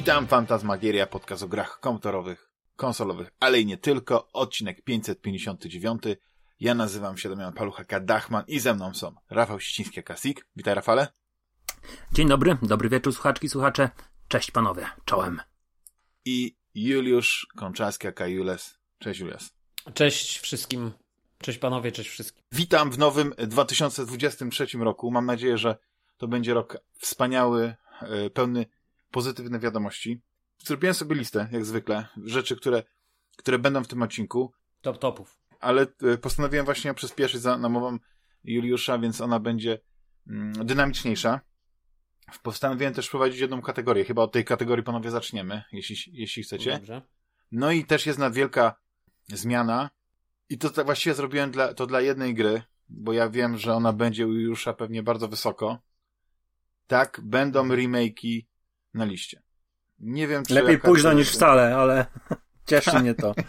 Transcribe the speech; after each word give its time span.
Witam, 0.00 0.26
Fantasmagieria, 0.26 1.06
podcast 1.06 1.42
o 1.42 1.48
grach 1.48 1.80
komputerowych, 1.80 2.50
konsolowych, 2.76 3.30
ale 3.40 3.60
i 3.60 3.66
nie 3.66 3.78
tylko, 3.78 4.28
odcinek 4.32 4.82
559. 4.82 6.02
Ja 6.60 6.74
nazywam 6.74 7.18
się 7.18 7.28
Damian 7.28 7.52
Paluchaka 7.52 8.00
Dachman 8.00 8.44
i 8.46 8.60
ze 8.60 8.74
mną 8.74 8.94
są 8.94 9.14
Rafał 9.30 9.60
Ściński 9.60 10.02
Kasik. 10.02 10.46
Witaj 10.56 10.74
Rafale. 10.74 11.08
Dzień 12.12 12.28
dobry, 12.28 12.58
dobry 12.62 12.88
wieczór 12.88 13.12
słuchaczki, 13.12 13.48
słuchacze. 13.48 13.90
Cześć 14.28 14.50
panowie, 14.50 14.86
czołem. 15.04 15.40
I 16.24 16.56
Juliusz 16.74 17.46
Konczarski 17.56 18.08
aka 18.08 18.26
Jules. 18.26 18.78
Cześć 18.98 19.20
Julius. 19.20 19.50
Cześć 19.94 20.38
wszystkim. 20.38 20.92
Cześć 21.42 21.58
panowie, 21.58 21.92
cześć 21.92 22.10
wszystkim. 22.10 22.42
Witam 22.52 22.90
w 22.90 22.98
nowym 22.98 23.34
2023 23.38 24.66
roku. 24.78 25.10
Mam 25.10 25.26
nadzieję, 25.26 25.58
że 25.58 25.76
to 26.16 26.28
będzie 26.28 26.54
rok 26.54 26.76
wspaniały, 26.98 27.74
e, 28.02 28.30
pełny 28.30 28.66
pozytywnych 29.10 29.60
wiadomości. 29.60 30.20
Zrobiłem 30.58 30.94
sobie 30.94 31.16
listę, 31.16 31.48
jak 31.52 31.64
zwykle, 31.64 32.06
rzeczy, 32.24 32.56
które, 32.56 32.82
które 33.36 33.58
będą 33.58 33.84
w 33.84 33.88
tym 33.88 34.02
odcinku. 34.02 34.52
Top 34.80 34.98
topów. 34.98 35.40
Ale 35.60 35.86
e, 36.02 36.18
postanowiłem 36.18 36.64
właśnie 36.64 36.94
przyspieszyć 36.94 37.40
za 37.40 37.58
namową 37.58 37.98
Juliusza, 38.44 38.98
więc 38.98 39.20
ona 39.20 39.40
będzie 39.40 39.80
mm, 40.26 40.66
dynamiczniejsza. 40.66 41.40
Postanowiłem 42.42 42.94
też 42.94 43.06
wprowadzić 43.06 43.40
jedną 43.40 43.62
kategorię. 43.62 44.04
Chyba 44.04 44.22
od 44.22 44.32
tej 44.32 44.44
kategorii 44.44 44.84
panowie 44.84 45.10
zaczniemy, 45.10 45.62
jeśli, 45.72 45.96
jeśli 46.12 46.42
chcecie. 46.42 46.72
Dobrze. 46.72 47.02
No 47.52 47.72
i 47.72 47.84
też 47.84 48.06
jest 48.06 48.18
na 48.18 48.30
wielka 48.30 48.74
zmiana. 49.28 49.90
I 50.48 50.58
to 50.58 50.70
tak 50.70 50.86
właściwie 50.86 51.14
zrobiłem 51.14 51.50
dla, 51.50 51.74
to 51.74 51.86
dla 51.86 52.00
jednej 52.00 52.34
gry, 52.34 52.62
bo 52.88 53.12
ja 53.12 53.30
wiem, 53.30 53.56
że 53.56 53.74
ona 53.74 53.92
będzie 53.92 54.26
u 54.26 54.32
Juliusza 54.32 54.72
pewnie 54.72 55.02
bardzo 55.02 55.28
wysoko. 55.28 55.78
Tak, 56.86 57.20
będą 57.24 57.68
remake'i 57.68 58.42
na 58.94 59.04
liście. 59.04 59.42
Nie 59.98 60.28
wiem, 60.28 60.44
czy... 60.44 60.54
Lepiej 60.54 60.78
późno 60.78 61.12
niż 61.12 61.30
wcale, 61.30 61.76
ale 61.76 62.06
cieszy 62.68 63.00
mnie 63.00 63.14
to. 63.14 63.34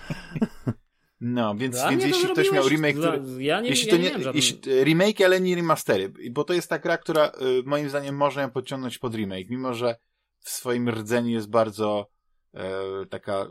No, 1.24 1.56
więc, 1.56 1.76
Dla 1.76 1.90
więc 1.90 2.02
to 2.02 2.08
jeśli 2.08 2.30
ktoś 2.30 2.52
miał 2.52 2.70
remake, 2.70 2.96
dla- 2.96 3.12
który, 3.18 3.44
Ja 3.44 3.62
nie, 3.62 3.70
jeśli 3.70 3.88
ja 3.88 3.92
to 3.92 3.98
nie, 4.20 4.26
nie, 4.26 4.32
jeśli, 4.34 4.84
remake, 4.84 5.22
ale 5.26 5.42
nie 5.42 5.56
remastery, 5.56 6.14
bo 6.32 6.44
to 6.44 6.54
jest 6.54 6.70
ta 6.70 6.80
gra, 6.80 6.98
która 6.98 7.28
y, 7.28 7.64
moim 7.66 7.90
zdaniem 7.90 8.16
można 8.16 8.42
ją 8.42 8.52
podciągnąć 8.52 8.98
pod 8.98 9.16
remake, 9.16 9.50
mimo 9.50 9.74
że 9.74 9.96
w 10.40 10.50
swoim 10.50 10.90
rdzeniu 10.90 11.30
jest 11.30 11.50
bardzo 11.50 12.10
e, 12.54 12.72
taka, 13.10 13.48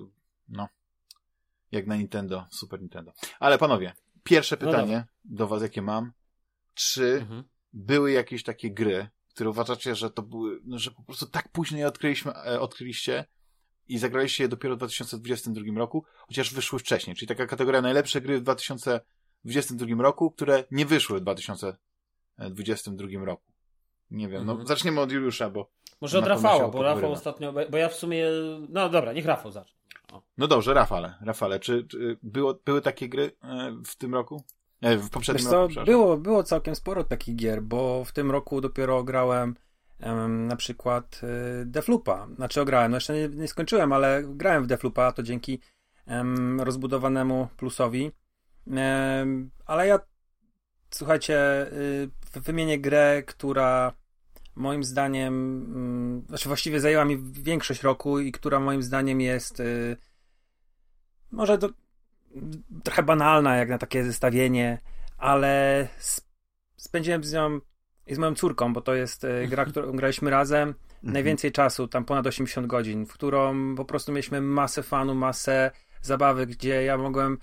no, 0.49 0.69
jak 1.73 1.87
na 1.87 1.97
Nintendo, 1.97 2.47
Super 2.51 2.81
Nintendo. 2.81 3.13
Ale 3.41 3.59
panowie, 3.59 3.93
pierwsze 4.23 4.57
No 4.61 4.67
pytanie 4.67 5.05
do 5.25 5.47
was, 5.47 5.63
jakie 5.63 5.83
mam. 5.83 6.13
Czy 6.75 7.19
Mhm. 7.21 7.45
były 7.73 8.13
jakieś 8.13 8.43
takie 8.43 8.71
gry, 8.71 9.09
które 9.41 9.51
uważacie, 9.51 9.95
że 9.95 10.11
to 10.11 10.23
były, 10.23 10.61
no, 10.65 10.79
że 10.79 10.91
po 10.91 11.03
prostu 11.03 11.27
tak 11.27 11.49
późno 11.49 11.79
je 11.79 11.87
odkryliśmy, 11.87 12.33
e, 12.33 12.61
odkryliście 12.61 13.25
i 13.89 13.99
zagraliście 13.99 14.45
je 14.45 14.49
dopiero 14.49 14.75
w 14.75 14.79
2022 14.79 15.79
roku, 15.79 16.05
chociaż 16.29 16.55
wyszły 16.55 16.79
wcześniej. 16.79 17.17
Czyli 17.17 17.29
taka 17.29 17.47
kategoria 17.47 17.83
najlepsze 17.83 18.21
gry 18.21 18.39
w 18.39 18.43
2022 18.43 20.03
roku, 20.03 20.31
które 20.31 20.65
nie 20.71 20.87
wyszły 20.87 21.19
w 21.19 21.23
2022 21.23 23.25
roku. 23.25 23.53
Nie 24.11 24.29
wiem, 24.29 24.47
no 24.47 24.53
Mhm. 24.53 24.69
zaczniemy 24.69 25.01
od 25.01 25.13
Juliusza, 25.13 25.51
bo 25.51 25.71
Może 26.01 26.19
od 26.19 26.27
Rafała, 26.27 26.69
bo 26.69 26.83
Rafał 26.83 27.13
ostatnio, 27.13 27.53
bo 27.71 27.77
ja 27.77 27.89
w 27.89 27.95
sumie, 27.95 28.27
no 28.69 28.89
dobra, 28.89 29.13
niech 29.13 29.27
Rafał 29.27 29.53
zacznie. 29.53 29.77
no 30.39 30.47
dobrze, 30.47 30.75
Rafale, 30.75 31.15
Rafale, 31.23 31.61
czy, 31.61 31.85
czy 31.85 32.19
było, 32.23 32.59
były 32.65 32.81
takie 32.81 33.09
gry 33.09 33.33
e, 33.43 33.77
w 33.87 33.97
tym 33.97 34.15
roku? 34.15 34.45
E, 34.81 34.97
w 34.97 35.01
Wiesz 35.01 35.11
poprzednim 35.11 35.47
co, 35.47 35.69
roku, 35.69 35.85
było, 35.85 36.17
było 36.17 36.43
całkiem 36.43 36.75
sporo 36.75 37.05
takich 37.05 37.37
gier, 37.37 37.63
bo 37.63 38.05
w 38.05 38.13
tym 38.13 38.31
roku 38.31 38.61
dopiero 38.61 39.05
grałem 39.05 39.55
em, 40.01 40.47
na 40.47 40.57
przykład 40.57 41.21
y, 41.63 41.67
Defloopa. 41.67 42.27
Znaczy 42.37 42.61
ograłem, 42.61 42.91
no 42.91 42.97
jeszcze 42.97 43.15
nie, 43.15 43.29
nie 43.29 43.49
skończyłem, 43.49 43.93
ale 43.93 44.23
grałem 44.27 44.65
w 44.65 44.67
Defloopa, 44.67 45.13
to 45.13 45.23
dzięki 45.23 45.61
em, 46.07 46.61
rozbudowanemu 46.61 47.49
plusowi. 47.57 48.13
Ale 49.67 49.87
ja, 49.87 49.99
słuchajcie, 50.91 51.67
y, 51.73 52.41
wymienię 52.41 52.79
grę, 52.79 53.23
która 53.23 53.93
moim 54.55 54.85
zdaniem, 54.85 55.35
mm, 55.75 56.25
znaczy 56.29 56.49
właściwie 56.49 56.81
zajęła 56.81 57.05
mi 57.05 57.19
większość 57.33 57.83
roku 57.83 58.21
i 58.21 58.33
która 58.33 58.61
moim 58.61 58.83
zdaniem 58.83 59.21
jest 59.21 59.61
y, 59.61 59.97
może 61.31 61.59
do, 61.59 61.69
trochę 62.85 63.03
banalna 63.03 63.57
jak 63.57 63.69
na 63.69 63.79
takie 63.79 64.05
zestawienie, 64.05 64.79
ale 65.19 65.89
sp- 66.11 66.27
spędziłem 66.77 67.25
z 67.25 67.33
nią 67.33 67.61
i 68.07 68.15
z 68.15 68.19
moją 68.19 68.35
córką, 68.35 68.73
bo 68.73 68.81
to 68.81 68.95
jest 68.95 69.25
y, 69.25 69.47
gra, 69.49 69.65
którą 69.65 69.93
graliśmy 69.93 70.31
razem, 70.31 70.75
Mhm. 71.03 71.13
najwięcej 71.13 71.53
czasu, 71.53 71.89
tam 71.89 72.05
ponad 72.05 72.27
80 72.27 72.67
godzin, 72.67 73.07
w 73.07 73.13
którą 73.13 73.75
po 73.77 73.85
prostu 73.85 74.13
mieliśmy 74.13 74.41
masę 74.41 74.83
fanu, 74.83 75.15
masę 75.15 75.71
zabawy, 76.03 76.47
gdzie 76.47 76.83
ja 76.85 76.99
mogłem 76.99 77.39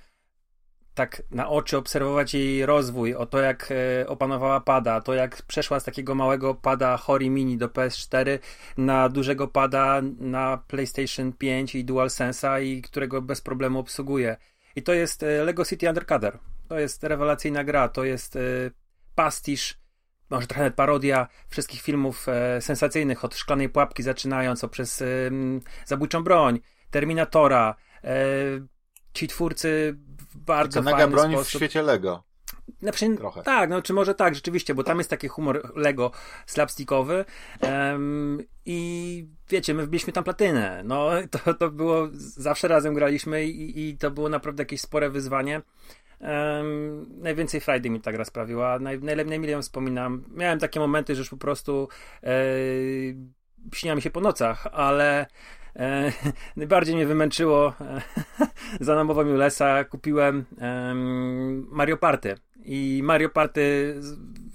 tak 0.93 1.21
na 1.31 1.49
oczy 1.49 1.77
obserwować 1.77 2.33
jej 2.33 2.65
rozwój, 2.65 3.15
o 3.15 3.25
to 3.25 3.39
jak 3.39 3.69
e, 3.71 4.07
opanowała 4.07 4.59
pada, 4.61 5.01
to 5.01 5.13
jak 5.13 5.41
przeszła 5.41 5.79
z 5.79 5.83
takiego 5.83 6.15
małego 6.15 6.55
pada 6.55 6.97
Hori 6.97 7.29
Mini 7.29 7.57
do 7.57 7.67
PS4 7.67 8.39
na 8.77 9.09
dużego 9.09 9.47
pada 9.47 10.01
na 10.19 10.57
PlayStation 10.67 11.33
5 11.33 11.75
i 11.75 11.85
DualSense'a 11.85 12.63
i 12.63 12.81
którego 12.81 13.21
bez 13.21 13.41
problemu 13.41 13.79
obsługuje. 13.79 14.37
I 14.77 14.81
to 14.81 14.93
jest 14.93 15.23
e, 15.23 15.43
Lego 15.43 15.65
City 15.65 15.89
Undercover. 15.89 16.39
To 16.67 16.79
jest 16.79 17.03
rewelacyjna 17.03 17.63
gra, 17.63 17.89
to 17.89 18.03
jest 18.03 18.35
e, 18.35 18.39
pastisz, 19.15 19.79
może 20.29 20.47
trochę 20.47 20.61
nawet 20.61 20.75
parodia 20.75 21.27
wszystkich 21.49 21.81
filmów 21.81 22.29
e, 22.29 22.61
sensacyjnych, 22.61 23.25
od 23.25 23.35
Szklanej 23.35 23.69
Pułapki 23.69 24.03
zaczynając, 24.03 24.65
przez 24.71 25.03
Zabójczą 25.85 26.23
Broń, 26.23 26.59
Terminatora, 26.91 27.75
ci 29.13 29.27
twórcy 29.27 29.97
w 30.19 30.37
bardzo 30.37 30.79
Taka 30.79 30.91
naga 30.91 30.97
fajny 30.97 31.11
broń 31.11 31.31
w 31.31 31.33
sposób... 31.33 31.59
świecie 31.59 31.81
Lego. 31.81 32.23
Znaczy, 32.81 33.15
Trochę. 33.17 33.43
Tak, 33.43 33.69
no 33.69 33.81
czy 33.81 33.93
może 33.93 34.15
tak, 34.15 34.35
rzeczywiście, 34.35 34.75
bo 34.75 34.83
tam 34.83 34.97
jest 34.97 35.09
taki 35.09 35.27
humor 35.27 35.71
Lego 35.75 36.11
slapstickowy 36.45 37.25
em, 37.61 38.41
i 38.65 39.27
wiecie, 39.49 39.73
my 39.73 39.85
wbiliśmy 39.85 40.13
tam 40.13 40.23
platynę. 40.23 40.81
No 40.85 41.09
to, 41.31 41.53
to 41.53 41.69
było, 41.71 42.07
zawsze 42.13 42.67
razem 42.67 42.93
graliśmy 42.93 43.45
i, 43.45 43.89
i 43.89 43.97
to 43.97 44.11
było 44.11 44.29
naprawdę 44.29 44.61
jakieś 44.61 44.81
spore 44.81 45.09
wyzwanie. 45.09 45.61
Em, 46.19 47.05
najwięcej 47.21 47.61
Friday 47.61 47.91
mi 47.91 48.01
ta 48.01 48.11
gra 48.11 48.25
sprawiła, 48.25 48.79
naj, 48.79 48.99
najlepiej 48.99 49.29
najmilej 49.29 49.53
ją 49.53 49.61
wspominam. 49.61 50.23
Miałem 50.35 50.59
takie 50.59 50.79
momenty, 50.79 51.15
że 51.15 51.19
już 51.19 51.29
po 51.29 51.37
prostu 51.37 51.87
e, 52.23 52.29
śniła 53.73 53.95
mi 53.95 54.01
się 54.01 54.09
po 54.09 54.21
nocach, 54.21 54.67
ale 54.71 55.25
e, 55.77 56.11
najbardziej 56.55 56.95
mnie 56.95 57.05
wymęczyło 57.05 57.73
e, 57.81 58.01
za 58.85 58.95
namową 58.95 59.21
Julesa 59.21 59.83
kupiłem 59.83 60.45
em, 60.57 61.67
Mario 61.71 61.97
Party 61.97 62.35
i 62.67 63.01
Mario 63.03 63.29
Party 63.29 63.95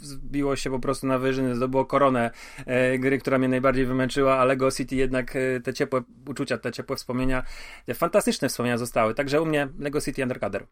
zbiło 0.01 0.57
się 0.57 0.71
po 0.71 0.79
prostu 0.79 1.07
na 1.07 1.19
wyżyny, 1.19 1.57
zdobyło 1.57 1.85
koronę 1.85 2.31
e, 2.67 2.99
gry, 2.99 3.19
która 3.19 3.39
mnie 3.39 3.49
najbardziej 3.49 3.87
wymęczyła, 3.87 4.39
a 4.39 4.45
Lego 4.45 4.71
City 4.71 4.97
jednak 4.97 5.37
e, 5.37 5.61
te 5.61 5.75
ciepłe 5.75 6.03
uczucia, 6.29 6.59
te 6.59 6.73
ciepłe 6.73 6.97
wspomnienia, 6.97 7.43
te 7.87 7.95
fantastyczne 7.95 8.49
wspomnienia 8.49 8.79
zostały, 8.79 9.15
także 9.15 9.43
u 9.43 9.47
mnie 9.47 9.69
Lego 9.79 10.01
City 10.01 10.23
Undercover. 10.23 10.67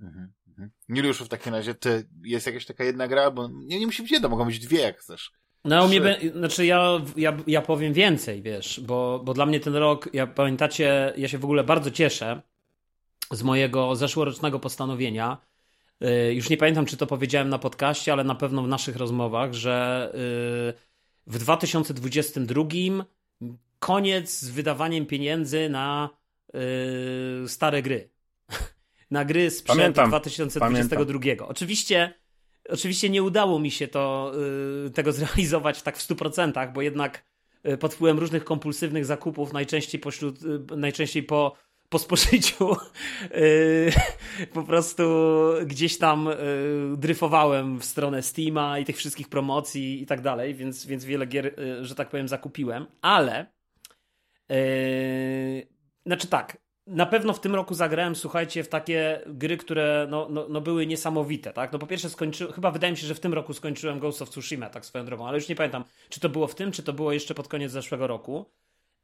Mhm, 0.00 0.32
mhm. 0.48 0.70
Juliuszu, 0.88 1.24
w 1.24 1.28
takim 1.28 1.54
razie, 1.54 1.74
ty, 1.74 2.08
jest 2.24 2.46
jakaś 2.46 2.66
taka 2.66 2.84
jedna 2.84 3.08
gra, 3.08 3.30
bo 3.30 3.48
nie, 3.48 3.78
nie 3.78 3.86
musi 3.86 4.02
być 4.02 4.12
jedna, 4.12 4.28
mogą 4.28 4.44
być 4.44 4.58
dwie, 4.58 4.80
jak 4.80 4.98
chcesz. 4.98 5.32
No, 5.64 5.88
mnie, 5.88 6.00
be, 6.00 6.16
znaczy 6.34 6.66
ja, 6.66 7.00
ja, 7.16 7.36
ja 7.46 7.62
powiem 7.62 7.92
więcej, 7.92 8.42
wiesz, 8.42 8.80
bo, 8.80 9.20
bo 9.24 9.34
dla 9.34 9.46
mnie 9.46 9.60
ten 9.60 9.76
rok, 9.76 10.08
ja 10.12 10.26
pamiętacie, 10.26 11.12
ja 11.16 11.28
się 11.28 11.38
w 11.38 11.44
ogóle 11.44 11.64
bardzo 11.64 11.90
cieszę 11.90 12.42
z 13.30 13.42
mojego 13.42 13.96
zeszłorocznego 13.96 14.60
postanowienia. 14.60 15.38
Y, 16.04 16.34
Już 16.34 16.50
nie 16.50 16.56
pamiętam, 16.56 16.86
czy 16.86 16.96
to 16.96 17.06
powiedziałem 17.06 17.48
na 17.48 17.58
podcaście, 17.58 18.12
ale 18.12 18.24
na 18.24 18.34
pewno 18.34 18.62
w 18.62 18.68
naszych 18.68 18.96
rozmowach, 18.96 19.52
że 19.52 20.08
y, 20.14 20.74
w 21.26 21.38
2022 21.38 22.64
koniec 23.78 24.40
z 24.40 24.50
wydawaniem 24.50 25.06
pieniędzy 25.06 25.68
na 25.68 26.10
y, 27.44 27.48
stare 27.48 27.82
gry. 27.82 28.10
Na 29.10 29.24
gry 29.24 29.50
sprzed 29.50 29.76
Pamiętam. 29.76 30.08
2022. 30.08 31.46
Oczywiście, 31.46 32.14
oczywiście 32.68 33.10
nie 33.10 33.22
udało 33.22 33.58
mi 33.58 33.70
się 33.70 33.88
to, 33.88 34.32
y, 34.86 34.90
tego 34.90 35.12
zrealizować 35.18 35.82
tak 35.82 35.96
w 35.96 36.08
100%, 36.08 36.72
bo 36.72 36.82
jednak 36.82 37.24
y, 37.68 37.78
pod 37.78 37.94
wpływem 37.94 38.18
różnych 38.18 38.44
kompulsywnych 38.44 39.04
zakupów, 39.04 39.52
najczęściej 39.52 40.00
pośród, 40.00 40.42
y, 40.42 40.76
najczęściej 40.76 41.22
po, 41.22 41.56
po 41.88 41.98
spożyciu, 41.98 42.76
po 44.54 44.62
prostu 44.62 45.02
gdzieś 45.66 45.98
tam 45.98 46.28
dryfowałem 46.96 47.78
w 47.78 47.84
stronę 47.84 48.22
Steama 48.22 48.78
i 48.78 48.84
tych 48.84 48.96
wszystkich 48.96 49.28
promocji 49.28 50.02
i 50.02 50.06
tak 50.06 50.20
dalej, 50.20 50.54
więc, 50.54 50.86
więc 50.86 51.04
wiele 51.04 51.26
gier, 51.26 51.54
że 51.80 51.94
tak 51.94 52.10
powiem, 52.10 52.28
zakupiłem, 52.28 52.86
ale 53.02 53.46
znaczy 56.06 56.26
tak, 56.28 56.63
na 56.86 57.06
pewno 57.06 57.32
w 57.32 57.40
tym 57.40 57.54
roku 57.54 57.74
zagrałem, 57.74 58.16
słuchajcie, 58.16 58.64
w 58.64 58.68
takie 58.68 59.20
gry, 59.26 59.56
które 59.56 60.06
no, 60.10 60.26
no, 60.30 60.46
no 60.48 60.60
były 60.60 60.86
niesamowite, 60.86 61.52
tak? 61.52 61.72
No 61.72 61.78
po 61.78 61.86
pierwsze 61.86 62.10
skończyłem, 62.10 62.52
chyba 62.52 62.70
wydaje 62.70 62.90
mi 62.92 62.96
się, 62.96 63.06
że 63.06 63.14
w 63.14 63.20
tym 63.20 63.34
roku 63.34 63.54
skończyłem 63.54 63.98
Ghost 63.98 64.22
of 64.22 64.30
Tsushima, 64.30 64.70
tak 64.70 64.86
swoją 64.86 65.04
drogą, 65.04 65.28
ale 65.28 65.38
już 65.38 65.48
nie 65.48 65.56
pamiętam, 65.56 65.84
czy 66.08 66.20
to 66.20 66.28
było 66.28 66.46
w 66.46 66.54
tym, 66.54 66.72
czy 66.72 66.82
to 66.82 66.92
było 66.92 67.12
jeszcze 67.12 67.34
pod 67.34 67.48
koniec 67.48 67.72
zeszłego 67.72 68.06
roku. 68.06 68.50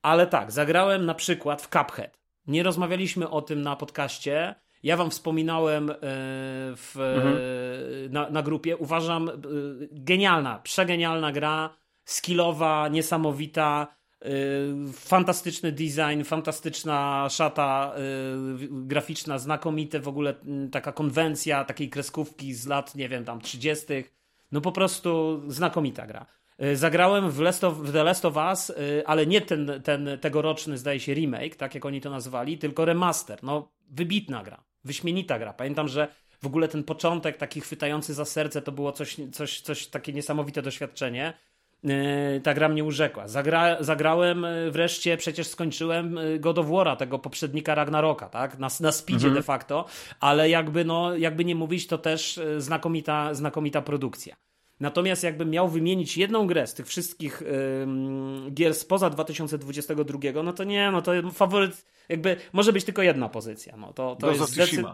Ale 0.03 0.27
tak, 0.27 0.53
zagrałem 0.53 1.07
na 1.07 1.15
przykład 1.15 1.63
w 1.63 1.69
Cuphead. 1.69 2.19
Nie 2.47 2.63
rozmawialiśmy 2.63 3.31
o 3.31 3.43
tym 3.43 3.63
na 3.63 3.77
podcaście. 3.77 4.55
Ja 4.83 4.97
wam 4.97 5.11
wspominałem 5.11 5.91
e, 5.91 5.97
w, 6.77 6.97
mhm. 6.97 8.13
na, 8.13 8.31
na 8.31 8.43
grupie. 8.43 8.77
Uważam 8.77 9.29
e, 9.29 9.33
genialna, 9.93 10.59
przegenialna 10.59 11.33
gra, 11.33 11.71
skillowa, 12.05 12.89
niesamowita, 12.89 13.87
fantastyczny 14.93 15.73
design, 15.73 16.25
fantastyczna 16.25 17.29
szata 17.31 17.95
graficzna, 18.71 19.39
znakomite 19.39 20.01
w 20.01 20.09
ogóle 20.09 20.35
taka 20.73 20.93
konwencja 20.93 21.65
takiej 21.65 21.91
kreskówki 21.91 22.55
z 22.55 22.67
lat, 22.67 22.95
nie 22.95 23.09
wiem, 23.09 23.25
tam 23.25 23.41
30. 23.41 23.87
No 24.53 24.61
po 24.61 24.73
prostu 24.73 25.43
znakomita 25.49 26.07
gra. 26.07 26.27
Y, 26.63 26.77
zagrałem 26.77 27.31
w, 27.31 27.41
Last 27.41 27.65
of, 27.65 27.79
w 27.79 27.93
The 27.93 28.05
Last 28.05 28.25
of 28.25 28.37
Us, 28.37 28.71
y, 28.71 29.03
ale 29.07 29.27
nie 29.27 29.41
ten, 29.41 29.71
ten 29.85 30.09
tegoroczny, 30.21 30.79
zdaje 30.79 31.01
się, 31.01 31.15
remake, 31.15 31.57
tak 31.57 31.75
jak 31.75 31.85
oni 31.85 32.01
to 32.01 32.11
nazwali, 32.11 32.59
tylko 32.59 32.85
remaster. 32.85 33.43
No, 33.43 33.73
wybitna 33.91 34.43
gra, 34.43 34.65
wyśmienita 34.85 35.39
gra. 35.39 35.53
Pamiętam, 35.53 35.89
że 35.89 36.09
w 36.43 36.47
ogóle 36.47 36.69
ten 36.69 36.85
początek 36.85 37.37
taki 37.37 37.61
chwytający 37.61 38.15
za 38.15 38.25
serce 38.25 38.63
to 38.63 38.73
było 38.73 38.93
coś, 38.93 39.17
coś, 39.33 39.61
coś 39.61 39.87
takie 39.87 40.13
niesamowite 40.13 40.63
doświadczenie. 40.63 41.33
Y, 41.85 42.41
ta 42.41 42.55
gra 42.55 42.69
mnie 42.69 42.85
urzekła. 42.85 43.29
Zagra, 43.29 43.77
zagrałem 43.83 44.47
wreszcie, 44.71 45.17
przecież 45.17 45.47
skończyłem 45.47 46.19
God 46.39 46.59
of 46.59 46.67
War'a, 46.67 46.97
tego 46.97 47.19
poprzednika 47.19 47.75
Ragnaroka, 47.75 48.29
tak? 48.29 48.59
Na, 48.59 48.69
na 48.81 48.93
speedzie 48.93 49.27
mhm. 49.27 49.35
de 49.35 49.43
facto, 49.43 49.85
ale 50.21 50.51
jakby, 50.51 50.85
no, 50.85 51.17
jakby 51.17 51.45
nie 51.45 51.55
mówić, 51.55 51.87
to 51.87 51.99
też 51.99 52.41
znakomita, 52.59 53.35
znakomita 53.35 53.83
produkcja. 53.83 54.37
Natomiast 54.81 55.25
jakbym 55.25 55.51
miał 55.51 55.69
wymienić 55.69 56.17
jedną 56.17 56.47
grę 56.47 56.67
z 56.67 56.75
tych 56.75 56.87
wszystkich 56.87 57.43
yy, 58.45 58.51
gier 58.51 58.75
spoza 58.75 59.11
2022, 59.11 60.43
no 60.45 60.53
to 60.53 60.65
nie, 60.65 60.91
no 60.91 61.03
to 61.03 61.13
faworyt, 61.33 61.87
jakby 62.09 62.37
może 62.53 62.73
być 62.73 62.85
tylko 62.85 63.03
jedna 63.03 63.29
pozycja. 63.29 63.77
No 63.77 63.93
to, 63.93 64.17
to 64.17 64.31
jest 64.31 64.51
zdecy... 64.51 64.85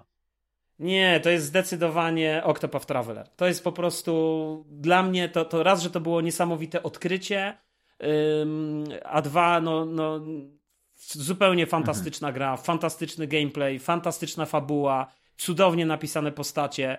Nie, 0.79 1.21
to 1.21 1.31
jest 1.31 1.47
zdecydowanie 1.47 2.43
Octopath 2.45 2.87
Traveler. 2.87 3.29
To 3.37 3.47
jest 3.47 3.65
po 3.65 3.73
prostu 3.73 4.65
dla 4.71 5.03
mnie 5.03 5.29
to, 5.29 5.45
to 5.45 5.63
raz, 5.63 5.83
że 5.83 5.91
to 5.91 6.01
było 6.01 6.21
niesamowite 6.21 6.83
odkrycie, 6.83 7.59
yy, 8.01 9.05
a 9.05 9.23
dwa, 9.23 9.61
no, 9.61 9.85
no 9.85 10.21
zupełnie 10.97 11.67
fantastyczna 11.67 12.29
mhm. 12.29 12.35
gra, 12.35 12.57
fantastyczny 12.57 13.27
gameplay, 13.27 13.79
fantastyczna 13.79 14.47
fabuła, 14.47 15.13
cudownie 15.37 15.87
napisane 15.87 16.33
postacie 16.33 16.99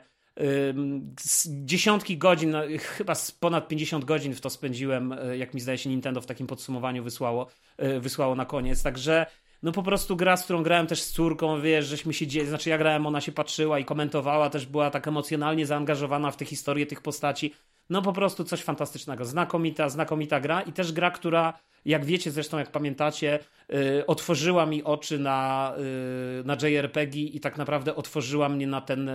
dziesiątki 1.48 2.18
godzin, 2.18 2.52
no, 2.52 2.62
chyba 2.80 3.14
ponad 3.40 3.68
50 3.68 4.06
godzin 4.06 4.36
w 4.36 4.42
to 4.42 4.50
spędziłem, 4.50 5.14
e, 5.14 5.38
jak 5.38 5.54
mi 5.54 5.62
zdaje 5.62 5.78
się 5.78 5.90
Nintendo 5.90 6.22
w 6.22 6.26
takim 6.26 6.48
podsumowaniu 6.48 7.04
wysłało, 7.04 7.48
e, 7.78 8.00
wysłało 8.00 8.36
na 8.36 8.46
koniec. 8.46 8.84
Także 8.84 9.26
no 9.64 9.72
po 9.72 9.84
prostu 9.84 10.16
gra, 10.16 10.38
z 10.38 10.44
którą 10.44 10.64
grałem 10.64 10.88
też 10.88 11.02
z 11.02 11.12
córką, 11.12 11.62
wiesz, 11.62 11.86
żeśmy 11.86 12.14
się 12.14 12.28
dzieje, 12.28 12.46
znaczy 12.46 12.70
ja 12.70 12.78
grałem, 12.78 13.06
ona 13.06 13.22
się 13.22 13.32
patrzyła 13.32 13.80
i 13.80 13.86
komentowała, 13.86 14.50
też 14.50 14.66
była 14.66 14.90
tak 14.90 15.08
emocjonalnie 15.08 15.66
zaangażowana 15.66 16.32
w 16.32 16.38
tę 16.38 16.46
historię 16.46 16.86
tych 16.86 17.02
postaci. 17.02 17.54
No 17.90 18.02
po 18.02 18.14
prostu 18.14 18.44
coś 18.44 18.62
fantastycznego. 18.62 19.26
Znakomita, 19.26 19.90
znakomita 19.90 20.40
gra 20.40 20.62
i 20.62 20.74
też 20.74 20.92
gra, 20.92 21.12
która 21.12 21.54
jak 21.86 22.06
wiecie 22.06 22.32
zresztą, 22.32 22.58
jak 22.58 22.72
pamiętacie, 22.72 23.40
yy, 23.70 24.06
otworzyła 24.06 24.66
mi 24.66 24.84
oczy 24.84 25.20
na, 25.20 25.74
yy, 25.78 26.44
na 26.44 26.58
JRPG 26.68 27.16
i 27.16 27.40
tak 27.40 27.58
naprawdę 27.58 27.96
otworzyła 27.96 28.50
mnie 28.50 28.68
na 28.68 28.82
ten 28.82 29.08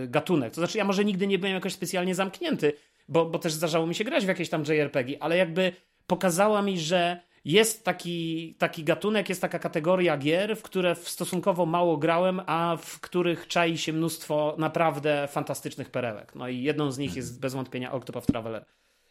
yy, 0.00 0.08
gatunek. 0.08 0.50
To 0.50 0.60
znaczy, 0.60 0.78
ja 0.78 0.84
może 0.84 1.04
nigdy 1.04 1.26
nie 1.26 1.38
byłem 1.38 1.54
jakoś 1.54 1.72
specjalnie 1.72 2.14
zamknięty, 2.14 2.72
bo, 3.08 3.26
bo 3.26 3.38
też 3.38 3.52
zdarzało 3.52 3.86
mi 3.86 3.94
się 3.94 4.04
grać 4.04 4.24
w 4.24 4.28
jakieś 4.28 4.48
tam 4.48 4.62
JRPG, 4.62 5.16
ale 5.20 5.36
jakby 5.36 5.72
pokazała 6.06 6.62
mi, 6.62 6.78
że 6.78 7.20
jest 7.44 7.84
taki, 7.84 8.54
taki 8.58 8.84
gatunek, 8.84 9.28
jest 9.28 9.40
taka 9.40 9.58
kategoria 9.58 10.16
gier, 10.16 10.56
w 10.56 10.62
które 10.62 10.94
w 10.94 11.08
stosunkowo 11.08 11.66
mało 11.66 11.96
grałem, 11.96 12.40
a 12.46 12.76
w 12.76 13.00
których 13.00 13.48
czai 13.48 13.78
się 13.78 13.92
mnóstwo 13.92 14.54
naprawdę 14.58 15.28
fantastycznych 15.28 15.90
perełek. 15.90 16.34
No 16.34 16.48
i 16.48 16.62
jedną 16.62 16.90
z 16.90 16.98
nich 16.98 17.16
jest 17.16 17.40
bez 17.40 17.54
wątpienia 17.54 17.92
Octopath 17.92 18.26
Traveler. 18.26 18.64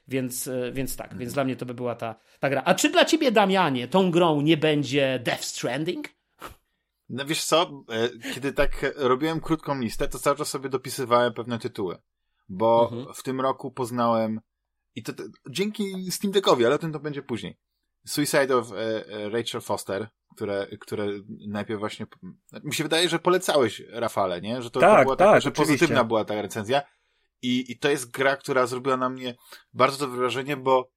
Więc, 0.07 0.47
e, 0.47 0.71
więc 0.71 0.97
tak, 0.97 1.17
więc 1.17 1.33
dla 1.33 1.43
mnie 1.43 1.55
to 1.55 1.65
by 1.65 1.73
była 1.73 1.95
ta, 1.95 2.15
ta 2.39 2.49
gra. 2.49 2.61
A 2.65 2.75
czy 2.75 2.89
dla 2.89 3.05
ciebie, 3.05 3.31
Damianie, 3.31 3.87
tą 3.87 4.11
grą 4.11 4.41
nie 4.41 4.57
będzie 4.57 5.19
Death 5.23 5.43
Stranding? 5.43 6.09
No 7.09 7.25
wiesz 7.25 7.43
co, 7.43 7.85
e, 7.89 8.33
kiedy 8.33 8.53
tak 8.53 8.93
robiłem 8.95 9.41
krótką 9.41 9.79
listę, 9.79 10.07
to 10.07 10.19
cały 10.19 10.37
czas 10.37 10.49
sobie 10.49 10.69
dopisywałem 10.69 11.33
pewne 11.33 11.59
tytuły. 11.59 11.97
Bo 12.49 12.89
mhm. 12.91 13.13
w 13.13 13.23
tym 13.23 13.41
roku 13.41 13.71
poznałem 13.71 14.41
i 14.95 15.03
to, 15.03 15.13
to 15.13 15.23
dzięki 15.49 16.11
Steam 16.11 16.31
Deckowi, 16.31 16.65
ale 16.65 16.75
o 16.75 16.77
tym 16.79 16.93
to 16.93 16.99
będzie 16.99 17.21
później. 17.21 17.57
Suicide 18.05 18.57
of 18.57 18.71
e, 18.71 19.29
Rachel 19.29 19.61
Foster, 19.61 20.07
które, 20.35 20.67
które 20.79 21.07
najpierw 21.47 21.79
właśnie 21.79 22.05
mi 22.63 22.73
się 22.73 22.83
wydaje, 22.83 23.09
że 23.09 23.19
polecałeś 23.19 23.81
Rafale, 23.89 24.41
nie? 24.41 24.61
Że 24.61 24.71
to, 24.71 24.79
tak, 24.79 24.99
to 24.99 25.03
była 25.03 25.15
taka, 25.15 25.31
tak, 25.31 25.41
że 25.41 25.49
oczywiście. 25.49 25.73
pozytywna 25.73 26.03
była 26.03 26.25
ta 26.25 26.41
recenzja. 26.41 26.81
I, 27.41 27.71
I 27.71 27.79
to 27.79 27.89
jest 27.89 28.11
gra, 28.11 28.37
która 28.37 28.67
zrobiła 28.67 28.97
na 28.97 29.09
mnie 29.09 29.35
bardzo 29.73 29.97
dobre 29.97 30.17
wrażenie, 30.19 30.57
bo 30.57 30.91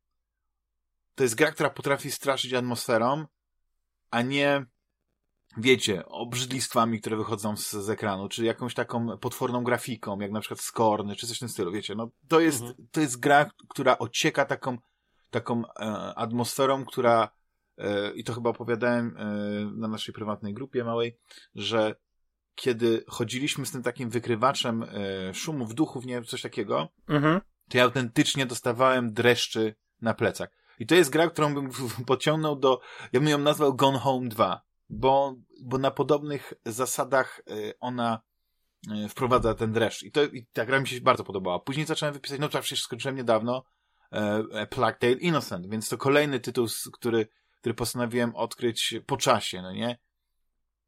to 1.15 1.23
jest 1.23 1.35
gra, 1.35 1.53
która 1.53 1.71
potrafi 1.71 2.11
straszyć 2.11 2.53
atmosferą, 2.53 3.27
a 4.11 4.23
nie 4.23 4.67
wiecie, 5.57 6.07
obrzydlistwami, 6.07 7.01
które 7.01 7.17
wychodzą 7.17 7.57
z, 7.57 7.71
z 7.71 7.91
ekranu, 7.91 8.29
czy 8.29 8.45
jakąś 8.45 8.75
taką 8.75 9.19
potworną 9.19 9.65
grafiką, 9.65 10.21
jak 10.21 10.33
na 10.33 10.41
przykład 10.41 10.61
Skorny, 10.61 11.17
czy 11.17 11.27
coś 11.27 11.37
w 11.37 11.41
tym 11.41 11.49
stylu, 11.49 11.73
wiecie, 11.73 11.95
no 11.95 12.11
to 12.29 12.41
jest, 12.41 12.61
mhm. 12.61 12.89
to 12.93 13.01
jest 13.01 13.21
gra, 13.21 13.51
która 13.69 13.99
ocieka 13.99 14.45
taką, 14.45 14.79
taką 15.31 15.63
e, 15.67 15.71
atmosferą, 16.15 16.85
która 16.85 17.29
e, 17.79 18.11
i 18.11 18.25
to 18.25 18.35
chyba 18.35 18.51
opowiadałem 18.51 19.17
e, 19.17 19.25
na 19.77 19.89
naszej 19.89 20.15
prywatnej 20.15 20.55
grupie 20.55 20.85
małej, 20.85 21.19
że 21.55 21.95
kiedy 22.55 23.05
chodziliśmy 23.09 23.67
z 23.67 23.71
tym 23.71 23.83
takim 23.83 24.11
wykrywaczem 24.11 24.85
szumów, 25.33 25.75
duchów, 25.75 26.07
nie 26.07 26.23
coś 26.23 26.43
takiego, 26.43 26.89
mhm. 27.09 27.41
to 27.69 27.79
ja 27.79 27.85
autentycznie 27.85 28.47
dostawałem 28.47 29.13
dreszczy 29.13 29.75
na 30.01 30.15
plecach. 30.15 30.49
I 30.79 30.87
to 30.87 30.95
jest 30.95 31.11
gra, 31.11 31.31
którą 31.31 31.55
bym 31.55 31.71
pociągnął 32.07 32.57
do, 32.57 32.81
ja 33.13 33.21
bym 33.21 33.29
ją 33.29 33.39
nazwał 33.39 33.75
Gone 33.75 33.99
Home 33.99 34.29
2, 34.29 34.61
bo, 34.89 35.35
bo 35.63 35.79
na 35.79 35.91
podobnych 35.91 36.53
zasadach 36.65 37.41
ona 37.81 38.21
wprowadza 39.09 39.55
ten 39.55 39.73
dreszcz. 39.73 40.03
I, 40.03 40.13
to, 40.13 40.25
I 40.25 40.47
ta 40.53 40.67
gra 40.67 40.81
mi 40.81 40.89
się 40.89 41.01
bardzo 41.01 41.25
podobała. 41.25 41.59
Później 41.59 41.87
zacząłem 41.87 42.15
wypisać, 42.15 42.41
no 42.41 42.49
to 42.49 42.61
przecież 42.61 42.83
skończyłem 42.83 43.17
niedawno 43.17 43.65
e, 44.11 44.67
Plague 44.67 44.99
Tale 44.99 45.13
Innocent, 45.13 45.67
więc 45.67 45.89
to 45.89 45.99
kolejny 45.99 46.41
tytuł, 46.41 46.67
który, 46.93 47.29
który 47.57 47.75
postanowiłem 47.75 48.37
odkryć 48.37 48.95
po 49.07 49.17
czasie, 49.17 49.63
no 49.63 49.73
nie? 49.73 49.99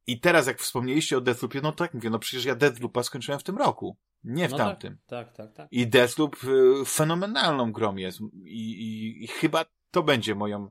I 0.07 0.21
teraz, 0.21 0.47
jak 0.47 0.59
wspomnieliście 0.59 1.19
o 1.19 1.21
Deathloopie, 1.21 1.61
no 1.63 1.73
tak 1.73 1.95
mówię, 1.95 2.11
no 2.11 2.19
przecież 2.19 2.45
ja 2.45 2.55
Deathloopa 2.55 3.03
skończyłem 3.03 3.41
w 3.41 3.43
tym 3.43 3.59
roku, 3.59 3.97
nie 4.25 4.49
w 4.49 4.53
no 4.53 4.59
tak, 4.59 4.67
tamtym. 4.67 4.99
Tak, 5.07 5.27
tak, 5.27 5.37
tak, 5.37 5.57
tak. 5.57 5.69
I 5.71 5.87
Deathloop 5.87 6.37
y, 6.45 6.85
fenomenalną 6.87 7.73
grą 7.73 7.97
jest. 7.97 8.21
I, 8.45 8.71
i, 8.71 9.25
I, 9.25 9.27
chyba 9.27 9.65
to 9.91 10.03
będzie 10.03 10.35
moją 10.35 10.71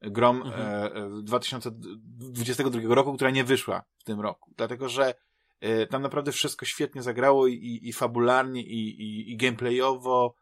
grą 0.00 0.30
mhm. 0.30 1.18
e, 1.18 1.22
2022 1.22 2.80
e, 2.80 2.94
roku, 2.94 3.14
która 3.14 3.30
nie 3.30 3.44
wyszła 3.44 3.84
w 3.98 4.04
tym 4.04 4.20
roku. 4.20 4.54
Dlatego, 4.56 4.88
że 4.88 5.14
e, 5.60 5.86
tam 5.86 6.02
naprawdę 6.02 6.32
wszystko 6.32 6.66
świetnie 6.66 7.02
zagrało 7.02 7.46
i, 7.46 7.80
i 7.82 7.92
fabularnie, 7.92 8.62
i, 8.62 9.02
i, 9.02 9.32
i 9.32 9.36
gameplayowo, 9.36 10.34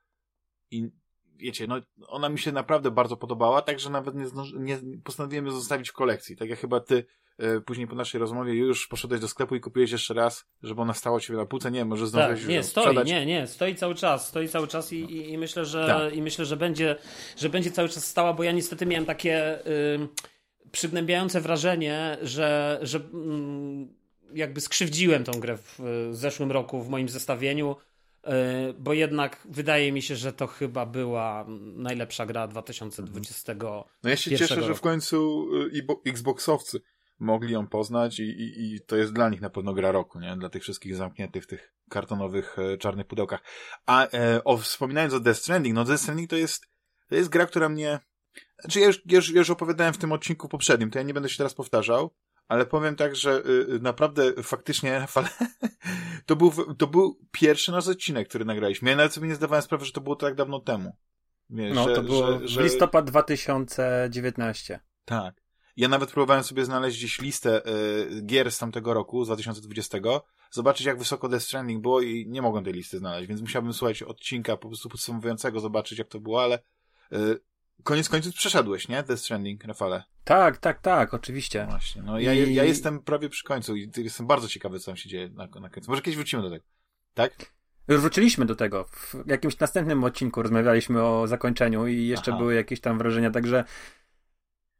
i 0.70 0.90
wiecie, 1.36 1.66
no 1.66 1.80
ona 2.06 2.28
mi 2.28 2.38
się 2.38 2.52
naprawdę 2.52 2.90
bardzo 2.90 3.16
podobała, 3.16 3.62
także 3.62 3.90
nawet 3.90 4.14
nie, 4.14 4.26
nie 4.54 4.78
postanowiłem 5.04 5.46
ją 5.46 5.52
zostawić 5.52 5.90
w 5.90 5.92
kolekcji. 5.92 6.36
Tak 6.36 6.48
jak 6.48 6.58
chyba 6.58 6.80
ty 6.80 7.06
E, 7.38 7.60
później 7.60 7.86
po 7.86 7.94
naszej 7.94 8.20
rozmowie 8.20 8.54
już 8.54 8.88
poszedłeś 8.88 9.20
do 9.20 9.28
sklepu 9.28 9.56
i 9.56 9.60
kupiłeś 9.60 9.92
jeszcze 9.92 10.14
raz, 10.14 10.46
żeby 10.62 10.80
ona 10.80 10.94
stała 10.94 11.20
ciebie 11.20 11.38
na 11.38 11.46
półce. 11.46 11.70
Nie, 11.70 11.84
może 11.84 12.06
zdążyłeś 12.06 12.40
tak, 12.40 12.48
Nie, 12.48 12.62
stoi, 12.62 12.84
sprzedać. 12.84 13.08
nie, 13.08 13.26
nie, 13.26 13.46
stoi 13.46 13.74
cały 13.74 13.94
czas, 13.94 14.28
stoi 14.28 14.48
cały 14.48 14.68
czas 14.68 14.92
i, 14.92 14.96
i, 14.96 15.32
i 15.32 15.38
myślę, 15.38 15.64
że 15.64 15.86
tak. 15.86 16.14
i 16.14 16.22
myślę, 16.22 16.44
że 16.44 16.56
będzie, 16.56 16.96
że 17.36 17.48
będzie 17.48 17.70
cały 17.70 17.88
czas 17.88 18.04
stała, 18.04 18.32
bo 18.32 18.42
ja 18.42 18.52
niestety 18.52 18.86
miałem 18.86 19.06
takie 19.06 19.66
y, 19.66 20.08
przygnębiające 20.72 21.40
wrażenie, 21.40 22.18
że, 22.22 22.78
że 22.82 22.98
y, 22.98 23.02
jakby 24.34 24.60
skrzywdziłem 24.60 25.24
tą 25.24 25.32
grę 25.40 25.56
w, 25.56 25.80
w 26.10 26.16
zeszłym 26.16 26.52
roku 26.52 26.82
w 26.82 26.88
moim 26.88 27.08
zestawieniu 27.08 27.76
bo 28.78 28.92
jednak 28.92 29.46
wydaje 29.50 29.92
mi 29.92 30.02
się, 30.02 30.16
że 30.16 30.32
to 30.32 30.46
chyba 30.46 30.86
była 30.86 31.46
najlepsza 31.76 32.26
gra 32.26 32.48
2020. 32.48 33.54
No 33.60 34.10
ja 34.10 34.16
się 34.16 34.30
cieszę, 34.30 34.54
roku. 34.54 34.66
że 34.66 34.74
w 34.74 34.80
końcu 34.80 35.46
y, 36.06 36.10
Xboxowcy 36.10 36.80
mogli 37.18 37.52
ją 37.52 37.66
poznać 37.66 38.20
i, 38.20 38.22
i, 38.22 38.74
i 38.74 38.80
to 38.80 38.96
jest 38.96 39.12
dla 39.12 39.28
nich 39.28 39.40
na 39.40 39.50
pewno 39.50 39.74
gra 39.74 39.92
roku, 39.92 40.20
nie? 40.20 40.36
Dla 40.36 40.48
tych 40.48 40.62
wszystkich 40.62 40.96
zamkniętych 40.96 41.44
w 41.44 41.46
tych 41.46 41.72
kartonowych, 41.90 42.56
e, 42.58 42.78
czarnych 42.78 43.06
pudełkach. 43.06 43.42
A 43.86 44.06
e, 44.06 44.44
o, 44.44 44.56
wspominając 44.56 45.14
o 45.14 45.20
Death 45.20 45.40
Stranding, 45.40 45.74
no 45.74 45.84
Death 45.84 46.02
Stranding 46.02 46.30
to 46.30 46.36
jest, 46.36 46.66
to 47.08 47.14
jest 47.14 47.28
gra, 47.28 47.46
która 47.46 47.68
mnie... 47.68 48.00
Znaczy 48.58 48.80
ja 48.80 48.86
już, 48.86 49.02
już, 49.06 49.30
już 49.30 49.50
opowiadałem 49.50 49.94
w 49.94 49.98
tym 49.98 50.12
odcinku 50.12 50.48
poprzednim, 50.48 50.90
to 50.90 50.98
ja 50.98 51.02
nie 51.02 51.14
będę 51.14 51.28
się 51.28 51.36
teraz 51.36 51.54
powtarzał, 51.54 52.14
ale 52.48 52.66
powiem 52.66 52.96
tak, 52.96 53.16
że 53.16 53.42
y, 53.46 53.74
y 53.74 53.80
naprawdę 53.80 54.42
faktycznie 54.42 55.06
to, 56.26 56.36
był, 56.36 56.74
to 56.74 56.86
był 56.86 57.18
pierwszy 57.30 57.72
nasz 57.72 57.88
odcinek, 57.88 58.28
który 58.28 58.44
nagraliśmy. 58.44 58.90
Ja 58.90 58.96
nawet 58.96 59.12
sobie 59.12 59.28
nie 59.28 59.34
zdawałem 59.34 59.62
sprawy, 59.62 59.84
że 59.84 59.92
to 59.92 60.00
było 60.00 60.16
tak 60.16 60.34
dawno 60.34 60.60
temu. 60.60 60.96
Wiesz, 61.50 61.74
no, 61.74 61.88
że, 61.88 61.94
to 61.94 62.02
było 62.02 62.38
że, 62.38 62.48
że... 62.48 62.62
listopad 62.62 63.06
2019. 63.06 64.80
Tak. 65.04 65.46
Ja 65.76 65.88
nawet 65.88 66.12
próbowałem 66.12 66.44
sobie 66.44 66.64
znaleźć 66.64 66.98
gdzieś 66.98 67.20
listę 67.20 67.62
y, 67.66 68.22
gier 68.22 68.52
z 68.52 68.58
tamtego 68.58 68.94
roku, 68.94 69.24
z 69.24 69.28
2020, 69.28 69.98
zobaczyć 70.50 70.86
jak 70.86 70.98
wysoko 70.98 71.28
Death 71.28 71.44
Stranding 71.44 71.82
było 71.82 72.00
i 72.00 72.26
nie 72.28 72.42
mogłem 72.42 72.64
tej 72.64 72.72
listy 72.72 72.98
znaleźć, 72.98 73.28
więc 73.28 73.40
musiałbym 73.40 73.72
słuchać 73.72 74.02
odcinka 74.02 74.56
po 74.56 74.68
prostu 74.68 74.88
podsumowującego, 74.88 75.60
zobaczyć 75.60 75.98
jak 75.98 76.08
to 76.08 76.20
było, 76.20 76.42
ale 76.42 76.58
y, 77.12 77.40
koniec 77.82 78.08
końców 78.08 78.34
przeszedłeś, 78.34 78.88
nie? 78.88 79.02
Death 79.02 79.22
Stranding, 79.22 79.64
Rafale. 79.64 80.04
Tak, 80.24 80.58
tak, 80.58 80.80
tak, 80.80 81.14
oczywiście. 81.14 81.66
Właśnie, 81.70 82.02
no 82.02 82.20
ja, 82.20 82.34
I... 82.34 82.54
ja 82.54 82.64
jestem 82.64 83.00
prawie 83.00 83.28
przy 83.28 83.44
końcu 83.44 83.76
i 83.76 83.90
jestem 83.96 84.26
bardzo 84.26 84.48
ciekawy, 84.48 84.80
co 84.80 84.86
tam 84.86 84.96
się 84.96 85.08
dzieje 85.08 85.28
na, 85.28 85.46
na 85.60 85.70
końcu. 85.70 85.90
Może 85.90 86.02
kiedyś 86.02 86.16
wrócimy 86.16 86.42
do 86.42 86.50
tego, 86.50 86.64
tak? 87.14 87.56
Już 87.88 88.00
wróciliśmy 88.00 88.46
do 88.46 88.56
tego. 88.56 88.84
W 88.84 89.14
jakimś 89.26 89.58
następnym 89.58 90.04
odcinku 90.04 90.42
rozmawialiśmy 90.42 91.02
o 91.02 91.26
zakończeniu 91.26 91.86
i 91.86 92.06
jeszcze 92.06 92.30
Aha. 92.30 92.38
były 92.38 92.54
jakieś 92.54 92.80
tam 92.80 92.98
wrażenia, 92.98 93.30
także 93.30 93.64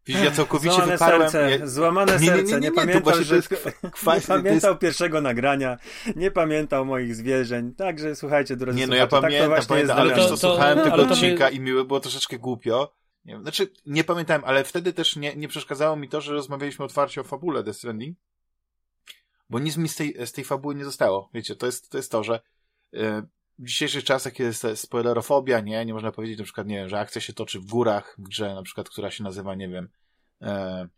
ja 0.08 0.30
całkowicie 0.30 0.75
złamane 0.75 0.92
wyparłem... 0.92 1.30
Serce, 1.30 1.58
ja... 1.58 1.66
Złamane 1.66 2.18
nie, 2.18 2.26
serce, 2.26 2.42
nie, 2.42 2.52
nie, 2.52 2.60
nie, 2.60 2.60
nie 2.66 2.72
pamiętał, 2.72 3.14
że... 3.22 3.36
nie 3.36 4.20
pamiętał 4.26 4.70
jest... 4.70 4.80
pierwszego 4.80 5.20
nagrania, 5.20 5.76
nie 6.16 6.30
pamiętał 6.30 6.84
moich 6.84 7.14
zwierzeń, 7.14 7.75
także 7.75 8.16
słuchajcie, 8.16 8.56
drodzy 8.56 8.78
Nie, 8.78 8.86
no 8.86 8.96
ja 8.96 9.06
pamiętam, 9.06 9.50
tak 9.50 9.66
pamiętam 9.66 9.98
ale 9.98 10.14
to, 10.14 10.28
to, 10.28 10.36
słuchałem 10.36 10.78
tego 10.78 11.02
odcinka 11.02 11.50
i 11.50 11.60
miły 11.60 11.84
było 11.84 12.00
troszeczkę 12.00 12.38
głupio. 12.38 12.94
Nie, 13.25 13.40
znaczy, 13.40 13.72
nie 13.86 14.04
pamiętałem, 14.04 14.42
ale 14.44 14.64
wtedy 14.64 14.92
też 14.92 15.16
nie, 15.16 15.36
nie 15.36 15.48
przeszkadzało 15.48 15.96
mi 15.96 16.08
to, 16.08 16.20
że 16.20 16.32
rozmawialiśmy 16.32 16.84
otwarcie 16.84 17.20
o 17.20 17.25
fabule 17.25 17.62
Death 17.62 17.78
Stranding, 17.78 18.18
bo 19.50 19.58
nic 19.58 19.76
mi 19.76 19.88
z 19.88 19.96
tej, 19.96 20.26
z 20.26 20.32
tej 20.32 20.44
fabuły 20.44 20.75
nie 20.75 20.84
zostało. 20.84 21.30
Wiecie, 21.34 21.56
to 21.56 21.66
jest 21.66 21.90
to, 21.90 21.96
jest 21.96 22.10
to 22.10 22.25
że 22.25 22.40
yy, 22.92 23.22
w 23.58 23.66
dzisiejszych 23.66 24.04
czasach, 24.04 24.32
kiedy 24.32 24.48
jest 24.48 24.66
spoilerofobia, 24.76 25.60
nie, 25.60 25.84
nie 25.84 25.94
można 25.94 26.12
powiedzieć 26.12 26.38
na 26.38 26.44
przykład, 26.44 26.66
nie 26.66 26.76
wiem, 26.76 26.88
że 26.88 26.98
akcja 26.98 27.20
się 27.20 27.32
toczy 27.32 27.60
w 27.60 27.64
górach, 27.64 28.16
w 28.18 28.28
grze 28.28 28.54
na 28.54 28.62
przykład, 28.62 28.88
która 28.88 29.10
się 29.10 29.25
nazywa, 29.25 29.54
nie 29.54 29.68
wiem, 29.68 29.88
e, 30.42 30.88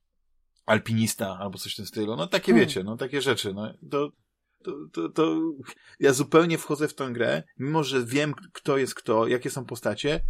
alpinista 0.66 1.38
albo 1.38 1.58
coś 1.58 1.72
w 1.72 1.76
tym 1.76 1.86
stylu. 1.86 2.16
No 2.16 2.26
takie 2.26 2.52
hmm. 2.52 2.66
wiecie, 2.66 2.84
no 2.84 2.96
takie 2.96 3.22
rzeczy, 3.22 3.54
no 3.54 3.74
to, 3.90 4.10
to, 4.64 4.72
to, 4.92 5.08
to 5.08 5.40
ja 6.00 6.12
zupełnie 6.12 6.58
wchodzę 6.58 6.88
w 6.88 6.94
tę 6.94 7.10
grę, 7.12 7.42
mimo 7.58 7.84
że 7.84 8.04
wiem, 8.04 8.34
kto 8.52 8.76
jest 8.78 8.94
kto, 8.94 9.26
jakie 9.26 9.50
są 9.50 9.64
postacie, 9.64 10.20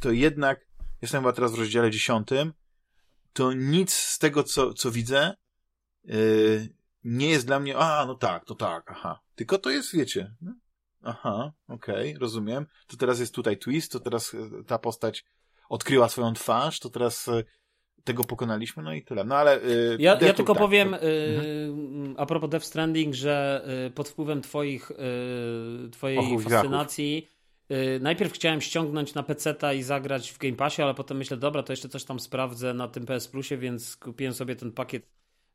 to 0.00 0.10
jednak 0.10 0.66
jestem 1.02 1.20
chyba 1.20 1.32
teraz 1.32 1.52
w 1.52 1.58
rozdziale 1.58 1.90
dziesiątym, 1.90 2.52
to 3.32 3.52
nic 3.52 3.92
z 3.92 4.18
tego, 4.18 4.42
co, 4.42 4.74
co 4.74 4.90
widzę, 4.90 5.34
yy, 6.04 6.68
nie 7.04 7.30
jest 7.30 7.46
dla 7.46 7.60
mnie, 7.60 7.76
a, 7.76 8.06
no 8.06 8.14
tak, 8.14 8.44
to 8.44 8.54
tak, 8.54 8.90
aha. 8.90 9.20
Tylko 9.34 9.58
to 9.58 9.70
jest, 9.70 9.96
wiecie, 9.96 10.34
no, 10.40 10.52
aha, 11.02 11.52
okej, 11.68 12.08
okay, 12.08 12.20
rozumiem. 12.20 12.66
To 12.86 12.96
teraz 12.96 13.20
jest 13.20 13.34
tutaj 13.34 13.58
twist, 13.58 13.92
to 13.92 14.00
teraz 14.00 14.34
e, 14.34 14.64
ta 14.64 14.78
postać 14.78 15.24
odkryła 15.68 16.08
swoją 16.08 16.32
twarz, 16.32 16.80
to 16.80 16.90
teraz 16.90 17.28
e, 17.28 17.44
tego 18.04 18.24
pokonaliśmy, 18.24 18.82
no 18.82 18.92
i 18.92 19.02
tyle. 19.02 19.24
No 19.24 19.36
ale. 19.36 19.60
Yy, 19.60 19.96
ja, 19.98 20.18
ja 20.20 20.34
tylko 20.34 20.54
tak, 20.54 20.62
powiem 20.62 20.92
yy, 20.92 22.14
a 22.16 22.26
propos 22.26 22.50
Death 22.50 22.66
Stranding, 22.66 23.14
że 23.14 23.64
yy, 23.84 23.90
pod 23.90 24.08
wpływem 24.08 24.42
twoich, 24.42 24.92
twojej 25.92 26.18
Ochów 26.18 26.44
fascynacji. 26.44 27.28
Najpierw 28.00 28.32
chciałem 28.32 28.60
ściągnąć 28.60 29.14
na 29.14 29.22
PC-ta 29.22 29.72
i 29.72 29.82
zagrać 29.82 30.30
w 30.30 30.38
Game 30.38 30.56
Passie, 30.56 30.82
ale 30.82 30.94
potem 30.94 31.16
myślę, 31.16 31.36
dobra, 31.36 31.62
to 31.62 31.72
jeszcze 31.72 31.88
coś 31.88 32.04
tam 32.04 32.20
sprawdzę 32.20 32.74
na 32.74 32.88
tym 32.88 33.06
PS 33.06 33.28
Plusie, 33.28 33.56
więc 33.56 33.96
kupiłem 33.96 34.34
sobie 34.34 34.56
ten 34.56 34.72
pakiet, 34.72 35.06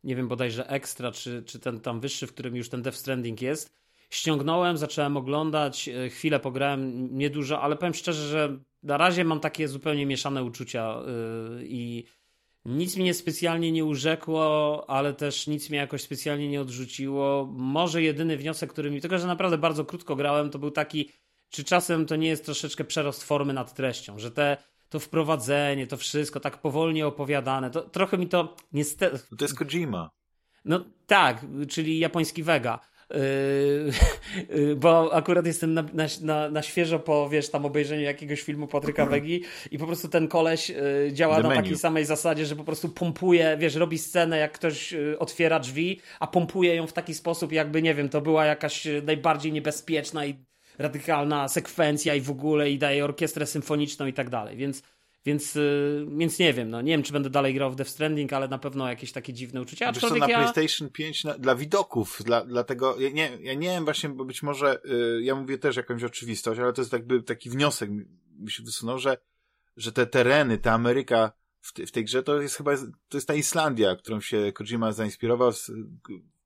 nie 0.04 0.16
wiem, 0.16 0.28
bodajże 0.28 0.70
ekstra, 0.70 1.12
czy, 1.12 1.44
czy 1.44 1.60
ten 1.60 1.80
tam 1.80 2.00
wyższy, 2.00 2.28
w 2.28 2.34
którym 2.34 2.56
już 2.56 2.70
ten 2.70 2.82
Death 2.82 2.98
Stranding 2.98 3.42
jest. 3.42 3.74
Ściągnąłem, 4.10 4.78
zacząłem 4.78 5.18
oglądać, 5.18 5.88
y, 5.88 6.10
chwilę 6.10 6.40
pograłem, 6.40 7.10
niedużo, 7.18 7.62
ale 7.62 7.76
powiem 7.76 7.94
szczerze, 7.94 8.28
że 8.28 8.60
na 8.84 8.98
razie 8.98 9.24
mam 9.24 9.40
takie 9.40 9.68
zupełnie 9.68 10.06
mieszane 10.06 10.44
uczucia 10.44 10.96
yy, 11.60 11.64
i 11.68 12.04
nic 12.66 12.98
mnie 12.98 13.14
specjalnie 13.14 13.72
nie 13.72 13.86
urzekło, 13.86 14.86
ale 14.90 15.14
też 15.14 15.48
nic 15.48 15.70
mnie 15.70 15.80
jakoś 15.80 16.02
specjalnie 16.02 16.50
nie 16.50 16.62
odrzuciło. 16.62 17.50
Może 17.52 18.02
jedyny 18.02 18.38
wniosek, 18.38 18.74
który 18.74 18.92
mi. 18.92 19.02
Tylko, 19.02 19.20
że 19.20 19.28
naprawdę 19.28 19.58
bardzo 19.58 19.86
krótko 19.86 20.16
grałem, 20.16 20.50
to 20.50 20.60
był 20.60 20.72
taki, 20.72 21.10
czy 21.50 21.64
czasem 21.64 22.06
to 22.06 22.16
nie 22.16 22.28
jest 22.28 22.46
troszeczkę 22.46 22.84
przerost 22.84 23.24
formy 23.24 23.54
nad 23.54 23.74
treścią, 23.74 24.20
że 24.20 24.32
te. 24.32 24.58
To 24.90 25.00
wprowadzenie, 25.00 25.88
to 25.88 25.98
wszystko 25.98 26.40
tak 26.40 26.62
powolnie 26.62 27.08
opowiadane, 27.08 27.72
to 27.72 27.82
trochę 27.82 28.18
mi 28.18 28.28
to 28.28 28.56
niestety. 28.74 29.20
To 29.38 29.46
jest 29.46 29.58
Kojima. 29.58 30.10
No 30.66 30.86
tak, 31.08 31.46
czyli 31.70 32.00
japoński 32.00 32.44
Vega. 32.44 32.80
Yy, 34.50 34.76
bo 34.76 35.14
akurat 35.14 35.46
jestem 35.46 35.74
na, 35.74 35.84
na, 36.22 36.50
na, 36.50 36.62
świeżo 36.62 37.00
po, 37.00 37.30
wiesz, 37.30 37.50
tam 37.50 37.66
obejrzeniu 37.66 38.02
jakiegoś 38.02 38.42
filmu 38.42 38.68
Patryka 38.68 39.06
Wegi 39.12 39.44
i 39.72 39.78
po 39.78 39.86
prostu 39.86 40.08
ten 40.08 40.28
koleś 40.28 40.70
yy, 40.70 41.10
działa 41.14 41.36
The 41.36 41.44
na 41.44 41.50
menu. 41.50 41.62
takiej 41.62 41.78
samej 41.78 42.06
zasadzie, 42.06 42.46
że 42.46 42.56
po 42.56 42.64
prostu 42.64 42.90
pompuje, 42.90 43.58
wiesz, 43.60 43.76
robi 43.76 43.98
scenę, 43.98 44.38
jak 44.38 44.52
ktoś 44.52 44.92
yy, 44.92 45.20
otwiera 45.20 45.60
drzwi, 45.60 46.02
a 46.20 46.28
pompuje 46.28 46.76
ją 46.76 46.88
w 46.88 46.94
taki 46.94 47.14
sposób, 47.14 47.52
jakby, 47.52 47.82
nie 47.82 47.96
wiem, 47.96 48.10
to 48.10 48.22
była 48.22 48.46
jakaś 48.46 48.88
najbardziej 49.04 49.52
niebezpieczna 49.52 50.26
i 50.26 50.36
radykalna 50.78 51.48
sekwencja 51.48 52.16
i 52.16 52.22
w 52.22 52.32
ogóle 52.32 52.70
i 52.70 52.78
daje 52.78 53.06
orkiestrę 53.06 53.46
symfoniczną 53.46 54.06
i 54.06 54.14
tak 54.14 54.30
dalej, 54.30 54.58
więc 54.58 54.84
więc, 55.28 55.56
y, 55.56 56.06
więc 56.18 56.40
nie 56.40 56.54
wiem, 56.54 56.70
no 56.70 56.82
nie 56.82 56.92
wiem, 56.92 57.04
czy 57.04 57.14
będę 57.14 57.30
dalej 57.30 57.54
grał 57.54 57.72
w 57.72 57.76
Death 57.76 57.92
Stranding, 57.92 58.34
ale 58.34 58.48
na 58.48 58.58
pewno 58.58 58.90
jakieś 58.90 59.12
takie 59.12 59.34
dziwne 59.34 59.62
uczucia. 59.62 59.88
Aczkolwiek 59.88 60.20
co, 60.24 60.28
na 60.28 60.32
ja... 60.32 60.52
PlayStation 60.52 60.90
5 60.90 61.24
na, 61.24 61.34
dla 61.38 61.56
widoków, 61.56 62.22
dla, 62.26 62.46
dla 62.46 62.64
tego, 62.64 63.00
ja 63.00 63.10
nie, 63.10 63.38
ja 63.42 63.54
nie 63.54 63.68
wiem 63.68 63.84
właśnie, 63.86 64.10
bo 64.10 64.26
być 64.26 64.44
może, 64.44 64.82
y, 64.86 65.22
ja 65.24 65.36
mówię 65.36 65.58
też 65.58 65.76
jakąś 65.76 66.04
oczywistość, 66.04 66.60
ale 66.60 66.74
to 66.74 66.82
jest 66.82 66.94
jakby 66.94 67.24
taki 67.24 67.50
wniosek 67.50 67.90
mi 68.40 68.52
się 68.52 68.64
wysunął, 68.64 69.00
że, 69.00 69.18
że 69.78 69.92
te 69.92 70.06
tereny, 70.06 70.58
ta 70.58 70.74
Ameryka 70.74 71.32
w, 71.62 71.74
te, 71.74 71.86
w 71.86 71.92
tej 71.92 72.06
grze 72.06 72.24
to 72.24 72.42
jest 72.42 72.56
chyba, 72.56 72.78
to 73.10 73.18
jest 73.18 73.28
ta 73.28 73.34
Islandia, 73.34 73.96
którą 73.96 74.22
się 74.22 74.52
Kojima 74.54 74.92
zainspirował, 74.92 75.52
z, 75.52 75.72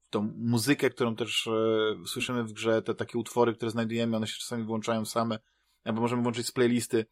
tą 0.09 0.33
muzykę, 0.37 0.89
którą 0.89 1.15
też 1.15 1.47
e, 1.47 2.07
słyszymy 2.07 2.43
w 2.43 2.53
grze, 2.53 2.81
te 2.81 2.95
takie 2.95 3.17
utwory, 3.17 3.53
które 3.53 3.71
znajdujemy, 3.71 4.17
one 4.17 4.27
się 4.27 4.39
czasami 4.39 4.63
włączają 4.63 5.05
same, 5.05 5.39
albo 5.83 6.01
możemy 6.01 6.21
włączyć 6.21 6.47
z 6.47 6.51
playlisty 6.51 7.05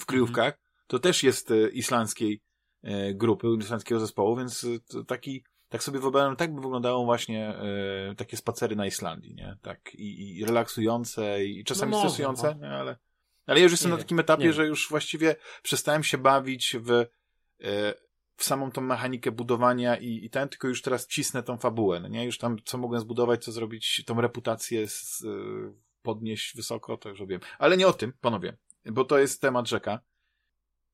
w 0.00 0.06
kryjówkach, 0.06 0.58
to 0.86 0.98
też 0.98 1.22
jest 1.22 1.50
e, 1.50 1.68
islandzkiej 1.68 2.42
e, 2.82 3.14
grupy, 3.14 3.48
islandzkiego 3.60 4.00
zespołu, 4.00 4.36
więc 4.36 4.66
taki, 5.06 5.44
tak 5.68 5.82
sobie 5.82 5.98
wyobrażam, 5.98 6.36
tak 6.36 6.54
by 6.54 6.60
wyglądało 6.60 7.04
właśnie 7.04 7.48
e, 7.48 8.14
takie 8.16 8.36
spacery 8.36 8.76
na 8.76 8.86
Islandii, 8.86 9.34
nie? 9.34 9.56
Tak, 9.62 9.94
i, 9.94 10.38
i 10.38 10.44
relaksujące, 10.44 11.44
i 11.44 11.64
czasami 11.64 11.92
no 11.92 11.98
stresujące, 11.98 12.56
no. 12.60 12.66
ale, 12.66 12.96
ale 13.46 13.58
ja 13.58 13.62
już 13.62 13.72
jestem 13.72 13.90
nie, 13.90 13.96
na 13.96 14.02
takim 14.02 14.20
etapie, 14.20 14.44
nie. 14.44 14.52
że 14.52 14.66
już 14.66 14.88
właściwie 14.88 15.36
przestałem 15.62 16.04
się 16.04 16.18
bawić 16.18 16.76
w, 16.80 16.90
e, 16.90 17.06
w 18.36 18.44
samą 18.44 18.70
tą 18.70 18.80
mechanikę 18.80 19.32
budowania 19.32 19.96
i, 19.96 20.24
i 20.24 20.30
ten, 20.30 20.48
tylko 20.48 20.68
już 20.68 20.82
teraz 20.82 21.06
cisnę 21.06 21.42
tą 21.42 21.58
fabułę, 21.58 22.00
no 22.00 22.08
nie? 22.08 22.24
Już 22.24 22.38
tam, 22.38 22.56
co 22.64 22.78
mogłem 22.78 23.00
zbudować, 23.00 23.44
co 23.44 23.52
zrobić, 23.52 24.02
tą 24.06 24.20
reputację 24.20 24.88
z, 24.88 25.24
podnieść 26.02 26.56
wysoko, 26.56 26.96
to 26.96 27.08
już 27.08 27.20
robiłem. 27.20 27.42
Ale 27.58 27.76
nie 27.76 27.86
o 27.86 27.92
tym, 27.92 28.12
panowie 28.20 28.56
bo 28.92 29.04
to 29.04 29.18
jest 29.18 29.40
temat 29.40 29.68
rzeka. 29.68 30.00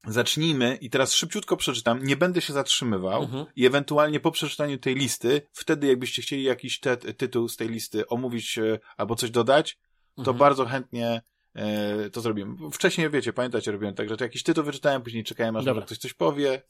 Zacznijmy 0.07 0.79
i 0.81 0.91
teraz 0.91 1.15
szybciutko 1.15 1.57
przeczytam, 1.57 2.05
nie 2.05 2.17
będę 2.17 2.41
się 2.41 2.53
zatrzymywał 2.53 3.23
mhm. 3.23 3.47
i 3.57 3.67
ewentualnie 3.67 4.21
po 4.21 4.31
przeczytaniu 4.31 4.79
tej 4.79 4.95
listy, 4.95 5.43
wtedy 5.53 5.87
jakbyście 5.87 6.23
chcieli 6.23 6.43
jakiś 6.43 6.81
te, 6.81 6.97
tytuł 6.97 7.49
z 7.49 7.57
tej 7.57 7.69
listy 7.69 8.09
omówić 8.09 8.59
e, 8.59 8.79
albo 8.97 9.17
coś 9.17 9.31
dodać, 9.31 9.79
to 10.15 10.21
mhm. 10.21 10.39
bardzo 10.39 10.67
chętnie 10.67 11.23
e, 11.55 12.11
to 12.11 12.21
zrobimy. 12.21 12.71
Wcześniej, 12.71 13.11
wiecie, 13.11 13.33
pamiętacie, 13.33 13.73
robiłem 13.73 13.95
tak, 13.95 14.09
że 14.09 14.17
jakiś 14.21 14.43
tytuł 14.43 14.65
wyczytałem, 14.65 15.03
później 15.03 15.25
czekałem, 15.25 15.57
aż 15.57 15.65
ktoś 15.85 15.99
coś 15.99 16.15
powie. 16.15 16.63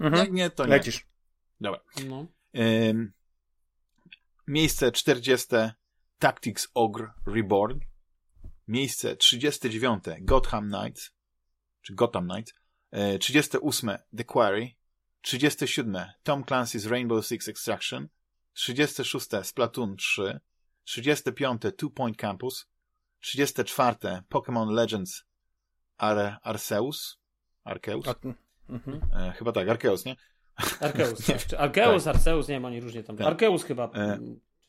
Mhm. 0.00 0.24
Jak 0.24 0.32
nie, 0.32 0.50
to 0.50 0.64
nie. 0.64 0.70
Lecisz. 0.70 1.06
Dobra. 1.60 1.80
No. 2.08 2.26
E, 2.54 2.94
miejsce 4.46 4.92
40. 4.92 5.46
Tactics 6.18 6.68
Ogre 6.74 7.12
Reborn. 7.26 7.78
Miejsce 8.68 9.16
39 9.16 10.04
Gotham 10.20 10.68
Knights, 10.68 11.10
czy 11.82 11.94
Gotham 11.94 12.28
Knights, 12.28 12.54
38 13.20 13.88
e, 13.88 13.98
The 14.16 14.24
Quarry, 14.24 14.74
37 15.22 15.96
Tom 16.22 16.44
Clancy's 16.44 16.86
Rainbow 16.86 17.26
Six 17.26 17.48
Extraction, 17.48 18.08
36 18.54 19.28
Splatoon 19.42 19.96
3, 19.96 20.40
35 20.84 21.60
Two 21.76 21.90
Point 21.90 22.16
Campus, 22.16 22.66
34 23.20 24.22
Pokémon 24.28 24.70
Legends 24.70 25.24
Ar 25.98 26.38
Arceus, 26.42 27.18
Arceus? 27.64 28.04
mhm. 28.68 29.00
e, 29.12 29.32
chyba 29.32 29.52
tak, 29.52 29.68
Arceus, 29.68 30.04
nie? 30.04 30.16
Arceus, 30.80 31.18
nie. 31.28 31.58
Arceus, 31.58 32.04
tak. 32.04 32.14
Arceus, 32.14 32.48
nie 32.48 32.54
wiem, 32.54 32.64
oni 32.64 32.80
różnie 32.80 33.02
tam. 33.02 33.16
Tak. 33.16 33.26
Arceus 33.26 33.64
chyba. 33.64 33.90
E, 33.94 34.18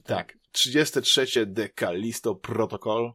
tak. 0.04 0.38
33 0.52 1.48
The 1.56 1.70
Callisto 1.70 2.36
Protocol, 2.36 3.14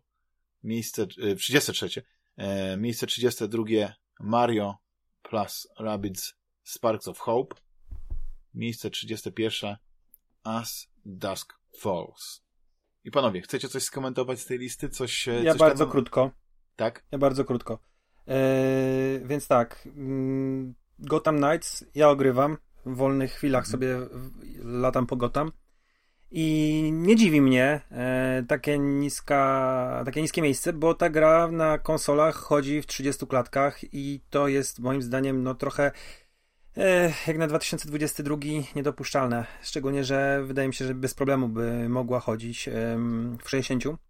miejsce 0.62 1.06
33, 1.06 2.02
e, 2.36 2.42
e, 2.72 2.76
miejsce 2.76 3.06
32 3.06 3.64
Mario 4.20 4.74
plus 5.22 5.68
Rabbids 5.78 6.34
Sparks 6.62 7.08
of 7.08 7.18
Hope, 7.18 7.56
miejsce 8.54 8.90
31 8.90 9.76
As 10.44 10.88
Dusk 11.04 11.54
Falls. 11.78 12.42
I 13.04 13.10
panowie, 13.10 13.40
chcecie 13.40 13.68
coś 13.68 13.82
skomentować 13.82 14.40
z 14.40 14.46
tej 14.46 14.58
listy? 14.58 14.88
Coś, 14.88 15.28
e, 15.28 15.42
ja 15.42 15.52
coś 15.52 15.60
bardzo 15.60 15.84
tam... 15.84 15.92
krótko. 15.92 16.30
Tak? 16.76 17.04
Ja 17.12 17.18
bardzo 17.18 17.44
krótko. 17.44 17.78
Eee, 18.26 19.26
więc 19.26 19.48
tak. 19.48 19.88
Mm, 19.96 20.74
Gotham 20.98 21.36
Knights 21.36 21.84
ja 21.94 22.10
ogrywam, 22.10 22.56
w 22.86 22.96
wolnych 22.96 23.32
chwilach 23.32 23.66
sobie 23.66 23.98
latam 24.62 25.06
po 25.06 25.16
Gotham. 25.16 25.52
I 26.30 26.90
nie 26.92 27.16
dziwi 27.16 27.40
mnie 27.40 27.80
e, 27.90 28.44
takie, 28.48 28.78
niska, 28.78 30.02
takie 30.04 30.22
niskie 30.22 30.42
miejsce, 30.42 30.72
bo 30.72 30.94
ta 30.94 31.10
gra 31.10 31.48
na 31.50 31.78
konsolach 31.78 32.36
chodzi 32.36 32.82
w 32.82 32.86
30 32.86 33.26
klatkach 33.26 33.94
i 33.94 34.20
to 34.30 34.48
jest 34.48 34.78
moim 34.78 35.02
zdaniem 35.02 35.42
no 35.42 35.54
trochę 35.54 35.92
e, 36.76 37.12
jak 37.26 37.38
na 37.38 37.46
2022 37.46 38.36
niedopuszczalne. 38.76 39.46
Szczególnie, 39.62 40.04
że 40.04 40.42
wydaje 40.44 40.68
mi 40.68 40.74
się, 40.74 40.84
że 40.84 40.94
bez 40.94 41.14
problemu 41.14 41.48
by 41.48 41.88
mogła 41.88 42.20
chodzić 42.20 42.68
e, 42.68 42.72
w 43.42 43.50
60. 43.50 44.07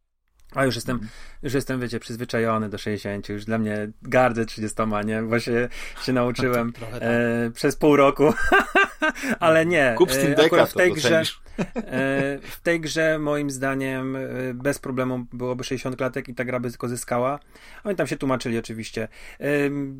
A 0.55 0.65
już 0.65 0.75
jestem, 0.75 0.97
mm. 0.97 1.09
już 1.43 1.55
jestem, 1.55 1.81
wiecie, 1.81 2.01
przyzwyczajony 2.01 2.69
do 2.69 2.79
60, 2.79 3.29
już 3.29 3.45
dla 3.45 3.59
mnie 3.59 3.91
gardzę 4.03 4.47
30, 4.47 4.77
nie? 5.05 5.23
Właśnie 5.23 5.69
się 6.05 6.13
nauczyłem 6.13 6.73
tak, 6.73 6.89
e, 7.01 7.51
przez 7.55 7.77
pół 7.77 7.97
roku. 7.97 8.33
Ale 9.41 9.67
nie. 9.67 9.95
Kup 9.99 10.11
e, 10.11 10.35
Decka, 10.35 10.67
w 10.67 10.75
tej 10.75 10.93
grze, 10.93 11.23
e, 11.59 12.39
w 12.43 12.61
tej 12.63 12.81
grze 12.81 13.19
moim 13.19 13.51
zdaniem 13.51 14.17
e, 14.17 14.21
bez 14.55 14.79
problemu 14.79 15.27
byłoby 15.33 15.65
60 15.65 15.97
klatek 15.97 16.29
i 16.29 16.35
ta 16.35 16.45
gra 16.45 16.61
by 16.61 16.71
tylko 16.71 16.89
zyskała. 16.89 17.39
Oni 17.85 17.97
tam 17.97 18.07
się 18.07 18.17
tłumaczyli 18.17 18.59
oczywiście, 18.59 19.09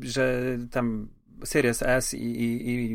że 0.01 0.57
tam 0.71 1.07
Series 1.43 1.83
S 1.83 2.13
i, 2.13 2.17
i, 2.17 2.91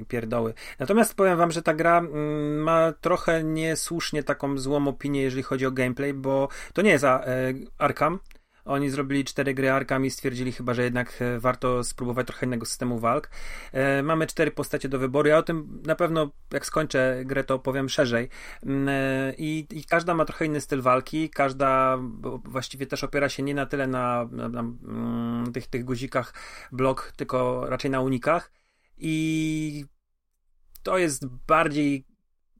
i, 0.00 0.04
pierdoły. 0.04 0.54
Natomiast 0.78 1.14
powiem 1.14 1.38
wam, 1.38 1.50
że 1.50 1.62
ta 1.62 1.74
gra 1.74 1.98
mm, 1.98 2.58
ma 2.62 2.92
trochę 3.00 3.44
niesłusznie 3.44 4.22
taką 4.22 4.58
złą 4.58 4.88
opinię, 4.88 5.22
jeżeli 5.22 5.42
chodzi 5.42 5.66
o 5.66 5.70
gameplay, 5.70 6.14
bo 6.14 6.48
to 6.72 6.82
nie 6.82 6.90
jest 6.90 7.04
e, 7.04 7.52
Arkham, 7.78 8.18
oni 8.66 8.90
zrobili 8.90 9.24
cztery 9.24 9.54
gry 9.54 9.70
Arkham 9.70 10.04
i 10.06 10.10
stwierdzili 10.10 10.52
chyba, 10.52 10.74
że 10.74 10.82
jednak 10.82 11.22
e, 11.22 11.38
warto 11.38 11.84
spróbować 11.84 12.26
trochę 12.26 12.46
innego 12.46 12.66
systemu 12.66 12.98
walk. 12.98 13.30
E, 13.72 14.02
mamy 14.02 14.26
cztery 14.26 14.50
postacie 14.50 14.88
do 14.88 14.98
wyboru. 14.98 15.28
Ja 15.28 15.38
o 15.38 15.42
tym 15.42 15.82
na 15.86 15.94
pewno, 15.94 16.30
jak 16.52 16.66
skończę 16.66 17.22
grę, 17.24 17.44
to 17.44 17.54
opowiem 17.54 17.88
szerzej. 17.88 18.28
Mm, 18.62 18.88
e, 18.88 19.34
I, 19.38 19.66
I, 19.70 19.84
każda 19.84 20.14
ma 20.14 20.24
trochę 20.24 20.46
inny 20.46 20.60
styl 20.60 20.82
walki. 20.82 21.30
Każda 21.30 21.98
właściwie 22.44 22.86
też 22.86 23.04
opiera 23.04 23.28
się 23.28 23.42
nie 23.42 23.54
na 23.54 23.66
tyle 23.66 23.86
na, 23.86 24.28
na, 24.32 24.48
na 24.48 24.60
mm, 24.60 25.52
tych, 25.52 25.66
tych 25.66 25.84
guzikach 25.84 26.34
blok, 26.72 27.12
tylko 27.16 27.66
raczej 27.68 27.90
na 27.90 28.00
unikach. 28.00 28.52
I 28.98 29.84
to 30.82 30.98
jest 30.98 31.26
bardziej 31.26 32.04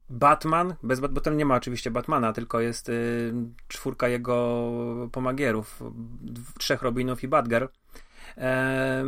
Batman, 0.09 0.75
bez, 0.83 0.99
bo 0.99 1.21
tam 1.21 1.37
nie 1.37 1.45
ma 1.45 1.55
oczywiście 1.55 1.91
Batmana, 1.91 2.33
tylko 2.33 2.59
jest 2.59 2.89
y, 2.89 3.33
czwórka 3.67 4.07
jego 4.07 5.09
pomagierów, 5.11 5.83
trzech 6.59 6.81
Robinów 6.81 7.23
i 7.23 7.27
Batgirl. 7.27 7.65
E, 8.37 9.03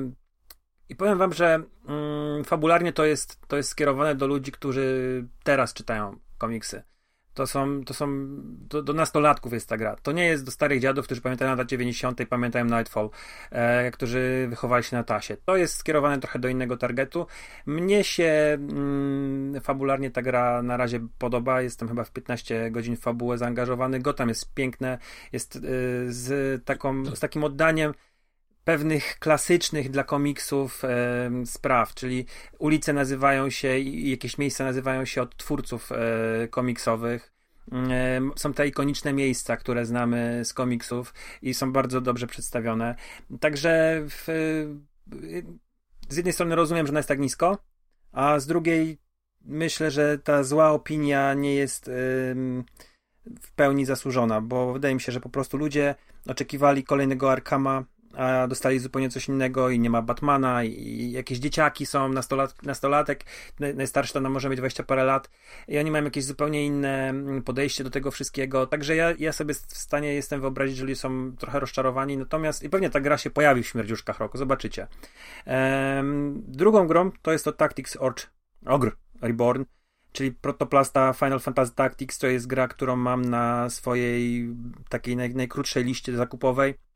I 0.90 0.96
powiem 0.96 1.18
wam, 1.18 1.34
że 1.34 1.64
mm, 1.88 2.44
fabularnie 2.44 2.94
to 2.94 3.06
jest, 3.06 3.40
to 3.48 3.58
jest 3.58 3.70
skierowane 3.70 4.16
do 4.16 4.28
ludzi, 4.28 4.52
którzy 4.52 5.26
teraz 5.44 5.74
czytają 5.74 6.20
komiksy. 6.38 6.84
To 7.40 7.48
są, 7.48 7.84
to 7.84 7.94
są 7.94 8.08
do, 8.70 8.84
do, 8.84 8.94
nastolatków 8.94 9.54
jest 9.54 9.70
ta 9.70 9.78
gra. 9.78 9.96
To 10.04 10.12
nie 10.12 10.26
jest 10.26 10.46
do 10.46 10.52
starych 10.52 10.80
dziadów, 10.80 11.06
którzy 11.06 11.22
pamiętają 11.22 11.56
lat 11.56 11.68
90., 11.68 12.22
pamiętają 12.30 12.66
Nightfall, 12.66 13.10
e, 13.52 13.92
którzy 13.92 14.48
wychowali 14.50 14.84
się 14.84 14.98
na 14.98 15.04
tasie. 15.04 15.38
To 15.46 15.58
jest 15.58 15.76
skierowane 15.76 16.20
trochę 16.20 16.40
do 16.40 16.48
innego 16.48 16.78
targetu. 16.78 17.26
Mnie 17.66 18.04
się 18.04 18.58
mm, 18.70 19.62
fabularnie 19.62 20.12
ta 20.12 20.22
gra 20.22 20.62
na 20.62 20.78
razie 20.78 21.08
podoba. 21.18 21.62
Jestem 21.62 21.88
chyba 21.88 22.04
w 22.04 22.12
15 22.12 22.72
godzin 22.72 22.98
w 22.98 23.00
fabułę 23.00 23.38
zaangażowany. 23.38 24.00
Gotham 24.00 24.30
jest 24.30 24.54
piękne, 24.54 24.98
jest 25.34 25.56
y, 25.56 25.60
z, 26.14 26.66
taką, 26.66 27.06
z 27.06 27.20
takim 27.20 27.44
oddaniem 27.44 27.94
pewnych 28.64 29.20
klasycznych 29.20 29.90
dla 29.90 30.04
komiksów 30.04 30.86
e, 30.86 31.32
spraw, 31.46 31.94
czyli 31.94 32.26
ulice 32.60 32.94
nazywają 32.94 33.50
się 33.50 33.78
i 33.78 34.10
jakieś 34.10 34.38
miejsca 34.38 34.64
nazywają 34.64 35.06
się 35.06 35.22
od 35.22 35.38
twórców 35.38 35.92
e, 35.92 36.48
komiksowych. 36.48 37.34
E, 37.72 38.22
są 38.36 38.54
te 38.54 38.68
ikoniczne 38.68 39.14
miejsca, 39.14 39.58
które 39.58 39.86
znamy 39.86 40.42
z 40.46 40.54
komiksów 40.54 41.14
i 41.42 41.54
są 41.54 41.72
bardzo 41.72 42.02
dobrze 42.02 42.28
przedstawione. 42.28 42.96
Także 43.40 44.04
w, 44.10 44.26
z 46.10 46.18
jednej 46.18 46.34
strony 46.34 46.56
rozumiem, 46.56 46.86
że 46.86 46.92
ona 46.92 47.00
jest 47.00 47.10
tak 47.10 47.20
nisko, 47.20 47.58
a 48.12 48.40
z 48.40 48.48
drugiej 48.48 48.98
myślę, 49.46 49.92
że 49.92 50.20
ta 50.20 50.44
zła 50.44 50.72
opinia 50.72 51.34
nie 51.34 51.56
jest 51.56 51.92
w 53.42 53.52
pełni 53.56 53.86
zasłużona, 53.86 54.42
bo 54.42 54.74
wydaje 54.74 54.96
mi 54.96 55.02
się, 55.02 55.12
że 55.12 55.20
po 55.20 55.30
prostu 55.30 55.58
ludzie 55.58 55.96
oczekiwali 56.28 56.84
kolejnego 56.84 57.32
Arkama 57.32 57.84
a 58.20 58.48
dostali 58.48 58.80
zupełnie 58.80 59.10
coś 59.10 59.28
innego 59.28 59.70
i 59.70 59.80
nie 59.80 59.90
ma 59.90 60.02
Batmana 60.02 60.64
i 60.64 61.12
jakieś 61.12 61.40
dzieciaki 61.40 61.86
są, 61.86 62.10
nastolat, 62.10 62.64
nastolatek, 62.64 63.24
najstarszy 63.60 64.14
to 64.14 64.22
może 64.22 64.50
mieć 64.50 64.60
20 64.60 64.84
parę 64.84 65.04
lat 65.04 65.30
i 65.68 65.78
oni 65.78 65.92
mają 65.92 66.04
jakieś 66.04 66.24
zupełnie 66.24 66.66
inne 66.66 67.10
mm, 67.10 67.44
podejście 67.44 67.84
do 67.84 67.90
tego 67.90 68.12
wszystkiego, 68.12 68.68
także 68.68 68.96
ja, 68.96 69.14
ja 69.20 69.32
sobie 69.32 69.54
w 69.54 69.58
stanie 69.58 70.14
jestem 70.14 70.42
wyobrazić, 70.42 70.78
że 70.78 70.96
są 70.96 71.36
trochę 71.38 71.60
rozczarowani, 71.60 72.18
natomiast 72.18 72.64
i 72.64 72.70
pewnie 72.70 72.90
ta 72.90 73.00
gra 73.00 73.18
się 73.18 73.30
pojawi 73.30 73.64
w 73.64 73.68
Śmierdziuszkach 73.68 74.20
Roku, 74.20 74.38
zobaczycie. 74.38 74.88
Ehm, 75.46 76.44
drugą 76.48 76.88
grą 76.88 77.12
to 77.22 77.32
jest 77.32 77.46
to 77.46 77.52
Tactics 77.52 77.98
Orch, 78.00 78.28
Ogre 78.66 78.92
Reborn, 79.22 79.66
czyli 80.12 80.32
protoplasta 80.32 81.14
Final 81.14 81.40
Fantasy 81.40 81.76
Tactics, 81.76 82.18
to 82.18 82.28
jest 82.28 82.48
gra, 82.48 82.68
którą 82.68 82.96
mam 82.96 83.26
na 83.26 83.70
swojej 83.70 84.50
takiej 84.90 85.16
naj, 85.16 85.36
najkrótszej 85.36 85.84
liście 85.84 86.16
zakupowej 86.16 86.89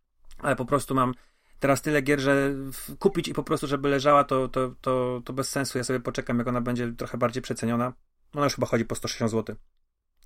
ale 0.43 0.56
po 0.56 0.65
prostu 0.65 0.95
mam 0.95 1.13
teraz 1.60 1.82
tyle 1.82 2.01
gier, 2.01 2.19
że 2.19 2.53
kupić 2.99 3.27
i 3.27 3.34
po 3.34 3.43
prostu, 3.43 3.67
żeby 3.67 3.89
leżała, 3.89 4.23
to, 4.23 4.47
to, 4.47 4.75
to, 4.82 5.21
to 5.25 5.34
bez 5.34 5.49
sensu. 5.49 5.77
Ja 5.77 5.84
sobie 5.84 5.99
poczekam, 5.99 6.39
jak 6.39 6.47
ona 6.47 6.62
będzie 6.62 6.93
trochę 6.93 7.17
bardziej 7.17 7.43
przeceniona. 7.43 7.93
Ona 8.36 8.43
już 8.43 8.56
chyba 8.56 8.67
chodzi 8.67 8.86
po 8.86 8.95
160 8.95 9.32
zł 9.32 9.56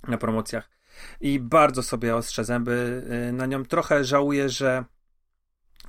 na 0.08 0.18
promocjach. 0.18 0.70
I 1.22 1.40
bardzo 1.40 1.84
sobie 1.84 2.16
ostrzę 2.16 2.46
zęby 2.46 3.04
y, 3.30 3.34
na 3.34 3.46
nią. 3.46 3.66
Trochę 3.66 4.04
żałuję, 4.04 4.50
że 4.50 4.86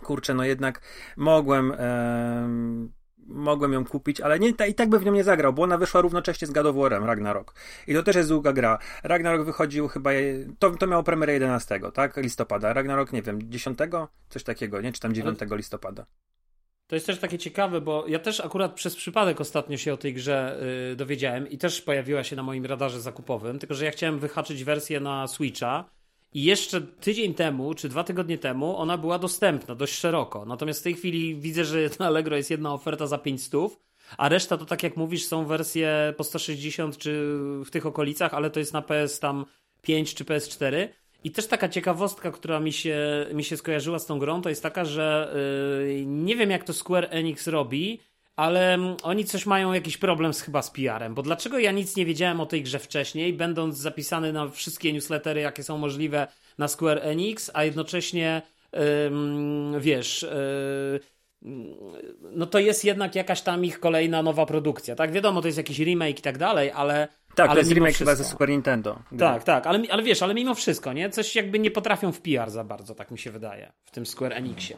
kurczę, 0.03 0.35
no 0.35 0.45
jednak 0.45 0.81
mogłem 1.17 1.73
mogłem 3.29 3.73
ją 3.73 3.85
kupić, 3.85 4.21
ale 4.21 4.39
nie, 4.39 4.49
i 4.69 4.75
tak 4.75 4.89
by 4.89 4.99
w 4.99 5.05
nią 5.05 5.13
nie 5.13 5.25
zagrał, 5.25 5.53
bo 5.53 5.63
ona 5.63 5.79
wyszła 5.79 6.01
równocześnie 6.01 6.49
z 6.49 6.51
God 6.51 6.67
of 6.67 6.77
War'em 6.77 7.05
Ragnarok. 7.05 7.55
I 7.87 7.95
to 7.95 8.03
też 8.03 8.17
jest 8.17 8.29
długa 8.29 8.53
gra. 8.53 8.79
Ragnarok 9.03 9.47
wychodził 9.47 9.89
chyba, 9.89 10.11
to, 10.59 10.71
to 10.71 10.87
miało 10.87 11.03
premierę 11.03 11.33
11, 11.33 11.81
tak? 11.95 12.17
Listopada. 12.17 12.73
Ragnarok, 12.73 13.13
nie 13.13 13.23
wiem, 13.23 13.39
10? 13.43 13.79
Coś 14.29 14.43
takiego, 14.43 14.81
nie? 14.81 14.93
Czy 14.93 15.01
tam 15.01 15.15
9 15.15 15.39
ale... 15.43 15.57
listopada. 15.57 16.07
To 16.87 16.97
jest 16.97 17.07
też 17.07 17.19
takie 17.19 17.39
ciekawe, 17.39 17.81
bo 17.81 18.05
ja 18.07 18.19
też 18.19 18.41
akurat 18.41 18.75
przez 18.75 18.97
przypadek 18.97 19.41
ostatnio 19.41 19.77
się 19.77 19.93
o 19.93 19.97
tej 19.97 20.15
grze 20.15 20.59
yy, 20.91 20.97
dowiedziałem 20.97 21.49
i 21.49 21.59
też 21.59 21.83
pojawiła 21.83 22.25
się 22.25 22.37
na 22.37 22.43
moim 22.43 22.67
radarze 22.67 23.01
zakupowym, 23.01 23.59
tylko 23.59 23.75
że 23.75 23.85
ja 23.85 23.91
chciałem 23.91 24.19
wyhaczyć 24.19 24.65
wersję 24.65 25.01
na 25.01 25.27
Switcha 25.27 25.98
i 26.35 26.45
jeszcze 26.45 26.81
tydzień 26.81 27.35
temu, 27.35 27.75
czy 27.75 27.89
dwa 27.89 28.05
tygodnie 28.05 28.39
temu, 28.39 28.77
ona 28.77 28.99
była 28.99 29.19
dostępna 29.19 29.75
dość 29.75 29.95
szeroko. 29.95 30.45
Natomiast 30.45 30.81
w 30.81 30.83
tej 30.83 30.95
chwili 30.95 31.37
widzę, 31.37 31.65
że 31.65 31.79
na 31.99 32.07
Allegro 32.07 32.37
jest 32.37 32.51
jedna 32.51 32.75
oferta 32.75 33.07
za 33.07 33.19
500, 33.19 33.79
a 34.19 34.29
reszta 34.29 34.57
to 34.57 34.65
tak 34.65 34.83
jak 34.83 34.97
mówisz, 34.97 35.27
są 35.27 35.47
wersje 35.47 36.15
po 36.17 36.25
160 36.25 36.99
czy 36.99 37.39
w 37.65 37.71
tych 37.71 37.87
okolicach, 37.87 38.35
ale 38.35 38.51
to 38.51 38.59
jest 38.59 38.73
na 38.73 38.83
PS 38.83 39.21
tam 39.21 39.45
5 39.83 40.15
czy 40.15 40.25
PS4. 40.25 40.89
I 41.25 41.31
też 41.31 41.47
taka 41.47 41.69
ciekawostka, 41.69 42.31
która 42.31 42.61
mi 42.61 42.73
się, 42.73 43.27
mi 43.33 43.45
się 43.45 43.57
skojarzyła 43.57 43.99
z 43.99 44.07
tą 44.07 44.19
grą, 44.19 44.43
to 44.43 44.49
jest 44.49 44.63
taka, 44.63 44.85
że 44.85 45.35
yy, 45.89 46.07
nie 46.07 46.37
wiem 46.37 46.51
jak 46.51 46.65
to 46.65 46.73
Square 46.73 47.09
Enix 47.11 47.47
robi, 47.47 48.01
ale 48.39 48.75
mm, 48.75 48.97
oni 49.03 49.25
coś 49.25 49.47
mają 49.47 49.73
jakiś 49.73 49.97
problem 49.97 50.35
z, 50.35 50.41
chyba 50.41 50.63
z 50.63 50.71
PR-em, 50.71 51.15
bo 51.15 51.23
dlaczego 51.23 51.59
ja 51.59 51.73
nic 51.73 51.97
nie 51.97 52.07
wiedziałem 52.07 52.41
o 52.41 52.47
tej 52.47 52.63
grze 52.63 52.79
wcześniej, 52.79 53.33
będąc 53.33 53.77
zapisany 53.77 54.33
na 54.33 54.49
wszystkie 54.49 54.93
newslettery, 54.93 55.41
jakie 55.41 55.63
są 55.63 55.79
możliwe 55.79 56.27
na 56.59 56.69
Square 56.69 57.01
Enix, 57.03 57.51
a 57.55 57.65
jednocześnie 57.65 58.43
wiesz, 59.79 60.23
yy, 60.23 61.01
no 62.33 62.47
to 62.47 62.59
jest 62.59 62.85
jednak 62.85 63.15
jakaś 63.15 63.43
tam 63.43 63.65
ich 63.65 63.81
kolejna 63.81 64.23
nowa 64.23 64.47
produkcja, 64.47 64.95
tak? 64.95 65.13
Wiadomo, 65.13 65.41
to 65.41 65.49
jest 65.49 65.59
jakiś 65.59 65.79
remake 65.79 66.19
i 66.19 66.23
tak 66.23 66.39
dalej, 66.39 66.71
ale... 66.71 67.09
Tak, 67.35 67.47
ale 67.47 67.55
to 67.55 67.59
jest 67.59 67.73
remake 67.73 67.95
wszystko, 67.95 68.11
chyba 68.11 68.25
ze 68.25 68.31
Super 68.31 68.49
Nintendo. 68.49 68.99
Tak, 69.19 69.45
tak, 69.45 69.67
ale, 69.67 69.83
ale 69.91 70.03
wiesz, 70.03 70.23
ale 70.23 70.35
mimo 70.35 70.55
wszystko, 70.55 70.93
nie? 70.93 71.11
Coś 71.11 71.37
jakby 71.37 71.59
nie 71.59 71.71
potrafią 71.71 72.13
w 72.13 72.21
PR 72.21 72.51
za 72.51 72.65
bardzo, 72.65 72.95
tak 72.95 73.11
mi 73.11 73.19
się 73.19 73.31
wydaje, 73.31 73.73
w 73.85 73.91
tym 73.91 74.07
Square 74.07 74.33
Enixie. 74.33 74.77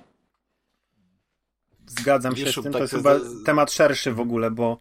Zgadzam 1.98 2.36
się 2.36 2.52
z 2.52 2.54
tym. 2.54 2.62
To 2.64 2.70
tak 2.70 2.80
jest 2.80 2.94
chyba 2.94 3.14
temat 3.44 3.72
szerszy 3.72 4.12
w 4.12 4.20
ogóle, 4.20 4.50
bo 4.50 4.80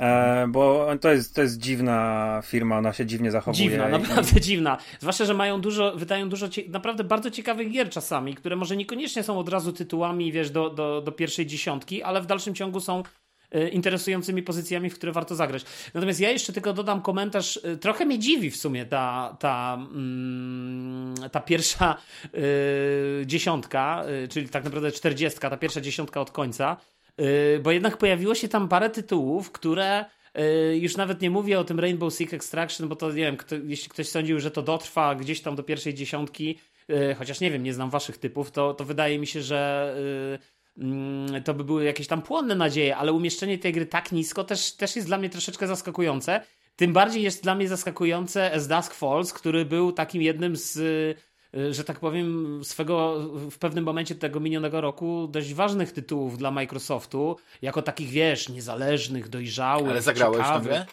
e, 0.00 0.46
bo 0.48 0.88
to 1.00 1.12
jest, 1.12 1.34
to 1.34 1.42
jest 1.42 1.58
dziwna 1.58 2.40
firma, 2.44 2.78
ona 2.78 2.92
się 2.92 3.06
dziwnie 3.06 3.30
zachowuje. 3.30 3.70
Dziwna, 3.70 3.88
i... 3.88 3.92
naprawdę 3.92 4.40
dziwna. 4.50 4.78
Zwłaszcza, 5.00 5.24
że 5.24 5.34
mają 5.34 5.60
dużo, 5.60 5.96
wydają 5.96 6.28
dużo 6.28 6.48
naprawdę 6.68 7.04
bardzo 7.04 7.30
ciekawych 7.30 7.70
gier 7.70 7.90
czasami, 7.90 8.34
które 8.34 8.56
może 8.56 8.76
niekoniecznie 8.76 9.22
są 9.22 9.38
od 9.38 9.48
razu 9.48 9.72
tytułami, 9.72 10.32
wiesz, 10.32 10.50
do, 10.50 10.70
do, 10.70 11.00
do 11.00 11.12
pierwszej 11.12 11.46
dziesiątki, 11.46 12.02
ale 12.02 12.22
w 12.22 12.26
dalszym 12.26 12.54
ciągu 12.54 12.80
są 12.80 13.02
interesującymi 13.72 14.42
pozycjami, 14.42 14.90
w 14.90 14.94
które 14.94 15.12
warto 15.12 15.34
zagrać. 15.34 15.64
Natomiast 15.94 16.20
ja 16.20 16.30
jeszcze 16.30 16.52
tylko 16.52 16.72
dodam 16.72 17.02
komentarz. 17.02 17.60
E, 17.64 17.76
trochę 17.76 18.04
mnie 18.04 18.18
dziwi 18.18 18.50
w 18.50 18.56
sumie 18.56 18.86
ta, 18.86 19.36
ta, 19.40 19.78
mm, 19.92 21.14
ta 21.32 21.40
pierwsza 21.40 21.96
yy, 22.32 23.26
dziesiątka, 23.26 24.04
czyli 24.30 24.48
tak 24.48 24.64
naprawdę 24.64 24.92
czterdziestka, 24.92 25.50
ta 25.50 25.56
pierwsza 25.56 25.80
dziesiątka 25.80 26.20
od 26.20 26.30
końca. 26.30 26.76
Bo 27.62 27.70
jednak 27.70 27.96
pojawiło 27.96 28.34
się 28.34 28.48
tam 28.48 28.68
parę 28.68 28.90
tytułów, 28.90 29.52
które 29.52 30.04
już 30.80 30.96
nawet 30.96 31.20
nie 31.20 31.30
mówię 31.30 31.60
o 31.60 31.64
tym 31.64 31.80
Rainbow 31.80 32.14
Six 32.14 32.34
Extraction, 32.34 32.88
bo 32.88 32.96
to 32.96 33.08
nie 33.08 33.14
wiem, 33.14 33.36
kto, 33.36 33.56
jeśli 33.64 33.88
ktoś 33.88 34.08
sądził, 34.08 34.40
że 34.40 34.50
to 34.50 34.62
dotrwa 34.62 35.14
gdzieś 35.14 35.40
tam 35.40 35.56
do 35.56 35.62
pierwszej 35.62 35.94
dziesiątki, 35.94 36.58
chociaż 37.18 37.40
nie 37.40 37.50
wiem, 37.50 37.62
nie 37.62 37.74
znam 37.74 37.90
waszych 37.90 38.18
typów, 38.18 38.50
to, 38.50 38.74
to 38.74 38.84
wydaje 38.84 39.18
mi 39.18 39.26
się, 39.26 39.42
że 39.42 39.94
to 41.44 41.54
by 41.54 41.64
były 41.64 41.84
jakieś 41.84 42.06
tam 42.06 42.22
płonne 42.22 42.54
nadzieje, 42.54 42.96
ale 42.96 43.12
umieszczenie 43.12 43.58
tej 43.58 43.72
gry 43.72 43.86
tak 43.86 44.12
nisko 44.12 44.44
też, 44.44 44.72
też 44.72 44.96
jest 44.96 45.08
dla 45.08 45.18
mnie 45.18 45.30
troszeczkę 45.30 45.66
zaskakujące. 45.66 46.40
Tym 46.76 46.92
bardziej 46.92 47.22
jest 47.22 47.42
dla 47.42 47.54
mnie 47.54 47.68
zaskakujące 47.68 48.52
As 48.52 48.68
Dusk 48.68 48.94
Falls, 48.94 49.32
który 49.32 49.64
był 49.64 49.92
takim 49.92 50.22
jednym 50.22 50.56
z 50.56 50.78
Y, 51.56 51.74
że 51.74 51.84
tak 51.84 52.00
powiem, 52.00 52.60
swego 52.64 53.20
w 53.50 53.58
pewnym 53.58 53.84
momencie 53.84 54.14
tego 54.14 54.40
minionego 54.40 54.80
roku 54.80 55.28
dość 55.30 55.54
ważnych 55.54 55.92
tytułów 55.92 56.38
dla 56.38 56.50
Microsoftu, 56.50 57.36
jako 57.62 57.82
takich, 57.82 58.08
wiesz, 58.08 58.48
niezależnych, 58.48 59.28
dojrzałych. 59.28 59.90
Ale 59.90 60.02
zagrałeś 60.02 60.38
ciekawych. 60.38 60.62
w 60.62 60.66
grę? 60.66 60.86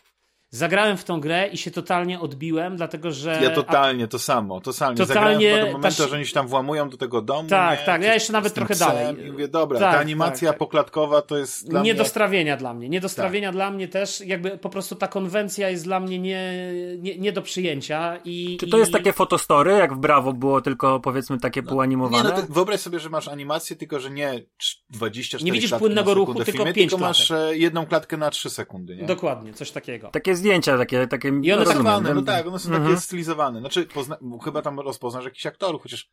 Zagrałem 0.49 0.97
w 0.97 1.03
tą 1.03 1.19
grę 1.21 1.47
i 1.47 1.57
się 1.57 1.71
totalnie 1.71 2.19
odbiłem, 2.19 2.75
dlatego 2.77 3.11
że. 3.11 3.39
Ja 3.43 3.49
totalnie 3.49 4.07
to 4.07 4.19
samo, 4.19 4.61
totalnie. 4.61 4.97
Totalnie 4.97 5.49
Zagrałem 5.49 5.65
do 5.71 5.77
momentu, 5.77 5.97
ta- 6.03 6.07
że 6.09 6.15
oni 6.15 6.25
się 6.25 6.33
tam 6.33 6.47
włamują 6.47 6.89
do 6.89 6.97
tego 6.97 7.21
domu. 7.21 7.49
Tak, 7.49 7.79
nie? 7.79 7.85
tak, 7.85 8.03
ja 8.03 8.13
jeszcze 8.13 8.33
nawet 8.33 8.53
trochę 8.53 8.73
psem 8.73 8.87
dalej. 8.87 9.27
I 9.27 9.31
mówię, 9.31 9.47
dobra, 9.47 9.79
Tak, 9.79 9.93
ta 9.93 9.99
animacja 9.99 10.47
tak, 10.47 10.55
tak. 10.55 10.57
poklatkowa 10.59 11.21
to 11.21 11.37
jest 11.37 11.69
dla 11.69 11.79
nie 11.81 11.93
mnie... 11.93 11.97
do 12.03 12.05
strawienia 12.05 12.57
dla 12.57 12.73
mnie. 12.73 12.89
Nie 12.89 12.99
do 13.01 13.07
Tak. 13.07 13.11
strawienia 13.11 13.51
dla 13.51 13.71
mnie 13.71 13.87
też, 13.87 14.21
jakby 14.21 14.57
po 14.57 14.69
prostu 14.69 14.95
ta 14.95 15.07
konwencja 15.07 15.69
jest 15.69 15.83
dla 15.83 15.99
mnie 15.99 16.19
nie, 16.19 16.53
nie, 16.99 17.17
nie 17.17 17.31
do 17.31 17.41
przyjęcia. 17.41 18.19
I, 18.25 18.57
Czy 18.59 18.67
to 18.67 18.77
i... 18.77 18.79
jest 18.79 18.91
takie 18.91 19.13
fotostory, 19.13 19.71
jak 19.71 19.93
w 19.93 19.97
Brawo 19.97 20.33
było 20.33 20.61
tylko 20.61 20.99
powiedzmy 20.99 21.39
takie 21.39 21.61
Nie, 21.61 21.67
półanimowane? 21.67 22.29
no 22.29 22.41
to 22.41 22.53
wyobraź 22.53 22.79
sobie, 22.79 22.99
że 22.99 23.09
masz 23.09 23.27
animację, 23.27 23.75
tylko 23.75 23.99
że 23.99 24.09
nie 24.11 24.33
trz- 24.33 24.77
24 24.89 25.43
Nie 25.45 25.51
widzisz 25.51 25.71
płynnego 25.71 26.13
ruchu, 26.13 26.33
tylko 26.35 26.51
filmie, 26.51 26.73
pięć 26.73 26.91
tylko 26.91 27.05
masz 27.05 27.27
klatek. 27.27 27.47
e, 27.53 27.57
jedną 27.57 27.85
klatkę 27.85 28.17
na 28.17 28.29
3 28.29 28.49
sekundy, 28.49 28.95
nie? 28.95 29.05
Dokładnie, 29.05 29.53
coś 29.53 29.71
takiego. 29.71 30.07
Takie 30.07 30.36
zdjęcia, 30.37 30.77
takie, 30.77 31.07
takie 31.07 31.27
I 31.27 31.31
one 31.31 31.41
tak 31.41 31.49
rozumiem. 31.57 31.65
Stylizowane, 31.75 32.13
no 32.13 32.21
tak, 32.21 32.47
one 32.47 32.59
są 32.59 32.69
Mhm. 32.69 32.89
takie 32.89 33.01
stylizowane. 33.01 33.59
Znaczy, 33.59 33.85
pozna... 33.85 34.17
chyba 34.43 34.61
tam 34.61 34.79
rozpoznasz 34.79 35.25
jakichś 35.25 35.45
aktorów, 35.45 35.81
chociaż 35.81 36.09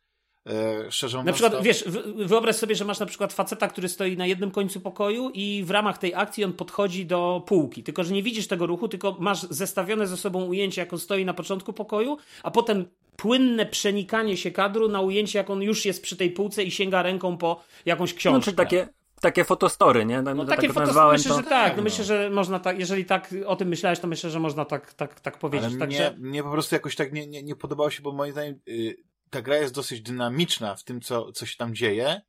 e, 0.49 0.91
szczerze 0.91 1.17
Na 1.17 1.21
mówiąc... 1.23 1.37
przykład, 1.37 1.53
to... 1.57 1.63
wiesz, 1.63 1.83
wy- 1.87 2.25
wyobraź 2.25 2.55
sobie, 2.55 2.75
że 2.75 2.85
masz 2.85 2.99
na 2.99 3.05
przykład 3.05 3.33
faceta, 3.33 3.67
który 3.67 3.89
stoi 3.89 4.17
na 4.17 4.25
jednym 4.25 4.51
końcu 4.51 4.79
pokoju 4.81 5.29
i 5.33 5.63
w 5.65 5.71
ramach 5.71 5.97
tej 5.97 6.15
akcji 6.15 6.43
on 6.43 6.53
podchodzi 6.53 7.05
do 7.05 7.43
półki. 7.47 7.83
Tylko, 7.83 8.03
że 8.03 8.13
nie 8.13 8.23
widzisz 8.23 8.47
tego 8.47 8.65
ruchu, 8.65 8.87
tylko 8.87 9.15
masz 9.19 9.41
zestawione 9.49 10.07
ze 10.07 10.17
sobą 10.17 10.45
ujęcie, 10.45 10.81
jak 10.81 10.93
on 10.93 10.99
stoi 10.99 11.25
na 11.25 11.33
początku 11.33 11.73
pokoju, 11.73 12.17
a 12.43 12.51
potem 12.51 12.85
płynne 13.15 13.65
przenikanie 13.65 14.37
się 14.37 14.51
kadru 14.51 14.89
na 14.89 15.01
ujęcie, 15.01 15.39
jak 15.39 15.49
on 15.49 15.61
już 15.61 15.85
jest 15.85 16.03
przy 16.03 16.15
tej 16.15 16.31
półce 16.31 16.63
i 16.63 16.71
sięga 16.71 17.01
ręką 17.03 17.37
po 17.37 17.63
jakąś 17.85 18.11
No, 18.13 18.17
książkę. 18.17 18.51
czy 18.51 18.57
takie, 18.57 18.87
takie 19.21 19.43
fotostory, 19.43 20.05
nie? 20.05 20.21
No 20.21 20.35
to 20.35 20.45
takie 20.45 20.67
tak 20.67 20.73
foto, 20.73 20.85
nazwałem 20.85 21.15
myślę, 21.15 21.31
to. 21.31 21.37
że 21.37 21.43
tak. 21.43 21.71
No 21.71 21.77
no. 21.77 21.83
myślę, 21.83 22.05
że 22.05 22.29
można 22.29 22.59
tak, 22.59 22.79
jeżeli 22.79 23.05
tak 23.05 23.35
o 23.45 23.55
tym 23.55 23.67
myślałeś, 23.67 23.99
to 23.99 24.07
myślę, 24.07 24.29
że 24.29 24.39
można 24.39 24.65
tak, 24.65 24.93
tak, 24.93 25.19
tak 25.19 25.39
powiedzieć. 25.39 25.69
Ale 25.69 25.79
Także 25.79 26.11
mnie, 26.11 26.29
mnie 26.29 26.43
po 26.43 26.51
prostu 26.51 26.75
jakoś 26.75 26.95
tak 26.95 27.13
nie, 27.13 27.27
nie, 27.27 27.43
nie 27.43 27.55
podobało 27.55 27.89
się, 27.89 28.01
bo 28.03 28.11
moim 28.11 28.31
zdaniem 28.31 28.59
y, 28.67 28.97
ta 29.29 29.41
gra 29.41 29.55
jest 29.55 29.73
dosyć 29.73 30.01
dynamiczna 30.01 30.75
w 30.75 30.83
tym, 30.83 31.01
co, 31.01 31.31
co 31.31 31.45
się 31.45 31.57
tam 31.57 31.75
dzieje, 31.75 32.21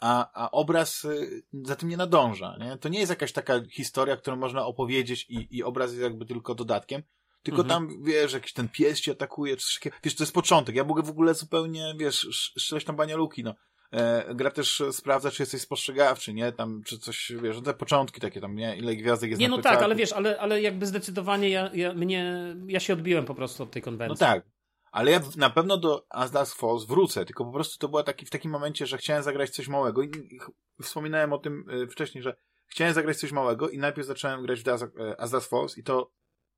a, 0.00 0.30
a 0.44 0.50
obraz 0.50 1.04
y, 1.04 1.42
za 1.62 1.76
tym 1.76 1.88
nie 1.88 1.96
nadąża. 1.96 2.56
Nie? 2.60 2.78
To 2.78 2.88
nie 2.88 2.98
jest 2.98 3.10
jakaś 3.10 3.32
taka 3.32 3.60
historia, 3.72 4.16
którą 4.16 4.36
można 4.36 4.66
opowiedzieć 4.66 5.26
i, 5.28 5.48
i 5.56 5.62
obraz 5.62 5.90
jest 5.90 6.02
jakby 6.02 6.26
tylko 6.26 6.54
dodatkiem, 6.54 7.02
tylko 7.42 7.62
Mhm. 7.62 7.88
tam, 7.88 8.02
wiesz, 8.04 8.32
jakiś 8.32 8.52
ten 8.52 8.68
pies 8.68 9.00
cię 9.00 9.12
atakuje, 9.12 9.56
czy 9.56 9.66
coś 9.66 9.74
takiego. 9.74 9.96
Wiesz, 10.04 10.14
to 10.16 10.22
jest 10.22 10.34
początek. 10.34 10.76
Ja 10.76 10.84
mogę 10.84 11.02
w 11.02 11.10
ogóle 11.10 11.34
zupełnie, 11.34 11.94
wiesz, 11.98 12.24
sz- 12.24 12.62
strzelać 12.62 12.84
tam 12.84 12.96
banialuki, 12.96 13.44
no. 13.44 13.54
E, 13.92 14.34
gra 14.34 14.50
też 14.50 14.80
e, 14.80 14.92
sprawdza, 14.92 15.30
czy 15.30 15.42
jesteś 15.42 15.60
spostrzegawczy, 15.60 16.34
nie? 16.34 16.52
Tam, 16.52 16.82
czy 16.86 16.98
coś, 16.98 17.32
wiesz, 17.42 17.56
no 17.56 17.62
te 17.62 17.74
początki 17.74 18.20
takie 18.20 18.40
tam, 18.40 18.56
nie? 18.56 18.76
Ile 18.76 18.96
gwiazdek 18.96 19.30
jest 19.30 19.40
Nie, 19.40 19.48
na 19.48 19.56
no 19.56 19.62
tak, 19.62 19.82
ale 19.82 19.94
wiesz, 19.94 20.12
ale, 20.12 20.40
ale 20.40 20.62
jakby 20.62 20.86
zdecydowanie 20.86 21.48
ja, 21.48 21.70
ja, 21.74 21.94
mnie, 21.94 22.56
ja 22.66 22.80
się 22.80 22.92
odbiłem 22.92 23.24
po 23.24 23.34
prostu 23.34 23.62
od 23.62 23.70
tej 23.70 23.82
konwencji. 23.82 24.26
No 24.26 24.32
tak. 24.32 24.44
Ale 24.92 25.10
ja 25.10 25.20
na 25.36 25.50
pewno 25.50 25.76
do 25.76 26.06
As 26.10 26.30
Dusk 26.30 26.58
Falls 26.58 26.84
wrócę, 26.84 27.24
tylko 27.24 27.44
po 27.44 27.52
prostu 27.52 27.78
to 27.78 27.88
było 27.88 28.02
taki, 28.02 28.26
w 28.26 28.30
takim 28.30 28.50
momencie, 28.50 28.86
że 28.86 28.98
chciałem 28.98 29.22
zagrać 29.22 29.50
coś 29.50 29.68
małego 29.68 30.02
i, 30.02 30.06
i 30.06 30.38
wspominałem 30.82 31.32
o 31.32 31.38
tym 31.38 31.70
y, 31.70 31.88
wcześniej, 31.88 32.22
że 32.22 32.36
chciałem 32.66 32.94
zagrać 32.94 33.16
coś 33.16 33.32
małego 33.32 33.68
i 33.68 33.78
najpierw 33.78 34.06
zacząłem 34.06 34.42
grać 34.42 34.60
w 34.60 34.62
Das, 34.62 34.82
y, 34.82 34.88
As 35.18 35.30
Dusk 35.30 35.50
Falls 35.50 35.78
i 35.78 35.82
to 35.82 36.10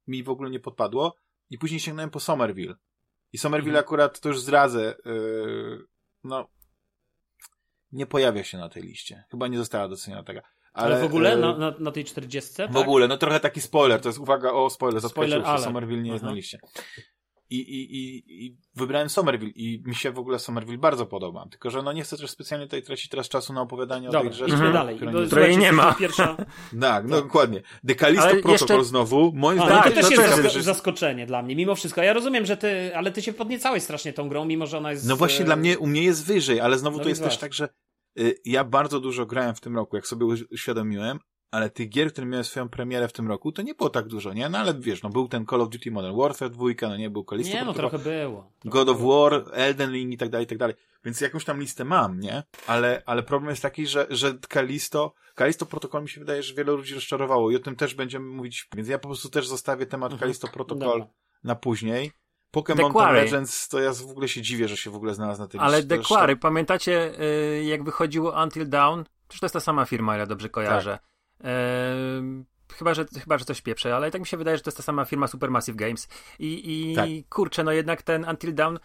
mi 0.06 0.22
w 0.22 0.28
ogóle 0.28 0.50
nie 0.50 0.60
podpadło 0.60 1.14
i 1.50 1.58
później 1.58 1.80
sięgnąłem 1.80 2.10
po 2.10 2.20
Somerville. 2.20 2.74
I 3.32 3.38
Somerville 3.38 3.78
Mhm. 3.78 3.84
akurat, 3.84 4.20
to 4.20 4.28
już 4.28 4.40
zdradzę, 4.40 4.96
y, 5.06 5.86
no 6.24 6.48
nie 7.92 8.06
pojawia 8.06 8.44
się 8.44 8.58
na 8.58 8.68
tej 8.68 8.82
liście. 8.82 9.24
Chyba 9.30 9.48
nie 9.48 9.58
została 9.58 9.88
doceniona 9.88 10.22
taka. 10.22 10.42
Ale, 10.72 10.94
Ale, 10.94 11.02
w 11.02 11.06
ogóle 11.06 11.34
y, 11.34 11.36
na, 11.36 11.58
na, 11.58 11.74
na 11.78 11.90
tej 11.90 12.04
40? 12.04 12.52
w 12.52 12.56
tak? 12.56 12.76
ogóle, 12.76 13.08
no 13.08 13.16
trochę 13.16 13.40
taki 13.40 13.60
spoiler, 13.60 14.00
to 14.00 14.08
jest 14.08 14.18
uwaga 14.18 14.52
o 14.52 14.70
spoiler, 14.70 15.00
zaskoczył 15.00 15.28
Spoiler 15.28 15.46
się, 15.46 15.50
alert. 15.50 15.64
Somerville 15.64 16.02
nie 16.02 16.10
jest 16.10 16.24
Aha. 16.24 16.30
na 16.30 16.36
liście. 16.36 16.58
I, 17.50 17.56
i, 17.56 17.96
i, 17.96 18.24
I 18.46 18.56
wybrałem 18.74 19.08
Somerville 19.08 19.52
i 19.54 19.82
mi 19.86 19.94
się 19.94 20.12
w 20.12 20.18
ogóle 20.18 20.38
Somerville 20.38 20.78
bardzo 20.78 21.06
podoba, 21.06 21.46
tylko 21.50 21.70
że 21.70 21.82
no 21.82 21.92
nie 21.92 22.02
chcę 22.02 22.16
też 22.18 22.30
specjalnie 22.30 22.66
tutaj 22.66 22.82
tracić 22.82 23.08
teraz 23.08 23.28
czasu 23.28 23.52
na 23.52 23.60
opowiadanie 23.60 24.08
o 24.08 24.12
Dobra, 24.12 24.20
tej 24.20 24.30
grze. 24.30 24.44
idźmy 24.44 24.54
Mhm. 24.66 24.72
dalej. 24.72 24.98
Bo, 25.30 25.40
nie- 25.48 25.56
nie 25.56 25.72
ma. 25.72 25.92
Pierwsza... 25.98 26.36
Tak, 26.80 27.04
no 27.08 27.22
dokładnie. 27.22 27.62
The 27.88 27.94
Callisto 27.94 28.24
Ale 28.24 28.32
Protocol 28.42 28.52
jeszcze- 28.76 28.84
znowu, 28.84 29.32
moim 29.34 29.58
zdaniem... 29.58 29.76
to 29.78 29.82
Tak, 29.84 29.94
też 29.94 30.10
jest 30.10 30.22
zasko- 30.22 30.62
zaskoczenie 30.62 31.26
dla 31.26 31.42
mnie, 31.42 31.56
mimo 31.56 31.74
wszystko. 31.74 32.02
Ja 32.02 32.12
rozumiem, 32.12 32.46
że 32.46 32.56
ty, 32.56 32.96
ale 32.96 33.12
ty 33.12 33.22
się 33.22 33.32
podniecałeś 33.32 33.82
strasznie 33.82 34.12
tą 34.12 34.28
grą, 34.28 34.44
mimo 34.44 34.66
że 34.66 34.78
ona 34.78 34.90
jest... 34.90 35.06
No 35.08 35.16
właśnie 35.16 35.42
e, 35.42 35.44
dla 35.44 35.56
mnie, 35.56 35.78
u 35.78 35.86
mnie 35.86 36.02
jest 36.02 36.26
wyżej, 36.26 36.60
ale 36.60 36.78
znowu 36.78 36.96
No 36.98 37.02
to 37.02 37.08
jest 37.08 37.20
więc 37.20 37.32
też 37.32 37.40
właśnie. 37.40 37.64
tak, 37.66 37.68
że 38.16 38.24
y, 38.24 38.34
ja 38.44 38.64
bardzo 38.64 39.00
dużo 39.00 39.26
grałem 39.26 39.54
w 39.54 39.60
tym 39.60 39.76
roku, 39.76 39.96
jak 39.96 40.06
sobie 40.06 40.26
uś- 40.26 40.44
uświadomiłem, 40.52 41.18
ale 41.50 41.70
tych 41.70 41.88
gier, 41.88 42.12
które 42.12 42.26
miały 42.26 42.44
swoją 42.44 42.68
premierę 42.68 43.08
w 43.08 43.12
tym 43.12 43.28
roku, 43.28 43.52
to 43.52 43.62
nie 43.62 43.74
było 43.74 43.90
tak 43.90 44.06
dużo, 44.06 44.32
nie? 44.32 44.48
No 44.48 44.58
ale 44.58 44.74
wiesz, 44.74 45.02
no 45.02 45.10
był 45.10 45.28
ten 45.28 45.46
Call 45.46 45.60
of 45.60 45.68
Duty 45.68 45.90
Modern 45.90 46.16
Warfare 46.16 46.50
2, 46.50 46.64
no 46.82 46.96
nie, 46.96 47.10
był 47.10 47.24
Callisto 47.24 47.54
Nie, 47.54 47.64
no 47.64 47.74
trochę 47.74 47.98
było. 47.98 48.52
God 48.64 48.88
of. 48.88 48.98
War, 49.00 49.44
Elden 49.52 49.92
Ring 49.92 50.12
i 50.12 50.16
tak 50.16 50.28
dalej, 50.28 50.44
i 50.44 50.48
tak 50.48 50.58
dalej. 50.58 50.74
Więc 51.04 51.20
jakąś 51.20 51.44
tam 51.44 51.60
listę 51.60 51.84
mam, 51.84 52.20
nie? 52.20 52.42
Ale, 52.66 53.02
ale 53.06 53.22
problem 53.22 53.50
jest 53.50 53.62
taki, 53.62 53.86
że, 53.86 54.06
że 54.10 54.34
Kalisto, 54.48 55.14
Kalisto 55.34 55.66
Protocol 55.66 56.02
mi 56.02 56.08
się 56.08 56.20
wydaje, 56.20 56.42
że 56.42 56.54
wiele 56.54 56.72
ludzi 56.72 56.94
rozczarowało 56.94 57.50
i 57.50 57.56
o 57.56 57.58
tym 57.58 57.76
też 57.76 57.94
będziemy 57.94 58.26
mówić. 58.26 58.68
Więc 58.76 58.88
ja 58.88 58.98
po 58.98 59.08
prostu 59.08 59.28
też 59.28 59.48
zostawię 59.48 59.86
temat 59.86 60.12
Mhm. 60.12 60.20
Kalisto 60.20 60.48
Protocol 60.48 61.06
na 61.44 61.54
później. 61.54 62.12
Pokémon. 62.56 63.12
Legends, 63.12 63.68
to 63.68 63.80
ja 63.80 63.92
w 63.92 64.10
ogóle 64.10 64.28
się 64.28 64.42
dziwię, 64.42 64.68
że 64.68 64.76
się 64.76 64.90
w 64.90 64.94
ogóle 64.94 65.14
znalazł 65.14 65.40
na 65.40 65.48
tej 65.48 65.60
Ale 65.60 65.80
liście. 65.80 65.96
Już 65.96 66.08
Quarry, 66.08 66.36
pamiętacie 66.36 67.20
y, 67.20 67.64
jak 67.64 67.84
wychodziło 67.84 68.42
Until 68.42 68.68
Dawn? 68.68 69.02
Przecież 69.28 69.40
to 69.40 69.46
jest 69.46 69.52
ta 69.52 69.60
sama 69.60 69.84
firma, 69.84 70.16
ile 70.16 70.26
dobrze 70.26 70.48
kojarzę. 70.48 70.92
Ehm, 70.92 71.02
Chyba 72.72 72.94
że, 72.94 73.04
chyba, 73.20 73.38
że 73.38 73.44
coś 73.44 73.60
pieprzę, 73.60 73.96
ale 73.96 74.10
tak 74.10 74.20
mi 74.20 74.26
się 74.26 74.36
wydaje, 74.36 74.56
że 74.56 74.62
to 74.62 74.68
jest 74.68 74.76
ta 74.76 74.82
sama 74.82 75.04
firma 75.04 75.26
Supermassive 75.26 75.76
Games. 75.76 76.08
I, 76.38 76.62
i 76.90 76.94
Tak. 76.94 77.08
kurczę, 77.28 77.64
no 77.64 77.72
jednak 77.72 78.02
ten 78.02 78.26
Until 78.30 78.54
Dawn, 78.54 78.76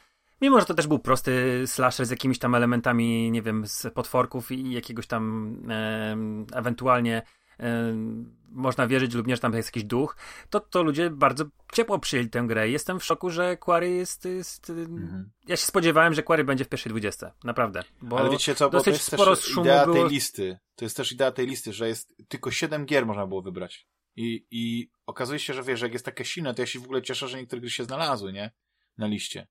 mimo 0.41 0.59
że 0.59 0.65
to 0.65 0.73
też 0.73 0.87
był 0.87 0.99
prosty 0.99 1.63
slasher 1.65 2.05
z 2.05 2.09
jakimiś 2.09 2.39
tam 2.39 2.55
elementami, 2.55 3.31
nie 3.31 3.41
wiem, 3.41 3.67
z 3.67 3.93
potworków 3.93 4.51
i 4.51 4.71
jakiegoś 4.71 5.07
tam 5.07 5.55
em, 5.69 6.45
ewentualnie 6.53 7.21
em, 7.57 8.35
można 8.51 8.87
wierzyć 8.87 9.13
lub 9.13 9.27
nie, 9.27 9.35
że 9.35 9.41
tam 9.41 9.53
jest 9.53 9.69
jakiś 9.69 9.83
duch, 9.83 10.15
to, 10.49 10.59
to 10.59 10.83
ludzie 10.83 11.09
bardzo 11.09 11.45
ciepło 11.73 11.99
przyjęli 11.99 12.29
tę 12.29 12.43
grę. 12.47 12.69
Jestem 12.69 12.99
w 12.99 13.03
szoku, 13.03 13.29
że 13.29 13.57
Quarry 13.57 13.89
jest... 13.89 14.25
jest 14.25 14.69
Mhm. 14.69 15.29
Ja 15.47 15.55
się 15.57 15.65
spodziewałem, 15.65 16.13
że 16.13 16.23
Quarry 16.23 16.43
będzie 16.43 16.65
w 16.65 16.69
pierwszej 16.69 16.89
20. 16.89 17.31
Naprawdę. 17.43 17.83
Bo 18.01 18.19
Ale 18.19 18.29
wiecie 18.29 18.55
co, 18.55 18.65
bo 18.65 18.71
to 18.71 18.77
dosyć 18.77 18.93
jest 18.93 19.11
sporo 19.11 19.35
też 19.35 19.45
szumu 19.45 19.65
idea 19.65 19.85
było... 19.85 19.97
tej 19.97 20.09
listy. 20.09 20.57
To 20.75 20.86
jest 20.86 20.97
też 20.97 21.12
idea 21.12 21.31
tej 21.31 21.47
listy, 21.47 21.73
że 21.73 21.88
jest 21.88 22.15
tylko 22.27 22.51
7 22.51 22.86
gier 22.86 23.05
można 23.05 23.27
było 23.27 23.41
wybrać. 23.41 23.88
I, 24.15 24.45
i 24.51 24.89
okazuje 25.05 25.39
się, 25.39 25.53
że 25.53 25.63
wiesz, 25.63 25.79
że 25.79 25.86
jak 25.86 25.93
jest 25.93 26.05
takie 26.05 26.25
silne, 26.25 26.53
to 26.53 26.62
ja 26.62 26.65
się 26.65 26.79
w 26.79 26.83
ogóle 26.83 27.01
cieszę, 27.01 27.27
że 27.27 27.38
niektóre 27.38 27.59
gry 27.59 27.69
się 27.69 27.83
znalazły, 27.83 28.33
nie? 28.33 28.51
Na 28.97 29.07
liście. 29.07 29.47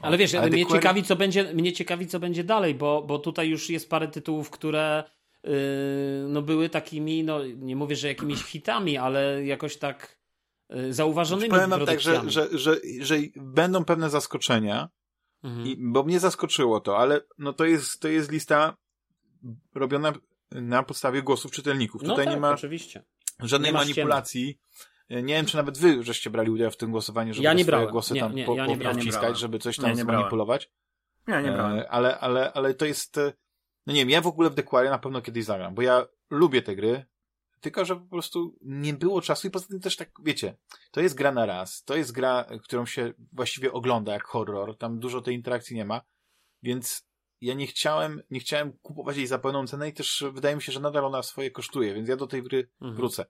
O, 0.00 0.04
Ale 0.04 0.18
wiesz, 0.18 0.34
ale 0.34 0.50
mnie, 0.50 0.66
ciekawi, 0.66 1.02
co 1.02 1.16
będzie, 1.16 1.54
mnie 1.54 1.72
ciekawi, 1.72 2.06
co 2.06 2.20
będzie 2.20 2.44
dalej, 2.44 2.74
bo, 2.74 3.02
bo 3.02 3.18
tutaj 3.18 3.48
już 3.48 3.70
jest 3.70 3.90
parę 3.90 4.08
tytułów, 4.08 4.50
które 4.50 5.04
yy, 5.44 5.50
no 6.28 6.42
były 6.42 6.68
takimi, 6.68 7.24
no 7.24 7.44
nie 7.44 7.76
mówię, 7.76 7.96
że 7.96 8.08
jakimiś 8.08 8.42
hitami, 8.52 8.96
ale 8.96 9.44
jakoś 9.44 9.76
tak 9.76 10.18
yy, 10.70 10.92
zauważonymi 10.92 11.50
Powiem 11.50 11.70
wam 11.70 11.86
tak, 11.86 12.00
że, 12.00 12.30
że, 12.30 12.58
że, 12.58 12.76
że 13.00 13.16
będą 13.36 13.84
pewne 13.84 14.10
zaskoczenia, 14.10 14.88
Mhm. 15.44 15.66
i, 15.66 15.76
bo 15.80 16.02
mnie 16.02 16.20
zaskoczyło 16.20 16.80
to, 16.80 16.98
ale 16.98 17.20
no 17.38 17.52
to 17.52 17.64
jest, 17.64 18.00
to 18.00 18.08
jest 18.08 18.32
lista 18.32 18.76
robiona 19.74 20.12
na 20.54 20.82
podstawie 20.82 21.22
głosów 21.22 21.52
czytelników. 21.52 22.02
no 22.02 22.08
Tutaj 22.08 22.24
tak, 22.24 22.34
nie 22.34 22.40
ma 22.40 22.50
oczywiście. 22.50 23.04
żadnej 23.40 23.68
nie 23.68 23.72
ma 23.72 23.78
manipulacji. 23.78 24.58
Nie 25.10 25.22
wiem, 25.34 25.46
czy 25.46 25.56
nawet 25.56 25.78
wy 25.78 26.02
żeście 26.02 26.30
brali 26.30 26.50
udział 26.50 26.70
w 26.70 26.76
tym 26.76 26.90
głosowaniu, 26.90 27.34
żeby 27.34 27.44
Ja 27.44 27.50
te 27.50 27.56
nie 27.56 27.64
brałem. 27.64 27.90
głosy 27.90 28.14
Nie, 28.14 28.20
tam 28.20 28.34
nie, 28.34 28.44
po, 28.44 28.54
ja 28.54 28.66
nie 28.66 28.76
brałem. 28.76 29.00
wciskać, 29.00 29.38
żeby 29.38 29.58
coś 29.58 29.78
Nie, 29.78 29.82
tam 29.84 29.96
nie 29.96 30.04
brałem. 30.04 30.20
zmanipulować. 30.20 30.70
Nie, 31.28 31.42
nie 31.42 31.52
brałem. 31.52 31.78
E, 31.78 31.90
ale, 31.90 32.18
ale, 32.18 32.52
ale 32.52 32.74
to 32.74 32.86
jest. 32.86 33.18
e, 33.18 33.32
No 33.86 33.92
nie 33.92 34.00
wiem, 34.00 34.10
ja 34.10 34.20
w 34.20 34.26
ogóle 34.26 34.50
w 34.50 34.54
Dequarie 34.54 34.90
na 34.90 34.98
pewno 34.98 35.22
kiedyś 35.22 35.44
zagram, 35.44 35.74
bo 35.74 35.82
ja 35.82 36.06
lubię 36.30 36.62
te 36.62 36.76
gry, 36.76 37.04
tylko 37.60 37.84
że 37.84 37.96
po 37.96 38.06
prostu 38.06 38.58
nie 38.62 38.94
było 38.94 39.20
czasu 39.20 39.46
i 39.46 39.50
poza 39.50 39.66
tym 39.68 39.80
też 39.80 39.96
tak, 39.96 40.10
wiecie, 40.24 40.56
to 40.90 41.00
jest 41.00 41.14
gra 41.14 41.32
na 41.32 41.46
raz, 41.46 41.84
to 41.84 41.96
jest 41.96 42.12
gra, 42.12 42.44
którą 42.62 42.86
się 42.86 43.12
właściwie 43.32 43.72
ogląda 43.72 44.12
jak 44.12 44.24
horror, 44.24 44.78
tam 44.78 44.98
dużo 44.98 45.20
tej 45.20 45.34
interakcji 45.34 45.76
nie 45.76 45.84
ma, 45.84 46.00
więc 46.62 47.06
ja 47.44 47.54
nie 47.54 47.66
chciałem, 47.66 48.22
nie 48.30 48.40
chciałem 48.40 48.72
kupować 48.82 49.16
jej 49.16 49.26
za 49.26 49.38
pełną 49.38 49.66
cenę 49.66 49.88
i 49.88 49.92
też 49.92 50.24
wydaje 50.32 50.56
mi 50.56 50.62
się, 50.62 50.72
że 50.72 50.80
nadal 50.80 51.04
ona 51.04 51.22
swoje 51.22 51.50
kosztuje, 51.50 51.94
więc 51.94 52.08
ja 52.08 52.16
do 52.16 52.26
tej 52.26 52.42
gry 52.42 52.68
Mhm. 52.80 52.96
wrócę. 52.96 53.24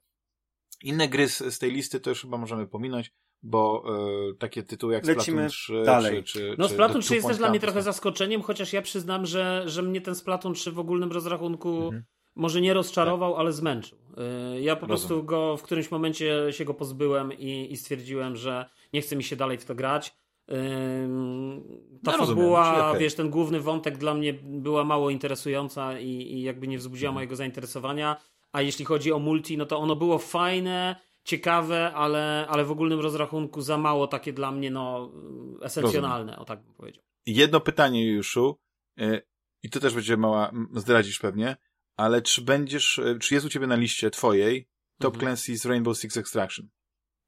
Inne 0.83 1.09
gry 1.09 1.29
z, 1.29 1.39
z 1.55 1.59
tej 1.59 1.71
listy 1.73 2.01
to 2.01 2.11
już 2.11 2.21
chyba 2.23 2.39
możemy 2.39 2.67
pominąć, 2.67 3.13
bo 3.43 3.85
e, 4.31 4.35
takie 4.35 4.63
tytuły 4.63 4.95
jak 4.95 5.07
Lecimy 5.07 5.23
Splatoon 5.25 5.49
3 5.49 5.83
dalej. 5.85 6.25
czy, 6.25 6.33
czy 6.33 6.55
No 6.59 6.69
Splatoon 6.69 7.01
The 7.01 7.07
3 7.07 7.15
jest 7.15 7.27
też 7.27 7.37
dla 7.37 7.51
mnie 7.51 7.61
trochę 7.61 7.83
zaskoczeniem, 7.83 8.43
chociaż 8.43 8.73
ja 8.73 8.83
przyznam, 8.83 9.27
że, 9.27 9.63
że 9.67 9.83
mnie 9.83 10.01
ten 10.01 10.15
Splatoon 10.15 10.55
3 10.55 10.73
w 10.73 10.79
ogólnym 10.79 11.13
rozrachunku 11.13 11.85
Mhm. 11.85 12.05
może 12.35 12.61
nie 12.61 12.75
rozczarował, 12.75 13.37
ale 13.37 13.53
zmęczył. 13.53 13.99
Yy, 14.55 14.61
Ja 14.61 14.77
po 14.77 14.87
Rozumiem. 14.87 15.09
prostu 15.09 15.25
go 15.25 15.57
w 15.57 15.63
którymś 15.63 15.91
momencie 15.91 16.53
się 16.53 16.65
go 16.65 16.75
pozbyłem 16.75 17.33
i, 17.33 17.73
i 17.73 17.77
stwierdziłem, 17.77 18.37
że 18.37 18.69
nie 18.93 19.03
chce 19.03 19.17
mi 19.17 19.25
się 19.25 19.37
dalej 19.37 19.59
w 19.59 19.65
to 19.65 19.75
grać. 19.75 20.15
Ta 22.05 22.11
No, 22.11 22.17
rozumiem, 22.19 22.27
fabuła, 22.45 22.95
wiesz, 22.99 23.15
ten 23.15 23.31
główny 23.31 23.61
wątek 23.61 23.99
dla 23.99 24.15
mnie 24.15 24.35
była 24.43 24.85
mało 24.85 25.11
interesująca 25.11 25.99
i, 25.99 26.09
i 26.09 26.43
jakby 26.43 26.69
nie 26.69 26.79
wzbudziła 26.79 27.09
Mhm. 27.09 27.15
mojego 27.15 27.37
zainteresowania. 27.37 28.17
A 28.53 28.63
jeśli 28.63 28.85
chodzi 28.85 29.13
o 29.13 29.19
multi, 29.19 29.57
no 29.59 29.67
to 29.67 29.79
ono 29.79 29.97
było 29.97 30.19
fajne, 30.19 30.97
ciekawe, 31.25 31.93
ale, 31.95 32.47
ale 32.49 32.65
w 32.65 32.71
ogólnym 32.71 33.01
rozrachunku 33.01 33.61
za 33.61 33.79
mało 33.79 34.07
takie 34.07 34.33
dla 34.33 34.51
mnie, 34.53 34.71
no, 34.71 35.13
esencjonalne, 35.63 36.39
o 36.39 36.45
tak 36.45 36.63
bym 36.63 36.75
powiedział. 36.75 37.03
Jedno 37.27 37.61
pytanie, 37.61 38.07
Juszu, 38.13 38.59
e, 38.99 39.21
i 39.63 39.71
to 39.71 39.81
też 39.81 39.95
będzie 39.95 40.17
mała, 40.17 40.51
zdradzisz 40.75 41.19
pewnie, 41.19 41.57
ale 41.97 42.23
czy 42.23 42.43
będziesz, 42.43 42.99
e, 42.99 43.19
czy 43.19 43.35
jest 43.35 43.47
u 43.47 43.49
ciebie 43.51 43.67
na 43.67 43.77
liście 43.77 44.11
twojej 44.11 44.69
Top 44.99 45.15
Mhm. 45.15 45.35
Clancy's 45.37 45.69
Rainbow 45.69 45.99
Six 45.99 46.17
Extraction? 46.17 46.69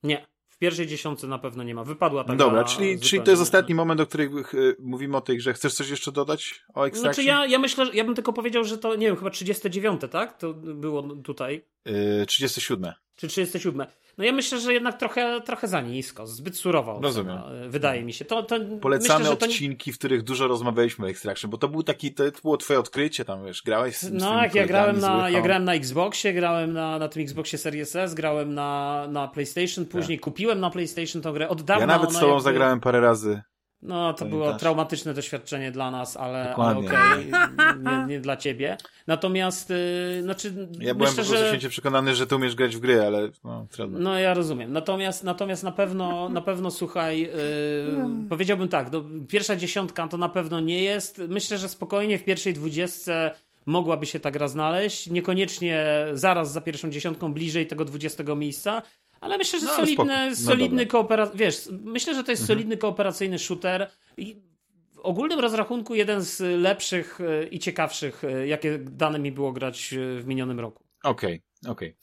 Nie. 0.03 0.27
W 0.57 0.59
pierwszej 0.59 0.87
dziesiątce 0.87 1.27
na 1.27 1.39
pewno 1.39 1.63
nie 1.63 1.75
ma. 1.75 1.85
Wypadła 1.85 2.25
ta 2.25 2.37
Dobra, 2.37 2.65
czyli, 2.65 3.01
czyli 3.01 3.23
to 3.23 3.31
jest 3.31 3.43
ostatni 3.43 3.75
moment, 3.75 4.01
o 4.01 4.07
którym 4.07 4.39
e, 4.39 4.43
mówimy 4.79 5.17
o 5.17 5.21
tej 5.21 5.37
grze. 5.37 5.53
Chcesz 5.53 5.75
coś 5.75 5.89
jeszcze 5.89 6.13
dodać 6.13 6.65
o 6.75 6.87
Extraction? 6.87 7.15
Znaczy 7.15 7.29
ja, 7.29 7.47
ja 7.47 7.59
myślę, 7.59 7.87
że 7.87 7.93
ja 7.95 8.05
bym 8.05 8.15
tylko 8.15 8.33
powiedział, 8.33 8.65
że 8.65 8.79
to, 8.79 8.97
nie 8.97 9.07
wiem, 9.07 9.17
chyba 9.17 9.31
39, 9.31 10.01
tak? 10.11 10.39
To 10.39 10.55
było 10.55 11.03
tutaj. 11.03 11.65
E, 11.85 12.27
37. 12.27 12.93
Czy 13.17 13.29
37. 13.29 13.87
No 14.19 14.25
ja 14.25 14.33
myślę, 14.33 14.61
że 14.61 14.73
jednak 14.75 14.99
trochę, 14.99 15.41
trochę 15.41 15.69
za 15.69 15.81
nisko, 15.81 16.27
zbyt 16.27 16.57
surowa 16.57 16.93
ocena, 16.93 17.07
Rozumiem. 17.09 17.39
e, 17.65 17.69
Wydaje 17.69 18.05
mi 18.05 18.13
się. 18.13 18.25
To, 18.25 18.43
to 18.43 18.57
Polecamy 18.81 19.19
myślę, 19.25 19.37
to 19.37 19.47
odcinki, 19.47 19.93
w 19.93 19.99
których 19.99 20.23
dużo 20.23 20.49
rozmawialiśmy 20.49 21.07
o 21.07 21.09
Extraction, 21.09 21.51
bo 21.51 21.59
to 21.59 21.69
był 21.69 21.83
taki, 21.83 22.15
to 22.15 22.25
było 22.43 22.57
twoje 22.57 22.79
odkrycie, 22.81 23.25
tam 23.25 23.45
wiesz, 23.45 23.63
grałeś 23.63 23.97
z, 23.97 24.13
No, 24.13 24.43
jak 24.43 24.55
ja 24.55 24.67
grałem, 24.67 24.99
na, 25.01 25.31
ja 25.31 25.41
grałem 25.43 25.65
na 25.65 25.75
Xboxie, 25.75 26.33
grałem 26.33 26.73
na, 26.73 26.99
na 26.99 27.09
tym 27.09 27.23
Xboxie 27.23 27.59
Series 27.59 27.97
S, 27.97 28.15
grałem 28.15 28.55
na, 28.55 29.07
na 29.11 29.29
PlayStation, 29.29 29.87
później 29.87 30.19
kupiłem 30.19 30.61
na 30.61 30.71
PlayStation 30.71 31.23
tą 31.23 31.33
grę. 31.33 31.49
Od 31.49 31.63
dawna 31.63 31.87
Tak. 31.87 31.91
Ja 31.91 31.97
nawet 31.97 32.11
z 32.17 32.21
tobą 32.21 32.27
jakby- 32.33 32.43
zagrałem 32.43 32.81
parę 32.81 33.01
razy. 33.01 33.43
No, 33.87 34.15
to 34.15 34.25
było 34.25 34.41
Pamiętasz? 34.41 34.61
traumatyczne 34.61 35.15
doświadczenie 35.15 35.71
dla 35.71 35.91
nas, 35.91 36.17
ale, 36.17 36.55
ale 36.55 36.79
okej, 36.79 37.33
nie, 37.85 38.07
nie 38.07 38.21
dla 38.21 38.37
ciebie. 38.37 38.77
Natomiast, 39.07 39.71
yy, 39.71 40.23
znaczy, 40.23 40.69
Ja 40.81 40.95
byłem 40.95 41.11
myślę, 41.11 41.25
po 41.25 41.31
prostu 41.31 41.61
że... 41.61 41.69
przekonany, 41.69 42.15
że 42.15 42.27
ty 42.27 42.37
umiesz 42.37 42.55
grać 42.55 42.77
w 42.77 42.81
gry, 42.81 43.03
ale 43.03 43.29
no, 43.45 43.67
trudno. 43.71 43.99
No 43.99 44.19
ja 44.19 44.35
rozumiem. 44.35 44.73
Natomiast, 44.73 45.25
natomiast 45.25 45.63
na 45.63 45.73
pewno, 45.73 46.29
na 46.29 46.41
pewno 46.41 46.71
słuchaj, 46.71 47.21
yy, 47.21 47.29
powiedziałbym 48.29 48.69
tak, 48.69 48.93
no, 48.93 49.03
pierwsza 49.29 49.57
dziesiątka 49.57 50.09
to 50.09 50.17
na 50.17 50.29
pewno 50.29 50.61
nie 50.61 50.83
jest. 50.83 51.23
Myślę, 51.29 51.59
że 51.59 51.69
spokojnie 51.69 52.19
w 52.19 52.25
pierwszej 52.25 52.55
dwudziestce 52.55 53.31
mogłaby 53.67 54.07
się 54.07 54.21
ta 54.21 54.31
gra 54.31 54.49
znaleźć. 54.49 55.11
Niekoniecznie 55.11 55.87
zaraz 56.13 56.53
za 56.53 56.61
pierwszą 56.61 56.91
dziesiątką, 56.91 57.33
bliżej 57.33 57.67
tego 57.67 57.85
dwudziestego 57.85 58.37
miejsca. 58.37 58.83
Ale 59.27 59.39
myślę, 59.39 59.61
że 59.61 59.67
No, 59.67 59.73
solidny. 59.77 60.31
No 60.31 60.37
solidny 60.37 60.87
kooperacyjny, 60.87 61.39
wiesz, 61.45 61.69
myślę, 61.71 62.15
że 62.15 62.25
to 62.25 62.31
jest 62.31 62.43
Mhm. 62.43 62.57
solidny 62.59 62.77
kooperacyjny 62.77 63.39
shooter. 63.39 63.91
I 64.17 64.43
w 64.95 64.99
ogólnym 64.99 65.41
rozrachunku 65.41 65.95
jeden 65.95 66.23
z 66.23 66.41
lepszych 66.63 67.19
yy, 67.21 67.47
i 67.49 67.59
ciekawszych, 67.59 68.23
yy, 68.23 68.47
jakie 68.47 68.79
dane 68.79 69.19
mi 69.19 69.33
było 69.33 69.53
grać 69.53 69.93
yy, 69.93 70.21
w 70.23 70.27
minionym 70.27 70.61
roku. 70.61 70.85
Okej, 71.05 71.43
okej. 71.69 71.97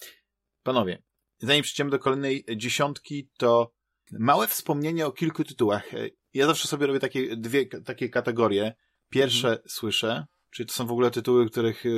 Panowie, 0.63 1.01
zanim 1.39 1.63
przejdziemy 1.63 1.89
do 1.91 1.99
kolejnej 1.99 2.45
dziesiątki, 2.55 3.29
to 3.37 3.71
małe 4.11 4.47
wspomnienie 4.47 5.05
o 5.07 5.11
kilku 5.11 5.43
tytułach. 5.43 5.93
E, 5.93 6.09
Ja 6.33 6.47
zawsze 6.47 6.67
sobie 6.67 6.87
robię 6.87 6.99
takie 6.99 7.35
dwie 7.37 7.65
takie 7.65 8.09
kategorie. 8.09 8.73
Pierwsze 9.09 9.47
Mhm. 9.49 9.69
słyszę, 9.69 10.25
czyli 10.49 10.67
to 10.67 10.73
są 10.73 10.85
w 10.87 10.91
ogóle 10.91 11.11
tytuły, 11.11 11.49
których 11.49 11.85
e, 11.85 11.89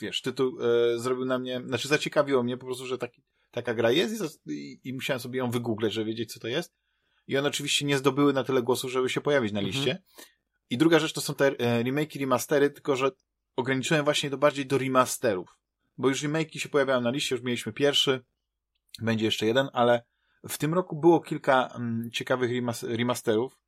wiesz, 0.00 0.22
tytuł 0.22 0.58
e, 0.62 0.98
zrobił 0.98 1.24
na 1.24 1.38
mnie, 1.38 1.62
znaczy 1.66 1.88
zaciekawiło 1.88 2.42
mnie 2.42 2.56
po 2.56 2.66
prostu, 2.66 2.86
że 2.86 2.98
taki, 2.98 3.22
taka 3.50 3.74
gra 3.74 3.90
jest 3.90 4.40
i, 4.46 4.80
i, 4.84 4.92
musiałem 4.94 5.20
sobie 5.20 5.38
ją 5.38 5.50
wygoogleć, 5.50 5.92
żeby 5.92 6.06
wiedzieć, 6.06 6.32
co 6.32 6.40
to 6.40 6.48
jest. 6.48 6.74
I 7.26 7.38
one 7.38 7.48
oczywiście 7.48 7.84
nie 7.84 7.98
zdobyły 7.98 8.32
na 8.32 8.44
tyle 8.44 8.62
głosu, 8.62 8.88
żeby 8.88 9.08
się 9.08 9.20
pojawić 9.20 9.52
na 9.52 9.60
Mhm. 9.60 9.74
liście. 9.74 10.02
I 10.70 10.78
druga 10.78 10.98
rzecz 10.98 11.12
to 11.12 11.20
są 11.20 11.34
te 11.34 11.46
e, 11.58 11.82
remake 11.82 12.16
i 12.16 12.18
remastery, 12.18 12.70
tylko 12.70 12.96
że 12.96 13.10
ograniczyłem 13.56 14.04
właśnie 14.04 14.30
do 14.30 14.38
bardziej 14.38 14.66
do 14.66 14.78
remasterów. 14.78 15.58
Bo 15.98 16.08
już 16.08 16.22
remake'i 16.22 16.58
się 16.58 16.68
pojawiają 16.68 17.00
na 17.00 17.10
liście, 17.10 17.34
już 17.34 17.44
mieliśmy 17.44 17.72
pierwszy, 17.72 18.24
będzie 19.02 19.24
jeszcze 19.24 19.46
jeden, 19.46 19.68
ale 19.72 20.02
w 20.48 20.58
tym 20.58 20.74
roku 20.74 20.96
było 20.96 21.20
kilka 21.20 21.66
mm, 21.66 22.10
ciekawych 22.10 22.50
remas 22.50 22.82
remasterów. 22.82 23.58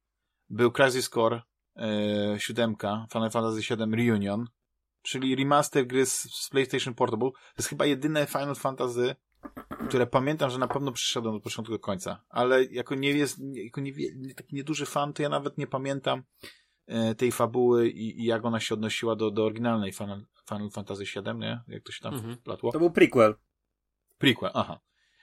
Był 0.51 0.73
Crisis 0.73 1.09
Core 1.09 1.43
e, 1.77 2.41
7, 2.41 2.77
Final 3.13 3.31
Fantasy 3.31 3.63
7 3.63 3.95
Reunion, 3.95 4.47
czyli 5.03 5.37
remaster 5.37 5.87
gry 5.87 6.07
z, 6.07 6.23
z 6.23 6.49
PlayStation 6.49 6.95
Portable. 6.95 7.31
To 7.31 7.59
jest 7.59 7.69
chyba 7.69 7.87
jedyne 7.87 8.27
Final 8.27 8.55
Fantasy, 8.55 9.15
które 9.89 10.07
pamiętam, 10.07 10.51
że 10.51 10.59
na 10.59 10.69
pewno 10.69 10.93
przyszedłem 10.93 11.35
od 11.35 11.43
początku 11.43 11.73
do 11.73 11.79
końca, 11.79 12.25
ale 12.29 12.65
jako 12.65 12.95
nie 12.95 13.11
jest, 13.11 13.39
jako 13.53 13.81
nie, 13.81 13.93
taki 14.35 14.55
nieduży 14.55 14.87
fan, 14.87 15.13
to 15.13 15.23
ja 15.23 15.29
nawet 15.29 15.59
nie 15.59 15.67
pamiętam 15.67 16.23
e, 16.87 17.15
tej 17.15 17.33
fabuły 17.33 17.89
i, 17.89 18.21
i 18.21 18.25
jak 18.25 18.45
ona 18.45 18.61
się 18.61 18.75
odnosiła 18.75 19.17
do, 19.17 19.31
do 19.31 19.45
oryginalnej 19.45 19.93
Final, 19.93 20.27
Final 20.49 20.71
Fantasy 20.71 21.05
VII, 21.05 21.39
nie? 21.39 21.61
Jak 21.69 21.83
to 21.83 21.93
się 21.93 22.01
tam 22.03 22.15
Mhm. 22.15 22.37
wplatło. 22.37 22.73
To 22.73 22.79
był 22.79 22.91
prequel. 22.91 23.35
Prequel, 24.19 24.51
aha. 24.55 24.81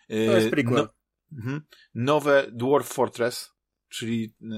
To 0.07 0.13
jest 0.15 0.49
prequel. 0.49 0.75
No, 0.75 0.89
mhm. 1.37 1.61
Nowe 1.93 2.47
Dwarf 2.51 2.87
Fortress, 2.87 3.53
czyli 3.89 4.33
e, 4.41 4.55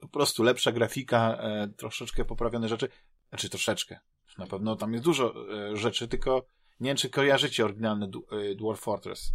po 0.00 0.08
prostu 0.08 0.42
lepsza 0.42 0.72
grafika, 0.72 1.36
e, 1.40 1.68
troszeczkę 1.76 2.24
poprawione 2.24 2.68
rzeczy. 2.68 2.88
Znaczy 3.28 3.48
troszeczkę. 3.48 3.98
Na 4.38 4.46
pewno 4.46 4.76
tam 4.76 4.92
jest 4.92 5.04
dużo 5.04 5.34
e, 5.54 5.76
rzeczy, 5.76 6.08
tylko 6.08 6.46
nie 6.80 6.90
wiem, 6.90 6.96
czy 6.96 7.10
kojarzycie 7.10 7.64
oryginalny 7.64 8.06
e, 8.06 8.54
Dwarf 8.54 8.80
Fortress. 8.80 9.32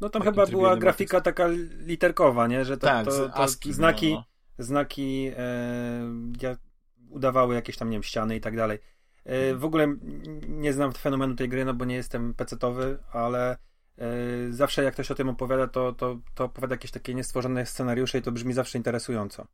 No 0.00 0.08
tam 0.08 0.22
chyba 0.22 0.46
była 0.46 0.76
grafika 0.76 1.20
taka 1.20 1.48
literkowa, 1.78 2.46
nie? 2.46 2.64
Że 2.64 2.76
to, 2.76 2.86
tak, 2.86 3.06
to, 3.06 3.28
to 3.28 3.36
ASCII. 3.36 3.72
znaki, 3.72 4.12
No, 4.12 4.24
znaki 4.58 5.30
e, 5.36 6.56
udawały 7.10 7.54
jakieś 7.54 7.76
tam, 7.76 7.90
nie 7.90 7.94
wiem, 7.94 8.02
ściany 8.02 8.36
i 8.36 8.40
tak 8.40 8.56
dalej. 8.56 8.78
E, 9.24 9.54
w 9.54 9.64
ogóle 9.64 9.96
nie 10.48 10.72
znam 10.72 10.92
fenomenu 10.92 11.34
tej 11.34 11.48
gry, 11.48 11.64
no 11.64 11.74
bo 11.74 11.84
nie 11.84 11.94
jestem 11.94 12.34
pecetowy, 12.34 12.98
ale 13.12 13.58
e, 13.98 14.06
zawsze 14.50 14.84
jak 14.84 14.94
ktoś 14.94 15.10
o 15.10 15.14
tym 15.14 15.28
opowiada, 15.28 15.68
to, 15.68 15.92
to, 15.92 16.18
to 16.34 16.44
opowiada 16.44 16.74
jakieś 16.74 16.90
takie 16.90 17.14
niestworzone 17.14 17.66
scenariusze 17.66 18.18
i 18.18 18.22
to 18.22 18.32
brzmi 18.32 18.52
zawsze 18.52 18.78
interesująco. 18.78 19.46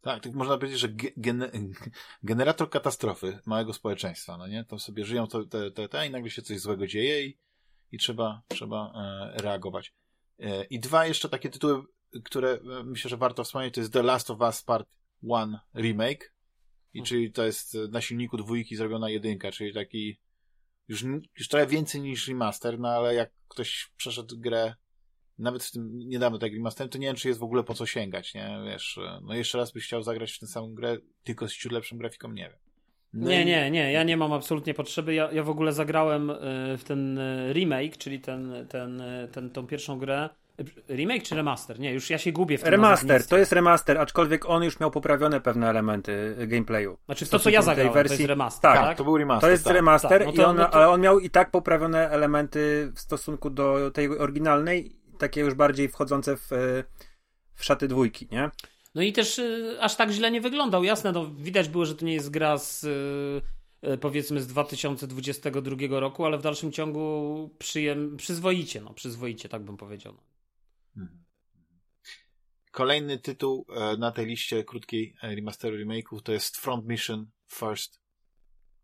Tak, 0.00 0.22
tak 0.22 0.32
można 0.32 0.58
powiedzieć, 0.58 0.80
że 0.80 0.88
ge- 0.88 1.12
gene, 1.16 1.50
generator 2.22 2.70
katastrofy 2.70 3.38
małego 3.46 3.72
społeczeństwa, 3.72 4.36
no 4.36 4.46
nie? 4.46 4.64
Tam 4.64 4.78
sobie 4.78 5.04
żyją 5.04 5.26
to, 5.26 5.44
te, 5.44 5.70
te, 5.70 5.88
te 5.88 6.06
i 6.06 6.10
nagle 6.10 6.30
się 6.30 6.42
coś 6.42 6.60
złego 6.60 6.86
dzieje 6.86 7.26
i, 7.26 7.38
i 7.92 7.98
trzeba, 7.98 8.42
trzeba 8.48 8.92
e, 8.94 9.42
reagować. 9.42 9.94
E, 10.38 10.64
I 10.64 10.80
dwa 10.80 11.06
jeszcze 11.06 11.28
takie 11.28 11.50
tytuły, 11.50 11.82
które 12.24 12.50
e, 12.50 12.84
myślę, 12.84 13.08
że 13.08 13.16
warto 13.16 13.44
wspomnieć, 13.44 13.74
to 13.74 13.80
jest 13.80 13.92
The 13.92 14.02
Last 14.02 14.30
of 14.30 14.40
Us 14.40 14.62
Part 14.62 14.88
1 15.22 15.58
Remake 15.74 16.32
i 16.94 17.02
czyli 17.02 17.32
to 17.32 17.44
jest 17.44 17.74
na 17.74 18.00
silniku 18.00 18.36
dwójki 18.36 18.76
zrobiona 18.76 19.10
jedynka, 19.10 19.52
czyli 19.52 19.74
taki 19.74 20.18
już, 20.88 21.04
już 21.38 21.48
trochę 21.48 21.66
więcej 21.66 22.00
niż 22.00 22.28
remaster, 22.28 22.78
no 22.78 22.88
ale 22.88 23.14
jak 23.14 23.30
ktoś 23.48 23.90
przeszedł 23.96 24.38
grę 24.38 24.74
nawet 25.38 25.64
w 25.64 25.72
tym 25.72 25.98
niedawno 25.98 26.38
tak 26.38 26.52
remasterem, 26.52 26.90
to 26.90 26.98
nie 26.98 27.06
wiem, 27.06 27.16
czy 27.16 27.28
jest 27.28 27.40
w 27.40 27.44
ogóle 27.44 27.62
po 27.64 27.74
co 27.74 27.86
sięgać, 27.86 28.34
nie? 28.34 28.58
Wiesz, 28.64 28.98
e, 28.98 29.20
no 29.24 29.34
jeszcze 29.34 29.58
raz 29.58 29.72
byś 29.72 29.84
chciał 29.84 30.02
zagrać 30.02 30.32
w 30.32 30.38
tę 30.38 30.46
samą 30.46 30.74
grę, 30.74 30.96
tylko 31.24 31.48
z 31.48 31.52
ciut 31.52 31.72
lepszą 31.72 31.98
grafiką, 31.98 32.32
nie 32.32 32.42
wiem. 32.42 32.58
No 33.14 33.28
Nie, 33.30 33.42
i- 33.42 33.46
nie, 33.46 33.70
nie, 33.70 33.92
ja 33.92 34.02
nie 34.02 34.16
mam 34.16 34.32
absolutnie 34.32 34.74
potrzeby. 34.74 35.14
Ja, 35.14 35.32
ja 35.32 35.42
w 35.42 35.50
ogóle 35.50 35.72
zagrałem 35.72 36.30
y, 36.30 36.34
w 36.78 36.84
ten 36.84 37.18
y, 37.18 37.52
remake, 37.52 37.96
czyli 37.96 38.20
ten, 38.20 38.66
ten, 38.68 39.02
ten, 39.32 39.50
tą 39.50 39.66
pierwszą 39.66 39.98
grę. 39.98 40.28
Remake 40.88 41.22
czy 41.22 41.34
remaster? 41.34 41.80
Nie, 41.80 41.92
już 41.92 42.10
ja 42.10 42.18
się 42.18 42.32
gubię 42.32 42.58
w 42.58 42.62
tym 42.62 42.70
Remaster, 42.70 43.26
to 43.26 43.38
jest 43.38 43.52
remaster, 43.52 43.98
aczkolwiek 43.98 44.48
on 44.48 44.62
już 44.62 44.80
miał 44.80 44.90
poprawione 44.90 45.40
pewne 45.40 45.68
elementy 45.70 46.36
e, 46.38 46.46
gameplayu. 46.46 46.98
Znaczy 47.06 47.26
w 47.26 47.28
to, 47.30 47.38
co 47.38 47.50
ja 47.50 47.62
zagrałem, 47.62 47.92
to 47.92 47.98
wersji- 47.98 48.10
jest 48.10 48.24
remaster, 48.24 48.62
tak, 48.62 48.74
tak? 48.76 48.84
Tak, 48.88 48.98
to 48.98 49.04
był 49.04 49.16
remaster. 49.18 49.48
To 49.48 49.50
jest 49.50 49.64
tak. 49.64 49.74
remaster, 49.74 50.10
tak, 50.10 50.26
no 50.26 50.32
to- 50.32 50.42
i 50.42 50.44
on, 50.44 50.56
no 50.56 50.64
to- 50.64 50.74
ale 50.74 50.88
on 50.88 51.00
miał 51.00 51.18
i 51.20 51.30
tak 51.30 51.50
poprawione 51.50 52.10
elementy 52.10 52.92
w 52.94 53.00
stosunku 53.00 53.50
do 53.50 53.90
tej 53.90 54.08
oryginalnej, 54.18 54.92
takie 55.18 55.40
już 55.40 55.54
bardziej 55.54 55.88
wchodzące 55.88 56.36
w, 56.36 56.52
e, 56.52 56.84
w 57.54 57.64
szaty 57.64 57.88
dwójki, 57.88 58.28
nie? 58.32 58.50
No 58.96 59.02
i 59.02 59.12
też 59.12 59.38
y, 59.38 59.76
aż 59.80 59.96
tak 59.96 60.10
źle 60.10 60.30
nie 60.30 60.40
wyglądał. 60.40 60.84
Jasne, 60.84 61.12
no 61.12 61.30
widać 61.34 61.68
było, 61.68 61.86
że 61.86 61.94
to 61.94 62.04
nie 62.04 62.14
jest 62.14 62.30
gra 62.30 62.58
z 62.58 62.84
y, 62.84 63.88
y, 63.92 63.98
powiedzmy 63.98 64.40
z 64.40 64.46
2022 64.46 66.00
roku, 66.00 66.24
ale 66.24 66.38
w 66.38 66.42
dalszym 66.42 66.72
ciągu 66.72 67.50
przyjem, 67.58 68.16
przyzwoicie, 68.16 68.80
no 68.80 68.94
przyzwoicie, 68.94 69.48
tak 69.48 69.62
bym 69.62 69.76
powiedział. 69.76 70.16
Mhm. 70.96 71.24
Kolejny 72.70 73.18
tytuł 73.18 73.66
na 73.98 74.12
tej 74.12 74.26
liście 74.26 74.64
krótkiej 74.64 75.14
remasteru 75.22 75.76
remake'ów 75.76 76.22
to 76.22 76.32
jest 76.32 76.56
Front 76.56 76.86
Mission 76.86 77.30
First. 77.48 78.00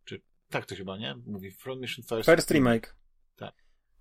Czy 0.05 0.23
tak 0.49 0.67
to 0.67 0.77
chyba, 0.77 0.99
nie? 0.99 1.15
Mówi 1.27 1.51
Front 1.51 1.81
Mission 1.81 2.05
First. 2.05 2.31
First 2.31 2.51
Remake. 2.51 3.02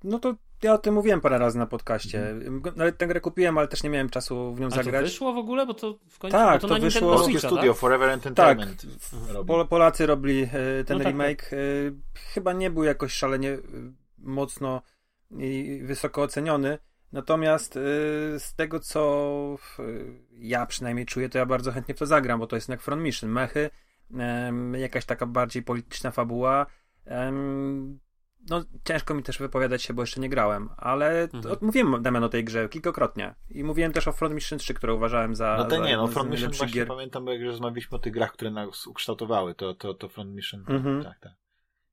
Tak. 0.01 0.11
No 0.11 0.19
to 0.19 0.35
ja 0.63 0.73
o 0.73 0.77
tym 0.77 0.93
mówiłem 0.93 1.21
parę 1.21 1.37
razy 1.37 1.57
na 1.59 1.65
podcaście. 1.67 2.29
Mm. 2.29 2.61
Nawet 2.75 2.97
tę 2.97 3.07
grę 3.07 3.21
kupiłem, 3.21 3.57
ale 3.57 3.67
też 3.67 3.83
nie 3.83 3.89
miałem 3.89 4.09
czasu 4.09 4.53
w 4.55 4.59
nią 4.59 4.67
A 4.67 4.69
zagrać. 4.69 5.01
to 5.01 5.09
wyszło 5.09 5.33
w 5.33 5.37
ogóle? 5.37 5.65
Bo 5.65 5.73
to 5.73 5.97
w 6.09 6.19
końcu 6.19 6.37
Tak, 6.37 6.61
bo 6.61 6.67
to 6.67 6.73
na 6.73 6.79
wyszło- 6.79 7.01
Nintendo 7.01 7.23
Switcha, 7.23 7.47
studio 7.47 7.71
tak? 7.73 7.79
Forever 7.79 8.09
Entertainment. 8.09 8.81
Tak. 8.81 9.45
Pol- 9.45 9.67
Polacy 9.67 10.05
robili 10.05 10.43
e, 10.43 10.83
ten 10.83 10.97
No 10.97 11.03
tak, 11.03 11.13
remake. 11.13 11.53
E, 11.53 11.57
chyba 12.33 12.53
nie 12.53 12.69
był 12.71 12.83
jakoś 12.83 13.13
szalenie 13.13 13.49
e, 13.51 13.59
mocno 14.17 14.81
i 15.37 15.81
wysoko 15.83 16.21
oceniony. 16.21 16.77
Natomiast 17.11 17.73
z 18.37 18.55
tego, 18.55 18.79
co 18.79 19.55
ja 20.31 20.65
przynajmniej 20.65 21.05
czuję, 21.05 21.29
to 21.29 21.37
ja 21.37 21.45
bardzo 21.45 21.71
chętnie 21.71 21.95
w 21.95 21.97
to 21.99 22.05
zagram, 22.05 22.39
bo 22.39 22.47
to 22.47 22.55
jest 22.55 22.67
jednak 22.69 22.81
Front 22.81 23.01
Mission. 23.01 23.29
Mechy, 23.29 23.69
jakaś 24.77 25.05
taka 25.05 25.25
bardziej 25.25 25.63
polityczna 25.63 26.11
fabuła. 26.11 26.65
No, 28.49 28.63
ciężko 28.83 29.13
mi 29.13 29.23
też 29.23 29.37
wypowiadać 29.39 29.83
się, 29.83 29.93
bo 29.93 30.01
jeszcze 30.03 30.19
nie 30.21 30.29
grałem, 30.29 30.69
ale 30.77 31.21
Mhm. 31.33 31.57
mówiłem 31.61 32.01
Damian 32.01 32.23
o 32.23 32.29
tej 32.29 32.43
grze 32.43 32.69
kilkakrotnie. 32.69 33.35
I 33.49 33.63
mówiłem 33.63 33.93
też 33.93 34.07
o 34.07 34.11
Front 34.11 34.35
Mission 34.35 34.59
3, 34.59 34.73
które 34.73 34.93
uważałem 34.93 35.35
za. 35.35 35.55
No 35.57 35.65
to 35.65 35.77
za 35.77 35.85
nie, 35.85 35.97
no 35.97 36.07
Front 36.07 36.29
Mission 36.31 36.51
właśnie 36.51 36.73
gier. 36.73 36.87
pamiętam, 36.87 37.25
bo 37.25 37.33
jak 37.33 37.41
rozmawialiśmy 37.41 37.95
o 37.97 37.99
tych 37.99 38.13
grach, 38.13 38.31
które 38.33 38.51
nas 38.51 38.87
ukształtowały, 38.87 39.55
to, 39.55 39.73
to, 39.73 39.93
to 39.93 40.09
Front 40.09 40.35
Mission, 40.35 40.65
Mhm. 40.69 41.03
tak, 41.03 41.19
tak. 41.19 41.31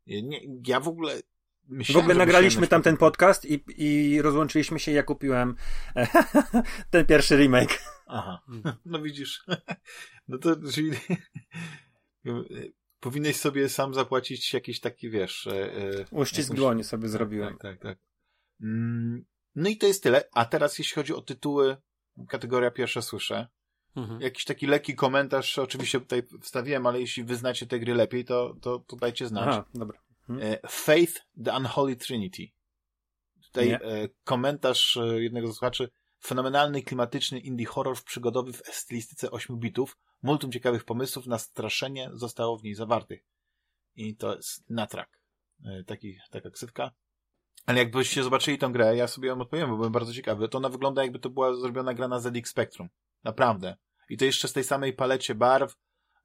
Nie, 0.07 0.41
ja 0.67 0.81
w 0.81 0.89
ogóle 0.89 1.17
W 1.17 1.23
myślałem, 1.69 2.01
ogóle 2.05 2.15
że 2.15 2.19
nagraliśmy 2.19 2.61
myślałem, 2.61 2.83
tam 2.83 2.83
ten 2.93 2.97
podcast 2.97 3.45
i, 3.45 3.65
i 3.77 4.23
rozłączyliśmy 4.23 4.79
się 4.79 4.93
i 4.93 4.95
ja 4.95 5.03
kupiłem 5.03 5.55
ten 6.91 7.07
pierwszy 7.07 7.37
remake. 7.37 7.79
Aha, 8.07 8.43
Mhm. 8.49 8.75
no 8.87 9.03
widzisz. 9.03 9.45
No 10.29 10.39
to, 10.39 10.57
czyli 10.73 10.91
powinieneś 13.01 13.37
sobie 13.37 13.69
sam 13.69 13.95
zapłacić 13.95 14.55
jakiś 14.55 14.81
taki, 14.81 15.11
wiesz... 15.11 15.47
e, 15.47 15.73
e, 15.73 16.05
Uścisk 16.11 16.49
jakąś- 16.49 16.57
dłoni 16.59 16.85
sobie 16.85 17.09
zrobiłem. 17.09 17.49
Tak, 17.59 17.63
tak, 17.63 17.81
tak. 17.83 17.99
Mm, 18.63 19.25
No 19.55 19.69
i 19.69 19.77
to 19.77 19.87
jest 19.87 20.03
tyle. 20.03 20.29
A 20.33 20.45
teraz 20.45 20.79
jeśli 20.79 20.95
chodzi 20.95 21.15
o 21.15 21.23
tytuły, 21.23 21.77
kategoria 22.29 22.71
pierwsza 22.71 23.03
słyszę. 23.03 23.49
Mhm. 23.97 24.21
Jakiś 24.21 24.45
taki 24.45 24.67
lekki 24.67 24.95
komentarz, 24.95 25.59
oczywiście 25.59 26.01
tutaj 26.01 26.23
wstawiłem, 26.43 26.87
ale 26.87 27.01
jeśli 27.01 27.25
wy 27.25 27.37
znacie 27.37 27.67
te 27.67 27.79
gry 27.79 27.95
lepiej, 27.95 28.25
to, 28.25 28.55
to, 28.61 28.79
to 28.79 28.97
dajcie 28.97 29.27
znać. 29.27 29.49
Aha, 29.49 29.65
dobra. 29.75 29.99
E, 30.41 30.69
Faith, 30.69 31.13
the 31.45 31.57
Unholy 31.57 31.97
Trinity. 31.97 32.43
Tutaj 33.45 33.71
e, 33.71 33.81
komentarz 34.25 34.97
e, 34.97 35.23
jednego 35.23 35.49
z 35.49 35.51
słuchaczy. 35.57 35.89
Fenomenalny, 36.21 36.83
klimatyczny 36.83 37.39
indie 37.41 37.67
horror 37.67 38.03
przygodowy 38.05 38.53
w 38.53 38.63
stylistyce 38.67 39.31
8 39.31 39.59
bitów. 39.59 39.97
Multum 40.23 40.53
ciekawych 40.53 40.85
pomysłów 40.85 41.27
na 41.27 41.39
straszenie 41.39 42.11
zostało 42.13 42.59
w 42.59 42.63
niej 42.63 42.75
zawartych. 42.75 43.25
I 43.95 44.17
to 44.17 44.37
jest 44.37 44.71
natrak. 44.71 45.21
E, 45.65 45.85
taki, 45.85 46.19
taka 46.31 46.51
ksywka. 46.51 46.91
Ale 47.67 47.79
jakbyście 47.79 48.23
zobaczyli 48.23 48.59
tę 48.59 48.69
grę, 48.73 48.97
ja 48.97 49.07
sobie 49.07 49.29
ją 49.29 49.41
odpowiem, 49.41 49.71
bo 49.71 49.77
byłem 49.77 49.93
bardzo 49.93 50.13
ciekawy, 50.15 50.49
to 50.49 50.59
ona 50.59 50.69
wygląda 50.69 51.03
jakby 51.03 51.19
to 51.19 51.31
była 51.31 51.55
zrobiona 51.57 51.95
gra 51.95 52.09
na 52.09 52.21
ZX 52.21 52.51
Spectrum. 52.51 52.89
Naprawdę. 53.25 53.77
I 54.09 54.17
to 54.17 54.25
jeszcze 54.25 54.49
z 54.49 54.53
tej 54.53 54.65
samej 54.65 54.93
palecie 54.93 55.35
barw. 55.35 55.77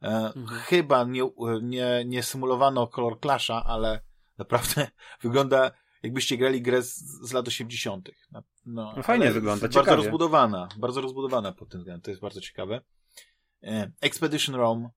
E, 0.02 0.08
Mhm. 0.36 0.48
Chyba 0.48 1.04
nie, 1.04 1.30
nie, 1.62 2.04
nie 2.06 2.24
symulowano 2.24 2.88
kolor 2.88 3.20
Clasha, 3.20 3.64
ale 3.66 4.02
naprawdę 4.38 4.88
wygląda 5.24 5.72
jakbyście 6.04 6.38
grali 6.38 6.62
grę 6.62 6.82
z, 6.82 6.96
z 7.30 7.34
lat 7.34 7.48
80. 7.48 8.10
No, 8.32 8.44
no, 8.66 8.94
No 8.98 9.04
fajnie 9.04 9.32
wygląda, 9.32 9.62
Bardzo 9.62 9.80
ciekawie. 9.80 10.04
rozbudowana. 10.04 10.68
Bardzo 10.78 11.02
rozbudowana 11.02 11.52
pod 11.52 11.70
tym 11.70 11.80
względem. 11.80 12.02
To 12.02 12.12
jest 12.12 12.22
bardzo 12.22 12.42
ciekawe. 12.42 12.82
E, 13.63 13.92
Expedition 14.02 14.56
Rome. 14.56 14.89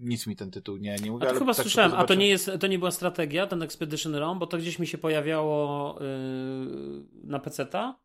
Nic 0.00 0.26
mi 0.26 0.36
ten 0.36 0.50
tytuł 0.50 0.76
nie, 0.76 0.96
nie 0.96 1.10
mówi, 1.10 1.22
A 1.22 1.26
to 1.26 1.30
ale 1.30 1.38
chyba 1.38 1.54
tak 1.54 1.62
słyszałem, 1.64 1.90
sobie 1.90 2.02
a 2.02 2.06
to 2.06 2.14
nie, 2.14 2.28
jest, 2.28 2.50
to 2.60 2.66
nie 2.66 2.78
była 2.78 2.90
strategia, 2.90 3.46
ten 3.46 3.62
Expedition 3.62 4.14
Rome, 4.14 4.40
bo 4.40 4.46
to 4.46 4.58
gdzieś 4.58 4.78
mi 4.78 4.86
się 4.86 4.98
pojawiało 4.98 5.98
yy, 6.00 7.04
na 7.24 7.38
PC-ta, 7.38 7.98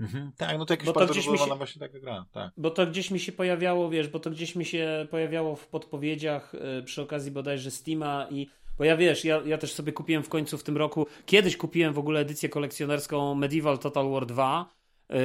Mhm. 0.00 0.32
Tak, 0.36 0.58
no 0.58 0.64
to 0.66 0.76
to 0.76 0.92
bardzo 0.92 1.12
gdzieś 1.12 1.26
mi 1.26 1.32
rozbudowana 1.32 1.54
się- 1.54 1.58
właśnie 1.58 1.80
taka 1.80 2.00
gra. 2.00 2.26
Tak. 2.32 2.52
bo 2.56 2.70
to 2.70 2.86
gdzieś 2.86 3.10
mi 3.10 3.20
się 3.20 3.32
pojawiało, 3.32 3.90
wiesz, 3.90 4.08
bo 4.08 4.20
to 4.20 4.30
gdzieś 4.30 4.56
mi 4.56 4.64
się 4.64 5.06
pojawiało 5.10 5.56
w 5.56 5.66
podpowiedziach 5.68 6.52
yy, 6.76 6.82
przy 6.82 7.02
okazji 7.02 7.30
bodajże 7.30 7.70
Steama 7.70 8.26
i 8.30 8.48
bo 8.78 8.84
ja 8.84 8.96
wiesz, 8.96 9.24
ja, 9.24 9.42
ja 9.46 9.58
też 9.58 9.72
sobie 9.72 9.92
kupiłem 9.92 10.22
w 10.22 10.28
końcu 10.28 10.58
w 10.58 10.62
tym 10.62 10.76
roku, 10.76 11.06
kiedyś 11.26 11.56
kupiłem 11.56 11.94
w 11.94 11.98
ogóle 11.98 12.20
edycję 12.20 12.48
kolekcjonerską 12.48 13.34
Medieval 13.34 13.78
Total 13.78 14.10
War 14.10 14.26
2 14.26 14.70
yy, 15.08 15.16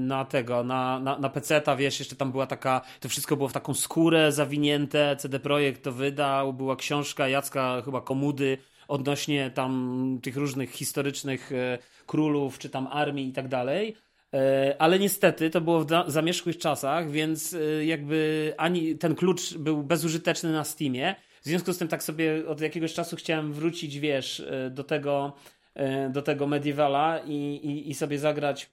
na 0.00 0.24
tego, 0.24 0.64
na, 0.64 1.00
na, 1.00 1.18
na 1.18 1.28
PC-ta, 1.28 1.76
wiesz, 1.76 1.98
jeszcze 1.98 2.16
tam 2.16 2.32
była 2.32 2.46
taka, 2.46 2.80
to 3.00 3.08
wszystko 3.08 3.36
było 3.36 3.48
w 3.48 3.52
taką 3.52 3.74
skórę 3.74 4.32
zawinięte, 4.32 5.16
CD 5.16 5.40
Projekt 5.40 5.82
to 5.82 5.92
wydał, 5.92 6.52
była 6.52 6.76
książka 6.76 7.28
Jacka 7.28 7.82
chyba 7.84 8.00
Komudy 8.00 8.58
odnośnie 8.90 9.50
tam 9.50 10.18
tych 10.22 10.36
różnych 10.36 10.70
historycznych 10.70 11.52
e, 11.52 11.78
królów, 12.06 12.58
czy 12.58 12.70
tam 12.70 12.86
armii 12.86 13.28
i 13.28 13.32
tak 13.32 13.48
dalej. 13.48 13.96
E, 14.34 14.76
Ale 14.78 14.98
niestety 14.98 15.50
to 15.50 15.60
było 15.60 15.84
w 15.84 16.10
zamierzchłych 16.10 16.58
czasach, 16.58 17.10
więc 17.10 17.54
e, 17.54 17.84
jakby 17.84 18.52
ani 18.56 18.96
ten 18.96 19.14
klucz 19.14 19.54
był 19.54 19.82
bezużyteczny 19.82 20.52
na 20.52 20.64
Steamie. 20.64 21.14
W 21.40 21.44
związku 21.44 21.72
z 21.72 21.78
tym 21.78 21.88
tak 21.88 22.02
sobie 22.02 22.48
od 22.48 22.60
jakiegoś 22.60 22.94
czasu 22.94 23.16
chciałem 23.16 23.52
wrócić, 23.52 23.98
wiesz, 23.98 24.40
e, 24.40 24.70
do 24.70 24.84
tego, 24.84 25.32
e, 25.74 26.10
do 26.10 26.22
tego 26.22 26.46
Medievala 26.46 27.20
i, 27.26 27.34
i, 27.34 27.90
i 27.90 27.94
sobie 27.94 28.18
zagrać 28.18 28.70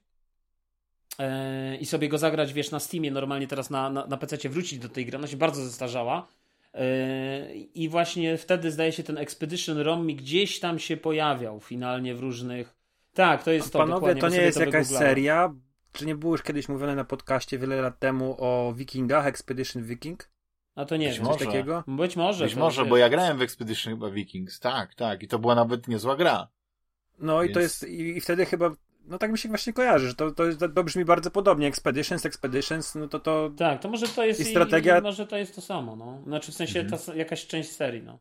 e, 1.19 1.77
i 1.77 1.85
sobie 1.85 2.09
go 2.09 2.17
zagrać, 2.17 2.53
wiesz, 2.53 2.71
na 2.71 2.79
Steamie, 2.79 3.11
normalnie 3.11 3.47
teraz 3.47 3.69
na, 3.69 3.89
na, 3.89 4.07
na 4.07 4.17
PC 4.17 4.49
wrócić 4.49 4.79
do 4.79 4.89
tej 4.89 5.05
gry. 5.05 5.17
Ona 5.17 5.27
się 5.27 5.37
bardzo 5.37 5.63
zestarzała. 5.63 6.27
I 7.73 7.89
właśnie 7.89 8.37
wtedy 8.37 8.71
zdaje 8.71 8.91
się 8.91 9.03
ten 9.03 9.17
Expedition 9.17 9.77
Rom 9.77 10.05
mi 10.05 10.15
gdzieś 10.15 10.59
tam 10.59 10.79
się 10.79 10.97
pojawiał 10.97 11.59
finalnie 11.59 12.15
w 12.15 12.19
różnych. 12.19 12.75
Tak, 13.13 13.43
to 13.43 13.51
jest 13.51 13.73
to. 13.73 13.79
Panowie, 13.79 13.95
dokładnie, 13.95 14.21
to 14.21 14.29
nie 14.29 14.41
jest 14.41 14.57
to 14.57 14.63
jakaś 14.63 14.87
wygooglałem. 14.87 15.09
seria? 15.09 15.53
Czy 15.91 16.05
nie 16.05 16.15
było 16.15 16.33
już 16.33 16.43
kiedyś 16.43 16.69
mówione 16.69 16.95
na 16.95 17.03
podcaście 17.03 17.57
wiele 17.57 17.81
lat 17.81 17.99
temu 17.99 18.35
o 18.39 18.73
Wikingach, 18.73 19.27
Expedition 19.27 19.83
Viking? 19.83 20.29
A 20.77 20.85
to 20.85 20.97
nie 20.97 21.07
Być 21.07 21.17
wiem. 21.17 21.25
może. 21.25 21.37
Coś 21.37 21.47
takiego? 21.47 21.83
Być 21.87 22.15
może. 22.15 22.43
Być 22.45 22.55
może, 22.55 22.85
bo 22.85 22.97
ja 22.97 23.09
grałem 23.09 23.37
w 23.37 23.41
Expedition 23.41 23.93
chyba 23.93 24.09
Vikings. 24.09 24.59
Tak, 24.59 24.95
tak. 24.95 25.23
I 25.23 25.27
to 25.27 25.39
była 25.39 25.55
nawet 25.55 25.87
niezła 25.87 26.15
gra. 26.15 26.47
No 27.19 27.43
i 27.43 27.53
to 27.53 27.59
Więc- 27.59 27.81
jest, 27.81 27.93
i, 27.93 28.17
i 28.17 28.21
wtedy 28.21 28.45
chyba, 28.45 28.71
no 29.05 29.17
tak 29.17 29.31
mi 29.31 29.37
się 29.37 29.49
właśnie 29.49 29.73
kojarzy, 29.73 30.07
że 30.07 30.15
to, 30.15 30.31
to, 30.31 30.45
jest, 30.45 30.59
to 30.75 30.83
brzmi 30.83 31.05
bardzo 31.05 31.31
podobnie. 31.31 31.67
Expeditions, 31.67 32.25
Expeditions, 32.25 32.95
no 32.95 33.07
to 33.07 33.19
to... 33.19 33.51
Tak, 33.57 33.81
to 33.81 33.89
może 33.89 34.07
to 34.07 34.25
jest 34.25 34.39
I 34.39 34.43
strategia- 34.55 34.99
I, 34.99 35.01
może 35.01 35.27
to 35.27 35.37
jest 35.37 35.55
to 35.55 35.61
samo, 35.61 35.95
no. 35.95 36.21
Znaczy 36.23 36.51
w 36.51 36.55
sensie 36.55 36.79
Mhm. 36.79 37.01
ta, 37.05 37.15
jakaś 37.15 37.47
część 37.47 37.69
serii, 37.71 38.03
no. 38.03 38.19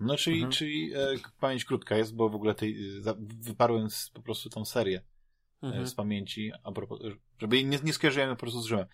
No, 0.00 0.16
czyli, 0.16 0.36
Mhm. 0.36 0.52
czyli 0.52 0.92
e, 0.94 0.98
pamięć 1.40 1.64
krótka 1.64 1.96
jest, 1.96 2.14
bo 2.16 2.28
w 2.28 2.34
ogóle 2.34 2.54
tej, 2.54 2.96
e, 2.98 3.00
za, 3.00 3.14
wyparłem 3.40 3.90
z, 3.90 4.10
po 4.10 4.22
prostu 4.22 4.50
tą 4.50 4.64
serię 4.64 5.02
e, 5.62 5.66
Mhm. 5.66 5.86
z 5.86 5.94
pamięci, 5.94 6.52
a 6.64 6.72
propos, 6.72 7.00
e, 7.00 7.10
żeby 7.40 7.64
nie, 7.64 7.78
nie 7.84 7.92
skojarzyłem 7.92 8.30
po 8.30 8.36
prostu 8.36 8.60
z 8.60 8.66
Rzymem. 8.66 8.86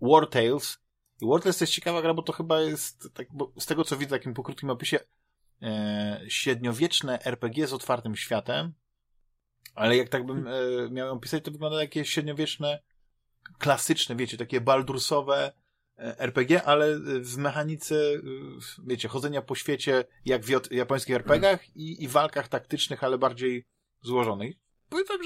War 0.00 0.26
Tales. 0.26 0.78
I 1.20 1.26
War 1.26 1.40
Tales 1.40 1.58
to 1.58 1.64
jest 1.64 1.72
ciekawa 1.72 2.02
gra, 2.02 2.14
bo 2.14 2.22
to 2.22 2.32
chyba 2.32 2.60
jest, 2.60 3.08
tak, 3.14 3.26
bo 3.30 3.52
z 3.58 3.66
tego 3.66 3.84
co 3.84 3.96
widzę 3.96 4.08
w 4.08 4.18
takim 4.18 4.34
po 4.34 4.42
krótkim 4.42 4.70
opisie, 4.70 4.98
e, 5.62 6.20
średniowieczne 6.28 7.24
RPG 7.24 7.66
z 7.66 7.72
otwartym 7.72 8.16
światem, 8.16 8.72
ale 9.74 9.96
jak 9.96 10.08
tak 10.08 10.26
bym 10.26 10.46
e, 10.46 10.50
miał 10.90 11.08
ją 11.08 11.20
pisać, 11.20 11.44
to 11.44 11.50
wygląda 11.50 11.80
jak 11.80 11.96
jakieś 11.96 12.12
średniowieczne, 12.12 12.82
klasyczne, 13.58 14.16
wiecie, 14.16 14.36
takie 14.36 14.60
baldursowe 14.60 15.52
e, 15.98 16.18
RPG, 16.18 16.62
ale 16.62 16.98
w 17.20 17.36
mechanice, 17.36 17.94
wiecie, 18.86 19.08
chodzenia 19.08 19.42
po 19.42 19.54
świecie, 19.54 20.04
jak 20.24 20.42
w 20.44 20.70
japońskich 20.70 21.16
RPGach 21.16 21.76
i, 21.76 22.04
i 22.04 22.08
walkach 22.08 22.48
taktycznych, 22.48 23.04
ale 23.04 23.18
bardziej 23.18 23.64
złożonych. 24.00 24.56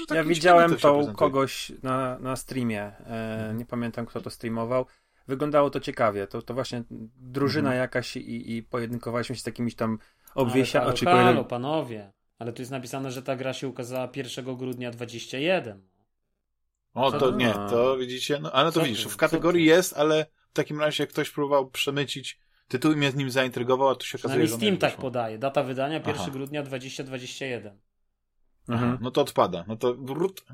Że 0.09 0.15
Ja 0.15 0.23
widziałem 0.23 0.77
to 0.77 0.97
u 0.97 1.13
kogoś 1.13 1.71
na, 1.83 2.19
na 2.19 2.35
streamie, 2.35 2.81
e, 2.81 3.53
nie 3.55 3.65
pamiętam 3.65 4.05
kto 4.05 4.21
to 4.21 4.29
streamował. 4.29 4.85
Wyglądało 5.27 5.69
to 5.69 5.79
ciekawie, 5.79 6.27
to, 6.27 6.41
to 6.41 6.53
właśnie 6.53 6.83
drużyna 7.17 7.69
Mhm. 7.69 7.81
jakaś 7.81 8.17
i, 8.17 8.55
i 8.55 8.63
pojedynkowaliśmy 8.63 9.35
się 9.35 9.41
z 9.41 9.45
jakimiś 9.45 9.75
tam 9.75 9.99
obwiesia... 10.35 10.81
Ale 10.81 10.93
czy 10.93 11.05
halo, 11.05 11.45
panowie. 11.45 12.11
Ale 12.39 12.53
tu 12.53 12.61
jest 12.61 12.71
napisane, 12.71 13.11
że 13.11 13.23
ta 13.23 13.35
gra 13.35 13.53
się 13.53 13.67
ukazała 13.67 14.09
1 14.15 14.55
grudnia 14.55 14.91
21. 14.91 15.81
O, 16.93 17.11
to 17.11 17.19
to? 17.19 17.31
nie, 17.31 17.53
to 17.53 17.97
widzicie, 17.97 18.39
no 18.39 18.51
ale 18.51 18.71
to 18.71 18.79
Co 18.79 18.85
widzisz, 18.85 19.03
ty, 19.03 19.09
w 19.09 19.17
kategorii 19.17 19.65
jest, 19.65 19.97
ale 19.97 20.25
w 20.49 20.53
takim 20.53 20.79
razie 20.79 21.03
jak 21.03 21.09
ktoś 21.09 21.29
próbował 21.29 21.69
przemycić 21.69 22.39
tytuł 22.67 22.91
i 22.91 22.95
mnie 22.95 23.11
z 23.11 23.15
nim 23.15 23.31
zaintrygował, 23.31 23.89
a 23.89 23.95
tu 23.95 24.05
się 24.05 24.17
okazuje, 24.17 24.47
że 24.47 24.55
Steam 24.55 24.77
tak 24.77 24.97
podaje. 24.97 25.37
Data 25.37 25.63
wydania 25.63 25.95
1 25.97 26.15
Aha. 26.15 26.31
grudnia 26.31 26.63
2021. 26.63 27.67
Aha, 28.67 28.73
Mhm. 28.73 28.97
no 29.01 29.11
to 29.11 29.21
odpada, 29.21 29.65
no 29.67 29.75
to 29.75 29.93
brut. 29.93 30.45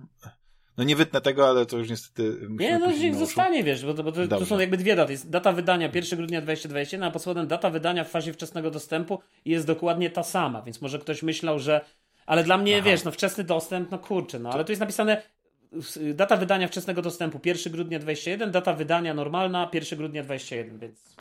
No 0.80 0.86
nie 0.86 0.96
wytnę 0.96 1.22
tego, 1.22 1.50
ale 1.50 1.66
to 1.66 1.78
już 1.78 1.90
niestety 1.90 2.38
Nie, 2.50 2.80
no 2.80 2.92
niech 2.92 3.16
zostanie, 3.16 3.64
wiesz, 3.64 3.86
bo, 3.86 3.94
to, 3.94 4.04
bo 4.04 4.12
to, 4.12 4.28
to 4.28 4.46
są 4.46 4.60
jakby 4.60 4.78
dwie 4.78 4.96
daty. 4.96 5.12
Jest 5.12 5.30
data 5.30 5.52
wydania 5.52 5.90
1 5.94 6.18
grudnia 6.18 6.42
2021, 6.42 7.04
a 7.04 7.12
pod 7.12 7.22
spodem 7.22 7.48
data 7.48 7.70
wydania 7.70 8.04
w 8.04 8.10
fazie 8.10 8.34
wczesnego 8.34 8.72
dostępu 8.72 9.20
jest 9.46 9.68
dokładnie 9.68 10.10
ta 10.10 10.24
sama, 10.24 10.62
więc 10.62 10.82
może 10.82 11.00
ktoś 11.00 11.24
myślał, 11.24 11.60
że... 11.60 11.86
Ale 12.26 12.44
dla 12.44 12.58
mnie, 12.58 12.76
Aha. 12.78 12.86
wiesz, 12.86 13.04
no 13.04 13.12
wczesny 13.12 13.44
dostęp, 13.44 13.92
no 13.92 14.00
kurczę, 14.00 14.40
no 14.40 14.50
ale 14.50 14.66
tu 14.66 14.72
jest 14.72 14.80
napisane 14.80 15.22
data 16.14 16.38
wydania 16.38 16.68
wczesnego 16.68 17.02
dostępu 17.02 17.40
1 17.46 17.74
grudnia 17.74 18.00
21, 18.00 18.52
data 18.52 18.74
wydania 18.74 19.14
normalna 19.14 19.70
1 19.74 20.00
grudnia 20.00 20.24
21, 20.24 20.80
więc 20.80 21.16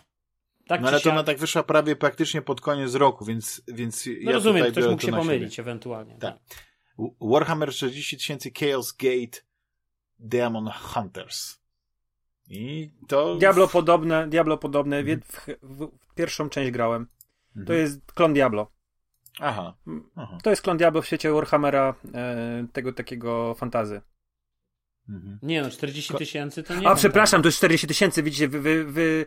Tak 0.67 0.81
No 0.81 0.89
ale 0.89 1.01
to 1.01 1.11
ona 1.11 1.25
tak 1.25 1.39
wyszła 1.39 1.63
prawie 1.63 1.97
praktycznie 1.97 2.43
pod 2.43 2.61
koniec 2.61 2.95
roku, 2.95 3.25
więc, 3.25 3.63
więc 3.69 4.07
No 4.07 4.13
ja 4.21 4.33
rozumiem, 4.33 4.59
tutaj 4.67 4.73
ktoś 4.73 4.91
mógł 4.91 5.03
się 5.03 5.11
na 5.11 5.17
siebie. 5.17 5.29
pomylić 5.33 5.61
ewentualnie. 5.61 6.17
Tak. 6.21 6.35
Warhammer 7.21 7.73
40 7.73 8.17
tysięcy 8.17 8.51
Chaos 8.61 8.93
Gate 8.93 9.48
Demon 10.19 10.71
Hunters. 10.81 11.59
I 12.51 12.91
to... 13.09 13.35
Diablo 13.37 13.69
podobne, 13.69 14.29
Diablo 14.29 14.59
podobne, 14.59 14.99
Mhm. 14.99 15.21
w, 15.21 15.47
w, 15.63 15.87
w 16.11 16.15
pierwszą 16.15 16.49
część 16.49 16.71
grałem. 16.71 17.07
To 17.55 17.61
Mhm. 17.61 17.79
jest 17.81 18.13
klon 18.13 18.33
Diablo. 18.35 18.71
Aha. 19.41 19.75
Aha. 20.17 20.39
To 20.43 20.51
jest 20.51 20.63
klon 20.63 20.77
Diablo 20.77 21.03
w 21.03 21.07
świecie 21.07 21.33
Warhammera, 21.33 21.95
e, 22.15 22.67
tego 22.73 22.93
takiego 22.93 23.55
fantazy. 23.55 24.01
Mhm. 25.09 25.39
Nie 25.43 25.63
no, 25.63 25.71
40 25.71 26.15
tysięcy 26.15 26.63
to 26.63 26.75
nie 26.75 26.87
A 26.87 26.91
wiem, 26.91 26.97
przepraszam, 26.97 27.43
to 27.43 27.49
jest 27.49 27.59
40 27.59 27.87
tysięcy, 27.87 28.23
widzicie, 28.23 28.49
wy, 28.49 28.61
wy, 28.61 28.85
wy... 28.85 29.27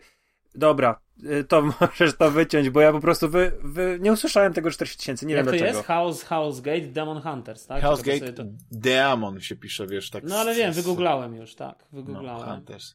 Dobra, 0.54 1.00
y, 1.24 1.44
to 1.44 1.62
możesz 1.80 2.16
to 2.16 2.30
wyciąć, 2.30 2.70
bo 2.70 2.80
ja 2.80 2.92
po 2.92 3.00
prostu 3.00 3.28
wy, 3.28 3.52
wy... 3.62 3.98
nie 4.00 4.12
usłyszałem 4.12 4.52
tego 4.52 4.70
40 4.70 4.98
tysięcy, 4.98 5.26
nie 5.26 5.34
Jak 5.34 5.44
wiem 5.44 5.46
to 5.46 5.58
dlaczego. 5.58 5.76
jest? 5.78 5.88
House, 5.88 6.22
House 6.24 6.60
Gate, 6.60 6.80
Demon 6.86 7.20
Hunters, 7.22 7.66
tak? 7.66 7.82
Czekaj, 7.96 8.20
Gate 8.20 8.32
to- 8.32 8.44
Demon 8.70 9.40
się 9.40 9.56
pisze, 9.56 9.86
wiesz, 9.86 10.10
tak. 10.10 10.24
No 10.24 10.36
ale 10.36 10.54
z- 10.54 10.58
wiem, 10.58 10.72
wygooglałem 10.72 11.34
już, 11.36 11.54
tak, 11.54 11.84
No, 11.92 12.02
wygooglałem. 12.02 12.48
Hunters. 12.56 12.94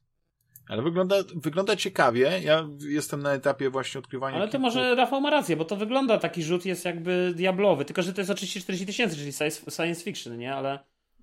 Ale 0.69 0.81
wygląda, 0.81 1.15
wygląda 1.35 1.75
ciekawie. 1.75 2.39
Ja 2.43 2.67
jestem 2.79 3.21
na 3.21 3.31
etapie 3.33 3.69
właśnie 3.69 3.99
odkrywania. 3.99 4.35
Ale 4.37 4.45
to 4.47 4.51
kilku- 4.51 4.61
może 4.61 4.95
Rafał 4.95 5.21
ma 5.21 5.29
rację, 5.29 5.55
bo 5.57 5.65
to 5.65 5.75
wygląda, 5.75 6.17
taki 6.17 6.43
rzut 6.43 6.65
jest 6.65 6.85
jakby 6.85 7.33
diablowy, 7.35 7.85
tylko 7.85 8.01
że 8.01 8.13
to 8.13 8.21
jest 8.21 8.31
oczywiście 8.31 8.59
40 8.59 8.85
tysięcy, 8.85 9.15
czyli 9.15 9.33
science, 9.33 9.71
science 9.71 10.03
fiction, 10.03 10.37
nie? 10.37 10.55
Ale 10.55 10.79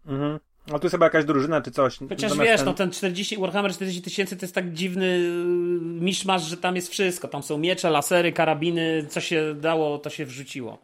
Mhm. 0.07 0.39
A 0.73 0.79
tu 0.79 0.85
jest 0.85 0.91
chyba 0.91 1.07
jakaś 1.07 1.25
drużyna 1.25 1.61
czy 1.61 1.71
coś. 1.71 1.99
chociaż 1.99 2.23
Natomiast 2.23 2.41
wiesz, 2.41 2.57
ten- 2.57 2.67
no 2.67 2.75
ten 2.75 2.91
40, 2.91 3.39
Warhammer 3.39 3.73
40 3.73 4.03
tysięcy 4.03 4.37
to 4.37 4.45
jest 4.45 4.55
tak 4.55 4.73
dziwny 4.73 5.07
yy, 5.19 5.31
miszmasz, 5.81 6.43
że 6.43 6.57
tam 6.57 6.77
jest 6.77 6.89
wszystko. 6.91 7.29
Tam 7.29 7.43
są 7.43 7.59
miecze, 7.59 7.91
lasery, 7.91 8.33
karabiny, 8.33 9.07
co 9.09 9.21
się 9.21 9.55
dało, 9.61 9.99
to 9.99 10.11
się 10.11 10.27
wrzuciło. 10.27 10.79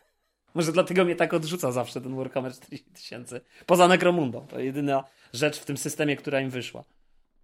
Może 0.54 0.72
dlatego 0.72 1.04
mnie 1.04 1.16
tak 1.16 1.34
odrzuca 1.34 1.72
zawsze 1.72 2.00
ten 2.00 2.16
Warhammer 2.16 2.52
40 2.52 2.90
tysięcy. 2.90 3.40
Poza 3.66 3.88
Necromundą. 3.88 4.46
To 4.46 4.60
jedyna 4.60 5.04
rzecz 5.32 5.58
w 5.58 5.64
tym 5.64 5.76
systemie, 5.76 6.16
która 6.16 6.40
im 6.40 6.50
wyszła. 6.50 6.84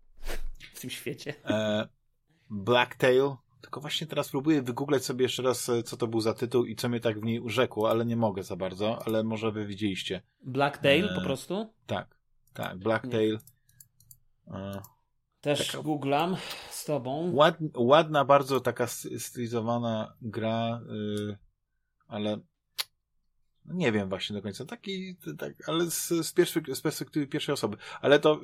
W 0.75 0.81
tym 0.81 0.91
świecie. 0.91 1.35
E, 1.45 1.89
Blacktail. 2.51 3.31
Tylko 3.61 3.81
właśnie 3.81 4.07
teraz 4.07 4.29
próbuję 4.31 4.63
wygooglać 4.63 5.05
sobie 5.05 5.23
jeszcze 5.23 5.43
raz, 5.43 5.69
e, 5.69 5.83
co 5.83 5.97
to 5.97 6.07
był 6.07 6.21
za 6.21 6.35
tytuł 6.35 6.65
i 6.65 6.77
co 6.77 6.89
mnie 6.89 7.01
tak 7.01 7.21
w 7.21 7.25
niej 7.25 7.41
urzekło, 7.41 7.91
ale 7.91 8.07
nie 8.07 8.17
mogę 8.17 8.43
za 8.43 8.57
bardzo, 8.57 9.03
ale 9.07 9.25
może 9.25 9.53
wy 9.53 9.67
widzieliście. 9.67 10.23
Blacktail 10.45 11.05
Eee. 11.09 11.15
po 11.15 11.21
prostu. 11.21 11.73
Tak, 11.87 12.17
tak, 12.55 12.79
Blacktail. 12.79 13.39
E, 14.51 14.83
Też 15.41 15.67
Taka- 15.67 15.83
googlam 15.83 16.37
z 16.71 16.85
tobą. 16.85 17.31
ład, 17.35 17.57
ładna, 17.77 18.25
bardzo 18.25 18.61
taka 18.61 18.85
st- 18.87 19.19
stylizowana 19.21 20.17
gra, 20.23 20.81
y, 21.31 21.37
ale 22.09 22.39
nie 23.65 23.93
wiem 23.93 24.09
właśnie 24.09 24.37
do 24.37 24.43
końca. 24.43 24.65
Taki, 24.65 25.17
tak, 25.39 25.53
ale 25.69 25.91
z, 25.91 26.09
z, 26.09 26.33
perspektywy, 26.33 26.77
z 26.77 26.81
perspektywy 26.81 27.27
pierwszej 27.27 27.53
osoby. 27.53 27.77
Ale 28.01 28.19
to 28.21 28.41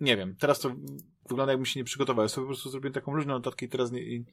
nie 0.00 0.16
wiem. 0.16 0.36
Teraz 0.36 0.60
to 0.60 0.70
wygląda 1.34 1.52
jakbym 1.52 1.66
się 1.66 1.80
nie 1.80 1.84
przygotował. 1.84 2.22
Ja 2.24 2.28
sobie 2.28 2.44
po 2.44 2.48
prostu 2.48 2.70
zrobiłem 2.70 2.92
taką 2.92 3.12
luźną 3.12 3.34
notatkę 3.34 3.66
i 3.66 3.68
teraz 3.68 3.92
nie, 3.92 4.00
i 4.00 4.24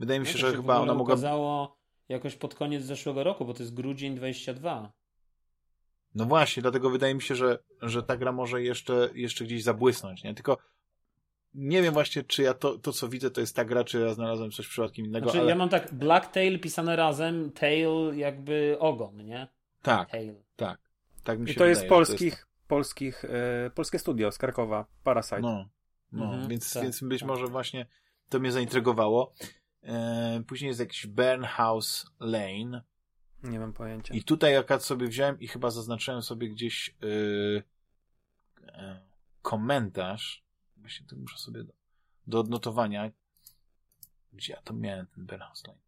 wydaje 0.00 0.20
mi 0.20 0.26
się, 0.26 0.32
to 0.32 0.38
że 0.38 0.52
w 0.52 0.56
chyba 0.56 0.76
ona 0.76 0.94
mogła... 0.94 1.14
ukazało 1.14 1.76
jakoś 2.08 2.36
pod 2.36 2.54
koniec 2.54 2.84
zeszłego 2.84 3.24
roku, 3.24 3.44
bo 3.44 3.54
to 3.54 3.62
jest 3.62 3.74
grudzień 3.74 4.14
22. 4.14 4.92
No 6.14 6.24
właśnie, 6.24 6.62
dlatego 6.62 6.90
wydaje 6.90 7.14
mi 7.14 7.22
się, 7.22 7.34
że, 7.34 7.58
że 7.82 8.02
ta 8.02 8.16
gra 8.16 8.32
może 8.32 8.62
jeszcze, 8.62 9.10
jeszcze 9.14 9.44
gdzieś 9.44 9.62
zabłysnąć, 9.62 10.24
nie? 10.24 10.34
Tylko 10.34 10.58
nie 11.54 11.82
wiem 11.82 11.94
właśnie, 11.94 12.22
czy 12.22 12.42
ja 12.42 12.54
to, 12.54 12.78
to 12.78 12.92
co 12.92 13.08
widzę, 13.08 13.30
to 13.30 13.40
jest 13.40 13.56
ta 13.56 13.64
gra, 13.64 13.84
czy 13.84 14.00
ja 14.00 14.14
znalazłem 14.14 14.50
coś 14.50 14.68
przypadkiem 14.68 15.06
innego, 15.06 15.24
Znaczy, 15.24 15.40
ale 15.40 15.50
ja 15.50 15.56
mam 15.56 15.68
tak 15.68 15.94
Blacktail 15.94 16.60
pisane 16.60 16.96
razem, 16.96 17.52
tail 17.52 18.16
jakby 18.16 18.76
ogon, 18.78 19.16
nie? 19.16 19.48
tak, 19.82 20.10
Tail. 20.10 20.34
tak. 20.56 20.78
Tak 21.24 21.38
mi 21.38 21.46
się 21.46 21.52
I 21.52 21.56
to 21.56 21.64
jest 21.66 21.82
wydaje, 21.82 22.04
że 22.04 22.06
polskich, 22.06 22.46
polskich, 22.68 23.24
e, 23.24 23.70
polskie 23.74 23.98
studio 23.98 24.32
z 24.32 24.38
Krakowa, 24.38 24.86
Parasite. 25.04 25.40
No, 25.40 25.68
no 26.14 26.24
Mhm, 26.24 26.48
więc, 26.48 26.72
tak, 26.72 26.82
więc 26.82 27.00
być 27.00 27.20
tak. 27.20 27.28
może 27.28 27.46
właśnie 27.46 27.86
to 28.28 28.40
mnie 28.40 28.52
zaintrygowało. 28.52 29.34
E, 29.82 30.42
później 30.46 30.68
jest 30.68 30.80
jakiś 30.80 31.06
Bernhouse 31.06 32.06
Lane 32.20 32.82
Nie 33.42 33.58
mam 33.60 33.72
pojęcia. 33.72 34.14
i 34.14 34.22
tutaj 34.22 34.56
akurat 34.56 34.84
sobie 34.84 35.06
wziąłem 35.06 35.40
i 35.40 35.48
chyba 35.48 35.70
zaznaczyłem 35.70 36.22
sobie 36.22 36.48
gdzieś 36.48 36.94
e, 37.02 37.62
e, 38.68 39.00
komentarz. 39.42 40.44
Właśnie 40.76 41.06
to 41.06 41.16
muszę 41.16 41.38
sobie 41.38 41.64
do, 41.64 41.72
do 42.26 42.40
odnotowania. 42.40 43.10
Gdzie 44.32 44.52
ja 44.52 44.62
to 44.62 44.74
miałem, 44.74 45.06
ten 45.06 45.26
Bernhouse 45.26 45.66
Lane? 45.66 45.83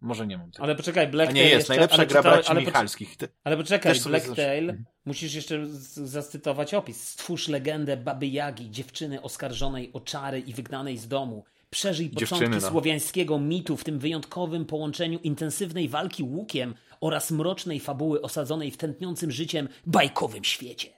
Może 0.00 0.26
nie 0.26 0.38
mam 0.38 0.50
tego. 0.50 0.64
Ale 0.64 0.74
poczekaj, 0.74 1.08
Blacktail 1.08 1.34
nie 1.36 1.42
jest, 1.42 1.54
jeszcze, 1.54 1.72
najlepsza 1.72 1.96
ale 1.96 2.06
gra 2.06 2.20
czytałeś- 2.20 2.34
braci 2.36 2.50
ale, 2.50 2.60
Michalskich. 2.60 3.16
Te, 3.16 3.28
ale 3.44 3.56
poczekaj, 3.56 4.00
Blacktail, 4.00 4.66
zaznaczy- 4.66 4.84
musisz 5.04 5.34
jeszcze 5.34 5.66
zacytować 6.06 6.74
opis. 6.74 7.08
Stwórz 7.08 7.48
legendę 7.48 7.96
Baby 7.96 8.26
Jagi, 8.26 8.70
dziewczyny 8.70 9.22
oskarżonej 9.22 9.92
o 9.92 10.00
czary 10.00 10.40
i 10.40 10.54
wygnanej 10.54 10.98
z 10.98 11.08
domu. 11.08 11.44
Przeżyj 11.70 12.10
Dziewczyny, 12.10 12.40
początki 12.40 12.64
no. 12.64 12.70
słowiańskiego 12.70 13.38
mitu 13.38 13.76
w 13.76 13.84
tym 13.84 13.98
wyjątkowym 13.98 14.64
połączeniu 14.64 15.18
intensywnej 15.18 15.88
walki 15.88 16.22
łukiem 16.22 16.74
oraz 17.00 17.30
mrocznej 17.30 17.80
fabuły 17.80 18.22
osadzonej 18.22 18.70
w 18.70 18.76
tętniącym 18.76 19.30
życiem 19.30 19.68
bajkowym 19.86 20.44
świecie. 20.44 20.88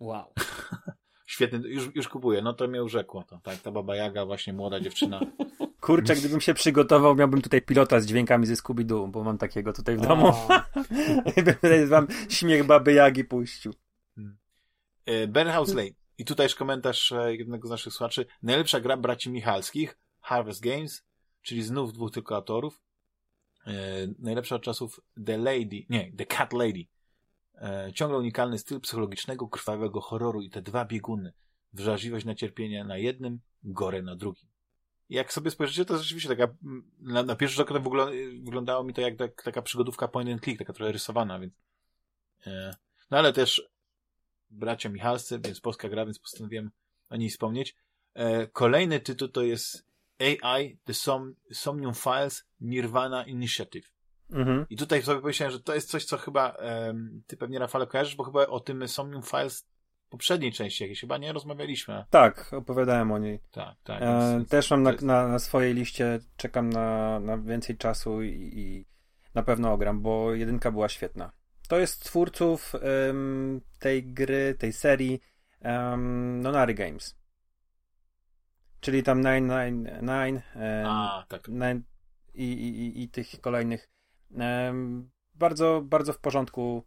Wow. 0.00 0.24
świetny, 1.26 1.68
już, 1.68 1.90
już 1.94 2.08
kupuję, 2.08 2.42
no 2.42 2.52
to 2.52 2.68
mnie 2.68 2.84
urzekło. 2.84 3.22
To, 3.22 3.38
tak, 3.42 3.58
ta 3.58 3.70
Baba 3.72 3.96
Jaga, 3.96 4.26
właśnie 4.26 4.52
młoda 4.52 4.80
dziewczyna. 4.80 5.20
Kurczę, 5.80 6.16
gdybym 6.16 6.40
się 6.40 6.54
przygotował, 6.54 7.14
miałbym 7.14 7.42
tutaj 7.42 7.62
pilota 7.62 8.00
z 8.00 8.06
dźwiękami 8.06 8.46
ze 8.46 8.54
Scooby-Doo, 8.54 9.10
bo 9.10 9.24
mam 9.24 9.38
takiego 9.38 9.72
tutaj 9.72 9.96
w 9.96 10.00
domu. 10.00 10.32
Wam 11.88 12.06
śmiech 12.28 12.66
baby 12.66 12.92
Jagi 12.92 13.24
puścił. 13.24 13.72
E, 15.06 15.26
Bernhouse 15.26 15.74
Lane. 15.74 15.90
I 16.18 16.24
tutaj 16.24 16.46
już 16.46 16.54
komentarz 16.54 17.12
e, 17.12 17.36
jednego 17.36 17.68
z 17.68 17.70
naszych 17.70 17.92
słuchaczy. 17.92 18.26
Najlepsza 18.42 18.80
gra 18.80 18.96
braci 18.96 19.30
Michalskich, 19.30 19.98
Harvest 20.20 20.62
Games, 20.62 21.04
czyli 21.42 21.62
znów 21.62 21.92
dwóch 21.92 22.10
tylko 22.10 22.36
autorów. 22.36 22.82
E, 23.66 23.72
najlepsza 24.18 24.56
od 24.56 24.62
czasów 24.62 25.00
The 25.26 25.38
Lady, 25.38 25.86
nie, 25.90 26.12
The 26.16 26.26
Cat 26.26 26.52
Lady. 26.52 26.84
Ciągle 27.94 28.18
unikalny 28.18 28.58
styl 28.58 28.80
psychologicznego, 28.80 29.48
krwawego 29.48 30.00
horroru 30.00 30.42
i 30.42 30.50
te 30.50 30.62
dwa 30.62 30.84
bieguny. 30.84 31.32
Wrażliwość 31.72 32.26
na 32.26 32.34
cierpienie 32.34 32.84
na 32.84 32.98
jednym, 32.98 33.40
gore 33.64 34.02
na 34.02 34.16
drugim. 34.16 34.48
Jak 35.10 35.32
sobie 35.32 35.50
spojrzycie, 35.50 35.84
to 35.84 35.98
rzeczywiście 35.98 36.28
taka, 36.28 36.54
na, 37.00 37.22
na 37.22 37.36
pierwszy 37.36 37.56
rzut 37.56 37.70
oka 37.70 37.80
wygl- 37.80 38.44
wyglądało 38.44 38.84
mi 38.84 38.94
to 38.94 39.00
jak 39.00 39.16
tak, 39.16 39.42
taka 39.42 39.62
przygodówka 39.62 40.08
point 40.08 40.30
and 40.30 40.42
click, 40.42 40.58
taka 40.58 40.72
trochę 40.72 40.92
rysowana, 40.92 41.38
więc 41.38 41.54
e, 42.46 42.76
no 43.10 43.18
ale 43.18 43.32
też 43.32 43.62
bracia 44.50 44.88
Michalscy, 44.88 45.38
więc 45.38 45.60
polska 45.60 45.88
gra, 45.88 46.04
więc 46.04 46.18
postanowiłem 46.18 46.70
o 47.10 47.16
niej 47.16 47.30
wspomnieć. 47.30 47.76
E, 48.14 48.46
kolejny 48.46 49.00
tytuł 49.00 49.28
to 49.28 49.42
jest 49.42 49.86
AI, 50.18 50.78
The 50.84 50.94
Som 50.94 51.34
Somnium 51.52 51.94
Files 51.94 52.44
Nirvana 52.60 53.24
Initiative. 53.24 53.90
Mhm. 54.30 54.66
I 54.70 54.76
tutaj 54.76 55.02
sobie 55.02 55.20
pomyślałem, 55.20 55.52
że 55.52 55.60
to 55.60 55.74
jest 55.74 55.90
coś, 55.90 56.04
co 56.04 56.16
chyba 56.16 56.56
ty 57.26 57.36
pewnie, 57.36 57.58
Rafale, 57.58 57.86
kojarzysz, 57.86 58.16
bo 58.16 58.24
chyba 58.24 58.46
o 58.46 58.60
tym 58.60 58.88
Somnium 58.88 59.22
Files 59.22 59.67
poprzedniej 60.08 60.52
części 60.52 60.84
jakiejś 60.84 61.00
chyba 61.00 61.18
nie 61.18 61.32
rozmawialiśmy. 61.32 62.04
Tak, 62.10 62.52
opowiadałem 62.52 63.12
o 63.12 63.18
niej. 63.18 63.40
Tak, 63.50 63.76
tak. 63.84 64.02
E, 64.02 64.44
też 64.48 64.70
mam 64.70 64.82
na, 64.82 64.92
na, 65.02 65.28
na 65.28 65.38
swojej 65.38 65.74
liście, 65.74 66.20
czekam 66.36 66.70
na, 66.70 67.20
na 67.20 67.38
więcej 67.38 67.76
czasu 67.76 68.22
i, 68.22 68.50
i 68.56 68.86
na 69.34 69.42
pewno 69.42 69.72
ogram, 69.72 70.02
bo 70.02 70.34
jedynka 70.34 70.70
była 70.70 70.88
świetna. 70.88 71.32
To 71.68 71.78
jest 71.78 72.04
twórców 72.04 72.74
em, 73.08 73.60
tej 73.78 74.04
gry, 74.04 74.54
tej 74.58 74.72
serii 74.72 75.20
um, 75.64 76.40
Nonary 76.40 76.74
Games. 76.74 77.18
Czyli 78.80 79.02
tam 79.02 79.22
999 79.22 80.42
em, 80.54 80.86
A, 80.86 81.26
tak. 81.28 81.48
Nine- 81.48 81.82
i, 82.34 82.52
i, 82.52 83.02
i, 83.02 83.08
tych 83.08 83.40
kolejnych. 83.40 83.88
Bardzo, 85.34 85.82
bardzo 85.84 86.12
w 86.12 86.18
porządku. 86.18 86.84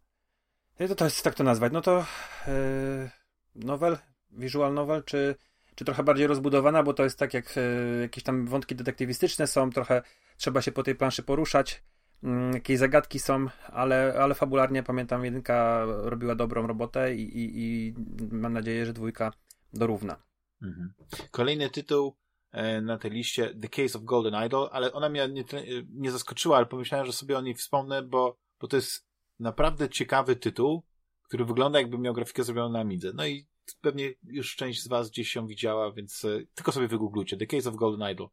To, 0.88 0.96
to 0.96 1.06
jest 1.06 1.24
tak 1.24 1.36
to 1.36 1.44
nazwać. 1.44 1.74
No 1.74 1.82
to 1.82 2.06
e, 2.48 3.12
novel, 3.56 3.98
visual 4.32 4.74
novel, 4.74 5.04
czy, 5.04 5.36
czy 5.76 5.86
trochę 5.86 6.04
bardziej 6.04 6.28
rozbudowana, 6.28 6.84
bo 6.84 6.94
to 6.94 7.04
jest 7.04 7.20
tak 7.20 7.34
jak 7.34 7.58
e, 7.58 7.62
jakieś 8.02 8.24
tam 8.24 8.48
wątki 8.48 8.76
detektywistyczne 8.76 9.48
są, 9.48 9.70
trochę 9.70 10.02
trzeba 10.38 10.62
się 10.62 10.72
po 10.72 10.84
tej 10.84 10.96
planszy 10.96 11.24
poruszać. 11.24 11.84
Mm, 12.24 12.54
jakieś 12.54 12.78
zagadki 12.78 13.20
są, 13.20 13.46
ale, 13.68 14.14
ale 14.20 14.36
fabularnie 14.36 14.84
pamiętam, 14.84 15.26
jedynka 15.26 15.86
robiła 15.86 16.36
dobrą 16.36 16.68
robotę 16.68 17.16
i, 17.16 17.22
i, 17.22 17.52
i 17.56 17.94
mam 18.32 18.54
nadzieję, 18.54 18.86
że 18.86 18.94
dwójka 18.94 19.32
dorówna. 19.74 20.24
Mhm. 20.62 20.94
Kolejny 21.32 21.70
tytuł 21.70 22.16
e, 22.52 22.82
na 22.82 22.98
tej 22.98 23.12
liście 23.12 23.56
The 23.62 23.68
Case 23.68 24.00
of 24.00 24.04
Golden 24.04 24.46
Idol, 24.46 24.70
ale 24.72 24.94
ona 24.94 25.10
mnie 25.10 25.30
nie, 25.30 25.44
nie 25.90 26.12
zaskoczyła, 26.12 26.58
ale 26.58 26.66
pomyślałem, 26.66 27.06
że 27.08 27.14
sobie 27.14 27.38
o 27.38 27.42
niej 27.42 27.56
wspomnę, 27.56 28.02
bo, 28.02 28.38
bo 28.60 28.68
to 28.68 28.76
jest 28.76 29.11
naprawdę 29.42 29.90
ciekawy 29.90 30.36
tytuł, 30.36 30.84
który 31.24 31.46
wygląda 31.46 31.80
jakby 31.80 31.98
miał 31.98 32.14
grafikę 32.14 32.44
zrobioną 32.44 32.70
na 32.70 32.80
Amidze. 32.80 33.12
No 33.14 33.26
i 33.28 33.48
pewnie 33.82 34.14
już 34.24 34.56
część 34.56 34.84
z 34.84 34.88
was 34.88 35.10
gdzieś 35.10 35.30
się 35.30 35.48
widziała, 35.48 35.92
więc 35.92 36.26
e, 36.26 36.28
tylko 36.56 36.72
sobie 36.72 36.88
wygooglujcie. 36.88 37.38
The 37.38 37.48
Case 37.48 37.70
of 37.70 37.76
Golden 37.76 38.12
Idol. 38.12 38.30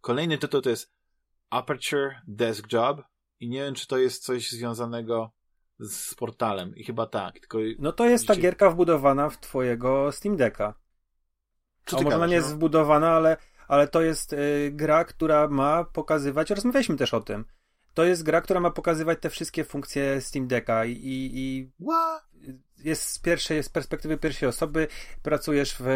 Kolejny 0.00 0.38
tytuł 0.38 0.60
to 0.60 0.70
jest 0.70 0.92
Aperture 1.50 2.14
Desk 2.26 2.72
Job 2.72 3.02
i 3.40 3.48
nie 3.48 3.58
wiem, 3.62 3.74
czy 3.74 3.86
to 3.86 3.98
jest 3.98 4.24
coś 4.24 4.50
związanego 4.50 5.30
z 5.78 6.14
portalem 6.14 6.76
i 6.76 6.84
chyba 6.84 7.06
tak. 7.06 7.40
Tylko 7.40 7.58
No 7.78 7.92
to 7.92 8.06
jest 8.06 8.26
ta 8.26 8.32
widzicie- 8.32 8.42
gierka 8.42 8.70
wbudowana 8.70 9.30
w 9.30 9.40
twojego 9.40 10.12
Steam 10.12 10.36
Decka. 10.36 10.74
Co 11.86 11.96
A 11.98 12.02
może 12.02 12.06
ona 12.16 12.16
gadasz, 12.16 12.30
nie 12.30 12.36
jest 12.36 12.48
no? 12.50 12.56
wbudowana, 12.56 13.10
ale, 13.10 13.36
ale 13.68 13.88
to 13.88 14.02
jest 14.02 14.32
y, 14.32 14.70
gra, 14.72 15.04
która 15.04 15.48
ma 15.48 15.84
pokazywać, 15.84 16.50
rozmawialiśmy 16.50 16.96
też 16.96 17.14
o 17.14 17.20
tym, 17.20 17.44
to 17.98 18.04
jest 18.04 18.22
gra, 18.22 18.40
która 18.40 18.60
ma 18.60 18.70
pokazywać 18.70 19.18
te 19.20 19.30
wszystkie 19.30 19.64
funkcje 19.64 20.20
Steam 20.20 20.46
Decka 20.46 20.84
i, 20.84 21.00
i, 21.02 21.70
jest 22.84 23.02
z 23.02 23.18
pierwszej, 23.18 23.62
z 23.62 23.68
perspektywy 23.68 24.18
pierwszej 24.18 24.48
osoby, 24.48 24.88
pracujesz 25.22 25.76
w, 25.80 25.86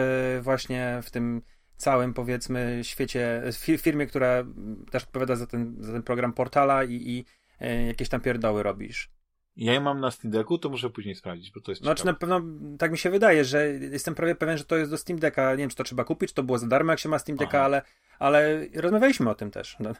właśnie 0.43 1.01
w 1.03 1.11
tym 1.11 1.43
całym, 1.77 2.15
powiedzmy, 2.15 2.81
świecie, 2.83 3.43
fi- 3.53 3.79
firmie, 3.79 4.07
która 4.07 4.29
mm, 4.29 4.87
też 4.91 5.03
odpowiada 5.03 5.37
za 5.37 5.47
ten, 5.47 5.77
za 5.79 5.93
ten 5.93 6.03
program 6.03 6.33
portala 6.33 6.85
i, 6.85 6.93
i 6.95 7.25
e, 7.61 7.87
jakieś 7.87 8.09
tam 8.09 8.21
pierdoły 8.21 8.63
robisz. 8.63 9.11
Ja 9.57 9.73
je 9.73 9.81
mam 9.81 10.01
na 10.01 10.11
Steam 10.11 10.33
Decku, 10.33 10.59
to 10.59 10.69
muszę 10.69 10.91
później 10.91 11.15
sprawdzić, 11.15 11.53
bo 11.53 11.61
to 11.61 11.73
jest 11.73 11.83
Znaczy 11.83 12.07
na 12.07 12.13
ciekawe. 12.13 12.37
pewno 12.41 12.77
tak 12.79 12.91
mi 12.93 12.99
się 12.99 13.11
wydaje, 13.11 13.45
że 13.45 13.69
jestem 13.69 14.15
prawie 14.15 14.35
pewien, 14.35 14.59
że 14.59 14.65
to 14.65 14.77
jest 14.77 14.91
do 14.91 14.99
Steam 14.99 15.19
Decka. 15.19 15.51
Nie 15.51 15.57
wiem, 15.57 15.71
czy 15.71 15.77
to 15.77 15.85
trzeba 15.85 16.05
kupić, 16.05 16.29
czy 16.29 16.35
to 16.35 16.43
było 16.43 16.59
za 16.59 16.67
darmo, 16.67 16.93
jak 16.93 16.99
się 16.99 17.09
ma 17.09 17.19
Steam 17.19 17.39
Decka, 17.39 17.59
Aha. 17.59 17.65
ale, 17.67 17.83
ale 18.19 18.67
rozmawialiśmy 18.75 19.31
o 19.31 19.35
tym 19.35 19.51
też. 19.51 19.77
No. 19.81 19.93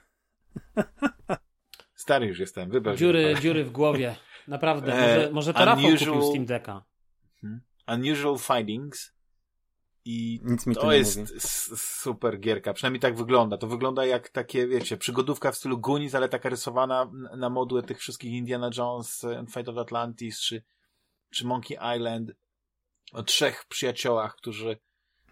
Stary 2.03 2.27
już 2.27 2.39
jestem, 2.39 2.71
wybacz. 2.71 2.99
Dziury, 2.99 3.35
dziury 3.43 3.65
w 3.65 3.71
głowie. 3.71 4.17
Naprawdę. 4.49 4.95
E, 4.95 5.17
Może, 5.17 5.31
może 5.33 5.55
to 5.55 5.65
Rafał 5.65 5.85
unusual- 5.85 6.13
kupił 6.13 6.23
Steam 6.31 6.47
Decka. 6.47 6.85
Unusual 7.89 8.39
Findings 8.39 9.13
i 10.05 10.41
Nic 10.45 10.67
mi 10.67 10.75
to 10.75 10.81
to 10.81 10.91
nie 10.93 10.99
jest 10.99 11.19
mówi. 11.19 11.33
super 11.77 12.41
gierka, 12.41 12.73
przynajmniej 12.73 13.01
tak 13.01 13.17
wygląda. 13.17 13.59
To 13.59 13.67
wygląda 13.67 14.07
jak 14.07 14.29
takie, 14.29 14.67
wiecie, 14.69 14.97
przygodówka 14.97 15.53
w 15.53 15.57
stylu 15.57 15.79
Goonies, 15.79 16.15
ale 16.15 16.29
taka 16.29 16.49
rysowana 16.49 17.11
na- 17.37 17.51
modłę 17.51 17.83
tych 17.83 17.99
wszystkich 17.99 18.33
Indiana 18.33 18.71
Jones, 18.79 19.25
and 19.25 19.53
Fate 19.53 19.71
of 19.71 19.79
Atlantis, 19.79 20.41
czy, 20.41 20.63
czy 21.31 21.47
Monkey 21.47 21.79
Island, 21.97 22.33
o 23.13 23.23
trzech 23.23 23.65
przyjaciołach, 23.65 24.37
którzy 24.37 24.77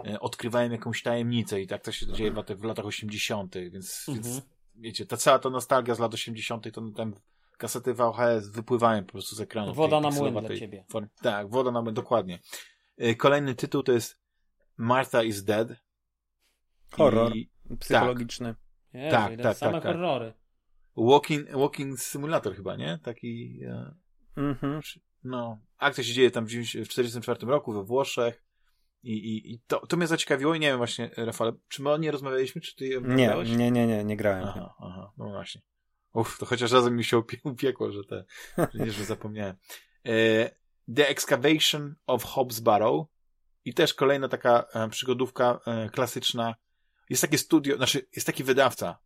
e, 0.06 0.20
odkrywają 0.20 0.70
jakąś 0.70 1.02
tajemnicę 1.02 1.60
i 1.60 1.66
tak 1.66 1.82
to 1.84 1.92
się 1.92 2.12
dzieje 2.12 2.30
w 2.32 2.36
latach, 2.36 2.58
w 2.58 2.64
latach 2.64 2.86
80., 2.86 3.54
więc, 3.70 4.04
Mhm. 4.08 4.24
więc 4.24 4.42
wiecie, 4.80 5.06
ta 5.06 5.16
cała 5.16 5.38
ta 5.38 5.50
nostalgia 5.50 5.94
z 5.94 5.98
lat 5.98 6.14
80., 6.14 6.72
to 6.74 6.82
tam 6.96 7.14
kasety 7.58 7.94
VHS 7.94 8.48
wypływają 8.48 9.04
po 9.04 9.12
prostu 9.12 9.36
z 9.36 9.40
ekranu. 9.40 9.74
Woda 9.74 10.00
tej 10.00 10.10
na 10.10 10.16
młyn 10.16 10.46
dla 10.46 10.56
ciebie. 10.56 10.84
form- 10.92 11.08
Tak, 11.22 11.50
woda 11.50 11.70
na 11.70 11.82
młyn, 11.82 11.94
dokładnie. 11.94 12.38
E, 12.98 13.14
Kolejny 13.14 13.54
tytuł 13.54 13.82
to 13.82 13.92
jest 13.92 14.20
Martha 14.76 15.22
is 15.22 15.44
Dead. 15.44 15.68
Horror 16.92 17.36
I 17.36 17.50
psychologiczny. 17.80 18.54
Jezu, 18.92 19.16
Tak, 19.16 19.32
tak, 19.42 19.56
same 19.56 19.72
tak, 19.72 19.82
tak. 19.82 19.92
horrory. 19.92 20.32
walking, 20.96 21.50
walking 21.50 22.00
Simulator 22.00 22.56
chyba, 22.56 22.76
nie? 22.76 22.98
Taki, 23.02 23.60
e, 23.64 23.94
Mhm. 24.36 24.80
no, 25.24 25.58
akcja 25.78 26.04
się 26.04 26.12
dzieje 26.12 26.30
tam 26.30 26.44
w 26.46 26.48
1944 26.48 27.46
roku 27.50 27.72
we 27.72 27.84
Włoszech 27.84 28.42
i, 29.02 29.12
i, 29.12 29.52
i 29.54 29.60
to, 29.66 29.86
to 29.86 29.96
mnie 29.96 30.06
zaciekawiło 30.06 30.54
i 30.54 30.60
nie 30.60 30.66
wiem 30.68 30.76
właśnie, 30.76 31.10
Rafale, 31.16 31.52
czy 31.68 31.82
my 31.82 31.90
o 31.90 31.96
nie 31.96 32.10
rozmawialiśmy, 32.10 32.60
czy 32.60 32.76
ty 32.76 32.86
je 32.86 33.00
Nie, 33.00 33.34
nie, 33.56 33.70
nie, 33.70 33.86
nie, 33.86 34.04
nie 34.04 34.16
grałem. 34.16 34.44
Aha, 34.48 34.74
aha, 34.78 35.12
no 35.18 35.28
właśnie. 35.28 35.60
Uff, 36.14 36.38
to 36.38 36.46
chociaż 36.46 36.72
razem 36.72 36.96
mi 36.96 37.04
się 37.04 37.16
upie- 37.18 37.40
upiekło, 37.44 37.92
że 37.92 38.04
te, 38.04 38.24
że 38.58 38.68
nie, 38.84 38.90
że 38.90 39.04
zapomniałem. 39.04 39.56
E, 40.06 40.50
The 40.94 41.08
Excavation 41.08 41.94
of 42.06 42.24
Hobbs 42.24 42.60
Barrow 42.60 43.06
i 43.64 43.74
też 43.74 43.94
kolejna 43.94 44.28
taka 44.28 44.64
e, 44.74 44.88
przygodówka 44.88 45.60
e, 45.66 45.88
klasyczna. 45.90 46.54
Jest 47.10 47.22
takie 47.22 47.38
studio, 47.38 47.76
znaczy 47.76 48.06
jest 48.16 48.26
taki 48.26 48.44
wydawca 48.44 48.98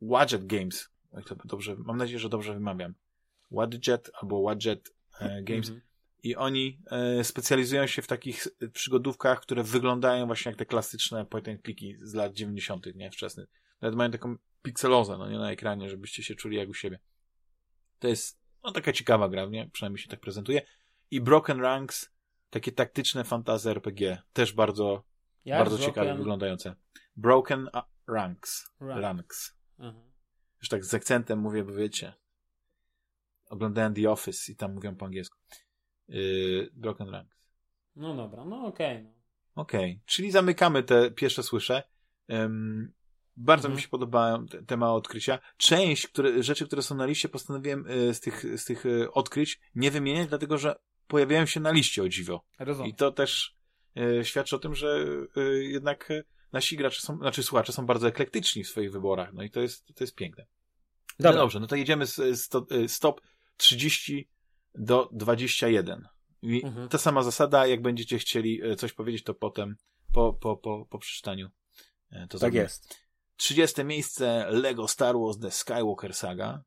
Wadjet 0.00 0.46
Games. 0.46 0.88
Dobrze, 1.44 1.76
mam 1.78 1.96
nadzieję, 1.96 2.18
że 2.18 2.28
dobrze 2.28 2.54
wymawiam. 2.54 2.94
Wadjet 3.50 4.10
albo 4.22 4.42
Wadjet 4.42 4.94
e, 5.20 5.42
Games. 5.42 5.68
Mhm. 5.68 5.85
I 6.26 6.36
oni 6.36 6.82
e, 6.90 7.24
specjalizują 7.24 7.86
się 7.86 8.02
w 8.02 8.06
takich 8.06 8.46
przygodówkach, 8.72 9.40
które 9.40 9.62
wyglądają 9.62 10.26
właśnie 10.26 10.50
jak 10.50 10.58
te 10.58 10.66
klasyczne 10.66 11.26
point 11.26 11.48
and 11.48 11.62
clicky 11.62 11.98
z 12.02 12.14
lat 12.14 12.32
90., 12.32 12.86
nie? 12.94 13.10
Wczesnych. 13.10 13.48
Nawet 13.80 13.96
mają 13.96 14.10
taką 14.10 14.36
pikselozę, 14.62 15.18
no 15.18 15.30
nie 15.30 15.38
na 15.38 15.50
ekranie, 15.50 15.90
żebyście 15.90 16.22
się 16.22 16.34
czuli 16.34 16.56
jak 16.56 16.68
u 16.68 16.74
siebie. 16.74 16.98
To 17.98 18.08
jest, 18.08 18.40
no 18.64 18.72
taka 18.72 18.92
ciekawa 18.92 19.28
gra, 19.28 19.46
nie? 19.46 19.70
Przynajmniej 19.72 20.02
się 20.02 20.08
tak 20.08 20.20
prezentuje. 20.20 20.62
I 21.10 21.20
Broken 21.20 21.60
Ranks, 21.60 22.10
takie 22.50 22.72
taktyczne 22.72 23.24
fantasy 23.24 23.70
RPG, 23.70 24.22
też 24.32 24.52
bardzo, 24.52 25.04
Jak 25.44 25.58
bardzo 25.58 25.76
Broken- 25.76 25.86
ciekawe 25.86 26.14
wyglądające. 26.14 26.74
Broken 27.16 27.68
Ranks. 28.08 28.72
Ranks. 28.80 29.02
Ranks. 29.02 29.56
Mhm. 29.78 30.12
Już 30.60 30.68
tak 30.68 30.84
z 30.84 30.94
akcentem 30.94 31.38
mówię, 31.38 31.64
bo 31.64 31.72
wiecie. 31.72 32.12
Oglądałem 33.50 33.94
The 33.94 34.10
Office 34.10 34.52
i 34.52 34.56
tam 34.56 34.74
mówią 34.74 34.96
po 34.96 35.06
angielsku. 35.06 35.38
Yy, 36.08 36.70
Broken 36.72 37.08
Ranks. 37.08 37.36
No 37.96 38.16
dobra, 38.16 38.44
no 38.44 38.66
okej. 38.66 39.02
no. 39.02 39.62
Okej, 39.62 40.00
czyli 40.06 40.30
zamykamy 40.30 40.82
te 40.82 41.10
pierwsze 41.10 41.42
słysze. 41.42 41.82
Ym, 42.32 42.92
bardzo 43.36 43.68
Mhm. 43.68 43.76
mi 43.76 43.82
się 43.82 43.88
podobają 43.88 44.46
te, 44.46 44.62
te 44.62 44.76
małe 44.76 44.92
odkrycia. 44.94 45.38
Część 45.56 46.06
które, 46.06 46.42
rzeczy, 46.42 46.66
które 46.66 46.82
są 46.82 46.94
na 46.94 47.06
liście, 47.06 47.28
postanowiłem 47.28 47.86
y, 47.90 48.14
z 48.14 48.20
tych, 48.20 48.58
z 48.60 48.64
tych 48.64 48.86
y, 48.86 49.12
odkryć 49.12 49.60
nie 49.74 49.90
wymieniać, 49.90 50.28
dlatego 50.28 50.58
że 50.58 50.76
pojawiają 51.06 51.46
się 51.46 51.60
na 51.60 51.70
liście 51.70 52.02
o 52.02 52.08
dziwo. 52.08 52.44
Rozumiem. 52.58 52.90
I 52.90 52.94
to 52.94 53.12
też 53.12 53.56
y, 53.96 54.24
świadczy 54.24 54.56
o 54.56 54.58
tym, 54.58 54.74
że 54.74 55.04
jednak 55.60 56.12
nasi 56.52 56.76
gracze 56.76 57.00
są, 57.00 57.18
znaczy 57.18 57.42
słuchacze 57.42 57.72
są 57.72 57.86
bardzo 57.86 58.08
eklektyczni 58.08 58.64
w 58.64 58.68
swoich 58.68 58.92
wyborach. 58.92 59.32
No 59.32 59.42
i 59.42 59.50
to 59.50 59.60
jest, 59.60 59.86
to 59.94 60.04
jest 60.04 60.14
piękne. 60.14 60.46
No 61.18 61.22
Dobra. 61.22 61.40
dobrze, 61.40 61.60
no 61.60 61.66
to 61.66 61.76
jedziemy 61.76 62.06
z, 62.06 62.14
z 62.14 62.48
to, 62.48 62.66
stop 62.88 63.20
30 63.56 64.28
do 64.78 65.08
21. 65.12 66.08
I 66.42 66.62
Mhm. 66.64 66.88
ta 66.88 66.98
sama 66.98 67.22
zasada, 67.22 67.66
jak 67.66 67.82
będziecie 67.82 68.18
chcieli 68.18 68.62
e, 68.62 68.76
coś 68.76 68.92
powiedzieć, 68.92 69.22
to 69.24 69.34
potem 69.34 69.76
po, 70.12 70.32
po, 70.32 70.56
po, 70.56 70.86
po 70.90 70.98
przeczytaniu 70.98 71.50
e, 72.10 72.26
to 72.28 72.38
Tak 72.38 72.54
jest. 72.54 72.96
30 73.36 73.84
miejsce 73.84 74.46
Lego 74.50 74.88
Star 74.88 75.14
Wars 75.18 75.38
The 75.38 75.50
Skywalker 75.50 76.14
Saga. 76.14 76.62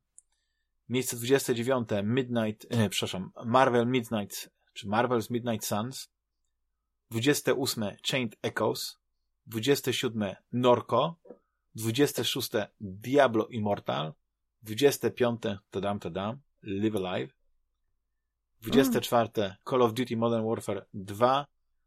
Miejsce 0.88 1.16
29 1.16 1.88
Midnight, 2.02 2.66
e, 2.70 2.88
przepraszam, 2.88 3.32
Marvel 3.44 3.86
Midnight, 3.86 4.50
czy 4.72 4.86
Marvel's 4.86 5.30
Midnight 5.30 5.64
Suns. 5.66 6.08
28 7.10 7.96
Chained 8.10 8.36
Echoes. 8.42 8.98
27 9.46 10.36
Norco. 10.52 11.16
26 11.74 12.50
Diablo 12.80 13.46
Immortal. 13.46 14.12
25 14.62 15.40
tadam 15.70 15.98
tadam 16.00 16.40
Live 16.62 16.96
Alive. 16.96 17.32
24 18.60 19.56
Call 19.70 19.82
of 19.82 19.94
Duty 19.94 20.16
Modern 20.16 20.44
Warfare 20.44 20.86
2. 20.94 21.46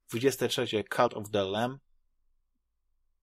23 0.09 0.83
Cult 0.83 1.13
of 1.13 1.29
the 1.29 1.43
Lamb. 1.43 1.79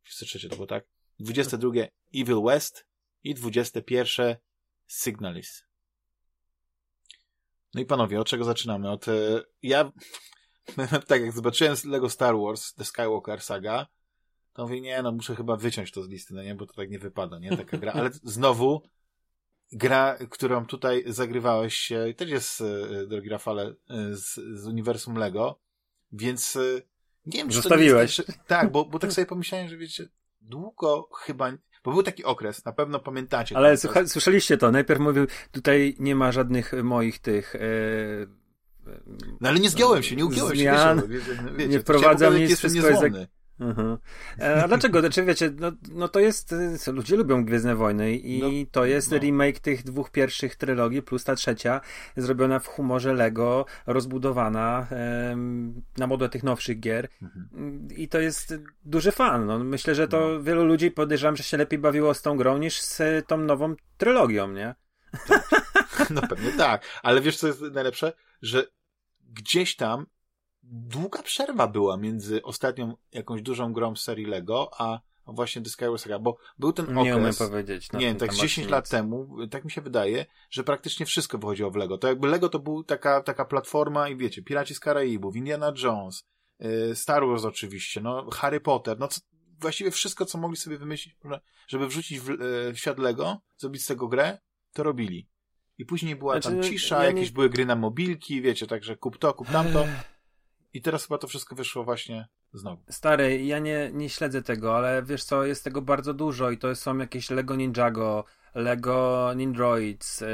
23 0.04 0.48
to 0.48 0.54
było 0.56 0.66
tak. 0.66 0.84
22 1.18 1.70
Evil 2.14 2.42
West 2.42 2.86
i 3.24 3.34
21 3.34 4.36
Signalis. 4.86 5.64
No 7.74 7.80
i 7.80 7.86
panowie, 7.86 8.20
od 8.20 8.26
czego 8.26 8.44
zaczynamy? 8.44 8.90
Od, 8.90 9.08
e, 9.08 9.42
ja, 9.62 9.92
tak 11.08 11.20
jak 11.20 11.32
zobaczyłem 11.32 11.76
Lego 11.84 12.10
Star 12.10 12.38
Wars, 12.38 12.74
The 12.74 12.84
Skywalker 12.84 13.40
Saga, 13.40 13.86
to 14.52 14.62
mówię, 14.62 14.80
nie, 14.80 15.02
no 15.02 15.12
muszę 15.12 15.36
chyba 15.36 15.56
wyciąć 15.56 15.92
to 15.92 16.02
z 16.02 16.08
listy, 16.08 16.34
no 16.34 16.42
nie, 16.42 16.54
bo 16.54 16.66
to 16.66 16.72
tak 16.72 16.90
nie 16.90 16.98
wypada, 16.98 17.38
nie, 17.38 17.56
taka 17.56 17.78
gra, 17.78 17.92
ale 17.92 18.10
znowu 18.12 18.82
gra, 19.72 20.18
którą 20.30 20.66
tutaj 20.66 21.04
zagrywałeś, 21.06 21.92
e, 21.92 22.14
też 22.14 22.30
jest, 22.30 22.60
e, 22.60 23.06
drogi 23.06 23.28
Rafale, 23.28 23.62
e, 23.62 23.74
z, 24.16 24.34
z 24.34 24.66
uniwersum 24.66 25.14
Lego, 25.14 25.60
więc 26.12 26.58
nie 27.26 27.38
wiem, 27.38 27.48
czy 27.48 27.56
Zostawiłeś. 27.56 28.16
To 28.16 28.22
nie 28.22 28.26
jest, 28.26 28.38
tak, 28.38 28.60
tak, 28.60 28.72
bo, 28.72 28.84
bo 28.84 28.98
tak 28.98 29.12
sobie 29.16 29.26
pomyślałem, 29.26 29.68
że 29.68 29.76
wiecie, 29.76 30.08
długo 30.40 31.08
chyba, 31.12 31.52
bo 31.84 31.92
był 31.92 32.02
taki 32.02 32.24
okres, 32.24 32.64
na 32.64 32.72
pewno 32.72 33.00
pamiętacie. 33.00 33.56
Ale 33.56 33.76
słucha, 33.76 34.06
słyszeliście 34.06 34.56
to, 34.56 34.70
najpierw 34.70 35.00
mówił, 35.00 35.26
tutaj 35.52 35.96
nie 35.98 36.14
ma 36.14 36.32
żadnych 36.32 36.72
moich 36.82 37.18
tych... 37.18 37.54
E, 37.54 37.60
No 39.40 39.48
ale 39.48 39.60
nie 39.60 39.70
zgiąłem 39.70 40.02
się, 40.02 40.16
nie 40.16 40.24
ugiąłem 40.24 40.56
zmian, 40.56 41.00
się. 41.00 41.08
Wiecie, 41.08 41.42
wiecie, 41.56 41.68
nie 41.68 41.80
wprowadzam 41.80 42.36
nic, 42.36 42.58
wszystko 42.58 42.88
jest 42.88 43.02
niezłomny. 43.60 43.70
Mhm. 43.82 43.98
E, 44.58 44.64
A 44.64 44.68
dlaczego? 44.68 45.00
Znaczy, 45.00 45.24
wiecie, 45.24 45.50
no, 45.58 45.72
no 45.92 46.08
to 46.08 46.20
jest, 46.20 46.54
ludzie 46.92 47.16
lubią 47.16 47.44
Gwiezdne 47.44 47.76
Wojny 47.76 48.12
i 48.16 48.40
No, 48.42 48.48
to 48.72 48.84
jest 48.84 49.10
no. 49.10 49.18
remake 49.18 49.58
tych 49.60 49.82
dwóch 49.82 50.10
pierwszych 50.10 50.56
trylogii, 50.56 51.02
plus 51.02 51.24
ta 51.24 51.34
trzecia, 51.34 51.80
zrobiona 52.16 52.58
w 52.58 52.66
humorze 52.66 53.14
Lego, 53.14 53.64
rozbudowana 53.86 54.86
em, 54.90 55.82
na 55.98 56.06
modłę 56.06 56.28
tych 56.28 56.42
nowszych 56.42 56.80
gier 56.80 57.08
Mhm. 57.22 57.88
i 57.96 58.08
to 58.08 58.20
jest 58.20 58.54
duży 58.84 59.12
fan. 59.12 59.46
No, 59.46 59.58
myślę, 59.58 59.94
że 59.94 60.08
to 60.08 60.28
No. 60.28 60.42
wielu 60.42 60.64
ludzi 60.64 60.90
podejrzewam, 60.90 61.36
że 61.36 61.42
się 61.42 61.56
lepiej 61.56 61.78
bawiło 61.78 62.14
z 62.14 62.22
tą 62.22 62.36
grą 62.36 62.58
niż 62.58 62.80
z 62.80 63.26
tą 63.26 63.36
nową 63.36 63.74
trylogią, 63.98 64.52
nie? 64.52 64.74
No 66.10 66.22
pewnie 66.22 66.52
tak, 66.52 66.82
ale 67.02 67.20
wiesz 67.20 67.36
co 67.36 67.46
jest 67.46 67.60
najlepsze? 67.60 68.12
Że 68.42 68.66
gdzieś 69.32 69.76
tam 69.76 70.06
długa 70.62 71.22
przerwa 71.22 71.66
była 71.68 71.96
między 71.96 72.42
ostatnią 72.42 72.96
jakąś 73.12 73.42
dużą 73.42 73.72
grą 73.72 73.96
z 73.96 74.02
serii 74.02 74.26
Lego, 74.26 74.70
a 74.78 75.00
właśnie 75.26 75.62
The 75.62 75.70
Skyward 75.70 76.02
Saga, 76.02 76.18
bo 76.18 76.36
był 76.58 76.72
ten 76.72 76.84
okres... 76.84 77.04
Nie 77.04 77.16
umiem 77.16 77.34
powiedzieć. 77.34 77.92
Nie 77.92 78.00
wiem, 78.00 78.16
tak 78.16 78.34
10 78.34 78.68
lat 78.68 78.84
nic. 78.84 78.90
temu, 78.90 79.36
tak 79.50 79.64
mi 79.64 79.70
się 79.70 79.80
wydaje, 79.80 80.26
że 80.50 80.64
praktycznie 80.64 81.06
wszystko 81.06 81.38
wychodziło 81.38 81.70
w 81.70 81.76
Lego. 81.76 81.98
To 81.98 82.08
jakby 82.08 82.28
Lego 82.28 82.48
to 82.48 82.58
był 82.58 82.84
taka, 82.84 83.22
taka 83.22 83.44
platforma 83.44 84.08
i 84.08 84.16
wiecie, 84.16 84.42
Piraci 84.42 84.74
z 84.74 84.80
Karaibów, 84.80 85.36
Indiana 85.36 85.72
Jones, 85.82 86.24
yy, 86.60 86.96
Star 86.96 87.26
Wars 87.26 87.44
oczywiście, 87.44 88.00
no 88.00 88.30
Harry 88.30 88.60
Potter, 88.60 88.98
no 88.98 89.08
co, 89.08 89.20
właściwie 89.60 89.90
wszystko, 89.90 90.24
co 90.24 90.38
mogli 90.38 90.56
sobie 90.56 90.78
wymyślić, 90.78 91.16
żeby 91.68 91.86
wrzucić 91.86 92.20
w, 92.20 92.28
yy, 92.28 92.72
w 92.72 92.78
świat 92.78 92.98
Lego, 92.98 93.40
zrobić 93.56 93.82
z 93.82 93.86
tego 93.86 94.08
grę, 94.08 94.38
to 94.72 94.82
robili. 94.82 95.28
I 95.78 95.84
później 95.84 96.16
była 96.16 96.40
znaczy, 96.40 96.56
tam 96.56 96.62
cisza, 96.62 97.04
ja 97.04 97.10
nie... 97.10 97.16
jakieś 97.16 97.30
były 97.30 97.50
gry 97.50 97.66
na 97.66 97.76
mobilki, 97.76 98.42
wiecie, 98.42 98.66
także 98.66 98.96
kup 98.96 99.18
to, 99.18 99.34
kup 99.34 99.48
tamto. 99.48 99.86
I 100.72 100.82
teraz 100.82 101.06
chyba 101.06 101.18
to 101.18 101.26
wszystko 101.26 101.54
wyszło 101.54 101.84
właśnie 101.84 102.28
znowu. 102.52 102.82
Stary, 102.90 103.42
ja 103.44 103.58
nie, 103.58 103.90
nie 103.92 104.08
śledzę 104.08 104.42
tego, 104.42 104.76
ale 104.76 105.02
wiesz 105.02 105.24
co, 105.24 105.44
jest 105.44 105.64
tego 105.64 105.82
bardzo 105.82 106.14
dużo 106.14 106.50
i 106.50 106.58
to 106.58 106.74
są 106.74 106.98
jakieś 106.98 107.30
Lego 107.30 107.56
Ninjago, 107.56 108.24
Lego 108.54 109.30
Nindroids, 109.36 110.20
yy, 110.20 110.28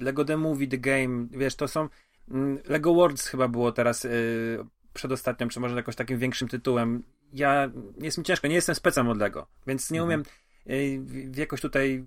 Lego 0.00 0.24
The 0.24 0.36
Movie, 0.36 0.68
The 0.68 0.78
Game, 0.78 1.26
wiesz, 1.30 1.54
to 1.54 1.68
są 1.68 1.88
yy, 2.28 2.62
Lego 2.68 2.94
Worlds 2.94 3.28
chyba 3.28 3.48
było 3.48 3.72
teraz 3.72 4.04
yy, 4.04 4.66
przedostatnią, 4.94 5.48
czy 5.48 5.60
może 5.60 5.76
jakimś 5.76 5.96
takim 5.96 6.18
większym 6.18 6.48
tytułem. 6.48 7.02
Ja, 7.32 7.70
jest 7.98 8.18
mi 8.18 8.24
ciężko, 8.24 8.48
nie 8.48 8.54
jestem 8.54 8.74
specem 8.74 9.08
od 9.08 9.18
Lego, 9.18 9.46
więc 9.66 9.90
nie 9.90 10.02
mhm. 10.02 10.20
umiem 10.20 10.24
yy, 10.66 11.30
jakoś 11.36 11.60
tutaj 11.60 12.06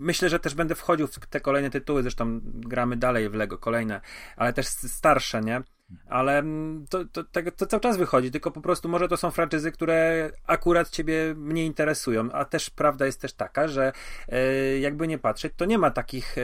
Myślę, 0.00 0.28
że 0.28 0.38
też 0.38 0.54
będę 0.54 0.74
wchodził 0.74 1.06
w 1.06 1.26
te 1.26 1.40
kolejne 1.40 1.70
tytuły, 1.70 2.02
zresztą 2.02 2.40
gramy 2.44 2.96
dalej 2.96 3.30
w 3.30 3.34
Lego, 3.34 3.58
kolejne, 3.58 4.00
ale 4.36 4.52
też 4.52 4.66
starsze, 4.66 5.40
nie? 5.40 5.62
Ale 6.08 6.38
mm, 6.38 6.86
to, 6.90 7.04
to, 7.04 7.24
to, 7.24 7.40
to, 7.56 7.66
cały 7.66 7.80
czas 7.80 7.96
wychodzi, 7.96 8.30
tylko 8.30 8.50
po 8.50 8.60
prostu 8.60 8.88
może 8.88 9.08
to 9.08 9.16
są 9.16 9.30
franczyzy, 9.30 9.72
które 9.72 10.30
akurat 10.46 10.90
ciebie 10.90 11.34
mniej 11.36 11.66
interesują, 11.66 12.32
a 12.32 12.44
też 12.44 12.70
prawda 12.70 13.06
jest 13.06 13.20
też 13.20 13.32
taka, 13.32 13.68
że 13.68 13.92
e, 14.28 14.78
jakby 14.78 15.08
nie 15.08 15.18
patrzeć, 15.18 15.52
to 15.56 15.64
nie 15.64 15.78
ma 15.78 15.90
takich 15.90 16.38
e, 16.38 16.42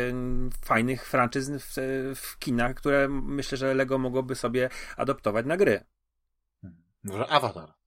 fajnych 0.65 1.07
franczyz 1.07 1.51
w, 1.51 1.75
w 2.17 2.39
kinach, 2.39 2.75
które 2.75 3.09
myślę, 3.09 3.59
że 3.59 3.75
Lego 3.75 3.99
mogłoby 3.99 4.35
sobie 4.35 4.71
adoptować 4.97 5.47
na 5.47 5.57
gry. 5.57 5.85
Może 7.05 7.27
Avatar. 7.27 7.84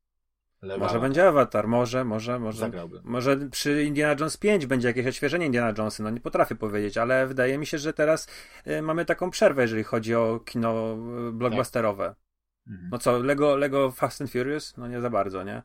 Lewa. 0.61 0.85
Może 0.85 0.99
będzie 0.99 1.27
Avatar, 1.27 1.67
może, 1.67 2.05
może, 2.05 2.39
może. 2.39 2.59
Zagrałby. 2.59 3.01
Może 3.03 3.37
przy 3.37 3.83
Indiana 3.83 4.15
Jones 4.19 4.37
5 4.37 4.65
będzie 4.65 4.87
jakieś 4.87 5.07
odświeżenie 5.07 5.45
Indiana 5.45 5.73
Jonesa, 5.77 6.03
no 6.03 6.09
nie 6.09 6.21
potrafię 6.21 6.55
powiedzieć, 6.55 6.97
ale 6.97 7.27
wydaje 7.27 7.57
mi 7.57 7.65
się, 7.65 7.77
że 7.77 7.93
teraz 7.93 8.27
y, 8.67 8.81
mamy 8.81 9.05
taką 9.05 9.29
przerwę, 9.29 9.61
jeżeli 9.61 9.83
chodzi 9.83 10.15
o 10.15 10.39
kino 10.45 10.97
y, 11.29 11.31
blockbusterowe. 11.31 12.05
Tak. 12.05 12.75
No 12.91 12.97
co, 12.97 13.19
Lego, 13.19 13.57
Lego 13.57 13.91
Fast 13.91 14.21
and 14.21 14.31
Furious? 14.31 14.77
No 14.77 14.87
nie 14.87 15.01
za 15.01 15.09
bardzo, 15.09 15.43
nie? 15.43 15.63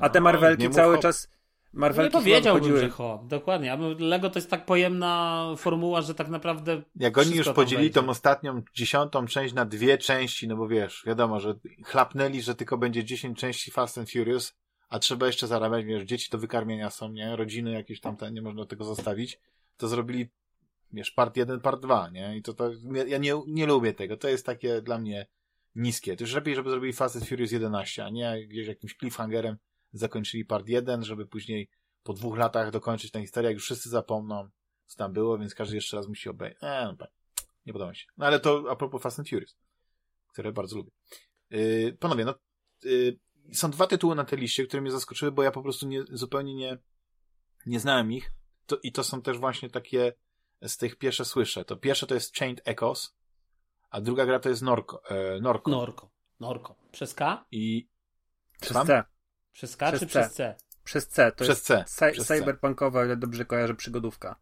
A 0.00 0.08
te 0.08 0.20
no, 0.20 0.24
Marvelki 0.24 0.70
cały 0.70 0.98
czas 0.98 1.30
Marvelki 1.74 2.16
nie 2.16 2.22
powiedziałbym, 2.22 2.78
że 2.78 2.88
ho, 2.88 3.24
dokładnie. 3.28 3.72
A 3.72 3.76
Lego 3.98 4.30
to 4.30 4.38
jest 4.38 4.50
tak 4.50 4.66
pojemna 4.66 5.44
formuła, 5.56 6.00
że 6.00 6.14
tak 6.14 6.28
naprawdę. 6.28 6.82
Jak 6.96 7.18
oni 7.18 7.36
już 7.36 7.48
podzielili 7.48 7.90
tą 7.90 8.08
ostatnią 8.08 8.62
dziesiątą 8.74 9.26
część 9.26 9.54
na 9.54 9.64
dwie 9.64 9.98
części, 9.98 10.48
no 10.48 10.56
bo 10.56 10.68
wiesz, 10.68 11.02
wiadomo, 11.06 11.40
że 11.40 11.54
chlapnęli, 11.84 12.42
że 12.42 12.54
tylko 12.54 12.78
będzie 12.78 13.04
10 13.04 13.38
części 13.38 13.70
Fast 13.70 13.98
and 13.98 14.10
Furious, 14.10 14.54
a 14.88 14.98
trzeba 14.98 15.26
jeszcze 15.26 15.46
zarabiać, 15.46 15.84
wiesz, 15.84 16.04
dzieci 16.04 16.30
do 16.30 16.38
wykarmienia 16.38 16.90
są, 16.90 17.12
nie? 17.12 17.36
Rodziny 17.36 17.72
jakieś 17.72 18.00
tam, 18.00 18.16
nie 18.32 18.42
można 18.42 18.66
tego 18.66 18.84
zostawić. 18.84 19.40
To 19.76 19.88
zrobili, 19.88 20.28
wiesz, 20.92 21.10
part 21.10 21.36
1, 21.36 21.60
part 21.60 21.82
2, 21.82 22.10
nie? 22.10 22.36
I 22.36 22.42
to, 22.42 22.54
to 22.54 22.70
ja 23.06 23.18
nie, 23.18 23.34
nie 23.46 23.66
lubię 23.66 23.94
tego. 23.94 24.16
To 24.16 24.28
jest 24.28 24.46
takie 24.46 24.82
dla 24.82 24.98
mnie 24.98 25.26
niskie. 25.74 26.16
To 26.16 26.24
już 26.24 26.34
lepiej, 26.34 26.54
żeby 26.54 26.70
zrobili 26.70 26.92
Fast 26.92 27.16
and 27.16 27.28
Furious 27.28 27.52
11, 27.52 28.04
a 28.04 28.10
nie 28.10 28.46
gdzieś 28.46 28.66
jakimś 28.68 28.96
cliffhangerem 28.96 29.56
zakończyli 29.98 30.44
part 30.44 30.68
1, 30.68 31.04
żeby 31.04 31.26
później 31.26 31.68
po 32.02 32.12
dwóch 32.12 32.38
latach 32.38 32.70
dokończyć 32.70 33.10
tę 33.10 33.20
historię, 33.20 33.50
jak 33.50 33.54
już 33.54 33.64
wszyscy 33.64 33.88
zapomną, 33.88 34.48
co 34.86 34.98
tam 34.98 35.12
było, 35.12 35.38
więc 35.38 35.54
każdy 35.54 35.74
jeszcze 35.74 35.96
raz 35.96 36.08
musi 36.08 36.28
obejrzeć. 36.28 36.58
Eee, 36.62 36.96
no, 36.98 37.06
nie 37.66 37.72
podoba 37.72 37.90
mi 37.90 37.96
się. 37.96 38.06
No 38.16 38.26
ale 38.26 38.40
to 38.40 38.64
a 38.70 38.76
propos 38.76 39.02
Fast 39.02 39.18
and 39.18 39.28
Furious, 39.28 39.56
które 40.28 40.52
bardzo 40.52 40.76
lubię. 40.76 40.90
Yy, 41.50 41.96
panowie, 42.00 42.24
no 42.24 42.34
yy, 42.82 43.18
są 43.52 43.70
dwa 43.70 43.86
tytuły 43.86 44.14
na 44.14 44.24
tej 44.24 44.38
liście, 44.38 44.66
które 44.66 44.80
mnie 44.82 44.90
zaskoczyły, 44.90 45.32
bo 45.32 45.42
ja 45.42 45.50
po 45.50 45.62
prostu 45.62 45.88
nie, 45.88 46.04
zupełnie 46.10 46.54
nie, 46.54 46.78
nie 47.66 47.80
znałem 47.80 48.12
ich. 48.12 48.32
To, 48.66 48.78
I 48.82 48.92
to 48.92 49.04
są 49.04 49.22
też 49.22 49.38
właśnie 49.38 49.70
takie 49.70 50.12
z 50.62 50.76
tych 50.76 50.96
pierwsze 50.96 51.24
słyszę. 51.24 51.64
To 51.64 51.76
pierwsze 51.76 52.06
to 52.06 52.14
jest 52.14 52.36
Chained 52.36 52.60
Echoes, 52.64 53.16
a 53.90 54.00
druga 54.00 54.26
gra 54.26 54.40
to 54.40 54.48
jest 54.48 54.62
Norco. 54.62 55.02
E, 55.10 55.40
Norco. 55.40 55.70
Norco. 55.70 56.10
Norco. 56.40 56.76
Przez 56.92 57.14
K? 57.14 57.44
I... 57.50 57.88
Przez 58.60 58.86
C. 58.86 59.04
Przez 59.54 59.76
K 59.76 59.92
przez 59.92 60.00
czy 60.00 60.06
C. 60.06 60.20
przez 60.20 60.32
C? 60.32 60.54
Przez 60.84 61.08
C. 61.08 61.32
To 61.32 61.44
przez 61.44 61.62
C. 61.62 61.84
Cy 61.86 62.10
przez 62.12 62.26
cyberpunkowa, 62.26 63.00
o 63.00 63.04
ile 63.04 63.16
dobrze 63.16 63.44
kojarzę, 63.44 63.74
przygodówka. 63.74 64.40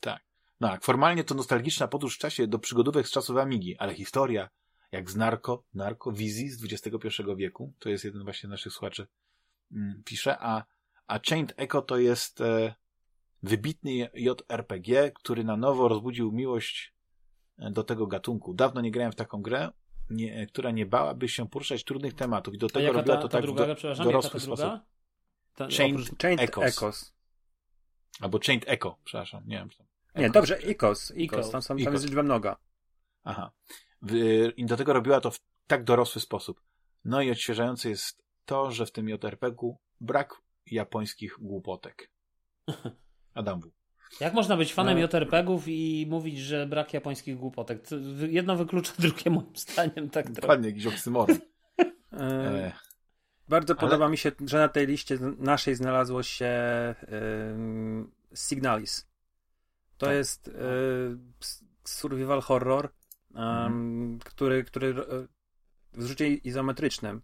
Tak. 0.00 0.22
No 0.60 0.68
tak, 0.68 0.84
formalnie 0.84 1.24
to 1.24 1.34
nostalgiczna 1.34 1.88
podróż 1.88 2.16
w 2.16 2.18
czasie 2.18 2.46
do 2.46 2.58
przygodówek 2.58 3.08
z 3.08 3.10
czasów 3.10 3.36
Amigi, 3.36 3.76
ale 3.78 3.94
historia, 3.94 4.48
jak 4.92 5.10
z 5.10 5.16
Narko, 5.16 5.64
Narko, 5.74 6.12
wizji 6.12 6.50
z 6.50 6.64
XXI 6.64 7.22
wieku, 7.36 7.72
to 7.78 7.88
jest 7.88 8.04
jeden 8.04 8.24
właśnie 8.24 8.46
z 8.46 8.50
naszych 8.50 8.72
słuchaczy 8.72 9.06
mm, 9.72 10.02
pisze, 10.04 10.36
a, 10.40 10.64
a 11.06 11.18
Chained 11.28 11.54
Echo 11.56 11.82
to 11.82 11.98
jest 11.98 12.40
e, 12.40 12.74
wybitny 13.42 14.10
JRPG, 14.14 15.10
który 15.14 15.44
na 15.44 15.56
nowo 15.56 15.88
rozbudził 15.88 16.32
miłość 16.32 16.94
e, 17.58 17.70
do 17.70 17.84
tego 17.84 18.06
gatunku. 18.06 18.54
Dawno 18.54 18.80
nie 18.80 18.90
grałem 18.90 19.12
w 19.12 19.16
taką 19.16 19.42
grę, 19.42 19.70
nie, 20.12 20.46
która 20.46 20.70
nie 20.70 20.86
bałaby 20.86 21.28
się 21.28 21.48
poruszać 21.48 21.84
trudnych 21.84 22.14
tematów 22.14 22.54
i 22.54 22.58
do 22.58 22.68
tego 22.68 22.92
robiła 22.92 23.16
ta, 23.16 23.22
to 23.22 23.28
ta 23.28 23.38
tak 23.38 23.42
druga, 23.42 23.74
w 23.74 24.04
dorosły 24.04 24.40
sposób. 24.40 24.66
Ta, 25.54 25.68
Chained, 25.76 26.22
Chained 26.22 26.40
Echoes. 26.40 26.76
Echoes. 26.76 27.14
Albo 28.20 28.38
Chained 28.46 28.68
Echo, 28.68 28.98
przepraszam, 29.04 29.42
nie 29.46 29.56
wiem. 29.56 29.68
Nie, 30.14 30.30
dobrze, 30.30 30.58
Ecos. 30.58 31.12
Ecos. 31.16 31.50
Tam, 31.50 31.62
są, 31.62 31.76
tam 31.76 31.92
jest 31.92 32.04
liczba 32.04 32.22
mnoga. 32.22 32.56
Aha. 33.24 33.52
I 34.56 34.66
do 34.66 34.76
tego 34.76 34.92
robiła 34.92 35.20
to 35.20 35.30
w 35.30 35.40
tak 35.66 35.84
dorosły 35.84 36.20
sposób. 36.20 36.62
No 37.04 37.22
i 37.22 37.30
odświeżające 37.30 37.88
jest 37.88 38.22
to, 38.44 38.70
że 38.70 38.86
w 38.86 38.92
tym 38.92 39.08
JRPG-u 39.08 39.78
brak 40.00 40.42
japońskich 40.66 41.36
głupotek. 41.40 42.10
Adam 43.34 43.60
W. 43.60 43.81
Jak 44.20 44.34
można 44.34 44.56
być 44.56 44.74
fanem 44.74 45.00
no. 45.00 45.04
JRPG-ów 45.04 45.64
i 45.68 46.06
mówić, 46.10 46.38
że 46.38 46.66
brak 46.66 46.94
japońskich 46.94 47.36
głupotek? 47.36 47.84
Jedno 48.28 48.56
wyklucza 48.56 48.92
drugie 48.98 49.30
moim 49.30 49.56
zdaniem. 49.56 50.10
Tak 50.10 50.32
Dokładnie, 50.32 50.68
jakiś 50.68 50.86
oksymoron. 50.86 51.36
e, 52.12 52.72
bardzo 53.48 53.74
Ale... 53.74 53.80
podoba 53.80 54.08
mi 54.08 54.18
się, 54.18 54.32
że 54.46 54.58
na 54.58 54.68
tej 54.68 54.86
liście 54.86 55.18
naszej 55.38 55.74
znalazło 55.74 56.22
się 56.22 56.54
Signalis. 58.34 59.06
To 59.98 60.06
tak. 60.06 60.14
jest 60.14 60.50
survival 61.84 62.40
horror, 62.40 62.92
mhm. 63.34 64.18
który, 64.24 64.64
który 64.64 64.88
e, 64.88 65.26
w 65.92 66.06
rzucie 66.06 66.34
izometrycznym 66.34 67.22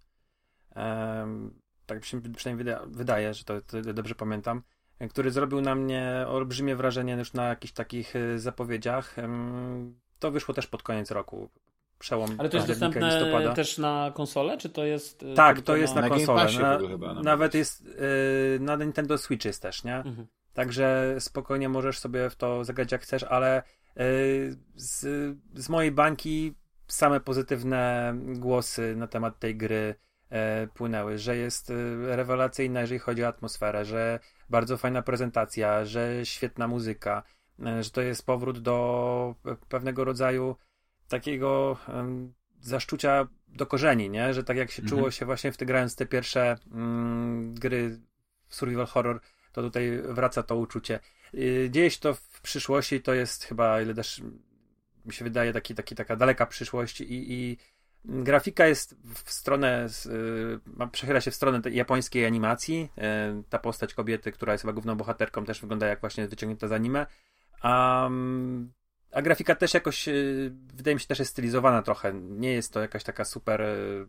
tak 1.86 1.98
mi 1.98 2.04
się 2.04 2.20
przynajmniej 2.20 2.64
wydaje, 2.64 2.86
wydaje 2.86 3.34
że 3.34 3.44
to, 3.44 3.60
to 3.60 3.82
dobrze 3.82 4.14
pamiętam, 4.14 4.62
który 5.10 5.30
zrobił 5.30 5.60
na 5.60 5.74
mnie 5.74 6.24
olbrzymie 6.28 6.76
wrażenie 6.76 7.14
już 7.14 7.32
na 7.32 7.48
jakichś 7.48 7.72
takich 7.72 8.16
e, 8.16 8.38
zapowiedziach. 8.38 9.16
To 10.18 10.30
wyszło 10.30 10.54
też 10.54 10.66
pod 10.66 10.82
koniec 10.82 11.10
roku. 11.10 11.48
Przełom 11.98 12.30
Ale 12.38 12.48
to 12.48 12.56
jest 12.56 12.68
dostępne 12.68 13.06
listopada. 13.06 13.54
też 13.54 13.78
na 13.78 14.12
konsolę, 14.14 14.58
czy 14.58 14.68
to 14.68 14.84
jest. 14.84 15.22
E, 15.22 15.34
tak, 15.34 15.60
to 15.60 15.76
jest 15.76 15.94
na, 15.94 16.00
na 16.00 16.08
konsolę. 16.08 16.52
Na, 16.60 16.78
chyba, 16.78 17.14
nawet 17.14 17.54
jest 17.54 17.84
yy, 17.84 17.94
na 18.60 18.76
Nintendo 18.76 19.18
Switch 19.18 19.44
jest 19.44 19.62
też, 19.62 19.84
nie? 19.84 19.96
Mhm. 19.96 20.26
Także 20.52 21.16
spokojnie 21.18 21.68
możesz 21.68 21.98
sobie 21.98 22.30
w 22.30 22.36
to 22.36 22.64
zagrać 22.64 22.92
jak 22.92 23.02
chcesz, 23.02 23.22
ale 23.22 23.62
yy, 23.96 24.04
z, 24.74 25.06
z 25.54 25.68
mojej 25.68 25.92
bańki 25.92 26.54
same 26.88 27.20
pozytywne 27.20 28.14
głosy 28.16 28.96
na 28.96 29.06
temat 29.06 29.38
tej 29.38 29.56
gry 29.56 29.94
płynęły, 30.74 31.18
że 31.18 31.36
jest 31.36 31.72
rewelacyjna, 32.06 32.80
jeżeli 32.80 32.98
chodzi 32.98 33.24
o 33.24 33.28
atmosferę, 33.28 33.84
że 33.84 34.20
bardzo 34.50 34.76
fajna 34.76 35.02
prezentacja, 35.02 35.84
że 35.84 36.26
świetna 36.26 36.68
muzyka, 36.68 37.22
e, 37.66 37.82
że 37.82 37.90
to 37.90 38.00
jest 38.00 38.26
powrót 38.26 38.58
do 38.58 39.34
pewnego 39.68 40.04
rodzaju 40.04 40.56
takiego 41.08 41.76
zaszczucia 42.60 43.28
do 43.48 43.66
korzeni, 43.66 44.10
nie? 44.10 44.34
Że 44.34 44.44
tak 44.44 44.56
jak 44.56 44.70
się 44.70 44.82
mhm. 44.82 44.98
czuło 44.98 45.10
się 45.10 45.26
właśnie 45.26 45.52
w 45.52 45.56
te 45.56 45.66
grając 45.66 45.96
te 45.96 46.06
pierwsze 46.06 46.56
mm, 46.72 47.54
gry 47.54 48.00
survival 48.48 48.86
horror, 48.86 49.20
to 49.52 49.62
tutaj 49.62 50.02
wraca 50.02 50.42
to 50.42 50.56
uczucie. 50.56 51.00
Dzieje 51.70 51.90
się 51.90 52.00
to 52.00 52.14
w 52.14 52.40
przyszłości, 52.40 53.00
to 53.00 53.14
jest 53.14 53.44
chyba, 53.44 53.82
ile 53.82 53.94
też 53.94 54.22
mi 55.06 55.12
się 55.12 55.24
wydaje, 55.24 55.52
taki, 55.52 55.74
taki, 55.74 55.94
taka 55.94 56.16
daleka 56.16 56.46
przyszłość 56.46 57.00
i, 57.00 57.32
i 57.32 57.56
grafika 58.04 58.66
jest 58.66 58.96
w 59.24 59.30
stronę, 59.32 59.88
yy, 60.78 60.88
przechyla 60.92 61.20
się 61.20 61.30
w 61.30 61.34
stronę 61.34 61.62
tej 61.62 61.74
japońskiej 61.74 62.26
animacji. 62.26 62.88
Yy, 62.96 63.02
ta 63.48 63.58
postać 63.58 63.94
kobiety, 63.94 64.32
która 64.32 64.52
jest 64.52 64.62
chyba 64.62 64.72
główną 64.72 64.94
bohaterką, 64.94 65.44
też 65.44 65.60
wygląda 65.60 65.86
jak 65.86 66.00
właśnie 66.00 66.28
wyciągnięta 66.28 66.68
z 66.68 66.72
anime. 66.72 67.06
Um, 67.64 68.72
A 69.12 69.22
grafika 69.22 69.54
też 69.54 69.74
jakoś, 69.74 70.08
y, 70.08 70.52
wydaje 70.74 70.94
mi 70.94 71.00
się, 71.00 71.06
też 71.06 71.18
jest 71.18 71.30
stylizowana 71.30 71.82
trochę. 71.82 72.12
Nie 72.14 72.52
jest 72.52 72.72
to 72.72 72.80
jakaś 72.80 73.04
taka 73.04 73.24
super 73.24 73.60
y, 73.60 74.08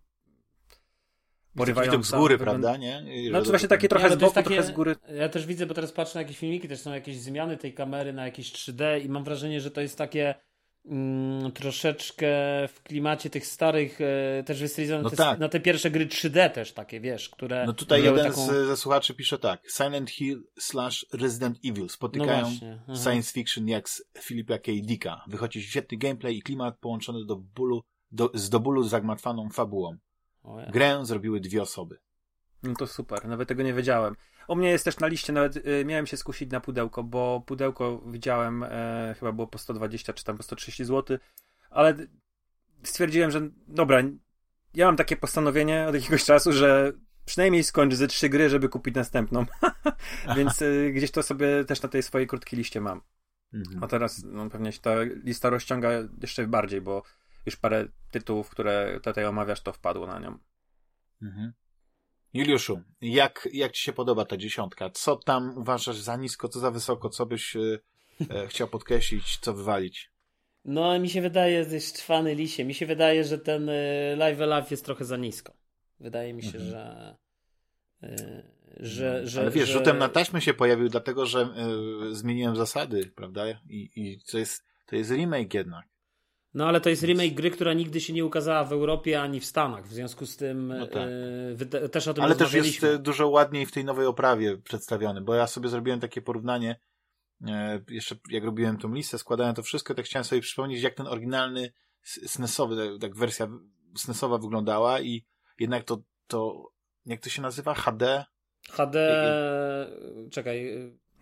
porywająca. 1.56 1.92
Widok 1.92 2.06
z 2.06 2.12
góry, 2.12 2.38
prawda, 2.38 2.78
nie? 2.78 3.04
No 3.32 3.42
to 3.42 3.50
właśnie 3.50 3.68
takie 3.68 3.90
trochę 3.90 4.10
z 4.10 4.16
boku, 4.16 4.34
takie, 4.34 4.48
trochę 4.48 4.64
z 4.64 4.72
góry. 4.72 4.96
Ja 5.16 5.30
też 5.30 5.46
widzę, 5.46 5.66
bo 5.66 5.74
teraz 5.74 5.92
patrzę 5.92 6.20
na 6.20 6.22
jakieś 6.22 6.38
filmiki, 6.38 6.68
też 6.68 6.80
są 6.80 6.94
jakieś 6.94 7.20
zmiany 7.20 7.58
tej 7.58 7.74
kamery 7.74 8.14
na 8.14 8.26
jakieś 8.26 8.52
3D 8.52 9.06
i 9.06 9.10
mam 9.10 9.24
wrażenie, 9.24 9.62
że 9.62 9.72
to 9.72 9.82
jest 9.82 9.98
takie 9.98 10.36
mm, 10.90 11.52
troszeczkę 11.52 12.28
w 12.68 12.84
klimacie 12.84 13.30
tych 13.30 13.46
starych, 13.46 14.00
e, 14.02 14.44
też 14.44 14.60
wystylizowane 14.62 15.04
no 15.04 15.10
tak. 15.10 15.40
na 15.40 15.50
te 15.50 15.60
pierwsze 15.60 15.92
gry 15.92 16.08
3D 16.08 16.50
też 16.50 16.74
takie, 16.74 17.00
wiesz, 17.00 17.30
które... 17.30 17.66
No 17.66 17.74
tutaj 17.74 18.04
jeden 18.04 18.26
taką... 18.26 18.48
z, 18.48 18.68
ze 18.68 18.78
słuchaczy 18.78 19.14
pisze 19.14 19.40
tak, 19.40 19.62
Silent 19.78 20.10
Hill 20.10 20.44
slash 20.60 21.06
Resident 21.14 21.58
Evil 21.66 21.90
spotykają 21.90 22.52
no 22.88 22.96
science 22.96 23.34
fiction 23.34 23.68
jak 23.68 23.90
z 23.90 24.04
Filipa 24.20 24.58
K. 24.58 24.72
Dicka. 24.82 25.24
Wychodzi 25.28 25.64
świetny 25.64 25.98
gameplay 25.98 26.38
i 26.38 26.42
klimat 26.42 26.78
połączony 26.78 27.26
do 27.26 27.36
bólu, 27.36 27.84
do, 28.12 28.32
z 28.34 28.50
do 28.50 28.60
bólu 28.60 28.84
zagmatwaną 28.84 29.50
fabułą. 29.50 29.98
Grę 30.72 31.00
zrobiły 31.06 31.40
dwie 31.40 31.62
osoby. 31.62 32.00
No 32.64 32.74
to 32.74 32.88
super, 32.88 33.28
nawet 33.28 33.48
tego 33.48 33.64
nie 33.64 33.74
wiedziałem. 33.74 34.16
U 34.50 34.56
mnie 34.56 34.70
jest 34.70 34.86
też 34.86 35.00
na 35.00 35.08
liście, 35.08 35.34
nawet 35.34 35.56
y, 35.58 35.86
miałem 35.86 36.08
się 36.08 36.18
skusić 36.18 36.52
na 36.52 36.60
pudełko, 36.60 37.04
bo 37.04 37.44
pudełko 37.46 38.02
widziałem, 38.06 38.64
e, 38.64 39.16
chyba 39.20 39.32
było 39.32 39.48
po 39.48 39.58
120 39.58 40.14
czy 40.14 40.24
tam 40.24 40.38
po 40.38 40.44
130 40.44 40.86
zł, 40.86 41.18
ale 41.70 41.96
stwierdziłem, 42.84 43.32
że 43.32 43.50
dobra, 43.68 44.04
ja 44.74 44.86
mam 44.86 44.98
takie 44.98 45.18
postanowienie 45.18 45.88
od 45.88 45.96
jakiegoś 45.96 46.24
czasu, 46.24 46.54
że 46.54 46.94
przynajmniej 47.26 47.64
skończę 47.64 47.96
ze 47.96 48.08
trzy 48.08 48.30
gry, 48.30 48.50
żeby 48.50 48.70
kupić 48.70 48.96
następną. 48.96 49.46
Więc 50.38 50.62
y, 50.62 50.92
gdzieś 50.96 51.12
to 51.12 51.24
sobie 51.24 51.66
też 51.66 51.82
na 51.82 51.90
tej 51.90 52.04
swojej 52.04 52.28
krótkiej 52.28 52.58
liście 52.58 52.82
mam. 52.82 53.02
Mhm. 53.54 53.84
A 53.84 53.88
teraz 53.88 54.24
no, 54.26 54.50
pewnie 54.50 54.72
się 54.72 54.80
ta 54.80 54.92
lista 55.04 55.50
rozciąga 55.50 55.90
jeszcze 56.22 56.48
bardziej, 56.48 56.82
bo 56.82 57.04
już 57.46 57.56
parę 57.56 57.88
tytułów, 58.12 58.50
które 58.50 59.00
tutaj 59.04 59.26
omawiasz, 59.26 59.62
to 59.62 59.74
wpadło 59.74 60.08
na 60.08 60.20
nią. 60.20 60.38
Mhm. 61.22 61.54
Juliuszu, 62.34 62.82
jak, 63.02 63.50
jak 63.54 63.72
ci 63.72 63.84
się 63.84 63.94
podoba 63.94 64.26
ta 64.26 64.38
dziesiątka? 64.38 64.90
Co 64.90 65.16
tam 65.16 65.58
uważasz 65.58 65.98
za 65.98 66.18
nisko, 66.18 66.50
co 66.50 66.60
za 66.60 66.72
wysoko, 66.72 67.10
co 67.10 67.26
byś 67.26 67.56
e, 67.56 67.80
e 68.30 68.48
chciał 68.48 68.68
podkreślić, 68.68 69.38
co 69.38 69.54
wywalić? 69.54 70.12
No, 70.66 71.00
mi 71.00 71.10
się 71.10 71.22
wydaje, 71.22 71.64
że 71.64 71.76
jest 71.76 71.96
trwany 71.96 72.36
lisie, 72.36 72.66
mi 72.66 72.74
się 72.74 72.86
wydaje, 72.86 73.24
że 73.24 73.38
ten 73.38 73.70
y, 73.70 74.16
Live 74.18 74.42
Alive 74.42 74.72
jest 74.72 74.86
trochę 74.86 75.06
za 75.06 75.18
nisko. 75.18 75.54
Wydaje 76.00 76.34
mi 76.34 76.44
się, 76.44 76.58
mhm. 76.58 76.70
że... 76.70 77.16
Y, 78.04 78.60
że, 78.80 79.20
no, 79.22 79.30
że, 79.30 79.42
Ale 79.42 79.52
wiesz, 79.52 79.68
że... 79.68 79.74
rzutem 79.74 79.98
na 79.98 80.10
taśmę 80.10 80.42
się 80.42 80.54
pojawił, 80.54 80.90
dlatego 80.90 81.26
że 81.26 81.50
y, 82.12 82.16
zmieniłem 82.16 82.56
zasady, 82.56 83.12
prawda? 83.16 83.50
I, 83.70 83.90
i 83.96 84.20
to, 84.32 84.38
jest, 84.38 84.64
to 84.86 84.96
jest 84.96 85.12
remake 85.12 85.54
jednak. 85.54 85.86
No 86.54 86.68
ale 86.68 86.82
to 86.82 86.90
jest 86.90 87.04
remake 87.04 87.34
gry, 87.34 87.52
która 87.52 87.74
nigdy 87.74 88.02
się 88.02 88.14
nie 88.14 88.26
ukazała 88.26 88.64
w 88.64 88.74
Europie 88.74 89.22
ani 89.22 89.40
w 89.40 89.46
Stanach. 89.46 89.88
W 89.88 89.94
związku 89.94 90.26
z 90.26 90.38
tym 90.38 90.68
no 90.68 90.88
tak. 90.88 91.10
yy, 91.82 91.90
też 91.90 92.08
o 92.08 92.14
tym 92.14 92.24
Ale 92.24 92.36
też 92.36 92.54
jest 92.54 92.84
e, 92.84 93.00
dużo 93.00 93.28
ładniej 93.28 93.66
w 93.66 93.72
tej 93.72 93.86
nowej 93.86 94.06
oprawie 94.06 94.58
przedstawiony, 94.58 95.22
bo 95.22 95.34
ja 95.34 95.48
sobie 95.48 95.70
zrobiłem 95.70 96.00
takie 96.00 96.22
porównanie 96.22 96.80
e, 97.48 97.82
jeszcze 97.90 98.16
jak 98.30 98.44
robiłem 98.44 98.78
tą 98.78 98.94
listę, 98.94 99.18
składałem 99.18 99.56
to 99.56 99.64
wszystko, 99.64 99.94
tak 99.94 100.06
chciałem 100.06 100.24
sobie 100.24 100.42
przypomnieć, 100.42 100.82
jak 100.82 100.96
ten 100.96 101.08
oryginalny 101.08 101.72
SNESowy, 102.04 102.76
tak, 102.76 103.02
tak 103.02 103.16
wersja 103.16 103.48
SNESowa 103.98 104.38
wyglądała 104.38 105.02
i 105.02 105.26
jednak 105.60 105.84
to, 105.84 106.02
to 106.28 106.70
jak 107.06 107.22
to 107.22 107.30
się 107.30 107.42
nazywa? 107.42 107.74
HD? 107.74 108.26
HD, 108.72 109.36
czekaj, 110.32 110.74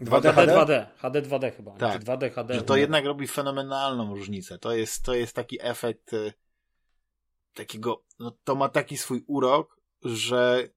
2D, 0.01 0.33
HD, 0.33 0.47
2D, 0.47 0.85
HD 0.97 1.21
2D 1.21 1.55
chyba. 1.55 1.71
Tak. 1.71 2.03
2D, 2.03 2.31
HD. 2.31 2.53
Że 2.53 2.61
to 2.61 2.77
jednak 2.77 3.05
robi 3.05 3.27
fenomenalną 3.27 4.15
różnicę. 4.15 4.59
To 4.59 4.75
jest, 4.75 5.03
to 5.03 5.13
jest 5.13 5.35
taki 5.35 5.57
efekt 5.61 6.13
y, 6.13 6.33
takiego, 7.53 8.03
no 8.19 8.37
to 8.43 8.55
ma 8.55 8.69
taki 8.69 8.97
swój 8.97 9.23
urok, 9.27 9.81
że 10.03 10.69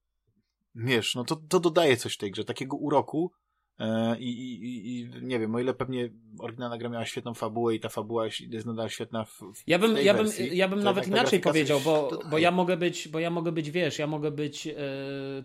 wiesz, 0.75 1.15
no 1.15 1.23
to, 1.23 1.35
to 1.35 1.59
dodaje 1.59 1.97
coś 1.97 2.17
tej 2.17 2.31
grze, 2.31 2.45
takiego 2.45 2.77
uroku 2.77 3.31
e, 3.79 4.19
i, 4.19 4.29
i, 4.29 4.99
i 4.99 5.09
nie 5.21 5.39
wiem, 5.39 5.55
o 5.55 5.59
ile 5.59 5.73
pewnie 5.73 6.09
oryginalna 6.39 6.77
gra 6.77 6.89
miała 6.89 7.05
świetną 7.05 7.33
fabułę 7.33 7.75
i 7.75 7.79
ta 7.79 7.89
fabuła 7.89 8.25
jest 8.25 8.65
nadal 8.65 8.89
świetna 8.89 9.25
w, 9.25 9.39
w 9.55 9.63
ja 9.67 9.79
bym, 9.79 9.97
ja 9.97 10.13
bym, 10.13 10.27
ja 10.51 10.67
bym 10.67 10.83
nawet 10.83 11.07
inaczej 11.07 11.39
powiedział, 11.39 11.79
bo, 11.79 12.19
bo 12.29 12.37
ja 12.37 12.51
mogę 12.51 12.77
być, 12.77 13.07
bo 13.07 13.19
ja 13.19 13.29
mogę 13.29 13.51
być, 13.51 13.71
wiesz, 13.71 13.99
ja 13.99 14.07
mogę 14.07 14.31
być 14.31 14.67
e, 14.67 14.73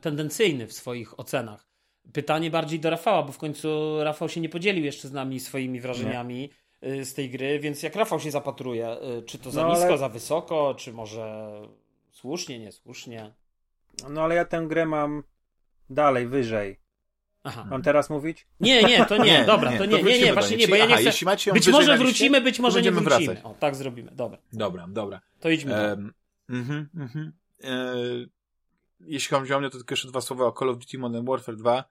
tendencyjny 0.01 0.67
w 0.67 0.73
swoich 0.73 1.21
ocenach 1.21 1.76
pytanie 2.13 2.51
bardziej 2.51 2.81
do 2.81 2.91
Rafała, 2.91 3.23
bo 3.23 3.33
w 3.33 3.39
końcu 3.39 3.69
Rafał 4.05 4.29
się 4.29 4.41
nie 4.41 4.49
podzielił 4.49 4.85
jeszcze 4.85 5.09
z 5.09 5.13
nami 5.13 5.41
swoimi 5.41 5.81
wrażeniami 5.81 6.51
nie. 6.83 6.99
Y, 7.01 7.05
z 7.05 7.15
tej 7.15 7.31
gry, 7.31 7.59
więc 7.59 7.83
jak 7.83 7.97
Rafał 7.97 8.21
się 8.21 8.31
zapatruje, 8.31 8.97
y, 9.19 9.23
czy 9.23 9.39
to 9.39 9.51
za 9.51 9.63
no, 9.63 9.69
nisko, 9.69 9.87
ale... 9.87 9.99
za 9.99 10.09
wysoko, 10.09 10.75
czy 10.79 10.93
może 10.93 11.53
słusznie, 12.11 12.59
niesłusznie? 12.59 13.35
No 14.11 14.23
ale 14.23 14.35
ja 14.35 14.45
tę 14.45 14.65
grę 14.69 14.87
mam 14.87 15.23
dalej, 15.91 16.27
wyżej. 16.27 16.81
Aha. 17.45 17.67
Mam 17.71 17.83
teraz 17.83 18.11
mówić? 18.11 18.47
Nie, 18.61 18.83
nie, 18.83 19.07
to 19.07 19.25
nie, 19.25 19.45
dobra, 19.55 19.79
to 19.79 19.85
nie, 19.85 20.03
nie, 20.03 20.21
nie, 20.21 20.33
właśnie 20.33 20.57
nie, 20.57 20.69
bo 20.69 20.77
ja 20.77 20.87
nie 20.87 20.95
chcę. 20.95 21.05
Jeśli 21.05 21.25
macie 21.25 21.51
ją 21.51 21.55
być 21.55 21.69
może 21.69 21.99
wrócimy, 21.99 22.41
być 22.41 22.59
może 22.59 22.83
nie 22.83 22.93
wrócimy. 22.93 23.27
Wracać. 23.27 23.45
O, 23.45 23.55
tak 23.61 23.75
zrobimy, 23.75 24.11
dobra. 24.15 24.39
Dobra, 24.53 24.87
dobra. 24.89 25.21
To 25.41 25.51
idźmy. 25.51 25.73
Um, 25.73 26.13
mhm, 26.49 26.89
mhm. 26.97 27.33
E, 27.65 27.95
jeśli 29.01 29.37
chodzi 29.37 29.55
o 29.55 29.61
mnie, 29.61 29.71
to 29.71 29.79
tylko 29.79 29.93
jeszcze 29.93 30.09
dwa 30.09 30.21
słowa 30.21 30.47
o 30.47 30.53
Call 30.53 30.71
of 30.71 30.79
Duty 30.79 30.99
Modern 30.99 31.27
Warfare 31.27 31.57
2. 31.57 31.85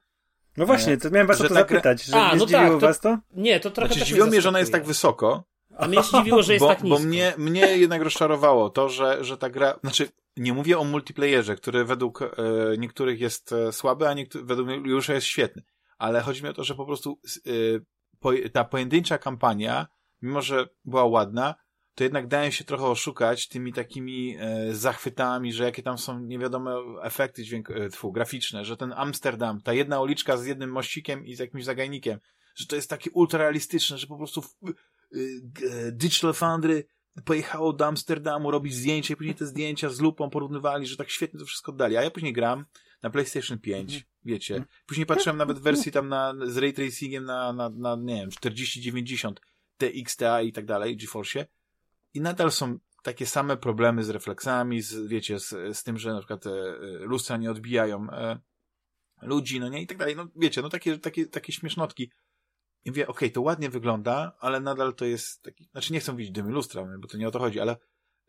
No 0.58 0.66
właśnie, 0.66 0.98
to 0.98 1.10
miałem 1.10 1.28
was 1.28 1.42
o 1.42 1.48
to 1.48 1.54
zapytać, 1.54 2.04
że 2.04 2.16
A, 2.16 2.34
nie 2.34 2.38
no 2.40 2.46
zdziwiło 2.46 2.70
tak, 2.70 2.80
to... 2.80 2.88
was 2.88 3.00
to? 3.00 3.18
Nie, 3.34 3.60
to 3.60 3.72
trochę 3.72 3.94
znaczy, 3.94 4.06
zdziwiło 4.06 4.28
mnie, 4.28 4.42
że 4.42 4.50
ona 4.50 4.60
jest 4.60 4.72
tak 4.72 4.86
wysoko. 4.86 5.44
A 5.78 5.88
mnie 5.88 6.04
zdziwiło, 6.04 6.44
że 6.44 6.54
jest 6.54 6.66
bo, 6.66 6.70
tak 6.70 6.84
nisko. 6.84 7.00
Bo 7.00 7.06
mnie, 7.06 7.34
mnie 7.38 7.78
jednak 7.78 8.02
rozczarowało 8.02 8.70
to, 8.70 8.90
że, 8.90 9.24
że 9.24 9.38
ta 9.38 9.50
gra, 9.50 9.80
znaczy 9.82 10.10
nie 10.38 10.54
mówię 10.54 10.80
o 10.80 10.84
multiplayerze, 10.84 11.56
który 11.56 11.86
według 11.86 12.22
e, 12.22 12.28
niektórych 12.78 13.20
jest 13.20 13.52
e, 13.52 13.72
słaby, 13.72 14.08
a 14.08 14.14
niektórych, 14.14 14.48
według 14.48 14.68
mnie 14.68 14.76
już 14.76 15.10
jest 15.10 15.28
świetny. 15.28 15.64
Ale 15.98 16.22
chodzi 16.22 16.44
mi 16.44 16.50
o 16.50 16.54
to, 16.54 16.64
że 16.64 16.76
po 16.76 16.86
prostu 16.86 17.20
e, 17.48 17.52
po, 18.20 18.32
ta 18.54 18.64
pojedyncza 18.64 19.18
kampania, 19.18 19.88
mimo 20.22 20.42
że 20.42 20.68
była 20.86 21.06
ładna, 21.06 21.56
to 21.96 22.04
jednak 22.04 22.28
dają 22.28 22.52
się 22.52 22.64
trochę 22.64 22.86
oszukać 22.86 23.48
tymi 23.48 23.74
takimi 23.74 24.38
e, 24.40 24.76
zachwytami, 24.76 25.54
że 25.54 25.64
jakie 25.64 25.84
tam 25.84 25.98
są 25.98 26.20
niewiadome 26.20 26.76
efekty 27.02 27.44
dźwięk, 27.44 27.72
e, 27.72 27.90
tfu, 27.90 28.12
graficzne, 28.12 28.66
że 28.66 28.78
ten 28.78 28.94
Amsterdam, 28.94 29.62
ta 29.62 29.74
jedna 29.74 30.02
uliczka 30.02 30.38
z 30.38 30.46
jednym 30.46 30.72
mościkiem 30.72 31.26
i 31.26 31.36
z 31.36 31.40
jakimś 31.40 31.64
zagajnikiem, 31.64 32.20
że 32.56 32.66
to 32.66 32.76
jest 32.76 32.90
takie 32.90 33.12
ultrarealistyczne, 33.12 33.98
że 33.98 34.08
po 34.08 34.18
prostu 34.18 34.42
w, 34.42 34.48
e, 34.48 34.70
e, 35.18 35.92
Digital 35.92 36.34
Foundry 36.34 36.88
pojechało 37.26 37.74
do 37.74 37.86
Amsterdamu 37.86 38.52
robić 38.52 38.76
zdjęcia 38.76 39.14
i 39.14 39.18
później 39.18 39.36
te 39.36 39.46
zdjęcia 39.46 39.90
z 39.90 40.00
lupą 40.00 40.30
porównywali, 40.30 40.88
że 40.88 40.98
tak 40.98 41.10
świetnie 41.10 41.40
to 41.40 41.46
wszystko 41.46 41.72
dali. 41.72 41.98
A 41.98 42.04
ja 42.04 42.12
później 42.12 42.34
gram 42.34 42.66
na 43.04 43.10
PlayStation 43.10 43.60
5, 43.60 43.94
mhm. 43.94 44.12
wiecie. 44.26 44.66
Później 44.86 45.06
patrzyłem 45.06 45.38
nawet 45.38 45.60
wersji 45.60 45.92
tam 45.92 46.10
na, 46.10 46.34
z 46.46 46.58
ray 46.58 46.74
tracingiem 46.74 47.26
na, 47.26 47.54
na, 47.54 47.70
na 47.70 47.96
nie 47.96 48.16
wiem, 48.16 48.32
4090 48.32 49.42
TXTA 49.78 50.42
i 50.42 50.52
tak 50.52 50.66
dalej, 50.66 50.98
GeForce 50.98 51.46
i 52.16 52.22
nadal 52.22 52.52
są 52.52 52.80
takie 53.04 53.26
same 53.26 53.58
problemy 53.58 54.04
z 54.04 54.10
refleksami, 54.10 54.82
z, 54.82 55.08
wiecie, 55.08 55.40
z, 55.40 55.78
z 55.78 55.84
tym, 55.84 55.98
że 55.98 56.14
na 56.14 56.20
przykład 56.20 56.48
e, 56.48 56.50
e, 56.50 56.76
lustra 57.00 57.38
nie 57.38 57.52
odbijają 57.52 58.10
e, 58.10 58.40
ludzi, 59.22 59.60
no 59.60 59.70
nie, 59.70 59.82
i 59.82 59.88
tak 59.88 59.98
dalej, 59.98 60.16
no 60.16 60.28
wiecie, 60.36 60.62
no 60.62 60.70
takie, 60.70 61.00
takie, 61.00 61.26
takie 61.26 61.54
śmiesznotki. 61.54 62.12
I 62.86 62.90
mówię, 62.90 63.08
okej, 63.08 63.18
okay, 63.18 63.30
to 63.30 63.42
ładnie 63.42 63.70
wygląda, 63.70 64.36
ale 64.40 64.60
nadal 64.60 64.96
to 64.96 65.06
jest 65.06 65.44
taki, 65.44 65.70
znaczy 65.72 65.94
nie 65.94 66.00
chcę 66.00 66.16
widzieć 66.16 66.34
dymy 66.34 66.52
lustra, 66.52 66.88
bo 67.00 67.08
to 67.08 67.18
nie 67.18 67.28
o 67.28 67.32
to 67.32 67.40
chodzi, 67.40 67.60
ale 67.60 67.78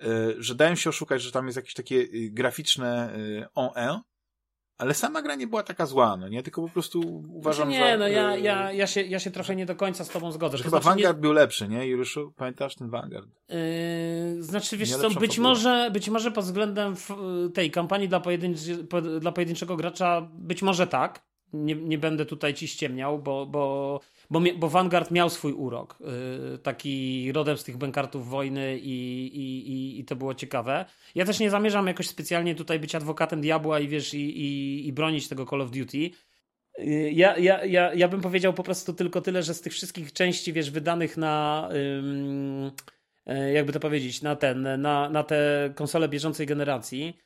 e, 0.00 0.34
że 0.38 0.54
dają 0.54 0.74
się 0.74 0.90
oszukać, 0.90 1.22
że 1.22 1.32
tam 1.32 1.46
jest 1.46 1.56
jakieś 1.56 1.74
takie 1.74 1.96
y, 1.96 2.30
graficzne 2.32 3.16
y, 3.16 3.46
on 3.54 4.00
ale 4.78 4.94
sama 4.94 5.22
gra 5.22 5.34
nie 5.34 5.46
była 5.46 5.62
taka 5.62 5.86
zła, 5.86 6.16
no 6.16 6.28
nie? 6.28 6.42
Tylko 6.42 6.62
po 6.62 6.68
prostu 6.68 7.22
uważam, 7.28 7.68
znaczy 7.68 7.80
nie, 7.80 7.86
że... 7.86 7.92
Nie, 7.92 7.98
no 7.98 8.08
ja, 8.08 8.36
ja, 8.36 8.72
ja, 8.72 8.86
się, 8.86 9.02
ja 9.02 9.18
się 9.18 9.30
trochę 9.30 9.56
nie 9.56 9.66
do 9.66 9.76
końca 9.76 10.04
z 10.04 10.08
tobą 10.08 10.32
zgodzę. 10.32 10.58
chyba 10.58 10.70
znaczy 10.70 10.84
Vanguard 10.84 11.16
nie... 11.16 11.20
był 11.20 11.32
lepszy, 11.32 11.68
nie? 11.68 11.86
Juliuszu, 11.86 12.32
pamiętasz 12.36 12.76
ten 12.76 12.90
Vanguard? 12.90 13.26
Yy, 13.48 14.42
znaczy, 14.42 14.76
wiesz 14.76 14.96
co, 14.96 15.10
być 15.10 15.38
może, 15.38 15.90
być 15.92 16.08
może 16.08 16.30
pod 16.30 16.44
względem 16.44 16.94
tej 17.54 17.70
kampanii 17.70 18.08
dla, 18.08 18.20
pojedynczy, 18.20 18.86
dla 19.20 19.32
pojedynczego 19.32 19.76
gracza, 19.76 20.28
być 20.32 20.62
może 20.62 20.86
tak. 20.86 21.25
Nie, 21.52 21.74
nie 21.74 21.98
będę 21.98 22.26
tutaj 22.26 22.54
ci 22.54 22.68
ściemniał, 22.68 23.18
bo, 23.18 23.46
bo 23.46 24.00
bo, 24.30 24.40
bo 24.56 24.68
Vanguard 24.68 25.10
miał 25.10 25.30
swój 25.30 25.52
urok, 25.52 25.98
yy, 26.00 26.58
taki 26.58 27.32
rodem 27.32 27.56
z 27.56 27.64
tych 27.64 27.76
bankartów 27.76 28.28
wojny 28.28 28.78
i, 28.78 29.26
i, 29.26 29.70
i, 29.70 30.00
i, 30.00 30.04
to 30.04 30.16
było 30.16 30.34
ciekawe. 30.34 30.84
Ja 31.14 31.24
też 31.24 31.40
nie 31.40 31.50
zamierzam 31.50 31.86
jakoś 31.86 32.08
specjalnie 32.08 32.54
tutaj 32.54 32.78
być 32.80 32.94
adwokatem 32.94 33.40
diabła 33.40 33.80
i 33.80 33.88
wiesz, 33.88 34.14
i, 34.14 34.40
i, 34.40 34.88
i 34.88 34.92
bronić 34.92 35.28
tego 35.28 35.46
Call 35.46 35.62
of 35.62 35.70
Duty. 35.70 36.10
Yy, 36.78 37.12
ja, 37.12 37.38
ja, 37.38 37.64
ja, 37.64 37.94
ja 37.94 38.08
bym 38.08 38.20
powiedział 38.20 38.52
po 38.52 38.62
prostu 38.62 38.92
tylko 38.92 39.20
tyle, 39.20 39.42
że 39.42 39.54
z 39.54 39.60
tych 39.60 39.72
wszystkich 39.72 40.12
części, 40.12 40.52
wiesz, 40.52 40.70
wydanych 40.70 41.16
na, 41.16 41.68
yy, 43.26 43.52
jakby 43.52 43.72
to 43.72 43.80
powiedzieć, 43.80 44.22
na 44.22 44.36
ten, 44.36 44.80
na, 44.80 45.10
na 45.10 45.22
te 45.22 45.72
konsole 45.76 46.08
bieżącej 46.08 46.46
generacji, 46.46 47.16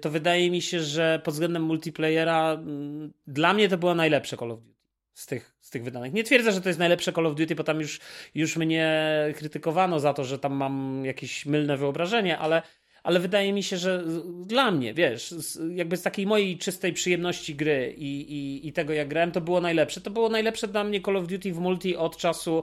to 0.00 0.10
wydaje 0.10 0.50
mi 0.50 0.62
się, 0.62 0.80
że 0.80 1.20
pod 1.24 1.34
względem 1.34 1.62
multiplayera, 1.62 2.52
mm, 2.52 3.12
dla 3.26 3.54
mnie 3.54 3.68
to 3.68 3.78
było 3.78 3.94
najlepsze 3.94 4.36
Call 4.36 4.52
of 4.52 4.60
Duty 4.60 4.76
z 5.16 5.26
tych, 5.26 5.56
z 5.60 5.70
tych 5.70 5.84
wydanych. 5.84 6.12
Nie 6.12 6.24
twierdzę, 6.24 6.52
że 6.52 6.60
to 6.60 6.68
jest 6.68 6.78
najlepsze 6.78 7.12
Call 7.12 7.26
of 7.26 7.34
Duty, 7.34 7.54
bo 7.54 7.64
tam 7.64 7.80
już, 7.80 8.00
już 8.34 8.56
mnie 8.56 9.02
krytykowano 9.36 10.00
za 10.00 10.14
to, 10.14 10.24
że 10.24 10.38
tam 10.38 10.52
mam 10.52 11.04
jakieś 11.04 11.46
mylne 11.46 11.76
wyobrażenie, 11.76 12.38
ale, 12.38 12.62
ale 13.02 13.20
wydaje 13.20 13.52
mi 13.52 13.62
się, 13.62 13.76
że 13.76 14.04
dla 14.46 14.70
mnie, 14.70 14.94
wiesz, 14.94 15.34
jakby 15.74 15.96
z 15.96 16.02
takiej 16.02 16.26
mojej 16.26 16.58
czystej 16.58 16.92
przyjemności 16.92 17.54
gry 17.54 17.94
i, 17.98 18.20
i, 18.20 18.68
i 18.68 18.72
tego, 18.72 18.92
jak 18.92 19.08
grałem, 19.08 19.32
to 19.32 19.40
było 19.40 19.60
najlepsze. 19.60 20.00
To 20.00 20.10
było 20.10 20.28
najlepsze 20.28 20.68
dla 20.68 20.84
mnie 20.84 21.00
Call 21.00 21.16
of 21.16 21.26
Duty 21.26 21.52
w 21.52 21.58
multi 21.58 21.96
od 21.96 22.16
czasu 22.16 22.62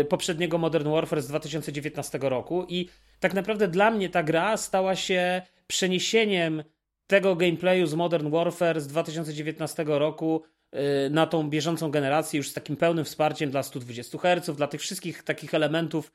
y, 0.00 0.04
poprzedniego 0.04 0.58
Modern 0.58 0.90
Warfare 0.90 1.22
z 1.22 1.28
2019 1.28 2.18
roku 2.22 2.66
i 2.68 2.88
tak 3.20 3.34
naprawdę 3.34 3.68
dla 3.68 3.90
mnie 3.90 4.08
ta 4.08 4.22
gra 4.22 4.56
stała 4.56 4.96
się 4.96 5.42
przeniesieniem 5.66 6.64
tego 7.06 7.36
gameplayu 7.36 7.86
z 7.86 7.94
Modern 7.94 8.30
Warfare 8.30 8.80
z 8.80 8.86
2019 8.86 9.84
roku 9.86 10.42
y, 10.74 11.10
na 11.10 11.26
tą 11.26 11.50
bieżącą 11.50 11.90
generację 11.90 12.38
już 12.38 12.50
z 12.50 12.54
takim 12.54 12.76
pełnym 12.76 13.04
wsparciem 13.04 13.50
dla 13.50 13.62
120 13.62 14.18
Hz, 14.18 14.56
dla 14.56 14.66
tych 14.66 14.80
wszystkich 14.80 15.22
takich 15.22 15.54
elementów 15.54 16.12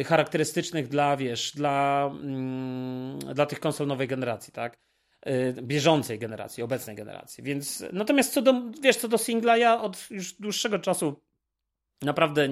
y, 0.00 0.04
charakterystycznych 0.04 0.88
dla, 0.88 1.16
wiesz, 1.16 1.52
dla, 1.54 2.10
mm, 2.22 3.18
dla 3.18 3.46
tych 3.46 3.60
konsol 3.60 3.86
nowej 3.86 4.08
generacji, 4.08 4.52
tak? 4.52 4.78
Y, 5.26 5.62
bieżącej 5.62 6.18
generacji, 6.18 6.62
obecnej 6.62 6.96
generacji. 6.96 7.44
Więc 7.44 7.84
natomiast 7.92 8.32
co 8.32 8.42
do, 8.42 8.62
wiesz, 8.82 8.96
co 8.96 9.08
do 9.08 9.18
singla, 9.18 9.56
ja 9.56 9.80
od 9.80 10.10
już 10.10 10.32
dłuższego 10.32 10.78
czasu 10.78 11.22
naprawdę 12.02 12.48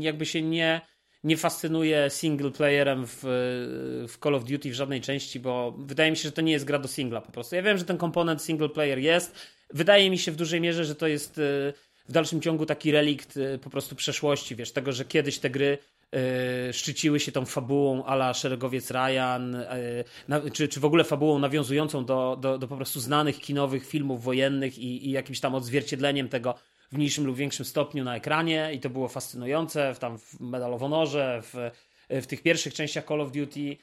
jakby 0.00 0.26
się 0.26 0.42
nie 0.42 0.80
nie 1.24 1.36
fascynuje 1.36 2.10
single 2.10 2.50
playerem 2.50 3.06
w, 3.06 3.20
w 4.08 4.18
Call 4.22 4.34
of 4.34 4.44
Duty 4.44 4.70
w 4.70 4.74
żadnej 4.74 5.00
części, 5.00 5.40
bo 5.40 5.74
wydaje 5.78 6.10
mi 6.10 6.16
się, 6.16 6.22
że 6.22 6.32
to 6.32 6.42
nie 6.42 6.52
jest 6.52 6.64
gra 6.64 6.78
do 6.78 6.88
singla 6.88 7.20
po 7.20 7.32
prostu. 7.32 7.54
Ja 7.54 7.62
wiem, 7.62 7.78
że 7.78 7.84
ten 7.84 7.98
komponent 7.98 8.42
single 8.42 8.68
player 8.68 8.98
jest. 8.98 9.34
Wydaje 9.70 10.10
mi 10.10 10.18
się 10.18 10.32
w 10.32 10.36
dużej 10.36 10.60
mierze, 10.60 10.84
że 10.84 10.94
to 10.94 11.06
jest 11.06 11.38
y, 11.38 11.72
w 12.08 12.12
dalszym 12.12 12.40
ciągu 12.40 12.66
taki 12.66 12.92
relikt 12.92 13.36
y, 13.36 13.58
po 13.58 13.70
prostu 13.70 13.96
przeszłości, 13.96 14.56
wiesz, 14.56 14.72
tego, 14.72 14.92
że 14.92 15.04
kiedyś 15.04 15.38
te 15.38 15.50
gry 15.50 15.78
y, 16.68 16.72
szczyciły 16.72 17.20
się 17.20 17.32
tą 17.32 17.44
fabułą 17.44 18.04
ala 18.04 18.34
Szeregowiec 18.34 18.90
Ryan, 18.90 19.56
czy, 20.52 20.68
czy 20.68 20.80
w 20.80 20.84
ogóle 20.84 21.04
fabułą 21.04 21.38
nawiązującą 21.38 22.04
do, 22.04 22.38
do, 22.40 22.58
do 22.58 22.68
po 22.68 22.76
prostu 22.76 23.00
znanych 23.00 23.40
kinowych 23.40 23.86
filmów 23.86 24.24
wojennych 24.24 24.78
i, 24.78 25.08
i 25.08 25.10
jakimś 25.10 25.40
tam 25.40 25.54
odzwierciedleniem 25.54 26.28
tego 26.28 26.54
w 26.94 26.96
mniejszym 26.96 27.26
lub 27.26 27.36
większym 27.36 27.64
stopniu 27.64 28.04
na 28.04 28.16
ekranie 28.16 28.70
i 28.74 28.80
to 28.80 28.90
było 28.90 29.08
fascynujące, 29.08 29.94
w, 29.94 29.98
tam 29.98 30.18
w 30.18 30.40
Medal 30.40 30.74
of 30.74 30.80
Honorze, 30.80 31.40
w, 31.42 31.70
w 32.10 32.26
tych 32.26 32.42
pierwszych 32.42 32.74
częściach 32.74 33.04
Call 33.06 33.20
of 33.20 33.32
Duty. 33.32 33.76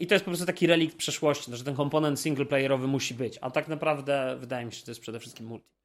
I 0.00 0.06
to 0.06 0.14
jest 0.14 0.24
po 0.24 0.30
prostu 0.30 0.46
taki 0.46 0.66
relikt 0.66 0.96
przeszłości, 0.96 1.56
że 1.56 1.64
ten 1.64 1.74
komponent 1.74 2.20
singleplayerowy 2.20 2.86
musi 2.86 3.14
być, 3.14 3.38
a 3.40 3.50
tak 3.50 3.68
naprawdę 3.68 4.36
wydaje 4.40 4.66
mi 4.66 4.72
się, 4.72 4.78
że 4.78 4.84
to 4.84 4.90
jest 4.90 5.00
przede 5.00 5.20
wszystkim 5.20 5.46
multi. 5.46 5.76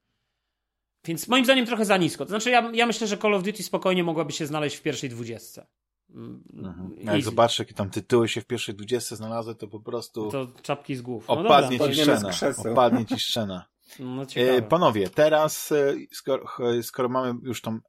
Więc 1.05 1.27
moim 1.27 1.45
zdaniem 1.45 1.65
trochę 1.65 1.85
za 1.85 1.97
nisko. 1.97 2.25
To 2.25 2.29
znaczy, 2.29 2.49
ja, 2.49 2.71
ja 2.73 2.85
myślę, 2.85 3.07
że 3.07 3.17
Call 3.17 3.33
of 3.33 3.43
Duty 3.43 3.63
spokojnie 3.63 4.03
mogłaby 4.03 4.31
się 4.31 4.45
znaleźć 4.45 4.75
w 4.75 4.81
pierwszej 4.81 5.09
dwudziestce. 5.09 5.67
Mm, 6.09 6.43
mhm. 6.53 6.95
Jak 6.99 7.23
zobaczysz, 7.23 7.59
jakie 7.59 7.73
tam 7.73 7.89
tytuły 7.89 8.27
się 8.27 8.41
w 8.41 8.45
pierwszej 8.45 8.75
dwudziestce 8.75 9.15
znalazły, 9.15 9.55
to 9.55 9.67
po 9.67 9.79
prostu. 9.79 10.31
To 10.31 10.47
czapki 10.61 10.95
z 10.95 11.01
głów. 11.01 11.25
No 11.27 11.33
opadnie 11.33 11.79
ci 11.79 11.93
szczena. 11.93 12.31
Opadnie 12.71 13.05
ci 13.05 13.19
szczena. 13.19 13.70
No, 13.99 14.25
e, 14.35 14.61
panowie, 14.61 15.09
teraz 15.09 15.71
e, 15.71 15.93
skoro, 16.11 16.45
skoro, 16.81 17.09
mamy 17.09 17.39
już 17.43 17.61
tą, 17.61 17.79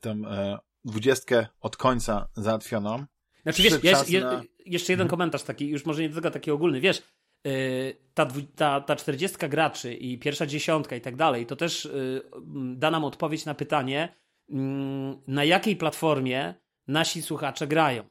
tą 0.00 0.10
e, 0.10 0.58
dwudziestkę 0.84 1.46
od 1.60 1.76
końca 1.76 2.28
załatwioną. 2.36 3.04
Znaczy 3.42 3.62
wiesz, 3.62 3.84
jest, 3.84 4.10
na... 4.12 4.42
jeszcze 4.66 4.92
jeden 4.92 5.04
mhm. 5.04 5.08
komentarz 5.08 5.42
taki, 5.42 5.68
już 5.68 5.84
może 5.84 6.02
nie 6.02 6.08
do 6.08 6.14
tego 6.14 6.30
taki 6.30 6.50
ogólny, 6.50 6.80
wiesz, 6.80 7.02
ta, 8.14 8.28
ta, 8.56 8.80
ta 8.80 8.96
40 8.96 9.38
graczy 9.48 9.94
i 9.94 10.18
pierwsza 10.18 10.46
dziesiątka 10.46 10.96
i 10.96 11.00
tak 11.00 11.16
dalej, 11.16 11.46
to 11.46 11.56
też 11.56 11.88
da 12.74 12.90
nam 12.90 13.04
odpowiedź 13.04 13.44
na 13.44 13.54
pytanie, 13.54 14.16
mm, 14.50 15.20
na 15.26 15.44
jakiej 15.44 15.76
platformie 15.76 16.54
nasi 16.88 17.22
słuchacze 17.22 17.66
grają. 17.66 18.04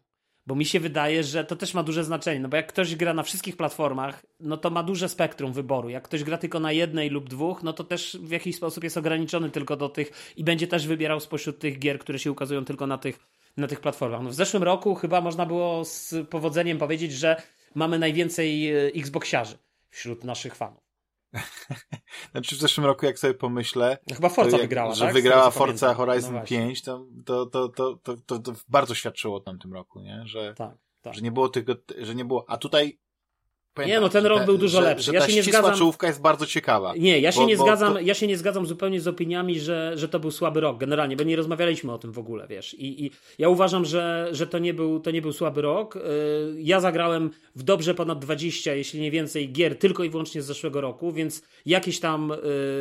Bo 0.48 0.56
mi 0.56 0.66
się 0.66 0.80
wydaje, 0.80 1.24
że 1.24 1.46
to 1.46 1.56
też 1.56 1.74
ma 1.74 1.84
duże 1.84 2.04
znaczenie, 2.04 2.40
no 2.40 2.50
bo 2.50 2.58
jak 2.58 2.68
ktoś 2.68 2.96
gra 2.96 3.14
na 3.14 3.24
wszystkich 3.24 3.58
platformach, 3.58 4.26
no 4.40 4.58
to 4.58 4.70
ma 4.70 4.84
duże 4.84 5.10
spektrum 5.10 5.54
wyboru. 5.54 5.90
Jak 5.90 6.04
ktoś 6.04 6.24
gra 6.24 6.38
tylko 6.38 6.60
na 6.60 6.72
jednej 6.72 7.10
lub 7.10 7.30
dwóch, 7.30 7.64
no 7.64 7.74
to 7.74 7.84
też 7.84 8.18
w 8.22 8.32
jakiś 8.32 8.56
sposób 8.56 8.84
jest 8.84 8.98
ograniczony 8.98 9.50
tylko 9.50 9.78
do 9.78 9.90
tych 9.90 10.34
i 10.38 10.44
będzie 10.44 10.68
też 10.68 10.88
wybierał 10.88 11.20
spośród 11.20 11.60
tych 11.60 11.80
gier, 11.80 12.00
które 12.00 12.20
się 12.20 12.32
ukazują 12.32 12.66
tylko 12.66 12.88
na 12.88 12.98
tych, 12.98 13.20
na 13.58 13.68
tych 13.68 13.80
platformach. 13.80 14.22
No 14.22 14.30
w 14.30 14.34
zeszłym 14.34 14.64
roku 14.64 14.96
chyba 14.96 15.22
można 15.22 15.46
było 15.46 15.86
z 15.86 16.16
powodzeniem 16.30 16.78
powiedzieć, 16.78 17.12
że 17.12 17.42
mamy 17.76 18.00
najwięcej 18.00 18.72
e, 18.72 18.86
Xboxiarzy 18.96 19.58
wśród 19.90 20.24
naszych 20.24 20.56
fanów. 20.56 20.89
Znaczy 22.32 22.55
w 22.55 22.59
zeszłym 22.59 22.86
roku, 22.86 23.05
jak 23.05 23.19
sobie 23.19 23.34
pomyślę. 23.34 23.97
No 24.07 24.15
chyba 24.15 24.30
Forza 24.30 24.57
jak, 24.57 24.61
wygrała. 24.61 24.95
Że 24.95 25.05
tak? 25.05 25.13
wygrała 25.13 25.51
Forza 25.51 25.93
Horizon 25.93 26.34
no 26.34 26.43
5, 26.43 26.82
to, 26.82 27.05
to, 27.25 27.45
to, 27.45 27.69
to, 27.69 27.97
to, 28.25 28.39
to, 28.39 28.53
bardzo 28.67 28.95
świadczyło 28.95 29.36
o 29.38 29.39
tamtym 29.39 29.73
roku, 29.73 29.99
nie? 29.99 30.21
Że, 30.25 30.53
tak, 30.53 30.77
tak. 31.01 31.13
że 31.13 31.21
nie 31.21 31.32
było 31.32 31.49
tego, 31.49 31.75
że 31.97 32.15
nie 32.15 32.25
było. 32.25 32.45
A 32.47 32.57
tutaj 32.57 32.99
Pamiętam, 33.80 34.01
nie, 34.01 34.01
no 34.01 34.09
ten 34.09 34.25
rok 34.25 34.45
był 34.45 34.57
dużo 34.57 34.82
że, 34.82 34.88
lepszy. 34.88 35.05
Że 35.05 35.13
ja 35.13 35.27
się 35.27 35.34
nie 35.34 35.43
zgadzam. 35.43 35.77
czołówka 35.77 36.07
jest 36.07 36.21
bardzo 36.21 36.45
ciekawa. 36.45 36.93
Nie, 36.97 37.19
ja 37.19 37.32
się 37.32 37.39
bo, 37.39 37.47
nie 37.47 37.57
zgadzam, 37.57 37.93
to... 37.93 37.99
ja 37.99 38.13
się 38.13 38.27
nie 38.27 38.38
zgadzam 38.38 38.65
zupełnie 38.65 39.01
z 39.01 39.07
opiniami, 39.07 39.59
że, 39.59 39.93
że 39.95 40.09
to 40.09 40.19
był 40.19 40.32
słaby 40.32 40.59
rok 40.59 40.77
generalnie, 40.77 41.15
bo 41.15 41.23
nie 41.23 41.36
rozmawialiśmy 41.36 41.91
o 41.91 41.97
tym 41.97 42.11
w 42.11 42.19
ogóle, 42.19 42.47
wiesz. 42.47 42.73
I, 42.73 43.05
i 43.05 43.11
ja 43.38 43.49
uważam, 43.49 43.86
że, 43.86 44.30
że 44.32 44.47
to, 44.47 44.59
nie 44.59 44.73
był, 44.73 44.99
to 44.99 45.11
nie 45.11 45.21
był 45.21 45.34
słaby 45.34 45.61
rok. 45.61 45.95
Y, 45.95 45.99
ja 46.57 46.80
zagrałem 46.80 47.30
w 47.55 47.63
dobrze 47.63 47.95
ponad 47.95 48.19
20, 48.19 48.73
jeśli 48.73 49.01
nie 49.01 49.11
więcej, 49.11 49.51
gier 49.51 49.80
tylko 49.80 50.03
i 50.03 50.09
wyłącznie 50.09 50.41
z 50.41 50.45
zeszłego 50.45 50.82
roku, 50.82 51.11
więc 51.11 51.41
jakieś 51.65 51.99
tam 51.99 52.32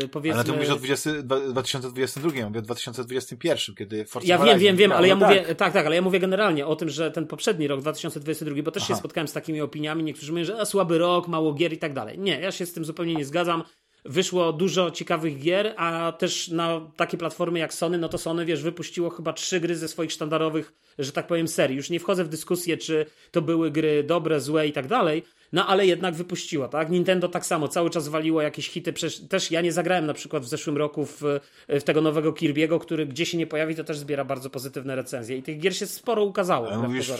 y, 0.04 0.08
powiedzmy. 0.08 0.40
Ale 0.40 0.44
ty 0.44 0.52
mówisz 0.52 0.70
o 0.70 0.76
20, 0.76 1.10
2022, 1.22 2.38
ja 2.38 2.46
mówię 2.46 2.58
o 2.58 2.62
2021, 2.62 3.74
kiedy 3.74 4.04
Forza 4.04 4.26
Ja 4.28 4.38
wiem, 4.38 4.58
wiem, 4.58 4.76
wiem, 4.76 4.92
ale 4.92 5.08
ja 5.08 5.16
no 5.16 5.26
mówię, 5.26 5.40
tak. 5.40 5.56
tak, 5.56 5.72
tak, 5.72 5.86
ale 5.86 5.94
ja 5.94 6.02
mówię 6.02 6.20
generalnie 6.20 6.66
o 6.66 6.76
tym, 6.76 6.88
że 6.88 7.10
ten 7.10 7.26
poprzedni 7.26 7.68
rok, 7.68 7.80
2022, 7.80 8.62
bo 8.62 8.70
też 8.70 8.82
Aha. 8.82 8.94
się 8.94 8.98
spotkałem 8.98 9.28
z 9.28 9.32
takimi 9.32 9.60
opiniami, 9.60 10.02
niektórzy 10.02 10.32
mówią, 10.32 10.44
że 10.44 10.60
a, 10.60 10.64
słaby 10.64 10.87
rok, 10.92 11.28
mało 11.28 11.52
gier 11.52 11.72
i 11.72 11.78
tak 11.78 11.92
dalej. 11.92 12.18
Nie, 12.18 12.40
ja 12.40 12.52
się 12.52 12.66
z 12.66 12.72
tym 12.72 12.84
zupełnie 12.84 13.14
nie 13.14 13.24
zgadzam. 13.24 13.62
Wyszło 14.04 14.52
dużo 14.52 14.90
ciekawych 14.90 15.38
gier, 15.38 15.74
a 15.76 16.12
też 16.12 16.48
na 16.48 16.80
takie 16.96 17.18
platformy 17.18 17.58
jak 17.58 17.74
Sony, 17.74 17.98
no 17.98 18.08
to 18.08 18.18
Sony, 18.18 18.44
wiesz, 18.44 18.62
wypuściło 18.62 19.10
chyba 19.10 19.32
trzy 19.32 19.60
gry 19.60 19.76
ze 19.76 19.88
swoich 19.88 20.12
sztandarowych, 20.12 20.72
że 20.98 21.12
tak 21.12 21.26
powiem, 21.26 21.48
serii. 21.48 21.76
Już 21.76 21.90
nie 21.90 22.00
wchodzę 22.00 22.24
w 22.24 22.28
dyskusję, 22.28 22.76
czy 22.76 23.06
to 23.30 23.42
były 23.42 23.70
gry 23.70 24.02
dobre, 24.02 24.40
złe 24.40 24.66
i 24.66 24.72
tak 24.72 24.86
dalej, 24.86 25.22
no 25.52 25.66
ale 25.66 25.86
jednak 25.86 26.14
wypuściła, 26.14 26.68
tak? 26.68 26.90
Nintendo 26.90 27.28
tak 27.28 27.46
samo, 27.46 27.68
cały 27.68 27.90
czas 27.90 28.08
waliło 28.08 28.42
jakieś 28.42 28.68
hity. 28.68 28.92
Przecież 28.92 29.20
też 29.28 29.50
ja 29.50 29.60
nie 29.60 29.72
zagrałem 29.72 30.06
na 30.06 30.14
przykład 30.14 30.42
w 30.42 30.48
zeszłym 30.48 30.76
roku 30.76 31.06
w, 31.06 31.22
w 31.68 31.82
tego 31.82 32.00
nowego 32.00 32.32
Kirby'ego, 32.32 32.78
który 32.78 33.06
gdzie 33.06 33.26
się 33.26 33.38
nie 33.38 33.46
pojawi, 33.46 33.74
to 33.74 33.84
też 33.84 33.98
zbiera 33.98 34.24
bardzo 34.24 34.50
pozytywne 34.50 34.96
recenzje. 34.96 35.36
I 35.36 35.42
tych 35.42 35.58
gier 35.58 35.76
się 35.76 35.86
sporo 35.86 36.24
ukazało. 36.24 36.70
A, 36.70 36.78
mówisz, 36.78 37.12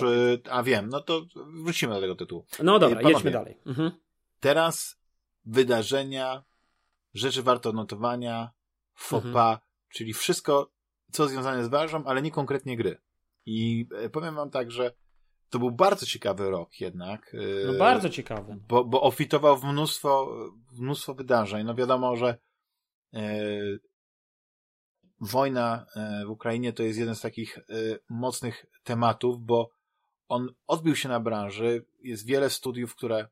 a 0.50 0.62
wiem, 0.62 0.88
no 0.88 1.00
to 1.00 1.26
wrócimy 1.64 1.94
do 1.94 2.00
tego 2.00 2.14
tytułu. 2.14 2.44
No 2.62 2.78
dobra, 2.78 2.96
Panowie, 2.96 3.14
jedźmy 3.14 3.30
dalej. 3.30 3.56
Mhm. 3.66 3.90
Teraz 4.40 4.96
wydarzenia, 5.44 6.44
rzeczy 7.18 7.42
warte 7.42 7.68
odnotowania, 7.68 8.50
FOPA, 8.94 9.50
mhm. 9.50 9.58
czyli 9.88 10.14
wszystko, 10.14 10.72
co 11.12 11.28
związane 11.28 11.64
z 11.64 11.68
branżą, 11.68 12.04
ale 12.04 12.22
nie 12.22 12.30
konkretnie 12.30 12.76
gry. 12.76 13.00
I 13.46 13.86
e, 13.94 14.10
powiem 14.10 14.34
wam 14.34 14.50
tak, 14.50 14.70
że 14.70 14.94
to 15.50 15.58
był 15.58 15.70
bardzo 15.70 16.06
ciekawy 16.06 16.50
rok 16.50 16.80
jednak. 16.80 17.34
E, 17.34 17.66
no 17.66 17.78
bardzo 17.78 18.08
ciekawy. 18.08 18.56
Bo, 18.68 18.84
bo 18.84 19.02
ofitował 19.02 19.56
w 19.56 19.64
mnóstwo, 19.64 20.34
mnóstwo 20.78 21.14
wydarzeń. 21.14 21.66
No 21.66 21.74
wiadomo, 21.74 22.16
że 22.16 22.38
e, 23.14 23.40
wojna 25.20 25.86
e, 25.96 26.24
w 26.26 26.30
Ukrainie 26.30 26.72
to 26.72 26.82
jest 26.82 26.98
jeden 26.98 27.14
z 27.14 27.20
takich 27.20 27.58
e, 27.58 27.62
mocnych 28.08 28.66
tematów, 28.84 29.40
bo 29.40 29.70
on 30.28 30.54
odbił 30.66 30.96
się 30.96 31.08
na 31.08 31.20
branży. 31.20 31.86
Jest 32.02 32.26
wiele 32.26 32.50
studiów, 32.50 32.94
które 32.94 33.28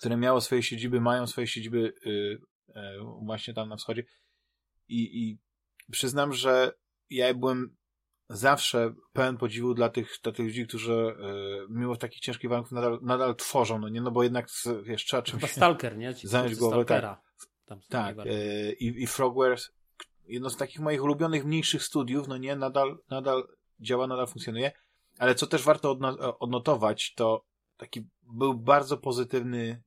które 0.00 0.16
miało 0.16 0.40
swoje 0.40 0.62
siedziby, 0.62 1.00
mają 1.00 1.26
swoje 1.26 1.46
siedziby 1.46 1.94
yy, 2.04 2.40
właśnie 3.22 3.54
tam 3.54 3.68
na 3.68 3.76
wschodzie. 3.76 4.04
I, 4.88 5.22
I 5.22 5.38
przyznam, 5.90 6.32
że 6.32 6.72
ja 7.10 7.34
byłem 7.34 7.76
zawsze 8.28 8.94
pełen 9.12 9.36
podziwu 9.36 9.74
dla 9.74 9.88
tych, 9.88 10.18
dla 10.22 10.32
tych 10.32 10.46
ludzi, 10.46 10.66
którzy 10.66 10.92
yy, 10.92 11.66
mimo 11.70 11.96
takich 11.96 12.20
ciężkich 12.20 12.50
warunków 12.50 12.72
nadal, 12.72 12.98
nadal 13.02 13.36
tworzą, 13.36 13.78
no 13.78 13.88
nie, 13.88 14.00
no 14.00 14.10
bo 14.10 14.22
jednak 14.22 14.48
wiesz, 14.82 15.04
trzeba 15.04 15.22
czymś... 15.22 15.40
Chyba 15.40 15.52
Stalker, 15.52 15.98
nie? 15.98 16.14
Ci 16.14 16.28
zająć 16.28 16.54
głowę, 16.54 16.84
tak. 16.84 17.20
tak, 17.88 18.16
yy, 18.26 18.72
i, 18.72 19.02
i 19.02 19.06
Frogware, 19.06 19.56
jedno 20.26 20.50
z 20.50 20.56
takich 20.56 20.80
moich 20.80 21.02
ulubionych 21.02 21.44
mniejszych 21.44 21.82
studiów, 21.82 22.28
no 22.28 22.36
nie, 22.36 22.56
nadal, 22.56 22.98
nadal 23.10 23.48
działa, 23.80 24.06
nadal 24.06 24.26
funkcjonuje, 24.26 24.72
ale 25.18 25.34
co 25.34 25.46
też 25.46 25.62
warto 25.62 25.98
odnotować, 26.38 27.14
to 27.14 27.44
taki 27.76 28.08
był 28.22 28.54
bardzo 28.54 28.96
pozytywny. 28.96 29.82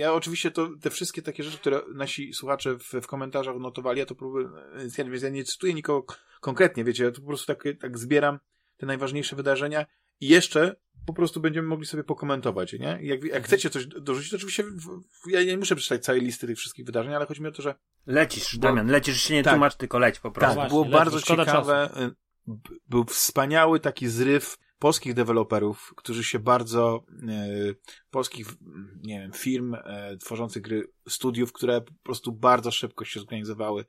Ja 0.00 0.12
oczywiście 0.12 0.50
to, 0.50 0.68
te 0.80 0.90
wszystkie 0.90 1.22
takie 1.22 1.42
rzeczy, 1.42 1.58
które 1.58 1.82
nasi 1.94 2.34
słuchacze 2.34 2.78
w, 2.78 2.92
w 3.02 3.06
komentarzach 3.06 3.56
notowali, 3.56 3.98
ja 3.98 4.06
to 4.06 4.14
próbuję, 4.14 4.48
więc 4.76 5.22
ja 5.22 5.28
nie 5.28 5.44
cytuję 5.44 5.74
nikogo 5.74 6.14
konkretnie, 6.40 6.84
wiecie, 6.84 7.04
ja 7.04 7.10
to 7.10 7.20
po 7.20 7.26
prostu 7.26 7.46
tak, 7.46 7.64
tak 7.80 7.98
zbieram 7.98 8.38
te 8.76 8.86
najważniejsze 8.86 9.36
wydarzenia 9.36 9.86
i 10.20 10.28
jeszcze 10.28 10.76
po 11.06 11.12
prostu 11.12 11.40
będziemy 11.40 11.68
mogli 11.68 11.86
sobie 11.86 12.04
pokomentować, 12.04 12.72
nie? 12.72 12.78
Jak, 12.78 13.00
jak 13.02 13.24
mhm. 13.24 13.42
chcecie 13.42 13.70
coś 13.70 13.86
dorzucić, 13.86 14.30
to 14.30 14.36
oczywiście 14.36 14.64
w, 14.64 15.30
ja 15.30 15.44
nie 15.44 15.58
muszę 15.58 15.76
przeczytać 15.76 16.04
całej 16.04 16.20
listy 16.20 16.46
tych 16.46 16.58
wszystkich 16.58 16.86
wydarzeń, 16.86 17.14
ale 17.14 17.26
chodzi 17.26 17.42
mi 17.42 17.48
o 17.48 17.52
to, 17.52 17.62
że... 17.62 17.74
Lecisz, 18.06 18.56
bo... 18.56 18.68
Damian, 18.68 18.86
lecisz 18.86 19.22
się 19.22 19.34
nie 19.34 19.42
tak, 19.42 19.52
tłumacz, 19.52 19.76
tylko 19.76 19.98
leć 19.98 20.20
po 20.20 20.30
prostu. 20.30 20.56
Tak, 20.56 20.68
było 20.68 20.84
bardzo 20.84 21.20
ciekawe. 21.20 21.90
Czasu. 21.94 22.14
Był 22.88 23.04
wspaniały 23.04 23.80
taki 23.80 24.08
zryw 24.08 24.58
polskich 24.80 25.14
deweloperów, 25.14 25.94
którzy 25.96 26.24
się 26.24 26.38
bardzo, 26.38 27.04
e, 27.28 27.74
polskich, 28.10 28.46
nie 29.02 29.20
wiem, 29.20 29.32
firm 29.32 29.74
e, 29.74 30.16
tworzących 30.16 30.62
gry, 30.62 30.92
studiów, 31.08 31.52
które 31.52 31.80
po 31.80 31.92
prostu 32.02 32.32
bardzo 32.32 32.70
szybko 32.70 33.04
się 33.04 33.20
zorganizowały, 33.20 33.84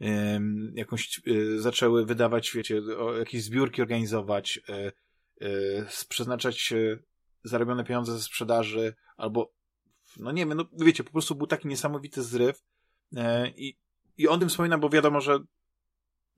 e, 0.00 0.40
jakąś, 0.74 1.20
zaczęły 1.56 2.06
wydawać, 2.06 2.52
wiecie, 2.54 2.82
o, 2.98 3.16
jakieś 3.16 3.42
zbiórki 3.42 3.82
organizować, 3.82 4.60
przeznaczać 6.08 6.72
zarobione 7.44 7.84
pieniądze 7.84 8.12
ze 8.12 8.22
sprzedaży, 8.22 8.94
albo, 9.16 9.52
no 10.16 10.32
nie 10.32 10.46
wiem, 10.46 10.58
no 10.58 10.64
wiecie, 10.72 11.04
po 11.04 11.12
prostu 11.12 11.34
był 11.34 11.46
taki 11.46 11.68
niesamowity 11.68 12.22
zryw 12.22 12.62
i, 13.56 13.76
i 14.18 14.28
on 14.28 14.40
tym 14.40 14.48
wspomina, 14.48 14.78
bo 14.78 14.88
wiadomo, 14.88 15.20
że 15.20 15.38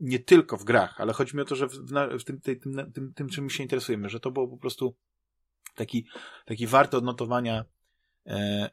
nie 0.00 0.18
tylko 0.18 0.56
w 0.56 0.64
grach, 0.64 1.00
ale 1.00 1.12
chodzi 1.12 1.36
mi 1.36 1.42
o 1.42 1.44
to, 1.44 1.56
że 1.56 1.66
w, 1.66 1.74
w 2.20 2.24
tym, 2.24 2.40
tym, 2.40 2.60
tym, 2.60 2.92
tym, 2.92 3.12
tym, 3.14 3.28
czym 3.28 3.50
się 3.50 3.62
interesujemy, 3.62 4.08
że 4.08 4.20
to 4.20 4.30
było 4.30 4.48
po 4.48 4.56
prostu 4.56 4.96
taki, 5.74 6.06
taki 6.46 6.66
warty 6.66 6.96
odnotowania 6.96 7.64
e, 8.26 8.70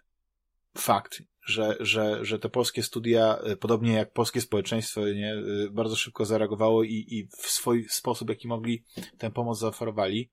fakt, 0.78 1.21
że, 1.45 1.78
że, 1.80 2.26
że 2.26 2.39
te 2.39 2.49
polskie 2.49 2.84
studia, 2.84 3.38
e, 3.38 3.55
podobnie 3.55 3.93
jak 3.93 4.13
polskie 4.13 4.41
społeczeństwo, 4.41 5.01
nie, 5.01 5.34
e, 5.34 5.69
bardzo 5.71 5.95
szybko 5.95 6.26
zareagowało 6.26 6.84
i, 6.84 7.05
i 7.09 7.28
w 7.28 7.47
swój 7.47 7.86
sposób, 7.89 8.30
jaki 8.30 8.47
mogli, 8.47 8.84
tę 9.17 9.32
pomoc 9.32 9.59
zaoferowali. 9.59 10.32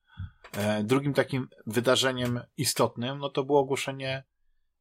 E, 0.57 0.84
drugim 0.84 1.14
takim 1.14 1.49
wydarzeniem 1.66 2.40
istotnym, 2.57 3.18
no 3.18 3.28
to 3.28 3.45
było 3.45 3.61
ogłoszenie 3.61 4.24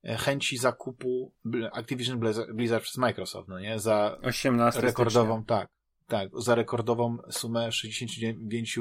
e, 0.03 0.17
chęci 0.17 0.57
zakupu 0.57 1.33
Activision 1.71 2.19
Blizzard 2.53 2.83
przez 2.83 2.97
Microsoft, 2.97 3.49
no 3.49 3.59
nie? 3.59 3.79
Za 3.79 4.17
18 4.23 4.81
rekordową, 4.81 5.37
stycznia. 5.37 5.57
tak, 5.57 5.69
tak, 6.11 6.29
za 6.33 6.55
rekordową 6.55 7.17
sumę 7.29 7.71
69 7.71 8.79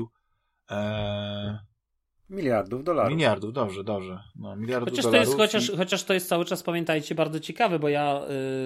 e... 0.70 1.58
miliardów 2.30 2.84
dolarów. 2.84 3.12
Miliardów, 3.12 3.52
dobrze, 3.52 3.84
dobrze. 3.84 4.18
No, 4.36 4.56
miliardów 4.56 4.88
chociaż 4.88 5.04
dolarów. 5.04 5.36
To 5.36 5.42
jest, 5.42 5.52
chociaż, 5.52 5.74
i... 5.74 5.76
chociaż 5.76 6.04
to 6.04 6.14
jest 6.14 6.28
cały 6.28 6.44
czas, 6.44 6.62
pamiętajcie, 6.62 7.14
bardzo 7.14 7.40
ciekawe, 7.40 7.78
bo 7.78 7.88
ja, 7.88 8.22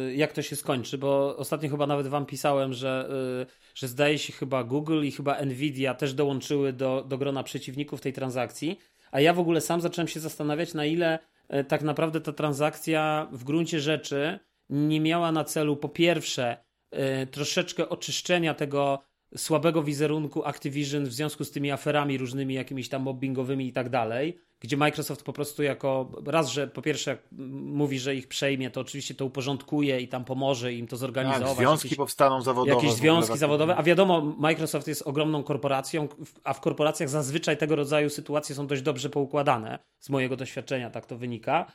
y, 0.09 0.15
jak 0.15 0.33
to 0.33 0.43
się 0.43 0.57
skończy, 0.57 0.99
bo 0.99 1.37
ostatnio 1.37 1.71
chyba 1.71 1.87
nawet 1.87 2.07
wam 2.07 2.27
pisałem, 2.27 2.73
że, 2.73 3.09
y, 3.43 3.47
że 3.75 3.89
zdaje 3.89 4.19
się 4.19 4.33
chyba 4.33 4.65
Google 4.65 5.05
i 5.05 5.13
chyba 5.13 5.43
Nvidia 5.43 5.95
też 5.95 6.15
dołączyły 6.15 6.73
do, 6.73 7.05
do 7.09 7.19
grona 7.19 7.43
przeciwników 7.43 8.01
tej 8.01 8.13
transakcji, 8.13 8.79
a 9.11 9.21
ja 9.21 9.35
w 9.35 9.39
ogóle 9.39 9.61
sam 9.61 9.81
zacząłem 9.81 10.09
się 10.09 10.21
zastanawiać, 10.21 10.75
na 10.75 10.85
ile 10.85 11.19
y, 11.55 11.65
tak 11.65 11.83
naprawdę 11.83 12.21
ta 12.21 12.33
transakcja 12.33 13.29
w 13.33 13.45
gruncie 13.45 13.81
rzeczy 13.81 14.39
nie 14.71 15.01
miała 15.01 15.33
na 15.33 15.45
celu 15.45 15.77
po 15.77 15.89
pierwsze 15.89 16.64
troszeczkę 17.31 17.89
oczyszczenia 17.89 18.55
tego 18.55 18.99
słabego 19.37 19.83
wizerunku 19.83 20.45
Activision 20.45 21.05
w 21.05 21.13
związku 21.13 21.45
z 21.45 21.51
tymi 21.51 21.71
aferami 21.71 22.19
różnymi, 22.19 22.55
jakimiś 22.55 22.89
tam 22.89 23.03
mobbingowymi 23.03 23.67
i 23.67 23.73
tak 23.73 23.89
dalej, 23.89 24.39
gdzie 24.61 24.77
Microsoft 24.77 25.23
po 25.23 25.33
prostu 25.33 25.63
jako 25.63 26.13
raz, 26.27 26.49
że 26.49 26.69
po 26.69 26.83
pierwsze 26.83 27.19
mówi, 27.63 27.99
że 27.99 28.15
ich 28.15 28.29
przejmie, 28.29 28.71
to 28.71 28.81
oczywiście 28.81 29.15
to 29.15 29.25
uporządkuje 29.25 30.01
i 30.01 30.09
tam 30.09 30.25
pomoże 30.25 30.73
im 30.73 30.87
to 30.87 30.97
zorganizować. 30.97 31.49
Tak, 31.49 31.57
związki 31.57 31.89
jakieś, 31.89 31.97
powstaną 31.97 32.43
zawodowe. 32.43 32.75
Jakieś 32.75 32.93
związki 32.93 33.39
zawodowe, 33.39 33.77
a 33.77 33.83
wiadomo, 33.83 34.21
Microsoft 34.21 34.89
jest 34.89 35.03
ogromną 35.03 35.43
korporacją, 35.43 36.09
a 36.45 36.53
w 36.53 36.61
korporacjach 36.61 37.09
zazwyczaj 37.09 37.57
tego 37.57 37.77
rodzaju 37.77 38.11
sytuacje 38.11 38.55
są 38.55 38.67
dość 38.67 38.83
dobrze 38.83 39.11
poukładane. 39.11 39.79
Z 40.01 40.11
mojego 40.11 40.37
doświadczenia 40.37 40.91
tak 40.91 41.07
to 41.07 41.17
wynika. 41.17 41.73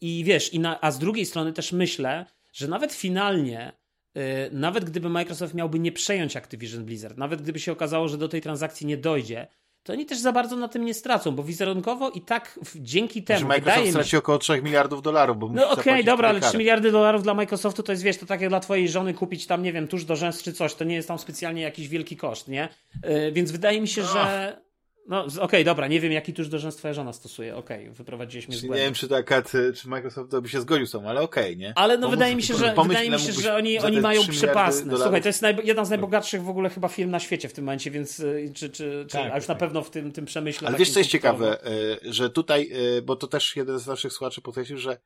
I 0.00 0.24
wiesz, 0.26 0.54
i 0.54 0.60
na, 0.60 0.80
a 0.80 0.90
z 0.90 0.98
drugiej 0.98 1.26
strony 1.26 1.52
też 1.52 1.72
myślę, 1.72 2.26
że 2.56 2.68
nawet 2.68 2.92
finalnie, 2.92 3.72
yy, 4.14 4.22
nawet 4.52 4.84
gdyby 4.84 5.08
Microsoft 5.08 5.54
miałby 5.54 5.78
nie 5.78 5.92
przejąć 5.92 6.36
Activision 6.36 6.84
Blizzard, 6.84 7.16
nawet 7.16 7.42
gdyby 7.42 7.60
się 7.60 7.72
okazało, 7.72 8.08
że 8.08 8.18
do 8.18 8.28
tej 8.28 8.40
transakcji 8.40 8.86
nie 8.86 8.96
dojdzie, 8.96 9.46
to 9.82 9.92
oni 9.92 10.06
też 10.06 10.18
za 10.18 10.32
bardzo 10.32 10.56
na 10.56 10.68
tym 10.68 10.84
nie 10.84 10.94
stracą, 10.94 11.30
bo 11.30 11.42
wizerunkowo 11.42 12.10
i 12.10 12.20
tak 12.20 12.60
dzięki 12.76 13.22
temu. 13.22 13.40
Że 13.40 13.46
Microsoft 13.46 13.90
straci 13.90 14.16
około 14.16 14.38
3 14.38 14.62
miliardów 14.62 15.02
dolarów, 15.02 15.38
bo 15.38 15.48
No 15.48 15.70
okej, 15.70 15.92
okay, 15.92 16.04
dobra, 16.04 16.28
ale 16.28 16.40
3 16.40 16.58
miliardy 16.58 16.92
dolarów 16.92 17.22
dla 17.22 17.34
Microsoftu 17.34 17.82
to 17.82 17.92
jest 17.92 18.02
wiesz, 18.02 18.18
to 18.18 18.26
tak 18.26 18.40
jak 18.40 18.50
dla 18.50 18.60
twojej 18.60 18.88
żony 18.88 19.14
kupić 19.14 19.46
tam, 19.46 19.62
nie 19.62 19.72
wiem, 19.72 19.88
tuż 19.88 20.04
do 20.04 20.16
rzęs 20.16 20.42
czy 20.42 20.52
coś, 20.52 20.74
to 20.74 20.84
nie 20.84 20.94
jest 20.94 21.08
tam 21.08 21.18
specjalnie 21.18 21.62
jakiś 21.62 21.88
wielki 21.88 22.16
koszt, 22.16 22.48
nie? 22.48 22.68
Yy, 23.04 23.32
więc 23.32 23.50
wydaje 23.50 23.80
mi 23.80 23.88
się, 23.88 24.02
że. 24.02 24.65
No, 25.08 25.24
okej, 25.24 25.40
okay, 25.40 25.64
dobra, 25.64 25.88
nie 25.88 26.00
wiem, 26.00 26.12
jaki 26.12 26.32
tuż 26.32 26.48
do 26.48 26.72
twoja 26.72 26.94
żona 26.94 27.12
stosuje. 27.12 27.56
Okej, 27.56 27.82
okay, 27.82 27.94
wyprowadziliśmy 27.94 28.56
z 28.56 28.62
Nie 28.62 28.70
wiem, 28.70 28.94
czy 28.94 29.08
ta 29.08 29.42
czy 29.42 29.88
Microsoft 29.88 30.40
by 30.40 30.48
się 30.48 30.60
zgodził 30.60 30.86
z 30.86 30.90
tą, 30.90 31.08
ale 31.08 31.20
okej, 31.20 31.44
okay, 31.44 31.56
nie? 31.56 31.72
Ale 31.76 31.98
no, 31.98 32.08
wydaje 32.08 32.36
mi 32.36 32.42
się, 32.42 32.54
że, 32.54 32.74
wydaje 32.88 33.10
mi 33.10 33.18
się, 33.18 33.32
że 33.32 33.54
oni, 33.54 33.78
oni 33.78 34.00
mają 34.00 34.22
przepasne. 34.26 34.96
Słuchaj, 34.96 35.22
to 35.22 35.28
jest 35.28 35.42
naj, 35.42 35.56
jedna 35.64 35.84
z 35.84 35.90
najbogatszych 35.90 36.42
w 36.42 36.48
ogóle 36.48 36.70
chyba 36.70 36.88
firm 36.88 37.10
na 37.10 37.20
świecie 37.20 37.48
w 37.48 37.52
tym 37.52 37.64
momencie, 37.64 37.90
więc 37.90 38.20
y, 38.20 38.52
czy, 38.54 38.70
czy, 38.70 39.06
czy 39.08 39.16
tak, 39.16 39.32
a 39.32 39.36
już 39.36 39.46
tak. 39.46 39.56
na 39.56 39.60
pewno 39.60 39.82
w 39.82 39.90
tym, 39.90 40.12
tym 40.12 40.24
przemyśle. 40.24 40.68
Ale 40.68 40.78
wiesz, 40.78 40.90
co 40.90 41.00
jest 41.00 41.10
ciekawe, 41.10 41.66
y, 42.04 42.12
że 42.12 42.30
tutaj, 42.30 42.70
y, 42.98 43.02
bo 43.02 43.16
to 43.16 43.26
też 43.26 43.56
jeden 43.56 43.78
z 43.78 43.86
naszych 43.86 44.12
słuchaczy 44.12 44.40
podkreślił, 44.40 44.78
że 44.78 44.98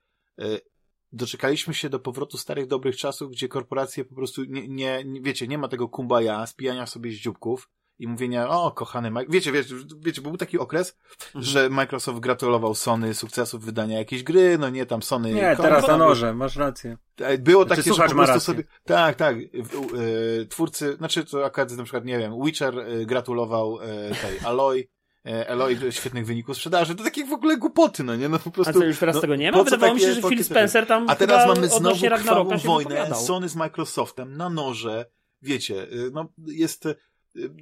doczekaliśmy 1.12 1.74
się 1.74 1.88
do 1.88 2.00
powrotu 2.00 2.38
starych, 2.38 2.66
dobrych 2.66 2.96
czasów, 2.96 3.30
gdzie 3.30 3.48
korporacje 3.48 4.04
po 4.04 4.14
prostu 4.14 4.44
nie, 4.44 5.04
nie 5.04 5.20
wiecie, 5.20 5.48
nie 5.48 5.58
ma 5.58 5.68
tego 5.68 5.88
kumbaya, 5.88 6.46
spijania 6.46 6.86
sobie 6.86 7.10
z 7.10 7.14
dzióbków, 7.14 7.68
i 8.00 8.08
mówienia, 8.08 8.48
o, 8.48 8.70
kochany 8.70 9.10
Mike. 9.10 9.26
Wiecie, 9.28 9.52
wiecie, 9.52 9.74
wiecie, 9.98 10.22
był 10.22 10.36
taki 10.36 10.58
okres, 10.58 10.98
mhm. 11.26 11.44
że 11.44 11.70
Microsoft 11.70 12.20
gratulował 12.20 12.74
Sony 12.74 13.14
sukcesów 13.14 13.64
wydania 13.64 13.98
jakiejś 13.98 14.22
gry, 14.22 14.58
no 14.58 14.70
nie, 14.70 14.86
tam 14.86 15.02
Sony... 15.02 15.32
Nie, 15.32 15.56
teraz 15.56 15.88
na 15.88 15.96
noże, 15.96 16.34
masz 16.34 16.56
rację. 16.56 16.96
Było 17.38 17.64
znaczy, 17.64 17.82
takie, 17.82 17.94
że 17.94 18.08
po 18.08 18.14
prostu 18.14 18.40
sobie... 18.40 18.64
Tak, 18.84 19.16
tak. 19.16 19.36
E, 19.36 20.46
twórcy, 20.46 20.96
znaczy 20.96 21.24
to 21.24 21.44
akurat 21.44 21.70
na 21.70 21.82
przykład, 21.84 22.04
nie 22.04 22.18
wiem, 22.18 22.44
Witcher 22.44 22.78
e, 22.78 23.06
gratulował 23.06 23.78
e, 23.80 23.86
tej 24.14 24.38
Aloy, 24.44 24.88
Eloy 25.24 25.76
świetnych 25.90 26.26
wyników 26.26 26.56
sprzedaży, 26.56 26.94
to 26.94 27.04
takie 27.04 27.24
w 27.24 27.32
ogóle 27.32 27.56
głupoty, 27.56 28.04
no 28.04 28.16
nie? 28.16 28.28
No 28.28 28.38
po 28.38 28.50
prostu. 28.50 28.70
A 28.70 28.80
co, 28.80 28.84
już 28.84 28.98
teraz 28.98 29.14
no, 29.14 29.20
tego 29.20 29.36
nie 29.36 29.52
ma? 29.52 29.64
Wydawało 29.64 29.94
mi 29.94 30.00
się, 30.00 30.14
że 30.14 30.22
Phil 30.22 30.44
Spencer 30.44 30.86
tam 30.86 31.10
A 31.10 31.16
teraz 31.16 31.48
mamy 31.48 31.68
znowu 31.68 32.06
krwawą 32.06 32.58
wojnę 32.58 33.14
Sony 33.14 33.48
z 33.48 33.56
Microsoftem 33.56 34.36
na 34.36 34.50
noże, 34.50 35.06
wiecie, 35.42 35.86
no 36.12 36.28
jest 36.46 36.88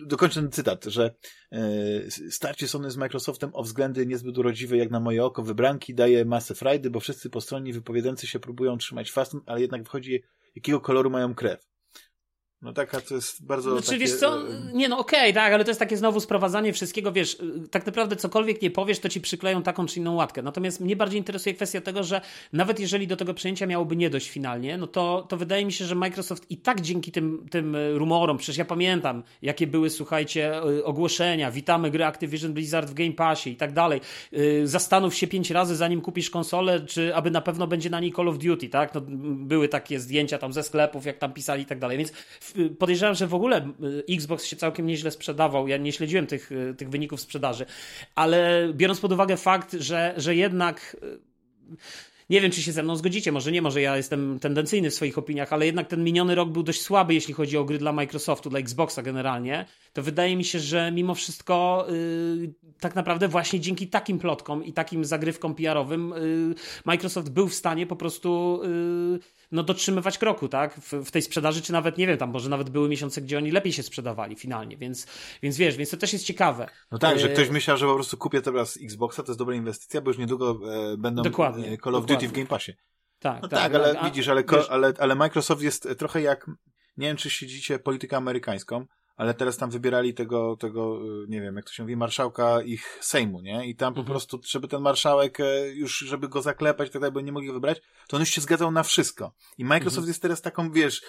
dokończę 0.06 0.48
cytat, 0.48 0.84
że 0.84 1.14
e, 1.52 1.60
starcie 2.30 2.68
Sony 2.68 2.90
z 2.90 2.96
Microsoftem 2.96 3.50
o 3.52 3.62
względy 3.62 4.06
niezbyt 4.06 4.38
urodziwe 4.38 4.76
jak 4.76 4.90
na 4.90 5.00
moje 5.00 5.24
oko 5.24 5.42
wybranki 5.42 5.94
daje 5.94 6.24
masę 6.24 6.54
frajdy, 6.54 6.90
bo 6.90 7.00
wszyscy 7.00 7.30
postronni 7.30 7.72
wypowiadający 7.72 8.26
się 8.26 8.40
próbują 8.40 8.78
trzymać 8.78 9.12
fast, 9.12 9.32
ale 9.46 9.60
jednak 9.60 9.82
wychodzi 9.82 10.22
jakiego 10.54 10.80
koloru 10.80 11.10
mają 11.10 11.34
krew. 11.34 11.68
No 12.62 12.72
taka 12.72 13.00
to 13.00 13.14
jest 13.14 13.46
bardzo. 13.46 13.70
Znaczy, 13.70 13.86
takie... 13.86 13.98
wiesz 13.98 14.16
co? 14.16 14.38
E, 14.38 14.72
nie, 14.72 14.88
no 14.88 14.98
okej, 14.98 15.20
okay, 15.20 15.32
tak, 15.32 15.52
ale 15.52 15.64
to 15.64 15.70
jest 15.70 15.80
takie 15.80 15.96
znowu 15.96 16.20
sprowadzanie 16.20 16.72
wszystkiego, 16.72 17.12
wiesz, 17.12 17.34
y, 17.34 17.68
tak 17.68 17.86
naprawdę 17.86 18.16
cokolwiek 18.16 18.62
nie 18.62 18.70
powiesz, 18.70 18.98
to 18.98 19.08
ci 19.08 19.20
przykleją 19.20 19.62
taką 19.62 19.86
czy 19.86 19.98
inną 19.98 20.14
łatkę. 20.14 20.42
Natomiast 20.42 20.80
mnie 20.80 20.96
bardziej 20.96 21.18
interesuje 21.18 21.54
kwestia 21.54 21.80
tego, 21.80 22.04
że 22.04 22.20
nawet 22.52 22.80
jeżeli 22.80 23.06
do 23.06 23.16
tego 23.16 23.34
przejęcia 23.34 23.66
miałoby 23.66 23.96
nie 23.96 24.10
dojść 24.10 24.30
finalnie, 24.30 24.78
no 24.78 24.86
to, 24.86 25.26
to 25.28 25.36
wydaje 25.36 25.64
mi 25.64 25.72
się, 25.72 25.84
że 25.84 25.94
Microsoft 25.94 26.50
i 26.50 26.56
tak 26.56 26.80
dzięki 26.80 27.12
tym, 27.12 27.46
tym 27.50 27.74
y, 27.74 27.98
rumorom, 27.98 28.38
przecież 28.38 28.56
ja 28.56 28.64
pamiętam, 28.64 29.22
jakie 29.42 29.66
były, 29.66 29.90
słuchajcie, 29.90 30.62
ogłoszenia, 30.84 31.50
witamy 31.50 31.90
gry 31.90 32.04
Activision 32.04 32.52
Blizzard 32.52 32.90
w 32.90 32.94
Game 32.94 33.12
Passie 33.12 33.50
i 33.50 33.56
tak 33.56 33.72
dalej. 33.72 34.00
Zastanów 34.64 35.14
się 35.14 35.26
pięć 35.26 35.50
razy, 35.50 35.76
zanim 35.76 36.00
kupisz 36.00 36.30
konsolę, 36.30 36.80
czy 36.80 37.14
aby 37.14 37.30
na 37.30 37.40
pewno 37.40 37.66
będzie 37.66 37.90
na 37.90 38.00
niej 38.00 38.12
Call 38.12 38.28
of 38.28 38.38
Duty, 38.38 38.68
tak? 38.68 38.94
No, 38.94 39.00
były 39.20 39.68
takie 39.68 40.00
zdjęcia 40.00 40.38
tam 40.38 40.52
ze 40.52 40.62
sklepów, 40.62 41.06
jak 41.06 41.18
tam 41.18 41.32
pisali 41.32 41.62
i 41.62 41.66
tak 41.66 41.78
dalej, 41.78 41.98
więc 41.98 42.12
podejrzewam, 42.78 43.14
że 43.14 43.26
w 43.26 43.34
ogóle 43.34 43.72
y, 44.08 44.14
Xbox 44.14 44.44
się 44.44 44.56
całkiem 44.56 44.86
nieźle 44.86 45.10
sprzedawał. 45.10 45.68
Ja 45.68 45.76
nie 45.76 45.92
śledziłem 45.92 46.26
tych, 46.26 46.52
y, 46.52 46.74
tych 46.74 46.90
wyników 46.90 47.20
sprzedaży, 47.20 47.66
ale 48.14 48.68
biorąc 48.72 49.00
pod 49.00 49.12
uwagę 49.12 49.36
fakt, 49.36 49.72
że, 49.72 50.14
że 50.16 50.36
jednak 50.36 50.96
y, 51.02 51.28
nie 52.30 52.40
wiem, 52.40 52.50
czy 52.50 52.62
się 52.62 52.72
ze 52.72 52.82
mną 52.82 52.96
zgodzicie, 52.96 53.32
może 53.32 53.52
nie, 53.52 53.62
może 53.62 53.80
ja 53.80 53.96
jestem 53.96 54.38
tendencyjny 54.38 54.90
w 54.90 54.94
swoich 54.94 55.18
opiniach, 55.18 55.52
ale 55.52 55.66
jednak 55.66 55.88
ten 55.88 56.04
miniony 56.04 56.34
rok 56.34 56.50
był 56.50 56.62
dość 56.62 56.80
słaby, 56.80 57.14
jeśli 57.14 57.34
chodzi 57.34 57.56
o 57.56 57.64
gry 57.64 57.78
dla 57.78 57.92
Microsoftu, 57.92 58.50
dla 58.50 58.58
Xboxa 58.58 59.02
generalnie. 59.02 59.66
To 59.92 60.02
wydaje 60.02 60.36
mi 60.36 60.44
się, 60.44 60.58
że 60.58 60.92
mimo 60.92 61.14
wszystko 61.14 61.86
yy, 62.40 62.52
tak 62.80 62.94
naprawdę 62.94 63.28
właśnie 63.28 63.60
dzięki 63.60 63.88
takim 63.88 64.18
plotkom 64.18 64.64
i 64.64 64.72
takim 64.72 65.04
zagrywkom 65.04 65.54
PR-owym 65.54 66.14
yy, 66.16 66.54
Microsoft 66.84 67.30
był 67.30 67.48
w 67.48 67.54
stanie 67.54 67.86
po 67.86 67.96
prostu 67.96 68.60
yy, 69.12 69.18
no, 69.52 69.62
dotrzymywać 69.62 70.18
kroku, 70.18 70.48
tak? 70.48 70.74
W, 70.74 70.92
w, 70.92 71.10
tej 71.10 71.22
sprzedaży, 71.22 71.62
czy 71.62 71.72
nawet, 71.72 71.98
nie 71.98 72.06
wiem, 72.06 72.18
tam 72.18 72.30
może 72.30 72.48
nawet 72.48 72.70
były 72.70 72.88
miesiące, 72.88 73.20
gdzie 73.20 73.38
oni 73.38 73.50
lepiej 73.50 73.72
się 73.72 73.82
sprzedawali 73.82 74.36
finalnie, 74.36 74.76
więc, 74.76 75.06
więc 75.42 75.56
wiesz, 75.56 75.76
więc 75.76 75.90
to 75.90 75.96
też 75.96 76.12
jest 76.12 76.24
ciekawe. 76.24 76.68
No 76.90 76.98
tak, 76.98 77.18
że 77.18 77.30
e, 77.30 77.32
ktoś 77.32 77.50
myślał, 77.50 77.76
że 77.76 77.86
po 77.86 77.94
prostu 77.94 78.16
kupię 78.16 78.42
teraz 78.42 78.78
Xboxa, 78.82 79.22
to 79.22 79.32
jest 79.32 79.38
dobra 79.38 79.54
inwestycja, 79.54 80.00
bo 80.00 80.10
już 80.10 80.18
niedługo 80.18 80.60
e, 80.92 80.96
będą 80.96 81.22
dokładnie, 81.22 81.68
e, 81.68 81.76
Call 81.76 81.94
of 81.94 82.02
dokładnie. 82.02 82.14
Duty 82.14 82.28
w 82.28 82.32
Game 82.32 82.46
Passie. 82.46 82.72
Tak, 83.18 83.42
no 83.42 83.48
tak, 83.48 83.60
tak 83.60 83.74
ale 83.74 83.98
a, 83.98 84.04
widzisz, 84.04 84.28
ale, 84.28 84.44
wiesz, 84.44 84.70
ale, 84.70 84.92
ale 84.98 85.14
Microsoft 85.14 85.62
jest 85.62 85.88
trochę 85.98 86.22
jak, 86.22 86.46
nie 86.96 87.06
wiem, 87.06 87.16
czy 87.16 87.30
śledzicie 87.30 87.78
politykę 87.78 88.16
amerykańską, 88.16 88.86
ale 89.18 89.34
teraz 89.34 89.56
tam 89.56 89.70
wybierali 89.70 90.14
tego, 90.14 90.56
tego, 90.56 91.00
nie 91.28 91.40
wiem, 91.40 91.56
jak 91.56 91.64
to 91.64 91.72
się 91.72 91.82
mówi, 91.82 91.96
marszałka 91.96 92.62
ich 92.62 92.98
Sejmu, 93.00 93.40
nie? 93.40 93.66
I 93.68 93.76
tam 93.76 93.94
po 93.94 94.00
Mhm. 94.00 94.12
prostu, 94.12 94.40
żeby 94.46 94.68
ten 94.68 94.80
marszałek 94.82 95.40
e, 95.40 95.68
już, 95.68 95.98
żeby 95.98 96.28
go 96.28 96.42
zaklepać 96.42 96.90
tak 96.90 97.00
dalej, 97.02 97.12
bo 97.12 97.20
nie 97.20 97.32
mogli 97.32 97.52
wybrać, 97.52 97.80
to 98.08 98.16
on 98.16 98.20
już 98.20 98.30
się 98.30 98.40
zgadzał 98.40 98.70
na 98.70 98.82
wszystko. 98.82 99.32
I 99.58 99.64
Microsoft 99.64 99.96
Mhm. 99.98 100.08
jest 100.08 100.22
teraz 100.22 100.42
taką, 100.42 100.70
wiesz, 100.72 101.02
y, 101.02 101.04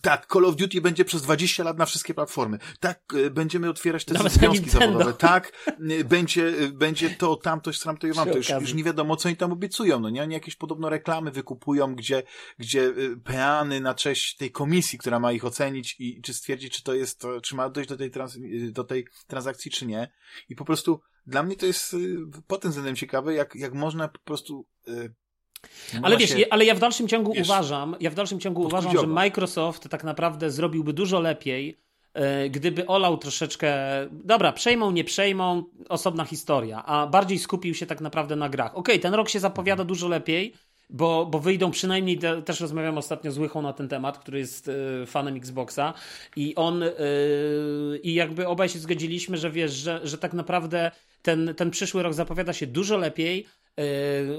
tak, 0.00 0.26
Call 0.32 0.44
of 0.44 0.56
Duty 0.56 0.80
będzie 0.80 1.04
przez 1.04 1.22
20 1.22 1.64
lat 1.64 1.78
na 1.78 1.86
wszystkie 1.86 2.14
platformy. 2.14 2.58
Tak, 2.80 3.14
y, 3.14 3.30
będziemy 3.30 3.68
otwierać 3.68 4.04
te 4.04 4.14
Nawet 4.14 4.32
na 4.32 4.38
związki 4.38 4.70
zawodowe. 4.70 5.12
Tak, 5.12 5.52
y, 5.90 6.04
będzie, 6.04 6.46
y, 6.46 6.72
będzie 6.72 7.10
to, 7.10 7.36
tamto, 7.36 7.70
tamto 7.84 8.06
i 8.06 8.12
wam. 8.12 8.24
Przy 8.24 8.32
To 8.32 8.38
już, 8.38 8.62
już 8.62 8.74
nie 8.74 8.84
wiadomo, 8.84 9.16
co 9.16 9.28
oni 9.28 9.36
tam 9.36 9.52
obiecują. 9.52 10.00
No 10.00 10.10
nie, 10.10 10.22
oni 10.22 10.34
jakieś 10.34 10.56
podobno 10.56 10.88
reklamy 10.88 11.30
wykupują, 11.30 11.94
gdzie, 11.94 12.22
gdzie 12.58 12.80
y, 12.80 13.16
peany 13.24 13.80
na 13.80 13.94
cześć 13.94 14.36
tej 14.36 14.50
komisji, 14.50 14.98
która 14.98 15.20
ma 15.20 15.32
ich 15.32 15.44
ocenić 15.44 15.96
i 15.98 16.22
czy 16.22 16.34
stwierdzić, 16.34 16.76
czy 16.76 16.82
to 16.82 16.94
jest, 16.94 17.22
czy 17.42 17.54
ma 17.56 17.70
dojść 17.70 17.90
do 17.90 17.96
tej, 17.96 18.10
trans, 18.10 18.36
y, 18.36 18.72
do 18.72 18.84
tej 18.84 19.06
transakcji, 19.26 19.70
czy 19.70 19.86
nie. 19.86 20.12
I 20.48 20.54
po 20.54 20.64
prostu 20.64 21.00
dla 21.26 21.42
mnie 21.42 21.56
to 21.56 21.66
jest 21.66 21.94
y, 21.94 22.16
pod 22.46 22.62
tym 22.62 22.70
względem 22.70 22.96
ciekawe, 22.96 23.34
jak, 23.34 23.54
jak 23.54 23.74
można 23.74 24.08
po 24.08 24.18
prostu 24.18 24.66
y, 25.94 26.00
Ale 26.02 26.16
wiesz, 26.16 26.34
ale 26.50 26.64
ja 26.64 26.74
w 26.74 26.78
dalszym 26.78 27.08
ciągu 27.08 27.32
wiesz, 27.32 27.46
uważam, 27.46 27.96
ja 28.00 28.10
w 28.10 28.14
dalszym 28.14 28.40
ciągu 28.40 28.62
uważam, 28.62 28.98
że. 28.98 29.06
Microsoft 29.06 29.88
tak 29.88 30.04
naprawdę 30.04 30.50
zrobiłby 30.50 30.92
dużo 30.92 31.20
lepiej, 31.20 31.78
e, 32.14 32.50
gdyby 32.50 32.86
olał 32.86 33.18
troszeczkę, 33.18 33.74
dobra, 34.10 34.52
przejmą, 34.52 34.90
nie 34.90 35.04
przejmą, 35.04 35.64
osobna 35.88 36.24
historia, 36.24 36.84
a 36.84 37.06
bardziej 37.06 37.38
skupił 37.38 37.74
się 37.74 37.86
tak 37.86 38.00
naprawdę 38.00 38.36
na 38.36 38.48
grach. 38.48 38.76
Okej, 38.76 39.00
ten 39.00 39.14
rok 39.14 39.28
się 39.28 39.40
zapowiada 39.40 39.84
dużo 39.84 40.08
lepiej, 40.08 40.54
bo, 40.90 41.26
bo 41.26 41.38
wyjdą 41.38 41.70
przynajmniej, 41.70 42.18
te, 42.18 42.42
też 42.42 42.60
rozmawiałem 42.60 42.98
ostatnio 42.98 43.32
z 43.32 43.38
Łychą 43.38 43.62
na 43.62 43.72
ten 43.72 43.88
temat, 43.88 44.18
który 44.18 44.38
jest 44.38 44.68
e, 44.68 45.06
fanem 45.06 45.36
Xboxa 45.36 45.94
i 46.36 46.54
on 46.54 46.82
e, 46.82 46.88
i 48.02 48.14
jakby 48.14 48.48
obaj 48.48 48.68
się 48.68 48.78
zgodziliśmy, 48.78 49.36
że 49.36 49.50
wiesz, 49.50 49.72
że, 49.72 50.00
że 50.04 50.18
tak 50.18 50.32
naprawdę 50.32 50.90
ten, 51.22 51.54
ten 51.56 51.70
przyszły 51.70 52.02
rok 52.02 52.14
zapowiada 52.14 52.52
się 52.52 52.66
dużo 52.66 52.96
lepiej, 52.96 53.46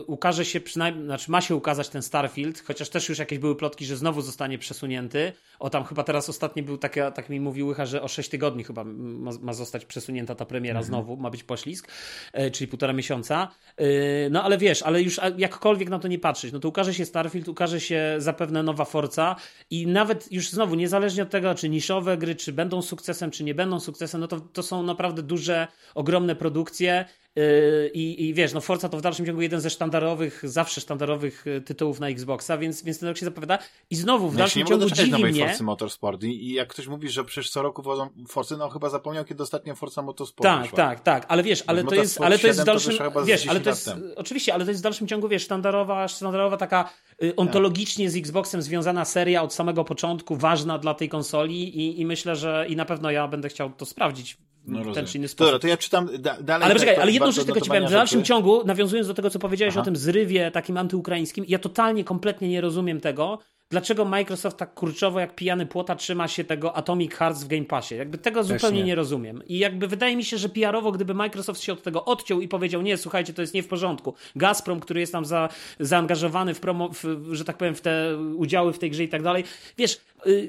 ukaże 0.08 0.46
się 0.46 0.60
przynajmniej, 0.60 1.06
znaczy 1.06 1.32
ma 1.32 1.42
się 1.42 1.56
ukazać 1.56 1.90
ten 1.90 2.02
Starfield, 2.02 2.64
chociaż 2.68 2.90
też 2.90 3.10
już 3.10 3.20
jakieś 3.20 3.40
były 3.40 3.56
plotki, 3.56 3.86
że 3.86 3.98
znowu 3.98 4.22
zostanie 4.22 4.58
przesunięty. 4.58 5.34
O 5.60 5.70
tam 5.70 5.84
chyba 5.84 6.04
teraz 6.04 6.30
ostatni 6.30 6.64
był 6.64 6.78
taka, 6.78 7.12
tak 7.12 7.30
mi 7.30 7.40
mówił 7.40 7.68
Łycha, 7.68 7.86
że 7.86 8.02
o 8.02 8.08
6 8.08 8.30
tygodni 8.30 8.64
chyba 8.64 8.84
ma, 8.84 9.32
ma 9.42 9.54
zostać 9.54 9.86
przesunięta 9.86 10.36
ta 10.36 10.46
premiera 10.46 10.84
znowu, 10.84 11.18
ma 11.18 11.30
być 11.30 11.44
poślizg, 11.44 11.92
yy, 12.34 12.52
czyli 12.52 12.68
półtora 12.68 12.94
miesiąca. 12.94 13.48
Yy, 13.78 13.86
no 14.32 14.44
ale 14.44 14.58
wiesz, 14.58 14.84
ale 14.84 15.02
już 15.02 15.20
jakkolwiek 15.38 15.90
na 15.90 16.00
to 16.00 16.08
nie 16.08 16.20
patrzeć, 16.20 16.54
no 16.54 16.60
to 16.60 16.68
ukaże 16.68 16.94
się 16.94 17.06
Starfield, 17.06 17.48
ukaże 17.48 17.80
się 17.80 18.16
zapewne 18.18 18.64
nowa 18.64 18.86
Forza 18.86 19.36
i 19.70 19.88
nawet 19.88 20.32
już 20.32 20.50
znowu, 20.50 20.76
niezależnie 20.76 21.24
od 21.24 21.30
tego, 21.30 21.56
czy 21.56 21.70
niszowe 21.70 22.18
gry, 22.18 22.36
czy 22.36 22.54
będą 22.54 22.82
sukcesem, 22.82 23.32
czy 23.32 23.44
nie 23.44 23.56
będą 23.56 23.80
sukcesem, 23.80 24.22
no 24.22 24.28
to, 24.28 24.40
to 24.40 24.64
są 24.64 24.84
naprawdę 24.84 25.24
duże, 25.24 25.68
ogromne 25.96 26.36
produkcje. 26.36 27.06
Yy, 27.36 27.92
I, 27.94 28.28
I 28.28 28.34
wiesz, 28.34 28.54
no 28.54 28.62
Forza 28.62 28.90
to 28.90 28.98
w 28.98 29.02
dalszym 29.02 29.26
ciągu 29.26 29.42
jeden 29.42 29.62
ze 29.62 29.70
sztandarowych, 29.70 30.42
zawsze 30.44 30.82
sztandarowych 30.82 31.44
yy, 31.46 31.62
tytułów 31.62 32.00
na 32.00 32.10
Xboxa, 32.10 32.58
więc, 32.58 32.84
więc 32.84 33.00
ten 33.00 33.10
rok 33.10 33.18
się 33.18 33.26
zapowiada. 33.26 33.60
I 33.90 33.96
znowu 33.96 34.30
w 34.30 34.34
No 34.34 34.40
ja 34.40 34.44
dalszym 34.44 34.64
mogę 34.64 34.76
ciągu 34.76 34.96
dziwi 34.96 35.12
nowej 35.12 35.32
mnie. 35.32 35.48
Forcy 35.48 35.64
Motorsport 35.64 36.24
I, 36.24 36.28
i 36.28 36.54
jak 36.54 36.68
ktoś 36.68 36.88
mówi, 36.88 37.10
że 37.10 37.24
przecież 37.24 37.52
co 37.52 37.62
roku 37.62 37.82
wchodzą 37.84 38.10
Forcy, 38.28 38.58
no 38.58 38.70
chyba 38.70 38.90
zapomniał, 38.90 39.26
kiedy 39.26 39.44
ostatnio 39.44 39.76
Forza 39.76 40.02
Motorsport 40.02 40.44
Tak, 40.44 40.62
wyszła. 40.62 40.78
tak, 40.78 41.00
tak, 41.00 41.26
ale 41.28 41.44
wiesz, 41.44 41.64
ale 41.68 41.84
to 41.84 41.96
jest, 41.96 42.22
ale 42.22 42.40
to 42.40 42.48
jest 42.48 42.60
w 42.60 42.62
7 42.62 42.66
to 42.66 42.72
dalszym, 42.72 43.24
z 43.24 43.28
wiesz, 43.28 43.48
ale 43.48 43.62
10 43.62 43.64
to 43.64 43.70
jest, 43.70 43.92
oczywiście, 44.16 44.54
ale 44.54 44.66
to 44.66 44.72
jest 44.72 44.82
w 44.82 44.84
dalszym 44.84 45.08
ciągu, 45.08 45.28
wiesz, 45.28 45.44
sztandarowa, 45.44 46.08
sztandarowa 46.08 46.58
taka 46.58 46.90
y, 47.24 47.36
ontologicznie 47.36 48.10
z 48.10 48.16
Xboxem 48.16 48.62
związana 48.62 49.06
seria 49.06 49.44
od 49.44 49.54
samego 49.54 49.84
początku, 49.84 50.36
ważna 50.36 50.78
dla 50.78 50.94
tej 50.94 51.10
konsoli 51.10 51.78
i, 51.80 52.02
i 52.02 52.06
myślę, 52.06 52.36
że 52.36 52.66
i 52.70 52.76
na 52.76 52.86
pewno 52.86 53.12
ja 53.12 53.28
będę 53.28 53.50
chciał 53.50 53.70
to 53.70 53.86
sprawdzić 53.86 54.38
No 54.68 54.78
ten 54.78 54.88
rozumiem. 54.88 55.07
czy 55.07 55.18
inny 55.18 55.28
sposób. 55.28 55.47
Dobra, 55.47 55.59
to 55.59 55.68
ja 55.68 55.78
czytam 55.78 56.09
da, 56.20 56.41
dalej. 56.41 56.66
Ale 56.66 56.74
tak, 56.74 56.74
poczekaj, 56.74 56.95
ale 56.95 57.11
jedną 57.11 57.32
rzecz 57.32 57.45
tylko 57.45 57.61
ci 57.61 57.68
powiem. 57.68 57.88
W 57.88 57.91
dalszym 57.91 58.20
rzeczy. 58.20 58.28
ciągu, 58.28 58.66
nawiązując 58.66 59.07
do 59.07 59.13
tego, 59.13 59.30
co 59.30 59.39
powiedziałeś 59.39 59.74
Aha. 59.74 59.82
o 59.82 59.86
tym 59.86 59.95
zrywie 59.95 60.51
takim 60.51 60.78
antyukraińskim, 60.78 61.45
ja 61.47 61.59
totalnie, 61.59 62.03
kompletnie 62.03 62.49
nie 62.49 62.61
rozumiem 62.61 63.01
tego, 63.01 63.39
dlaczego 63.70 64.05
Microsoft 64.05 64.57
tak 64.57 64.74
kurczowo 64.74 65.20
jak 65.20 65.36
pijany 65.36 65.66
płota 65.66 65.95
trzyma 65.95 66.28
się 66.28 66.43
tego 66.43 66.76
Atomic 66.76 67.13
Hearts 67.13 67.43
w 67.43 67.47
Game 67.47 67.66
Passie. 67.66 67.95
Jakby 67.95 68.18
tego 68.18 68.43
zupełnie 68.43 68.80
nie. 68.80 68.86
nie. 68.86 68.95
rozumiem. 68.95 69.43
I 69.47 69.59
jakby 69.59 69.88
wydaje 69.88 70.16
mi 70.16 70.24
się, 70.24 70.38
że 70.38 70.49
PR-owo, 70.49 70.91
gdyby 70.91 71.13
Microsoft 71.13 71.61
się 71.61 71.74
od 71.74 71.84
tego 71.84 72.05
odciął 72.05 72.41
i 72.41 72.47
powiedział, 72.47 72.82
nie, 72.82 72.97
słuchajcie, 72.97 73.34
to 73.34 73.41
jest 73.41 73.53
nie 73.53 73.63
w 73.63 73.68
porządku. 73.68 74.13
Gazprom, 74.36 74.80
który 74.80 74.99
jest 74.99 75.11
tam 75.11 75.26
za, 75.26 75.49
zaangażowany 75.80 76.53
w 76.53 76.59
promo, 76.59 76.89
w, 76.89 77.03
że 77.32 77.45
tak 77.45 77.57
powiem, 77.57 77.76
w 77.76 77.82
te 77.82 78.18
udziały 78.36 78.74
w 78.74 78.80
tej 78.80 78.91
grze 78.91 79.03
i 79.03 79.09
tak 79.09 79.24
dalej. 79.24 79.43
Wiesz, 79.78 80.01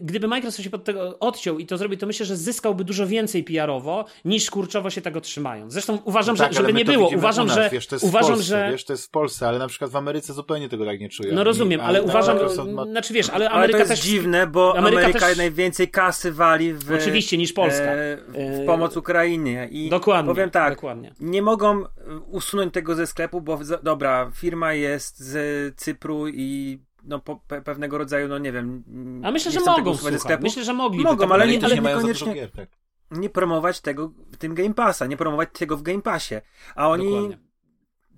gdyby 0.02 0.28
Microsoft 0.28 0.64
się 0.64 0.70
od 0.76 0.84
tego 0.84 1.18
odciął 1.18 1.58
i 1.58 1.66
to 1.66 1.78
zrobił, 1.78 1.98
to 1.98 2.06
myślę, 2.06 2.26
że 2.26 2.36
zyskałby 2.36 2.84
dużo 2.84 3.06
więcej 3.06 3.44
PR-owo, 3.44 4.04
niż 4.24 4.50
kurczowo 4.50 4.90
się 4.90 5.00
tego 5.00 5.20
trzymają. 5.20 5.70
Zresztą 5.70 5.98
uważam, 6.04 6.36
Tak, 6.36 6.52
że, 6.52 6.58
ale 6.58 6.68
żeby 6.68 6.78
nie 6.78 6.84
było, 6.84 7.08
uważam, 7.16 7.46
nas, 7.46 7.56
że 7.56 7.70
wiesz, 7.72 7.86
to 7.86 7.94
jest 7.94 8.04
w 8.04 8.08
uważam, 8.08 8.30
Polsce, 8.30 8.44
że 8.46 8.68
Wiesz, 8.72 8.84
to 8.84 8.92
jest 8.92 9.06
w 9.06 9.10
Polsce, 9.10 9.48
ale 9.48 9.58
na 9.58 9.68
przykład 9.68 9.90
w 9.90 9.96
Ameryce 9.96 10.32
zupełnie 10.32 10.68
tego 10.68 10.84
tak 10.86 11.00
nie 11.00 11.08
czują. 11.08 11.34
no 11.34 11.44
rozumiem, 11.44 11.80
I- 11.80 11.82
ale 11.82 11.98
a- 11.98 12.02
uważam, 12.02 12.38
ma- 12.74 12.84
znaczy 12.84 13.14
wiesz, 13.14 13.30
ale 13.30 13.50
Ale 13.50 13.58
Ameryka 13.58 13.78
to 13.78 13.82
jest 13.82 14.02
też... 14.02 14.10
dziwne, 14.10 14.46
bo 14.46 14.76
Ameryka 14.78 15.00
Ameryka, 15.02 15.26
też- 15.26 15.36
najwięcej 15.38 15.88
kasy 15.88 16.32
wali 16.32 16.72
w, 16.72 16.92
Oczywiście, 16.92 17.38
niż 17.38 17.52
Polska. 17.52 17.84
e, 17.84 18.16
w 18.34 18.66
pomoc 18.66 18.96
Ukrainie. 18.96 19.68
I 19.70 19.88
Dokładnie, 19.90 20.32
powiem 20.34 20.50
tak, 20.50 20.74
dokładnie. 20.74 21.14
nie 21.20 21.42
mogą 21.42 21.84
e, 21.84 21.86
usunąć 22.30 22.74
tego 22.74 22.94
ze 22.94 23.06
sklepu, 23.06 23.40
bo 23.40 23.58
dobra, 23.82 24.30
firma 24.34 24.72
jest 24.74 25.18
z 25.18 25.36
Cypru 25.76 26.28
i 26.28 26.78
no 27.06 27.18
po, 27.20 27.36
pe, 27.36 27.62
pewnego 27.62 27.98
rodzaju, 27.98 28.28
no 28.28 28.38
nie 28.38 28.52
wiem. 28.52 28.84
A 29.24 29.30
myślę, 29.30 29.52
nie 29.52 29.58
że 29.60 29.64
mogą, 29.66 29.96
sklepu. 29.96 30.42
Myślę, 30.42 30.64
że 30.64 30.72
mogli. 30.74 31.04
Mogą, 31.04 31.28
ale 31.32 31.46
nie- 31.48 31.64
ale 31.64 31.74
nie 31.74 31.82
mają 31.82 31.96
za 31.96 32.02
niekoniecznie- 32.06 32.26
dużo 32.26 32.34
gier, 32.40 32.50
tak. 32.50 32.68
nie 33.10 33.30
promować 33.30 33.80
tego 33.80 34.08
w 34.32 34.36
tym 34.36 34.54
Game 34.54 34.74
Passa, 34.74 35.06
nie 35.06 35.16
promować 35.16 35.48
tego 35.52 35.76
w 35.76 35.82
Game 35.82 36.02
Passie. 36.02 36.34
A 36.74 36.88
oni 36.88 37.04
Dokładnie. 37.10 37.38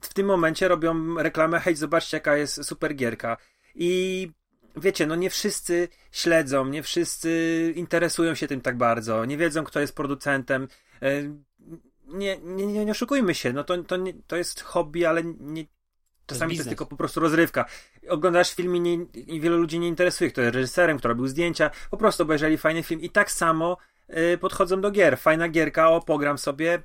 w 0.00 0.14
tym 0.14 0.26
momencie 0.26 0.68
robią 0.68 1.14
reklamę, 1.22 1.60
hej, 1.60 1.76
zobaczcie 1.76 2.16
jaka 2.16 2.36
jest 2.36 2.64
super 2.64 2.94
gierka. 2.94 3.36
I 3.74 4.30
wiecie, 4.76 5.06
no 5.06 5.16
nie 5.16 5.30
wszyscy 5.30 5.88
śledzą, 6.12 6.64
nie 6.66 6.82
wszyscy 6.82 7.72
interesują 7.76 8.34
się 8.34 8.46
tym 8.48 8.60
tak 8.60 8.76
bardzo, 8.76 9.24
nie 9.24 9.36
wiedzą 9.36 9.64
kto 9.64 9.80
jest 9.80 9.94
producentem. 9.96 10.68
E, 11.02 11.08
Nie, 12.10 12.38
nie, 12.42 12.66
nie, 12.66 12.84
nie 12.84 12.90
oszukujmy 12.92 13.34
się, 13.34 13.52
no 13.52 13.64
to, 13.64 13.82
to, 13.84 13.96
nie, 13.96 14.12
to 14.26 14.36
jest 14.36 14.60
hobby, 14.62 15.06
ale 15.06 15.22
nie, 15.40 15.64
czasami 16.28 16.54
to 16.54 16.58
jest 16.58 16.68
tylko 16.68 16.86
po 16.86 16.96
prostu 16.96 17.20
rozrywka. 17.20 17.64
Oglądasz 18.08 18.54
film 18.54 18.76
i, 18.76 18.80
nie, 18.80 18.94
i 19.14 19.40
wielu 19.40 19.58
ludzi 19.58 19.78
nie 19.78 19.88
interesuje, 19.88 20.30
kto 20.30 20.40
jest 20.40 20.54
reżyserem, 20.54 20.98
kto 20.98 21.08
robił 21.08 21.26
zdjęcia, 21.26 21.70
po 21.90 21.96
prostu 21.96 22.22
obejrzeli 22.22 22.58
fajny 22.58 22.82
film 22.82 23.00
i 23.00 23.10
tak 23.10 23.30
samo 23.30 23.76
y, 24.34 24.38
podchodzą 24.38 24.80
do 24.80 24.90
gier. 24.90 25.18
Fajna 25.18 25.48
gierka, 25.48 25.90
o, 25.90 26.00
pogram 26.00 26.38
sobie. 26.38 26.82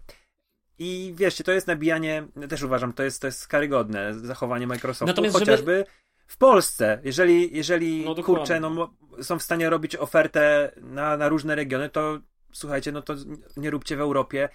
I 0.80 1.14
wieszcie, 1.18 1.44
to 1.44 1.52
jest 1.52 1.68
nabijanie, 1.68 2.28
też 2.50 2.64
uważam, 2.64 2.94
to 2.94 3.04
jest, 3.04 3.22
to 3.22 3.28
jest 3.28 3.48
karygodne 3.48 4.14
zachowanie 4.14 4.68
Microsoftu, 4.68 5.06
Natomiast 5.06 5.34
żeby- 5.34 5.46
chociażby 5.46 5.86
w 6.28 6.38
Polsce. 6.38 7.00
Jeżeli, 7.04 7.58
jeżeli 7.58 8.06
No 8.06 8.16
kurczę, 8.16 8.60
no, 8.60 8.94
są 9.22 9.40
w 9.40 9.44
stanie 9.44 9.70
robić 9.70 9.96
ofertę 9.96 10.72
na, 10.82 11.18
na 11.18 11.30
różne 11.30 11.56
regiony, 11.56 11.90
to 11.90 12.20
słuchajcie, 12.54 12.92
no 12.92 13.02
to 13.02 13.16
nie 13.58 13.70
róbcie 13.70 13.98
w 13.98 14.02
Europie 14.02 14.50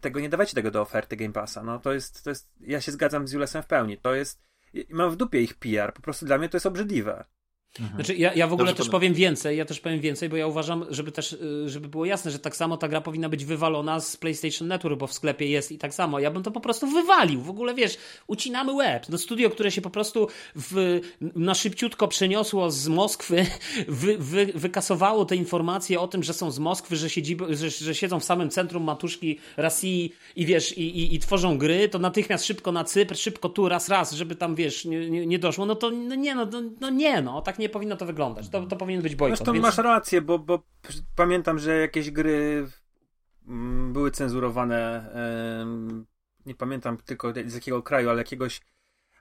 tego, 0.00 0.20
nie 0.20 0.28
dawajcie 0.28 0.54
tego 0.54 0.70
do 0.70 0.80
oferty 0.80 1.16
Game 1.16 1.32
Passa. 1.32 1.62
No 1.62 1.78
to 1.78 1.92
jest, 1.92 2.24
to 2.24 2.30
jest, 2.30 2.50
ja 2.60 2.80
się 2.80 2.92
zgadzam 2.92 3.28
z 3.28 3.32
Julesem 3.32 3.62
w 3.62 3.66
pełni. 3.66 3.98
To 3.98 4.14
jest, 4.14 4.42
mam 4.90 5.10
w 5.10 5.16
dupie 5.16 5.40
ich 5.40 5.54
PR, 5.54 5.94
po 5.94 6.02
prostu 6.02 6.26
dla 6.26 6.38
mnie 6.38 6.48
to 6.48 6.56
jest 6.56 6.66
obrzydliwe. 6.66 7.24
Znaczy, 7.94 8.14
ja, 8.14 8.34
ja 8.34 8.46
w 8.46 8.52
ogóle 8.52 8.70
Dobrze, 8.70 8.82
też 8.82 8.90
powiem 8.90 9.14
więcej, 9.14 9.56
ja 9.56 9.64
też 9.64 9.80
powiem 9.80 10.00
więcej, 10.00 10.28
bo 10.28 10.36
ja 10.36 10.46
uważam, 10.46 10.84
żeby 10.90 11.12
też, 11.12 11.32
y, 11.32 11.68
żeby 11.68 11.88
było 11.88 12.04
jasne, 12.04 12.30
że 12.30 12.38
tak 12.38 12.56
samo 12.56 12.76
ta 12.76 12.88
gra 12.88 13.00
powinna 13.00 13.28
być 13.28 13.44
wywalona 13.44 14.00
z 14.00 14.16
PlayStation 14.16 14.68
Network, 14.68 14.98
bo 14.98 15.06
w 15.06 15.12
sklepie 15.12 15.46
jest 15.46 15.72
i 15.72 15.78
tak 15.78 15.94
samo. 15.94 16.18
Ja 16.18 16.30
bym 16.30 16.42
to 16.42 16.50
po 16.50 16.60
prostu 16.60 16.86
wywalił. 16.86 17.42
W 17.42 17.50
ogóle, 17.50 17.74
wiesz, 17.74 17.96
ucinamy 18.26 18.72
łeb. 18.72 19.06
No 19.08 19.18
studio, 19.18 19.50
które 19.50 19.70
się 19.70 19.80
po 19.80 19.90
prostu 19.90 20.28
w, 20.56 21.00
na 21.20 21.54
szybciutko 21.54 22.08
przeniosło 22.08 22.70
z 22.70 22.88
Moskwy, 22.88 23.46
wy, 23.88 24.18
wy, 24.18 24.46
wykasowało 24.54 25.24
te 25.24 25.36
informacje 25.36 26.00
o 26.00 26.08
tym, 26.08 26.22
że 26.22 26.34
są 26.34 26.50
z 26.50 26.58
Moskwy, 26.58 26.96
że, 26.96 27.10
siedzi, 27.10 27.36
że, 27.50 27.70
że 27.70 27.94
siedzą 27.94 28.20
w 28.20 28.24
samym 28.24 28.50
centrum 28.50 28.84
matuszki 28.84 29.38
Rosji 29.56 30.12
i 30.36 30.46
wiesz, 30.46 30.78
i, 30.78 30.98
i, 30.98 31.14
i 31.14 31.18
tworzą 31.18 31.58
gry, 31.58 31.88
to 31.88 31.98
natychmiast 31.98 32.44
szybko 32.44 32.72
na 32.72 32.84
Cypr, 32.84 33.16
szybko 33.16 33.48
tu, 33.48 33.68
raz, 33.68 33.88
raz, 33.88 34.12
żeby 34.12 34.36
tam, 34.36 34.54
wiesz, 34.54 34.84
nie, 34.84 35.10
nie, 35.10 35.26
nie 35.26 35.38
doszło. 35.38 35.66
No 35.66 35.74
to 35.74 35.90
no 35.90 36.14
nie, 36.14 36.34
no, 36.34 36.46
no, 36.46 36.62
no 36.80 36.90
nie, 36.90 37.22
no, 37.22 37.42
tak 37.42 37.58
nie 37.58 37.61
powinno 37.68 37.96
to 37.96 38.06
wyglądać. 38.06 38.48
To, 38.48 38.66
to 38.66 38.76
powinien 38.76 39.02
być 39.02 39.16
bojkot. 39.16 39.38
Zresztą 39.38 39.52
więc... 39.52 39.62
masz 39.62 39.78
rację, 39.78 40.20
bo, 40.20 40.38
bo 40.38 40.62
pamiętam, 41.16 41.58
że 41.58 41.78
jakieś 41.78 42.10
gry 42.10 42.66
były 43.92 44.10
cenzurowane. 44.10 45.10
nie 46.46 46.54
pamiętam 46.54 46.96
tylko 46.96 47.32
z 47.46 47.54
jakiego 47.54 47.82
kraju, 47.82 48.10
ale 48.10 48.18
jakiegoś, 48.18 48.60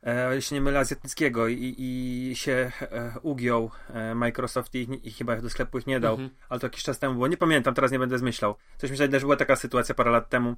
e, 0.03 0.35
jeśli 0.35 0.55
nie 0.55 0.61
mylę, 0.61 0.79
azjatyckiego 0.79 1.47
i, 1.47 1.75
i 1.77 2.35
się 2.35 2.71
e, 2.81 3.13
ugiął 3.21 3.71
e, 3.89 4.15
Microsoft 4.15 4.75
i, 4.75 5.07
i 5.07 5.11
chyba 5.11 5.41
do 5.41 5.49
sklepu 5.49 5.77
ich 5.77 5.87
nie 5.87 5.99
dał, 5.99 6.13
Mhm. 6.13 6.29
ale 6.49 6.59
to 6.59 6.65
jakiś 6.65 6.83
czas 6.83 6.99
temu 6.99 7.13
było. 7.13 7.27
Nie 7.27 7.37
pamiętam, 7.37 7.73
teraz 7.73 7.91
nie 7.91 7.99
będę 7.99 8.17
zmyślał. 8.17 8.55
Coś 8.77 8.91
wydaje, 8.91 9.11
że 9.11 9.19
była 9.19 9.35
taka 9.37 9.55
sytuacja 9.55 9.95
parę 9.95 10.11
lat 10.11 10.29
temu. 10.29 10.55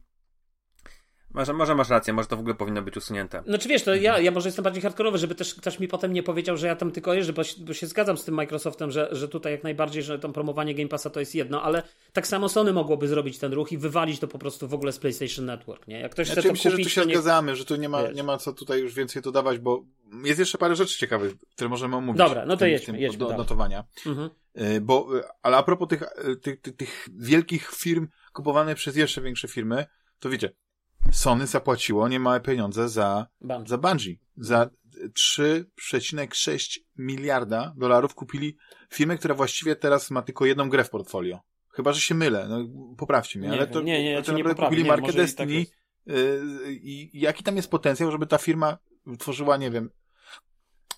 Może, 1.34 1.54
może 1.54 1.76
masz 1.76 1.90
rację, 1.90 2.14
może 2.14 2.28
to 2.28 2.38
w 2.38 2.40
ogóle 2.40 2.56
powinno 2.56 2.82
być 2.82 2.98
usunięte. 2.98 3.44
Znaczy 3.46 3.70
wiesz, 3.70 3.84
to 3.84 3.96
ja, 3.96 4.20
ja 4.20 4.32
może 4.32 4.48
jestem 4.48 4.64
bardziej 4.64 4.82
hardkorowy, 4.82 5.18
żeby 5.18 5.36
też 5.36 5.56
ktoś 5.56 5.80
mi 5.80 5.88
potem 5.88 6.14
nie 6.14 6.24
powiedział, 6.24 6.58
że 6.58 6.68
ja 6.68 6.76
tam 6.76 6.92
tylko 6.92 7.14
jeżdżę, 7.14 7.34
bo, 7.34 7.42
bo 7.60 7.74
się 7.74 7.88
zgadzam 7.88 8.18
z 8.18 8.26
tym 8.26 8.36
Microsoftem, 8.36 8.92
że, 8.92 9.10
że 9.12 9.28
tutaj 9.28 9.52
jak 9.52 9.64
najbardziej, 9.64 10.04
że 10.04 10.20
tam 10.20 10.34
promowanie 10.34 10.76
Game 10.76 10.90
Passa 10.90 11.10
to 11.10 11.20
jest 11.20 11.36
jedno, 11.36 11.64
ale 11.64 11.84
tak 12.14 12.28
samo 12.28 12.50
Sony 12.50 12.74
mogłoby 12.74 13.08
zrobić 13.08 13.38
ten 13.38 13.54
ruch 13.54 13.72
i 13.72 13.78
wywalić 13.78 14.20
to 14.20 14.28
po 14.28 14.40
prostu 14.40 14.68
w 14.68 14.74
ogóle 14.74 14.92
z 14.92 15.00
PlayStation 15.00 15.46
Network, 15.46 15.88
nie? 15.88 16.00
Jak 16.00 16.12
ktoś 16.12 16.28
znaczy, 16.28 16.42
chce 16.42 16.50
to 16.50 16.54
myślę, 16.54 16.72
kupić, 16.72 16.88
że 16.88 17.02
tu 17.02 17.02
się 17.02 17.08
nie... 17.08 17.16
zgadzamy, 17.16 17.56
że 17.56 17.66
tu 17.66 17.76
nie 17.76 17.90
ma, 17.90 18.12
nie 18.12 18.24
ma 18.24 18.38
co 18.38 18.54
tutaj 18.54 18.80
już 18.80 18.94
więcej 18.94 19.22
dodawać, 19.22 19.60
bo 19.60 19.84
jest 20.24 20.40
jeszcze 20.40 20.58
parę 20.58 20.76
rzeczy 20.76 20.98
ciekawych, 20.98 21.34
które 21.56 21.70
możemy 21.70 21.96
omówić. 21.96 22.18
Dobra, 22.18 22.46
no 22.46 22.54
to 22.54 22.60
tym, 22.60 22.70
jedźmy, 22.70 22.86
tym 22.86 23.02
jedźmy, 23.02 23.20
do, 23.20 23.38
notowania. 23.38 23.84
Mhm. 24.06 24.30
Bo, 24.82 25.08
ale 25.42 25.58
a 25.58 25.64
propos 25.64 25.88
tych, 25.88 26.04
tych, 26.42 26.62
tych, 26.62 26.76
tych 26.76 27.08
wielkich 27.18 27.72
firm 27.72 28.08
kupowanych 28.34 28.76
przez 28.76 28.96
jeszcze 28.96 29.22
większe 29.22 29.48
firmy, 29.48 29.86
to 30.20 30.30
wiecie, 30.30 30.54
Sony 31.12 31.48
zapłaciło 31.48 32.08
niemałe 32.08 32.42
pieniądze 32.42 32.90
za 32.90 33.28
Bungie. 33.42 33.68
za 33.68 33.78
Bungie. 33.78 34.16
Za 34.38 34.70
3,6 35.14 36.80
miliarda 36.98 37.74
dolarów 37.78 38.16
kupili 38.16 38.58
firmę, 38.90 39.18
która 39.18 39.36
właściwie 39.36 39.76
teraz 39.76 40.12
ma 40.12 40.22
tylko 40.22 40.46
jedną 40.46 40.70
grę 40.70 40.84
w 40.84 40.90
portfolio. 40.90 41.40
Chyba, 41.70 41.94
że 41.94 42.02
się 42.02 42.16
mylę, 42.16 42.48
no, 42.50 42.68
poprawcie 42.98 43.40
mnie, 43.40 43.48
Nie 43.48 43.54
ale 43.54 43.68
to, 43.68 43.82
nie, 43.82 44.04
nie, 44.04 44.12
ja 44.12 44.22
to 44.22 44.34
nie 44.34 44.44
poprawię, 44.44 44.66
kupili 44.66 44.84
nie, 44.84 44.90
markę 44.90 45.08
może 45.08 45.24
i 45.24 45.34
tak 45.34 45.48
Destiny 45.48 45.66
yy, 46.06 46.74
i 46.74 47.20
jaki 47.20 47.44
tam 47.44 47.56
jest 47.56 47.72
potencjał, 47.72 48.12
żeby 48.12 48.28
ta 48.28 48.38
firma 48.38 48.78
tworzyła, 49.20 49.58
nie 49.58 49.72
wiem, 49.72 49.90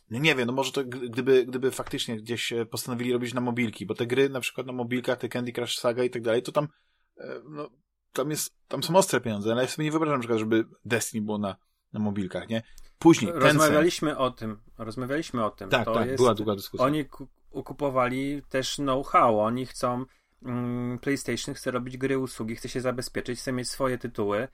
no 0.09 0.19
nie 0.19 0.35
wiem, 0.35 0.47
no 0.47 0.53
może 0.53 0.71
to 0.71 0.83
gdyby, 0.83 1.45
gdyby 1.45 1.71
faktycznie 1.71 2.17
gdzieś 2.17 2.53
postanowili 2.69 3.13
robić 3.13 3.33
na 3.33 3.41
mobilki, 3.41 3.85
bo 3.85 3.93
te 3.95 4.07
gry 4.07 4.29
na 4.29 4.39
przykład 4.39 4.67
na 4.67 4.73
mobilkach, 4.73 5.17
te 5.17 5.29
Candy 5.29 5.51
Crush 5.51 5.77
Saga 5.77 6.03
i 6.03 6.09
tak 6.09 6.21
dalej, 6.21 6.41
to 6.41 6.51
tam 6.51 6.67
e, 7.17 7.41
no, 7.49 7.69
tam 8.15 8.29
jest, 8.29 8.55
tam 8.67 8.83
są 8.83 8.95
ostre 8.95 9.21
pieniądze, 9.21 9.51
ale 9.51 9.61
ja 9.61 9.67
sobie 9.67 9.85
nie 9.85 9.91
wyobrażam 9.91 10.15
na 10.15 10.19
przykład, 10.19 10.39
żeby 10.39 10.65
Destiny 10.85 11.25
było 11.25 11.37
na, 11.37 11.55
na 11.93 11.99
mobilkach, 11.99 12.49
nie? 12.49 12.63
Później, 12.99 13.31
Tencent, 13.31 13.53
Rozmawialiśmy 13.53 14.17
o 14.17 14.31
tym, 14.31 14.57
rozmawialiśmy 14.77 15.45
o 15.45 15.49
tym. 15.49 15.69
tak, 15.69 15.85
to 15.85 15.93
tak, 15.93 16.07
jest, 16.07 16.17
była 16.17 16.33
długa 16.33 16.55
dyskusja. 16.55 16.85
Oni 16.85 17.05
ku- 17.05 17.27
ukupowali 17.51 18.41
też 18.49 18.75
know-how, 18.75 19.39
oni 19.39 19.65
chcą, 19.65 20.05
mm, 20.43 20.99
PlayStation 20.99 21.55
chce 21.55 21.71
robić 21.71 21.97
gry, 21.97 22.17
usługi, 22.17 22.55
chce 22.55 22.69
się 22.69 22.81
zabezpieczyć, 22.81 23.39
chce 23.39 23.51
mieć 23.51 23.69
swoje 23.69 23.97
tytuły, 23.97 24.47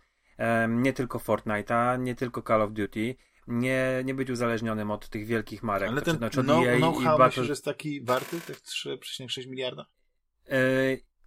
nie 0.70 0.94
tylko 0.94 1.18
Fortnite'a, 1.18 2.00
nie 2.00 2.16
tylko 2.16 2.42
Call 2.42 2.62
of 2.62 2.72
Duty, 2.72 3.16
nie, 3.48 4.02
nie 4.06 4.14
być 4.14 4.30
uzależnionym 4.30 4.92
od 4.92 5.10
tych 5.10 5.26
wielkich 5.26 5.64
marek. 5.64 5.90
ale 5.90 6.02
ten 6.02 6.18
znaczy 6.18 6.42
EA 6.42 6.76
i 6.76 6.78
know-how 6.78 7.18
Battle... 7.18 7.26
myślisz, 7.26 7.46
że 7.46 7.52
jest 7.52 7.66
taki 7.66 8.04
warty, 8.04 8.42
tych 8.42 8.62
3,6 8.62 9.48
miliarda? 9.48 9.86
E, 10.50 10.58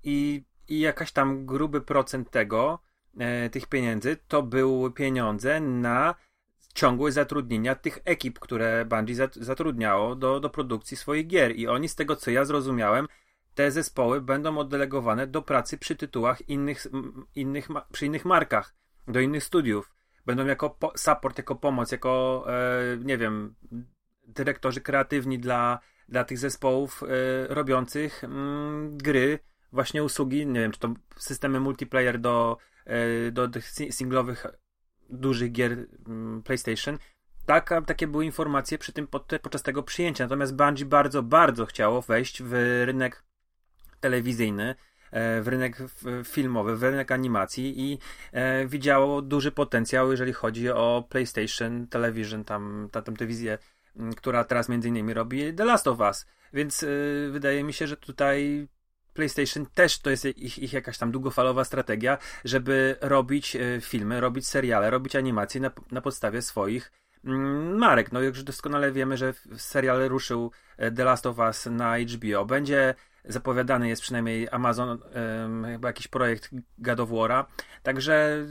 i, 0.03 0.45
I 0.69 0.81
jakaś 0.81 1.13
tam 1.13 1.47
gruby 1.47 1.81
procent 1.81 2.31
tego, 2.31 2.79
e, 3.19 3.51
tych 3.51 3.67
pieniędzy, 3.67 4.17
to 4.29 4.43
były 4.43 4.93
pieniądze 4.93 5.61
na 5.61 6.15
ciągłość 6.75 7.15
zatrudnienia 7.15 7.75
tych 7.75 7.99
ekip, 8.05 8.39
które 8.39 8.85
Bungie 8.85 9.15
zat- 9.15 9.39
zatrudniało 9.45 10.17
do, 10.17 10.41
do 10.41 10.51
produkcji 10.51 10.97
swoich 10.97 11.27
gier. 11.27 11.57
I 11.57 11.69
oni, 11.69 11.89
z 11.89 11.95
tego 11.95 12.17
co 12.17 12.31
ja 12.31 12.45
zrozumiałem, 12.45 13.09
te 13.55 13.71
zespoły 13.71 14.21
będą 14.21 14.59
oddelegowane 14.59 15.27
do 15.27 15.43
pracy 15.43 15.79
przy 15.79 15.97
tytułach 15.97 16.49
innych, 16.49 16.87
innych 17.35 17.69
przy 17.93 18.07
innych 18.07 18.25
markach, 18.25 18.75
do 19.09 19.21
innych 19.21 19.45
studiów. 19.45 19.91
Będą 20.27 20.47
jako 20.47 20.71
po- 20.71 20.93
support, 20.97 21.39
jako 21.39 21.55
pomoc, 21.55 21.93
jako, 21.93 22.45
e, 22.49 22.97
nie 22.99 23.19
wiem, 23.19 23.55
dyrektorzy 24.27 24.81
kreatywni 24.81 25.39
dla, 25.39 25.79
dla 26.09 26.25
tych 26.25 26.39
zespołów 26.39 27.03
e, 27.03 27.07
robiących 27.55 28.25
mm, 28.25 28.99
gry, 28.99 29.39
właśnie 29.75 30.05
usługi, 30.05 30.47
nie 30.47 30.61
wiem, 30.61 30.73
czy 30.73 30.79
to 30.79 30.95
systemy 31.17 31.61
multiplayer 31.61 32.19
do, 32.19 32.57
e, 32.87 33.31
do 33.31 33.49
tych 33.49 33.69
si- 33.69 33.93
singlowych 33.93 34.47
dużych 35.11 35.53
gier 35.53 35.87
mm, 36.07 36.43
PlayStation. 36.43 36.99
Taka, 37.47 37.83
takie 37.83 38.07
były 38.07 38.25
informacje 38.25 38.79
przy 38.79 38.93
tym, 38.93 39.07
pod, 39.07 39.33
podczas 39.43 39.63
tego 39.63 39.83
przyjęcia. 39.83 40.25
Natomiast 40.25 40.57
Bungie 40.57 40.85
bardzo, 40.85 41.23
bardzo 41.23 41.67
chciało 41.67 42.03
wejść 42.03 42.43
w 42.43 42.53
rynek 42.85 43.25
telewizyjny, 44.01 44.75
e, 45.11 45.43
w 45.43 45.49
rynek 45.49 45.79
filmowy, 46.25 46.77
w 46.77 46.83
rynek 46.83 47.13
animacji 47.13 47.81
i 47.81 47.99
e, 48.33 48.67
widziało 48.67 49.23
duży 49.23 49.53
potencjał, 49.53 50.11
jeżeli 50.11 50.33
chodzi 50.33 50.71
o 50.71 51.05
PlayStation 51.09 51.87
Television, 51.87 52.45
tam, 52.45 52.89
ta, 52.93 53.03
tam 53.03 53.17
telewizję, 53.17 53.59
m, 53.97 54.13
która 54.15 54.45
teraz 54.45 54.69
między 54.69 54.89
innymi 54.89 55.15
robi 55.15 55.55
The 55.55 55.65
Last 55.65 55.89
of 55.89 56.01
Us. 56.01 56.27
Więc 56.53 56.85
wydaje 57.31 57.65
mi 57.65 57.73
się, 57.73 57.87
że 57.87 57.97
tutaj 57.97 58.69
PlayStation 59.15 59.67
też 59.75 59.99
to 59.99 60.11
jest 60.11 60.25
ich, 60.25 60.59
ich 60.59 60.73
jakaś 60.73 60.99
tam 60.99 61.13
długofalowa 61.13 61.65
strategia, 61.65 62.19
żeby 62.45 62.97
robić 63.01 63.57
y, 63.57 63.79
filmy, 63.83 64.21
robić 64.21 64.47
seriale, 64.47 64.91
robić 64.91 65.17
animacje 65.17 65.61
na, 65.61 65.71
na 65.91 66.01
podstawie 66.01 66.43
swoich 66.43 66.93
mm, 67.25 67.79
marek. 67.79 68.13
No 68.13 68.21
już 68.21 68.43
doskonale 68.43 68.93
wiemy, 68.93 69.17
że 69.17 69.35
serial 69.57 70.09
ruszył 70.09 70.51
e, 70.77 70.91
The 70.91 71.05
Last 71.05 71.27
of 71.27 71.39
Us 71.39 71.67
na 71.67 71.99
HBO. 71.99 72.45
Będzie 72.45 72.95
zapowiadany 73.25 73.89
jest 73.89 74.03
przynajmniej 74.03 74.49
Amazon, 74.51 74.99
chyba 75.73 75.89
jakiś 75.89 76.09
projekt 76.09 76.51
God 76.79 77.01
of 77.01 77.11
War'a. 77.11 77.45
Także 77.83 78.47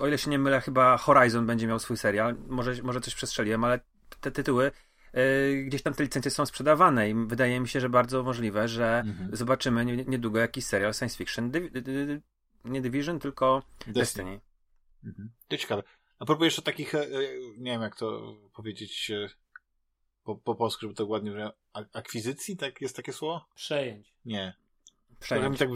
o 0.00 0.08
ile 0.08 0.18
się 0.18 0.30
nie 0.30 0.38
mylę, 0.38 0.60
chyba 0.60 0.96
Horizon 0.96 1.46
będzie 1.46 1.66
miał 1.66 1.78
swój 1.78 1.96
serial. 1.96 2.34
Może, 2.48 2.82
może 2.82 3.00
coś 3.00 3.14
przestrzeliłem, 3.14 3.64
ale 3.64 3.80
te 4.20 4.30
tytuły 4.30 4.66
e, 4.66 4.72
gdzieś 5.64 5.82
tam 5.82 5.94
te 5.94 6.02
licencje 6.02 6.30
są 6.30 6.46
sprzedawane 6.46 7.10
i 7.10 7.14
wydaje 7.14 7.60
mi 7.60 7.68
się, 7.68 7.80
że 7.80 7.88
bardzo 7.88 8.22
możliwe, 8.22 8.68
że 8.68 8.98
Mhm. 9.06 9.36
zobaczymy 9.36 9.84
nie- 9.84 10.04
niedługo 10.04 10.38
jakiś 10.38 10.64
serial 10.64 10.94
science 10.94 11.16
fiction. 11.16 11.50
Div- 11.50 11.70
dy- 11.70 11.82
dy- 11.82 12.22
nie 12.64 12.80
Division, 12.80 13.18
tylko 13.18 13.62
Destiny. 13.86 14.40
Mhm. 15.04 15.30
To 15.48 15.56
ciekawe. 15.56 15.82
A 16.18 16.24
propos 16.24 16.44
jeszcze 16.44 16.62
takich, 16.62 16.94
e, 16.94 16.98
e, 17.00 17.08
nie 17.58 17.70
wiem 17.70 17.82
jak 17.82 17.96
to 17.96 18.36
powiedzieć 18.54 19.10
e, 19.10 19.28
po, 20.24 20.36
po 20.36 20.54
polsku, 20.54 20.80
żeby 20.80 20.94
to 20.94 21.06
ładnie 21.06 21.30
brzmiało, 21.30 21.52
ak- 21.72 21.88
akwizycji, 21.96 22.56
tak 22.56 22.80
jest 22.80 22.96
takie 22.96 23.12
słowo? 23.12 23.44
Przejęć. 23.54 24.14
Nie. 24.24 24.54
Przejęć. 25.20 25.58
tak 25.58 25.68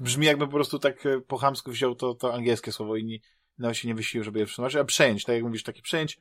brzmi, 0.00 0.26
jakby 0.26 0.46
po 0.46 0.52
prostu 0.52 0.78
tak 0.78 1.04
po 1.26 1.38
chamsku 1.38 1.70
wziął 1.70 1.94
to, 1.94 2.14
to 2.14 2.34
angielskie 2.34 2.72
słowo 2.72 2.96
i 2.96 3.04
nie, 3.04 3.18
nawet 3.58 3.76
się 3.76 3.88
nie 3.88 3.94
wysił, 3.94 4.24
żeby 4.24 4.38
je 4.38 4.46
przetłumaczyć, 4.46 4.76
a 4.80 4.84
przejąć, 4.84 5.24
tak 5.24 5.34
jak 5.34 5.44
mówisz, 5.44 5.62
takie 5.62 5.82
przejęć, 5.82 6.18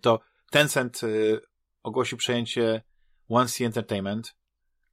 to 0.00 0.20
Tencent 0.54 1.00
e, 1.04 1.06
ogłosił 1.82 2.18
przejęcie 2.18 2.82
One 3.28 3.46
C 3.46 3.64
Entertainment. 3.64 4.36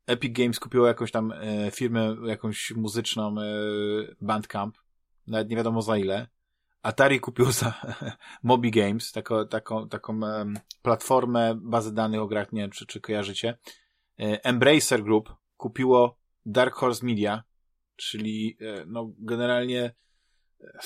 Epic 0.07 0.37
Games 0.37 0.59
kupiło 0.59 0.87
jakąś 0.87 1.11
tam 1.11 1.31
e, 1.31 1.71
firmę, 1.71 2.15
jakąś 2.25 2.71
muzyczną 2.71 3.35
e, 3.41 3.43
Bandcamp, 4.21 4.77
nawet 5.27 5.49
nie 5.49 5.55
wiadomo 5.55 5.81
za 5.81 5.97
ile. 5.97 6.27
Atari 6.81 7.19
kupił 7.19 7.51
za 7.51 7.73
Mobi 8.43 8.71
Games, 8.71 9.11
taką, 9.11 9.47
taką, 9.47 9.89
taką 9.89 10.19
platformę 10.81 11.55
bazy 11.55 11.93
danych 11.93 12.21
o 12.21 12.27
grach, 12.27 12.51
nie 12.51 12.61
wiem, 12.61 12.71
czy, 12.71 12.85
czy 12.85 13.01
kojarzycie. 13.01 13.57
Embracer 14.17 15.03
Group 15.03 15.33
kupiło 15.57 16.17
Dark 16.45 16.75
Horse 16.75 17.05
Media, 17.05 17.43
czyli 17.95 18.57
e, 18.61 18.85
no 18.85 19.11
generalnie 19.19 19.95
e, 20.61 20.79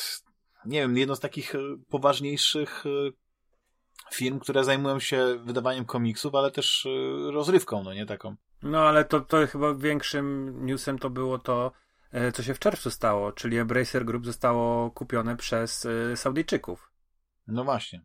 nie 0.65 0.79
wiem, 0.79 0.97
jedno 0.97 1.15
z 1.15 1.19
takich 1.19 1.55
e, 1.55 1.59
poważniejszych 1.89 2.83
firm, 4.13 4.39
które 4.39 4.63
zajmują 4.63 4.99
się 4.99 5.39
wydawaniem 5.43 5.85
komiksów, 5.85 6.35
ale 6.35 6.51
też 6.51 6.85
e, 6.85 7.31
rozrywką, 7.31 7.83
no 7.83 7.93
nie 7.93 8.05
taką. 8.05 8.35
No 8.63 8.79
ale 8.79 9.05
to, 9.05 9.21
to 9.21 9.47
chyba 9.47 9.73
większym 9.73 10.59
newsem 10.65 10.99
to 10.99 11.09
było 11.09 11.39
to, 11.39 11.71
e, 12.11 12.31
co 12.31 12.43
się 12.43 12.53
w 12.53 12.59
czerwcu 12.59 12.91
stało, 12.91 13.31
czyli 13.31 13.57
Embracer 13.57 14.05
Group 14.05 14.25
zostało 14.25 14.91
kupione 14.91 15.37
przez 15.37 15.85
e, 15.85 16.17
Saudyjczyków. 16.17 16.91
No 17.47 17.63
właśnie. 17.63 18.01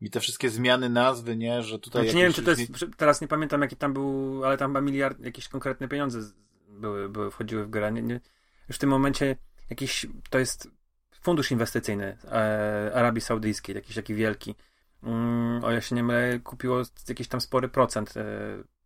I 0.00 0.10
te 0.10 0.20
wszystkie 0.20 0.50
zmiany 0.50 0.88
nazwy, 0.88 1.36
nie, 1.36 1.62
że 1.62 1.78
tutaj. 1.78 2.02
Znaczy, 2.02 2.16
nie 2.16 2.22
wiem, 2.22 2.32
czy 2.32 2.42
to 2.42 2.50
jest, 2.50 2.62
teraz 2.96 3.20
nie 3.20 3.28
pamiętam 3.28 3.62
jaki 3.62 3.76
tam 3.76 3.92
był, 3.92 4.44
ale 4.44 4.56
tam 4.56 4.70
chyba 4.70 4.80
miliard, 4.80 5.20
jakieś 5.20 5.48
konkretne 5.48 5.88
pieniądze 5.88 6.20
były, 6.68 7.08
były 7.08 7.30
wchodziły 7.30 7.64
w 7.64 7.70
grę. 7.70 7.92
Nie, 7.92 8.02
nie, 8.02 8.20
już 8.68 8.76
w 8.76 8.80
tym 8.80 8.90
momencie 8.90 9.36
jakiś, 9.70 10.06
to 10.30 10.38
jest 10.38 10.68
fundusz 11.22 11.50
inwestycyjny 11.50 12.18
e, 12.24 12.92
Arabii 12.94 13.20
Saudyjskiej, 13.20 13.74
jakiś 13.74 13.96
taki 13.96 14.14
wielki. 14.14 14.54
Mm, 15.02 15.64
o 15.64 15.72
ile 15.72 15.82
się 15.82 15.94
nie 15.94 16.02
mylę, 16.02 16.40
kupiło 16.40 16.82
jakiś 17.08 17.28
tam 17.28 17.40
spory 17.40 17.68
procent. 17.68 18.16
E, 18.16 18.24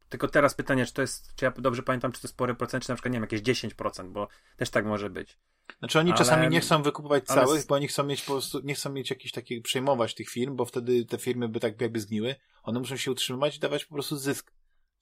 tylko 0.08 0.28
teraz 0.28 0.54
pytanie, 0.54 0.86
czy 0.86 0.92
to 0.92 1.02
jest, 1.02 1.34
czy 1.36 1.44
ja 1.44 1.50
dobrze 1.50 1.82
pamiętam, 1.82 2.12
czy 2.12 2.20
to 2.22 2.28
spory 2.28 2.54
procent, 2.54 2.84
czy 2.84 2.90
na 2.90 2.94
przykład, 2.96 3.12
nie 3.12 3.16
wiem, 3.16 3.22
jakieś 3.22 3.42
10%, 3.42 4.12
bo 4.12 4.28
też 4.56 4.70
tak 4.70 4.86
może 4.86 5.10
być. 5.10 5.38
Znaczy 5.78 5.98
oni 5.98 6.10
Ale- 6.10 6.18
czasami 6.18 6.48
nie 6.48 6.60
chcą 6.60 6.82
wykupować 6.82 7.24
całych, 7.24 7.58
s- 7.60 7.66
bo 7.66 7.74
oni 7.74 7.88
chcą 7.88 8.04
mieć 8.04 8.22
po 8.22 8.32
prostu, 8.32 8.60
nie 8.64 8.74
chcą 8.74 8.92
mieć 8.92 9.10
jakichś 9.10 9.32
takich, 9.32 9.62
przejmować 9.62 10.14
tych 10.14 10.28
firm, 10.28 10.56
bo 10.56 10.64
wtedy 10.64 11.04
te 11.04 11.18
firmy 11.18 11.48
by 11.48 11.60
tak 11.60 11.80
jakby 11.80 12.00
zgniły. 12.00 12.34
One 12.62 12.78
muszą 12.78 12.96
się 12.96 13.10
utrzymywać 13.10 13.56
i 13.56 13.60
dawać 13.60 13.84
po 13.84 13.94
prostu 13.94 14.16
zysk 14.16 14.52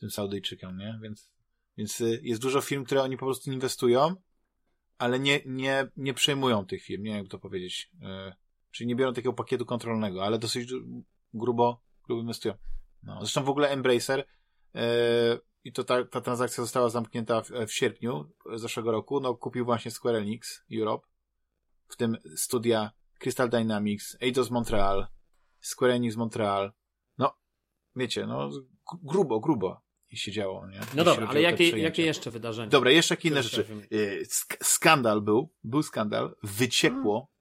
tym 0.01 0.11
Saudyjczykom, 0.11 0.77
nie? 0.79 0.99
Więc, 1.03 1.31
więc 1.77 2.01
y, 2.01 2.21
jest 2.23 2.43
dużo 2.43 2.61
firm, 2.61 2.85
które 2.85 3.03
oni 3.03 3.17
po 3.17 3.27
prostu 3.27 3.53
inwestują, 3.53 4.17
ale 4.99 5.19
nie, 5.19 5.41
nie, 5.47 5.87
nie 5.97 6.15
przejmują 6.15 6.67
tych 6.67 6.83
firm, 6.83 7.03
nie 7.03 7.11
wiem 7.11 7.19
jak 7.23 7.29
to 7.31 7.39
powiedzieć. 7.39 7.91
Czyli 8.75 8.89
nie 8.89 8.97
biorą 8.97 9.13
takiego 9.13 9.33
pakietu 9.33 9.67
kontrolnego, 9.67 10.25
ale 10.25 10.39
dosyć 10.39 10.73
grubo, 11.35 11.83
grubo 12.07 12.23
inwestują. 12.23 12.55
No. 13.03 13.19
Zresztą 13.21 13.45
w 13.45 13.49
ogóle 13.49 13.69
Embracer 13.69 14.21
y, 14.21 14.81
i 15.65 15.73
to 15.73 15.85
ta, 15.85 16.05
ta 16.05 16.21
transakcja 16.21 16.65
została 16.65 16.89
zamknięta 16.89 17.43
w, 17.43 17.51
w 17.51 17.73
sierpniu 17.73 18.33
zeszłego 18.55 18.93
roku, 18.93 19.21
no 19.21 19.35
kupił 19.35 19.65
właśnie 19.65 19.91
Square 19.91 20.17
Enix 20.17 20.65
Europe, 20.79 21.07
w 21.89 21.97
tym 21.97 22.17
studia 22.37 22.91
Crystal 23.19 23.51
Dynamics, 23.51 24.17
Eidos 24.21 24.51
Montreal, 24.51 25.07
Square 25.61 25.91
Enix 25.91 26.17
Montreal. 26.17 26.73
No, 27.19 27.37
wiecie, 27.97 28.27
no 28.27 28.51
grubo, 29.03 29.41
grubo 29.41 29.85
się 30.13 30.33
działo, 30.33 30.67
nie? 30.67 30.81
No 30.95 31.05
dobra, 31.05 31.27
ale 31.27 31.43
jakie, 31.43 31.79
jakie 31.79 32.03
jeszcze 32.03 32.31
wydarzenia? 32.31 32.69
Dobra, 32.69 32.91
jeszcze 32.91 33.15
inne 33.15 33.43
rzeczy. 33.43 33.67
Y, 33.93 34.25
sk 34.29 34.57
skandal 34.63 35.21
był, 35.21 35.53
był 35.65 35.83
skandal, 35.83 36.37
wyciekło. 36.43 37.34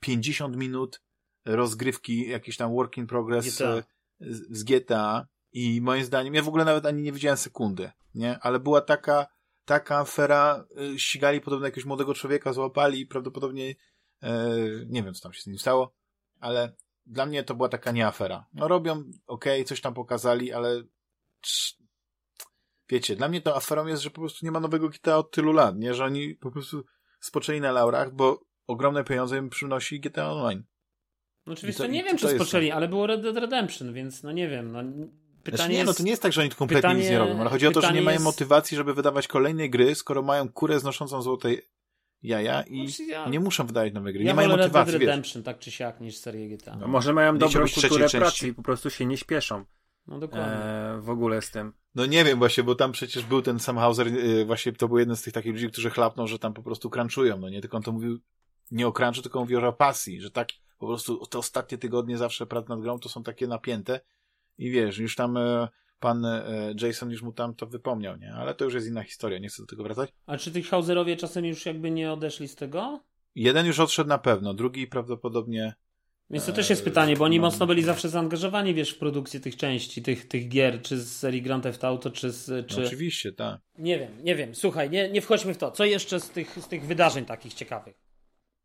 50 0.00 0.56
minut 0.56 1.02
rozgrywki, 1.44 2.28
jakiś 2.28 2.56
tam 2.56 2.72
work 2.72 2.96
in 2.96 3.06
progress 3.06 3.54
GTA. 3.54 3.82
z 4.20 4.64
GTA 4.64 5.26
i 5.52 5.80
moim 5.80 6.04
zdaniem, 6.04 6.34
ja 6.34 6.42
w 6.42 6.48
ogóle 6.48 6.64
nawet 6.64 6.86
ani 6.86 7.02
nie 7.02 7.12
widziałem 7.12 7.36
sekundy, 7.36 7.90
nie? 8.14 8.38
Ale 8.38 8.60
była 8.60 8.80
taka, 8.80 9.26
taka 9.64 9.98
afera, 9.98 10.64
y, 10.94 10.98
ścigali 10.98 11.40
podobno 11.40 11.66
jakiegoś 11.66 11.84
młodego 11.84 12.14
człowieka, 12.14 12.52
złapali 12.52 13.00
i 13.00 13.06
prawdopodobnie, 13.06 13.74
e, 14.22 14.48
nie 14.86 15.02
wiem, 15.02 15.14
co 15.14 15.22
tam 15.22 15.32
się 15.32 15.42
z 15.42 15.46
nim 15.46 15.58
stało, 15.58 15.94
ale 16.40 16.72
dla 17.06 17.26
mnie 17.26 17.44
to 17.44 17.54
była 17.54 17.68
taka 17.68 17.92
nieafera. 17.92 18.46
No 18.54 18.68
robią, 18.68 18.92
okej, 18.92 19.12
okay, 19.26 19.64
coś 19.64 19.80
tam 19.80 19.94
pokazali, 19.94 20.52
ale 20.52 20.82
wiecie, 22.88 23.16
dla 23.16 23.28
mnie 23.28 23.40
to 23.40 23.56
aferą 23.56 23.86
jest, 23.86 24.02
że 24.02 24.10
po 24.10 24.20
prostu 24.20 24.46
nie 24.46 24.52
ma 24.52 24.60
nowego 24.60 24.88
GTA 24.88 25.16
od 25.16 25.30
tylu 25.30 25.52
lat, 25.52 25.76
nie? 25.76 25.94
Że 25.94 26.04
oni 26.04 26.34
po 26.34 26.50
prostu 26.50 26.84
spoczęli 27.20 27.60
na 27.60 27.72
laurach, 27.72 28.14
bo 28.14 28.47
ogromne 28.68 29.04
pieniądze 29.04 29.38
im 29.38 29.50
przynosi 29.50 30.00
GTA 30.00 30.32
Online. 30.32 30.62
No 31.46 31.52
oczywiście 31.52 31.82
to, 31.82 31.90
nie 31.90 32.04
wiem, 32.04 32.16
czy 32.16 32.28
spoczęli, 32.28 32.70
ale 32.70 32.88
było 32.88 33.06
Red 33.06 33.22
Dead 33.22 33.36
Redemption, 33.36 33.92
więc 33.92 34.22
no 34.22 34.32
nie 34.32 34.48
wiem, 34.48 34.72
no 34.72 34.82
Pytanie 35.42 35.56
znaczy 35.56 35.72
nie, 35.72 35.78
jest, 35.78 35.86
no 35.86 35.94
to 35.94 36.02
nie 36.02 36.10
jest 36.10 36.22
tak, 36.22 36.32
że 36.32 36.40
oni 36.40 36.50
kompletnie 36.50 36.76
pytanie, 36.76 37.00
nic 37.00 37.10
nie 37.10 37.18
robią, 37.18 37.40
ale 37.40 37.50
chodzi 37.50 37.66
o 37.66 37.70
to, 37.70 37.80
że 37.80 37.92
nie 37.92 38.02
mają 38.02 38.14
jest... 38.14 38.24
motywacji, 38.24 38.76
żeby 38.76 38.94
wydawać 38.94 39.28
kolejne 39.28 39.68
gry, 39.68 39.94
skoro 39.94 40.22
mają 40.22 40.48
kurę 40.48 40.80
znoszącą 40.80 41.22
złote 41.22 41.48
jaja 42.22 42.62
i 42.62 42.88
znaczy 42.88 43.04
ja... 43.04 43.28
nie 43.28 43.40
muszą 43.40 43.66
wydawać 43.66 43.92
nowe 43.92 44.12
gry. 44.12 44.24
Ja 44.24 44.30
nie 44.30 44.34
mają 44.34 44.48
motywacji. 44.48 44.92
Red 44.92 45.00
Dead 45.00 45.08
Redemption, 45.08 45.42
tak 45.42 45.58
czy 45.58 45.70
siak, 45.70 46.00
niż 46.00 46.16
serię 46.16 46.48
GTA. 46.56 46.76
No, 46.76 46.88
może 46.88 47.12
mają 47.12 47.38
dobrą 47.38 47.64
kulturę 47.74 48.08
pracy 48.08 48.48
i 48.48 48.54
po 48.54 48.62
prostu 48.62 48.90
się 48.90 49.06
nie 49.06 49.16
śpieszą. 49.16 49.64
No 50.06 50.18
dokładnie. 50.18 50.52
E, 50.52 51.00
w 51.00 51.10
ogóle 51.10 51.42
z 51.42 51.50
tym. 51.50 51.72
No 51.94 52.06
nie 52.06 52.24
wiem 52.24 52.38
właśnie, 52.38 52.64
bo 52.64 52.74
tam 52.74 52.92
przecież 52.92 53.24
był 53.24 53.42
ten 53.42 53.60
Sam 53.60 53.78
Hauser, 53.78 54.08
y, 54.08 54.44
właśnie 54.44 54.72
to 54.72 54.88
był 54.88 54.98
jeden 54.98 55.16
z 55.16 55.22
tych 55.22 55.32
takich 55.32 55.52
ludzi, 55.52 55.68
którzy 55.68 55.90
chlapną, 55.90 56.26
że 56.26 56.38
tam 56.38 56.54
po 56.54 56.62
prostu 56.62 56.90
crunchują, 56.90 57.38
no 57.38 57.48
nie? 57.48 57.60
Tylko 57.60 57.76
on 57.76 57.82
to 57.82 57.92
mówił 57.92 58.18
nie 58.70 58.86
o 58.86 58.92
crunchu, 58.92 59.22
tylko 59.22 59.40
mówił 59.40 59.66
o 59.66 59.72
pasji, 59.72 60.20
że 60.20 60.30
tak 60.30 60.48
po 60.78 60.86
prostu 60.86 61.26
te 61.26 61.38
ostatnie 61.38 61.78
tygodnie 61.78 62.18
zawsze 62.18 62.46
prac 62.46 62.68
nad 62.68 62.80
grą 62.80 62.98
to 62.98 63.08
są 63.08 63.22
takie 63.22 63.46
napięte 63.46 64.00
i 64.58 64.70
wiesz, 64.70 64.98
już 64.98 65.16
tam 65.16 65.36
e, 65.36 65.68
pan 66.00 66.24
e, 66.24 66.74
Jason 66.82 67.10
już 67.10 67.22
mu 67.22 67.32
tam 67.32 67.54
to 67.54 67.66
wypomniał, 67.66 68.16
nie? 68.16 68.34
Ale 68.34 68.54
to 68.54 68.64
już 68.64 68.74
jest 68.74 68.86
inna 68.86 69.02
historia, 69.02 69.38
nie 69.38 69.48
chcę 69.48 69.62
do 69.62 69.66
tego 69.66 69.82
wracać. 69.82 70.10
A 70.26 70.36
czy 70.36 70.52
tych 70.52 70.68
Hauserowie 70.68 71.16
czasem 71.16 71.44
już 71.44 71.66
jakby 71.66 71.90
nie 71.90 72.12
odeszli 72.12 72.48
z 72.48 72.54
tego? 72.54 73.00
Jeden 73.34 73.66
już 73.66 73.80
odszedł 73.80 74.08
na 74.08 74.18
pewno, 74.18 74.54
drugi 74.54 74.86
prawdopodobnie 74.86 75.74
więc 76.30 76.46
to 76.46 76.52
też 76.52 76.70
jest 76.70 76.84
pytanie, 76.84 77.16
bo 77.16 77.24
oni 77.24 77.40
mocno 77.40 77.66
byli 77.66 77.82
zawsze 77.82 78.08
zaangażowani, 78.08 78.74
wiesz, 78.74 78.90
w 78.90 78.98
produkcję 78.98 79.40
tych 79.40 79.56
części, 79.56 80.02
tych, 80.02 80.28
tych 80.28 80.48
gier, 80.48 80.82
czy 80.82 80.98
z 80.98 81.16
serii 81.16 81.42
Grand 81.42 81.62
Theft 81.62 81.84
Auto, 81.84 82.10
czy 82.10 82.30
z... 82.30 82.66
Czy... 82.66 82.80
No 82.80 82.86
oczywiście, 82.86 83.32
tak. 83.32 83.60
Nie 83.78 83.98
wiem, 83.98 84.24
nie 84.24 84.36
wiem. 84.36 84.54
Słuchaj, 84.54 84.90
nie, 84.90 85.10
nie 85.10 85.20
wchodźmy 85.20 85.54
w 85.54 85.58
to. 85.58 85.70
Co 85.70 85.84
jeszcze 85.84 86.20
z 86.20 86.30
tych, 86.30 86.58
z 86.58 86.68
tych 86.68 86.86
wydarzeń 86.86 87.24
takich 87.24 87.54
ciekawych? 87.54 88.07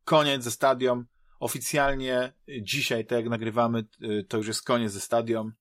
Koniec 0.03 0.43
ze 0.43 0.51
stadium. 0.51 1.05
Oficjalnie 1.39 2.33
dzisiaj, 2.61 3.05
tak 3.05 3.19
jak 3.19 3.29
nagrywamy, 3.29 3.83
y, 4.03 4.25
to 4.29 4.37
już 4.37 4.47
jest 4.47 4.63
koniec 4.63 4.91
ze 4.91 4.99
stadium. 4.99 5.53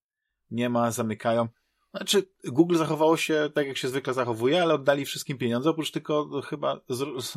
Nie 0.50 0.68
ma, 0.68 0.90
zamykają. 0.90 1.48
Znaczy, 1.94 2.28
Google 2.44 2.76
zachowało 2.76 3.16
się 3.16 3.50
tak, 3.54 3.66
jak 3.66 3.76
się 3.76 3.88
zwykle 3.88 4.14
zachowuje, 4.14 4.62
ale 4.62 4.74
oddali 4.74 5.04
wszystkim 5.04 5.38
pieniądze, 5.38 5.70
oprócz 5.70 5.90
tylko 5.90 6.42
chyba 6.42 6.80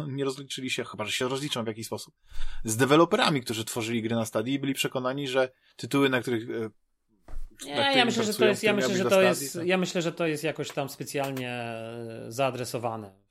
nie 0.07 0.25
rozliczyli 0.25 0.69
się, 0.69 0.83
chyba, 0.83 1.05
że 1.05 1.11
się 1.11 1.27
rozliczą 1.27 1.63
w 1.63 1.67
jakiś 1.67 1.85
sposób, 1.85 2.13
z 2.63 2.77
deweloperami, 2.77 3.41
którzy 3.41 3.65
tworzyli 3.65 4.01
gry 4.01 4.15
na 4.15 4.25
stadii 4.25 4.53
i 4.53 4.59
byli 4.59 4.73
przekonani, 4.73 5.27
że 5.27 5.51
tytuły, 5.75 6.09
na 6.09 6.21
których 6.21 6.49
e, 6.49 6.69
nie, 7.65 7.93
ja 7.95 8.05
myślę, 8.05 8.23
że 8.23 8.33
to 8.33 8.45
jest, 8.45 8.63
ja 8.63 8.73
myślę, 8.73 8.95
że 8.95 9.05
to 9.05 9.21
jest, 9.21 9.59
ja 9.63 9.77
myślę, 9.77 10.01
że 10.01 10.11
to 10.11 10.27
jest 10.27 10.43
jakoś 10.43 10.71
tam 10.71 10.89
specjalnie 10.89 11.51
e, 11.51 12.25
zaadresowane 12.27 13.24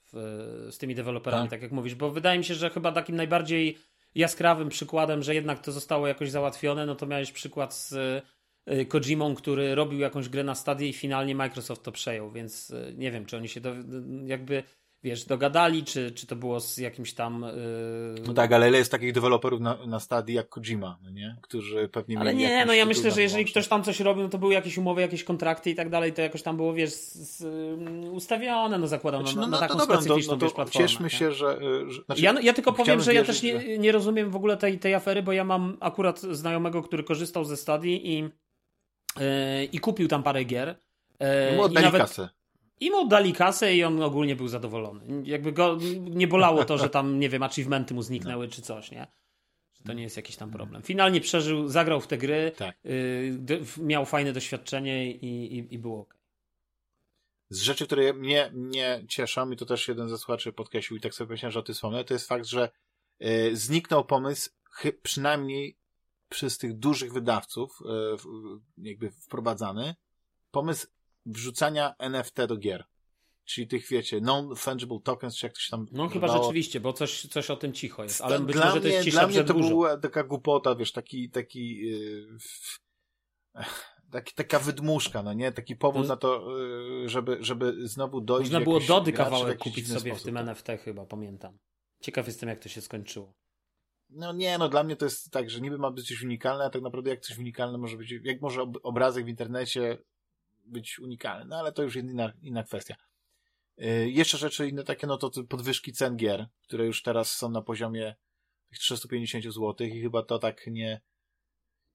z 0.71 0.79
tymi 0.79 0.95
deweloperami, 0.95 1.43
tak. 1.43 1.51
tak 1.51 1.63
jak 1.63 1.73
mówisz, 1.73 1.95
bo 1.95 2.11
wydaje 2.11 2.39
mi 2.39 2.45
się, 2.45 2.55
że 2.55 2.71
chyba 2.71 2.93
takim 2.93 3.17
najbardziej 3.17 3.79
jaskrawym 4.15 4.69
przykładem, 4.69 5.23
że 5.23 5.35
jednak 5.35 5.61
to 5.61 5.73
zostało 5.73 6.07
jakoś 6.07 6.31
załatwione, 6.31 6.87
no 6.87 6.95
to 6.95 7.07
miałeś 7.07 7.33
przykład 7.33 7.75
z 7.75 7.95
Y, 8.73 8.87
Kojimą, 8.87 9.35
który 9.35 9.75
robił 9.75 10.01
jakąś 10.01 10.29
grę 10.29 10.45
na 10.45 10.55
stadie 10.55 10.89
i 10.89 10.93
finalnie 10.93 11.35
Microsoft 11.35 11.83
to 11.83 11.93
przejął, 11.93 12.31
więc 12.31 12.71
y, 12.71 12.95
nie 12.97 13.11
wiem, 13.11 13.27
czy 13.27 13.37
oni 13.37 13.49
się 13.49 13.61
do, 13.61 13.75
jakby 14.27 14.63
wiesz, 15.05 15.25
dogadali, 15.25 15.85
czy, 15.85 16.13
czy 16.13 16.27
to 16.27 16.37
było 16.37 16.61
z 16.61 16.79
jakimś 16.79 17.15
tam... 17.15 17.47
Yy... 18.17 18.23
No 18.27 18.35
tak, 18.35 18.53
ale 18.53 18.69
ile 18.69 18.79
jest 18.79 18.91
takich 18.91 19.13
deweloperów 19.13 19.61
na, 19.61 19.87
na 19.87 20.01
stadii 20.01 20.35
jak 20.35 20.49
Kojima, 20.49 20.99
no 21.03 21.11
nie? 21.11 21.37
Którzy 21.43 21.89
pewnie 21.89 22.19
Ale 22.19 22.35
nie, 22.35 22.67
no 22.67 22.73
ja 22.73 22.87
myślę, 22.87 23.11
że 23.11 23.23
jeżeli 23.23 23.45
ktoś 23.45 23.69
tam 23.69 23.83
coś 23.83 24.01
robił, 24.01 24.23
no 24.23 24.29
to 24.29 24.39
były 24.39 24.55
jakieś 24.55 24.79
umowy, 24.79 25.01
jakieś 25.01 25.25
kontrakty 25.25 25.71
i 25.71 25.75
tak 25.75 25.91
dalej, 25.91 26.13
to 26.13 26.23
jakoś 26.23 26.43
tam 26.43 26.57
było, 26.57 26.75
wiesz, 26.75 26.91
z, 26.91 27.39
z, 27.39 27.45
ustawione, 28.09 28.79
no 28.79 28.87
zakładam, 28.87 29.23
znaczy, 29.23 29.37
no, 29.37 29.43
na, 29.43 29.47
no, 29.47 29.53
na 29.53 29.69
taką 29.69 29.79
no, 29.79 29.85
specyficzną, 29.85 30.33
no, 30.33 30.39
to, 30.39 30.47
wiesz, 30.47 30.55
platformę. 30.55 30.89
Cieszmy 30.89 31.11
się, 31.11 31.33
że... 31.33 31.59
że 31.89 32.03
znaczy, 32.03 32.23
ja, 32.23 32.35
ja 32.41 32.53
tylko 32.53 32.73
powiem, 32.73 33.01
że 33.01 33.15
ja 33.15 33.25
też 33.25 33.43
nie, 33.43 33.79
nie 33.79 33.93
rozumiem 33.93 34.31
w 34.31 34.37
ogóle 34.37 34.57
tej, 34.57 34.79
tej 34.79 34.95
afery, 34.95 35.23
bo 35.23 35.33
ja 35.33 35.45
mam 35.45 35.77
akurat 35.81 36.21
znajomego, 36.21 36.83
który 36.83 37.05
korzystał 37.05 37.45
ze 37.45 37.57
stadii 37.57 38.19
i 38.19 38.29
E, 39.21 39.65
i 39.65 39.79
kupił 39.79 40.09
tam 40.09 40.23
parę 40.23 40.45
gier. 40.45 40.77
Mu 41.57 41.63
oddali 41.63 41.87
i 41.87 41.87
nawet, 41.87 42.03
kasę. 42.03 42.29
I 42.81 42.91
mu 42.91 42.97
oddali 42.97 43.33
kasę 43.33 43.75
i 43.75 43.85
on 43.85 44.03
ogólnie 44.03 44.37
był 44.37 44.49
zadowolony. 44.49 45.23
Jakby 45.25 45.53
go 45.53 45.79
nie 46.01 46.29
bolało 46.29 46.65
to, 46.65 46.79
że 46.79 46.91
tam, 46.91 47.21
nie 47.21 47.29
wiem, 47.29 47.43
achievementy 47.43 47.95
mu 47.95 48.03
zniknęły 48.03 48.47
no. 48.47 48.53
czy 48.53 48.63
coś, 48.63 48.91
nie? 48.91 49.07
To 49.87 49.93
nie 49.93 50.03
jest 50.03 50.17
jakiś 50.17 50.37
tam 50.37 50.51
problem. 50.51 50.83
Finalnie 50.83 51.21
przeżył, 51.21 51.69
zagrał 51.69 52.01
w 52.01 52.07
te 52.07 52.19
gry, 52.19 52.53
tak. 52.57 52.77
y, 52.87 53.39
miał 53.79 54.07
fajne 54.07 54.33
doświadczenie 54.33 55.13
i, 55.13 55.59
i, 55.59 55.75
i 55.75 55.79
było 55.79 56.01
ok. 56.01 56.17
Z 57.51 57.61
rzeczy, 57.61 57.87
które 57.87 58.13
mnie, 58.13 58.51
mnie 58.55 59.05
cieszą, 59.09 59.51
i 59.51 59.57
to 59.57 59.67
też 59.67 59.89
jeden 59.89 60.09
ze 60.09 60.19
słuchaczy 60.19 60.53
podkreślił 60.53 60.99
i 60.99 61.01
tak 61.01 61.15
sobie 61.15 61.31
myślałem, 61.31 61.53
że 61.53 61.59
o 61.59 61.63
tym 61.63 61.75
wspomnę, 61.75 62.05
to 62.05 62.15
jest 62.15 62.29
fakt, 62.29 62.47
że 62.47 62.71
y, 63.23 63.57
zniknął 63.57 64.05
pomysł, 64.05 64.51
przynajmniej 65.03 65.77
przez 66.29 66.59
tych 66.59 66.79
dużych 66.79 67.13
wydawców 67.13 67.79
e, 67.83 68.17
jakby 68.79 69.11
wprowadzany 69.11 69.95
pomysł 70.51 70.87
wrzucania 71.27 71.95
NFT 71.99 72.47
do 72.47 72.57
gier. 72.57 72.85
Czyli 73.45 73.69
tych, 73.69 73.89
wiecie, 73.89 74.21
non-fungible 74.21 75.03
tokens, 75.03 75.37
czy 75.37 75.47
jak 75.47 75.53
to 75.53 75.61
się 75.61 75.71
tam 75.71 75.87
No 75.93 76.09
chyba 76.09 76.29
rzeczywiście, 76.29 76.81
bo 76.81 76.93
coś, 76.93 77.27
coś 77.27 77.51
o 77.51 77.57
tym 77.57 77.73
cicho 77.73 78.03
jest, 78.03 78.21
ale 78.21 78.41
być 78.41 78.57
dla 78.57 78.67
może 78.67 78.81
to 78.81 78.89
jest 78.89 79.05
cisza 79.05 79.19
Dla 79.19 79.29
mnie 79.29 79.45
to 79.45 79.55
była 79.55 79.97
taka 79.97 80.25
głupota, 80.25 80.75
wiesz, 80.75 80.93
taki, 80.93 81.31
taki, 81.31 81.77
yy, 81.87 82.39
taki 84.11 84.35
taka 84.35 84.59
wydmuszka, 84.59 85.23
no 85.23 85.33
nie? 85.33 85.53
Taki 85.53 85.77
powód 85.77 86.03
to... 86.03 86.09
na 86.09 86.17
to, 86.17 86.59
yy, 86.59 87.09
żeby, 87.09 87.39
żeby 87.41 87.89
znowu 87.89 88.21
dojść 88.21 88.51
Można 88.51 88.65
było 88.65 88.81
Dody 88.81 89.13
kawałek 89.13 89.59
kupić 89.59 89.89
sobie 89.89 90.11
sposób. 90.11 90.21
w 90.21 90.25
tym 90.25 90.37
NFT 90.37 90.69
chyba, 90.85 91.07
pamiętam. 91.07 91.59
Ciekaw 92.01 92.27
jestem, 92.27 92.49
jak 92.49 92.63
to 92.63 92.69
się 92.69 92.81
skończyło. 92.81 93.35
No 94.11 94.33
nie, 94.33 94.59
no 94.59 94.69
dla 94.69 94.85
mnie 94.85 94.97
to 94.97 95.05
jest 95.05 95.31
tak, 95.31 95.51
że 95.51 95.61
niby 95.61 95.79
ma 95.79 95.91
być 95.91 96.09
coś 96.09 96.23
unikalne, 96.23 96.65
a 96.65 96.71
tak 96.71 96.83
naprawdę 96.83 97.11
jak 97.11 97.21
coś 97.21 97.39
unikalne 97.39 97.79
może 97.79 97.97
być, 97.97 98.15
jak 98.23 98.41
może 98.41 98.63
obrazek 98.83 99.25
w 99.25 99.29
internecie 99.29 99.99
być 100.65 100.99
unikalny, 100.99 101.45
no 101.45 101.57
ale 101.57 101.73
to 101.73 101.83
już 101.83 101.97
inna, 101.97 102.33
inna 102.43 102.63
kwestia. 102.63 102.97
Yy, 103.77 104.11
jeszcze 104.11 104.39
rzeczy 104.39 104.69
inne 104.69 104.85
takie, 104.85 105.07
no 105.07 105.17
to 105.17 105.31
podwyżki 105.49 105.93
cen 105.93 106.17
gier, 106.17 106.49
które 106.63 106.87
już 106.87 107.03
teraz 107.03 107.37
są 107.37 107.51
na 107.51 107.63
poziomie 107.63 108.15
tych 108.69 108.79
350 108.79 109.45
zł 109.45 109.87
i 109.87 110.03
chyba 110.03 110.23
to 110.23 110.39
tak 110.39 110.67
nie, 110.67 111.01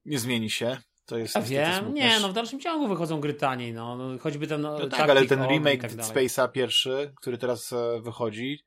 nie 0.05 0.19
zmieni 0.19 0.49
się. 0.49 0.77
To 1.05 1.17
jest 1.17 1.35
ja 1.35 1.41
wiem, 1.41 1.93
nie, 1.93 2.19
no 2.19 2.29
w 2.29 2.33
dalszym 2.33 2.59
ciągu 2.59 2.87
wychodzą 2.87 3.19
gry 3.19 3.33
taniej, 3.33 3.73
no, 3.73 3.95
no 3.95 4.19
choćby 4.19 4.47
ten... 4.47 4.61
No, 4.61 4.79
no 4.79 4.87
tak, 4.87 5.09
ale 5.09 5.25
ten 5.25 5.47
remake 5.47 5.81
tak 5.81 5.91
Space'a 5.91 6.51
pierwszy, 6.51 7.13
który 7.15 7.37
teraz 7.37 7.73
e, 7.73 8.01
wychodzi, 8.01 8.59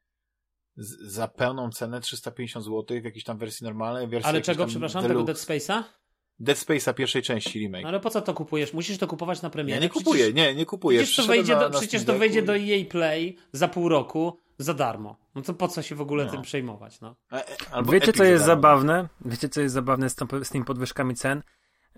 za 0.77 1.29
pełną 1.29 1.71
cenę 1.71 2.01
350 2.01 2.65
zł 2.65 3.01
w 3.01 3.05
jakiejś 3.05 3.25
tam 3.25 3.39
wersji 3.39 3.65
normalnej. 3.65 4.09
Wersji 4.09 4.29
ale 4.29 4.43
czego, 4.43 4.67
przepraszam, 4.67 5.03
deluxe. 5.03 5.15
tego 5.15 5.25
Dead 5.25 5.63
Space'a? 5.63 6.02
Dead 6.41 6.59
Space'a 6.59 6.95
pierwszej 6.95 7.23
części 7.23 7.61
remake. 7.61 7.83
No 7.83 7.89
ale 7.89 8.01
po 8.01 8.11
co 8.11 8.23
to 8.23 8.35
kupujesz? 8.35 8.73
Musisz 8.73 8.99
to 8.99 9.07
kupować 9.07 9.43
na 9.43 9.51
premierę. 9.51 9.77
Ja 9.77 9.83
nie 9.83 9.89
kupuję, 9.89 10.25
przecież, 10.25 10.35
nie, 10.35 10.55
nie 10.55 10.67
kupuję. 10.67 10.99
Przecież 11.03 11.17
to 11.17 11.27
wejdzie, 11.27 11.55
na, 11.55 11.61
do, 11.61 11.69
na 11.69 11.79
przecież 11.79 12.05
to 12.05 12.19
wejdzie 12.19 12.43
do 12.43 12.57
EA 12.57 12.85
Play 12.91 13.37
za 13.53 13.69
pół 13.69 13.89
roku 13.89 14.41
za 14.59 14.75
darmo. 14.75 15.17
No 15.35 15.43
to 15.43 15.55
po 15.55 15.69
co 15.69 15.83
się 15.83 15.95
w 15.95 16.01
ogóle 16.01 16.25
no. 16.25 16.31
tym 16.31 16.43
przejmować, 16.43 17.01
no? 17.01 17.17
E, 17.33 17.45
albo 17.71 17.93
Wiecie, 17.93 18.13
co 18.13 18.25
jest 18.25 18.45
zabawne? 18.45 19.09
Wiecie, 19.25 19.49
co 19.49 19.61
jest 19.61 19.75
zabawne 19.75 20.11
z, 20.11 20.17
z 20.43 20.49
tymi 20.49 20.65
podwyżkami 20.65 21.15
cen? 21.15 21.43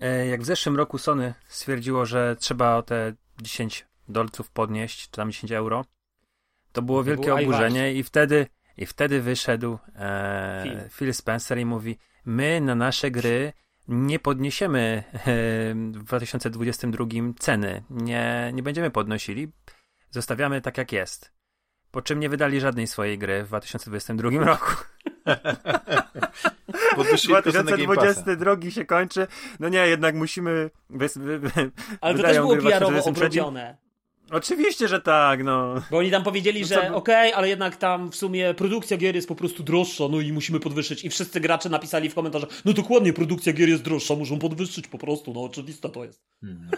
E, 0.00 0.26
jak 0.26 0.42
w 0.42 0.44
zeszłym 0.44 0.76
roku 0.76 0.98
Sony 0.98 1.34
stwierdziło, 1.48 2.06
że 2.06 2.36
trzeba 2.40 2.76
o 2.76 2.82
te 2.82 3.12
10 3.42 3.86
dolców 4.08 4.50
podnieść, 4.50 5.02
czy 5.02 5.10
tam 5.10 5.30
10 5.30 5.52
euro, 5.52 5.84
to 6.72 6.82
było 6.82 7.04
wielkie 7.04 7.24
było 7.24 7.40
oburzenie 7.40 7.94
i 7.94 8.02
wtedy 8.02 8.46
i 8.76 8.86
wtedy 8.86 9.20
wyszedł 9.20 9.78
e, 9.96 10.62
Phil. 10.64 10.90
Phil 10.90 11.14
Spencer 11.14 11.58
i 11.58 11.64
mówi: 11.64 11.98
My 12.24 12.60
na 12.60 12.74
nasze 12.74 13.10
gry 13.10 13.52
nie 13.88 14.18
podniesiemy 14.18 15.04
w 15.92 16.02
2022 16.04 17.06
ceny. 17.38 17.82
Nie, 17.90 18.50
nie 18.54 18.62
będziemy 18.62 18.90
podnosili. 18.90 19.52
Zostawiamy 20.10 20.60
tak 20.60 20.78
jak 20.78 20.92
jest. 20.92 21.32
Po 21.90 22.02
czym 22.02 22.20
nie 22.20 22.28
wydali 22.28 22.60
żadnej 22.60 22.86
swojej 22.86 23.18
gry 23.18 23.44
w 23.44 23.46
2022 23.48 24.30
roku. 24.44 24.74
Podwyższyli 26.96 27.34
tylko 27.34 27.52
cenę 27.52 27.70
Game 27.70 27.84
2020 27.84 28.36
drogi 28.36 28.72
się 28.72 28.84
kończy. 28.84 29.26
No 29.60 29.68
nie, 29.68 29.78
jednak 29.88 30.14
musimy... 30.14 30.70
Wys, 30.90 31.18
wy, 31.18 31.38
wy, 31.38 31.50
Ale 32.00 32.14
to 32.14 32.22
też 32.22 32.36
było 32.36 32.56
PR-owo 32.56 32.90
2023. 32.90 33.26
obrobione. 33.26 33.83
Oczywiście, 34.34 34.88
że 34.88 35.00
tak, 35.00 35.44
no. 35.44 35.74
Bo 35.90 35.98
oni 35.98 36.10
tam 36.10 36.22
powiedzieli, 36.22 36.60
No 36.60 36.66
że 36.66 36.74
co 36.74 36.80
by- 36.80 36.94
okej, 36.94 37.32
ale 37.32 37.48
jednak 37.48 37.76
tam 37.76 38.10
w 38.10 38.16
sumie 38.16 38.54
produkcja 38.54 38.96
gier 38.96 39.14
jest 39.14 39.28
po 39.28 39.34
prostu 39.34 39.62
droższa, 39.62 40.08
no 40.08 40.20
i 40.20 40.32
musimy 40.32 40.60
podwyższyć. 40.60 41.04
I 41.04 41.10
wszyscy 41.10 41.40
gracze 41.40 41.68
napisali 41.68 42.10
w 42.10 42.14
komentarzach, 42.14 42.48
no 42.64 42.72
dokładnie, 42.72 43.12
produkcja 43.12 43.52
gier 43.52 43.68
jest 43.68 43.82
droższa, 43.82 44.14
muszą 44.14 44.38
podwyższyć 44.38 44.88
po 44.88 44.98
prostu, 44.98 45.32
no 45.34 45.42
oczywiste 45.44 45.88
to 45.88 46.04
jest. 46.04 46.22
Hmm. 46.40 46.70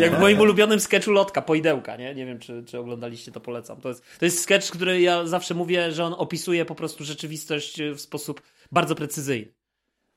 Jak 0.00 0.16
w 0.16 0.20
moim 0.20 0.40
ulubionym 0.40 0.80
sketchu 0.80 1.10
Lotka, 1.10 1.42
Pojdełka, 1.42 1.96
nie? 1.96 2.14
Nie 2.14 2.26
wiem, 2.26 2.38
czy, 2.38 2.64
czy 2.66 2.78
oglądaliście, 2.78 3.32
to 3.32 3.40
polecam. 3.40 3.80
To 3.80 3.88
jest, 3.88 4.04
to 4.18 4.24
jest 4.24 4.42
sketch, 4.42 4.70
który 4.70 5.00
ja 5.00 5.26
zawsze 5.26 5.54
mówię, 5.54 5.92
że 5.92 6.04
on 6.04 6.14
opisuje 6.18 6.64
po 6.64 6.74
prostu 6.74 7.04
rzeczywistość 7.04 7.82
w 7.94 8.00
sposób 8.00 8.42
bardzo 8.72 8.94
precyzyjny. 8.94 9.52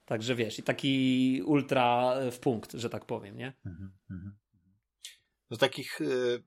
Także 0.05 0.35
wiesz, 0.35 0.59
i 0.59 0.63
taki 0.63 1.41
ultra 1.45 2.13
w 2.31 2.39
punkt, 2.39 2.73
że 2.73 2.89
tak 2.89 3.05
powiem, 3.05 3.37
nie? 3.37 3.53
Z 5.51 5.57
takich 5.57 6.01
y, 6.01 6.43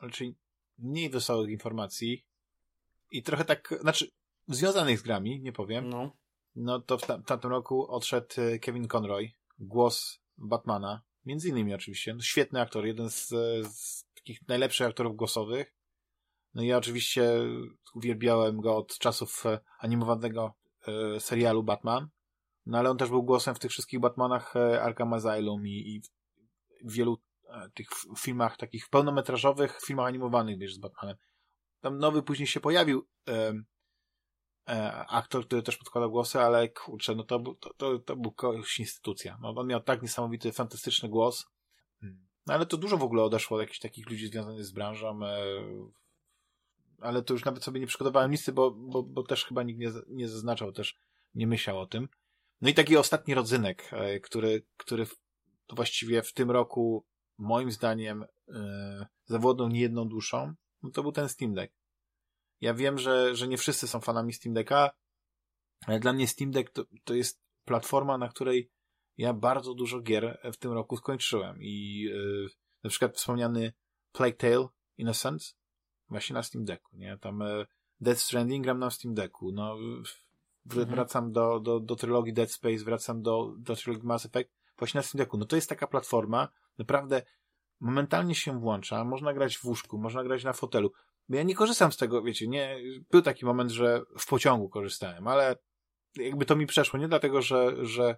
raczej 0.00 0.34
mniej 0.78 1.10
wesołych 1.10 1.50
informacji 1.50 2.26
i 3.10 3.22
trochę 3.22 3.44
tak, 3.44 3.74
znaczy 3.80 4.10
związanych 4.48 4.98
z 4.98 5.02
grami, 5.02 5.40
nie 5.40 5.52
powiem, 5.52 5.88
No. 5.88 6.16
no 6.56 6.80
to 6.80 6.98
w, 6.98 7.06
ta, 7.06 7.18
w 7.18 7.24
tamtym 7.24 7.50
roku 7.50 7.86
odszedł 7.88 8.40
y, 8.40 8.58
Kevin 8.58 8.88
Conroy, 8.88 9.32
głos 9.58 10.20
Batmana, 10.38 11.02
między 11.24 11.48
innymi 11.48 11.74
oczywiście, 11.74 12.14
no, 12.14 12.20
świetny 12.20 12.60
aktor, 12.60 12.86
jeden 12.86 13.10
z, 13.10 13.28
z 13.72 14.04
takich 14.14 14.48
najlepszych 14.48 14.86
aktorów 14.86 15.16
głosowych. 15.16 15.74
No 16.54 16.62
i 16.62 16.66
ja 16.66 16.76
oczywiście 16.76 17.32
uwielbiałem 17.94 18.60
go 18.60 18.76
od 18.76 18.98
czasów 18.98 19.46
e, 19.46 19.60
animowanego 19.78 20.54
e, 20.86 21.20
serialu 21.20 21.62
Batman, 21.62 22.08
no 22.66 22.78
ale 22.78 22.90
on 22.90 22.98
też 22.98 23.08
był 23.08 23.22
głosem 23.22 23.54
w 23.54 23.58
tych 23.58 23.70
wszystkich 23.70 24.00
Batmanach 24.00 24.56
e, 24.56 24.82
Arkham 24.82 25.12
Asylum 25.12 25.66
i, 25.66 25.70
i 25.70 26.02
wielu 26.84 27.12
e, 27.14 27.16
tych 27.74 27.86
f- 27.92 28.20
filmach 28.20 28.56
takich 28.56 28.88
pełnometrażowych, 28.88 29.80
filmach 29.86 30.06
animowanych, 30.06 30.58
wiesz, 30.58 30.74
z 30.74 30.78
Batmanem. 30.78 31.16
Tam 31.80 31.98
nowy 31.98 32.22
później 32.22 32.46
się 32.46 32.60
pojawił 32.60 33.08
em, 33.26 33.64
e, 34.68 35.06
aktor, 35.08 35.46
który 35.46 35.62
też 35.62 35.76
podkładał 35.76 36.10
głosy, 36.10 36.40
ale 36.40 36.68
kurczę, 36.68 37.14
no 37.14 37.24
to, 37.24 37.38
to, 37.60 37.74
to, 37.74 37.98
to 37.98 38.16
był 38.16 38.32
kogoś 38.32 38.78
instytucja. 38.78 39.38
No, 39.40 39.54
on 39.56 39.66
miał 39.66 39.80
tak 39.80 40.02
niesamowity, 40.02 40.52
fantastyczny 40.52 41.08
głos. 41.08 41.46
No 42.46 42.54
ale 42.54 42.66
to 42.66 42.76
dużo 42.76 42.96
w 42.98 43.02
ogóle 43.02 43.22
odeszło 43.22 43.56
od 43.56 43.60
jakichś 43.60 43.78
takich 43.78 44.10
ludzi 44.10 44.26
związanych 44.26 44.64
z 44.64 44.72
branżą, 44.72 45.20
e, 45.24 45.38
ale 47.00 47.22
to 47.22 47.34
już 47.34 47.44
nawet 47.44 47.64
sobie 47.64 47.80
nie 47.80 47.86
przygotowałem 47.86 48.30
listy, 48.30 48.52
bo, 48.52 48.70
bo, 48.70 49.02
bo 49.02 49.22
też 49.22 49.44
chyba 49.44 49.62
nikt 49.62 49.80
nie, 49.80 49.92
nie 50.08 50.28
zaznaczał, 50.28 50.72
też 50.72 50.96
nie 51.34 51.46
myślał 51.46 51.80
o 51.80 51.86
tym. 51.86 52.08
No 52.60 52.68
i 52.68 52.74
taki 52.74 52.96
ostatni 52.96 53.34
rodzynek, 53.34 53.88
e, 53.92 54.20
który, 54.20 54.66
który 54.76 55.06
właściwie 55.72 56.22
w 56.22 56.32
tym 56.32 56.50
roku 56.50 57.06
moim 57.38 57.70
zdaniem 57.70 58.24
e, 58.48 59.06
zawodnął 59.24 59.68
niejedną 59.68 60.08
duszą, 60.08 60.54
no 60.82 60.90
to 60.90 61.02
był 61.02 61.12
ten 61.12 61.28
Steam 61.28 61.54
Deck. 61.54 61.74
Ja 62.60 62.74
wiem, 62.74 62.98
że, 62.98 63.36
że 63.36 63.48
nie 63.48 63.56
wszyscy 63.58 63.88
są 63.88 64.00
fanami 64.00 64.32
Steam 64.32 64.54
Decka, 64.54 64.90
ale 65.86 66.00
dla 66.00 66.12
mnie 66.12 66.28
Steam 66.28 66.50
Deck 66.50 66.70
to, 66.72 66.84
to 67.04 67.14
jest 67.14 67.42
platforma, 67.64 68.18
na 68.18 68.28
której 68.28 68.70
ja 69.18 69.32
bardzo 69.32 69.74
dużo 69.74 70.00
gier 70.00 70.40
w 70.52 70.56
tym 70.56 70.72
roku 70.72 70.96
skończyłem 70.96 71.56
i 71.60 72.06
e, 72.14 72.48
na 72.84 72.90
przykład 72.90 73.16
wspomniany 73.16 73.72
Plague 74.12 74.36
Tale 74.36 74.68
Innocence 74.98 75.54
właśnie 76.08 76.34
na 76.34 76.42
Steam 76.42 76.64
Decku, 76.64 76.96
nie? 76.96 77.18
Tam 77.18 77.42
e, 77.42 77.66
Death 78.00 78.20
Stranding 78.20 78.64
gram 78.64 78.78
na 78.78 78.90
Steam 78.90 79.14
Decku, 79.14 79.52
no 79.52 79.76
Mhm. 80.66 80.88
wracam 80.88 81.32
do, 81.32 81.60
do, 81.60 81.80
do 81.80 81.96
trylogii 81.96 82.32
Dead 82.32 82.52
Space, 82.52 82.84
wracam 82.84 83.22
do, 83.22 83.54
do 83.58 83.76
trylogii 83.76 84.06
Mass 84.06 84.26
Effect 84.26 84.50
właśnie 84.78 84.98
na 84.98 85.02
Steam 85.02 85.18
Decku. 85.18 85.38
No 85.38 85.44
to 85.44 85.56
jest 85.56 85.68
taka 85.68 85.86
platforma, 85.86 86.48
naprawdę 86.78 87.22
momentalnie 87.80 88.34
się 88.34 88.60
włącza, 88.60 89.04
można 89.04 89.32
grać 89.32 89.58
w 89.58 89.64
łóżku, 89.64 89.98
można 89.98 90.24
grać 90.24 90.44
na 90.44 90.52
fotelu. 90.52 90.92
Ja 91.28 91.42
nie 91.42 91.54
korzystam 91.54 91.92
z 91.92 91.96
tego, 91.96 92.22
wiecie, 92.22 92.48
nie, 92.48 92.78
był 93.10 93.22
taki 93.22 93.44
moment, 93.44 93.70
że 93.70 94.02
w 94.18 94.26
pociągu 94.26 94.68
korzystałem, 94.68 95.28
ale 95.28 95.56
jakby 96.16 96.46
to 96.46 96.56
mi 96.56 96.66
przeszło, 96.66 96.98
nie 96.98 97.08
dlatego, 97.08 97.42
że, 97.42 97.86
że 97.86 98.16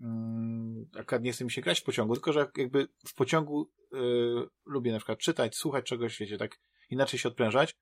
mm, 0.00 0.90
akurat 0.98 1.22
nie 1.22 1.32
chce 1.32 1.44
mi 1.44 1.50
się 1.50 1.60
grać 1.60 1.80
w 1.80 1.84
pociągu, 1.84 2.14
tylko 2.14 2.32
że 2.32 2.50
jakby 2.56 2.88
w 3.06 3.14
pociągu 3.14 3.70
y, 3.94 3.96
lubię 4.66 4.92
na 4.92 4.98
przykład 4.98 5.18
czytać, 5.18 5.56
słuchać 5.56 5.84
czegoś, 5.84 6.18
wiecie, 6.18 6.38
tak 6.38 6.58
inaczej 6.90 7.18
się 7.18 7.28
odprężać. 7.28 7.76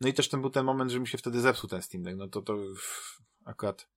No 0.00 0.08
i 0.08 0.14
też 0.14 0.28
ten 0.28 0.40
był 0.40 0.50
ten 0.50 0.64
moment, 0.64 0.90
że 0.90 1.00
mi 1.00 1.08
się 1.08 1.18
wtedy 1.18 1.40
zepsuł 1.40 1.70
ten 1.70 1.82
Steam 1.82 2.04
Deck, 2.04 2.16
no 2.16 2.28
to 2.28 2.42
to 2.42 2.54
f- 2.72 3.18
akurat 3.44 3.88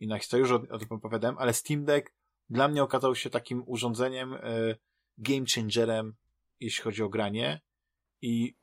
inna 0.00 0.18
historia, 0.18 0.46
już 0.46 0.52
o, 0.52 0.74
o 0.74 0.78
tym 0.78 0.88
opowiadałem, 0.90 1.38
ale 1.38 1.54
Steam 1.54 1.84
Deck 1.84 2.12
dla 2.48 2.68
mnie 2.68 2.82
okazał 2.82 3.14
się 3.14 3.30
takim 3.30 3.62
urządzeniem, 3.66 4.34
y, 4.34 4.76
game 5.22 5.44
changerem, 5.54 6.14
jeśli 6.60 6.84
chodzi 6.84 7.02
o 7.02 7.08
granie 7.08 7.60
i 8.22 8.54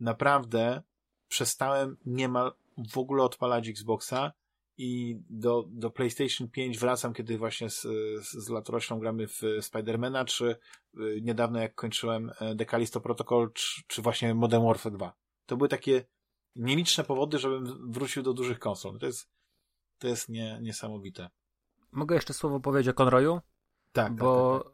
naprawdę 0.00 0.82
przestałem 1.28 1.96
niemal 2.06 2.54
w 2.92 2.98
ogóle 2.98 3.22
odpalać 3.24 3.68
Xboxa 3.68 4.32
i 4.76 5.18
do, 5.30 5.64
do 5.68 5.90
PlayStation 5.90 6.48
5 6.48 6.78
wracam, 6.78 7.14
kiedy 7.14 7.38
właśnie 7.38 7.70
z, 7.70 7.82
z, 8.22 8.48
latoroślą 8.48 8.98
gramy 8.98 9.26
w 9.26 9.42
Spidermana, 9.60 10.24
czy 10.24 10.56
y, 10.98 11.20
niedawno 11.22 11.60
jak 11.60 11.74
kończyłem 11.74 12.32
The 12.58 12.66
Callisto 12.66 13.00
Protocol, 13.00 13.52
czy, 13.52 13.82
czy 13.86 14.02
właśnie 14.02 14.34
Modern 14.34 14.64
Warfare 14.64 14.92
2. 14.92 15.14
To 15.46 15.56
były 15.56 15.68
takie 15.68 16.04
nieliczne 16.56 17.04
powody, 17.04 17.38
żebym 17.38 17.92
wrócił 17.92 18.22
do 18.22 18.32
dużych 18.32 18.58
konsol. 18.58 18.98
To 18.98 19.06
jest, 19.06 19.28
to 19.98 20.08
jest 20.08 20.28
nie, 20.28 20.58
niesamowite. 20.62 21.30
Mogę 21.92 22.14
jeszcze 22.14 22.34
słowo 22.34 22.60
powiedzieć 22.60 22.88
o 22.88 23.04
Conroyu? 23.04 23.40
Tak, 23.92 24.14
bo 24.14 24.64
y, 24.66 24.73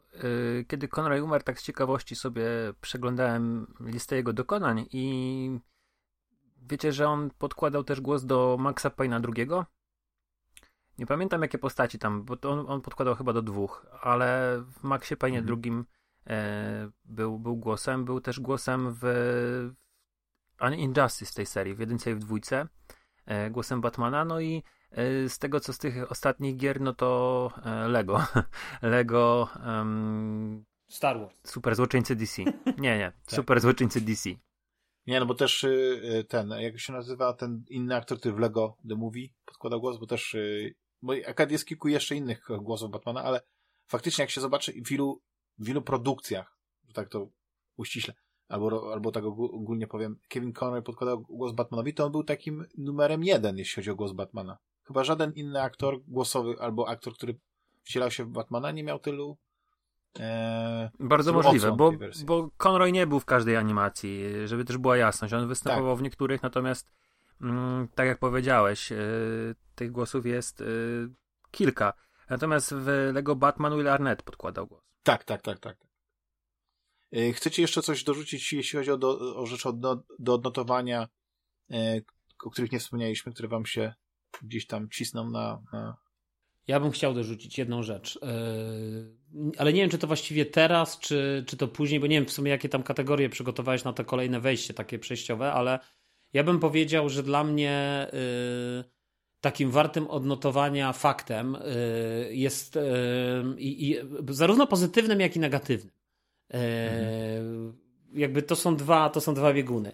kiedy 0.67 0.87
Conroy 0.87 1.23
umarł, 1.23 1.43
tak 1.43 1.59
z 1.59 1.63
ciekawości 1.63 2.15
sobie 2.15 2.43
przeglądałem 2.81 3.73
listę 3.79 4.15
jego 4.15 4.33
dokonań 4.33 4.85
i 4.91 5.59
wiecie, 6.61 6.91
że 6.91 7.07
on 7.07 7.29
podkładał 7.37 7.83
też 7.83 8.01
głos 8.01 8.25
do 8.25 8.57
Maxa 8.59 8.89
Payne'a 8.89 9.21
drugiego? 9.21 9.65
Nie 10.97 11.05
pamiętam 11.05 11.41
jakie 11.41 11.57
postaci 11.57 11.99
tam, 11.99 12.23
bo 12.23 12.37
on, 12.49 12.65
on 12.67 12.81
podkładał 12.81 13.15
chyba 13.15 13.33
do 13.33 13.41
dwóch, 13.41 13.85
ale 14.01 14.57
w 14.71 14.83
Maxie 14.83 15.17
Payne'ie 15.17 15.27
Mhm. 15.27 15.45
drugim 15.45 15.85
e, 16.27 16.89
był, 17.05 17.39
był 17.39 17.57
głosem, 17.57 18.05
był 18.05 18.21
też 18.21 18.39
głosem 18.39 18.95
w 19.01 19.01
w 20.61 20.73
Injustice 20.73 21.33
tej 21.35 21.45
serii, 21.45 21.75
w 21.75 21.79
jedynce 21.79 22.11
i 22.11 22.15
w 22.15 22.19
dwójce, 22.19 22.67
e, 23.25 23.49
głosem 23.49 23.81
Batmana, 23.81 24.25
no 24.25 24.39
i 24.39 24.63
z 25.27 25.39
tego 25.39 25.59
co 25.59 25.73
z 25.73 25.77
tych 25.77 26.11
ostatnich 26.11 26.57
gier, 26.57 26.81
no 26.81 26.93
to 26.93 27.51
e, 27.65 27.87
Lego. 27.87 28.25
Lego 28.81 29.49
em, 29.65 30.65
Star 30.87 31.19
Wars. 31.19 31.35
Super 31.43 31.75
Złoczyńcy 31.75 32.15
DC. 32.15 32.43
Nie, 32.77 32.97
nie, 32.97 33.11
Super 33.27 33.61
Złoczyńcy 33.61 34.01
DC. 34.01 34.29
Nie, 35.07 35.19
no 35.19 35.25
bo 35.25 35.35
też 35.35 35.63
y, 35.63 36.01
y, 36.19 36.23
ten, 36.23 36.49
jak 36.49 36.79
się 36.79 36.93
nazywa 36.93 37.33
ten 37.33 37.63
inny 37.69 37.95
aktor, 37.95 38.19
który 38.19 38.35
w 38.35 38.39
Lego 38.39 38.77
The 38.89 38.95
Movie 38.95 39.27
podkładał 39.45 39.81
głos, 39.81 39.99
bo 39.99 40.07
też, 40.07 40.33
y, 40.33 40.75
bo 41.01 41.13
akad 41.27 41.51
jest 41.51 41.65
kilku 41.65 41.87
jeszcze 41.87 42.15
innych 42.15 42.47
głosów 42.61 42.91
Batmana, 42.91 43.23
ale 43.23 43.41
faktycznie 43.87 44.21
jak 44.21 44.29
się 44.29 44.41
zobaczy 44.41 44.71
w 44.71 44.89
wielu, 44.89 45.21
w 45.57 45.65
wielu 45.65 45.81
produkcjach, 45.81 46.57
że 46.87 46.93
tak 46.93 47.09
to 47.09 47.29
uściśle, 47.77 48.13
albo, 48.47 48.93
albo 48.93 49.11
tak 49.11 49.23
ogó- 49.23 49.53
ogólnie 49.53 49.87
powiem, 49.87 50.19
Kevin 50.29 50.53
Conroy 50.53 50.81
podkładał 50.81 51.21
głos 51.21 51.53
Batmanowi, 51.53 51.93
to 51.93 52.05
on 52.05 52.11
był 52.11 52.23
takim 52.23 52.65
numerem 52.77 53.23
jeden, 53.23 53.57
jeśli 53.57 53.75
chodzi 53.75 53.91
o 53.91 53.95
głos 53.95 54.11
Batmana. 54.11 54.57
Chyba 54.83 55.03
żaden 55.03 55.33
inny 55.33 55.61
aktor 55.61 56.01
głosowy, 56.07 56.55
albo 56.59 56.89
aktor, 56.89 57.13
który 57.13 57.39
wcielał 57.83 58.11
się 58.11 58.25
w 58.25 58.29
Batmana, 58.29 58.71
nie 58.71 58.83
miał 58.83 58.99
tylu 58.99 59.37
e, 60.19 60.91
Bardzo 60.99 61.33
możliwe, 61.33 61.71
bo, 61.71 61.91
bo 62.25 62.49
Conroy 62.57 62.91
nie 62.91 63.07
był 63.07 63.19
w 63.19 63.25
każdej 63.25 63.57
animacji, 63.57 64.23
żeby 64.45 64.65
też 64.65 64.77
była 64.77 64.97
jasność. 64.97 65.33
On 65.33 65.47
występował 65.47 65.93
Tak. 65.93 65.99
w 65.99 66.03
niektórych, 66.03 66.43
natomiast 66.43 66.91
mm, 67.41 67.87
tak 67.95 68.07
jak 68.07 68.19
powiedziałeś, 68.19 68.91
y, 68.91 69.55
tych 69.75 69.91
głosów 69.91 70.25
jest 70.25 70.61
y, 70.61 71.09
kilka. 71.51 71.93
Natomiast 72.29 72.73
w 72.73 73.11
Lego 73.13 73.35
Batman 73.35 73.77
Will 73.77 73.87
Arnett 73.87 74.23
podkładał 74.23 74.67
głos. 74.67 74.83
Tak, 75.03 75.23
tak, 75.23 75.41
tak, 75.41 75.59
tak. 75.59 75.77
E, 77.13 77.33
Chcecie 77.33 77.61
jeszcze 77.61 77.81
coś 77.81 78.03
dorzucić, 78.03 78.53
jeśli 78.53 78.79
chodzi 78.79 78.91
o, 78.91 78.97
do, 78.97 79.35
o 79.35 79.45
rzeczy 79.45 79.69
do, 79.73 80.03
do 80.19 80.33
odnotowania, 80.33 81.07
e, 81.71 82.01
o 82.43 82.49
których 82.49 82.71
nie 82.71 82.79
wspomnieliśmy, 82.79 83.33
które 83.33 83.47
wam 83.47 83.65
się 83.65 83.93
gdzieś 84.43 84.67
tam 84.67 84.89
cisną 84.89 85.29
na... 85.29 85.61
na... 85.73 85.97
Ja 86.67 86.79
bym 86.79 86.91
chciał 86.91 87.13
dorzucić 87.13 87.57
jedną 87.57 87.83
rzecz, 87.83 88.19
yy, 88.21 89.53
ale 89.57 89.73
nie 89.73 89.81
wiem, 89.81 89.89
czy 89.89 89.97
to 89.97 90.07
właściwie 90.07 90.45
teraz, 90.45 90.99
czy, 90.99 91.43
czy 91.47 91.57
to 91.57 91.67
później, 91.67 91.99
bo 91.99 92.07
nie 92.07 92.15
wiem 92.15 92.25
w 92.25 92.31
sumie, 92.31 92.51
jakie 92.51 92.69
tam 92.69 92.83
kategorie 92.83 93.29
przygotowałeś 93.29 93.83
na 93.83 93.93
to 93.93 94.05
kolejne 94.05 94.39
wejście, 94.39 94.73
takie 94.73 94.99
przejściowe, 94.99 95.53
ale 95.53 95.79
ja 96.33 96.43
bym 96.43 96.59
powiedział, 96.59 97.09
że 97.09 97.23
dla 97.23 97.43
mnie 97.43 98.07
yy, 98.13 98.83
takim 99.41 99.71
wartym 99.71 100.07
odnotowania 100.07 100.93
faktem 100.93 101.57
yy, 102.27 102.35
jest 102.35 102.79
i, 103.57 103.89
i 103.89 103.95
zarówno 104.29 104.67
pozytywnym, 104.67 105.19
jak 105.19 105.35
i 105.35 105.39
negatywnym. 105.39 105.93
Yy, 106.49 106.59
Jakby 108.13 108.41
to 108.41 108.55
są 108.55 108.75
dwa, 108.75 109.09
to 109.09 109.21
są 109.21 109.33
dwa 109.33 109.53
bieguny. 109.53 109.91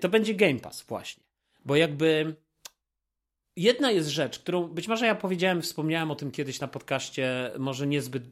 To 0.00 0.08
będzie 0.08 0.34
Game 0.34 0.58
Pass 0.58 0.82
właśnie, 0.82 1.24
bo 1.64 1.76
jakby 1.76 2.36
jedna 3.62 3.90
jest 3.90 4.08
rzecz, 4.08 4.38
którą 4.38 4.68
być 4.68 4.88
może 4.88 5.06
ja 5.06 5.14
powiedziałem, 5.14 5.62
wspomniałem 5.62 6.10
o 6.10 6.14
tym 6.14 6.30
kiedyś 6.30 6.60
na 6.60 6.68
podcaście, 6.68 7.50
może 7.58 7.86
niezbyt, 7.86 8.24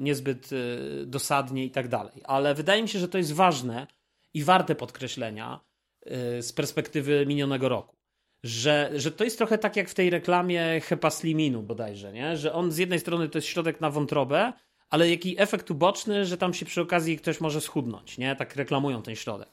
niezbyt 0.00 0.52
yy, 0.52 1.06
dosadnie 1.06 1.64
i 1.64 1.70
tak 1.70 1.88
dalej, 1.88 2.22
ale 2.24 2.54
wydaje 2.54 2.82
mi 2.82 2.88
się, 2.88 2.98
że 2.98 3.08
to 3.08 3.18
jest 3.18 3.32
ważne 3.32 3.86
i 4.34 4.44
warte 4.44 4.74
podkreślenia 4.74 5.60
yy, 6.06 6.42
z 6.42 6.52
perspektywy 6.52 7.26
minionego 7.26 7.68
roku. 7.68 7.96
Że, 8.44 8.90
że 8.94 9.12
to 9.12 9.24
jest 9.24 9.38
trochę 9.38 9.58
tak 9.58 9.76
jak 9.76 9.88
w 9.88 9.94
tej 9.94 10.10
reklamie 10.10 10.80
Hepasliminu 10.80 11.62
bodajże, 11.62 12.12
nie? 12.12 12.36
że 12.36 12.52
on 12.52 12.72
z 12.72 12.78
jednej 12.78 13.00
strony 13.00 13.28
to 13.28 13.38
jest 13.38 13.48
środek 13.48 13.80
na 13.80 13.90
wątrobę, 13.90 14.52
ale 14.90 15.10
jaki 15.10 15.40
efekt 15.40 15.70
uboczny, 15.70 16.26
że 16.26 16.36
tam 16.36 16.54
się 16.54 16.66
przy 16.66 16.80
okazji 16.80 17.18
ktoś 17.18 17.40
może 17.40 17.60
schudnąć, 17.60 18.18
nie? 18.18 18.36
Tak 18.36 18.56
reklamują 18.56 19.02
ten 19.02 19.16
środek. 19.16 19.48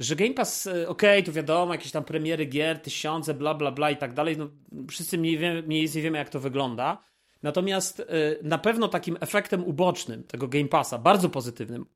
Że 0.00 0.16
Game 0.16 0.34
Pass, 0.34 0.66
e, 0.66 0.70
okej, 0.70 1.20
okay, 1.20 1.22
tu 1.22 1.32
wiadomo, 1.32 1.72
jakieś 1.72 1.92
tam 1.92 2.04
premiery 2.04 2.46
gier, 2.46 2.78
tysiące, 2.78 3.34
bla, 3.34 3.54
bla, 3.54 3.72
bla 3.72 3.90
i 3.90 3.96
tak 3.96 4.14
dalej, 4.14 4.36
no 4.36 4.48
wszyscy 4.88 5.18
mniej, 5.18 5.38
wie, 5.38 5.62
mniej 5.62 5.82
więcej 5.82 6.02
wiemy, 6.02 6.18
jak 6.18 6.28
to 6.28 6.40
wygląda. 6.40 7.04
Natomiast 7.42 8.00
e, 8.00 8.04
na 8.42 8.58
pewno 8.58 8.88
takim 8.88 9.16
efektem 9.20 9.64
ubocznym 9.64 10.24
tego 10.24 10.48
Game 10.48 10.68
Passa, 10.68 10.98
bardzo 10.98 11.28
pozytywnym, 11.28 11.86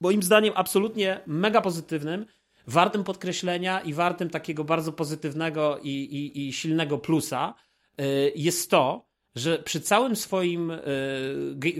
moim 0.00 0.22
zdaniem 0.22 0.52
absolutnie 0.56 1.20
mega 1.26 1.60
pozytywnym, 1.60 2.26
wartym 2.66 3.04
podkreślenia 3.04 3.80
i 3.80 3.94
wartym 3.94 4.30
takiego 4.30 4.64
bardzo 4.64 4.92
pozytywnego 4.92 5.78
i, 5.82 5.88
i, 5.88 6.48
i 6.48 6.52
silnego 6.52 6.98
plusa, 6.98 7.54
e, 7.98 8.04
jest 8.34 8.70
to, 8.70 9.10
że 9.34 9.58
przy 9.58 9.80
całym 9.80 10.16
swoim, 10.16 10.72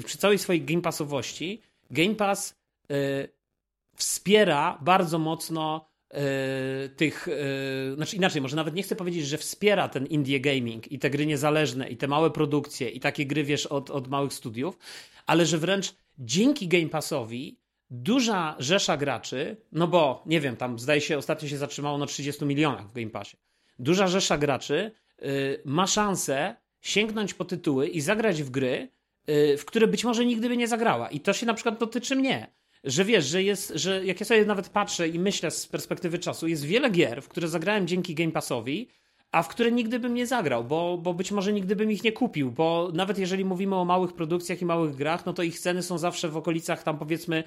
przy 0.04 0.18
całej 0.18 0.38
swojej 0.38 0.62
Game 0.62 0.82
Passowości, 0.82 1.62
Game 1.90 2.14
Pass 2.14 2.60
wspiera 4.00 4.78
bardzo 4.82 5.18
mocno 5.18 5.86
yy, 6.12 6.18
tych, 6.96 7.28
znaczy 7.96 8.16
inaczej, 8.16 8.42
może 8.42 8.56
nawet 8.56 8.74
nie 8.74 8.82
chcę 8.82 8.96
powiedzieć, 8.96 9.26
że 9.26 9.38
wspiera 9.38 9.88
ten 9.88 10.06
indie 10.06 10.40
gaming 10.40 10.92
i 10.92 10.98
te 10.98 11.10
gry 11.10 11.26
niezależne 11.26 11.88
i 11.88 11.96
te 11.96 12.08
małe 12.08 12.30
produkcje 12.30 12.88
i 12.88 13.00
takie 13.00 13.26
gry, 13.26 13.44
wiesz, 13.44 13.66
od, 13.66 13.90
od 13.90 14.08
małych 14.08 14.32
studiów, 14.32 14.78
ale 15.26 15.46
że 15.46 15.58
wręcz 15.58 15.94
dzięki 16.18 16.68
Game 16.68 16.88
Passowi 16.88 17.60
duża 17.90 18.56
rzesza 18.58 18.96
graczy, 18.96 19.56
no 19.72 19.86
bo 19.86 20.22
nie 20.26 20.40
wiem, 20.40 20.56
tam 20.56 20.78
zdaje 20.78 21.00
się 21.00 21.18
ostatnio 21.18 21.48
się 21.48 21.56
zatrzymało 21.56 21.98
na 21.98 22.06
30 22.06 22.44
milionach 22.44 22.88
w 22.88 22.92
Game 22.92 23.10
Passie. 23.10 23.36
Duża 23.78 24.06
rzesza 24.06 24.38
graczy 24.38 24.92
ma 25.64 25.86
szansę 25.86 26.56
sięgnąć 26.80 27.34
po 27.34 27.44
tytuły 27.44 27.88
i 27.88 28.00
zagrać 28.00 28.42
w 28.42 28.50
gry, 28.50 28.88
y, 29.28 29.56
w 29.56 29.64
które 29.64 29.86
być 29.86 30.04
może 30.04 30.26
nigdy 30.26 30.48
by 30.48 30.56
nie 30.56 30.68
zagrała. 30.68 31.10
I 31.10 31.20
to 31.20 31.32
się 31.32 31.46
na 31.46 31.54
przykład 31.54 31.78
dotyczy 31.78 32.16
mnie. 32.16 32.52
Że 32.84 33.04
wiesz, 33.04 33.26
że 33.26 33.42
jest, 33.42 33.72
że 33.74 34.06
jak 34.06 34.20
ja 34.20 34.26
sobie 34.26 34.44
nawet 34.44 34.68
patrzę 34.68 35.08
i 35.08 35.18
myślę 35.18 35.50
z 35.50 35.66
perspektywy 35.66 36.18
czasu, 36.18 36.48
jest 36.48 36.64
wiele 36.64 36.90
gier, 36.90 37.22
w 37.22 37.28
które 37.28 37.48
zagrałem 37.48 37.86
dzięki 37.86 38.14
Game 38.14 38.32
Passowi, 38.32 38.88
a 39.32 39.42
w 39.42 39.48
które 39.48 39.72
nigdy 39.72 39.98
bym 39.98 40.14
nie 40.14 40.26
zagrał, 40.26 40.64
bo, 40.64 40.98
bo 40.98 41.14
być 41.14 41.32
może 41.32 41.52
nigdy 41.52 41.76
bym 41.76 41.90
ich 41.90 42.04
nie 42.04 42.12
kupił, 42.12 42.52
bo 42.52 42.90
nawet 42.94 43.18
jeżeli 43.18 43.44
mówimy 43.44 43.76
o 43.76 43.84
małych 43.84 44.12
produkcjach 44.12 44.62
i 44.62 44.64
małych 44.64 44.94
grach, 44.94 45.26
no 45.26 45.32
to 45.32 45.42
ich 45.42 45.60
ceny 45.60 45.82
są 45.82 45.98
zawsze 45.98 46.28
w 46.28 46.36
okolicach 46.36 46.82
tam 46.82 46.98
powiedzmy 46.98 47.44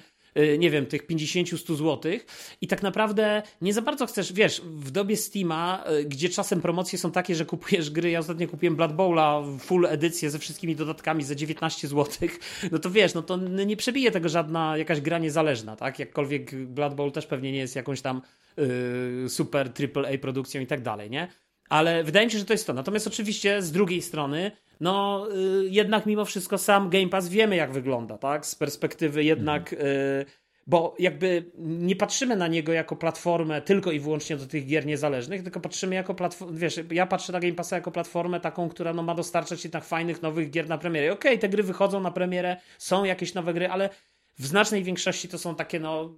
nie 0.58 0.70
wiem, 0.70 0.86
tych 0.86 1.06
50-100 1.06 1.74
złotych 1.74 2.26
i 2.60 2.66
tak 2.66 2.82
naprawdę 2.82 3.42
nie 3.60 3.72
za 3.72 3.82
bardzo 3.82 4.06
chcesz, 4.06 4.32
wiesz, 4.32 4.60
w 4.60 4.90
dobie 4.90 5.16
Steama, 5.16 5.84
y, 6.00 6.04
gdzie 6.04 6.28
czasem 6.28 6.60
promocje 6.60 6.98
są 6.98 7.12
takie, 7.12 7.34
że 7.34 7.44
kupujesz 7.44 7.90
gry, 7.90 8.10
ja 8.10 8.18
ostatnio 8.18 8.48
kupiłem 8.48 8.76
Blood 8.76 8.92
Bowla 8.92 9.42
full 9.58 9.86
edycję 9.86 10.30
ze 10.30 10.38
wszystkimi 10.38 10.76
dodatkami 10.76 11.24
za 11.24 11.34
19 11.34 11.88
złotych, 11.88 12.38
no 12.72 12.78
to 12.78 12.90
wiesz, 12.90 13.14
no 13.14 13.22
to 13.22 13.36
nie 13.36 13.76
przebije 13.76 14.10
tego 14.10 14.28
żadna 14.28 14.76
jakaś 14.76 15.00
gra 15.00 15.18
niezależna, 15.18 15.76
tak? 15.76 15.98
Jakkolwiek 15.98 16.66
Blood 16.66 16.94
Bowl 16.94 17.12
też 17.12 17.26
pewnie 17.26 17.52
nie 17.52 17.58
jest 17.58 17.76
jakąś 17.76 18.00
tam 18.00 18.22
yy, 18.56 19.28
super 19.28 19.72
AAA 19.94 20.18
produkcją 20.18 20.60
i 20.60 20.66
tak 20.66 20.82
dalej, 20.82 21.10
nie? 21.10 21.28
Ale 21.68 22.04
wydaje 22.04 22.26
mi 22.26 22.32
się, 22.32 22.38
że 22.38 22.44
to 22.44 22.52
jest 22.52 22.66
to. 22.66 22.72
Natomiast 22.72 23.06
oczywiście 23.06 23.62
z 23.62 23.72
drugiej 23.72 24.02
strony, 24.02 24.52
no 24.80 25.26
y, 25.62 25.68
jednak 25.68 26.06
mimo 26.06 26.24
wszystko 26.24 26.58
sam 26.58 26.90
Game 26.90 27.08
Pass 27.08 27.28
wiemy 27.28 27.56
jak 27.56 27.72
wygląda, 27.72 28.18
tak? 28.18 28.46
Z 28.46 28.54
perspektywy 28.54 29.24
jednak, 29.24 29.72
mhm. 29.72 29.90
y, 29.90 30.24
bo 30.66 30.94
jakby 30.98 31.50
nie 31.58 31.96
patrzymy 31.96 32.36
na 32.36 32.48
niego 32.48 32.72
jako 32.72 32.96
platformę 32.96 33.62
tylko 33.62 33.92
i 33.92 34.00
wyłącznie 34.00 34.36
do 34.36 34.46
tych 34.46 34.66
gier 34.66 34.86
niezależnych, 34.86 35.42
tylko 35.42 35.60
patrzymy 35.60 35.94
jako 35.94 36.14
platformę, 36.14 36.58
wiesz, 36.58 36.80
ja 36.90 37.06
patrzę 37.06 37.32
na 37.32 37.40
Game 37.40 37.54
Passa 37.54 37.76
jako 37.76 37.90
platformę 37.90 38.40
taką, 38.40 38.68
która 38.68 38.92
no, 38.92 39.02
ma 39.02 39.14
dostarczać 39.14 39.64
jednak 39.64 39.84
fajnych 39.84 40.22
nowych 40.22 40.50
gier 40.50 40.68
na 40.68 40.78
premierę. 40.78 41.12
Okej, 41.12 41.32
okay, 41.32 41.38
te 41.38 41.48
gry 41.48 41.62
wychodzą 41.62 42.00
na 42.00 42.10
premierę, 42.10 42.56
są 42.78 43.04
jakieś 43.04 43.34
nowe 43.34 43.54
gry, 43.54 43.68
ale 43.68 43.90
w 44.38 44.46
znacznej 44.46 44.82
większości 44.82 45.28
to 45.28 45.38
są 45.38 45.54
takie 45.54 45.80
no 45.80 46.14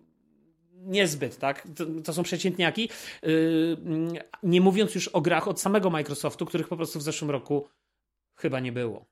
niezbyt, 0.86 1.38
tak? 1.38 1.68
To, 1.76 1.84
to, 2.04 2.12
są 2.12 2.22
przeciętniaki. 2.22 2.88
Yy, 3.22 3.76
nie 4.42 4.60
mówiąc 4.60 4.94
już 4.94 5.08
o 5.08 5.20
grach 5.20 5.48
od 5.48 5.60
samego 5.60 5.90
Microsoftu, 5.90 6.46
których 6.46 6.68
po 6.68 6.76
prostu 6.76 6.98
w 6.98 7.02
zeszłym 7.02 7.30
roku 7.30 7.68
chyba 8.36 8.60
nie 8.60 8.72
było. 8.72 9.06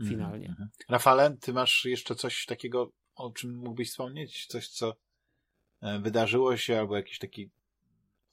Mhm, 0.00 0.16
finalnie. 0.16 0.48
-hmm. 0.48 0.66
Rafale, 0.88 1.36
ty 1.40 1.52
masz 1.52 1.84
jeszcze 1.84 2.14
coś 2.14 2.46
takiego, 2.46 2.90
o 3.14 3.30
czym 3.30 3.56
mógłbyś 3.56 3.90
wspomnieć? 3.90 4.46
Coś, 4.46 4.68
co 4.68 4.96
e, 5.80 5.98
wydarzyło 5.98 6.56
się, 6.56 6.78
albo 6.78 6.96
jakiś 6.96 7.18
taki 7.18 7.50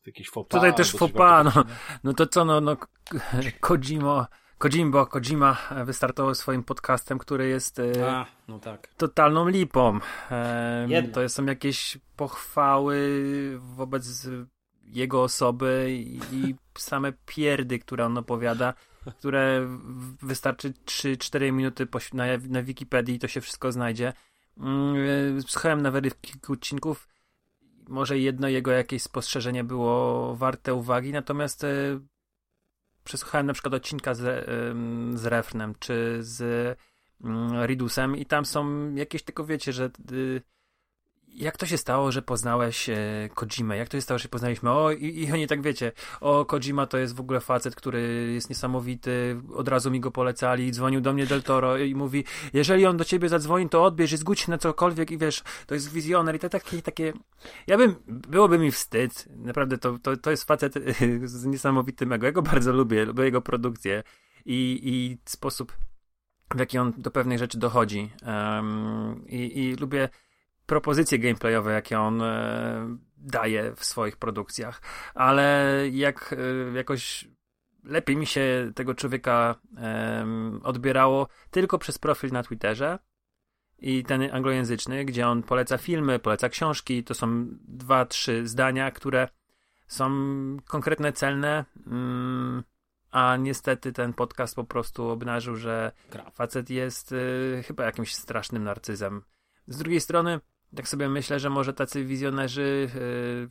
jakiś 0.06 0.30
faux 0.30 0.50
pas, 0.50 0.60
Tutaj 0.60 0.76
też 0.76 0.92
faux 0.92 1.14
pas, 1.14 1.56
no, 1.56 1.66
no 2.04 2.14
to 2.14 2.28
co, 2.28 2.46
no, 2.46 2.62
no 2.62 2.78
Kojimo 3.60 4.26
Kojimbo, 4.58 5.06
Kojima 5.06 5.58
wystartował 5.86 6.36
swoim 6.36 6.64
podcastem, 6.64 7.20
który 7.20 7.48
jest 7.48 7.80
e, 7.80 8.12
A, 8.12 8.26
no 8.48 8.60
tak. 8.60 8.88
totalną 8.98 9.48
lipą. 9.48 10.00
E, 10.32 11.04
to 11.14 11.30
są 11.30 11.46
jakieś 11.46 11.98
pochwały 12.16 13.00
wobec 13.60 14.28
jego 14.86 15.24
osoby 15.24 15.88
i, 16.32 16.56
same 16.78 17.14
pierdy, 17.26 17.80
które 17.80 18.06
on 18.06 18.18
opowiada, 18.18 18.74
które 19.20 19.68
wystarczy 20.22 20.74
3-4 20.86 21.52
minuty 21.52 21.88
na, 22.14 22.24
na 22.50 22.64
Wikipedii 22.64 23.16
i 23.16 23.20
to 23.20 23.28
się 23.28 23.42
wszystko 23.42 23.72
znajdzie. 23.72 24.14
Mm, 24.58 25.42
słuchałem 25.42 25.82
nawet 25.82 26.22
kilku 26.22 26.54
odcinków. 26.54 27.08
Może 27.88 28.20
jedno 28.20 28.48
jego 28.48 28.72
jakieś 28.72 29.02
spostrzeżenie 29.02 29.64
było 29.64 30.36
warte 30.36 30.74
uwagi, 30.74 31.12
natomiast 31.12 31.64
e, 31.64 32.00
przesłuchałem 33.04 33.48
na 33.48 33.54
przykład 33.54 33.74
odcinka 33.74 34.14
z, 34.14 34.46
z 35.20 35.26
Refnem, 35.26 35.76
czy 35.80 36.18
z 36.20 36.42
mm, 37.24 37.66
Ridusem 37.66 38.18
i 38.18 38.26
tam 38.26 38.46
są 38.46 38.94
jakieś 38.96 39.24
tylko, 39.24 39.46
wiecie, 39.46 39.74
że 39.74 39.90
y, 40.12 40.42
jak 41.36 41.58
to 41.58 41.66
się 41.66 41.78
stało, 41.78 42.12
że 42.12 42.22
poznałeś 42.22 42.90
e, 42.90 42.96
Kojimę? 43.34 43.78
Jak 43.78 43.90
to 43.90 43.98
się 43.98 44.02
stało, 44.02 44.18
że 44.18 44.30
poznaliśmy? 44.30 44.72
O, 44.72 44.92
i, 44.92 45.24
i 45.24 45.32
oni 45.32 45.48
tak 45.48 45.62
wiecie, 45.62 45.92
o, 46.22 46.46
Kojima 46.46 46.86
to 46.86 46.98
jest 46.98 47.16
w 47.16 47.20
ogóle 47.20 47.40
facet, 47.40 47.76
który 47.76 48.32
jest 48.34 48.50
niesamowity, 48.50 49.42
od 49.54 49.68
razu 49.68 49.92
mi 49.92 50.00
go 50.00 50.12
polecali, 50.12 50.72
dzwonił 50.72 51.02
do 51.02 51.14
mnie 51.14 51.26
Del 51.26 51.44
Toro 51.44 51.78
i 51.78 51.96
mówi, 51.96 52.24
jeżeli 52.54 52.86
on 52.86 52.98
do 52.98 53.06
ciebie 53.06 53.30
zadzwoni, 53.30 53.70
to 53.70 53.84
odbierz 53.84 54.12
i 54.12 54.18
zgódź 54.18 54.48
na 54.48 54.58
cokolwiek 54.58 55.12
i 55.12 55.18
wiesz, 55.18 55.44
to 55.68 55.74
jest 55.74 55.92
wizjoner 55.94 56.36
i 56.36 56.40
to 56.40 56.50
takie, 56.50 56.82
takie, 56.82 57.14
ja 57.68 57.78
bym, 57.78 57.96
byłoby 58.08 58.60
mi 58.60 58.72
wstyd, 58.72 59.26
naprawdę 59.30 59.78
to, 59.78 60.00
to, 60.00 60.18
to 60.18 60.32
jest 60.32 60.44
facet 60.44 60.74
z 61.24 61.46
niesamowitym 61.46 62.14
ego, 62.14 62.26
ja 62.26 62.32
go 62.32 62.42
bardzo 62.42 62.74
lubię, 62.74 63.06
lubię 63.06 63.24
jego 63.24 63.42
produkcję 63.42 64.04
i, 64.46 64.80
i 64.84 65.18
sposób, 65.26 65.74
w 66.56 66.60
jaki 66.60 66.78
on 66.78 66.94
do 66.98 67.12
pewnej 67.12 67.38
rzeczy 67.38 67.60
dochodzi 67.60 68.12
um, 68.26 69.26
i, 69.28 69.60
i 69.60 69.76
lubię 69.76 70.10
propozycje 70.66 71.20
gameplayowe, 71.20 71.74
jakie 71.74 72.00
on 72.00 72.22
e, 72.22 72.98
daje 73.18 73.76
w 73.76 73.86
swoich 73.86 74.18
produkcjach, 74.18 74.82
ale 75.16 75.80
jak 75.92 76.36
e, 76.74 76.78
jakoś 76.78 77.28
lepiej 77.84 78.18
mi 78.18 78.26
się 78.26 78.72
tego 78.76 78.96
człowieka 78.96 79.56
e, 79.78 80.26
odbierało 80.64 81.28
tylko 81.52 81.78
przez 81.78 81.98
profil 81.98 82.32
na 82.32 82.44
Twitterze 82.44 83.00
i 83.80 84.04
ten 84.04 84.30
anglojęzyczny, 84.32 85.06
gdzie 85.06 85.28
on 85.28 85.44
poleca 85.44 85.78
filmy, 85.78 86.20
poleca 86.20 86.50
książki, 86.50 87.04
to 87.04 87.14
są 87.14 87.48
dwa, 87.68 88.06
trzy 88.06 88.48
zdania, 88.48 88.92
które 88.92 89.28
są 89.88 90.10
konkretne, 90.68 91.14
celne, 91.14 91.66
mm, 91.88 92.64
a 93.12 93.38
niestety 93.38 93.94
ten 93.94 94.14
podcast 94.14 94.56
po 94.56 94.64
prostu 94.64 95.10
obnażył, 95.10 95.56
że 95.56 95.92
facet 96.34 96.70
jest 96.70 97.16
chyba 97.64 97.86
jakimś 97.86 98.16
strasznym 98.16 98.64
narcyzem. 98.64 99.22
Z 99.68 99.78
drugiej 99.78 100.02
strony, 100.02 100.40
tak 100.76 100.88
sobie 100.88 101.10
myślę, 101.10 101.40
że 101.40 101.50
może 101.50 101.74
tacy 101.74 102.06
wizjonerzy 102.06 102.90
yy, 102.96 103.50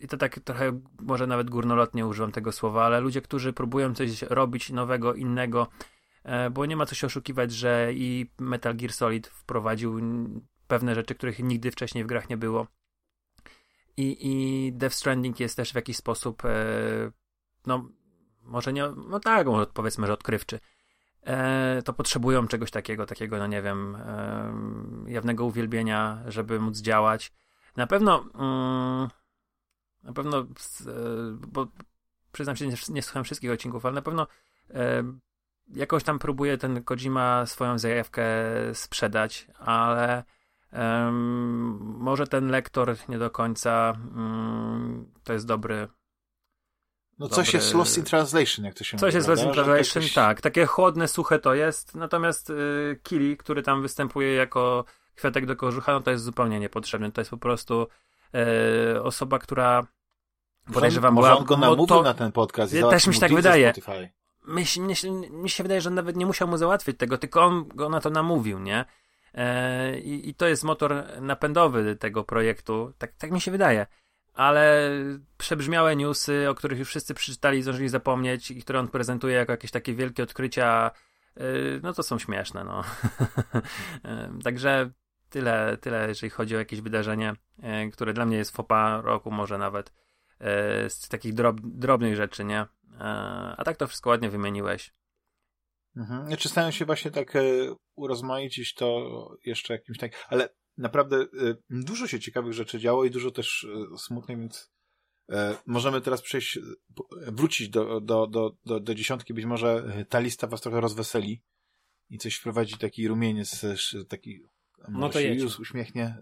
i 0.00 0.08
to 0.08 0.16
tak 0.16 0.40
trochę 0.40 0.80
może 1.00 1.26
nawet 1.26 1.50
górnolotnie 1.50 2.06
używam 2.06 2.32
tego 2.32 2.52
słowa, 2.52 2.84
ale 2.84 3.00
ludzie, 3.00 3.22
którzy 3.22 3.52
próbują 3.52 3.94
coś 3.94 4.22
robić 4.22 4.70
nowego, 4.70 5.14
innego, 5.14 5.68
yy, 6.24 6.50
bo 6.50 6.66
nie 6.66 6.76
ma 6.76 6.86
co 6.86 6.94
się 6.94 7.06
oszukiwać, 7.06 7.52
że 7.52 7.90
i 7.94 8.30
Metal 8.38 8.76
Gear 8.76 8.92
Solid 8.92 9.26
wprowadził 9.26 10.00
pewne 10.68 10.94
rzeczy, 10.94 11.14
których 11.14 11.38
nigdy 11.38 11.70
wcześniej 11.70 12.04
w 12.04 12.06
grach 12.06 12.28
nie 12.28 12.36
było. 12.36 12.66
I, 13.96 14.16
i 14.20 14.72
Death 14.72 14.94
Stranding 14.94 15.40
jest 15.40 15.56
też 15.56 15.72
w 15.72 15.74
jakiś 15.74 15.96
sposób, 15.96 16.42
yy, 16.44 17.12
no, 17.66 17.88
może 18.42 18.72
nie, 18.72 18.84
no 19.08 19.20
tak, 19.20 19.46
powiedzmy, 19.74 20.06
że 20.06 20.12
odkrywczy 20.12 20.56
e, 20.56 20.60
to 21.84 21.92
potrzebują 21.92 22.48
czegoś 22.48 22.70
takiego, 22.70 23.06
takiego, 23.06 23.38
no 23.38 23.46
nie 23.46 23.62
wiem, 23.62 23.96
e, 23.96 24.52
jawnego 25.06 25.44
uwielbienia, 25.44 26.22
żeby 26.26 26.60
móc 26.60 26.78
działać. 26.78 27.32
Na 27.76 27.86
pewno, 27.86 28.24
mm, 28.34 29.08
na 30.02 30.12
pewno, 30.12 30.38
e, 30.40 30.44
bo 31.48 31.66
przyznam 32.32 32.56
się, 32.56 32.66
nie, 32.88 33.02
słuchałem 33.02 33.24
wszystkich 33.24 33.50
odcinków, 33.50 33.86
ale 33.86 33.94
na 33.94 34.02
pewno 34.02 34.26
e, 34.70 35.02
jakoś 35.74 36.04
tam 36.04 36.18
próbuje 36.18 36.58
ten 36.58 36.84
Kojima 36.84 37.46
swoją 37.46 37.78
zajawkę 37.78 38.24
sprzedać, 38.74 39.46
ale 39.58 40.24
może 41.80 42.26
ten 42.26 42.48
lektor 42.48 42.96
nie 43.08 43.18
do 43.18 43.30
końca 43.30 43.92
um, 44.16 45.12
to 45.24 45.32
jest 45.32 45.46
dobry. 45.46 45.88
No 47.20 47.28
dobry... 47.28 47.36
coś 47.44 47.54
jest 47.54 47.74
lost 47.74 47.98
in 47.98 48.04
translation, 48.04 48.64
jak 48.64 48.74
to 48.74 48.84
się 48.84 48.96
mówi. 48.96 49.00
Coś 49.00 49.14
jest 49.14 49.28
lost 49.28 49.44
in 49.44 49.52
translation, 49.52 50.02
jakieś... 50.02 50.14
tak. 50.14 50.40
Takie 50.40 50.66
chłodne, 50.66 51.08
suche 51.08 51.38
to 51.38 51.54
jest. 51.54 51.94
Natomiast 51.94 52.50
y, 52.50 53.00
Kili, 53.02 53.36
który 53.36 53.62
tam 53.62 53.82
występuje 53.82 54.34
jako 54.34 54.84
kwiatek 55.14 55.46
do 55.46 55.56
kożucha, 55.56 55.92
no 55.92 56.00
to 56.00 56.10
jest 56.10 56.24
zupełnie 56.24 56.60
niepotrzebny. 56.60 57.12
To 57.12 57.20
jest 57.20 57.30
po 57.30 57.36
prostu 57.36 57.86
y, 58.94 59.02
osoba, 59.02 59.38
która 59.38 59.86
podejrzewam, 60.72 61.14
może 61.14 61.36
on 61.36 61.44
go 61.44 61.56
namówił 61.56 61.86
to... 61.86 62.02
na 62.02 62.14
ten 62.14 62.32
podcast. 62.32 62.72
Ja 62.72 62.88
też 62.88 63.06
mi 63.06 63.14
się 63.14 63.20
tak 63.20 63.34
wydaje. 63.34 63.72
Mi, 64.48 64.64
mi, 64.78 65.30
mi 65.30 65.50
się 65.50 65.62
wydaje, 65.62 65.80
że 65.80 65.90
nawet 65.90 66.16
nie 66.16 66.26
musiał 66.26 66.48
mu 66.48 66.56
załatwić 66.56 66.98
tego, 66.98 67.18
tylko 67.18 67.42
on 67.42 67.68
go 67.68 67.88
na 67.88 68.00
to 68.00 68.10
namówił, 68.10 68.58
nie? 68.58 68.84
E, 69.34 69.98
I, 69.98 70.28
I, 70.28 70.34
to 70.34 70.46
jest 70.46 70.64
motor 70.64 71.04
napędowy 71.20 71.96
tego 71.96 72.24
projektu, 72.24 72.92
tak, 72.98 73.12
tak 73.18 73.30
mi 73.30 73.40
się 73.40 73.50
wydaje. 73.50 73.86
Ale 74.40 74.90
przebrzmiałe 75.38 75.96
newsy, 75.96 76.48
o 76.50 76.54
których 76.54 76.78
już 76.78 76.88
wszyscy 76.88 77.14
przeczytali 77.14 77.58
i 77.58 77.62
zdążyli 77.62 77.88
zapomnieć, 77.88 78.50
i 78.50 78.62
które 78.62 78.80
on 78.80 78.88
prezentuje 78.88 79.34
jako 79.34 79.52
jakieś 79.52 79.70
takie 79.70 79.94
wielkie 79.94 80.22
odkrycia, 80.22 80.90
e, 81.36 81.42
no 81.82 81.92
to 81.92 82.02
są 82.02 82.18
śmieszne. 82.18 82.64
No. 82.64 82.84
E, 84.04 84.38
także 84.44 84.90
tyle, 85.30 85.76
tyle, 85.80 86.08
jeżeli 86.08 86.30
chodzi 86.30 86.56
o 86.56 86.58
jakieś 86.58 86.80
wydarzenie, 86.80 87.32
które 87.92 88.12
dla 88.12 88.26
mnie 88.26 88.36
jest 88.36 88.56
fopa 88.56 89.00
roku, 89.00 89.30
może 89.30 89.58
nawet 89.58 89.92
z 90.88 91.08
takich 91.08 91.34
drob, 91.34 91.60
drobnych 91.60 92.16
rzeczy, 92.16 92.44
nie? 92.44 92.66
A 93.56 93.62
tak 93.64 93.76
to 93.76 93.86
wszystko 93.86 94.10
ładnie 94.10 94.30
wymieniłeś. 94.30 94.92
Mhm. 95.96 96.26
Znaczy 96.26 96.48
stają 96.48 96.70
się 96.70 96.84
właśnie 96.84 97.10
tak 97.10 97.32
urozmaicić 97.96 98.74
to 98.74 99.08
jeszcze 99.44 99.74
jakimś 99.74 99.98
tak, 99.98 100.12
ale 100.28 100.48
naprawdę 100.80 101.16
e, 101.16 101.26
dużo 101.70 102.06
się 102.06 102.20
ciekawych 102.20 102.52
rzeczy 102.52 102.78
działo 102.78 103.04
i 103.04 103.10
dużo 103.10 103.30
też 103.30 103.66
e, 103.94 103.98
smutnych, 103.98 104.38
więc 104.38 104.70
e, 105.32 105.56
możemy 105.66 106.00
teraz 106.00 106.22
przejść, 106.22 106.58
wrócić 107.26 107.68
do, 107.68 108.00
do, 108.00 108.26
do, 108.26 108.56
do, 108.64 108.80
do 108.80 108.94
dziesiątki, 108.94 109.34
być 109.34 109.44
może 109.44 110.04
ta 110.08 110.20
lista 110.20 110.46
was 110.46 110.60
trochę 110.60 110.80
rozweseli 110.80 111.42
i 112.10 112.18
coś 112.18 112.34
wprowadzi 112.34 112.78
taki 112.78 113.08
rumieniec, 113.08 113.66
taki 114.08 114.40
no 114.88 115.08
to 115.08 115.20
się 115.20 115.34
już 115.34 115.60
uśmiechnie, 115.60 116.18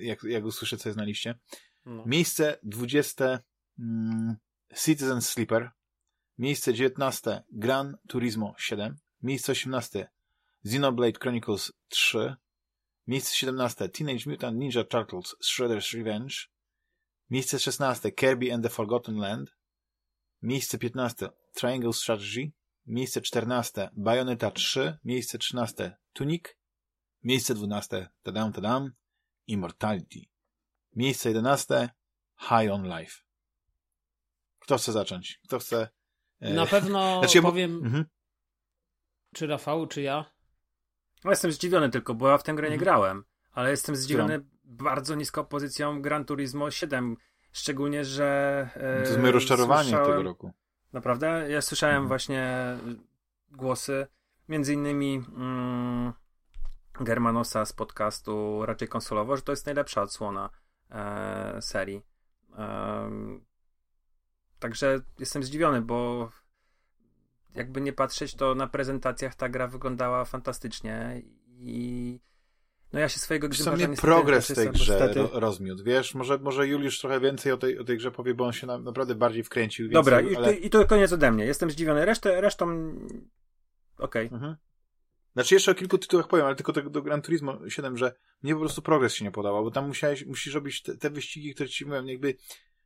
jak, 0.00 0.22
jak 0.24 0.44
usłyszę, 0.44 0.76
co 0.76 0.88
jest 0.88 0.98
na 0.98 1.04
liście. 1.04 1.38
No. 1.84 2.02
Miejsce 2.06 2.58
dwudzieste 2.62 3.38
mm, 3.78 4.36
Citizen 4.76 5.22
Sleeper, 5.22 5.70
Miejsce 6.38 6.74
19 6.74 7.42
Gran 7.52 7.96
Turismo 8.08 8.54
7. 8.58 8.96
Miejsce 9.22 9.52
18 9.52 10.08
Xenoblade 10.64 11.18
Chronicles 11.20 11.72
3. 11.88 12.34
Miejsce 13.06 13.34
17 13.36 13.88
Teenage 13.88 14.26
Mutant 14.26 14.58
Ninja 14.58 14.84
Turtles 14.84 15.36
Shredder's 15.40 15.92
Revenge. 15.92 16.48
Miejsce 17.30 17.58
16 17.58 18.10
Kirby 18.12 18.52
and 18.52 18.62
the 18.62 18.70
Forgotten 18.70 19.18
Land. 19.18 19.50
Miejsce 20.42 20.78
15 20.78 21.30
Triangle 21.54 21.92
Strategy. 21.92 22.52
Miejsce 22.86 23.20
14 23.20 23.90
Bayonetta 23.96 24.50
3. 24.50 24.98
Miejsce 25.04 25.38
13 25.38 25.96
Tunic. 26.12 26.56
Miejsce 27.22 27.54
12 27.54 28.08
Tadam 28.22 28.52
Tadam 28.52 28.92
Immortality. 29.46 30.28
Miejsce 30.96 31.28
11 31.28 31.90
High 32.38 32.70
on 32.70 32.84
Life. 32.98 33.22
Kto 34.58 34.78
chce 34.78 34.92
zacząć? 34.92 35.40
Kto 35.44 35.58
chce 35.58 35.88
na 36.40 36.62
e, 36.62 36.66
pewno 36.66 37.18
znaczy, 37.20 37.42
powiem, 37.42 37.74
mhm. 37.76 38.04
czy 39.34 39.46
Rafał, 39.46 39.86
czy 39.86 40.02
ja? 40.02 40.33
No, 41.24 41.30
jestem 41.30 41.52
zdziwiony 41.52 41.90
tylko, 41.90 42.14
bo 42.14 42.28
ja 42.28 42.38
w 42.38 42.42
tę 42.42 42.54
grę 42.54 42.68
nie 42.68 42.74
mhm. 42.74 42.84
grałem, 42.84 43.24
ale 43.52 43.70
jestem 43.70 43.96
zdziwiony 43.96 44.38
Którą? 44.38 44.50
bardzo 44.64 45.14
niską 45.14 45.44
pozycją 45.44 46.02
Gran 46.02 46.24
Turismo 46.24 46.70
7, 46.70 47.16
szczególnie, 47.52 48.04
że... 48.04 48.68
E, 48.74 49.02
to 49.02 49.08
jest 49.08 49.20
moje 49.20 49.32
rozczarowanie 49.32 49.90
tego 49.90 50.22
roku. 50.22 50.52
Naprawdę? 50.92 51.50
Ja 51.50 51.62
słyszałem 51.62 51.94
mhm. 51.96 52.08
właśnie 52.08 52.76
głosy, 53.50 54.06
między 54.48 54.74
innymi 54.74 55.24
mm, 55.36 56.12
Germanosa 57.00 57.64
z 57.64 57.72
podcastu 57.72 58.66
raczej 58.66 58.88
konsolowo, 58.88 59.36
że 59.36 59.42
to 59.42 59.52
jest 59.52 59.66
najlepsza 59.66 60.02
odsłona 60.02 60.50
e, 60.90 61.62
serii. 61.62 62.02
E, 62.58 63.10
Także 64.64 65.00
jestem 65.18 65.42
zdziwiony, 65.42 65.82
bo 65.82 66.30
jakby 67.54 67.80
nie 67.80 67.92
patrzeć, 67.92 68.34
to 68.34 68.54
na 68.54 68.66
prezentacjach 68.66 69.34
ta 69.34 69.48
gra 69.48 69.66
wyglądała 69.68 70.24
fantastycznie 70.24 71.22
i 71.58 72.20
no 72.92 73.00
ja 73.00 73.08
się 73.08 73.18
swojego 73.18 73.48
gry 73.48 73.76
mnie 73.76 73.96
progres 73.96 74.50
w 74.50 74.54
tej 74.54 74.70
grze 74.70 74.92
niestety... 74.92 75.28
rozmiótł, 75.32 75.84
wiesz, 75.84 76.14
może, 76.14 76.38
może 76.38 76.66
Juliusz 76.66 77.00
trochę 77.00 77.20
więcej 77.20 77.52
o 77.52 77.56
tej, 77.56 77.78
o 77.78 77.84
tej 77.84 77.96
grze 77.96 78.10
powie, 78.10 78.34
bo 78.34 78.44
on 78.44 78.52
się 78.52 78.66
na, 78.66 78.78
naprawdę 78.78 79.14
bardziej 79.14 79.42
wkręcił. 79.42 79.88
Dobra, 79.88 80.20
i, 80.20 80.36
ale... 80.36 80.54
i 80.54 80.70
to 80.70 80.86
koniec 80.86 81.12
ode 81.12 81.32
mnie. 81.32 81.44
Jestem 81.44 81.70
zdziwiony. 81.70 82.04
Resztę, 82.04 82.40
resztą 82.40 82.64
okej. 83.98 84.26
Okay. 84.26 84.38
Mhm. 84.38 84.56
Znaczy 85.34 85.54
jeszcze 85.54 85.70
o 85.70 85.74
kilku 85.74 85.98
tytułach 85.98 86.28
powiem, 86.28 86.46
ale 86.46 86.56
tylko 86.56 86.72
do, 86.72 86.82
do 86.82 87.02
Gran 87.02 87.22
Turismo 87.22 87.68
7, 87.68 87.98
że 87.98 88.14
mnie 88.42 88.54
po 88.54 88.60
prostu 88.60 88.82
progres 88.82 89.14
się 89.14 89.24
nie 89.24 89.30
podobał, 89.30 89.64
bo 89.64 89.70
tam 89.70 89.86
musiałeś, 89.86 90.26
musisz 90.26 90.54
robić 90.54 90.82
te, 90.82 90.96
te 90.96 91.10
wyścigi, 91.10 91.54
które 91.54 91.68
ci 91.68 91.84
mówiłem, 91.84 92.08
jakby 92.08 92.34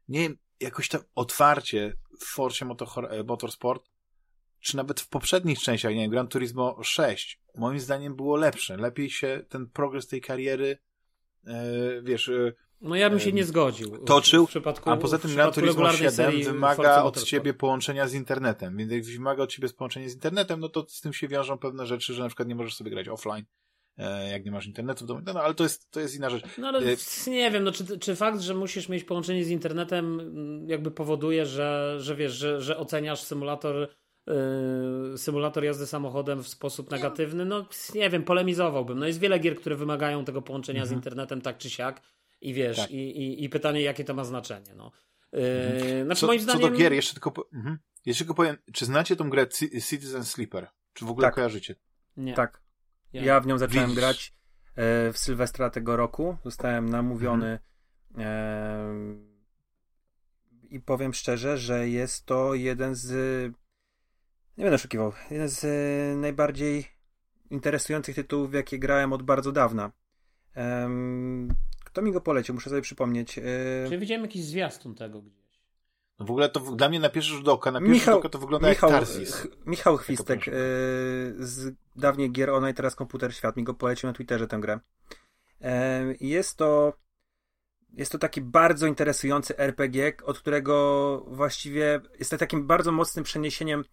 nie 0.09 0.31
jakoś 0.61 0.89
tam 0.89 1.01
otwarcie 1.15 1.97
w 2.20 2.24
Forcie 2.24 2.66
e, 3.11 3.24
Motorsport, 3.24 3.85
czy 4.60 4.76
nawet 4.76 5.01
w 5.01 5.09
poprzednich 5.09 5.59
częściach, 5.59 5.94
nie 5.94 6.01
wiem, 6.01 6.10
Gran 6.10 6.28
Turismo 6.28 6.82
6, 6.82 7.40
moim 7.55 7.80
zdaniem 7.80 8.16
było 8.16 8.36
lepsze. 8.36 8.76
Lepiej 8.76 9.10
się 9.10 9.44
ten 9.48 9.66
progres 9.66 10.06
tej 10.06 10.20
kariery, 10.20 10.78
e, 11.47 12.02
wiesz... 12.02 12.28
E, 12.28 12.52
no 12.80 12.94
ja 12.94 13.10
bym 13.10 13.20
się 13.20 13.32
nie 13.32 13.44
zgodził. 13.44 13.98
Toczył, 13.98 14.47
w 14.47 14.48
przypadku, 14.48 14.90
a 14.90 14.97
poza 14.97 15.18
tym 15.18 15.35
Gran 15.35 15.52
Turismo 15.52 15.93
7 15.93 16.43
wymaga 16.43 17.02
od 17.02 17.22
ciebie 17.22 17.55
połączenia 17.55 18.09
z 18.09 18.14
internetem, 18.14 18.76
więc 18.76 18.93
jak 18.93 19.05
wymaga 19.05 19.43
od 19.43 19.51
ciebie 19.51 19.68
połączenia 19.68 20.09
z 20.09 20.14
internetem, 20.14 20.60
no 20.60 20.68
to 20.68 20.86
z 20.89 21.01
tym 21.01 21.12
się 21.12 21.28
wiążą 21.28 21.59
pewne 21.59 21.86
rzeczy, 21.86 22.14
że 22.14 22.22
na 22.22 22.28
przykład 22.28 22.48
nie 22.48 22.55
możesz 22.55 22.74
sobie 22.74 22.90
grać 22.90 23.09
offline 23.09 23.44
E, 23.98 24.30
jak 24.30 24.44
nie 24.44 24.51
masz 24.51 24.66
internetu 24.66 25.05
w 25.05 25.09
domu. 25.09 25.20
No, 25.26 25.32
no 25.32 25.43
ale 25.43 25.55
to 25.55 25.62
jest, 25.62 25.90
to 25.90 26.01
jest 26.01 26.16
inna 26.16 26.30
rzecz. 26.30 26.44
No 26.59 26.68
ale 26.68 26.78
e, 26.78 27.30
nie 27.30 27.51
wiem, 27.51 27.64
no, 27.64 27.72
czy, 27.72 27.98
czy 27.98 28.16
fakt, 28.16 28.40
że 28.40 28.55
musisz 28.55 28.89
mieć 28.89 29.05
połączenie 29.05 29.44
z 29.44 29.51
internetem 29.51 30.20
jakby 30.68 30.90
powoduje, 30.90 31.47
że, 31.47 31.97
że 32.01 32.16
wiesz, 32.16 32.32
że, 32.32 32.60
że 32.60 32.76
oceniasz 32.76 33.22
symulator 33.22 33.89
symulator 35.16 35.64
jazdy 35.64 35.86
samochodem 35.86 36.42
w 36.42 36.48
sposób 36.48 36.90
negatywny, 36.90 37.44
no 37.44 37.66
nie 37.94 38.10
wiem, 38.10 38.24
polemizowałbym. 38.24 38.98
No 38.98 39.06
jest 39.06 39.18
wiele 39.18 39.38
gier, 39.38 39.56
które 39.56 39.76
wymagają 39.76 40.24
tego 40.24 40.42
połączenia 40.42 40.80
mhm. 40.80 40.88
z 40.88 40.96
internetem 40.98 41.40
tak 41.40 41.59
czy 41.59 41.70
siak 41.70 42.02
i 42.40 42.55
wiesz, 42.55 42.76
tak. 42.76 42.90
i, 42.90 42.96
i, 42.96 43.44
i, 43.44 43.48
pytanie, 43.48 43.82
jakie 43.82 44.05
to 44.05 44.14
ma 44.14 44.24
znaczenie. 44.24 44.74
No. 44.76 44.92
Yy, 45.32 45.40
mhm. 45.40 46.05
znaczy, 46.05 46.20
co, 46.20 46.26
moim 46.26 46.40
zdaniem... 46.40 46.62
co 46.62 46.68
do 46.68 46.76
gier, 46.76 46.92
jeszcze 46.92 47.12
tylko, 47.12 47.30
po... 47.30 47.48
mhm. 47.55 47.78
jeszcze 48.06 48.24
tylko 48.24 48.34
powiem, 48.34 48.56
czy 48.72 48.84
znacie 48.84 49.16
tą 49.16 49.30
grę 49.30 49.46
Citizen 49.88 50.24
Sleeper? 50.24 50.68
Czy 50.92 51.05
w 51.05 51.10
ogóle 51.10 51.26
tak. 51.26 51.34
kojarzycie? 51.34 51.74
Nie. 52.16 52.34
Tak. 52.34 52.62
Ja, 53.12 53.24
ja 53.24 53.40
w 53.40 53.46
nią 53.46 53.59
zacząłem 53.59 53.86
Widzisz. 53.86 54.00
grać 54.00 54.34
e, 54.76 55.12
w 55.12 55.18
Sylwestra 55.18 55.70
tego 55.70 55.96
roku. 55.96 56.36
Zostałem 56.44 56.88
namówiony 56.88 57.59
mhm. 58.10 58.26
e, 58.26 59.28
i 60.70 60.80
powiem 60.80 61.14
szczerze, 61.14 61.59
że 61.59 61.88
jest 61.88 62.26
to 62.26 62.55
jeden 62.55 62.94
z 62.94 63.12
nie 64.59 64.64
będę 64.64 64.74
oszukiwał, 64.74 65.12
jeden 65.30 65.48
z 65.48 65.64
e, 65.64 66.16
najbardziej 66.16 66.85
interesujących 67.51 68.14
tytułów, 68.14 68.51
w 68.51 68.55
jakie 68.55 68.78
grałem 68.78 69.12
od 69.12 69.22
bardzo 69.22 69.52
dawna. 69.52 69.93
E, 70.56 70.90
kto 71.85 72.02
mi 72.02 72.12
go 72.12 72.20
polecił? 72.20 72.55
Muszę 72.55 72.70
sobie 72.70 72.82
przypomnieć. 72.82 73.39
E, 73.39 73.43
Czy 73.89 73.98
widziałem 73.98 74.22
jakiś 74.22 74.44
zwiastun 74.44 74.94
tego 74.94 75.22
gdzieś? 75.22 75.60
No 76.18 76.26
w 76.26 76.30
ogóle 76.30 76.48
to 76.48 76.60
dla 76.60 76.89
mnie 76.89 77.01
na 77.01 77.09
pierwszy 77.09 77.30
rzut 77.30 77.48
oka, 77.48 77.72
na 77.72 77.78
pierwszy 77.78 77.94
Michał, 77.94 78.14
rzut 78.14 78.20
oka 78.20 78.28
to 78.28 78.39
wygląda 78.39 78.68
Michał, 78.68 78.90
jak 78.90 79.01
Tarzis. 79.01 79.48
Michał 79.66 79.97
Chwistek 79.97 80.48
y, 80.48 80.52
z 81.39 81.74
dawniej 81.97 82.32
gier 82.32 82.51
Online, 82.51 82.74
teraz 82.74 82.94
Komputer 82.94 83.35
Świat 83.35 83.56
mi 83.56 83.64
go 83.64 83.74
polecił 83.74 84.06
na 84.06 84.12
Twitterze 84.12 84.47
tę 84.47 84.59
grę. 84.60 84.78
jest 86.20 86.56
to 86.56 86.93
jest 87.93 88.12
to 88.12 88.18
taki 88.18 88.40
bardzo 88.40 88.86
interesujący 88.86 89.59
RPG, 89.59 90.12
od 90.24 90.39
którego 90.39 91.24
właściwie 91.26 92.01
jest 92.18 92.30
to 92.30 92.39
takim 92.39 92.66
bardzo 92.66 92.93
mocnym 92.93 93.24
przeniesieniem 93.24 93.85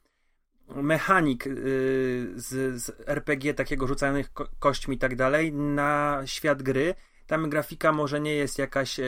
mechanik 0.68 1.48
y, 1.48 2.34
z, 2.36 2.82
z 2.82 3.02
RPG 3.08 3.54
takiego 3.54 3.88
rzucanych 3.88 4.34
ko 4.34 4.48
kośćmi 4.60 4.96
i 4.96 5.00
tak 5.00 5.16
dalej 5.16 5.54
na 5.54 6.22
świat 6.26 6.64
gry. 6.64 6.96
Tam 7.28 7.50
grafika 7.50 7.92
może 7.92 8.22
nie 8.22 8.36
jest 8.36 8.60
jakaś 8.60 9.00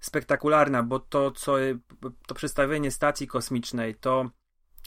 spektakularna, 0.00 0.82
bo 0.82 0.98
to, 0.98 1.30
co 1.30 1.56
to 2.26 2.34
przedstawienie 2.34 2.90
stacji 2.90 3.26
kosmicznej, 3.26 3.94
to 3.94 4.30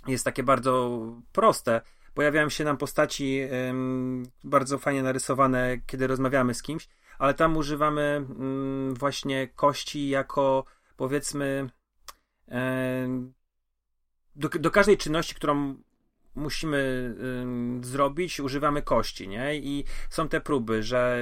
jest 0.08 0.26
takie 0.26 0.44
bardzo 0.44 1.02
proste. 1.32 1.82
Pojawiają 2.14 2.50
się 2.50 2.64
nam 2.64 2.78
postaci 2.78 3.42
bardzo 4.44 4.78
fajnie 4.78 5.04
narysowane, 5.04 5.78
kiedy 5.86 6.08
rozmawiamy 6.08 6.54
z 6.54 6.62
kimś, 6.62 6.88
ale 7.20 7.34
tam 7.34 7.58
używamy 7.58 8.26
ym, 8.30 8.94
właśnie 8.94 9.48
kości 9.48 10.10
jako 10.10 10.66
powiedzmy 10.98 11.70
do, 14.36 14.50
do 14.50 14.72
każdej 14.72 14.98
czynności, 14.98 15.36
którą 15.36 15.76
musimy 16.36 16.78
y, 17.84 17.88
zrobić, 17.88 18.40
używamy 18.40 18.82
kości, 18.82 19.28
nie? 19.28 19.56
I 19.56 19.84
są 20.10 20.30
te 20.30 20.42
próby, 20.42 20.84
że 20.84 21.20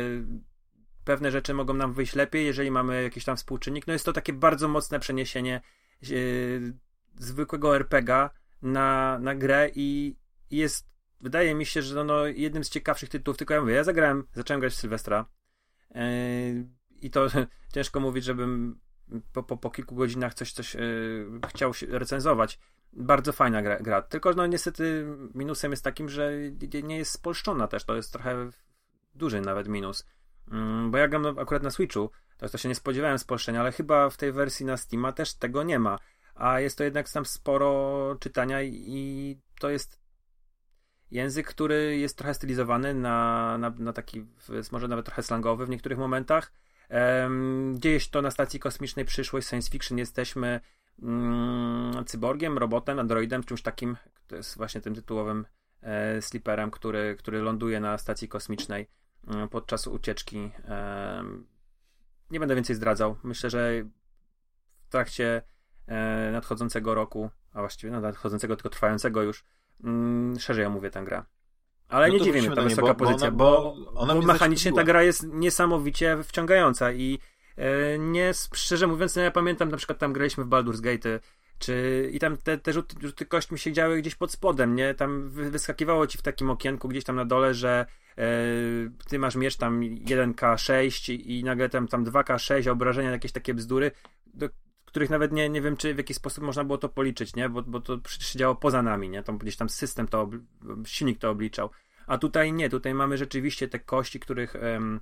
pewne 1.04 1.32
rzeczy 1.32 1.54
mogą 1.54 1.74
nam 1.74 1.94
wyjść 1.94 2.16
lepiej, 2.16 2.46
jeżeli 2.46 2.72
mamy 2.72 3.04
jakiś 3.04 3.26
tam 3.26 3.38
współczynnik. 3.38 3.88
No 3.88 3.94
jest 3.94 4.06
to 4.06 4.14
takie 4.14 4.34
bardzo 4.34 4.68
mocne 4.68 5.00
przeniesienie 5.00 5.62
y, 6.12 6.74
zwykłego 7.16 7.76
RPGa 7.76 8.30
na, 8.62 9.20
na 9.20 9.36
grę 9.36 9.70
i 9.76 10.16
jest, 10.52 10.90
wydaje 11.22 11.56
mi 11.56 11.66
się, 11.66 11.82
że 11.82 11.96
no, 11.96 12.04
no, 12.04 12.26
jednym 12.26 12.64
z 12.64 12.70
ciekawszych 12.70 13.10
tytułów, 13.10 13.38
tylko 13.38 13.54
ja 13.54 13.62
mówię, 13.62 13.74
ja 13.74 13.84
zagrałem, 13.84 14.28
zacząłem 14.34 14.60
grać 14.60 14.74
w 14.74 14.76
Sylwestra 14.76 15.26
yy, 15.96 16.02
i 17.02 17.10
to 17.10 17.28
ciężko 17.74 18.00
mówić, 18.00 18.24
żebym 18.24 18.80
po, 19.34 19.44
po, 19.44 19.58
po 19.58 19.70
kilku 19.70 19.96
godzinach 19.96 20.34
coś, 20.34 20.54
coś 20.54 20.74
yy, 20.76 21.40
chciał 21.48 21.72
recenzować. 21.90 22.60
Bardzo 22.96 23.32
fajna 23.32 23.62
gra, 23.62 23.80
gra, 23.80 24.02
tylko 24.02 24.34
no 24.34 24.48
niestety 24.48 25.06
minusem 25.36 25.72
jest 25.72 25.84
takim, 25.84 26.10
że 26.10 26.32
nie 26.84 26.98
jest 26.98 27.12
spolszczona 27.12 27.68
też, 27.68 27.84
to 27.84 27.96
jest 27.96 28.14
trochę 28.14 28.50
duży 29.16 29.42
nawet 29.42 29.68
minus. 29.68 30.06
Yy, 30.52 30.58
bo 30.90 30.98
ja 30.98 31.08
gram 31.08 31.40
akurat 31.40 31.64
na 31.64 31.70
Switchu, 31.70 32.10
to, 32.38 32.50
to 32.50 32.58
się 32.58 32.70
nie 32.70 32.76
spodziewałem 32.76 33.20
spolszczenia, 33.20 33.60
ale 33.60 33.72
chyba 33.72 34.10
w 34.10 34.18
tej 34.18 34.32
wersji 34.32 34.66
na 34.66 34.78
Steama 34.78 35.12
też 35.12 35.34
tego 35.34 35.64
nie 35.64 35.80
ma 35.80 36.00
a 36.36 36.60
jest 36.60 36.78
to 36.78 36.84
jednak 36.84 37.10
tam 37.10 37.26
sporo 37.26 38.16
czytania 38.20 38.64
i 38.64 39.38
to 39.60 39.70
jest 39.70 40.00
język, 41.12 41.48
który 41.48 41.98
jest 41.98 42.18
trochę 42.18 42.34
stylizowany 42.34 42.94
na, 42.94 43.58
na, 43.58 43.70
na 43.70 43.94
taki, 43.94 44.26
może 44.72 44.88
nawet 44.88 45.06
trochę 45.06 45.24
slangowy 45.24 45.66
w 45.66 45.70
niektórych 45.70 45.98
momentach. 45.98 46.52
Um, 46.90 47.76
dzieje 47.80 48.00
się 48.00 48.10
to 48.10 48.22
na 48.22 48.32
stacji 48.32 48.60
kosmicznej 48.60 49.06
przyszłość, 49.06 49.48
science 49.48 49.72
fiction, 49.72 49.98
jesteśmy 49.98 50.60
um, 51.02 52.04
cyborgiem, 52.06 52.58
robotem, 52.58 53.00
androidem, 53.00 53.44
czymś 53.44 53.62
takim, 53.62 53.98
to 54.28 54.36
jest 54.36 54.58
właśnie 54.58 54.82
tym 54.82 54.96
tytułowym 54.96 55.46
e, 55.82 56.22
sliperem, 56.22 56.72
który, 56.72 57.16
który 57.20 57.42
ląduje 57.42 57.80
na 57.80 57.98
stacji 57.98 58.28
kosmicznej 58.28 58.88
um, 59.28 59.50
podczas 59.50 59.88
ucieczki. 59.88 60.52
nie 62.32 62.40
będę 62.40 62.56
więcej 62.56 62.76
zdradzał. 62.76 63.16
Myślę, 63.24 63.50
że 63.50 63.84
w 64.84 64.90
trakcie 64.90 65.42
e, 65.88 66.32
nadchodzącego 66.32 66.96
roku, 66.96 67.30
a 67.54 67.60
właściwie 67.60 67.92
no, 67.92 68.02
nadchodzącego, 68.02 68.56
tylko 68.56 68.70
trwającego 68.70 69.22
już, 69.22 69.44
mm, 69.84 70.40
szerzej 70.40 70.66
omówię 70.66 70.92
tę 70.92 71.04
grę. 71.04 71.24
Ale 71.90 72.08
no 72.08 72.14
nie 72.14 72.22
dziwię 72.22 72.42
mnie 72.42 72.56
ta 72.56 72.62
wysoka 72.62 72.88
nie, 72.88 72.94
bo, 72.94 73.06
pozycja, 73.06 73.32
bo, 73.32 73.76
ona, 73.96 74.14
bo, 74.14 74.22
bo 74.22 74.28
mechanicznie 74.28 74.74
ta 74.74 74.84
gra 74.84 75.04
jest 75.04 75.28
niesamowicie 75.28 76.18
wciągająca 76.24 76.92
i 76.92 77.20
nie, 78.00 78.32
szczerze 78.54 78.88
mówiąc, 78.88 79.16
ja 79.16 79.32
pamiętam 79.32 79.70
na 79.70 79.78
przykład 79.78 80.00
tam 80.00 80.14
graliśmy 80.14 80.44
w 80.44 80.48
Baldur's 80.48 80.82
Gate 80.82 81.20
czy 81.60 82.10
i 82.14 82.20
tam 82.20 82.38
te, 82.38 82.58
te 82.58 82.74
rzuty, 82.74 82.96
rzuty 83.02 83.26
kośćmi 83.26 83.60
się 83.60 83.72
działy 83.72 84.02
gdzieś 84.02 84.16
pod 84.16 84.32
spodem, 84.32 84.76
nie? 84.76 84.94
Tam 84.94 85.30
wyskakiwało 85.30 86.08
ci 86.08 86.18
w 86.18 86.22
takim 86.22 86.50
okienku 86.50 86.88
gdzieś 86.88 87.04
tam 87.04 87.16
na 87.16 87.26
dole, 87.26 87.54
że 87.54 87.86
e, 88.18 88.26
ty 89.08 89.20
masz 89.20 89.36
miecz 89.36 89.58
tam 89.58 89.82
1K6 89.82 91.14
i, 91.14 91.40
i 91.40 91.44
nagle 91.44 91.70
tam, 91.70 91.88
tam 91.88 92.06
2K6, 92.06 92.70
obrażenia, 92.70 93.12
jakieś 93.12 93.32
takie 93.32 93.54
bzdury, 93.54 93.92
do, 94.26 94.50
których 94.86 95.10
nawet 95.10 95.32
nie, 95.32 95.50
nie 95.50 95.62
wiem, 95.62 95.78
czy 95.78 95.94
w 95.94 95.98
jaki 95.98 96.14
sposób 96.14 96.44
można 96.44 96.64
było 96.64 96.78
to 96.78 96.90
policzyć, 96.90 97.36
nie? 97.36 97.50
Bo, 97.50 97.62
bo 97.62 97.80
to 97.80 97.98
przecież 97.98 98.28
się 98.28 98.40
działo 98.40 98.56
poza 98.56 98.82
nami, 98.82 99.10
nie? 99.10 99.24
To 99.24 99.34
gdzieś 99.34 99.56
tam 99.58 99.70
system 99.70 100.08
to, 100.08 100.30
silnik 100.86 101.20
to 101.20 101.30
obliczał. 101.30 101.70
A 102.08 102.18
tutaj 102.18 102.54
nie, 102.54 102.70
tutaj 102.70 102.94
mamy 102.94 103.18
rzeczywiście 103.18 103.68
te 103.68 103.80
kości, 103.80 104.20
których, 104.20 104.56
um, 104.74 105.00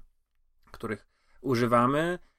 których 0.72 1.08
używamy, 1.42 2.00
e, 2.00 2.31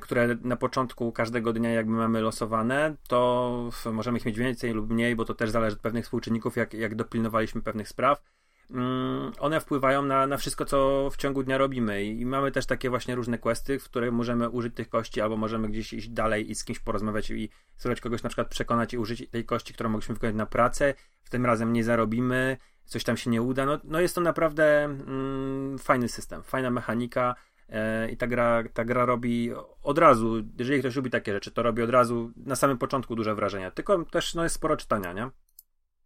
które 0.00 0.36
na 0.40 0.56
początku 0.56 1.12
każdego 1.12 1.52
dnia 1.52 1.70
jakby 1.70 1.92
mamy 1.92 2.20
losowane, 2.20 2.96
to 3.08 3.70
możemy 3.92 4.18
ich 4.18 4.24
mieć 4.24 4.38
więcej 4.38 4.72
lub 4.72 4.90
mniej, 4.90 5.16
bo 5.16 5.24
to 5.24 5.34
też 5.34 5.50
zależy 5.50 5.76
od 5.76 5.82
pewnych 5.82 6.04
współczynników, 6.04 6.56
jak, 6.56 6.74
jak 6.74 6.94
dopilnowaliśmy 6.94 7.62
pewnych 7.62 7.88
spraw. 7.88 8.22
Mm, 8.70 9.32
one 9.38 9.60
wpływają 9.60 10.02
na, 10.02 10.26
na 10.26 10.36
wszystko, 10.36 10.64
co 10.64 11.08
w 11.12 11.16
ciągu 11.16 11.42
dnia 11.42 11.58
robimy. 11.58 12.04
I 12.04 12.26
mamy 12.26 12.52
też 12.52 12.66
takie 12.66 12.90
właśnie 12.90 13.14
różne 13.14 13.38
questy, 13.38 13.78
w 13.78 13.84
których 13.84 14.12
możemy 14.12 14.50
użyć 14.50 14.74
tych 14.74 14.88
kości, 14.88 15.20
albo 15.20 15.36
możemy 15.36 15.68
gdzieś 15.68 15.92
iść 15.92 16.08
dalej 16.08 16.50
i 16.50 16.54
z 16.54 16.64
kimś 16.64 16.78
porozmawiać 16.78 17.30
i 17.30 17.50
spróbować 17.76 18.00
kogoś 18.00 18.22
na 18.22 18.28
przykład 18.28 18.48
przekonać 18.48 18.94
i 18.94 18.98
użyć 18.98 19.30
tej 19.30 19.44
kości, 19.44 19.74
którą 19.74 19.90
mogliśmy 19.90 20.14
wykonać 20.14 20.36
na 20.36 20.46
pracę. 20.46 20.94
W 21.22 21.30
tym 21.30 21.46
razem 21.46 21.72
nie 21.72 21.84
zarobimy, 21.84 22.56
coś 22.84 23.04
tam 23.04 23.16
się 23.16 23.30
nie 23.30 23.42
uda. 23.42 23.66
No, 23.66 23.78
no 23.84 24.00
jest 24.00 24.14
to 24.14 24.20
naprawdę 24.20 24.84
mm, 24.84 25.78
fajny 25.78 26.08
system, 26.08 26.42
fajna 26.42 26.70
mechanika. 26.70 27.34
E, 27.72 28.10
I 28.10 28.16
ta 28.16 28.26
gra, 28.26 28.64
ta 28.72 28.84
gra 28.84 29.04
robi 29.04 29.50
od 29.82 29.98
razu, 29.98 30.42
jeżeli 30.58 30.80
ktoś 30.80 30.96
lubi 30.96 31.10
takie 31.10 31.32
rzeczy, 31.32 31.50
to 31.50 31.62
robi 31.62 31.82
od 31.82 31.90
razu 31.90 32.32
na 32.36 32.56
samym 32.56 32.78
początku 32.78 33.16
duże 33.16 33.34
wrażenie. 33.34 33.70
Tylko 33.70 34.04
też 34.04 34.34
no, 34.34 34.42
jest 34.42 34.54
sporo 34.54 34.76
czytania, 34.76 35.12
nie? 35.12 35.30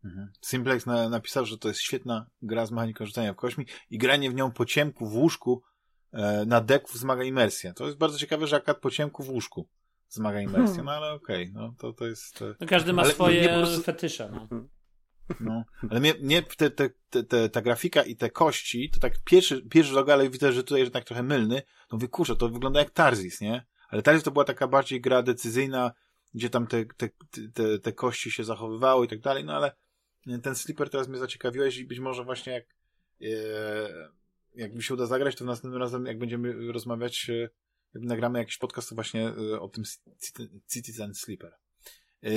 Mhm. 0.05 0.32
Simplex 0.40 0.86
na, 0.86 1.09
napisał, 1.09 1.47
że 1.47 1.59
to 1.59 1.68
jest 1.68 1.80
świetna 1.80 2.26
gra 2.43 2.66
z 2.66 2.70
mechaniką 2.70 3.06
rzucania 3.06 3.32
w 3.32 3.36
kośmi 3.36 3.66
i 3.90 3.98
granie 3.98 4.30
w 4.30 4.34
nią 4.34 4.51
po 4.51 4.64
ciemku 4.64 5.06
w 5.06 5.14
łóżku 5.14 5.62
e, 6.12 6.44
na 6.47 6.60
deku 6.60 6.93
wzmaga 6.93 7.24
imersję. 7.24 7.72
To 7.72 7.86
jest 7.86 7.98
bardzo 7.98 8.18
ciekawe, 8.18 8.47
że 8.47 8.56
akurat 8.56 8.78
po 8.78 8.90
ciemku 8.90 9.22
w 9.22 9.30
łóżku 9.30 9.68
wzmaga 10.09 10.40
imersję, 10.40 10.76
hmm. 10.76 10.84
no 10.84 10.93
ale 10.93 11.12
okej, 11.12 11.51
okay, 11.51 11.62
no 11.62 11.74
to, 11.78 11.93
to 11.93 12.06
jest... 12.06 12.43
E... 12.43 12.55
No 12.60 12.66
każdy 12.66 12.93
ma 12.93 13.02
ale 13.02 13.12
swoje 13.12 13.48
prostu... 13.48 13.82
fetysze, 13.82 14.30
no. 14.32 14.48
No, 15.40 15.64
ale 15.90 16.00
mnie, 16.00 16.14
mnie 16.14 16.42
te, 16.42 16.70
te, 16.70 16.90
te, 17.24 17.48
ta 17.48 17.62
grafika 17.62 18.02
i 18.02 18.16
te 18.16 18.30
kości, 18.30 18.90
to 18.90 19.00
tak 19.00 19.12
pierwszy, 19.24 19.62
pierwszy 19.62 19.94
rok, 19.94 20.08
ale 20.08 20.30
widzę, 20.30 20.52
że 20.52 20.62
tutaj 20.64 20.80
jednak 20.80 21.04
trochę 21.04 21.22
mylny, 21.22 21.62
to 21.88 21.96
mówię, 21.96 22.08
kurczę, 22.08 22.36
to 22.36 22.48
wygląda 22.48 22.80
jak 22.80 22.90
Tarzis, 22.90 23.40
nie? 23.40 23.66
Ale 23.88 24.02
Tarzis 24.02 24.22
to 24.22 24.30
była 24.30 24.44
taka 24.44 24.68
bardziej 24.68 25.00
gra 25.00 25.22
decyzyjna, 25.22 25.92
gdzie 26.34 26.50
tam 26.50 26.66
te, 26.66 26.84
te, 26.84 27.08
te, 27.54 27.78
te 27.78 27.92
kości 27.92 28.30
się 28.30 28.44
zachowywały 28.44 29.06
i 29.06 29.08
tak 29.08 29.20
dalej, 29.20 29.44
no 29.44 29.52
ale 29.56 29.72
ten 30.42 30.54
slipper 30.54 30.90
teraz 30.90 31.08
mnie 31.08 31.18
zaciekawiłeś 31.18 31.78
i 31.78 31.84
być 31.84 31.98
może 31.98 32.24
właśnie 32.24 32.52
jak, 32.52 32.64
e, 33.22 34.10
jak 34.54 34.74
mi 34.74 34.82
się 34.82 34.94
uda 34.94 35.06
zagrać, 35.06 35.36
to 35.36 35.44
następnym 35.44 35.82
razem, 35.82 36.06
jak 36.06 36.18
będziemy 36.18 36.72
rozmawiać, 36.72 37.30
e, 37.30 37.48
jak 37.94 38.02
nagramy 38.02 38.38
jakiś 38.38 38.58
podcast, 38.58 38.88
to 38.88 38.94
właśnie 38.94 39.28
e, 39.28 39.60
o 39.60 39.68
tym 39.68 39.84
Citizen 40.72 41.14
Sleeper. 41.14 41.52
E, 42.22 42.30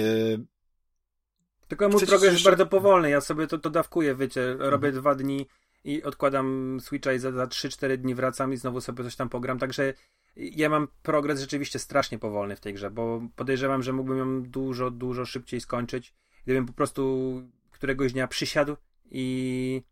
Tylko 1.69 1.89
mój 1.89 2.05
progres 2.05 2.33
jest 2.33 2.43
bardzo 2.43 2.65
powolny, 2.65 3.09
ja 3.09 3.21
sobie 3.21 3.47
to, 3.47 3.57
to 3.57 3.69
dawkuję, 3.69 4.15
wiecie, 4.15 4.53
robię 4.53 4.87
mhm. 4.87 4.93
dwa 4.93 5.15
dni 5.15 5.47
i 5.83 6.03
odkładam 6.03 6.77
Switcha 6.81 7.13
i 7.13 7.19
za, 7.19 7.31
za 7.31 7.45
3-4 7.45 7.97
dni 7.97 8.15
wracam 8.15 8.53
i 8.53 8.57
znowu 8.57 8.81
sobie 8.81 9.03
coś 9.03 9.15
tam 9.15 9.29
pogram, 9.29 9.59
także 9.59 9.93
ja 10.35 10.69
mam 10.69 10.87
progres 11.03 11.39
rzeczywiście 11.39 11.79
strasznie 11.79 12.19
powolny 12.19 12.55
w 12.55 12.59
tej 12.59 12.73
grze, 12.73 12.91
bo 12.91 13.21
podejrzewam, 13.35 13.83
że 13.83 13.93
mógłbym 13.93 14.17
ją 14.17 14.43
dużo, 14.43 14.91
dużo 14.91 15.25
szybciej 15.25 15.61
skończyć, 15.61 16.13
gdybym 16.43 16.65
po 16.65 16.73
prostu 16.73 17.33
któregoś 17.71 18.13
dnia 18.13 18.27
przysiadł 18.27 18.75
i 19.11 19.83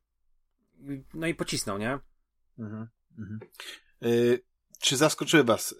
no 1.14 1.28
i 1.28 1.36
pocisnął, 1.36 1.78
nie? 1.78 2.00
Mhm, 2.60 2.88
mhm. 3.18 3.40
Y, 4.04 4.44
czy 4.80 4.98
zaskoczyły 4.98 5.44
was 5.44 5.72
y, 5.72 5.76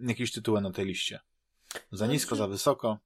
jakieś 0.00 0.32
tytuły 0.32 0.60
na 0.60 0.70
tej 0.70 0.86
liście? 0.86 1.20
Za 1.92 2.06
nisko, 2.06 2.36
za 2.36 2.48
wysoko? 2.48 2.98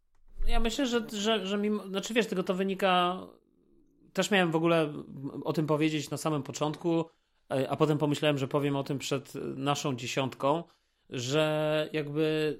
Ja 0.50 0.60
myślę, 0.60 0.86
że, 0.86 1.06
że, 1.12 1.46
że 1.46 1.58
mimo, 1.58 1.88
znaczy 1.88 2.14
wiesz, 2.14 2.26
tego 2.26 2.42
to 2.42 2.54
wynika 2.54 3.20
też 4.12 4.30
miałem 4.30 4.50
w 4.50 4.56
ogóle 4.56 4.92
o 5.44 5.52
tym 5.52 5.66
powiedzieć 5.66 6.10
na 6.10 6.16
samym 6.16 6.42
początku, 6.42 7.04
a 7.68 7.76
potem 7.76 7.98
pomyślałem, 7.98 8.38
że 8.38 8.48
powiem 8.48 8.76
o 8.76 8.84
tym 8.84 8.98
przed 8.98 9.34
naszą 9.56 9.96
dziesiątką, 9.96 10.64
że 11.10 11.88
jakby 11.92 12.58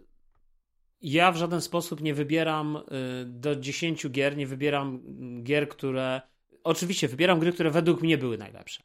ja 1.03 1.33
w 1.33 1.37
żaden 1.37 1.61
sposób 1.61 2.01
nie 2.01 2.15
wybieram 2.15 2.77
y, 2.77 2.81
do 3.27 3.57
10 3.57 4.09
gier, 4.09 4.37
nie 4.37 4.47
wybieram 4.47 5.03
gier, 5.43 5.69
które. 5.69 6.21
Oczywiście 6.65 7.09
wybieram 7.09 7.39
gry, 7.39 7.53
które 7.53 7.71
według 7.71 8.03
mnie 8.03 8.19
były 8.19 8.39
najlepsze. 8.39 8.83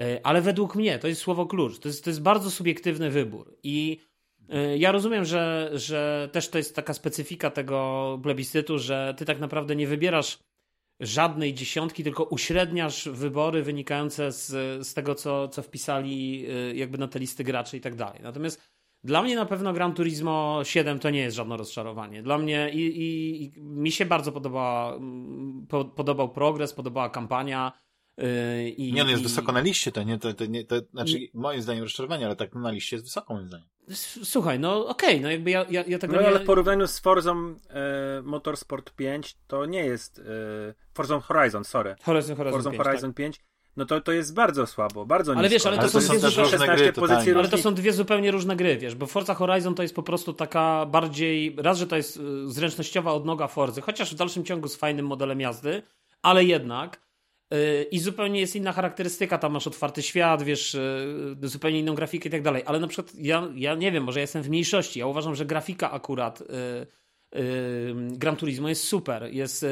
Y, 0.00 0.22
ale 0.22 0.42
według 0.42 0.74
mnie 0.74 0.98
to 0.98 1.08
jest 1.08 1.20
słowo 1.20 1.46
klucz. 1.46 1.78
To 1.78 1.88
jest, 1.88 2.04
to 2.04 2.10
jest 2.10 2.22
bardzo 2.22 2.50
subiektywny 2.50 3.10
wybór. 3.10 3.56
I 3.62 4.00
ja 4.76 4.92
rozumiem, 4.92 5.24
że, 5.24 5.70
że 5.72 6.28
też 6.32 6.48
to 6.48 6.58
jest 6.58 6.76
taka 6.76 6.94
specyfika 6.94 7.50
tego 7.50 8.18
plebiscytu, 8.22 8.78
że 8.78 9.14
ty 9.16 9.24
tak 9.24 9.40
naprawdę 9.40 9.76
nie 9.76 9.86
wybierasz 9.86 10.38
żadnej 11.00 11.54
dziesiątki, 11.54 12.04
tylko 12.04 12.24
uśredniasz 12.24 13.08
wybory 13.08 13.62
wynikające 13.62 14.32
z, 14.32 14.46
z 14.86 14.94
tego, 14.94 15.14
co, 15.14 15.48
co 15.48 15.62
wpisali 15.62 16.46
jakby 16.74 16.98
na 16.98 17.08
te 17.08 17.18
listy 17.18 17.44
graczy 17.44 17.76
i 17.76 17.80
tak 17.80 17.94
dalej. 17.94 18.20
Natomiast 18.22 18.78
dla 19.04 19.22
mnie 19.22 19.36
na 19.36 19.46
pewno 19.46 19.72
Gran 19.72 19.94
Turismo 19.94 20.60
7 20.64 20.98
to 20.98 21.10
nie 21.10 21.20
jest 21.20 21.36
żadne 21.36 21.56
rozczarowanie. 21.56 22.22
Dla 22.22 22.38
mnie 22.38 22.70
i, 22.72 22.80
i, 22.80 23.44
i 23.44 23.62
mi 23.62 23.90
się 23.90 24.06
bardzo 24.06 24.32
podobała, 24.32 24.94
mm, 24.94 25.66
po, 25.68 25.84
podobał 25.84 26.28
progres, 26.28 26.72
podobała 26.72 27.10
kampania. 27.10 27.72
Yy, 28.18 28.68
i, 28.70 28.92
nie, 28.92 29.02
on 29.02 29.08
jest 29.08 29.20
i... 29.20 29.24
wysoko 29.24 29.52
na 29.52 29.60
liście, 29.60 29.92
to 29.92 30.02
nie, 30.02 30.18
to, 30.18 30.34
to, 30.34 30.46
nie, 30.46 30.64
to 30.64 30.76
znaczy 30.92 31.18
moim 31.34 31.62
zdaniem 31.62 31.84
rozczarowanie, 31.84 32.26
ale 32.26 32.36
tak 32.36 32.54
na 32.54 32.70
liście 32.70 32.96
jest 32.96 33.06
wysoko 33.06 33.34
moim 33.34 33.48
zdaniem. 33.48 33.66
Słuchaj, 34.22 34.60
no 34.60 34.86
okej, 34.86 35.08
okay, 35.08 35.20
no 35.20 35.30
jakby 35.30 35.50
ja, 35.50 35.66
ja, 35.70 35.84
ja 35.86 35.98
tego 35.98 36.16
no, 36.16 36.20
nie... 36.22 36.28
ale 36.28 36.40
w 36.40 36.44
porównaniu 36.44 36.86
z 36.86 36.98
Forzą 36.98 37.54
e, 37.70 38.22
Motorsport 38.22 38.90
5 38.90 39.36
to 39.46 39.66
nie 39.66 39.84
jest 39.84 40.18
e, 40.18 40.22
Forza 40.94 41.20
Horizon, 41.20 41.64
sorry. 41.64 41.96
Horizon, 42.02 42.36
Horizon 42.36 42.62
Forza 42.62 42.70
5, 42.70 42.84
Horizon 42.84 43.10
tak. 43.10 43.16
5 43.16 43.40
no 43.78 43.86
to, 43.86 44.00
to 44.00 44.12
jest 44.12 44.34
bardzo 44.34 44.66
słabo, 44.66 45.06
bardzo 45.06 45.32
Ale 45.32 45.40
nisko. 45.40 45.52
wiesz, 45.52 45.66
ale 45.66 45.76
to 45.76 45.82
Ale 45.82 45.90
są 45.90 45.98
to 45.98 46.04
są 46.04 46.12
dwie 46.12 46.20
zupełnie- 46.20 46.42
różne 46.42 46.58
16 46.58 46.84
gry 46.84 46.92
pozycji. 46.92 47.34
Ale 47.34 47.48
to 47.48 47.58
są 47.58 47.74
dwie 47.74 47.92
zupełnie 47.92 48.30
różne 48.30 48.56
gry, 48.56 48.76
wiesz, 48.76 48.94
bo 48.94 49.06
Forza 49.06 49.34
Horizon 49.34 49.74
to 49.74 49.82
jest 49.82 49.94
po 49.94 50.02
prostu 50.02 50.32
taka 50.32 50.86
bardziej, 50.86 51.56
raz, 51.58 51.78
że 51.78 51.86
to 51.86 51.96
jest 51.96 52.16
y, 52.16 52.20
zręcznościowa 52.48 53.12
odnoga 53.12 53.48
Forzy, 53.48 53.80
chociaż 53.80 54.14
w 54.14 54.16
dalszym 54.16 54.44
ciągu 54.44 54.68
z 54.68 54.76
fajnym 54.76 55.06
modelem 55.06 55.40
jazdy, 55.40 55.82
ale 56.22 56.44
jednak 56.44 56.96
y, 56.96 57.07
i 57.90 57.98
zupełnie 57.98 58.40
jest 58.40 58.56
inna 58.56 58.72
charakterystyka, 58.72 59.38
tam 59.38 59.52
masz 59.52 59.66
otwarty 59.66 60.02
świat, 60.02 60.42
wiesz, 60.42 60.74
y, 60.74 61.36
zupełnie 61.42 61.78
inną 61.78 61.94
grafikę 61.94 62.28
i 62.28 62.32
tak 62.32 62.42
dalej, 62.42 62.62
ale 62.66 62.80
na 62.80 62.86
przykład 62.86 63.14
ja, 63.14 63.48
ja 63.54 63.74
nie 63.74 63.92
wiem, 63.92 64.04
może 64.04 64.20
jestem 64.20 64.42
w 64.42 64.48
mniejszości, 64.48 65.00
ja 65.00 65.06
uważam, 65.06 65.34
że 65.34 65.46
grafika 65.46 65.90
akurat 65.90 66.40
y, 66.40 66.44
y, 67.38 67.94
Gran 67.94 68.36
Turismo 68.36 68.68
jest 68.68 68.84
super, 68.84 69.28
jest 69.32 69.66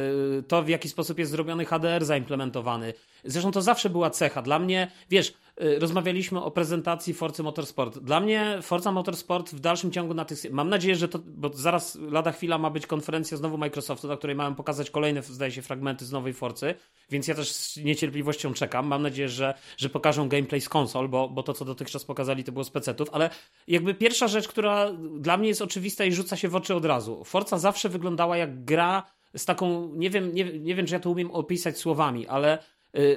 to 0.48 0.62
w 0.62 0.69
jaki 0.69 0.89
sposób 0.89 1.19
jest 1.19 1.31
zrobiony 1.31 1.65
HDR 1.65 2.05
zaimplementowany, 2.05 2.94
zresztą 3.24 3.51
to 3.51 3.62
zawsze 3.62 3.90
była 3.90 4.11
cecha, 4.11 4.43
dla 4.43 4.59
mnie, 4.59 4.90
wiesz, 5.11 5.35
rozmawialiśmy 5.56 6.42
o 6.42 6.50
prezentacji 6.50 7.14
Forcy 7.14 7.42
Motorsport. 7.42 7.98
Dla 7.98 8.20
mnie 8.20 8.58
Forza 8.62 8.92
Motorsport 8.92 9.50
w 9.50 9.60
dalszym 9.60 9.90
ciągu 9.90 10.14
na 10.14 10.24
tych. 10.24 10.50
Mam 10.50 10.68
nadzieję, 10.68 10.96
że 10.96 11.08
to. 11.08 11.18
Bo 11.26 11.50
zaraz 11.54 11.94
lada 11.94 12.32
chwila 12.32 12.58
ma 12.58 12.70
być 12.70 12.86
konferencja 12.86 13.36
znowu 13.36 13.58
Microsoftu, 13.58 14.08
na 14.08 14.16
której 14.16 14.36
mają 14.36 14.54
pokazać 14.54 14.90
kolejne, 14.90 15.22
zdaje 15.22 15.52
się, 15.52 15.62
fragmenty 15.62 16.04
z 16.04 16.12
nowej 16.12 16.34
Forcy. 16.34 16.74
Więc 17.10 17.28
ja 17.28 17.34
też 17.34 17.52
z 17.52 17.76
niecierpliwością 17.76 18.54
czekam. 18.54 18.86
Mam 18.86 19.02
nadzieję, 19.02 19.28
że, 19.28 19.54
że 19.76 19.88
pokażą 19.88 20.28
gameplay 20.28 20.60
z 20.60 20.68
konsol, 20.68 21.08
bo, 21.08 21.28
bo 21.28 21.42
to, 21.42 21.52
co 21.52 21.64
dotychczas 21.64 22.04
pokazali, 22.04 22.44
to 22.44 22.52
było 22.52 22.64
z 22.64 22.70
PC-ów. 22.70 23.08
Ale 23.12 23.30
jakby 23.68 23.94
pierwsza 23.94 24.28
rzecz, 24.28 24.48
która 24.48 24.92
dla 25.18 25.36
mnie 25.36 25.48
jest 25.48 25.62
oczywista 25.62 26.04
i 26.04 26.12
rzuca 26.12 26.36
się 26.36 26.48
w 26.48 26.56
oczy 26.56 26.74
od 26.74 26.84
razu. 26.84 27.24
Forza 27.24 27.58
zawsze 27.58 27.88
wyglądała 27.88 28.36
jak 28.36 28.64
gra 28.64 29.02
z 29.36 29.44
taką. 29.44 29.92
Nie 29.94 30.10
wiem, 30.10 30.34
nie, 30.34 30.58
nie 30.58 30.74
wiem, 30.74 30.86
czy 30.86 30.94
ja 30.94 31.00
to 31.00 31.10
umiem 31.10 31.30
opisać 31.30 31.78
słowami, 31.78 32.26
ale 32.26 32.58
y, 32.58 32.62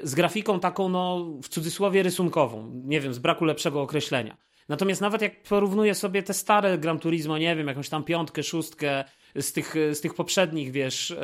z 0.04 0.16
grafiką 0.16 0.60
taką, 0.60 0.90
no, 0.90 1.26
w 1.44 1.50
cudzysłowie 1.50 2.04
rysunkową. 2.04 2.72
Nie 2.86 3.02
wiem, 3.02 3.14
z 3.14 3.20
braku 3.20 3.46
lepszego 3.46 3.82
określenia. 3.82 4.38
Natomiast 4.70 5.02
nawet 5.02 5.22
jak 5.22 5.44
porównuję 5.44 5.96
sobie 5.96 6.24
te 6.24 6.34
stare 6.34 6.78
Gran 6.78 7.00
Turismo, 7.00 7.38
nie 7.38 7.56
wiem, 7.56 7.68
jakąś 7.68 7.90
tam 7.90 8.04
piątkę, 8.04 8.44
szóstkę 8.44 9.04
z 9.36 9.54
tych, 9.54 9.76
z 9.94 10.02
tych 10.02 10.14
poprzednich, 10.14 10.72
wiesz, 10.72 11.12
y, 11.12 11.18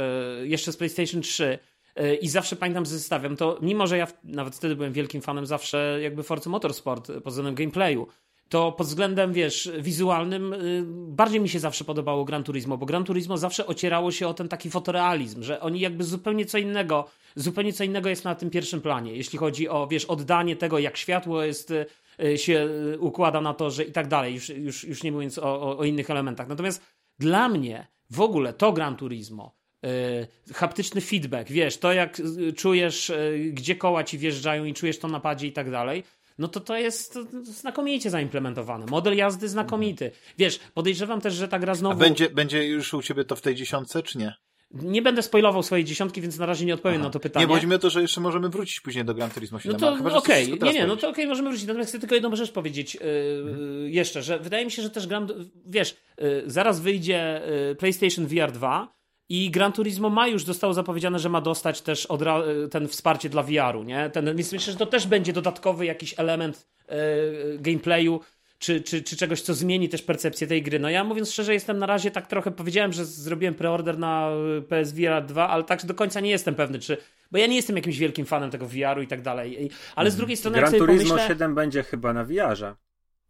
jeszcze 0.47 0.71
z 0.71 0.77
PlayStation 0.77 1.21
3 1.21 1.59
y, 1.99 2.15
i 2.15 2.27
zawsze 2.27 2.55
pamiętam, 2.55 2.85
zestawiam, 2.85 3.37
to 3.37 3.59
mimo, 3.61 3.87
że 3.87 3.97
ja 3.97 4.07
nawet 4.23 4.55
wtedy 4.55 4.75
byłem 4.75 4.93
wielkim 4.93 5.21
fanem 5.21 5.45
zawsze 5.45 5.99
jakby 6.01 6.23
Forza 6.23 6.49
Motorsport 6.49 7.09
y, 7.09 7.21
pod 7.21 7.33
względem 7.33 7.55
gameplayu, 7.55 8.07
to 8.49 8.71
pod 8.71 8.87
względem, 8.87 9.33
wiesz, 9.33 9.71
wizualnym 9.79 10.53
y, 10.53 10.83
bardziej 10.87 11.39
mi 11.39 11.49
się 11.49 11.59
zawsze 11.59 11.83
podobało 11.83 12.25
Gran 12.25 12.43
Turismo, 12.43 12.77
bo 12.77 12.85
Gran 12.85 13.03
Turismo 13.03 13.37
zawsze 13.37 13.67
ocierało 13.67 14.11
się 14.11 14.27
o 14.27 14.33
ten 14.33 14.47
taki 14.47 14.69
fotorealizm, 14.69 15.43
że 15.43 15.61
oni 15.61 15.79
jakby 15.79 16.03
zupełnie 16.03 16.45
co 16.45 16.57
innego, 16.57 17.09
zupełnie 17.35 17.73
co 17.73 17.83
innego 17.83 18.09
jest 18.09 18.23
na 18.23 18.35
tym 18.35 18.49
pierwszym 18.49 18.81
planie, 18.81 19.15
jeśli 19.15 19.39
chodzi 19.39 19.69
o, 19.69 19.87
wiesz, 19.87 20.05
oddanie 20.05 20.55
tego, 20.55 20.79
jak 20.79 20.97
światło 20.97 21.43
jest, 21.43 21.71
y, 21.71 21.85
y, 22.23 22.37
się 22.37 22.67
y, 22.93 22.99
układa 22.99 23.41
na 23.41 23.53
to, 23.53 23.69
że 23.69 23.83
i 23.83 23.91
tak 23.91 24.07
dalej, 24.07 24.33
już, 24.33 24.49
już, 24.49 24.83
już 24.83 25.03
nie 25.03 25.11
mówiąc 25.11 25.37
o, 25.37 25.61
o, 25.61 25.77
o 25.77 25.83
innych 25.83 26.09
elementach. 26.09 26.47
Natomiast 26.47 26.81
dla 27.19 27.49
mnie 27.49 27.87
w 28.09 28.21
ogóle 28.21 28.53
to 28.53 28.73
Gran 28.73 28.95
Turismo, 28.95 29.55
y, 29.85 30.53
haptyczny 30.53 31.01
feedback, 31.01 31.49
wiesz, 31.49 31.77
to 31.77 31.93
jak 31.93 32.21
czujesz, 32.55 33.11
gdzie 33.51 33.75
koła 33.75 34.03
ci 34.03 34.17
wjeżdżają 34.17 34.65
i 34.65 34.73
czujesz 34.73 34.99
to 34.99 35.07
na 35.07 35.19
padzie 35.19 35.47
i 35.47 35.51
tak 35.51 35.71
dalej, 35.71 36.03
no 36.37 36.47
to 36.47 36.59
to 36.59 36.77
jest 36.77 37.19
znakomicie 37.43 38.09
zaimplementowane. 38.09 38.85
Model 38.85 39.15
jazdy 39.15 39.49
znakomity. 39.49 40.11
Wiesz, 40.37 40.59
podejrzewam 40.73 41.21
też, 41.21 41.33
że 41.33 41.47
ta 41.47 41.59
gra 41.59 41.71
A 41.71 41.75
znowu... 41.75 41.99
będzie, 41.99 42.29
będzie 42.29 42.67
już 42.67 42.93
u 42.93 43.01
ciebie 43.01 43.25
to 43.25 43.35
w 43.35 43.41
tej 43.41 43.55
dziesiątce, 43.55 44.03
czy 44.03 44.17
nie? 44.17 44.33
Nie 44.71 45.01
będę 45.01 45.21
spoilował 45.21 45.63
swojej 45.63 45.85
dziesiątki, 45.85 46.21
więc 46.21 46.37
na 46.37 46.45
razie 46.45 46.65
nie 46.65 46.73
odpowiem 46.73 47.01
na 47.01 47.09
to 47.09 47.19
pytanie. 47.19 47.45
Nie, 47.45 47.53
chodzi 47.53 47.67
mi 47.67 47.75
o 47.75 47.79
to, 47.79 47.89
że 47.89 48.01
jeszcze 48.01 48.21
możemy 48.21 48.49
wrócić 48.49 48.79
później 48.79 49.05
do 49.05 49.13
Gran 49.13 49.29
Turismo 49.29 49.59
7. 49.59 49.77
No 49.81 50.09
to 50.09 50.17
okej, 50.17 50.45
chcesz 50.45 50.59
nie, 50.61 50.73
nie, 50.73 50.87
no 50.87 50.97
to 50.97 51.09
okej, 51.09 51.27
możemy 51.27 51.49
wrócić. 51.49 51.67
Natomiast 51.67 51.89
chcę 51.89 51.99
tylko 51.99 52.15
jedną 52.15 52.35
rzecz 52.35 52.51
powiedzieć 52.51 52.95
yy, 52.95 53.89
jeszcze, 53.89 54.23
że 54.23 54.39
wydaje 54.39 54.65
mi 54.65 54.71
się, 54.71 54.81
że 54.81 54.89
też 54.89 55.07
Gran, 55.07 55.27
wiesz, 55.65 55.95
yy, 56.17 56.43
zaraz 56.45 56.79
wyjdzie 56.79 57.41
yy, 57.69 57.75
PlayStation 57.75 58.27
VR 58.27 58.51
2 58.51 58.95
i 59.29 59.51
Gran 59.51 59.71
Turismo 59.71 60.09
ma 60.09 60.27
już, 60.27 60.45
zostało 60.45 60.73
zapowiedziane, 60.73 61.19
że 61.19 61.29
ma 61.29 61.41
dostać 61.41 61.81
też 61.81 62.07
yy, 62.47 62.69
ten 62.69 62.87
wsparcie 62.87 63.29
dla 63.29 63.43
VR-u, 63.43 63.83
nie? 63.83 64.09
Ten, 64.09 64.25
więc 64.37 64.51
myślę, 64.51 64.73
że 64.73 64.79
to 64.79 64.85
też 64.85 65.07
będzie 65.07 65.33
dodatkowy 65.33 65.85
jakiś 65.85 66.13
element 66.17 66.67
yy, 66.89 66.95
gameplayu, 67.59 68.19
czy, 68.59 68.81
czy, 68.81 69.03
czy 69.03 69.17
czegoś, 69.17 69.41
co 69.41 69.53
zmieni 69.53 69.89
też 69.89 70.01
percepcję 70.01 70.47
tej 70.47 70.63
gry. 70.63 70.79
No 70.79 70.89
ja 70.89 71.03
mówiąc 71.03 71.31
szczerze, 71.31 71.53
jestem 71.53 71.79
na 71.79 71.85
razie 71.85 72.11
tak 72.11 72.27
trochę, 72.27 72.51
powiedziałem, 72.51 72.93
że 72.93 73.05
zrobiłem 73.05 73.53
preorder 73.53 73.97
na 73.97 74.31
y, 74.57 74.61
PSVR 74.61 75.25
2, 75.25 75.49
ale 75.49 75.63
tak 75.63 75.85
do 75.85 75.93
końca 75.93 76.19
nie 76.19 76.29
jestem 76.29 76.55
pewny, 76.55 76.79
czy, 76.79 76.97
bo 77.31 77.37
ja 77.37 77.47
nie 77.47 77.55
jestem 77.55 77.75
jakimś 77.75 77.97
wielkim 77.97 78.25
fanem 78.25 78.51
tego 78.51 78.67
VR-u 78.67 79.01
i 79.01 79.07
tak 79.07 79.21
dalej. 79.21 79.69
Ale 79.95 80.11
z 80.11 80.15
drugiej 80.15 80.37
strony, 80.37 80.57
Gran 80.57 80.73
Turismo 80.73 81.09
pomyślę... 81.09 81.27
7 81.27 81.55
będzie 81.55 81.83
chyba 81.83 82.13
na 82.13 82.23
VR-ze. 82.23 82.75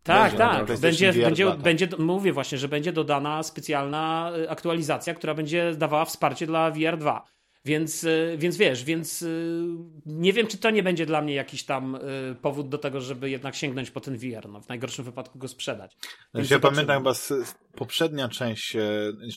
Tak, 0.05 0.31
Będzie 0.31 0.37
tak. 0.37 0.79
Będzie, 0.79 1.11
VR 1.11 1.21
będzie, 1.21 1.43
2, 1.43 1.51
tak. 1.51 1.61
będzie, 1.61 1.87
mówię 1.97 2.33
właśnie, 2.33 2.57
że 2.57 2.67
będzie 2.67 2.91
dodana 2.93 3.43
specjalna 3.43 4.31
y, 4.37 4.49
aktualizacja, 4.49 5.13
która 5.13 5.33
będzie 5.33 5.75
dawała 5.75 6.05
wsparcie 6.05 6.47
dla 6.47 6.71
VR 6.71 6.97
2. 6.97 7.25
Więc, 7.65 8.03
y, 8.03 8.35
więc 8.37 8.57
wiesz, 8.57 8.83
więc 8.83 9.21
y, 9.21 9.65
nie 10.05 10.33
wiem, 10.33 10.47
czy 10.47 10.57
to 10.57 10.69
nie 10.69 10.83
będzie 10.83 11.05
dla 11.05 11.21
mnie 11.21 11.33
jakiś 11.33 11.63
tam 11.63 11.97
powód 12.41 12.69
do 12.69 12.77
tego, 12.77 13.01
żeby 13.01 13.29
jednak 13.29 13.55
sięgnąć 13.55 13.91
po 13.91 14.01
ten 14.01 14.17
VR. 14.17 14.49
No, 14.49 14.61
w 14.61 14.69
najgorszym 14.69 15.05
wypadku 15.05 15.39
go 15.39 15.47
sprzedać. 15.47 15.97
Więc 16.33 16.49
ja 16.49 16.57
zobaczymy. 16.57 16.75
pamiętam 16.75 16.97
chyba 16.97 17.13
z, 17.13 17.27
z 17.27 17.55
poprzednia 17.75 18.29
część, 18.29 18.75
e, 18.75 18.81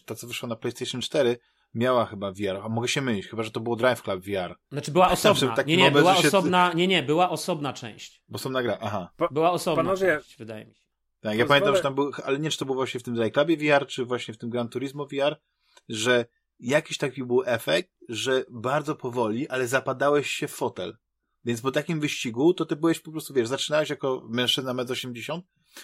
ta 0.06 0.14
co 0.14 0.26
wyszła 0.26 0.48
na 0.48 0.56
PlayStation 0.56 1.00
4, 1.00 1.38
miała 1.74 2.06
chyba 2.06 2.32
VR, 2.32 2.56
a 2.64 2.68
mogę 2.68 2.88
się 2.88 3.02
mylić, 3.02 3.26
chyba 3.26 3.42
że 3.42 3.50
to 3.50 3.60
było 3.60 3.76
Drive 3.76 4.02
Club 4.02 4.24
VR, 4.24 4.56
Znaczy 4.72 4.92
była 4.92 5.10
osobna. 5.10 5.54
taki 5.56 5.70
Nie, 5.70 5.76
nie, 5.76 5.82
moment, 5.82 5.96
była 5.98 6.16
się- 6.16 6.28
osobna, 6.28 6.72
nie, 6.72 6.86
nie, 6.86 7.02
była 7.02 7.30
osobna 7.30 7.72
część. 7.72 8.22
bo 8.28 8.38
są 8.38 8.50
nagra. 8.50 8.78
Aha. 8.80 9.10
Była 9.30 9.50
osobna 9.52 9.82
Panowie- 9.84 10.16
część, 10.18 10.36
wydaje 10.38 10.66
mi 10.66 10.74
się. 10.74 10.80
Tak, 11.20 11.38
ja 11.38 11.44
Pozwolę- 11.44 11.48
pamiętam, 11.48 11.76
że 11.76 11.82
tam 11.82 11.94
był, 11.94 12.10
ale 12.24 12.38
nie 12.38 12.50
czy 12.50 12.58
to 12.58 12.64
było 12.64 12.74
właśnie 12.76 13.00
w 13.00 13.02
tym 13.02 13.14
Drive 13.14 13.32
Clubie 13.32 13.56
VR, 13.56 13.86
czy 13.86 14.04
właśnie 14.04 14.34
w 14.34 14.38
tym 14.38 14.50
Gran 14.50 14.68
Turismo 14.68 15.06
VR, 15.06 15.40
że 15.88 16.24
jakiś 16.60 16.98
taki 16.98 17.24
był 17.24 17.42
efekt, 17.46 17.90
że 18.08 18.44
bardzo 18.50 18.94
powoli, 18.96 19.48
ale 19.48 19.68
zapadałeś 19.68 20.30
się 20.30 20.48
w 20.48 20.52
fotel. 20.52 20.96
Więc 21.44 21.60
po 21.60 21.70
takim 21.70 22.00
wyścigu, 22.00 22.54
to 22.54 22.66
ty 22.66 22.76
byłeś 22.76 23.00
po 23.00 23.12
prostu, 23.12 23.34
wiesz, 23.34 23.48
zaczynałeś 23.48 23.90
jako 23.90 24.26
mężczyzna 24.30 24.74
1,80 24.74 25.34
m, 25.34 25.42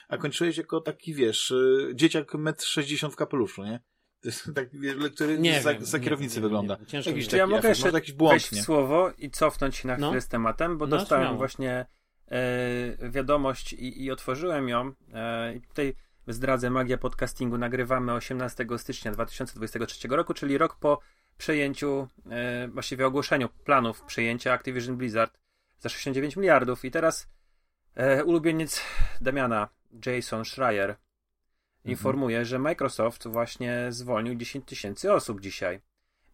a 0.08 0.16
kończyłeś 0.18 0.56
jako 0.56 0.80
taki, 0.80 1.14
wiesz, 1.14 1.50
y, 1.50 1.92
dzieciak 1.94 2.34
1,60 2.34 3.04
m 3.06 3.10
w 3.10 3.16
kapeluszu, 3.16 3.64
nie? 3.64 3.80
To 4.24 4.28
jest 4.28 4.50
taki, 4.54 4.78
wiesz, 4.78 4.96
który 5.14 5.38
Nie 5.38 5.62
za, 5.62 5.72
wiem, 5.74 5.84
za 5.84 5.98
nie 5.98 6.04
kierownicy 6.04 6.34
wiem, 6.34 6.42
wygląda. 6.42 6.76
nie. 6.80 6.86
Ciężko 6.86 7.10
jakiś 7.10 7.26
taki 7.26 7.36
ja 7.36 7.46
mogę 7.46 7.68
jeszcze 7.68 7.90
jakiś 7.90 8.12
błąd, 8.12 8.32
wejść 8.32 8.52
nie? 8.52 8.62
w 8.62 8.64
słowo 8.64 9.12
i 9.18 9.30
cofnąć 9.30 9.76
się 9.76 9.88
na 9.88 9.96
No. 9.96 10.06
chwilę 10.06 10.20
z 10.20 10.28
tematem, 10.28 10.78
bo 10.78 10.86
No, 10.86 10.96
dostałem 10.96 11.24
śmiało. 11.24 11.38
właśnie 11.38 11.86
e, 12.30 13.10
wiadomość 13.10 13.72
i, 13.72 14.04
i 14.04 14.10
otworzyłem 14.10 14.68
ją. 14.68 14.92
E, 15.14 15.54
tutaj 15.68 15.94
zdradzę 16.28 16.70
magię 16.70 16.98
podcastingu. 16.98 17.58
Nagrywamy 17.58 18.12
18 18.12 18.66
stycznia 18.76 19.12
2023 19.12 20.08
roku, 20.08 20.34
czyli 20.34 20.58
rok 20.58 20.76
po 20.80 21.00
przejęciu, 21.38 22.08
e, 22.30 22.68
właściwie 22.68 23.06
ogłoszeniu 23.06 23.48
planów 23.64 24.02
przejęcia 24.02 24.52
Activision 24.52 24.96
Blizzard 24.96 25.38
za 25.78 25.88
69 25.88 26.36
miliardów. 26.36 26.84
I 26.84 26.90
teraz 26.90 27.28
e, 27.94 28.24
ulubieniec 28.24 28.82
Damiana, 29.20 29.68
Jason 30.06 30.44
Schreier, 30.44 30.96
informuje, 31.84 32.44
że 32.44 32.58
Microsoft 32.58 33.28
właśnie 33.28 33.86
zwolnił 33.90 34.34
10 34.34 34.64
tysięcy 34.64 35.12
osób 35.12 35.40
dzisiaj. 35.40 35.80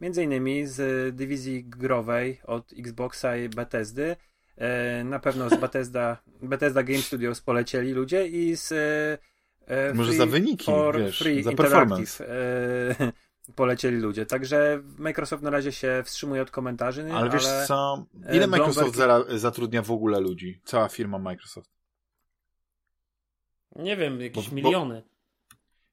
Między 0.00 0.24
innymi 0.24 0.66
z 0.66 1.16
dywizji 1.16 1.64
growej 1.64 2.40
od 2.46 2.72
Xboxa 2.78 3.36
i 3.36 3.48
Bethesdy. 3.48 4.16
E, 4.56 5.04
na 5.04 5.18
pewno 5.18 5.50
z 5.50 5.54
Bethesda, 5.60 6.16
Bethesda 6.42 6.82
Game 6.82 6.98
Studios 7.02 7.40
polecieli 7.40 7.92
ludzie 7.92 8.26
i 8.26 8.56
z 8.56 8.72
e, 8.72 9.18
e, 9.66 9.94
Może 9.94 10.10
Free 10.10 10.18
za 10.18 10.26
wyniki, 10.26 10.64
for 10.64 10.98
wiesz, 10.98 11.18
Free 11.18 11.42
za 11.42 11.50
Interactive 11.50 12.20
e, 12.20 13.12
polecieli 13.56 13.96
ludzie. 13.96 14.26
Także 14.26 14.82
Microsoft 14.98 15.42
na 15.42 15.50
razie 15.50 15.72
się 15.72 16.02
wstrzymuje 16.04 16.42
od 16.42 16.50
komentarzy. 16.50 17.12
Ale 17.12 17.30
wiesz 17.30 17.46
co, 17.66 18.06
ile 18.32 18.46
Microsoft 18.46 18.96
Bloomberg- 18.96 19.38
zatrudnia 19.38 19.82
w 19.82 19.90
ogóle 19.90 20.20
ludzi? 20.20 20.60
Cała 20.64 20.88
firma 20.88 21.18
Microsoft. 21.18 21.70
Nie 23.76 23.96
wiem, 23.96 24.20
jakieś 24.20 24.44
Bo- 24.44 24.50
bo- 24.50 24.56
miliony. 24.56 25.02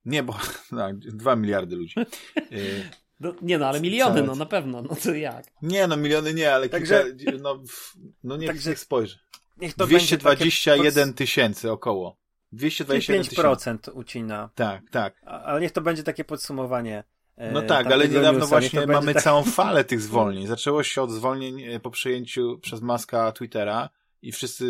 Nie, 0.07 0.23
bo 0.23 0.35
tak, 0.77 0.97
dwa 0.99 1.35
miliardy 1.35 1.75
ludzi. 1.75 1.95
Y, 2.51 2.83
No, 3.19 3.33
nie 3.41 3.57
no, 3.57 3.67
ale 3.67 3.81
miliony, 3.81 4.15
Całe- 4.15 4.27
no 4.27 4.35
na 4.35 4.45
pewno. 4.45 4.81
No 4.81 4.95
to 5.03 5.13
jak? 5.13 5.45
Nie, 5.61 5.87
no 5.87 5.97
miliony 5.97 6.33
nie, 6.33 6.53
ale 6.53 6.69
Także- 6.69 7.15
kilka, 7.17 7.37
no, 7.41 7.63
no 8.23 8.37
niech, 8.37 8.47
Także 8.49 8.69
niech 8.69 8.79
spojrzy. 8.79 9.19
Niech 9.57 9.73
to 9.73 9.87
będzie 9.87 10.17
221 10.17 11.07
takie 11.07 11.17
tysięcy 11.17 11.71
około. 11.71 12.17
221 12.51 13.23
tysięcy. 13.23 13.41
5% 13.89 13.91
ucina. 13.93 14.49
Tak, 14.55 14.81
tak. 14.91 15.21
Ale 15.25 15.61
niech 15.61 15.71
to 15.71 15.81
będzie 15.81 16.03
takie 16.03 16.23
podsumowanie. 16.23 17.03
e, 17.37 17.51
No 17.51 17.61
tak, 17.61 17.91
ale 17.91 18.07
niedawno 18.07 18.31
newsa. 18.31 18.45
Właśnie 18.47 18.87
mamy 18.87 19.13
tak- 19.13 19.23
całą 19.23 19.43
falę 19.43 19.83
tych 19.91 20.01
zwolnień. 20.01 20.47
Zaczęło 20.47 20.83
się 20.83 21.01
od 21.01 21.11
zwolnień 21.11 21.61
e, 21.63 21.79
po 21.79 21.91
przejęciu 21.91 22.59
przez 22.61 22.81
Maska 22.81 23.31
Twittera 23.31 23.89
i 24.21 24.31
wszyscy 24.31 24.65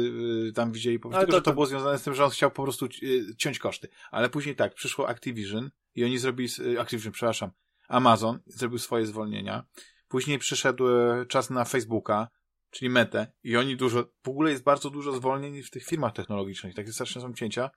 y, 0.49 0.53
tam 0.53 0.71
widzieli 0.71 0.99
po 0.99 1.09
prostu, 1.09 1.19
tylko, 1.25 1.31
to- 1.31 1.37
że 1.37 1.41
to 1.41 1.53
było 1.53 1.65
związane 1.65 1.97
z 1.99 2.03
tym, 2.03 2.13
że 2.13 2.25
on 2.25 2.31
chciał 2.31 2.51
po 2.51 2.63
prostu 2.63 2.85
y, 3.03 3.35
ciąć 3.37 3.59
koszty. 3.59 3.87
Ale 4.11 4.29
później 4.29 4.55
tak, 4.55 4.73
przyszło 4.73 5.09
Activision 5.09 5.69
i 5.95 6.03
oni 6.03 6.17
zrobili, 6.17 6.49
y, 6.59 6.79
Activision, 6.81 7.11
przepraszam, 7.13 7.51
Amazon 7.87 8.39
zrobił 8.45 8.79
swoje 8.79 9.05
zwolnienia. 9.05 9.65
Później 10.07 10.39
przyszedł 10.39 10.87
e, 10.87 11.25
czas 11.25 11.49
na 11.49 11.65
Facebooka, 11.65 12.27
czyli 12.69 12.89
Metę, 12.89 13.31
i 13.43 13.57
oni 13.57 13.77
dużo, 13.77 14.05
w 14.23 14.29
ogóle 14.29 14.51
jest 14.51 14.63
bardzo 14.63 14.89
dużo 14.89 15.11
zwolnień 15.13 15.63
w 15.63 15.69
tych 15.69 15.85
firmach 15.85 16.13
technologicznych, 16.13 16.75
takie 16.75 16.93
straszne 16.93 17.21
są 17.21 17.33
cięcia, 17.33 17.69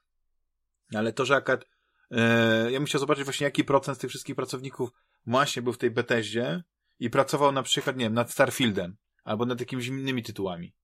ale 0.94 1.12
to, 1.12 1.24
że 1.24 1.36
akurat, 1.36 1.64
e, 2.10 2.72
ja 2.72 2.78
bym 2.78 2.86
chciał 2.86 3.00
zobaczyć 3.00 3.24
właśnie, 3.24 3.44
jaki 3.44 3.64
procent 3.64 3.98
z 3.98 4.00
tych 4.00 4.10
wszystkich 4.10 4.36
pracowników 4.36 4.90
właśnie 5.26 5.62
był 5.62 5.72
w 5.72 5.78
tej 5.78 5.90
Bethesdzie 5.90 6.62
i 6.98 7.10
pracował 7.10 7.52
na 7.52 7.62
przykład, 7.62 7.96
nie 7.96 8.04
wiem, 8.04 8.14
nad 8.14 8.32
Starfieldem, 8.32 8.96
albo 9.24 9.46
nad 9.46 9.60
jakimiś 9.60 9.86
innymi 9.86 10.22
tytułami. 10.22 10.74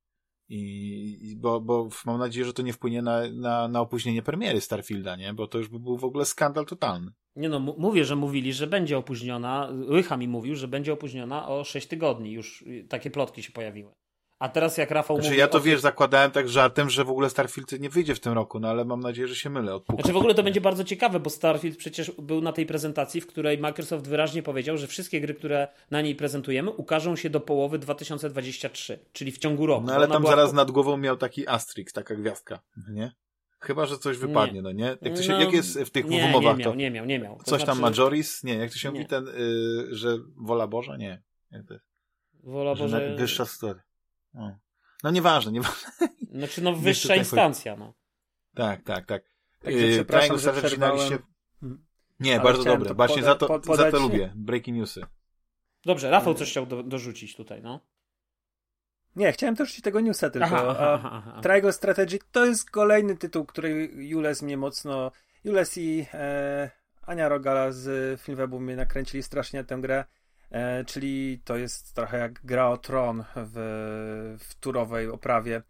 I, 0.49 1.37
bo, 1.37 1.61
bo 1.61 1.89
mam 2.07 2.19
nadzieję, 2.19 2.47
że 2.47 2.53
to 2.53 2.63
nie 2.63 2.73
wpłynie 2.73 3.03
na, 3.03 3.31
na, 3.33 3.69
na 3.69 3.81
opóźnienie 3.81 4.23
premiery 4.23 4.61
Starfielda, 4.61 5.17
nie? 5.17 5.35
Bo 5.35 5.47
to 5.47 5.59
już 5.59 5.69
by 5.69 5.81
był 5.81 5.99
w 5.99 6.05
ogóle 6.05 6.25
skandal 6.25 6.67
totalny. 6.67 7.11
Nie 7.37 7.49
no, 7.49 7.61
mówię, 7.61 8.05
że 8.05 8.17
mówili, 8.17 8.53
że 8.53 8.67
będzie 8.67 8.99
opóźniona. 8.99 9.73
Rycha 9.89 10.17
mi 10.17 10.29
mówił, 10.29 10.57
że 10.57 10.69
będzie 10.69 10.93
opóźniona 10.93 11.49
o 11.49 11.65
6 11.65 11.87
tygodni. 11.87 12.33
Już 12.33 12.65
takie 12.89 13.11
plotki 13.11 13.43
się 13.43 13.53
pojawiły. 13.53 13.93
A 14.39 14.49
teraz 14.49 14.79
jak 14.79 14.91
Rafał 14.91 15.17
znaczy, 15.17 15.29
mówi... 15.29 15.39
ja 15.39 15.49
to 15.49 15.61
wiesz, 15.61 15.81
zakładałem 15.81 16.31
tak 16.31 16.49
żartem, 16.49 16.91
że 16.91 17.05
w 17.05 17.11
ogóle 17.11 17.31
Starfield 17.31 17.81
nie 17.81 17.91
wyjdzie 17.91 18.15
w 18.15 18.21
tym 18.21 18.33
roku, 18.33 18.61
no 18.61 18.69
ale 18.69 18.85
mam 18.85 19.01
nadzieję, 19.01 19.29
że 19.29 19.35
się 19.37 19.51
mylę. 19.51 19.75
Odpukam. 19.75 19.97
Znaczy 19.97 20.13
w 20.13 20.17
ogóle 20.17 20.35
to 20.35 20.43
będzie 20.43 20.61
bardzo 20.61 20.85
ciekawe, 20.85 21.21
bo 21.21 21.31
Starfield 21.31 21.77
przecież 21.77 22.11
był 22.11 22.41
na 22.41 22.53
tej 22.53 22.67
prezentacji, 22.67 23.21
w 23.21 23.27
której 23.27 23.59
Microsoft 23.59 24.09
wyraźnie 24.09 24.43
powiedział, 24.43 24.77
że 24.79 24.87
wszystkie 24.87 25.21
gry, 25.21 25.35
które 25.35 25.69
na 25.91 26.03
niej 26.03 26.15
prezentujemy, 26.15 26.71
ukażą 26.71 27.17
się 27.17 27.31
do 27.31 27.41
połowy 27.41 27.79
2023, 27.79 28.99
czyli 29.13 29.33
w 29.33 29.39
ciągu 29.39 29.67
roku. 29.67 29.87
No 29.87 29.95
ale 29.95 30.09
tam 30.09 30.23
była... 30.23 30.37
zaraz 30.37 30.53
nad 30.53 30.71
głową 30.71 30.97
miał 30.97 31.17
taki 31.17 31.49
Asterix, 31.49 31.93
taka 31.93 32.15
gwiazdka, 32.15 32.61
nie? 32.91 33.13
Chyba, 33.61 33.87
że 33.87 33.99
coś 33.99 34.17
wypadnie, 34.19 34.55
Nie. 34.55 34.63
no 34.63 34.73
nie? 34.73 34.97
Jak, 35.03 35.17
to 35.17 35.23
się, 35.23 35.33
No, 35.33 35.41
jak 35.41 35.53
jest 35.53 35.79
w 35.81 35.91
tych 35.91 36.07
nie, 36.09 36.25
umowach, 36.25 36.57
nie 36.57 36.65
miał, 36.65 36.73
to 36.73 36.79
nie 36.79 36.91
miał, 36.91 37.05
nie 37.07 37.19
miał. 37.19 37.37
To 37.37 37.45
coś 37.45 37.65
tam 37.65 37.79
znaczy, 37.79 38.01
Majoris? 38.01 38.45
Nie, 38.45 38.55
jak 38.55 38.71
to 38.71 38.79
się 38.79 38.89
Nie. 38.89 38.93
mówi 38.93 39.07
ten, 39.07 39.29
y, 39.29 39.33
że 39.91 40.19
wola 40.37 40.67
Boża? 40.67 40.97
Nie. 40.97 41.23
Wola 42.43 42.75
na- 42.75 43.17
Wyższa 43.17 43.45
story. 43.45 43.81
No 45.05 45.11
nieważne, 45.11 45.53
nieważne. 45.53 45.89
Znaczy 46.33 46.63
no 46.63 46.73
wyższa 46.73 47.03
tutaj 47.03 47.19
instancja, 47.19 47.77
no. 47.77 47.95
Tak, 48.55 48.83
tak, 48.83 49.07
tak. 49.07 49.23
Także 49.61 49.79
Yy, 49.79 49.95
przepraszam, 49.95 50.39
że 50.39 50.53
przerwałem. 50.53 51.19
Mhm. 51.63 51.87
Nie, 52.21 52.35
Ale 52.35 52.43
bardzo 52.45 52.65
dobre. 52.65 52.95
Właśnie 52.95 53.23
poda- 53.23 53.27
za 53.27 53.35
to, 53.35 53.77
za 53.77 53.91
to 53.91 54.01
lubię. 54.01 54.33
Breaking 54.37 54.79
newsy. 54.79 55.03
Dobrze, 55.85 56.11
Rafał 56.11 56.35
coś 56.35 56.51
chciał 56.51 56.67
do, 56.67 56.83
dorzucić 56.83 57.37
tutaj, 57.37 57.63
no. 57.63 57.81
Nie, 59.17 59.33
chciałem 59.33 59.57
też 59.57 59.81
tego 59.81 60.01
newsa 60.01 60.31
tylko. 60.31 60.47
Aha, 60.47 60.65
a 60.69 60.71
aha, 60.71 61.01
aha, 61.03 61.23
aha. 61.29 61.41
Triangle 61.43 61.73
Strategy 61.73 62.19
to 62.33 62.47
jest 62.47 62.71
kolejny 62.71 63.17
tytuł, 63.17 63.45
który 63.45 63.91
Jules 63.95 64.43
mnie 64.43 64.57
mocno. 64.57 65.13
Jules 65.45 65.79
i 65.79 66.07
e, 66.15 66.71
Ania 67.03 67.29
Rogala 67.29 67.73
z 67.73 68.21
Filmwebu 68.21 68.61
mnie 68.61 68.77
nakręcili 68.77 69.23
strasznie 69.23 69.61
na 69.61 69.67
tę 69.67 69.79
grę. 69.81 70.05
E, 70.51 70.85
czyli 70.85 71.41
to 71.45 71.57
jest 71.57 71.95
trochę 71.95 72.19
jak 72.19 72.41
gra 72.45 72.69
o 72.69 72.77
tron 72.79 73.25
w, 73.37 74.37
w 74.41 74.55
turowej 74.55 75.09
oprawie. 75.09 75.63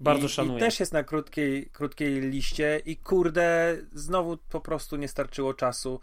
Bardzo 0.00 0.26
I, 0.26 0.28
szanuję. 0.28 0.56
I 0.56 0.60
też 0.60 0.80
jest 0.80 0.92
na 0.92 1.04
krótkiej, 1.04 1.70
krótkiej 1.70 2.20
liście 2.20 2.80
i 2.84 2.96
kurde, 2.96 3.76
znowu 3.92 4.36
po 4.36 4.60
prostu 4.60 4.96
nie 4.96 5.08
starczyło 5.08 5.54
czasu. 5.54 6.00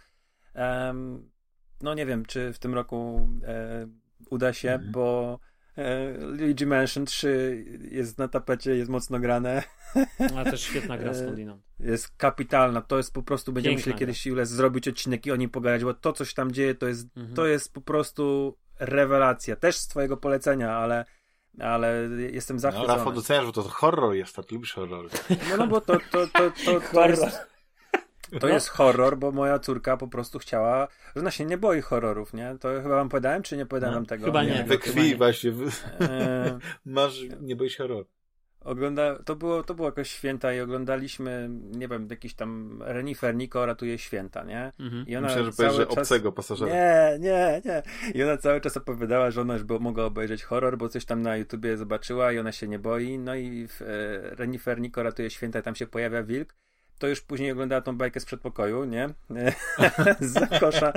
Em, 0.53 1.29
no 1.81 1.93
nie 1.93 2.05
wiem, 2.05 2.25
czy 2.25 2.53
w 2.53 2.59
tym 2.59 2.73
roku 2.73 3.29
e, 3.43 3.87
uda 4.29 4.53
się, 4.53 4.71
Mhm. 4.71 4.91
bo 4.91 5.39
Luigi 6.19 6.65
Mansion 6.65 7.05
3 7.05 7.65
jest 7.91 8.17
na 8.17 8.27
tapecie, 8.27 8.75
jest 8.75 8.89
mocno 8.91 9.19
grane, 9.19 9.63
Ale 10.37 10.51
też 10.51 10.61
świetna 10.61 10.97
gra 10.97 11.11
E, 11.11 11.15
skądinąd. 11.15 11.61
jest 11.79 12.09
kapitalna. 12.17 12.81
To 12.81 12.97
jest 12.97 13.13
po 13.13 13.23
prostu, 13.23 13.53
będziemy 13.53 13.75
Piękna 13.75 13.89
musieli 13.89 13.99
kiedyś 13.99 14.25
Jules 14.25 14.49
zrobić 14.49 14.87
odcinek 14.87 15.25
i 15.25 15.31
o 15.31 15.35
nim 15.35 15.49
pogadać, 15.49 15.83
bo 15.83 15.93
to, 15.93 16.13
co 16.13 16.25
się 16.25 16.33
tam 16.33 16.51
dzieje, 16.51 16.75
to 16.75 16.87
jest, 16.87 17.07
Mhm. 17.17 17.35
to 17.35 17.45
jest 17.45 17.73
po 17.73 17.81
prostu 17.81 18.57
rewelacja. 18.79 19.55
Też 19.55 19.77
z 19.77 19.87
twojego 19.87 20.17
polecenia, 20.17 20.71
ale, 20.71 21.05
ale 21.59 22.09
jestem 22.31 22.55
No, 22.57 22.61
zachwycony. 22.61 22.93
Rafał 22.97 23.13
doceniasz, 23.13 23.45
że 23.45 23.51
to 23.51 23.61
horror 23.63 24.13
jest, 24.13 24.39
a 24.39 24.43
ty 24.43 24.55
lubisz 24.55 24.73
horror. 24.73 25.09
No, 25.49 25.57
no 25.57 25.67
bo 25.67 25.81
to, 25.81 25.97
to, 26.11 26.27
to, 26.27 26.51
to, 26.65 26.81
to, 26.93 27.07
jest, 27.07 27.23
to 28.39 28.47
jest 28.47 28.67
horror, 28.69 29.17
bo 29.17 29.31
moja 29.31 29.59
córka 29.59 29.97
po 29.97 30.07
prostu 30.07 30.39
chciała, 30.39 30.87
że 31.15 31.21
ona 31.21 31.31
się 31.31 31.45
nie 31.45 31.57
boi 31.57 31.81
horrorów, 31.81 32.33
nie? 32.33 32.55
To 32.59 32.69
chyba 32.83 32.95
wam 32.95 33.09
powiedziałem, 33.09 33.43
czy 33.43 33.57
nie 33.57 33.65
powiedziałem 33.65 33.99
No, 33.99 34.05
tego? 34.05 34.25
chyba 34.25 34.43
nie. 34.43 34.49
We 34.53 34.57
chyba 34.63 34.77
krwi 34.77 35.09
nie. 35.09 35.15
właśnie. 35.15 35.51
E, 36.01 36.59
Masz, 36.85 37.21
nie 37.41 37.55
boisz 37.55 37.77
się 37.77 37.83
horror. 37.83 38.05
ogląda, 38.61 39.23
to, 39.23 39.35
było, 39.35 39.63
to 39.63 39.73
było 39.73 39.87
jakoś 39.87 40.09
święta 40.09 40.53
i 40.53 40.59
oglądaliśmy, 40.59 41.49
nie 41.51 41.87
wiem, 41.87 42.07
jakiś 42.09 42.33
tam 42.33 42.79
Renifer 42.85 43.35
Nico 43.35 43.65
ratuje 43.65 43.97
święta, 43.97 44.43
nie? 44.43 44.71
Mhm. 44.79 45.07
I 45.07 45.15
ona 45.15 45.27
Myślę, 45.27 45.43
że 45.43 45.51
powiesz, 45.51 45.73
że 45.75 45.85
czas... 45.87 45.97
obcego 45.97 46.31
pasażera. 46.31 46.71
Nie, 46.73 47.19
nie, 47.19 47.61
nie. 47.65 47.83
I 48.13 48.23
ona 48.23 48.37
cały 48.37 48.61
czas 48.61 48.77
opowiadała, 48.77 49.31
że 49.31 49.41
ona 49.41 49.53
już 49.53 49.63
mogła 49.79 50.05
obejrzeć 50.05 50.43
horror, 50.43 50.77
bo 50.77 50.89
coś 50.89 51.05
tam 51.05 51.21
na 51.21 51.37
YouTubie 51.37 51.77
zobaczyła 51.77 52.31
i 52.31 52.39
ona 52.39 52.51
się 52.51 52.67
nie 52.67 52.79
boi. 52.79 53.17
No 53.19 53.35
i 53.35 53.67
w, 53.67 53.81
e, 53.81 53.85
Renifer 54.35 54.79
Nico 54.81 55.03
ratuje 55.03 55.29
święta 55.29 55.59
i 55.59 55.63
tam 55.63 55.75
się 55.75 55.87
pojawia 55.87 56.23
wilk. 56.23 56.55
To 57.01 57.07
już 57.07 57.21
później 57.21 57.51
oglądała 57.51 57.81
tą 57.81 57.97
bajkę 57.97 58.19
z 58.19 58.25
przedpokoju, 58.25 58.85
nie? 58.85 59.09
z 60.19 60.59
kosza, 60.59 60.93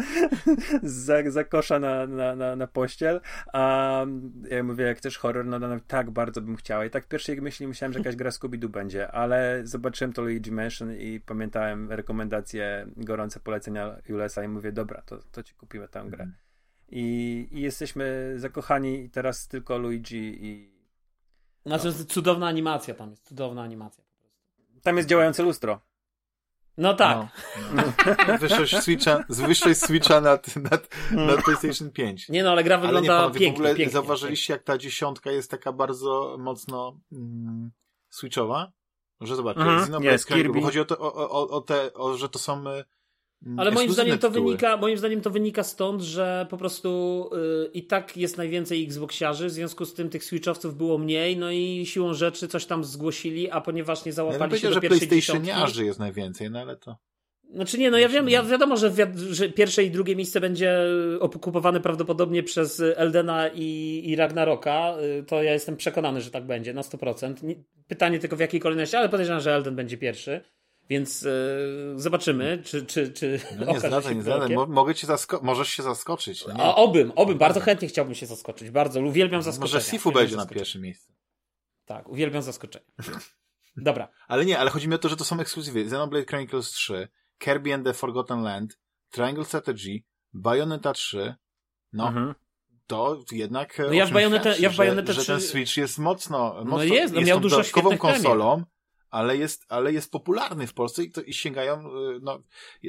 za 0.83 1.45
kosza 1.45 1.79
na, 1.79 2.07
na, 2.07 2.37
na, 2.37 2.57
na 2.57 2.67
pościel. 2.67 3.21
A 3.53 4.05
ja 4.51 4.63
mówię, 4.63 4.85
jak 4.85 4.99
chcesz 4.99 5.19
horror, 5.19 5.47
no, 5.47 5.59
no, 5.59 5.69
no 5.69 5.77
tak 5.87 6.11
bardzo 6.11 6.41
bym 6.41 6.57
chciała. 6.57 6.85
I 6.85 6.91
tak 6.91 7.05
w 7.05 7.09
pierwszej 7.09 7.43
myśli 7.43 7.67
myślałem, 7.67 7.93
że 7.93 7.99
jakaś 7.99 8.17
gra 8.17 8.31
Scooby-Doo 8.31 8.69
będzie, 8.69 9.13
ale 9.13 9.61
zobaczyłem 9.65 10.13
to 10.13 10.23
Luigi 10.23 10.53
Mansion 10.53 10.93
i 10.93 11.21
pamiętałem 11.21 11.93
rekomendacje, 11.93 12.87
gorące 12.97 13.41
polecenia 13.41 13.97
Julesa 14.09 14.45
i 14.45 14.49
mówię, 14.49 14.73
dobra, 14.73 15.03
to, 15.03 15.19
to 15.33 15.43
ci 15.43 15.55
kupimy 15.55 15.89
tę 15.89 16.05
grę. 16.09 16.25
Mhm. 16.25 16.35
I, 16.89 17.49
I 17.51 17.61
jesteśmy 17.61 18.35
zakochani 18.37 19.11
teraz 19.11 19.49
tylko 19.49 19.79
Luigi 19.79 20.47
i 20.47 20.75
Znaczy 21.67 21.93
cudowna 21.93 22.47
animacja 22.47 22.95
tam 22.95 23.11
jest, 23.11 23.29
cudowna 23.29 23.63
animacja 23.63 24.05
tam 24.85 24.97
jest 24.97 25.09
działające 25.09 25.43
lustro. 25.43 25.81
No 26.79 26.95
tak. 26.95 27.19
No, 27.75 27.83
no. 28.29 28.39
Wyższość 28.39 28.77
Switcha, 28.79 29.25
wyższość 29.29 29.81
Switcha 29.81 30.21
nad, 30.21 30.57
nad, 30.57 30.89
nad 31.11 31.45
PlayStation 31.45 31.91
5. 31.91 32.29
Nie 32.29 32.43
no, 32.43 32.51
ale 32.51 32.65
gra 32.65 32.77
Ale 32.77 32.83
nie, 32.87 32.93
wygląda 32.93 33.17
panowie, 33.19 33.41
pięknie, 33.41 33.53
w 33.53 33.61
ogóle 33.61 33.75
pięknie. 33.75 33.93
zauważyliście, 33.93 34.53
jak 34.53 34.63
ta 34.63 34.79
dziesiątka 34.79 35.31
jest 35.31 35.51
taka 35.51 35.73
bardzo 35.73 36.37
mocno 36.39 37.01
mm, 37.13 37.71
switchowa? 38.11 38.73
Że 39.21 39.37
zobaczcie, 39.37 39.63
Mhm, 39.63 40.03
jest, 40.03 40.29
Kirby. 40.29 40.61
bo 40.61 40.67
chodzi 40.67 40.81
o, 40.81 40.85
to, 40.85 40.99
o, 40.99 41.31
o, 41.31 41.49
o 41.49 41.61
te, 41.61 41.93
o, 41.95 42.17
że 42.17 42.29
to 42.29 42.39
są 42.39 42.69
y, 42.71 42.85
Ale 43.57 43.71
moim 43.71 43.93
zdaniem 43.93 44.19
to 44.19 44.29
tytuły. 44.29 44.47
wynika, 44.47 44.77
moim 44.77 44.99
zdaniem 44.99 45.21
to 45.21 45.31
wynika 45.31 45.63
stąd, 45.63 46.03
że 46.03 46.47
po 46.51 46.57
prostu 46.57 47.31
y, 47.67 47.71
i 47.75 47.83
tak 47.87 48.17
jest 48.17 48.37
najwięcej 48.37 48.85
Xboxiarzy, 48.85 49.47
w 49.47 49.51
związku 49.51 49.85
z 49.85 49.95
tym 49.95 50.11
tych 50.11 50.25
Switchowców 50.25 50.77
było 50.77 50.99
mniej, 50.99 51.37
no 51.37 51.51
i 51.51 51.83
siłą 51.87 52.15
rzeczy 52.15 52.49
coś 52.49 52.67
tam 52.67 52.85
zgłosili, 52.85 53.51
a 53.51 53.61
ponieważ 53.61 54.05
nie 54.05 54.11
Ja 54.11 54.15
załapali 54.17 54.41
się 54.41 54.49
powiedział, 54.49 54.71
do 54.71 54.75
że 54.75 54.81
pierwszej 54.81 55.09
dziesiątki... 55.09 55.87
Jest 55.87 55.99
najwięcej, 55.99 56.51
no 56.51 56.61
ale 56.61 56.77
to... 56.77 56.97
Znaczy 57.55 57.79
nie, 57.79 57.91
no 57.91 57.99
ja 57.99 58.09
wiem, 58.09 58.29
ja 58.29 58.43
wiadomo, 58.43 58.77
że, 58.77 58.91
wi 58.91 59.03
że 59.31 59.49
pierwsze 59.49 59.85
i 59.85 59.91
drugie 59.91 60.17
miejsce 60.17 60.41
będzie 60.41 60.79
okupowane 61.21 61.81
prawdopodobnie 61.81 62.43
przez 62.43 62.81
Eldena 62.97 63.49
i, 63.55 64.03
i 64.05 64.17
Ragnaroka. 64.17 64.95
Y, 65.21 65.25
To 65.25 65.43
ja 65.43 65.53
jestem 65.53 65.77
przekonany, 65.77 66.21
że 66.21 66.31
tak 66.31 66.47
będzie 66.47 66.75
na 66.75 66.83
100%. 66.83 67.43
Nie- 67.43 67.55
Pytanie 67.89 68.19
tylko 68.19 68.37
w 68.37 68.41
jakiej 68.41 68.61
kolejności, 68.61 68.97
ale 68.97 69.09
podejrzewam, 69.09 69.41
że 69.41 69.55
Elden 69.55 69.77
będzie 69.77 69.97
pierwszy. 69.99 70.41
Więc 70.89 71.23
y, 71.23 71.93
zobaczymy, 71.97 72.63
czy, 72.65 72.87
czy, 72.87 73.13
czy 73.13 73.41
No 73.59 73.67
nie 73.73 73.81
się 73.81 74.15
nie. 74.49 74.55
Mo- 74.57 74.67
Mogę 74.67 74.95
cię 74.95 75.07
zasko- 75.07 75.41
możesz 75.43 75.69
się 75.69 75.83
zaskoczyć. 75.83 76.47
no 76.47 76.55
Nie? 76.55 76.63
A, 76.63 76.75
obym, 76.75 77.13
obym, 77.17 77.39
bardzo 77.39 77.61
chętnie 77.61 77.89
chciałbym 77.89 78.15
się 78.15 78.27
zaskoczyć. 78.27 78.71
Bardzo, 78.71 79.01
uwielbiam 79.01 79.43
zaskoczenia. 79.43 79.75
Może 79.75 79.91
Sifu 79.91 80.13
będzie 80.13 80.37
na 80.37 80.47
pierwszym 80.47 80.83
miejscu. 80.83 81.13
Tak, 81.85 82.09
uwielbiam 82.09 82.43
zaskoczenia. 82.43 82.85
Dobra. 83.77 84.09
Ale 84.29 84.45
nie, 84.45 84.59
ale 84.59 84.71
chodzi 84.71 84.89
mi 84.89 84.95
o 84.95 84.99
to, 84.99 85.09
że 85.09 85.17
to 85.17 85.25
są 85.25 85.41
ekskluzywy. 85.41 85.81
Xenoblade 85.81 86.27
Chronicles 86.27 86.71
3, 86.71 87.09
Kirby 87.39 87.75
and 87.75 87.85
the 87.85 87.95
Forgotten 87.95 88.43
Land, 88.43 88.79
Triangle 89.11 89.45
Strategy, 89.45 90.03
Bayonetta 90.33 90.93
3. 90.93 91.35
No, 91.93 92.09
Mhm. 92.09 92.35
to 92.87 93.21
jednak. 93.33 93.81
e, 93.81 93.83
No 93.83 93.93
ja 93.93 94.07
w 94.07 94.11
Bayonetta- 94.11 94.41
świadczy, 94.43 94.63
ja 94.63 94.69
w 94.69 94.73
że- 94.73 94.79
Bayonetta 94.79 95.13
że, 95.13 95.21
3 95.23 95.33
ten 95.33 95.41
Switch 95.41 95.77
jest 95.77 95.99
mocno. 95.99 96.55
mocno 96.65 96.83
jest, 96.95 97.15
no 97.15 97.21
jest 97.21 97.29
miał 97.29 97.41
dużo 97.41 97.63
świetnych 97.63 97.99
konsolą, 97.99 98.65
ale 99.15 99.37
jest, 99.37 99.65
ale 99.69 99.93
jest 99.93 100.11
popularny 100.13 100.67
w 100.67 100.75
Polsce 100.75 101.05
i, 101.05 101.11
to, 101.11 101.23
i 101.23 101.33
sięgają. 101.33 101.75
e, 101.81 102.19
No, 102.23 102.43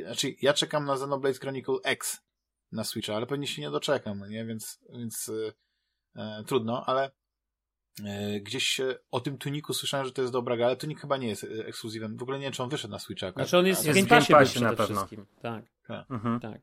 znaczy, 0.05 0.35
ja 0.41 0.53
czekam 0.53 0.85
na 0.85 0.93
Xenoblade 0.93 1.39
Chronicle 1.39 1.75
X 1.83 2.21
na 2.71 2.83
Switcha, 2.83 3.15
ale 3.15 3.25
pewnie 3.25 3.47
się 3.47 3.61
nie 3.61 3.69
doczekam, 3.71 4.19
no 4.19 4.27
nie? 4.27 4.45
Więc, 4.45 4.79
więc 4.93 5.29
e, 5.29 5.53
e, 6.21 6.43
trudno, 6.47 6.85
ale 6.85 7.11
e, 8.05 8.39
gdzieś 8.39 8.79
e, 8.79 8.95
o 9.11 9.19
tym 9.19 9.37
Tuniku 9.37 9.73
słyszałem, 9.73 10.05
że 10.05 10.11
to 10.11 10.21
jest 10.21 10.33
dobra 10.33 10.57
gra, 10.57 10.65
ale 10.65 10.75
Tunik 10.75 11.01
chyba 11.01 11.17
nie 11.17 11.27
jest 11.27 11.43
e, 11.43 11.65
ekskluzywem. 11.65 12.17
W 12.17 12.21
ogóle 12.21 12.37
nie 12.39 12.43
wiem, 12.43 12.53
czy 12.53 12.63
on 12.63 12.69
wyszedł 12.69 12.91
na 12.91 12.99
Switcha. 12.99 13.31
Znaczy 13.31 13.57
on 13.57 13.65
jest 13.67 13.89
w 13.89 13.93
Game 13.93 14.07
Passie 14.07 14.33
na 14.33 14.45
przede 14.45 14.75
pewno. 14.75 14.95
wszystkim. 14.95 15.25
Tak, 15.41 15.65
Mhm. 16.09 16.39
tak. 16.39 16.61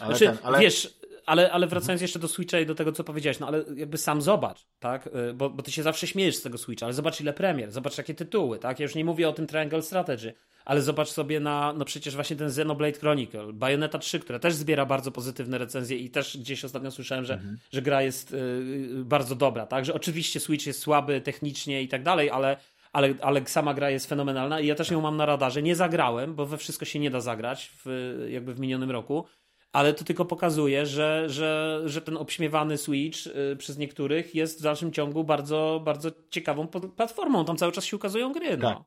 ale, 0.00 0.16
Znaczy, 0.16 0.26
ten, 0.36 0.46
ale 0.46 0.58
wiesz, 0.60 0.98
ale, 1.26 1.52
ale 1.52 1.66
wracając 1.66 2.02
jeszcze 2.02 2.18
do 2.18 2.28
Switcha 2.28 2.60
i 2.60 2.66
do 2.66 2.74
tego, 2.74 2.92
co 2.92 3.04
powiedziałeś, 3.04 3.38
no 3.38 3.46
ale 3.46 3.64
jakby 3.76 3.98
sam 3.98 4.22
zobacz, 4.22 4.66
tak? 4.78 5.06
Y, 5.06 5.34
bo, 5.34 5.50
bo 5.50 5.62
ty 5.62 5.72
się 5.72 5.82
zawsze 5.82 6.06
śmiejesz 6.06 6.36
z 6.36 6.42
tego 6.42 6.58
Switcha, 6.58 6.86
ale 6.86 6.92
zobacz 6.92 7.20
ile 7.20 7.32
premier, 7.32 7.72
zobacz 7.72 7.98
jakie 7.98 8.14
tytuły, 8.14 8.58
tak? 8.58 8.80
Ja 8.80 8.82
już 8.82 8.94
nie 8.94 9.04
mówię 9.04 9.28
o 9.28 9.32
tym 9.32 9.46
Triangle 9.46 9.82
Strategy, 9.82 10.34
ale 10.64 10.82
zobacz 10.82 11.08
sobie 11.08 11.40
na, 11.40 11.72
no 11.72 11.84
przecież 11.84 12.14
właśnie 12.14 12.36
ten 12.36 12.46
Xenoblade 12.46 12.98
Chronicle, 12.98 13.52
Bayonetta 13.52 13.98
3, 13.98 14.20
która 14.20 14.38
też 14.38 14.54
zbiera 14.54 14.86
bardzo 14.86 15.12
pozytywne 15.12 15.58
recenzje 15.58 15.96
i 15.96 16.10
też 16.10 16.36
gdzieś 16.36 16.64
ostatnio 16.64 16.90
słyszałem, 16.90 17.24
że, 17.24 17.34
mhm. 17.34 17.58
że 17.72 17.82
gra 17.82 18.02
jest 18.02 18.32
y, 18.32 19.04
bardzo 19.04 19.34
dobra, 19.34 19.66
tak? 19.66 19.84
Że 19.84 19.94
oczywiście 19.94 20.40
Switch 20.40 20.66
jest 20.66 20.80
słaby 20.80 21.20
technicznie 21.20 21.82
i 21.82 21.88
tak 21.88 22.02
dalej, 22.02 22.30
ale 22.30 22.56
ale, 22.92 23.14
ale 23.20 23.46
sama 23.46 23.74
gra 23.74 23.90
jest 23.90 24.06
fenomenalna 24.06 24.60
i 24.60 24.66
ja 24.66 24.74
też 24.74 24.90
ją 24.90 25.00
mam 25.00 25.16
na 25.16 25.26
radarze. 25.26 25.62
Nie 25.62 25.76
zagrałem, 25.76 26.34
bo 26.34 26.46
we 26.46 26.58
wszystko 26.58 26.84
się 26.84 26.98
nie 26.98 27.10
da 27.10 27.20
zagrać 27.20 27.72
w, 27.84 28.26
jakby 28.30 28.54
w 28.54 28.60
minionym 28.60 28.90
roku, 28.90 29.24
ale 29.72 29.94
to 29.94 30.04
tylko 30.04 30.24
pokazuje, 30.24 30.86
że, 30.86 31.24
że, 31.28 31.82
że 31.84 32.02
ten 32.02 32.16
obśmiewany 32.16 32.78
Switch 32.78 33.26
y, 33.26 33.56
przez 33.56 33.78
niektórych 33.78 34.34
jest 34.34 34.58
w 34.58 34.62
dalszym 34.62 34.92
ciągu 34.92 35.24
bardzo, 35.24 35.82
bardzo 35.84 36.10
ciekawą 36.30 36.68
platformą. 36.96 37.44
Tam 37.44 37.56
cały 37.56 37.72
czas 37.72 37.84
się 37.84 37.96
ukazują 37.96 38.32
gry. 38.32 38.56
No. 38.56 38.74
Tak. 38.74 38.82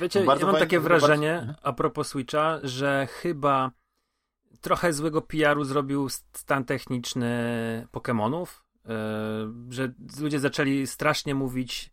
Wiecie, 0.00 0.24
ja 0.24 0.46
mam 0.46 0.56
takie 0.56 0.80
wrażenie 0.80 1.42
bardzo... 1.46 1.66
a 1.66 1.72
propos 1.72 2.08
Switcha, 2.08 2.60
że 2.62 3.06
chyba 3.10 3.70
trochę 4.60 4.92
złego 4.92 5.22
PR-u 5.22 5.64
zrobił 5.64 6.08
stan 6.08 6.64
techniczny 6.64 7.88
Pokémonów, 7.92 8.46
yy, 8.84 8.92
że 9.68 9.92
ludzie 10.20 10.40
zaczęli 10.40 10.86
strasznie 10.86 11.34
mówić 11.34 11.90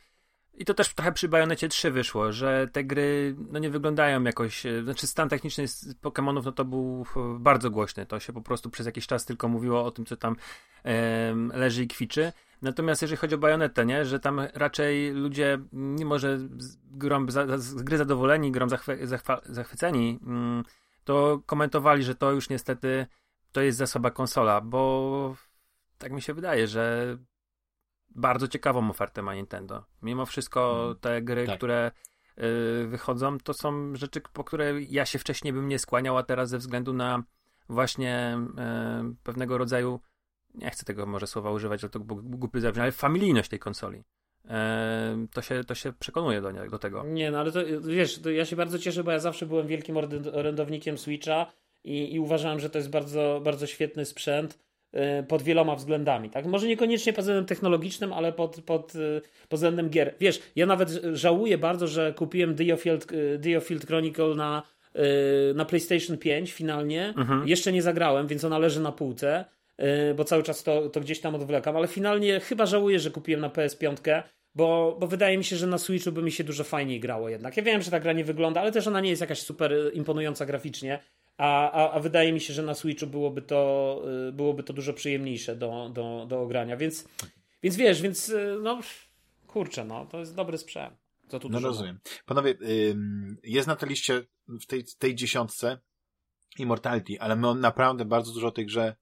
i 0.58 0.66
to 0.66 0.74
też 0.74 0.94
trochę 0.94 1.12
przy 1.12 1.28
Bayonecie 1.28 1.70
3 1.70 1.92
wyszło, 1.92 2.32
że 2.32 2.68
te 2.72 2.84
gry 2.84 3.36
no 3.52 3.60
nie 3.60 3.70
wyglądają 3.70 4.24
jakoś, 4.24 4.66
e, 4.66 4.84
znaczy 4.84 5.08
stan 5.08 5.30
techniczny 5.30 5.68
z 5.68 5.96
Pokémonów 6.02 6.46
no 6.46 6.52
to 6.52 6.66
był 6.66 7.06
bardzo 7.40 7.70
głośny, 7.70 8.06
to 8.06 8.20
się 8.20 8.34
po 8.34 8.42
prostu 8.42 8.70
przez 8.70 8.86
jakiś 8.86 9.08
czas 9.08 9.26
tylko 9.26 9.48
mówiło 9.48 9.86
o 9.86 9.92
tym, 9.92 10.06
co 10.06 10.18
tam 10.18 10.36
e, 10.86 11.36
leży 11.54 11.84
i 11.84 11.88
kwiczy. 11.88 12.34
Natomiast 12.62 13.02
jeżeli 13.02 13.18
chodzi 13.18 13.36
o 13.36 13.38
Bajonetę, 13.38 13.86
nie, 13.86 14.06
że 14.06 14.20
tam 14.20 14.42
raczej 14.54 15.12
ludzie, 15.12 15.60
mimo 15.74 16.20
że 16.20 16.40
grą, 16.92 17.30
z, 17.30 17.62
z 17.62 17.84
gry 17.84 17.98
zadowoleni, 17.98 18.52
grą 18.52 18.70
zachwy, 18.70 19.08
zachwa, 19.08 19.42
zachwyceni, 19.46 20.20
mm, 20.24 20.64
to 21.04 21.42
komentowali, 21.46 22.04
że 22.04 22.16
to 22.16 22.32
już 22.32 22.50
niestety 22.50 23.06
to 23.52 23.62
jest 23.62 23.78
za 23.78 23.88
słaba 23.88 24.12
konsola, 24.12 24.62
bo 24.62 25.36
tak 25.98 26.12
mi 26.12 26.22
się 26.22 26.34
wydaje, 26.34 26.68
że 26.68 27.18
bardzo 28.16 28.48
ciekawą 28.48 28.90
ofertę 28.90 29.22
ma 29.22 29.36
Nintendo. 29.36 29.84
Mimo 30.02 30.26
wszystko 30.26 30.72
mhm. 30.72 30.96
te 31.00 31.22
gry, 31.22 31.46
tak. 31.46 31.58
które 31.58 31.92
y, 32.84 32.88
wychodzą, 32.88 33.38
to 33.38 33.54
są 33.54 33.96
rzeczy, 33.96 34.22
po 34.34 34.44
które 34.44 34.82
ja 34.82 35.06
się 35.06 35.20
wcześniej 35.20 35.54
bym 35.54 35.68
nie 35.68 35.80
skłaniał, 35.80 36.18
a 36.18 36.24
teraz 36.24 36.50
ze 36.50 36.58
względu 36.58 36.94
na 36.94 37.24
właśnie 37.70 38.38
y, 39.12 39.16
pewnego 39.24 39.58
rodzaju, 39.58 40.00
nie 40.54 40.70
chcę 40.70 40.86
tego 40.86 41.06
może 41.06 41.28
słowa 41.28 41.52
używać, 41.52 41.84
ale 41.84 41.90
to 41.90 42.00
głupy 42.00 42.62
zabrzmi, 42.62 42.82
ale 42.82 42.92
familijność 42.92 43.50
tej 43.50 43.60
konsoli. 43.60 44.04
Y, 44.46 44.50
to, 45.34 45.42
się, 45.42 45.64
to 45.64 45.76
się 45.76 45.94
przekonuje 45.94 46.42
do, 46.42 46.52
nie, 46.52 46.70
do 46.70 46.80
tego. 46.80 47.04
Nie, 47.04 47.32
no 47.32 47.40
ale 47.40 47.52
to 47.52 47.60
wiesz, 47.82 48.22
to 48.22 48.30
ja 48.30 48.46
się 48.46 48.56
bardzo 48.56 48.80
cieszę, 48.80 49.04
bo 49.04 49.12
ja 49.12 49.20
zawsze 49.20 49.46
byłem 49.46 49.68
wielkim 49.68 49.98
orędownikiem 50.34 50.98
Switcha 50.98 51.52
i, 51.84 52.14
i 52.14 52.20
uważałem, 52.20 52.60
że 52.60 52.70
to 52.70 52.78
jest 52.78 52.90
bardzo, 52.90 53.42
bardzo 53.44 53.68
świetny 53.68 54.06
sprzęt 54.06 54.66
pod 55.28 55.44
wieloma 55.44 55.76
względami. 55.76 56.30
Tak? 56.30 56.46
Może 56.46 56.68
niekoniecznie 56.68 57.14
pod 57.14 57.22
względem 57.22 57.46
technologicznym, 57.46 58.14
ale 58.14 58.34
pod, 58.34 58.62
pod, 58.62 58.96
y, 58.96 59.22
pod 59.50 59.58
względem 59.58 59.90
gier. 59.90 60.16
Wiesz, 60.20 60.40
ja 60.56 60.66
nawet 60.66 60.90
żałuję 61.14 61.58
bardzo, 61.58 61.88
że 61.88 62.14
kupiłem 62.14 62.56
Diofield, 62.56 63.12
y, 63.12 63.40
Diofield 63.40 63.86
Chronicle 63.86 64.36
na, 64.36 64.64
na 65.56 65.66
PlayStation 65.66 66.18
5 66.18 66.52
finalnie. 66.52 67.14
Mhm. 67.18 67.48
Jeszcze 67.48 67.72
nie 67.72 67.82
zagrałem, 67.82 68.28
więc 68.28 68.44
ona 68.44 68.58
leży 68.58 68.80
na 68.80 68.92
półce, 68.92 69.46
bo 70.16 70.24
cały 70.24 70.44
czas 70.44 70.64
to, 70.64 70.90
to 70.90 71.02
gdzieś 71.02 71.20
tam 71.20 71.36
odwlekam, 71.36 71.78
ale 71.78 71.88
finalnie 71.88 72.40
chyba 72.40 72.66
żałuję, 72.66 73.00
że 73.00 73.12
kupiłem 73.12 73.42
na 73.42 73.50
PS5. 73.50 74.22
Bo, 74.56 74.98
bo 75.00 75.08
wydaje 75.08 75.38
mi 75.38 75.44
się, 75.44 75.56
że 75.56 75.68
na 75.68 75.78
Switchu 75.78 76.12
by 76.12 76.22
mi 76.22 76.32
się 76.32 76.44
dużo 76.44 76.64
fajniej 76.64 77.00
grało 77.00 77.30
jednak. 77.30 77.58
Ja 77.58 77.64
wiem, 77.64 77.82
że 77.82 77.92
ta 77.92 78.00
gra 78.00 78.14
nie 78.14 78.24
wygląda, 78.24 78.62
ale 78.62 78.72
też 78.72 78.88
ona 78.88 79.02
nie 79.02 79.10
jest 79.10 79.22
jakaś 79.22 79.40
super 79.40 79.74
imponująca 79.94 80.46
graficznie. 80.46 81.00
A, 81.38 81.72
a, 81.72 81.92
a 81.92 82.00
wydaje 82.00 82.34
mi 82.34 82.42
się, 82.42 82.54
że 82.54 82.64
na 82.64 82.74
Switchu 82.74 83.08
byłoby 83.08 83.42
to, 83.42 84.02
y, 84.30 84.32
byłoby 84.32 84.64
to 84.64 84.74
dużo 84.74 84.94
przyjemniejsze 84.94 85.56
do, 85.56 85.90
do, 85.94 86.26
do 86.30 86.42
ogrania. 86.42 86.78
Więc, 86.78 87.08
więc 87.64 87.76
wiesz, 87.76 88.02
więc 88.02 88.30
y, 88.30 88.58
no 88.62 88.80
kurczę, 89.48 89.86
no 89.86 90.06
to 90.06 90.20
jest 90.20 90.36
dobry 90.36 90.58
sprzęt. 90.58 90.94
Co 91.28 91.40
tu 91.40 91.50
no 91.50 91.60
rozumiem. 91.60 92.00
Panowie, 92.26 92.56
jest 93.44 93.68
na 93.68 93.76
tej 93.76 93.90
liście 93.90 94.24
w 94.48 94.66
tej, 94.66 94.84
tej 95.00 95.16
dziesiątce 95.16 95.80
Immortality, 96.60 97.22
ale 97.22 97.36
my 97.36 97.56
naprawdę 97.56 98.06
bardzo 98.06 98.34
dużo 98.34 98.48
o 98.48 98.52
tej 98.52 98.66
grze 98.66 98.96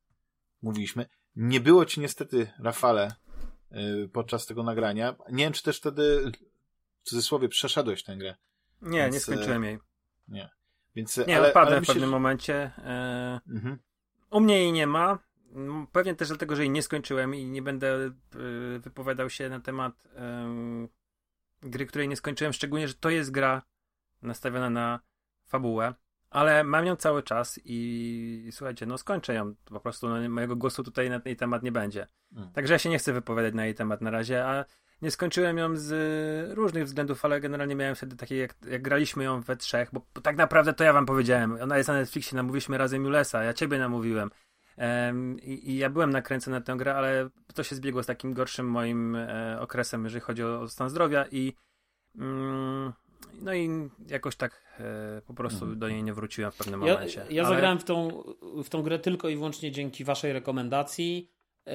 mówiliśmy. 0.61 1.05
Nie 1.35 1.59
było 1.59 1.85
ci 1.85 1.99
niestety, 1.99 2.51
Rafale, 2.59 3.15
y, 3.71 4.09
podczas 4.13 4.45
tego 4.45 4.63
nagrania. 4.63 5.15
Nie 5.31 5.43
wiem, 5.43 5.53
czy 5.53 5.63
też 5.63 5.77
wtedy 5.77 6.31
w 7.03 7.09
cudzysłowie 7.09 7.49
przeszedłeś 7.49 8.03
tę 8.03 8.17
grę. 8.17 8.35
Nie, 8.81 8.99
Więc, 8.99 9.13
nie 9.13 9.19
skończyłem 9.19 9.63
jej. 9.63 9.79
Nie. 10.27 10.49
Więc, 10.95 11.17
nie, 11.27 11.37
ale, 11.37 11.47
odpadłem 11.47 11.73
ale 11.73 11.81
w 11.81 11.87
pewnym 11.87 12.09
momencie. 12.09 12.71
E, 12.77 13.39
mhm. 13.49 13.77
U 14.29 14.39
mnie 14.39 14.59
jej 14.59 14.71
nie 14.71 14.87
ma. 14.87 15.19
Pewnie 15.91 16.15
też 16.15 16.27
dlatego, 16.27 16.55
że 16.55 16.61
jej 16.61 16.69
nie 16.69 16.81
skończyłem 16.81 17.35
i 17.35 17.45
nie 17.45 17.61
będę 17.61 17.87
e, 17.95 18.11
wypowiadał 18.79 19.29
się 19.29 19.49
na 19.49 19.59
temat 19.59 19.93
e, 20.15 20.47
gry, 21.61 21.85
której 21.85 22.09
nie 22.09 22.15
skończyłem. 22.15 22.53
Szczególnie, 22.53 22.87
że 22.87 22.93
to 22.93 23.09
jest 23.09 23.31
gra 23.31 23.61
nastawiona 24.21 24.69
na 24.69 24.99
fabułę. 25.45 25.93
Ale 26.29 26.63
mam 26.63 26.85
ją 26.85 26.95
cały 26.95 27.23
czas 27.23 27.59
i 27.65 28.49
słuchajcie, 28.51 28.85
no 28.85 28.97
skończę 28.97 29.33
ją. 29.33 29.55
Po 29.65 29.79
prostu 29.79 30.09
no, 30.09 30.29
mojego 30.29 30.55
głosu 30.55 30.83
tutaj 30.83 31.09
na 31.09 31.21
jej 31.25 31.35
temat 31.35 31.63
nie 31.63 31.71
będzie. 31.71 32.07
Mm. 32.35 32.51
Także 32.51 32.73
ja 32.73 32.79
się 32.79 32.89
nie 32.89 32.97
chcę 32.97 33.13
wypowiadać 33.13 33.53
na 33.53 33.65
jej 33.65 33.75
temat 33.75 34.01
na 34.01 34.11
razie, 34.11 34.45
a 34.45 34.65
nie 35.01 35.11
skończyłem 35.11 35.57
ją 35.57 35.75
z 35.75 36.53
różnych 36.55 36.85
względów, 36.85 37.25
ale 37.25 37.41
generalnie 37.41 37.75
miałem 37.75 37.95
wtedy 37.95 38.15
takie, 38.15 38.37
jak, 38.37 38.55
jak 38.69 38.81
graliśmy 38.81 39.23
ją 39.23 39.41
we 39.41 39.57
trzech, 39.57 39.89
bo, 39.93 40.01
bo, 40.15 40.21
tak 40.21 40.37
naprawdę 40.37 40.73
to 40.73 40.83
ja 40.83 40.93
wam 40.93 41.05
powiedziałem. 41.05 41.57
Ona 41.61 41.77
jest 41.77 41.89
na 41.89 41.95
Netflixie, 41.95 42.35
namówiliśmy 42.35 42.77
razem 42.77 43.03
Julesa, 43.03 43.43
ja 43.43 43.53
ciebie 43.53 43.79
namówiłem. 43.79 44.29
Um, 44.77 45.39
i, 45.39 45.71
i, 45.71 45.77
ja 45.77 45.89
byłem 45.89 46.09
nakręcony 46.09 46.57
na 46.57 46.65
tę 46.65 46.75
grę, 46.77 46.95
ale 46.95 47.29
to 47.53 47.63
się 47.63 47.75
zbiegło 47.75 48.03
z 48.03 48.05
takim 48.05 48.33
gorszym 48.33 48.69
moim 48.69 49.15
e, 49.15 49.57
okresem, 49.61 50.03
jeżeli 50.03 50.21
chodzi 50.21 50.43
o, 50.43 50.61
o 50.61 50.67
stan 50.67 50.89
zdrowia 50.89 51.25
i 51.31 51.53
mm, 52.15 52.93
no 53.41 53.53
i 53.53 53.89
jakoś 54.07 54.35
tak 54.35 54.61
e, 54.79 55.21
po 55.27 55.33
prostu 55.33 55.65
mm. 55.65 55.79
do 55.79 55.89
niej 55.89 56.03
nie 56.03 56.13
wróciłem 56.13 56.51
w 56.51 56.55
pewnym 56.55 56.81
ja, 56.81 56.93
momencie. 56.93 57.25
Ja 57.29 57.43
ale... 57.43 57.55
zagrałem 57.55 57.79
w 57.79 57.83
tą, 57.83 58.23
w 58.63 58.69
tą 58.69 58.81
grę 58.81 58.99
tylko 58.99 59.29
i 59.29 59.35
wyłącznie 59.35 59.71
dzięki 59.71 60.03
waszej 60.03 60.33
rekomendacji. 60.33 61.32
Yy, 61.65 61.73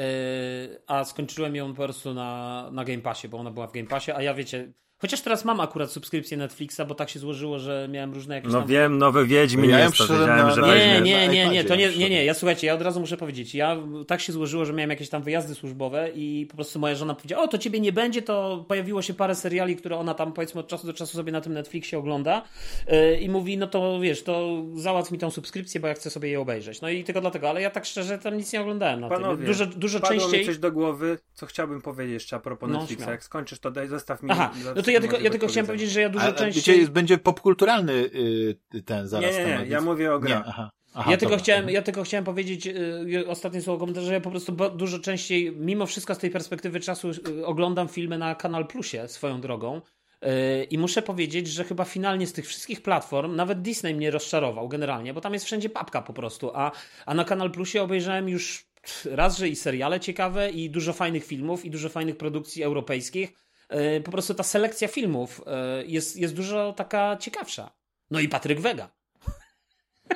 a 0.87 1.05
skończyłem 1.05 1.57
ją 1.57 1.75
po 1.75 1.83
prostu 1.83 2.15
na, 2.15 2.71
na 2.73 2.85
Game 2.85 3.03
Passie, 3.03 3.29
bo 3.29 3.39
ona 3.39 3.51
była 3.51 3.67
w 3.67 3.73
Game 3.73 3.87
Passie, 3.89 4.13
a 4.13 4.23
ja 4.23 4.35
wiecie, 4.35 4.73
Chociaż 5.01 5.21
teraz 5.21 5.45
mam 5.45 5.61
akurat 5.61 5.91
subskrypcję 5.91 6.37
Netflixa, 6.37 6.81
bo 6.89 6.95
tak 6.95 7.11
się 7.11 7.19
złożyło, 7.19 7.59
że 7.59 7.89
miałem 7.91 8.15
różne 8.15 8.35
jakieś 8.35 8.53
No 8.53 8.59
tam... 8.59 8.69
wiem, 8.69 8.99
nowe 8.99 9.25
Wiedźmin 9.25 9.71
ja 9.71 9.81
jest 9.81 9.97
to, 9.97 10.07
wiedziałem, 10.07 10.51
że 10.51 10.63
Nie, 10.63 11.01
nie, 11.01 11.29
nie, 11.29 11.49
nie, 11.49 11.65
to 11.65 11.77
nie, 11.77 11.97
nie, 11.97 12.11
nie, 12.11 12.25
ja 12.25 12.35
słuchajcie, 12.35 12.67
ja 12.67 12.75
od 12.75 12.83
razu 12.83 13.01
muszę 13.01 13.17
powiedzieć, 13.17 13.55
ja 13.55 13.77
tak 14.07 14.21
się 14.21 14.33
złożyło, 14.33 14.65
że 14.65 14.73
miałem 14.73 14.91
jakieś 14.91 15.09
tam 15.09 15.23
wyjazdy 15.23 15.55
służbowe 15.55 16.11
i 16.15 16.47
po 16.51 16.57
prostu 16.57 16.79
moja 16.79 16.95
żona 16.95 17.15
powiedziała, 17.15 17.43
o 17.43 17.49
to 17.49 17.59
ciebie 17.59 17.81
nie 17.81 17.93
będzie, 17.93 18.23
to 18.23 18.65
pojawiło 18.69 19.03
się 19.03 19.15
parę 19.15 19.35
seriali, 19.35 19.77
które 19.77 19.97
ona 19.97 20.15
tam 20.15 20.33
powiedzmy 20.33 20.61
od 20.61 20.69
czasu 20.69 20.87
do 20.87 20.93
czasu 20.93 21.17
sobie 21.17 21.33
na 21.33 21.41
tym 21.41 21.53
Netflixie 21.53 21.99
ogląda 21.99 22.43
yy, 22.89 23.17
i 23.17 23.29
mówi, 23.29 23.59
no 23.59 23.67
to 23.67 24.01
wiesz, 24.01 24.23
to 24.23 24.65
załatw 24.75 25.11
mi 25.11 25.19
tą 25.19 25.31
subskrypcję, 25.31 25.81
bo 25.81 25.89
ja 25.89 25.95
chcę 25.95 26.11
sobie 26.11 26.29
je 26.29 26.41
obejrzeć. 26.41 26.81
No 26.81 26.89
i 26.89 27.05
tylko 27.05 27.21
dlatego, 27.21 27.49
ale 27.51 27.63
ja 27.63 27.71
tak 27.71 27.85
szczerze 27.85 28.19
tam 28.19 28.37
nic 28.37 28.53
nie 28.53 28.61
oglądałem 28.61 29.01
na 29.01 29.09
Panowie, 29.09 29.37
tym. 29.37 29.47
Dużo, 29.47 29.67
dużo 29.67 30.01
częściej... 30.01 30.41
mi 30.41 30.47
coś 30.47 30.59
do 30.59 30.73
głowy, 30.73 31.19
co 31.35 31.47
chciałbym 31.47 31.83
powiedzieć 31.83 32.15
jeszcze 32.15 32.37
a 32.37 32.41
propos 32.41 32.71
no, 32.71 32.79
Netflixa. 32.79 33.09
Jak 33.09 33.25
skończysz 33.25 33.59
to 33.59 33.71
daj, 33.71 33.89
zostaw 33.89 34.23
mi... 34.23 34.31
Aha, 34.31 34.51
no 34.77 34.83
to 34.89 34.93
ja 34.93 35.01
tylko, 35.01 35.19
ja 35.19 35.31
tylko 35.31 35.47
chciałem 35.47 35.67
powiedzieć, 35.67 35.91
że 35.91 36.01
ja 36.01 36.09
dużo 36.09 36.27
a, 36.27 36.33
częściej... 36.33 36.81
Wiecie, 36.81 36.93
będzie 36.93 37.19
popkulturalny 37.19 37.93
y, 37.93 38.83
ten 38.85 39.09
zaraz. 39.09 39.37
Nie, 39.37 39.45
nie, 39.45 39.59
nie, 39.59 39.67
ja 39.67 39.81
mówię 39.81 40.15
o 40.15 40.19
grach. 40.19 40.45
Aha. 40.47 40.71
Aha, 40.95 41.11
ja, 41.11 41.17
tylko 41.17 41.37
chciałem, 41.37 41.71
ja 41.71 41.83
tylko 41.83 42.03
chciałem 42.03 42.25
powiedzieć 42.25 42.67
y, 42.67 43.25
ostatnie 43.29 43.63
słowo 43.63 43.81
komentarza, 43.81 44.07
że 44.07 44.13
ja 44.13 44.21
po 44.21 44.31
prostu 44.31 44.53
dużo 44.53 44.99
częściej, 44.99 45.53
mimo 45.57 45.87
wszystko 45.87 46.15
z 46.15 46.19
tej 46.19 46.31
perspektywy 46.31 46.81
czasu 46.81 47.11
y, 47.11 47.47
oglądam 47.47 47.89
filmy 47.89 48.19
na 48.19 48.35
Kanal 48.35 48.67
Plusie 48.67 49.09
swoją 49.09 49.41
drogą. 49.41 49.81
Y, 50.25 50.65
I 50.65 50.79
muszę 50.79 51.03
powiedzieć, 51.03 51.49
że 51.49 51.65
chyba 51.65 51.85
finalnie 51.85 52.27
z 52.27 52.33
tych 52.33 52.47
wszystkich 52.47 52.83
platform 52.83 53.37
nawet 53.37 53.63
Disney 53.63 53.95
mnie 53.95 54.11
rozczarował 54.11 54.69
generalnie, 54.69 55.15
bo 55.15 55.21
tam 55.21 55.33
jest 55.33 55.45
wszędzie 55.45 55.69
papka 55.69 56.03
po 56.03 56.13
prostu. 56.13 56.51
A, 56.55 56.73
a 57.07 57.15
na 57.15 57.25
Kanal 57.25 57.51
Plusie 57.51 57.83
obejrzałem 57.83 58.29
już 58.29 58.69
raz, 59.05 59.39
że 59.39 59.49
i 59.49 59.57
seriale 59.57 60.01
ciekawe, 60.01 60.51
i 60.51 60.71
dużo 60.71 60.93
fajnych 60.93 61.25
filmów, 61.25 61.65
i 61.65 61.71
dużo 61.71 61.89
fajnych 61.89 62.17
produkcji 62.17 62.63
europejskich. 62.63 63.33
E, 63.69 64.01
po 64.01 64.11
prostu 64.11 64.35
ta 64.35 64.43
selekcja 64.43 64.89
filmów 64.89 65.43
e, 65.47 65.85
jest, 65.87 66.17
jest 66.17 66.35
dużo 66.35 66.73
taka 66.73 67.17
ciekawsza. 67.17 67.71
No 68.11 68.21
i 68.21 68.29
Patryk 68.29 68.61
Wega. 68.61 68.99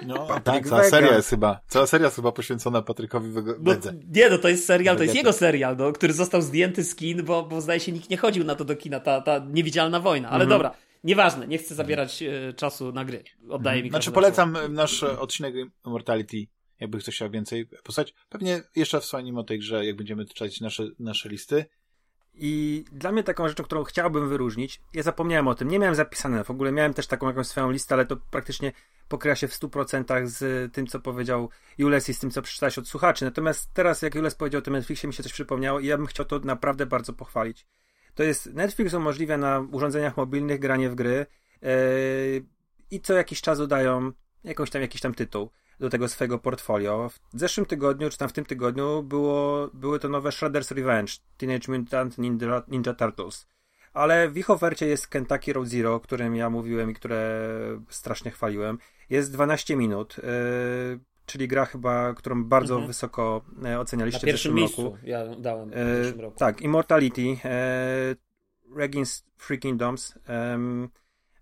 No, 0.06 0.40
tak, 0.44 0.68
cała 0.68 0.84
seria 0.84 1.16
jest 1.16 1.28
chyba, 1.28 1.60
cała 1.68 1.86
seria 1.86 2.06
jest 2.06 2.16
chyba 2.16 2.32
poświęcona 2.32 2.82
Patrykowi 2.82 3.30
Wedze. 3.58 3.92
No, 3.92 4.00
nie, 4.14 4.30
no 4.30 4.38
to 4.38 4.48
jest 4.48 4.66
serial, 4.66 4.96
to 4.96 5.02
jest 5.02 5.14
jego 5.14 5.32
serial, 5.32 5.76
no, 5.76 5.92
który 5.92 6.12
został 6.12 6.42
zdjęty 6.42 6.84
z 6.84 6.94
kin, 6.94 7.24
bo, 7.24 7.42
bo 7.42 7.60
zdaje 7.60 7.80
się 7.80 7.92
nikt 7.92 8.10
nie 8.10 8.16
chodził 8.16 8.44
na 8.44 8.54
to 8.54 8.64
do 8.64 8.76
kina, 8.76 9.00
ta, 9.00 9.20
ta 9.20 9.38
niewidzialna 9.38 10.00
wojna, 10.00 10.28
ale 10.28 10.44
mhm. 10.44 10.50
dobra. 10.50 10.74
Nieważne, 11.04 11.46
nie 11.46 11.58
chcę 11.58 11.74
zabierać 11.74 12.22
e, 12.22 12.52
czasu 12.52 12.92
na 12.92 13.04
gry. 13.04 13.24
Oddaję 13.48 13.76
mhm. 13.76 13.84
mi 13.84 13.90
Znaczy 13.90 14.10
polecam 14.10 14.58
nasz 14.68 15.02
odcinek 15.02 15.54
Immortality 15.86 16.46
jakby 16.82 16.98
ktoś 16.98 17.14
chciał 17.14 17.30
więcej 17.30 17.66
postać. 17.84 18.14
Pewnie 18.28 18.62
jeszcze 18.76 19.00
wspomnimy 19.00 19.40
o 19.40 19.44
tej 19.44 19.58
grze, 19.58 19.86
jak 19.86 19.96
będziemy 19.96 20.24
czytać 20.24 20.60
nasze, 20.60 20.88
nasze 20.98 21.28
listy. 21.28 21.64
I 22.34 22.84
dla 22.92 23.12
mnie 23.12 23.22
taką 23.22 23.48
rzeczą, 23.48 23.64
którą 23.64 23.84
chciałbym 23.84 24.28
wyróżnić, 24.28 24.80
ja 24.94 25.02
zapomniałem 25.02 25.48
o 25.48 25.54
tym, 25.54 25.68
nie 25.68 25.78
miałem 25.78 25.94
zapisane, 25.94 26.44
w 26.44 26.50
ogóle 26.50 26.72
miałem 26.72 26.94
też 26.94 27.06
taką 27.06 27.26
jakąś 27.26 27.46
swoją 27.46 27.70
listę, 27.70 27.94
ale 27.94 28.06
to 28.06 28.16
praktycznie 28.16 28.72
pokrywa 29.08 29.36
się 29.36 29.48
w 29.48 29.52
100% 29.52 30.26
z 30.26 30.72
tym, 30.72 30.86
co 30.86 31.00
powiedział 31.00 31.48
Jules 31.78 32.08
i 32.08 32.14
z 32.14 32.18
tym, 32.18 32.30
co 32.30 32.42
przeczytałeś 32.42 32.78
od 32.78 32.88
słuchaczy. 32.88 33.24
Natomiast 33.24 33.70
teraz, 33.74 34.02
jak 34.02 34.14
Jules 34.14 34.34
powiedział 34.34 34.58
o 34.58 34.62
tym 34.62 34.72
Netflixie, 34.72 35.06
mi 35.06 35.14
się 35.14 35.22
coś 35.22 35.32
przypomniało 35.32 35.80
i 35.80 35.86
ja 35.86 35.96
bym 35.96 36.06
chciał 36.06 36.26
to 36.26 36.38
naprawdę 36.38 36.86
bardzo 36.86 37.12
pochwalić. 37.12 37.66
To 38.14 38.22
jest, 38.22 38.54
Netflix 38.54 38.94
umożliwia 38.94 39.36
na 39.36 39.60
urządzeniach 39.72 40.16
mobilnych 40.16 40.58
granie 40.58 40.90
w 40.90 40.94
gry 40.94 41.26
yy, 41.62 41.68
i 42.90 43.00
co 43.00 43.14
jakiś 43.14 43.40
czas 43.40 43.58
dodają 43.58 44.12
jakąś 44.44 44.70
tam, 44.70 44.82
jakiś 44.82 45.00
tam 45.00 45.14
tytuł 45.14 45.50
do 45.82 45.90
tego 45.90 46.08
swojego 46.08 46.38
portfolio. 46.38 47.10
W 47.34 47.38
zeszłym 47.38 47.66
tygodniu, 47.66 48.10
czy 48.10 48.18
tam 48.18 48.28
w 48.28 48.32
tym 48.32 48.44
tygodniu, 48.44 49.02
było, 49.02 49.70
były 49.74 49.98
to 49.98 50.08
nowe 50.08 50.30
Shredder's 50.30 50.74
Revenge, 50.74 51.12
Teenage 51.36 51.72
Mutant 51.72 52.18
Ninja, 52.18 52.62
Ninja 52.68 52.94
Turtles. 52.94 53.46
Ale 53.92 54.30
w 54.30 54.36
ich 54.36 54.50
ofercie 54.50 54.86
jest 54.86 55.06
Kentucky 55.06 55.52
Road 55.52 55.68
Zero, 55.68 55.94
o 55.94 56.00
którym 56.00 56.36
ja 56.36 56.50
mówiłem 56.50 56.90
i 56.90 56.94
które 56.94 57.48
strasznie 57.88 58.30
chwaliłem. 58.30 58.78
Jest 59.10 59.32
12 59.32 59.76
minut, 59.76 60.16
yy, 60.16 60.24
czyli 61.26 61.48
gra 61.48 61.64
chyba, 61.64 62.14
którą 62.14 62.44
bardzo 62.44 62.74
mhm. 62.74 62.88
wysoko 62.88 63.42
e, 63.64 63.80
ocenialiście 63.80 64.26
Na 64.26 64.32
w 64.32 64.36
zeszłym 64.36 64.54
miejscu 64.54 64.84
roku. 64.84 64.96
ja 65.02 65.36
dałem 65.36 65.70
w 65.70 65.76
yy, 65.76 66.04
zeszłym 66.04 66.20
roku. 66.20 66.38
Tak, 66.38 66.60
Immortality, 66.60 67.22
yy, 67.22 67.36
Regin's 68.76 69.22
Free 69.36 69.58
Kingdoms. 69.58 70.18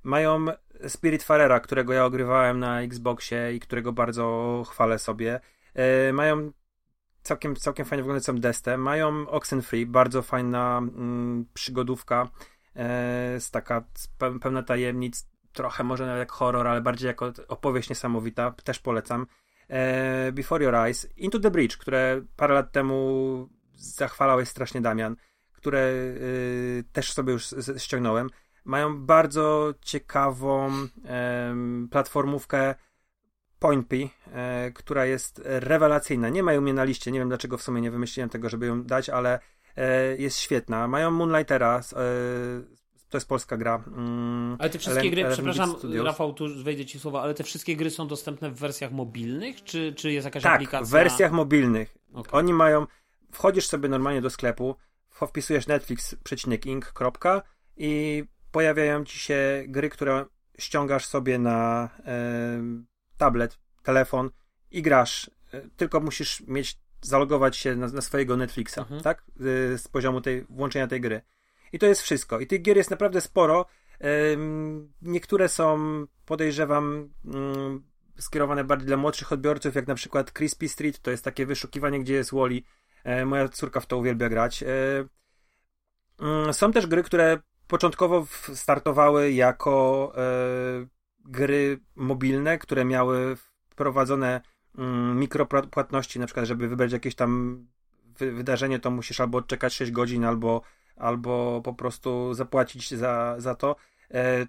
Mają 0.02 0.46
Spirit 0.88 1.22
Farera, 1.22 1.60
którego 1.60 1.92
ja 1.92 2.04
ogrywałem 2.04 2.58
na 2.58 2.80
Xboxie 2.80 3.52
i 3.54 3.60
którego 3.60 3.92
bardzo 3.92 4.62
chwalę 4.70 4.98
sobie. 4.98 5.40
E, 5.74 6.12
mają 6.12 6.52
całkiem, 7.22 7.56
całkiem 7.56 7.86
fajnie 7.86 8.02
wyglądającą 8.02 8.40
destę. 8.40 8.78
Mają 8.78 9.28
Oxenfree, 9.28 9.86
bardzo 9.86 10.22
fajna 10.22 10.78
mm, 10.78 11.46
przygodówka. 11.54 12.28
E, 12.76 13.40
z 13.40 13.50
taka 13.50 13.84
pełna 14.42 14.62
tajemnic, 14.62 15.28
trochę 15.52 15.84
może 15.84 16.06
nawet 16.06 16.18
jak 16.20 16.32
horror, 16.32 16.66
ale 16.66 16.80
bardziej 16.80 17.06
jako 17.06 17.32
opowieść 17.48 17.88
niesamowita. 17.88 18.50
Też 18.64 18.78
polecam. 18.78 19.26
E, 19.68 20.32
Before 20.32 20.64
Your 20.64 20.74
Eyes. 20.74 21.08
Into 21.16 21.38
the 21.38 21.50
Bridge, 21.50 21.76
które 21.76 22.22
parę 22.36 22.54
lat 22.54 22.72
temu 22.72 23.48
zachwalałeś 23.74 24.48
strasznie 24.48 24.80
Damian, 24.80 25.16
które 25.52 25.78
y, 25.80 26.84
też 26.92 27.12
sobie 27.12 27.32
już 27.32 27.54
ściągnąłem 27.76 28.30
mają 28.64 29.06
bardzo 29.06 29.74
ciekawą 29.80 30.70
platformówkę 31.90 32.74
PointP, 33.60 33.96
e, 34.32 34.70
która 34.74 35.06
jest 35.06 35.42
rewelacyjna. 35.44 36.28
Nie 36.28 36.42
mają 36.42 36.60
mnie 36.60 36.74
na 36.74 36.84
liście, 36.84 37.12
nie 37.12 37.18
wiem 37.18 37.28
dlaczego 37.28 37.58
w 37.58 37.62
sumie 37.62 37.80
nie 37.80 37.90
wymyśliłem 37.90 38.30
tego, 38.30 38.48
żeby 38.48 38.66
ją 38.66 38.82
dać, 38.82 39.08
ale 39.08 39.38
e, 39.76 40.16
jest 40.16 40.38
świetna. 40.38 40.88
Mają 40.88 41.10
Moonlightera, 41.10 41.80
e, 41.92 41.94
to 43.08 43.16
jest 43.16 43.28
polska 43.28 43.56
gra. 43.56 43.84
Mm, 43.86 44.56
ale 44.58 44.70
te 44.70 44.78
wszystkie 44.78 45.10
gry, 45.10 45.24
przepraszam 45.32 45.74
Rafał, 46.04 46.32
tu 46.34 46.44
wejdę 46.62 46.86
ci 46.86 47.00
słowa, 47.00 47.22
ale 47.22 47.34
te 47.34 47.44
wszystkie 47.44 47.76
gry 47.76 47.90
są 47.90 48.08
dostępne 48.08 48.50
w 48.50 48.54
wersjach 48.54 48.92
mobilnych, 48.92 49.64
czy, 49.64 49.94
czy 49.96 50.12
jest 50.12 50.24
jakaś 50.24 50.42
tak, 50.42 50.54
aplikacja? 50.54 50.78
Tak, 50.78 50.88
w 50.88 50.90
wersjach 50.90 51.32
mobilnych. 51.32 51.98
Okay. 52.14 52.32
Oni 52.32 52.52
mają, 52.52 52.86
wchodzisz 53.32 53.66
sobie 53.66 53.88
normalnie 53.88 54.20
do 54.20 54.30
sklepu, 54.30 54.76
wpisujesz 55.28 55.66
netflix 55.66 56.14
przecinek 56.24 56.66
inc. 56.66 56.86
i 57.76 58.24
pojawiają 58.52 59.04
ci 59.04 59.18
się 59.18 59.64
gry, 59.68 59.90
które 59.90 60.24
ściągasz 60.58 61.06
sobie 61.06 61.38
na 61.38 61.88
e, 62.06 62.60
tablet, 63.16 63.58
telefon 63.82 64.30
i 64.70 64.82
grasz. 64.82 65.30
E, 65.52 65.60
tylko 65.76 66.00
musisz 66.00 66.42
mieć, 66.46 66.78
zalogować 67.00 67.56
się 67.56 67.76
na, 67.76 67.86
na 67.86 68.00
swojego 68.00 68.36
Netflixa, 68.36 68.78
mhm. 68.78 69.00
tak? 69.00 69.24
E, 69.74 69.78
z 69.78 69.88
poziomu 69.88 70.20
tej, 70.20 70.44
włączenia 70.44 70.86
tej 70.86 71.00
gry. 71.00 71.22
I 71.72 71.78
to 71.78 71.86
jest 71.86 72.02
wszystko. 72.02 72.40
I 72.40 72.46
tych 72.46 72.62
gier 72.62 72.76
jest 72.76 72.90
naprawdę 72.90 73.20
sporo. 73.20 73.66
Niektóre 75.02 75.48
są, 75.48 75.78
podejrzewam, 76.26 77.08
mm, 77.24 77.82
skierowane 78.18 78.64
bardziej 78.64 78.86
dla 78.86 78.96
młodszych 78.96 79.32
odbiorców, 79.32 79.74
jak 79.74 79.86
na 79.86 79.94
przykład 79.94 80.32
Crispy 80.32 80.68
Street, 80.68 81.00
to 81.00 81.10
jest 81.10 81.24
takie 81.24 81.46
wyszukiwanie, 81.46 82.00
gdzie 82.00 82.14
jest 82.14 82.30
Wally. 82.32 82.62
Moja 83.26 83.48
córka 83.48 83.80
w 83.80 83.86
to 83.86 83.98
uwielbia 83.98 84.28
grać. 84.28 84.64
Mm, 86.20 86.54
są 86.54 86.72
też 86.72 86.86
gry, 86.86 87.02
które 87.02 87.38
początkowo 87.70 88.26
startowały 88.54 89.32
jako 89.32 90.12
e, 90.16 90.20
gry 91.24 91.80
mobilne, 91.96 92.58
które 92.58 92.84
miały 92.84 93.36
wprowadzone 93.70 94.40
mm, 94.78 95.18
mikropłatności, 95.18 96.18
na 96.20 96.26
przykład, 96.26 96.46
żeby 96.46 96.68
wybrać 96.68 96.92
jakieś 96.92 97.14
tam 97.14 97.66
wy 98.18 98.32
wydarzenie, 98.32 98.78
to 98.78 98.90
musisz 98.90 99.20
albo 99.20 99.38
odczekać 99.38 99.74
6 99.74 99.92
godzin, 99.92 100.24
albo, 100.24 100.62
albo 100.96 101.60
po 101.64 101.74
prostu 101.74 102.34
zapłacić 102.34 102.94
za, 102.94 103.34
za 103.38 103.54
to. 103.54 103.76
E, 104.10 104.46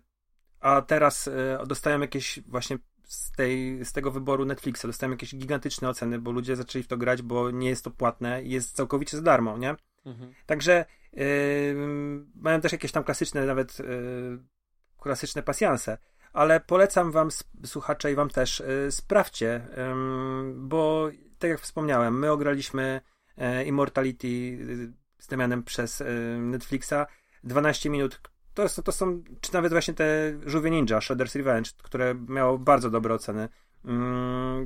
a 0.60 0.82
teraz 0.82 1.28
e, 1.28 1.64
dostają 1.68 2.00
jakieś 2.00 2.40
właśnie 2.48 2.78
z, 3.04 3.32
tej, 3.32 3.86
z 3.86 3.94
tego 3.94 4.12
wyboru 4.12 4.46
Netflixa, 4.46 4.82
dostają 4.84 5.12
jakieś 5.12 5.36
gigantyczne 5.36 5.90
oceny, 5.90 6.20
bo 6.20 6.32
ludzie 6.32 6.56
zaczęli 6.56 6.84
w 6.84 6.88
to 6.88 6.98
grać, 6.98 7.22
bo 7.22 7.52
nie 7.52 7.70
jest 7.70 7.84
to 7.84 7.92
płatne 7.92 8.44
i 8.44 8.50
jest 8.50 8.76
całkowicie 8.76 9.18
za 9.18 9.24
darmo, 9.24 9.58
nie? 9.58 9.76
Mhm. 10.06 10.34
Także 10.46 10.86
mają 12.36 12.62
też 12.62 12.72
jakieś 12.72 12.92
tam 12.92 13.04
klasyczne, 13.04 13.46
nawet 13.46 13.80
yy, 13.80 14.40
klasyczne 15.00 15.44
pasjanse. 15.44 15.98
Ale 16.34 16.60
polecam 16.60 17.12
wam, 17.12 17.30
słuchacze, 17.66 18.12
i 18.12 18.16
wam 18.16 18.30
też, 18.30 18.64
yy, 18.68 18.92
sprawdźcie, 18.92 19.68
bo 20.56 21.10
tak 21.42 21.50
jak 21.50 21.60
wspomniałem, 21.60 22.20
my 22.20 22.32
ograliśmy 22.32 23.02
e, 23.38 23.66
Immortality 23.66 24.28
y, 24.28 24.94
z 25.20 25.28
Damianem 25.28 25.64
przez 25.64 26.02
y, 26.02 26.38
Netflixa. 26.40 26.94
12 27.44 27.90
minut. 27.90 28.22
To, 28.54 28.64
jest, 28.64 28.84
to 28.84 28.92
są, 28.92 29.24
czy 29.42 29.54
nawet 29.54 29.72
właśnie 29.72 29.94
te 29.94 30.34
Żółwie 30.46 30.72
Ninja, 30.72 31.00
Shredder's 31.00 31.38
Revenge, 31.38 31.70
które 31.84 32.16
miało 32.28 32.58
bardzo 32.58 32.90
dobre 32.90 33.14
oceny. 33.14 33.50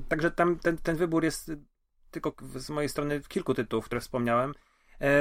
Także 0.09 0.31
tam 0.31 0.59
ten, 0.59 0.77
ten 0.77 0.95
wybór 0.95 1.23
jest 1.23 1.51
tylko 2.11 2.33
z 2.55 2.69
mojej 2.69 2.89
strony 2.89 3.21
kilku 3.27 3.53
tytułów, 3.53 3.85
które 3.85 4.01
wspomniałem 4.01 4.53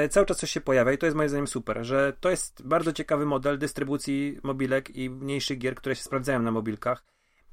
cały 0.09 0.25
czas 0.25 0.37
coś 0.37 0.51
się 0.51 0.61
pojawia 0.61 0.91
i 0.91 0.97
to 0.97 1.05
jest 1.05 1.17
moim 1.17 1.29
zdaniem 1.29 1.47
super, 1.47 1.85
że 1.85 2.13
to 2.19 2.29
jest 2.29 2.67
bardzo 2.67 2.93
ciekawy 2.93 3.25
model 3.25 3.57
dystrybucji 3.57 4.39
mobilek 4.43 4.95
i 4.95 5.09
mniejszych 5.09 5.57
gier, 5.57 5.75
które 5.75 5.95
się 5.95 6.03
sprawdzają 6.03 6.41
na 6.41 6.51
mobilkach. 6.51 7.03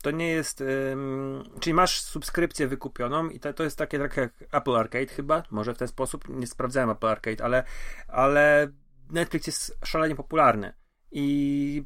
To 0.02 0.10
nie 0.10 0.28
jest. 0.28 0.64
Czyli 1.60 1.74
masz 1.74 2.00
subskrypcję 2.00 2.68
wykupioną 2.68 3.28
i 3.28 3.40
to, 3.40 3.52
to 3.52 3.64
jest 3.64 3.78
takie 3.78 3.98
trochę 3.98 4.20
jak 4.20 4.32
Apple 4.52 4.76
Arcade 4.76 5.06
chyba, 5.06 5.42
może 5.50 5.74
w 5.74 5.78
ten 5.78 5.88
sposób. 5.88 6.28
Nie 6.28 6.46
sprawdzałem 6.46 6.90
Apple 6.90 7.06
Arcade, 7.06 7.44
ale, 7.44 7.64
ale 8.08 8.72
Netflix 9.10 9.46
jest 9.46 9.78
szalenie 9.84 10.16
popularny 10.16 10.74
i 11.12 11.84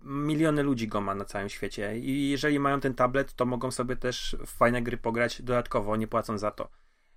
miliony 0.00 0.62
ludzi 0.62 0.88
go 0.88 1.00
ma 1.00 1.14
na 1.14 1.24
całym 1.24 1.48
świecie. 1.48 1.98
I 1.98 2.30
jeżeli 2.30 2.58
mają 2.58 2.80
ten 2.80 2.94
tablet, 2.94 3.34
to 3.34 3.46
mogą 3.46 3.70
sobie 3.70 3.96
też 3.96 4.36
fajne 4.46 4.82
gry 4.82 4.96
pograć 4.96 5.42
dodatkowo, 5.42 5.96
nie 5.96 6.08
płacą 6.08 6.38
za 6.38 6.50
to. 6.50 6.68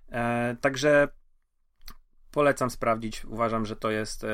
E, 0.08 0.56
także 0.60 1.08
polecam 2.36 2.70
sprawdzić. 2.70 3.24
Uważam, 3.24 3.66
że 3.66 3.76
to 3.76 3.90
jest 3.90 4.24
e, 4.24 4.28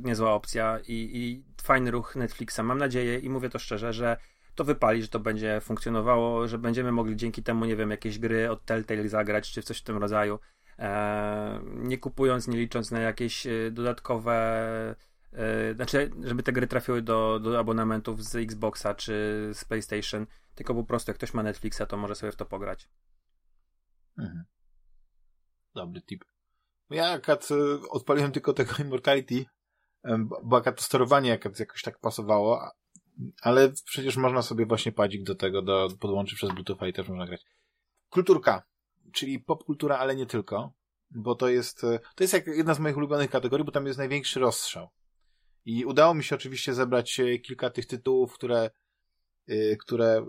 niezła 0.00 0.32
opcja 0.32 0.78
i, 0.88 1.10
i 1.12 1.44
fajny 1.62 1.90
ruch 1.90 2.16
Netflixa. 2.16 2.58
Mam 2.62 2.78
nadzieję 2.78 3.18
i 3.18 3.28
mówię 3.28 3.50
to 3.50 3.58
szczerze, 3.58 3.92
że 3.92 4.16
to 4.54 4.64
wypali, 4.64 5.02
że 5.02 5.08
to 5.08 5.20
będzie 5.20 5.60
funkcjonowało, 5.60 6.48
że 6.48 6.58
będziemy 6.58 6.92
mogli 6.92 7.16
dzięki 7.16 7.42
temu, 7.42 7.64
nie 7.64 7.76
wiem, 7.76 7.90
jakieś 7.90 8.18
gry 8.18 8.50
od 8.50 8.64
Telltale 8.64 9.08
zagrać, 9.08 9.52
czy 9.52 9.62
coś 9.62 9.78
w 9.78 9.82
tym 9.82 9.96
rodzaju. 9.96 10.38
E, 10.78 11.60
nie 11.64 11.98
kupując, 11.98 12.48
nie 12.48 12.58
licząc 12.58 12.90
na 12.90 13.00
jakieś 13.00 13.46
e, 13.46 13.70
dodatkowe. 13.70 14.34
E, 15.32 15.74
znaczy, 15.74 16.10
żeby 16.22 16.42
te 16.42 16.52
gry 16.52 16.66
trafiły 16.66 17.02
do, 17.02 17.40
do 17.40 17.58
abonamentów 17.58 18.24
z 18.24 18.36
Xboxa 18.36 18.94
czy 18.94 19.50
z 19.54 19.64
PlayStation, 19.64 20.26
tylko 20.54 20.74
po 20.74 20.84
prostu 20.84 21.10
jak 21.10 21.16
ktoś 21.16 21.34
ma 21.34 21.42
Netflixa, 21.42 21.82
to 21.88 21.96
może 21.96 22.14
sobie 22.14 22.32
w 22.32 22.36
to 22.36 22.46
pograć. 22.46 22.88
Mhm. 24.18 24.44
Dobry 25.74 26.02
tip. 26.02 26.33
Ja 26.94 27.10
akurat 27.10 27.50
y, 27.50 27.88
odpaliłem 27.90 28.32
tylko 28.32 28.52
tego 28.52 28.74
Immortality, 28.84 29.44
bo 30.42 30.56
akurat 30.56 30.76
to 30.76 30.82
sterowanie 30.82 31.32
akurat 31.32 31.58
jakoś 31.58 31.82
tak 31.82 31.98
pasowało, 31.98 32.70
ale 33.42 33.72
przecież 33.84 34.16
można 34.16 34.42
sobie 34.42 34.66
właśnie 34.66 34.92
padzik 34.92 35.22
do 35.22 35.34
tego, 35.34 35.62
do, 35.62 35.88
podłączyć 36.00 36.34
przez 36.34 36.50
Bluetooth 36.50 36.88
i 36.88 36.92
też 36.92 37.08
można 37.08 37.26
grać. 37.26 37.44
Kulturka, 38.10 38.62
czyli 39.12 39.38
popkultura, 39.38 39.98
ale 39.98 40.16
nie 40.16 40.26
tylko, 40.26 40.72
bo 41.10 41.34
to 41.34 41.48
jest, 41.48 41.84
y, 41.84 42.00
to 42.14 42.24
jest 42.24 42.32
jak 42.34 42.46
jedna 42.46 42.74
z 42.74 42.78
moich 42.78 42.96
ulubionych 42.96 43.30
kategorii, 43.30 43.66
bo 43.66 43.72
tam 43.72 43.86
jest 43.86 43.98
największy 43.98 44.40
rozstrzał. 44.40 44.88
I 45.64 45.84
udało 45.84 46.14
mi 46.14 46.24
się 46.24 46.34
oczywiście 46.34 46.74
zebrać 46.74 47.20
y, 47.20 47.38
kilka 47.38 47.70
tych 47.70 47.86
tytułów, 47.86 48.34
które, 48.34 48.70
które 49.78 50.26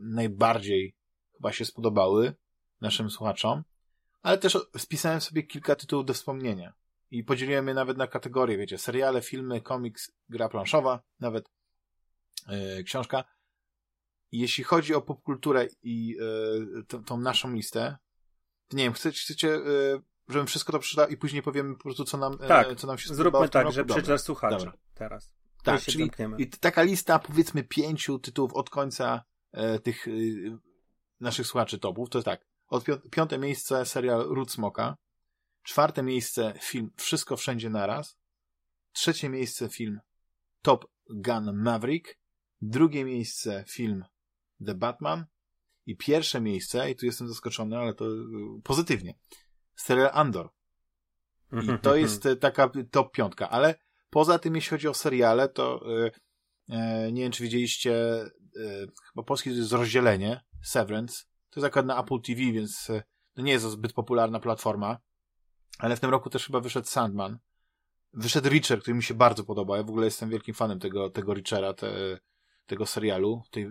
najbardziej 0.00 0.94
chyba 1.32 1.52
się 1.52 1.64
spodobały 1.64 2.34
naszym 2.80 3.10
słuchaczom 3.10 3.62
ale 4.22 4.38
też 4.38 4.58
spisałem 4.78 5.20
sobie 5.20 5.42
kilka 5.42 5.76
tytułów 5.76 6.06
do 6.06 6.14
wspomnienia. 6.14 6.72
I 7.10 7.24
podzieliłem 7.24 7.68
je 7.68 7.74
nawet 7.74 7.96
na 7.98 8.06
kategorie, 8.06 8.58
wiecie, 8.58 8.78
seriale, 8.78 9.22
filmy, 9.22 9.60
komiks, 9.60 10.12
gra 10.28 10.48
planszowa, 10.48 11.02
nawet 11.20 11.50
yy, 12.48 12.84
książka. 12.84 13.24
jeśli 14.32 14.64
chodzi 14.64 14.94
o 14.94 15.02
popkulturę 15.02 15.66
i 15.82 16.16
e, 16.78 16.82
tą, 16.82 17.04
tą 17.04 17.20
naszą 17.20 17.52
listę, 17.52 17.96
to 18.68 18.76
nie 18.76 18.84
wiem, 18.84 18.92
chcecie, 18.92 19.20
chcecie 19.20 19.54
e, 19.54 19.60
żebym 20.28 20.46
wszystko 20.46 20.72
to 20.72 20.78
przeczytał 20.78 21.08
i 21.08 21.16
później 21.16 21.42
powiemy 21.42 21.74
po 21.76 21.82
prostu, 21.82 22.04
co 22.04 22.18
nam, 22.18 22.38
Tak, 22.38 22.74
co 22.76 22.86
nam 22.86 22.98
się 22.98 23.14
Zróbmy 23.14 23.46
w 23.46 23.50
tak, 23.50 23.64
roku? 23.64 23.74
że 23.74 23.84
przeczytasz 23.84 24.20
słuchaczy 24.20 24.56
Dobra. 24.56 24.72
teraz. 24.94 25.34
Tak, 25.62 25.80
czyli 25.80 25.98
zamkniemy. 26.04 26.36
i 26.38 26.50
taka 26.50 26.82
lista 26.82 27.18
powiedzmy 27.18 27.64
pięciu 27.64 28.18
tytułów 28.18 28.54
od 28.54 28.70
końca 28.70 29.24
tych 29.82 30.06
naszych 31.20 31.46
słuchaczy 31.46 31.78
topów, 31.78 32.10
to 32.10 32.18
jest 32.18 32.24
tak, 32.24 32.46
od 32.68 32.84
pią- 32.84 33.10
piąte 33.10 33.38
miejsce 33.38 33.86
serial 33.86 34.26
Ród 34.28 34.52
Smoka, 34.52 34.96
czwarte 35.62 36.02
miejsce 36.02 36.54
film 36.62 36.90
Wszystko 36.96 37.36
Wszędzie 37.36 37.70
Naraz, 37.70 38.18
trzecie 38.92 39.28
miejsce 39.28 39.68
film 39.68 40.00
Top 40.62 40.84
Gun 41.10 41.52
Maverick, 41.62 42.18
drugie 42.60 43.04
miejsce 43.04 43.64
film 43.68 44.04
The 44.66 44.74
Batman 44.74 45.24
i 45.86 45.96
pierwsze 45.96 46.40
miejsce, 46.40 46.90
i 46.90 46.96
tu 46.96 47.06
jestem 47.06 47.28
zaskoczony, 47.28 47.78
ale 47.78 47.94
to 47.94 48.04
e, 48.06 48.10
pozytywnie, 48.64 49.14
serial 49.76 50.10
Andor. 50.12 50.48
I 51.52 51.78
to 51.82 51.96
jest 51.96 52.26
e, 52.26 52.36
taka 52.36 52.70
top 52.90 53.12
piątka, 53.12 53.50
ale 53.50 53.74
poza 54.10 54.38
tym, 54.38 54.54
jeśli 54.54 54.70
chodzi 54.70 54.88
o 54.88 54.94
seriale, 54.94 55.48
to 55.48 55.80
e, 56.68 57.12
nie 57.12 57.22
wiem, 57.22 57.32
czy 57.32 57.42
widzieliście, 57.42 58.24
chyba 59.12 59.22
polski 59.26 59.50
to 59.50 59.56
jest 59.56 59.72
rozdzielenie, 59.72 60.40
Severance. 60.62 61.24
To 61.50 61.60
jest 61.60 61.66
akurat 61.66 61.86
na 61.86 62.00
Apple 62.00 62.20
TV, 62.20 62.40
więc 62.52 62.90
e, 62.90 63.02
to 63.34 63.42
nie 63.42 63.52
jest 63.52 63.64
to 63.64 63.70
zbyt 63.70 63.92
popularna 63.92 64.40
platforma, 64.40 64.98
ale 65.78 65.96
w 65.96 66.00
tym 66.00 66.10
roku 66.10 66.30
też 66.30 66.46
chyba 66.46 66.60
wyszedł 66.60 66.86
Sandman. 66.86 67.38
Wyszedł 68.12 68.48
Reacher, 68.48 68.80
który 68.80 68.94
mi 68.94 69.02
się 69.02 69.14
bardzo 69.14 69.44
podoba. 69.44 69.76
Ja 69.76 69.82
w 69.82 69.90
ogóle 69.90 70.04
jestem 70.04 70.30
wielkim 70.30 70.54
fanem 70.54 70.80
tego, 70.80 71.10
tego 71.10 71.34
Reachera, 71.34 71.74
te, 71.74 72.18
tego 72.66 72.86
serialu. 72.86 73.42
Tej, 73.50 73.62
e, 73.62 73.68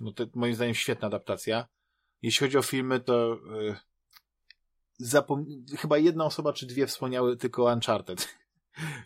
no 0.00 0.12
to, 0.12 0.26
moim 0.34 0.54
zdaniem 0.54 0.74
świetna 0.74 1.06
adaptacja. 1.06 1.66
Jeśli 2.22 2.46
chodzi 2.46 2.58
o 2.58 2.62
filmy, 2.62 3.00
to 3.00 3.38
zapom... 4.98 5.46
chyba 5.78 5.98
jedna 5.98 6.24
osoba 6.24 6.52
czy 6.52 6.66
dwie 6.66 6.86
wspomniały 6.86 7.36
tylko 7.36 7.64
Uncharted. 7.64 8.28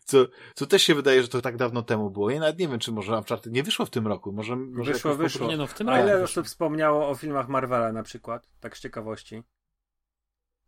Co, 0.04 0.26
co 0.54 0.66
też 0.66 0.82
się 0.82 0.94
wydaje, 0.94 1.22
że 1.22 1.28
to 1.28 1.40
tak 1.42 1.56
dawno 1.56 1.82
temu 1.82 2.10
było. 2.10 2.30
Ja 2.30 2.40
nawet 2.40 2.58
nie 2.58 2.68
wiem, 2.68 2.78
czy 2.78 2.92
może 2.92 3.16
Uncharted 3.16 3.52
nie 3.52 3.62
wyszło 3.62 3.86
w 3.86 3.90
tym 3.90 4.06
roku. 4.06 4.32
Może, 4.32 4.56
może 4.56 4.92
Wyszło, 4.92 5.14
wyszło. 5.14 5.48
Nie 5.48 5.56
no, 5.56 5.66
w 5.66 5.74
tym 5.74 5.88
A 5.88 6.00
ile 6.00 6.12
wyszło. 6.12 6.24
osób 6.24 6.46
wspomniało 6.46 7.08
o 7.08 7.14
filmach 7.14 7.48
Marvela 7.48 7.92
na 7.92 8.02
przykład? 8.02 8.48
Tak 8.60 8.76
z 8.76 8.80
ciekawości. 8.80 9.42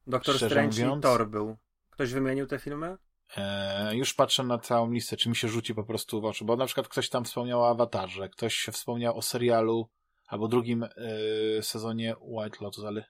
Doktor 0.06 0.34
Szczerze 0.34 0.50
Strange 0.50 0.82
mówiąc- 0.86 0.98
i 0.98 1.02
Thor 1.02 1.28
był. 1.28 1.56
Ktoś 1.90 2.12
wymienił 2.12 2.46
te 2.46 2.58
filmy? 2.58 2.96
E, 3.36 3.96
już 3.96 4.14
patrzę 4.14 4.42
na 4.42 4.58
całą 4.58 4.92
listę, 4.92 5.16
czy 5.16 5.28
mi 5.28 5.36
się 5.36 5.48
rzuci 5.48 5.74
po 5.74 5.84
prostu 5.84 6.20
w 6.20 6.24
oczy, 6.24 6.44
bo 6.44 6.56
na 6.56 6.66
przykład 6.66 6.88
ktoś 6.88 7.08
tam 7.08 7.24
wspomniał 7.24 7.60
o 7.60 7.68
Awatarze, 7.70 8.28
ktoś 8.28 8.54
się 8.54 8.72
wspomniał 8.72 9.18
o 9.18 9.22
serialu 9.22 9.88
albo 10.26 10.48
drugim 10.48 10.82
e, 10.82 10.88
sezonie 11.62 12.14
White 12.20 12.58
Lotus, 12.60 12.84
ale 12.84 13.04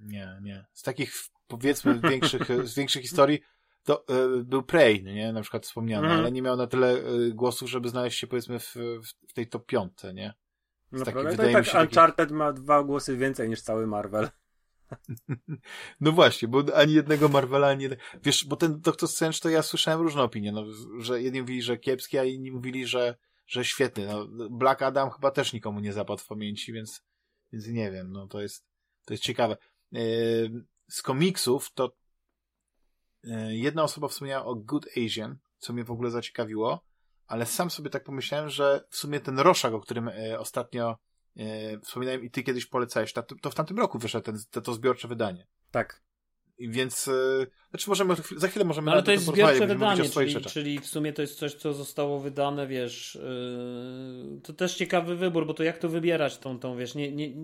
nie, 0.00 0.38
nie. 0.42 0.66
Z 0.72 0.82
takich 0.82 1.14
powiedzmy 1.46 2.00
większych, 2.00 2.48
z 2.68 2.74
większych 2.74 3.02
historii 3.02 3.40
to 3.84 4.04
e, 4.08 4.42
był 4.44 4.62
Prey, 4.62 5.02
nie? 5.02 5.32
Na 5.32 5.40
przykład 5.42 5.66
wspomniany, 5.66 6.02
Mhm. 6.04 6.20
ale 6.20 6.32
nie 6.32 6.42
miał 6.42 6.56
na 6.56 6.66
tyle 6.66 6.92
e, 6.92 7.02
głosów, 7.30 7.70
żeby 7.70 7.88
znaleźć 7.88 8.18
się 8.18 8.26
powiedzmy 8.26 8.58
w, 8.58 8.74
w, 9.28 9.32
tej 9.32 9.48
top 9.48 9.66
piątce, 9.66 10.14
nie? 10.14 10.34
No 10.92 11.04
taki- 11.04 11.12
prawda? 11.12 11.30
To 11.30 11.36
wydaje 11.36 11.50
i 11.50 11.52
mi 11.52 11.54
tak 11.54 11.66
się 11.66 11.72
taki- 11.72 11.86
Uncharted 11.86 12.30
ma 12.30 12.52
dwa 12.52 12.82
głosy 12.82 13.16
więcej 13.16 13.48
niż 13.48 13.62
cały 13.62 13.86
Marvel. 13.86 14.28
No 16.00 16.12
właśnie, 16.12 16.48
bo 16.48 16.62
ani 16.74 16.92
jednego 16.92 17.28
Marvela, 17.28 17.68
ani 17.68 17.82
jednego... 17.82 18.02
Wiesz, 18.22 18.44
bo 18.44 18.56
ten 18.56 18.80
Doctor 18.80 19.08
Strange 19.08 19.38
to 19.38 19.48
ja 19.48 19.62
słyszałem 19.62 20.00
różne 20.00 20.22
opinie, 20.22 20.52
no, 20.52 20.64
że 20.98 21.22
jedni 21.22 21.40
mówili, 21.40 21.62
że 21.62 21.78
kiepski, 21.78 22.18
a 22.18 22.24
inni 22.24 22.50
mówili, 22.50 22.86
że, 22.86 23.14
że 23.46 23.64
świetny. 23.64 24.06
No, 24.06 24.48
Black 24.50 24.82
Adam 24.82 25.10
chyba 25.10 25.30
też 25.30 25.52
nikomu 25.52 25.80
nie 25.80 25.92
zapadł 25.92 26.22
w 26.22 26.26
pamięci, 26.26 26.72
więc, 26.72 27.02
więc 27.52 27.66
nie 27.66 27.90
wiem, 27.90 28.12
no 28.12 28.26
to 28.26 28.40
jest, 28.40 28.66
to 29.04 29.14
jest 29.14 29.22
ciekawe. 29.24 29.56
Yy, 29.92 30.64
z 30.88 31.02
komiksów 31.02 31.72
to 31.74 31.96
jedna 33.48 33.82
osoba 33.82 34.08
wspomniała 34.08 34.44
o 34.44 34.54
Good 34.54 34.86
Asian, 35.06 35.36
co 35.58 35.72
mnie 35.72 35.84
w 35.84 35.90
ogóle 35.90 36.10
zaciekawiło, 36.10 36.84
ale 37.26 37.46
sam 37.46 37.70
sobie 37.70 37.90
tak 37.90 38.04
pomyślałem, 38.04 38.48
że 38.48 38.84
w 38.90 38.96
sumie 38.96 39.20
ten 39.20 39.38
Roszak, 39.38 39.74
o 39.74 39.80
którym 39.80 40.10
yy, 40.16 40.38
ostatnio 40.38 40.98
yy, 41.36 41.80
wspominałem 41.80 42.24
i 42.24 42.30
ty 42.30 42.42
kiedyś 42.42 42.66
polecałeś, 42.66 43.12
to, 43.12 43.50
w 43.50 43.54
tamtym 43.54 43.78
roku 43.78 43.98
wyszedł 43.98 44.24
ten, 44.24 44.38
to, 44.50 44.60
to 44.60 44.74
zbiorcze 44.74 45.08
wydanie. 45.08 45.46
Tak. 45.70 46.04
Więc, 46.58 47.10
znaczy 47.70 47.88
możemy, 47.88 48.14
za 48.36 48.48
chwilę 48.48 48.64
możemy 48.64 48.86
No, 48.86 48.92
ale 48.92 49.02
to 49.02 49.12
jest 49.12 49.24
zbiorcze 49.24 49.66
wydanie, 49.66 50.08
czyli, 50.08 50.40
czyli 50.40 50.80
w 50.80 50.86
sumie 50.86 51.12
to 51.12 51.22
jest 51.22 51.38
coś, 51.38 51.54
co 51.54 51.72
zostało 51.72 52.20
wydane, 52.20 52.66
wiesz, 52.66 53.18
yy, 54.34 54.40
to 54.40 54.52
też 54.52 54.74
ciekawy 54.74 55.16
wybór, 55.16 55.46
bo 55.46 55.54
to 55.54 55.62
jak 55.62 55.78
to 55.78 55.88
wybierać 55.88 56.38
tą, 56.38 56.58
tą 56.58 56.76
wiesz, 56.76 56.94
nie, 56.94 57.12
nie, 57.12 57.34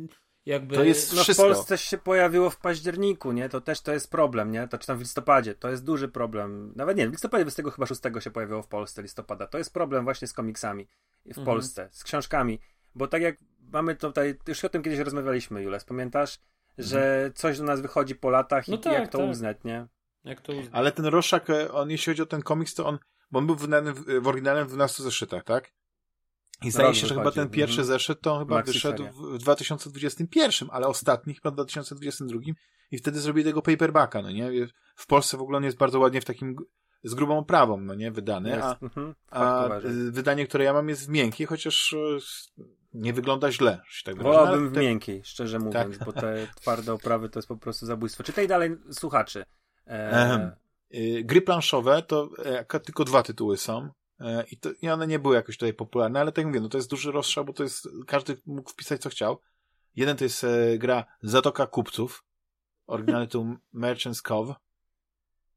jakby... 0.46 0.74
To 0.74 0.84
jest- 0.84 1.16
No 1.16 1.22
Wszystko. 1.22 1.44
w 1.44 1.46
Polsce 1.46 1.78
się 1.78 1.98
pojawiło 1.98 2.50
w 2.50 2.56
październiku, 2.60 3.32
nie? 3.32 3.48
To 3.48 3.60
też 3.60 3.80
to 3.80 3.92
jest 3.92 4.10
problem, 4.10 4.50
nie? 4.52 4.68
To 4.68 4.78
czy 4.78 4.86
tam 4.86 4.96
w 4.98 5.00
listopadzie, 5.00 5.54
to 5.54 5.70
jest 5.70 5.84
duży 5.84 6.08
problem. 6.08 6.72
Nawet 6.76 6.96
nie, 6.96 7.08
w 7.08 7.12
listopadzie 7.12 7.44
26 7.44 8.00
się 8.20 8.30
pojawiło 8.30 8.62
w 8.62 8.68
Polsce 8.68 9.02
listopada. 9.02 9.46
To 9.46 9.58
jest 9.58 9.72
problem 9.74 10.04
właśnie 10.04 10.28
z 10.28 10.32
komiksami 10.32 10.86
w 11.24 11.28
Mhm. 11.28 11.44
Polsce, 11.46 11.88
z 11.92 12.04
książkami. 12.04 12.60
Bo 12.94 13.08
tak 13.08 13.22
jak 13.22 13.36
mamy 13.72 13.96
tutaj, 13.96 14.34
już 14.48 14.64
o 14.64 14.68
tym 14.68 14.82
kiedyś 14.82 14.98
rozmawialiśmy, 14.98 15.62
Jules, 15.62 15.84
pamiętasz? 15.84 16.38
Że 16.78 17.30
coś 17.34 17.58
do 17.58 17.64
nas 17.64 17.80
wychodzi 17.80 18.14
po 18.14 18.30
latach 18.30 18.68
i 18.68 18.70
No 18.70 18.76
i 18.76 18.80
tak, 18.80 18.92
jak 18.92 19.08
to 19.08 19.18
tak. 19.18 19.30
uznać, 19.30 19.56
nie? 19.64 19.86
Jak 20.24 20.40
to 20.40 20.52
uznać? 20.52 20.68
Ale 20.72 20.92
ten 20.92 21.06
Roszak, 21.06 21.50
e, 21.50 21.72
on 21.72 21.90
jeśli 21.90 22.10
chodzi 22.12 22.22
o 22.22 22.26
ten 22.26 22.42
komiks, 22.42 22.74
to 22.74 22.86
on, 22.86 22.98
bo 23.30 23.38
on 23.38 23.46
był 23.46 23.56
wydany 23.56 23.92
w, 23.92 24.04
w 24.20 24.28
oryginalnym 24.28 24.64
w 24.66 24.68
12 24.68 25.02
zeszytach, 25.02 25.44
tak? 25.44 25.72
I 26.64 26.70
zdaje 26.70 26.94
się, 26.94 27.06
że 27.06 27.14
chyba 27.14 27.30
ten 27.30 27.48
pierwszy 27.48 27.80
mhm. 27.80 27.88
zeszyt 27.88 28.20
to 28.20 28.38
chyba 28.38 28.54
Maxi 28.54 28.72
wyszedł 28.72 29.04
w, 29.04 29.34
w 29.34 29.38
2021, 29.38 30.68
ale 30.72 30.86
ostatni 30.86 31.34
chyba 31.34 31.50
w 31.50 31.54
2022 31.54 32.40
i 32.90 32.98
wtedy 32.98 33.20
zrobili 33.20 33.44
tego 33.44 33.62
paperbacka, 33.62 34.22
no 34.22 34.30
nie? 34.30 34.50
W 34.96 35.06
Polsce 35.06 35.36
w 35.36 35.40
ogóle 35.40 35.58
on 35.58 35.64
jest 35.64 35.76
bardzo 35.76 35.98
ładnie 35.98 36.20
w 36.20 36.24
takim, 36.24 36.56
z 37.04 37.14
grubą 37.14 37.38
oprawą, 37.38 37.80
no 37.80 37.94
nie? 37.94 38.10
Wydany, 38.10 38.50
Jest, 38.50 38.62
a, 38.62 38.78
mhm, 38.82 39.14
a 39.30 39.68
y, 39.84 40.10
wydanie, 40.10 40.46
które 40.46 40.64
ja 40.64 40.72
mam 40.72 40.88
jest 40.88 41.06
w 41.06 41.08
miękkiej, 41.08 41.46
chociaż 41.46 41.92
e, 41.92 42.62
nie 42.94 43.12
wygląda 43.12 43.52
źle, 43.52 43.80
że 43.88 44.02
tak. 44.04 44.22
Wolałbym 44.22 44.60
Ale 44.60 44.70
w 44.70 44.74
te- 44.74 44.80
miękkiej, 44.80 45.22
szczerze 45.24 45.58
mówiąc, 45.58 45.98
bo 45.98 46.12
te 46.12 46.46
twarde 46.60 46.92
oprawy 46.92 47.28
to 47.28 47.38
jest 47.38 47.48
po 47.48 47.56
prostu 47.56 47.86
zabójstwo. 47.86 48.22
Czytaj 48.22 48.48
dalej 48.48 48.76
słuchaczy. 48.90 49.44
E. 49.86 50.56
Y, 50.94 51.22
Gry 51.24 51.42
planszowe 51.42 52.02
to 52.02 52.28
e, 52.44 52.80
tylko 52.80 53.04
dwa 53.04 53.22
tytuły 53.22 53.56
są. 53.56 53.90
E, 54.20 54.44
I, 54.50 54.56
to, 54.56 54.70
I 54.82 54.88
one 54.88 55.06
nie 55.06 55.18
były 55.18 55.34
jakoś 55.34 55.56
tutaj 55.56 55.74
popularne, 55.74 56.20
ale 56.20 56.32
tak 56.32 56.38
jak 56.38 56.46
mówię, 56.46 56.60
no 56.60 56.68
to 56.68 56.78
jest 56.78 56.90
duży 56.90 57.12
rozstrzał, 57.12 57.44
bo 57.44 57.52
to 57.52 57.62
jest, 57.62 57.88
każdy 58.06 58.36
mógł 58.46 58.70
wpisać 58.70 59.00
co 59.02 59.08
chciał. 59.10 59.40
Jeden 59.96 60.16
to 60.16 60.24
jest 60.24 60.44
e, 60.44 60.78
gra 60.78 61.04
Zatoka 61.22 61.66
Kupców, 61.66 62.24
oryginalny 62.86 63.26
tytuł 63.26 63.46
Merchant's 63.74 64.22
Cove 64.22 64.54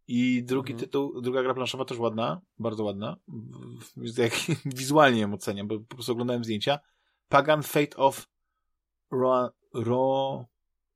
i 0.07 0.43
drugi 0.43 0.73
Mhm. 0.73 0.79
tytuł, 0.87 1.21
druga 1.21 1.43
gra 1.43 1.53
planszowa 1.53 1.85
też 1.85 1.97
ładna, 1.97 2.41
bardzo 2.59 2.83
ładna, 2.83 3.17
jak 4.17 4.33
wizualnie 4.65 5.21
ją 5.21 5.33
oceniam, 5.33 5.67
bo 5.67 5.79
po 5.79 5.95
prostu 5.95 6.11
oglądałem 6.11 6.43
zdjęcia. 6.43 6.79
Pagan 7.29 7.63
Fate 7.63 7.97
of 7.97 8.27
Ro... 9.11 9.51
Ro... 9.73 10.45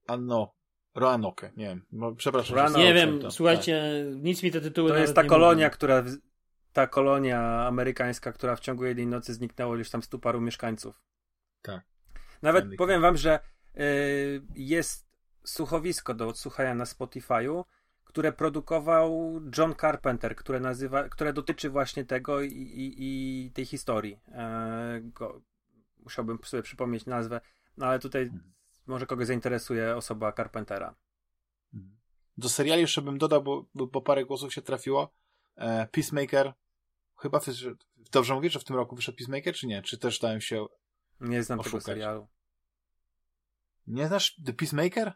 Ano... 0.08 0.54
Roanoke, 0.96 1.52
nie 1.58 1.66
wiem, 1.66 1.86
przepraszam. 2.18 2.56
Roanoke. 2.56 2.80
Nie 2.84 2.94
wiem, 2.94 3.20
to- 3.20 3.32
słuchajcie, 3.32 4.06
nic 4.16 4.44
mi 4.44 4.52
te 4.52 4.62
tytuły 4.62 4.90
To 4.90 4.98
jest 4.98 5.14
ta 5.16 5.24
kolonia, 5.24 5.66
mówią. 5.68 5.70
która 5.76 6.04
ta 6.78 6.88
kolonia 6.88 7.68
amerykańska, 7.68 8.32
która 8.32 8.56
w 8.56 8.60
ciągu 8.60 8.86
jednej 8.86 9.08
nocy 9.08 9.34
zniknęło 9.34 9.76
już 9.76 9.90
tam 9.90 10.04
stu 10.04 10.20
paru 10.20 10.42
mieszkańców. 10.42 11.02
Tak. 11.62 11.82
Nawet 12.42 12.64
Ameryka. 12.64 12.84
powiem 12.84 13.02
wam, 13.02 13.18
że 13.18 13.40
y, 13.78 14.42
jest 14.56 15.08
słuchowisko 15.44 16.14
do 16.14 16.28
odsłuchania 16.28 16.76
na 16.76 16.84
Spotify'u, 16.84 17.64
które 18.04 18.32
produkował 18.32 19.42
John 19.58 19.76
Carpenter, 19.76 20.36
które 20.36 20.60
nazywa, 20.60 21.10
które 21.10 21.34
dotyczy 21.34 21.70
właśnie 21.70 22.06
tego 22.06 22.42
i, 22.42 22.48
i, 22.52 22.96
i 23.46 23.52
tej 23.52 23.66
historii. 23.66 24.20
E, 24.32 25.00
go, 25.04 25.42
musiałbym 26.00 26.40
sobie 26.44 26.64
przypomnieć 26.64 27.06
nazwę, 27.06 27.42
no 27.78 27.86
ale 27.86 28.00
tutaj 28.00 28.22
Mhm. 28.24 28.54
może 28.88 29.06
kogoś 29.06 29.28
zainteresuje 29.28 29.96
osoba 29.96 30.32
Carpentera. 30.32 30.96
Do 32.38 32.50
seriali 32.50 32.82
jeszcze 32.82 33.02
bym 33.02 33.18
dodał, 33.18 33.44
bo, 33.44 33.66
bo, 33.76 33.88
bo 33.88 34.02
parę 34.02 34.26
głosów 34.26 34.54
się 34.54 34.62
trafiło. 34.62 35.14
E, 35.56 35.88
Peacemaker. 35.88 36.54
Chyba, 37.18 37.40
dobrze 38.12 38.34
mówię, 38.34 38.50
że 38.50 38.60
w 38.60 38.64
tym 38.64 38.76
roku 38.76 38.96
wyszedł 38.96 39.18
Peacemaker, 39.18 39.54
czy 39.56 39.68
nie? 39.68 39.82
Czy 39.82 39.98
też 39.98 40.20
dałem 40.20 40.42
się... 40.42 40.66
Nie 41.22 41.44
znam 41.44 41.60
tego 41.60 41.68
Oszukać. 41.68 41.84
serialu. 41.86 42.28
Nie 43.88 44.08
znasz 44.08 44.36
The 44.46 44.54
Peacemaker? 44.54 45.14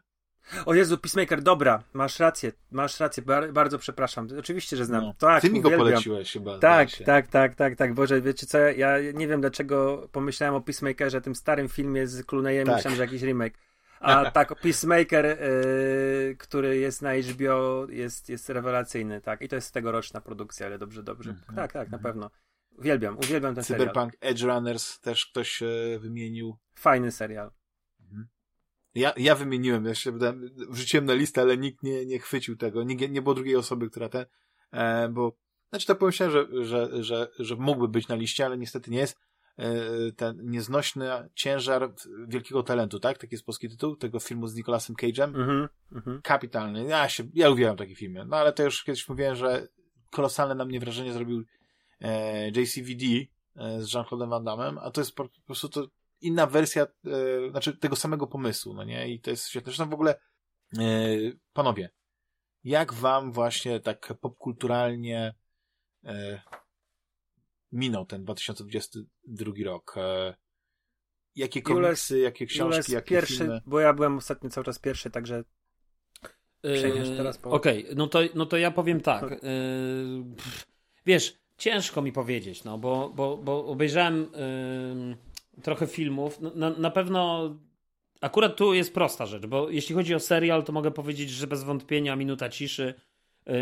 O 0.66 0.74
Jezu, 0.74 0.98
Peacemaker, 0.98 1.42
dobra, 1.42 1.84
masz 1.92 2.18
rację, 2.18 2.52
masz 2.70 3.00
rację, 3.00 3.22
bar 3.22 3.52
bardzo 3.52 3.78
przepraszam. 3.78 4.28
Oczywiście, 4.38 4.76
że 4.76 4.84
znam. 4.84 5.02
No. 5.04 5.14
Tak, 5.18 5.42
Ty 5.42 5.50
mi 5.50 5.60
go 5.60 5.68
uwielbiam. 5.68 5.88
poleciłeś 5.90 6.32
chyba. 6.32 6.58
Tak, 6.58 6.88
tak, 7.06 7.26
tak, 7.28 7.54
tak, 7.54 7.76
tak. 7.76 7.94
Boże, 7.94 8.20
wiecie 8.22 8.46
co, 8.46 8.58
ja 8.58 8.96
nie 9.14 9.28
wiem 9.28 9.40
dlaczego 9.40 10.08
pomyślałem 10.12 10.54
o 10.54 10.60
Peacemakerze, 10.60 11.20
tym 11.20 11.34
starym 11.34 11.68
filmie 11.68 12.06
z 12.06 12.26
Clooneyem, 12.26 12.66
Tak. 12.66 12.76
myślałem, 12.76 12.96
że 12.96 13.02
jakiś 13.02 13.22
remake. 13.22 13.58
A 14.02 14.30
tak, 14.30 14.60
Peacemaker, 14.60 15.24
yy, 15.24 16.36
który 16.38 16.76
jest 16.78 17.02
na 17.02 17.14
HBO, 17.14 17.86
jest, 17.90 18.28
jest 18.28 18.48
rewelacyjny, 18.48 19.20
tak. 19.20 19.42
I 19.42 19.48
to 19.48 19.56
jest 19.56 19.74
tegoroczna 19.74 20.20
produkcja, 20.20 20.66
ale 20.66 20.78
dobrze, 20.78 21.02
dobrze. 21.02 21.30
Mhm, 21.30 21.56
Tak, 21.56 21.72
tak, 21.72 21.90
na 21.90 21.96
mhm. 21.96 22.02
pewno. 22.02 22.30
Uwielbiam, 22.78 23.18
uwielbiam 23.18 23.54
ten 23.54 23.64
Cyberpunk 23.64 24.12
serial. 24.12 24.32
Edge 24.32 24.42
Runners 24.42 25.00
też 25.00 25.26
ktoś 25.26 25.62
e, 25.62 25.98
wymienił. 25.98 26.56
Fajny 26.74 27.12
serial. 27.12 27.50
Ja, 28.94 29.12
ja 29.16 29.34
wymieniłem, 29.34 29.84
ja 29.84 29.94
się 29.94 30.18
wrzuciłem 30.68 31.04
na 31.04 31.14
listę, 31.14 31.40
ale 31.40 31.56
nikt 31.56 31.82
nie, 31.82 32.06
nie 32.06 32.18
chwycił 32.18 32.56
tego. 32.56 32.82
Nie, 32.82 33.08
nie 33.08 33.22
było 33.22 33.34
drugiej 33.34 33.56
osoby, 33.56 33.90
która 33.90 34.08
ten, 34.08 34.26
e, 34.70 35.08
bo, 35.08 35.36
znaczy 35.70 35.86
tak 35.86 35.98
pomyślałem, 35.98 36.32
że, 36.32 36.64
że, 36.64 37.04
że, 37.04 37.28
że 37.38 37.56
mógłby 37.56 37.88
być 37.88 38.08
na 38.08 38.14
liście, 38.14 38.46
ale 38.46 38.58
niestety 38.58 38.90
nie 38.90 38.98
jest. 38.98 39.18
E, 39.58 40.12
ten 40.12 40.50
nieznośny 40.50 41.28
ciężar 41.34 41.94
wielkiego 42.28 42.62
talentu, 42.62 43.00
tak? 43.00 43.18
Taki 43.18 43.34
jest 43.34 43.46
polski 43.46 43.68
tytuł 43.68 43.96
tego 43.96 44.20
filmu 44.20 44.46
z 44.46 44.54
Nicolasem 44.54 44.96
Cage'em. 44.96 45.22
Mhm, 45.22 45.68
mhm. 45.92 46.22
Kapitalny. 46.22 46.84
Ja 46.84 47.08
się, 47.08 47.24
ja 47.34 47.50
uwielbiam 47.50 47.76
takie 47.76 47.94
filmy. 47.94 48.24
No 48.24 48.36
ale 48.36 48.52
to 48.52 48.62
już 48.62 48.84
kiedyś 48.84 49.08
mówiłem, 49.08 49.36
że 49.36 49.68
kolosalne 50.10 50.54
na 50.54 50.64
mnie 50.64 50.80
wrażenie 50.80 51.12
zrobił 51.12 51.44
e, 52.00 52.48
JCVD 52.48 53.04
e, 53.56 53.82
z 53.82 53.94
Jean-Claude'em 53.94 54.28
Van 54.28 54.44
Damme, 54.44 54.80
a 54.80 54.90
to 54.90 55.00
jest 55.00 55.14
po, 55.14 55.24
po 55.24 55.40
prostu 55.46 55.68
to 55.68 55.86
inna 56.20 56.46
wersja, 56.46 56.82
e, 56.82 57.50
znaczy 57.50 57.76
tego 57.76 57.96
samego 57.96 58.26
pomysłu, 58.26 58.74
no 58.74 58.84
nie? 58.84 59.08
I 59.08 59.20
to 59.20 59.30
jest 59.30 59.48
świetne. 59.48 59.72
Zresztą 59.72 59.90
w 59.90 59.94
ogóle, 59.94 60.14
e, 60.78 60.80
panowie, 61.52 61.90
jak 62.64 62.92
wam 62.92 63.32
właśnie 63.32 63.80
tak 63.80 64.14
popkulturalnie 64.20 65.34
e, 66.04 66.42
minął 67.72 68.06
ten 68.06 68.22
2022 68.22 69.52
rok? 69.64 69.94
E, 69.96 70.34
jakie 71.36 71.62
komiksy, 71.62 72.18
jakie 72.18 72.46
książki, 72.46 72.72
Jules 72.72 72.88
jakie 72.88 73.08
pierwszy, 73.08 73.36
filmy? 73.36 73.60
bo 73.66 73.80
ja 73.80 73.92
byłem 73.92 74.16
ostatnio 74.16 74.50
cały 74.50 74.64
czas 74.64 74.78
pierwszy, 74.78 75.10
także 75.10 75.44
Przejmiesz 76.62 77.08
teraz 77.16 77.38
po- 77.38 77.50
Okej, 77.50 77.86
no, 77.96 78.06
to, 78.06 78.20
no 78.34 78.46
to 78.46 78.56
ja 78.56 78.70
powiem 78.70 79.00
tak. 79.00 79.30
Yy, 79.30 79.38
wiesz, 81.06 81.38
ciężko 81.58 82.02
mi 82.02 82.12
powiedzieć, 82.12 82.64
no 82.64 82.78
bo, 82.78 83.12
bo, 83.14 83.36
bo 83.36 83.66
obejrzałem 83.66 84.28
yy, 85.56 85.62
trochę 85.62 85.86
filmów. 85.86 86.40
No, 86.40 86.52
Na, 86.54 86.70
na 86.70 86.90
pewno 86.90 87.50
akurat 88.20 88.56
tu 88.56 88.74
jest 88.74 88.94
prosta 88.94 89.26
rzecz, 89.26 89.46
bo 89.46 89.70
jeśli 89.70 89.94
chodzi 89.94 90.14
o 90.14 90.20
serial, 90.20 90.64
to 90.64 90.72
mogę 90.72 90.90
powiedzieć, 90.90 91.30
że 91.30 91.46
bez 91.46 91.64
wątpienia 91.64 92.16
Minuta 92.16 92.48
Ciszy 92.48 92.94
yy, 93.46 93.54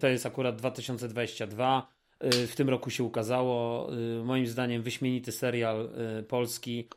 to 0.00 0.08
jest 0.08 0.26
akurat 0.26 0.56
2022. 0.56 1.88
Yy, 2.20 2.46
w 2.46 2.56
tym 2.56 2.68
roku 2.68 2.90
się 2.90 3.04
ukazało. 3.04 3.88
Yy, 3.92 4.24
moim 4.24 4.46
zdaniem 4.46 4.82
wyśmienity 4.82 5.32
serial 5.32 5.90
yy, 6.16 6.22
polski. 6.22 6.88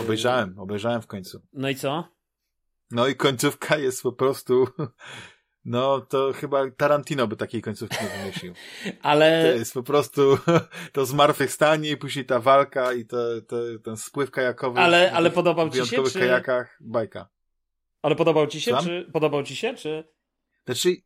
Obejrzałem, 0.00 0.58
obejrzałem 0.58 1.02
w 1.02 1.06
końcu. 1.06 1.42
No 1.52 1.68
i 1.68 1.74
co? 1.74 2.08
No 2.90 3.08
i 3.08 3.16
końcówka 3.16 3.76
jest 3.76 4.02
po 4.02 4.12
prostu. 4.12 4.66
No 5.68 6.00
to 6.00 6.32
chyba 6.32 6.70
Tarantino 6.70 7.26
by 7.26 7.36
takiej 7.36 7.62
końcówki 7.62 7.96
nie 8.04 8.18
wymyślił. 8.18 8.54
Ale... 9.02 9.42
To 9.52 9.58
jest 9.58 9.74
po 9.74 9.82
prostu 9.82 10.38
to 10.92 11.06
zmartwychwstanie 11.06 11.90
i 11.90 11.96
później 11.96 12.24
ta 12.24 12.40
walka 12.40 12.92
i 12.92 13.06
to, 13.06 13.16
to, 13.48 13.56
ten 13.84 13.96
spływ 13.96 14.30
kajakowy. 14.30 14.80
Ale- 14.80 15.10
w 15.10 15.14
ale 15.14 15.30
podobał 15.30 15.70
ci 15.70 15.76
się, 15.76 15.82
wyjątkowych 15.82 16.12
czy- 16.12 16.18
kajakach, 16.18 16.78
bajka. 16.80 17.28
Ale 18.02 18.16
podobał 18.16 18.46
ci 18.46 18.60
się, 18.60 18.70
Słucham? 18.70 18.86
czy 18.86 19.10
podobał 19.12 19.42
ci 19.42 19.56
się, 19.56 19.74
czy 19.74 20.04
Znaczy, 20.66 20.96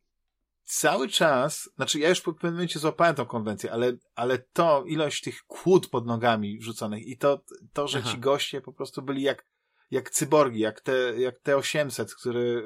cały 0.63 1.09
czas, 1.09 1.69
znaczy 1.75 1.99
ja 1.99 2.09
już 2.09 2.21
po 2.21 2.33
pewnym 2.33 2.53
momencie 2.53 2.79
złapałem 2.79 3.15
tą 3.15 3.25
konwencję, 3.25 3.71
ale, 3.71 3.93
ale 4.15 4.37
to, 4.37 4.83
ilość 4.87 5.21
tych 5.21 5.43
kłód 5.43 5.87
pod 5.89 6.05
nogami 6.05 6.59
wrzuconych 6.59 7.07
i 7.07 7.17
to, 7.17 7.43
to 7.73 7.87
że 7.87 7.99
Aha. 7.99 8.11
ci 8.11 8.17
goście 8.17 8.61
po 8.61 8.73
prostu 8.73 9.01
byli 9.01 9.21
jak, 9.21 9.45
jak 9.91 10.09
cyborgi, 10.09 10.59
jak 10.59 10.81
te, 10.81 10.91
jak 11.17 11.39
te 11.39 11.57
800, 11.57 12.15
które, 12.15 12.39
y, 12.39 12.63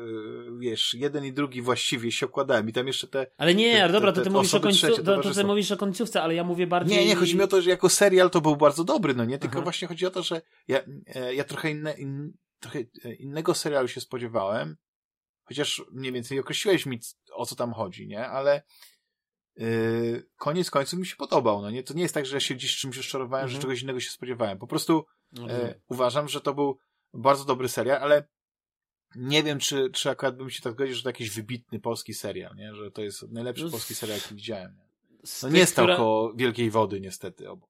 wiesz, 0.60 0.94
jeden 0.94 1.26
i 1.26 1.34
drugi 1.34 1.62
właściwie 1.62 2.12
się 2.12 2.26
okładają 2.26 2.68
i 2.68 2.74
tam 2.74 2.88
jeszcze 2.88 3.08
te, 3.08 3.28
Ale 3.38 3.56
nie, 3.56 3.74
Te- 3.74 3.94
dobra, 3.94 4.12
te- 4.12 4.16
to 4.16 4.22
ty 4.22 4.30
te 4.30 4.34
mówisz 4.34 4.54
o 4.54 4.60
końcu, 4.60 4.88
to, 5.04 5.22
to 5.22 5.34
ty 5.34 5.44
mówisz 5.44 5.72
o 5.72 5.78
końcówce, 5.78 6.22
ale 6.22 6.36
ja 6.36 6.44
mówię 6.44 6.68
bardziej... 6.68 6.98
Nie, 6.98 7.06
nie, 7.06 7.16
chodzi 7.16 7.36
mi 7.36 7.42
o 7.42 7.48
to, 7.48 7.62
że 7.62 7.70
jako 7.70 7.90
serial 7.90 8.30
to 8.30 8.42
był 8.42 8.56
bardzo 8.56 8.84
dobry, 8.84 9.16
no 9.16 9.26
nie? 9.26 9.38
Tylko 9.38 9.56
Aha. 9.56 9.64
właśnie 9.64 9.88
chodzi 9.88 10.06
o 10.06 10.12
to, 10.12 10.24
że 10.24 10.42
ja, 10.68 10.80
e, 11.08 11.36
ja 11.36 11.44
trochę, 11.44 11.72
inne, 11.72 11.94
in, 11.94 12.34
trochę 12.60 12.80
e, 12.80 13.14
innego 13.14 13.54
serialu 13.54 13.88
się 13.88 14.02
spodziewałem, 14.02 14.76
chociaż 15.46 15.84
mniej 15.92 16.12
więcej 16.12 16.40
określiłeś 16.40 16.86
mi, 16.86 17.00
o 17.32 17.46
co 17.46 17.56
tam 17.56 17.74
chodzi, 17.74 18.08
nie? 18.08 18.28
Ale 18.28 18.64
yy, 19.56 20.28
koniec 20.38 20.72
końców 20.72 21.00
mi 21.00 21.06
się 21.06 21.16
podobał, 21.16 21.62
no 21.62 21.72
nie? 21.72 21.84
To 21.84 21.94
nie 21.94 22.02
jest 22.02 22.14
tak, 22.14 22.26
że 22.26 22.36
ja 22.36 22.40
się 22.40 22.56
gdzieś 22.56 22.78
czymś 22.78 22.98
rozczarowałem, 22.98 23.48
że 23.48 23.56
Mhm. 23.56 23.62
czegoś 23.62 23.82
innego 23.82 24.00
się 24.00 24.10
spodziewałem. 24.10 24.58
Po 24.58 24.68
prostu 24.68 25.06
Mhm. 25.38 25.62
e, 25.66 25.76
uważam, 25.88 26.28
że 26.28 26.42
to 26.42 26.54
był 26.54 26.80
bardzo 27.14 27.46
dobry 27.46 27.70
serial, 27.70 27.98
ale 27.98 28.28
nie 29.16 29.44
wiem, 29.44 29.60
czy, 29.60 29.90
czy 29.90 30.10
akurat 30.10 30.38
bym 30.38 30.50
się 30.50 30.62
tak 30.62 30.74
zgodził, 30.74 30.96
że 30.96 31.04
to 31.04 31.10
jakiś 31.10 31.30
wybitny 31.30 31.80
polski 31.80 32.14
serial, 32.14 32.56
nie? 32.56 32.76
Że 32.76 32.92
to 32.92 33.02
jest 33.02 33.32
najlepszy 33.32 33.64
No, 33.64 33.72
polski 33.72 33.96
serial, 33.96 34.18
jaki 34.18 34.36
widziałem. 34.36 34.76
Nie? 34.76 34.86
No 35.44 35.50
nie 35.50 35.66
stał 35.66 35.88
koło 35.88 36.34
Wielkiej 36.34 36.72
Wody, 36.72 37.02
niestety, 37.02 37.50
obok. 37.50 37.70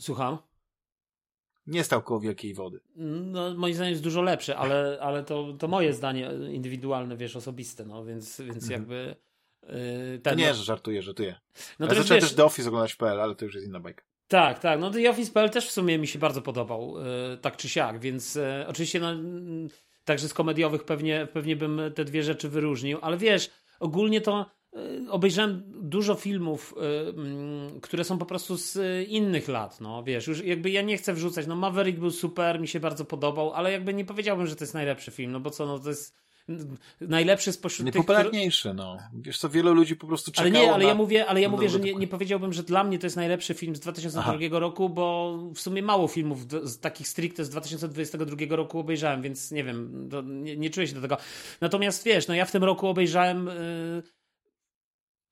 Słucham? 0.00 0.38
Nie 1.66 1.84
stał 1.84 2.02
koło 2.02 2.20
Wielkiej 2.20 2.54
Wody. 2.54 2.80
No, 2.96 3.54
moim 3.54 3.74
zdaniem 3.74 3.90
jest 3.90 4.02
dużo 4.02 4.22
lepszy, 4.22 4.56
ale, 4.56 4.98
ale 5.00 5.24
to, 5.24 5.52
to 5.58 5.68
moje 5.68 5.92
zdanie 5.92 6.30
indywidualne, 6.52 7.16
wiesz, 7.16 7.36
osobiste, 7.36 7.84
no, 7.84 8.04
więc, 8.04 8.40
więc 8.40 8.64
Mhm. 8.64 8.72
jakby... 8.72 9.16
Yy, 9.62 10.18
To 10.18 10.30
ten, 10.30 10.38
nie, 10.38 10.48
no, 10.48 10.54
że 10.54 10.64
żartuję, 10.64 11.02
żartuję. 11.02 11.34
no 11.78 11.86
ja 11.86 11.90
to 11.94 11.98
zacząłem 11.98 12.20
wiesz, 12.20 12.30
też 12.30 12.36
The 12.36 12.44
Office 12.44 12.68
oglądać 12.68 12.94
PL, 12.94 13.20
ale 13.20 13.34
to 13.34 13.44
już 13.44 13.54
jest 13.54 13.66
inna 13.66 13.80
bajka. 13.80 14.04
Tak, 14.28 14.58
tak. 14.58 14.80
No 14.80 14.90
The 14.90 15.10
Office.pl 15.10 15.50
też 15.50 15.66
w 15.68 15.70
sumie 15.72 15.98
mi 15.98 16.06
się 16.06 16.18
bardzo 16.18 16.42
podobał, 16.42 16.94
e, 17.32 17.36
tak 17.36 17.56
czy 17.56 17.68
siak, 17.68 17.98
więc 18.00 18.36
e, 18.36 18.64
oczywiście 18.68 19.00
no, 19.00 19.10
mm, 19.10 19.68
także 20.04 20.28
z 20.28 20.34
komediowych 20.34 20.84
pewnie, 20.84 21.28
pewnie 21.32 21.56
bym 21.56 21.80
te 21.94 22.04
dwie 22.04 22.22
rzeczy 22.22 22.48
wyróżnił, 22.48 22.98
ale 23.02 23.16
wiesz, 23.16 23.50
ogólnie 23.80 24.20
to 24.20 24.50
obejrzałem 25.08 25.62
dużo 25.66 26.14
filmów, 26.14 26.74
e, 26.76 27.08
mm, 27.08 27.80
które 27.80 28.04
są 28.04 28.18
po 28.18 28.26
prostu 28.26 28.56
z 28.56 28.76
e, 28.76 29.02
innych 29.02 29.48
lat, 29.48 29.80
no 29.80 30.02
wiesz, 30.02 30.26
już 30.26 30.44
jakby 30.44 30.70
ja 30.70 30.82
nie 30.82 30.96
chcę 30.96 31.14
wrzucać, 31.14 31.46
no 31.46 31.56
Maverick 31.56 31.98
był 31.98 32.10
super, 32.10 32.60
mi 32.60 32.68
się 32.68 32.80
bardzo 32.80 33.04
podobał, 33.04 33.52
ale 33.52 33.72
jakby 33.72 33.94
nie 33.94 34.04
powiedziałbym, 34.04 34.46
że 34.46 34.56
to 34.56 34.64
jest 34.64 34.74
najlepszy 34.74 35.10
film, 35.10 35.32
no 35.32 35.40
bo 35.40 35.50
co, 35.50 35.66
no 35.66 35.78
to 35.78 35.88
jest 35.88 36.26
najlepszy 37.00 37.52
spośród 37.52 37.92
tych, 37.92 38.02
które... 38.02 38.18
Najpopularniejszy, 38.18 38.74
no. 38.74 38.96
Wiesz 39.14 39.38
co, 39.38 39.48
wielu 39.48 39.74
ludzi 39.74 39.96
po 39.96 40.06
prostu 40.06 40.32
Ale 40.36 40.50
czekało 40.50 40.66
nie, 40.66 40.72
ale 40.74 40.82
na... 40.84 40.88
ja 40.88 40.94
mówię, 40.94 41.26
ale 41.26 41.40
ja 41.40 41.48
mówię, 41.48 41.68
że 41.68 41.80
nie, 41.80 41.94
nie 41.94 42.08
powiedziałbym, 42.08 42.52
że 42.52 42.62
dla 42.62 42.84
mnie 42.84 42.98
to 42.98 43.06
jest 43.06 43.16
najlepszy 43.16 43.54
film 43.54 43.76
z 43.76 43.80
2002 43.80 44.58
roku, 44.58 44.88
bo 44.88 45.38
w 45.54 45.60
sumie 45.60 45.82
mało 45.82 46.08
filmów 46.08 46.46
do, 46.46 46.68
z 46.68 46.80
takich 46.80 47.08
stricte 47.08 47.44
z 47.44 47.50
2022 47.50 48.56
roku 48.56 48.78
obejrzałem, 48.78 49.22
więc 49.22 49.50
nie 49.50 49.64
wiem, 49.64 50.08
nie, 50.24 50.56
nie 50.56 50.70
czuję 50.70 50.86
się 50.86 50.94
do 50.94 51.00
tego. 51.00 51.16
Natomiast 51.60 52.04
wiesz, 52.04 52.28
no 52.28 52.34
ja 52.34 52.44
w 52.44 52.52
tym 52.52 52.64
roku 52.64 52.86
obejrzałem. 52.86 53.46
Yy... 53.46 54.16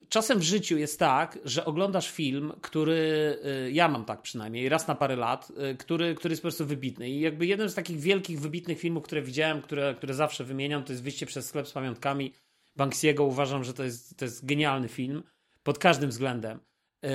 Czasem 0.08 0.38
w 0.38 0.42
życiu 0.42 0.78
jest 0.78 0.98
tak, 0.98 1.38
że 1.44 1.64
oglądasz 1.64 2.10
film, 2.10 2.52
który 2.60 3.38
yy, 3.44 3.72
ja 3.72 3.88
mam 3.88 4.04
tak 4.04 4.22
przynajmniej 4.22 4.68
raz 4.68 4.88
na 4.88 4.94
parę 4.94 5.16
lat, 5.16 5.52
yy, 5.56 5.74
który, 5.76 6.14
który 6.14 6.32
jest 6.32 6.42
po 6.42 6.48
prostu 6.48 6.66
wybitny. 6.66 7.10
I 7.10 7.20
jakby 7.20 7.46
jeden 7.46 7.68
z 7.68 7.74
takich 7.74 8.00
wielkich, 8.00 8.40
wybitnych 8.40 8.78
filmów, 8.78 9.04
które 9.04 9.22
widziałem, 9.22 9.62
które, 9.62 9.94
które 9.94 10.14
zawsze 10.14 10.44
wymieniam, 10.44 10.84
to 10.84 10.92
jest 10.92 11.02
Wyjście 11.02 11.26
przez 11.26 11.46
sklep 11.46 11.68
z 11.68 11.72
pamiątkami 11.72 12.32
Banksiego. 12.76 13.24
Uważam, 13.24 13.64
że 13.64 13.74
to 13.74 13.84
jest, 13.84 14.16
to 14.18 14.24
jest 14.24 14.46
genialny 14.46 14.88
film 14.88 15.22
pod 15.62 15.78
każdym 15.78 16.10
względem. 16.10 16.58
Yy, 17.02 17.10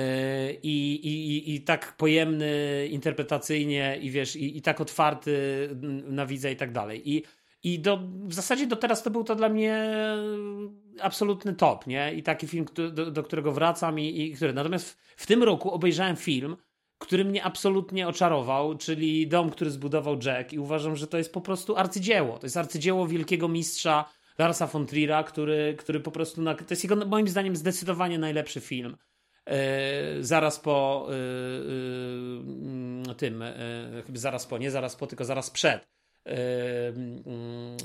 I, 0.62 0.94
i, 0.94 1.54
i, 1.54 1.60
tak 1.60 1.96
pojemny 1.96 2.88
interpretacyjnie, 2.90 3.98
i 4.00 4.10
wiesz, 4.10 4.36
i, 4.36 4.56
i 4.56 4.62
tak 4.62 4.80
otwarty 4.80 5.68
na 6.04 6.26
widza 6.26 6.50
i 6.50 6.56
tak 6.56 6.72
dalej. 6.72 7.10
I, 7.10 7.22
i 7.62 7.78
do, 7.78 7.98
w 8.26 8.34
zasadzie 8.34 8.66
do 8.66 8.76
teraz 8.76 9.02
to 9.02 9.10
był 9.10 9.24
to 9.24 9.34
dla 9.34 9.48
mnie 9.48 9.94
absolutny 11.00 11.54
top, 11.54 11.86
nie? 11.86 12.14
I 12.14 12.22
taki 12.22 12.48
film, 12.48 12.66
do, 12.92 13.10
do 13.10 13.22
którego 13.22 13.52
wracam 13.52 13.98
i, 14.00 14.20
i 14.20 14.34
który. 14.34 14.52
Natomiast 14.52 14.90
w, 14.90 14.96
w 15.16 15.26
tym 15.26 15.42
roku 15.42 15.70
obejrzałem 15.70 16.16
film, 16.16 16.56
który 16.98 17.24
mnie 17.24 17.44
absolutnie 17.44 18.08
oczarował, 18.08 18.78
czyli 18.78 19.28
Dom, 19.28 19.50
który 19.50 19.70
zbudował 19.70 20.18
Jack 20.24 20.52
i 20.52 20.58
uważam, 20.58 20.96
że 20.96 21.06
to 21.06 21.18
jest 21.18 21.32
po 21.32 21.40
prostu 21.40 21.76
arcydzieło. 21.76 22.38
To 22.38 22.46
jest 22.46 22.56
arcydzieło 22.56 23.06
wielkiego 23.06 23.48
mistrza 23.48 24.04
Larsa 24.38 24.66
von 24.66 24.86
Trier'a, 24.86 25.24
który, 25.24 25.74
który 25.78 26.00
po 26.00 26.10
prostu, 26.10 26.42
na, 26.42 26.54
to 26.54 26.64
jest 26.70 26.84
jego 26.84 26.96
moim 26.96 27.28
zdaniem 27.28 27.56
zdecydowanie 27.56 28.18
najlepszy 28.18 28.60
film. 28.60 28.96
E, 29.46 30.22
zaraz 30.22 30.60
po 30.60 31.08
e, 31.10 31.14
e, 33.10 33.14
tym, 33.14 33.44
zaraz 34.14 34.46
po, 34.46 34.58
nie 34.58 34.70
zaraz 34.70 34.96
po, 34.96 35.06
tylko 35.06 35.24
zaraz 35.24 35.50
przed. 35.50 35.88
Mm, 36.36 37.76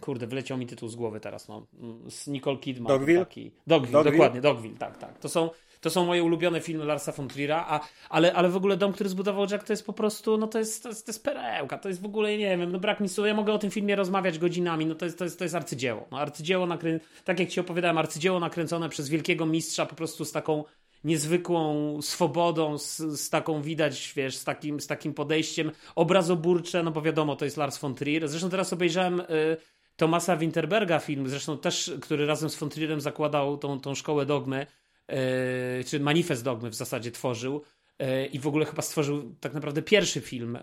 kurde, 0.00 0.26
wyleciał 0.26 0.58
mi 0.58 0.66
tytuł 0.66 0.88
z 0.88 0.96
głowy 0.96 1.20
teraz, 1.20 1.48
no. 1.48 1.66
Z 2.08 2.26
Nicole 2.26 2.56
Kidman. 2.56 2.88
Dogville? 2.88 3.20
Taki. 3.20 3.52
Dogville, 3.66 3.92
Dogville? 3.92 4.12
dokładnie, 4.12 4.40
Dogville, 4.40 4.78
tak, 4.78 4.98
tak. 4.98 5.18
To 5.18 5.28
są, 5.28 5.50
to 5.80 5.90
są 5.90 6.06
moje 6.06 6.22
ulubione 6.22 6.60
filmy 6.60 6.84
Larsa 6.84 7.12
von 7.12 7.28
Trier'a, 7.28 7.64
a, 7.66 7.80
ale, 8.08 8.32
ale 8.32 8.48
w 8.48 8.56
ogóle 8.56 8.76
Dom, 8.76 8.92
który 8.92 9.08
zbudował 9.08 9.46
Jack, 9.50 9.64
to 9.64 9.72
jest 9.72 9.86
po 9.86 9.92
prostu, 9.92 10.38
no 10.38 10.46
to 10.46 10.58
jest, 10.58 10.82
to 10.82 10.88
jest, 10.88 11.06
to 11.06 11.10
jest 11.10 11.24
perełka, 11.24 11.78
to 11.78 11.88
jest 11.88 12.02
w 12.02 12.04
ogóle, 12.04 12.38
nie 12.38 12.56
wiem, 12.56 12.72
no 12.72 12.78
brak 12.78 13.00
mi 13.00 13.08
słów, 13.08 13.26
ja 13.26 13.34
mogę 13.34 13.52
o 13.52 13.58
tym 13.58 13.70
filmie 13.70 13.96
rozmawiać 13.96 14.38
godzinami, 14.38 14.86
no 14.86 14.94
to 14.94 15.04
jest, 15.04 15.18
to 15.18 15.24
jest, 15.24 15.38
to 15.38 15.44
jest 15.44 15.54
arcydzieło. 15.54 16.06
No, 16.10 16.18
arcydzieło, 16.18 16.66
nakrę... 16.66 17.00
tak 17.24 17.40
jak 17.40 17.48
ci 17.48 17.60
opowiadałem, 17.60 17.98
arcydzieło 17.98 18.40
nakręcone 18.40 18.88
przez 18.88 19.08
wielkiego 19.08 19.46
mistrza, 19.46 19.86
po 19.86 19.94
prostu 19.94 20.24
z 20.24 20.32
taką 20.32 20.64
niezwykłą 21.04 22.02
swobodą, 22.02 22.78
z, 22.78 22.96
z 22.96 23.30
taką 23.30 23.62
widać, 23.62 24.12
wiesz, 24.16 24.36
z 24.36 24.44
takim, 24.44 24.80
z 24.80 24.86
takim 24.86 25.14
podejściem 25.14 25.70
obrazoburcze, 25.94 26.82
no 26.82 26.90
bo 26.90 27.02
wiadomo, 27.02 27.36
to 27.36 27.44
jest 27.44 27.56
Lars 27.56 27.78
von 27.78 27.94
Trier. 27.94 28.28
Zresztą 28.28 28.50
teraz 28.50 28.72
obejrzałem 28.72 29.20
y, 29.20 29.56
Tomasa 29.96 30.36
Winterberga 30.36 30.98
film, 30.98 31.28
zresztą 31.28 31.58
też, 31.58 31.92
który 32.00 32.26
razem 32.26 32.50
z 32.50 32.56
von 32.56 32.70
Trierem 32.70 33.00
zakładał 33.00 33.58
tą, 33.58 33.80
tą 33.80 33.94
szkołę 33.94 34.26
dogmy, 34.26 34.66
e, 35.08 35.84
czy 35.84 36.00
manifest 36.00 36.44
dogmy 36.44 36.70
w 36.70 36.74
zasadzie 36.74 37.10
tworzył 37.10 37.62
e, 37.98 38.26
i 38.26 38.38
w 38.38 38.46
ogóle 38.46 38.64
chyba 38.64 38.82
stworzył 38.82 39.34
tak 39.40 39.54
naprawdę 39.54 39.82
pierwszy 39.82 40.20
film 40.20 40.56
e, 40.56 40.60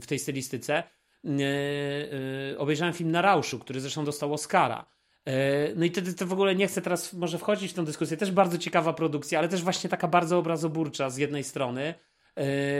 w 0.00 0.06
tej 0.06 0.18
stylistyce. 0.18 0.82
Obejrzałem 2.58 2.94
film 2.94 3.10
na 3.10 3.22
Rauszu, 3.22 3.58
który 3.58 3.80
zresztą 3.80 4.04
dostał 4.04 4.32
Oscara. 4.32 4.86
No 5.76 5.84
i 5.84 5.90
wtedy 5.90 6.14
to 6.14 6.26
w 6.26 6.32
ogóle 6.32 6.54
nie 6.54 6.66
chcę 6.66 6.82
teraz 6.82 7.12
może 7.12 7.38
wchodzić 7.38 7.72
w 7.72 7.74
tę 7.74 7.84
dyskusję. 7.84 8.16
Też 8.16 8.30
bardzo 8.30 8.58
ciekawa 8.58 8.92
produkcja, 8.92 9.38
ale 9.38 9.48
też 9.48 9.62
właśnie 9.62 9.90
taka 9.90 10.08
bardzo 10.08 10.38
obrazoburcza 10.38 11.10
z 11.10 11.16
jednej 11.16 11.44
strony, 11.44 11.94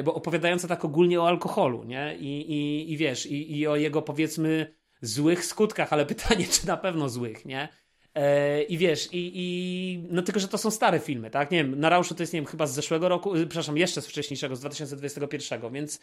bo 0.04 0.14
opowiadająca 0.14 0.68
tak 0.68 0.84
ogólnie 0.84 1.20
o 1.20 1.28
alkoholu, 1.28 1.84
nie? 1.84 2.16
I, 2.16 2.52
i, 2.52 2.92
i 2.92 2.96
wiesz, 2.96 3.26
i, 3.26 3.58
i 3.58 3.66
o 3.66 3.76
jego 3.76 4.02
powiedzmy 4.02 4.74
złych 5.00 5.44
skutkach, 5.44 5.92
ale 5.92 6.06
pytanie, 6.14 6.46
czy 6.46 6.66
na 6.66 6.76
pewno 6.76 7.08
złych, 7.08 7.44
nie? 7.44 7.68
E, 8.14 8.62
I 8.62 8.78
wiesz, 8.78 9.08
i, 9.12 9.32
i 9.34 9.98
no 10.10 10.22
tylko, 10.22 10.40
że 10.40 10.48
to 10.48 10.58
są 10.58 10.70
stare 10.70 10.98
filmy, 10.98 11.30
tak? 11.30 11.50
Nie 11.50 11.64
wiem, 11.64 11.80
na 11.80 11.88
Rauszu 11.88 12.14
to 12.14 12.22
jest, 12.22 12.32
nie 12.32 12.40
wiem, 12.40 12.46
chyba 12.46 12.66
z 12.66 12.74
zeszłego 12.74 13.08
roku, 13.08 13.32
przepraszam, 13.32 13.76
jeszcze 13.76 14.02
z 14.02 14.06
wcześniejszego, 14.06 14.56
z 14.56 14.60
2021, 14.60 15.72
więc, 15.72 16.00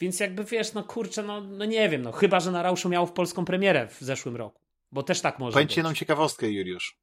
więc 0.00 0.20
jakby 0.20 0.44
wiesz, 0.44 0.72
no 0.72 0.84
kurczę, 0.84 1.22
no, 1.22 1.40
no 1.40 1.64
nie 1.64 1.88
wiem, 1.88 2.02
no 2.02 2.12
chyba, 2.12 2.40
że 2.40 2.50
na 2.50 2.62
Rauszu 2.62 2.88
miał 2.88 3.06
w 3.06 3.12
polską 3.12 3.44
premierę 3.44 3.88
w 3.88 4.00
zeszłym 4.00 4.36
roku, 4.36 4.65
bo 4.96 5.02
też 5.02 5.20
tak 5.20 5.38
może 5.38 5.52
Powiem 5.52 5.68
ci 5.68 5.78
jedną 5.78 5.94
ciekawostkę, 5.94 6.50
Juliusz. 6.50 6.98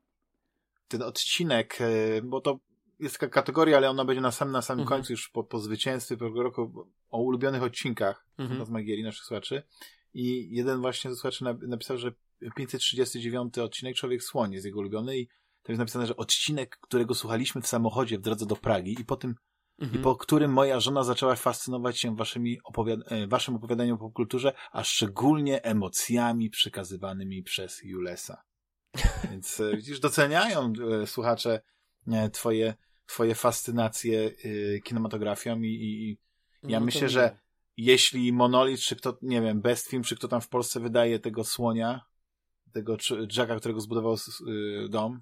Ten 0.87 1.01
odcinek, 1.01 1.77
e, 1.81 2.21
bo 2.21 2.41
to 2.41 2.59
jest 2.99 3.19
taka 3.19 3.33
kategoria, 3.33 3.77
ale 3.77 3.89
ona 3.89 4.05
będzie 4.05 4.21
na 4.21 4.31
samym, 4.31 4.51
na 4.51 4.61
samym 4.61 4.81
mhm. 4.81 4.99
końcu, 4.99 5.13
już 5.13 5.29
po, 5.29 5.43
po 5.43 5.59
zwycięstwie 5.59 6.17
tego 6.17 6.43
roku, 6.43 6.87
o 7.09 7.21
ulubionych 7.21 7.63
odcinkach 7.63 8.25
mhm. 8.37 8.65
z 8.65 8.69
Magieri 8.69 9.03
naszych 9.03 9.25
słuchaczy. 9.25 9.63
I 10.13 10.55
jeden 10.55 10.81
właśnie 10.81 11.11
ze 11.11 11.15
słuchaczy 11.15 11.45
napisał, 11.67 11.97
że 11.97 12.13
539 12.55 13.57
odcinek 13.57 13.95
Człowiek 13.95 14.23
Słoń 14.23 14.53
jest 14.53 14.65
jego 14.65 14.79
ulubiony 14.79 15.17
i 15.17 15.27
tam 15.27 15.73
jest 15.73 15.79
napisane, 15.79 16.07
że 16.07 16.15
odcinek, 16.15 16.77
którego 16.81 17.13
słuchaliśmy 17.13 17.61
w 17.61 17.67
samochodzie 17.67 18.17
w 18.17 18.21
drodze 18.21 18.45
do 18.45 18.55
Pragi 18.55 19.01
i 19.01 19.05
po 19.05 19.15
tym, 19.15 19.35
mhm. 19.79 19.99
i 19.99 20.03
po 20.03 20.15
którym 20.15 20.51
moja 20.51 20.79
żona 20.79 21.03
zaczęła 21.03 21.35
fascynować 21.35 21.99
się 21.99 22.15
waszymi 22.15 22.59
opowiad 22.63 22.99
e, 23.05 23.27
waszym 23.27 23.55
opowiadaniem 23.55 23.95
o 23.95 23.99
popkulturze, 23.99 24.53
a 24.71 24.83
szczególnie 24.83 25.63
emocjami 25.63 26.49
przekazywanymi 26.49 27.43
przez 27.43 27.83
Julesa. 27.83 28.43
Więc 29.31 29.59
e, 29.59 29.77
widzisz, 29.77 29.99
doceniają 29.99 30.73
e, 31.01 31.07
słuchacze 31.07 31.61
twoje, 32.33 32.73
twoje 33.05 33.35
fascynacje 33.35 34.31
kinematografią 34.83 35.61
i, 35.61 35.67
i 35.67 36.17
ja 36.63 36.79
no 36.79 36.85
myślę, 36.85 37.09
że 37.09 37.37
jeśli 37.77 38.33
Monolith, 38.33 38.83
czy 38.83 38.95
kto, 38.95 39.17
nie 39.21 39.41
wiem, 39.41 39.61
Best 39.61 39.87
Film, 39.87 40.03
czy 40.03 40.15
kto 40.15 40.27
tam 40.27 40.41
w 40.41 40.49
Polsce 40.49 40.79
wydaje 40.79 41.19
tego 41.19 41.43
słonia, 41.43 42.01
tego 42.73 42.97
Jacka, 43.37 43.59
którego 43.59 43.79
zbudował 43.79 44.15
y, 44.47 44.89
dom 44.89 45.21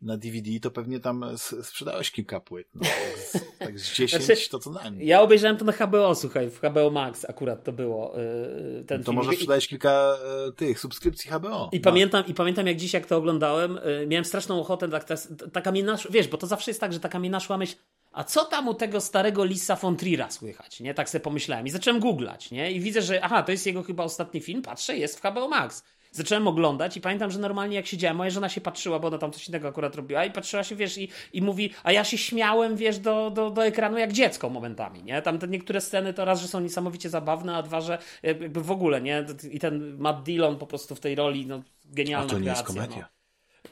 na 0.00 0.16
DVD, 0.16 0.60
to 0.60 0.70
pewnie 0.70 1.00
tam 1.00 1.24
sprzedałeś 1.62 2.10
kilka 2.10 2.40
płyt. 2.40 2.68
No, 2.74 2.80
tak, 2.82 3.18
z, 3.18 3.58
tak 3.58 3.78
z 3.80 3.92
10 3.96 4.24
znaczy, 4.24 4.50
to 4.50 4.58
co 4.58 4.70
najmniej. 4.70 5.08
Ja 5.08 5.20
obejrzałem 5.20 5.56
to 5.56 5.64
na 5.64 5.72
HBO, 5.72 6.14
słuchaj, 6.14 6.50
w 6.50 6.58
HBO 6.58 6.90
Max 6.90 7.24
akurat 7.24 7.64
to 7.64 7.72
było. 7.72 8.14
Yy, 8.16 8.84
ten 8.84 8.98
no 8.98 9.04
to 9.04 9.12
film. 9.12 9.16
może 9.16 9.32
sprzedałeś 9.32 9.68
kilka 9.68 10.16
y, 10.48 10.52
tych 10.52 10.80
subskrypcji 10.80 11.30
HBO. 11.30 11.68
I, 11.72 11.76
no. 11.76 11.82
pamiętam, 11.84 12.26
I 12.26 12.34
pamiętam, 12.34 12.66
jak 12.66 12.76
dziś, 12.76 12.92
jak 12.92 13.06
to 13.06 13.16
oglądałem, 13.16 13.78
y, 13.78 14.06
miałem 14.06 14.24
straszną 14.24 14.60
ochotę, 14.60 14.88
tak, 14.88 15.04
tak, 15.04 15.18
taka 15.52 15.72
mi 15.72 15.82
naszła, 15.82 16.10
wiesz, 16.10 16.28
bo 16.28 16.38
to 16.38 16.46
zawsze 16.46 16.70
jest 16.70 16.80
tak, 16.80 16.92
że 16.92 17.00
taka 17.00 17.18
mi 17.18 17.30
naszła 17.30 17.58
myśl, 17.58 17.76
a 18.12 18.24
co 18.24 18.44
tam 18.44 18.68
u 18.68 18.74
tego 18.74 19.00
starego 19.00 19.44
Lisa 19.44 19.76
von 19.76 19.96
Trier'a 19.96 20.30
słychać, 20.30 20.80
nie? 20.80 20.94
Tak 20.94 21.10
sobie 21.10 21.22
pomyślałem 21.22 21.66
i 21.66 21.70
zacząłem 21.70 22.00
googlać, 22.00 22.50
nie? 22.50 22.72
I 22.72 22.80
widzę, 22.80 23.02
że 23.02 23.24
aha, 23.24 23.42
to 23.42 23.52
jest 23.52 23.66
jego 23.66 23.82
chyba 23.82 24.04
ostatni 24.04 24.40
film, 24.40 24.62
patrzę, 24.62 24.96
jest 24.96 25.20
w 25.20 25.22
HBO 25.22 25.48
Max. 25.48 25.82
Zacząłem 26.16 26.48
oglądać 26.48 26.96
i 26.96 27.00
pamiętam, 27.00 27.30
że 27.30 27.38
normalnie 27.38 27.76
jak 27.76 27.86
siedziałem, 27.86 28.16
moja 28.16 28.30
żona 28.30 28.48
się 28.48 28.60
patrzyła, 28.60 28.98
bo 28.98 29.08
ona 29.08 29.18
tam 29.18 29.32
coś 29.32 29.48
innego 29.48 29.68
akurat 29.68 29.96
robiła 29.96 30.24
i 30.24 30.30
patrzyła 30.30 30.64
się, 30.64 30.76
wiesz, 30.76 30.98
i, 30.98 31.08
i 31.32 31.42
mówi, 31.42 31.70
a 31.84 31.92
ja 31.92 32.04
się 32.04 32.18
śmiałem, 32.18 32.76
wiesz, 32.76 32.98
do, 32.98 33.30
do, 33.30 33.50
do 33.50 33.66
ekranu 33.66 33.98
jak 33.98 34.12
dziecko 34.12 34.50
momentami, 34.50 35.02
nie? 35.02 35.22
Tam 35.22 35.38
te 35.38 35.48
niektóre 35.48 35.80
sceny 35.80 36.14
to 36.14 36.24
raz, 36.24 36.40
że 36.40 36.48
są 36.48 36.60
niesamowicie 36.60 37.08
zabawne, 37.08 37.56
a 37.56 37.62
dwa, 37.62 37.80
że 37.80 37.98
jakby 38.22 38.62
w 38.62 38.70
ogóle, 38.70 39.00
nie? 39.00 39.26
I 39.50 39.58
ten 39.58 39.96
Matt 39.98 40.22
Dillon 40.22 40.56
po 40.58 40.66
prostu 40.66 40.94
w 40.94 41.00
tej 41.00 41.14
roli, 41.14 41.46
no, 41.46 41.62
genialna 41.84 42.26
a 42.26 42.30
to 42.30 42.38
nie 42.38 42.44
kreacja, 42.44 42.62
jest 42.62 42.74
komedia. 42.74 42.96
No. 42.96 43.16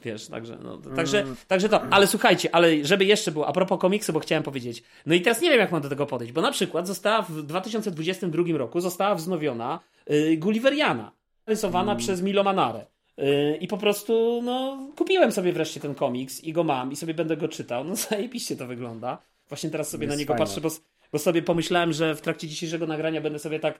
Wiesz, 0.05 0.27
także, 0.27 0.57
no, 0.63 0.77
także, 0.77 1.21
mm. 1.21 1.35
także 1.47 1.69
to, 1.69 1.83
ale 1.83 2.07
słuchajcie, 2.07 2.55
ale 2.55 2.85
żeby 2.85 3.05
jeszcze 3.05 3.31
było, 3.31 3.47
a 3.47 3.53
propos 3.53 3.79
komiksu, 3.79 4.13
bo 4.13 4.19
chciałem 4.19 4.43
powiedzieć, 4.43 4.83
no 5.05 5.15
i 5.15 5.21
teraz 5.21 5.41
nie 5.41 5.49
wiem, 5.49 5.59
jak 5.59 5.71
mam 5.71 5.81
do 5.81 5.89
tego 5.89 6.05
podejść, 6.05 6.33
bo 6.33 6.41
na 6.41 6.51
przykład 6.51 6.87
została 6.87 7.21
w 7.21 7.43
2022 7.43 8.43
roku, 8.57 8.81
została 8.81 9.15
wznowiona 9.15 9.79
yy, 10.07 10.37
Gulliveriana, 10.37 11.11
rysowana 11.47 11.91
mm. 11.91 11.97
przez 11.97 12.21
Milo 12.21 12.43
Manare. 12.43 12.85
Yy, 13.17 13.57
I 13.57 13.67
po 13.67 13.77
prostu, 13.77 14.41
no, 14.43 14.87
kupiłem 14.95 15.31
sobie 15.31 15.53
wreszcie 15.53 15.79
ten 15.79 15.95
komiks 15.95 16.43
i 16.43 16.53
go 16.53 16.63
mam 16.63 16.91
i 16.91 16.95
sobie 16.95 17.13
będę 17.13 17.37
go 17.37 17.47
czytał. 17.47 17.83
No, 17.83 17.95
zajebiście 18.09 18.55
to 18.55 18.67
wygląda. 18.67 19.17
Właśnie 19.49 19.69
teraz 19.69 19.89
sobie 19.89 20.07
na 20.07 20.15
niego 20.15 20.33
fajne. 20.33 20.45
patrzę, 20.45 20.61
bo, 20.61 20.69
bo 21.11 21.19
sobie 21.19 21.41
pomyślałem, 21.41 21.93
że 21.93 22.15
w 22.15 22.21
trakcie 22.21 22.47
dzisiejszego 22.47 22.87
nagrania 22.87 23.21
będę 23.21 23.39
sobie 23.39 23.59
tak 23.59 23.79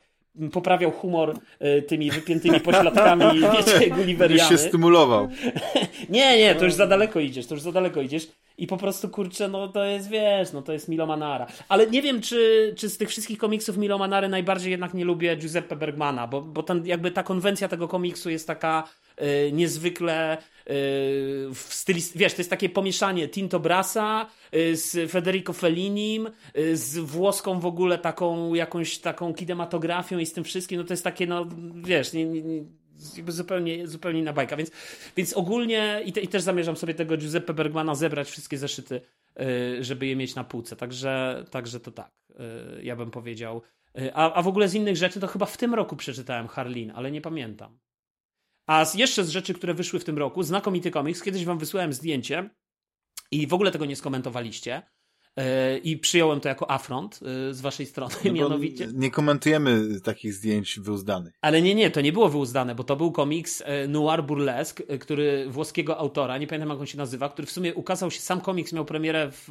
poprawiał 0.51 0.91
humor 0.91 1.35
y, 1.61 1.81
tymi 1.81 2.11
wypiętymi 2.11 2.59
pośladkami, 2.59 3.25
wiecie, 3.57 3.89
Gulliveriany. 3.89 4.49
się 4.49 4.57
stymulował. 4.57 5.29
nie, 6.09 6.37
nie, 6.37 6.55
to 6.55 6.65
już 6.65 6.73
za 6.73 6.87
daleko 6.87 7.19
idziesz, 7.19 7.47
to 7.47 7.55
już 7.55 7.61
za 7.61 7.71
daleko 7.71 8.01
idziesz. 8.01 8.27
I 8.57 8.67
po 8.67 8.77
prostu, 8.77 9.09
kurczę, 9.09 9.47
no 9.47 9.67
to 9.67 9.83
jest, 9.83 10.09
wiesz, 10.09 10.53
no 10.53 10.61
to 10.61 10.73
jest 10.73 10.87
Milo 10.87 11.05
Manara. 11.05 11.47
Ale 11.69 11.87
nie 11.87 12.01
wiem, 12.01 12.21
czy, 12.21 12.73
czy 12.77 12.89
z 12.89 12.97
tych 12.97 13.09
wszystkich 13.09 13.37
komiksów 13.37 13.77
Milo 13.77 13.97
Manary 13.97 14.29
najbardziej 14.29 14.71
jednak 14.71 14.93
nie 14.93 15.05
lubię 15.05 15.35
Giuseppe 15.35 15.75
Bergmana, 15.75 16.27
bo, 16.27 16.41
bo 16.41 16.63
ten, 16.63 16.85
jakby 16.85 17.11
ta 17.11 17.23
konwencja 17.23 17.67
tego 17.67 17.87
komiksu 17.87 18.29
jest 18.29 18.47
taka 18.47 18.83
y, 19.21 19.51
niezwykle 19.51 20.37
w 20.65 21.67
styli, 21.69 22.01
wiesz, 22.15 22.33
to 22.33 22.39
jest 22.39 22.49
takie 22.49 22.69
pomieszanie 22.69 23.29
Tinto 23.29 23.59
Brasa 23.59 24.27
y, 24.55 24.77
z 24.77 25.11
Federico 25.11 25.53
Fellinim, 25.53 26.29
y, 26.57 26.77
z 26.77 26.97
włoską 26.97 27.59
w 27.59 27.65
ogóle 27.65 27.97
taką 27.97 28.53
jakąś 28.53 28.97
taką 28.97 29.33
kinematografią 29.33 30.17
i 30.17 30.25
z 30.25 30.33
tym 30.33 30.43
wszystkim, 30.43 30.77
no 30.77 30.83
to 30.83 30.93
jest 30.93 31.03
takie, 31.03 31.27
no 31.27 31.45
wiesz, 31.75 32.13
nie, 32.13 32.25
nie, 32.25 32.41
nie 32.41 32.63
zupełnie, 33.27 33.87
zupełnie 33.87 34.19
inna 34.19 34.33
bajka, 34.33 34.57
więc, 34.57 34.71
więc 35.17 35.33
ogólnie 35.33 36.01
i, 36.05 36.13
te, 36.13 36.21
i 36.21 36.27
też 36.27 36.41
zamierzam 36.41 36.77
sobie 36.77 36.93
tego 36.93 37.17
Giuseppe 37.17 37.53
Bergmana 37.53 37.95
zebrać 37.95 38.29
wszystkie 38.29 38.57
zeszyty, 38.57 39.01
y, 39.41 39.83
żeby 39.83 40.05
je 40.05 40.15
mieć 40.15 40.35
na 40.35 40.43
półce, 40.43 40.75
także, 40.75 41.45
także 41.51 41.79
to 41.79 41.91
tak, 41.91 42.11
ja 42.83 42.95
bym 42.95 43.11
powiedział. 43.11 43.61
A, 44.13 44.33
a 44.33 44.41
w 44.41 44.47
ogóle 44.47 44.67
z 44.67 44.73
innych 44.73 44.97
rzeczy 44.97 45.19
to 45.19 45.27
chyba 45.27 45.45
w 45.45 45.57
tym 45.57 45.73
roku 45.73 45.95
przeczytałem 45.95 46.47
Harlin, 46.47 46.91
ale 46.95 47.11
nie 47.11 47.21
pamiętam. 47.21 47.77
A 48.67 48.85
z, 48.85 48.95
jeszcze 48.95 49.23
z 49.23 49.29
rzeczy, 49.29 49.53
które 49.53 49.73
wyszły 49.73 49.99
w 49.99 50.03
tym 50.03 50.17
roku, 50.17 50.43
znakomity 50.43 50.91
komiks, 50.91 51.23
kiedyś 51.23 51.45
wam 51.45 51.57
wysłałem 51.57 51.93
zdjęcie 51.93 52.49
i 53.31 53.47
w 53.47 53.53
ogóle 53.53 53.71
tego 53.71 53.85
nie 53.85 53.95
skomentowaliście. 53.95 54.94
E, 55.37 55.77
I 55.77 55.97
przyjąłem 55.97 56.39
to 56.39 56.49
jako 56.49 56.71
afront 56.71 57.19
e, 57.49 57.53
z 57.53 57.61
waszej 57.61 57.85
strony, 57.85 58.15
no 58.25 58.31
mianowicie. 58.31 58.87
Nie 58.93 59.11
komentujemy 59.11 60.01
takich 60.01 60.33
zdjęć 60.33 60.79
wyuzdanych. 60.79 61.33
Ale 61.41 61.61
nie, 61.61 61.75
nie, 61.75 61.91
to 61.91 62.01
nie 62.01 62.13
było 62.13 62.29
wyuzdane, 62.29 62.75
bo 62.75 62.83
to 62.83 62.95
był 62.95 63.11
komiks 63.11 63.63
e, 63.65 63.87
Noir 63.87 64.23
Burlesque, 64.23 64.83
który 64.99 65.45
włoskiego 65.49 65.97
autora, 65.97 66.37
nie 66.37 66.47
pamiętam 66.47 66.69
jak 66.69 66.79
on 66.79 66.85
się 66.85 66.97
nazywa, 66.97 67.29
który 67.29 67.45
w 67.45 67.51
sumie 67.51 67.73
ukazał 67.73 68.11
się, 68.11 68.19
sam 68.19 68.41
komiks 68.41 68.73
miał 68.73 68.85
premierę 68.85 69.31
w, 69.31 69.47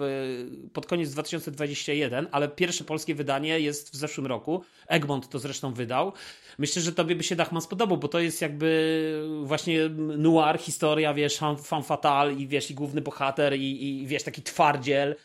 pod 0.72 0.86
koniec 0.86 1.10
2021, 1.10 2.26
ale 2.32 2.48
pierwsze 2.48 2.84
polskie 2.84 3.14
wydanie 3.14 3.60
jest 3.60 3.90
w 3.92 3.96
zeszłym 3.96 4.26
roku. 4.26 4.64
Egmont 4.88 5.28
to 5.28 5.38
zresztą 5.38 5.72
wydał. 5.72 6.12
Myślę, 6.58 6.82
że 6.82 6.92
tobie 6.92 7.16
by 7.16 7.22
się 7.22 7.36
Dachman 7.36 7.62
spodobał, 7.62 7.98
bo 7.98 8.08
to 8.08 8.20
jest 8.20 8.42
jakby 8.42 9.28
właśnie 9.42 9.88
noir, 10.18 10.58
historia, 10.58 11.14
wiesz, 11.14 11.38
fan 11.62 11.82
fatal 11.82 12.36
i 12.36 12.48
wiesz, 12.48 12.70
i 12.70 12.74
główny 12.74 13.00
bohater 13.00 13.56
i, 13.58 13.88
i 13.88 14.06
wiesz, 14.06 14.22
taki 14.22 14.42
twardziel 14.42 15.16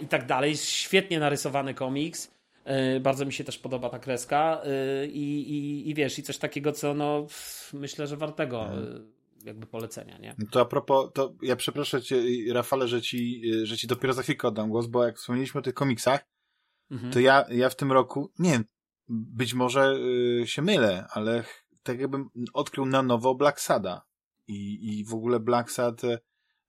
i 0.00 0.06
tak 0.06 0.26
dalej. 0.26 0.56
Świetnie 0.56 1.20
narysowany 1.20 1.74
komiks. 1.74 2.30
Yy, 2.66 3.00
bardzo 3.00 3.24
mi 3.24 3.32
się 3.32 3.44
też 3.44 3.58
podoba 3.58 3.90
ta 3.90 3.98
kreska 3.98 4.62
yy, 4.64 5.06
i, 5.06 5.90
i 5.90 5.94
wiesz, 5.94 6.18
i 6.18 6.22
coś 6.22 6.38
takiego, 6.38 6.72
co 6.72 6.94
no 6.94 7.26
myślę, 7.72 8.06
że 8.06 8.16
wartego 8.16 8.68
jakby 9.44 9.66
polecenia, 9.66 10.18
nie? 10.18 10.36
To 10.50 10.60
a 10.60 10.64
propos, 10.64 11.10
to 11.14 11.34
ja 11.42 11.56
przeproszę 11.56 12.02
cię, 12.02 12.22
Rafale, 12.52 12.88
że 12.88 13.02
ci, 13.02 13.42
że 13.62 13.76
ci 13.76 13.86
dopiero 13.86 14.12
za 14.12 14.22
chwilkę 14.22 14.48
oddam 14.48 14.70
głos, 14.70 14.86
bo 14.86 15.04
jak 15.04 15.16
wspomnieliśmy 15.16 15.58
o 15.58 15.62
tych 15.62 15.74
komiksach, 15.74 16.24
mhm. 16.90 17.12
to 17.12 17.20
ja, 17.20 17.44
ja 17.50 17.68
w 17.68 17.76
tym 17.76 17.92
roku, 17.92 18.32
nie 18.38 18.60
być 19.08 19.54
może 19.54 19.96
się 20.44 20.62
mylę, 20.62 21.06
ale 21.10 21.44
tak 21.82 22.00
jakbym 22.00 22.28
odkrył 22.54 22.86
na 22.86 23.02
nowo 23.02 23.34
Black 23.34 23.60
Sada. 23.60 24.02
I, 24.48 24.98
i 24.98 25.04
w 25.04 25.14
ogóle 25.14 25.40
Black 25.40 25.70
Sad 25.70 26.02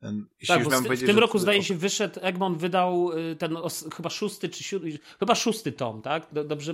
y, 0.03 0.47
tak, 0.47 0.63
w, 0.63 1.01
w 1.01 1.05
tym 1.05 1.19
roku 1.19 1.39
zdaje 1.39 1.63
się 1.63 1.75
wyszedł, 1.75 2.19
Egmont 2.21 2.57
wydał 2.57 3.11
y, 3.11 3.35
ten 3.35 3.57
os, 3.57 3.85
chyba 3.95 4.09
szósty 4.09 4.49
czy 4.49 4.63
siódmy, 4.63 4.99
chyba 5.19 5.35
szósty 5.35 5.71
tom, 5.71 6.01
tak? 6.01 6.27
Dobrze, 6.45 6.73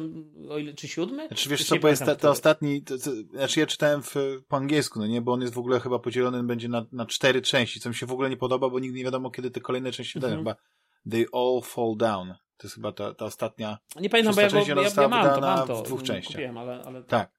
o 0.49 0.57
ile, 0.57 0.73
czy 0.73 0.88
siódmy? 0.88 1.27
Znaczy 1.27 1.49
wiesz 1.49 1.65
co, 1.65 1.76
bo 1.76 1.88
jest 1.88 2.03
to 2.19 2.31
ostatni, 2.31 2.81
to, 2.81 2.97
to, 2.97 3.11
znaczy 3.31 3.60
ja 3.60 3.68
czytałem 3.68 4.03
w, 4.03 4.15
po 4.47 4.57
angielsku, 4.57 4.99
no 4.99 5.07
nie, 5.07 5.22
bo 5.22 5.34
on 5.34 5.41
jest 5.41 5.53
w 5.53 5.60
ogóle 5.60 5.80
chyba 5.80 5.99
podzielony 5.99 6.43
będzie 6.43 6.69
na, 6.69 6.85
na 6.91 7.06
cztery 7.06 7.41
części, 7.41 7.80
co 7.80 7.89
mi 7.89 7.95
się 7.95 8.06
w 8.06 8.11
ogóle 8.11 8.30
nie 8.30 8.38
podoba, 8.38 8.69
bo 8.69 8.80
nigdy 8.80 8.97
nie 8.97 9.03
wiadomo, 9.03 9.31
kiedy 9.31 9.51
te 9.51 9.61
kolejne 9.61 9.91
części 9.91 10.19
wydają, 10.19 10.39
mhm. 10.39 10.56
chyba 10.56 10.69
They 11.11 11.26
All 11.34 11.61
Fall 11.64 11.95
Down. 11.97 12.34
To 12.57 12.68
jest 12.68 12.76
chyba 12.76 12.91
ta, 12.91 13.14
ta 13.14 13.26
ostatnia. 13.26 13.77
Nie 13.99 14.10
pamiętam, 14.10 14.35
bo 14.35 14.41
ja, 14.41 14.49
go, 14.49 14.57
ja, 14.57 14.64
ja 14.65 15.07
mam 15.07 15.35
to, 15.35 15.41
mam 15.41 15.68
to. 15.68 15.84
W 15.84 15.85
dwóch 15.85 16.03
częściach. 16.03 16.31
Kupiłem, 16.31 16.57
ale, 16.57 16.84
ale... 16.84 17.03
Tak. 17.03 17.31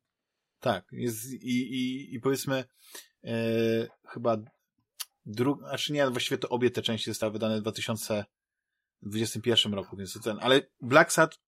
Tak. 0.60 0.84
Jest, 0.92 1.32
i, 1.32 1.74
i, 1.74 2.14
I 2.14 2.20
powiedzmy, 2.20 2.64
e, 3.24 3.32
chyba 4.08 4.36
Dru... 5.30 5.58
Znaczy 5.58 5.92
nie, 5.92 6.10
właściwie 6.10 6.38
to 6.38 6.48
obie 6.48 6.70
te 6.70 6.82
części 6.82 7.10
zostały 7.10 7.32
wydane 7.32 7.58
w 7.58 7.62
2021 7.62 9.74
roku, 9.74 9.96
więc 9.96 10.12
to 10.12 10.20
ten. 10.20 10.38
Ale 10.40 10.60
Black 10.80 11.12
Sad 11.12 11.40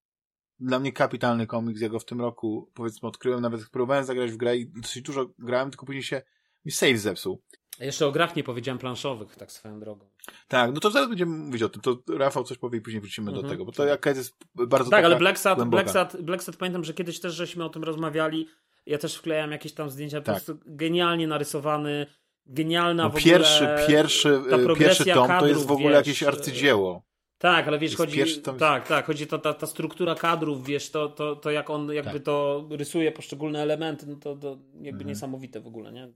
dla 0.60 0.78
mnie 0.78 0.92
kapitalny 0.92 1.46
komiks, 1.46 1.80
ja 1.80 1.88
go 1.88 1.98
w 1.98 2.04
tym 2.04 2.20
roku 2.20 2.70
powiedzmy 2.74 3.08
odkryłem, 3.08 3.40
nawet 3.40 3.68
próbowałem 3.68 4.04
zagrać 4.04 4.32
w 4.32 4.36
grę 4.36 4.56
i 4.56 4.66
dosyć 4.66 5.02
dużo 5.02 5.26
grałem, 5.38 5.70
tylko 5.70 5.86
później 5.86 6.02
się 6.02 6.22
mi 6.64 6.72
save 6.72 6.98
zepsuł. 6.98 7.42
Jeszcze 7.80 8.06
o 8.06 8.12
grach 8.12 8.36
nie 8.36 8.44
powiedziałem 8.44 8.78
planszowych, 8.78 9.36
tak 9.36 9.52
swoją 9.52 9.80
drogą. 9.80 10.08
Tak, 10.48 10.74
no 10.74 10.80
to 10.80 10.90
zaraz 10.90 11.08
będziemy 11.08 11.36
mówić 11.36 11.62
o 11.62 11.68
tym. 11.68 11.82
To 11.82 12.02
Rafał 12.08 12.44
coś 12.44 12.58
powie 12.58 12.78
i 12.78 12.80
później 12.80 13.00
wrócimy 13.00 13.32
do 13.32 13.42
tego, 13.42 13.64
bo 13.64 13.72
to 13.72 13.84
jakaś 13.84 14.16
jest 14.16 14.36
bardzo 14.54 14.90
Tak, 14.90 15.04
ale 15.04 15.16
Black 15.16 15.38
Sad, 15.38 15.64
Black, 15.64 15.90
Sad, 15.90 16.22
Black 16.22 16.42
Sad 16.42 16.56
pamiętam, 16.56 16.84
że 16.84 16.94
kiedyś 16.94 17.20
też 17.20 17.34
żeśmy 17.34 17.64
o 17.64 17.68
tym 17.68 17.84
rozmawiali. 17.84 18.48
Ja 18.86 18.98
też 18.98 19.16
wklejam 19.16 19.50
jakieś 19.50 19.72
tam 19.72 19.90
zdjęcia, 19.90 20.20
tak. 20.20 20.24
po 20.24 20.32
prostu 20.32 20.64
genialnie 20.66 21.26
narysowany, 21.26 22.06
genialna 22.46 23.02
no, 23.02 23.10
w 23.10 23.12
ogóle... 23.12 23.24
Pierwszy, 23.24 23.68
pierwszy, 23.88 24.40
pierwszy 24.78 25.04
tom 25.04 25.28
kadrów, 25.28 25.40
to 25.40 25.46
jest 25.46 25.66
w 25.66 25.72
ogóle 25.72 25.88
wiesz, 25.88 25.96
jakieś 25.96 26.22
arcydzieło. 26.22 27.02
Tak, 27.38 27.68
ale 27.68 27.78
wiesz, 27.78 27.96
chodzi, 27.96 28.40
tam... 28.42 28.58
tak, 28.58 28.88
tak, 28.88 29.06
chodzi 29.06 29.26
ta, 29.26 29.38
ta, 29.38 29.54
ta 29.54 29.66
struktura 29.66 30.14
kadrów, 30.14 30.66
wiesz, 30.66 30.90
to, 30.90 31.08
to, 31.08 31.36
to 31.36 31.50
jak 31.50 31.70
on 31.70 31.92
jakby 31.92 32.12
tak. 32.12 32.22
to 32.22 32.66
rysuje 32.70 33.12
poszczególne 33.12 33.62
elementy, 33.62 34.06
no 34.06 34.16
to, 34.16 34.36
to 34.36 34.58
jakby 34.74 34.88
mhm. 34.88 35.06
niesamowite 35.06 35.60
w 35.60 35.66
ogóle, 35.66 35.92
nie? 35.92 36.12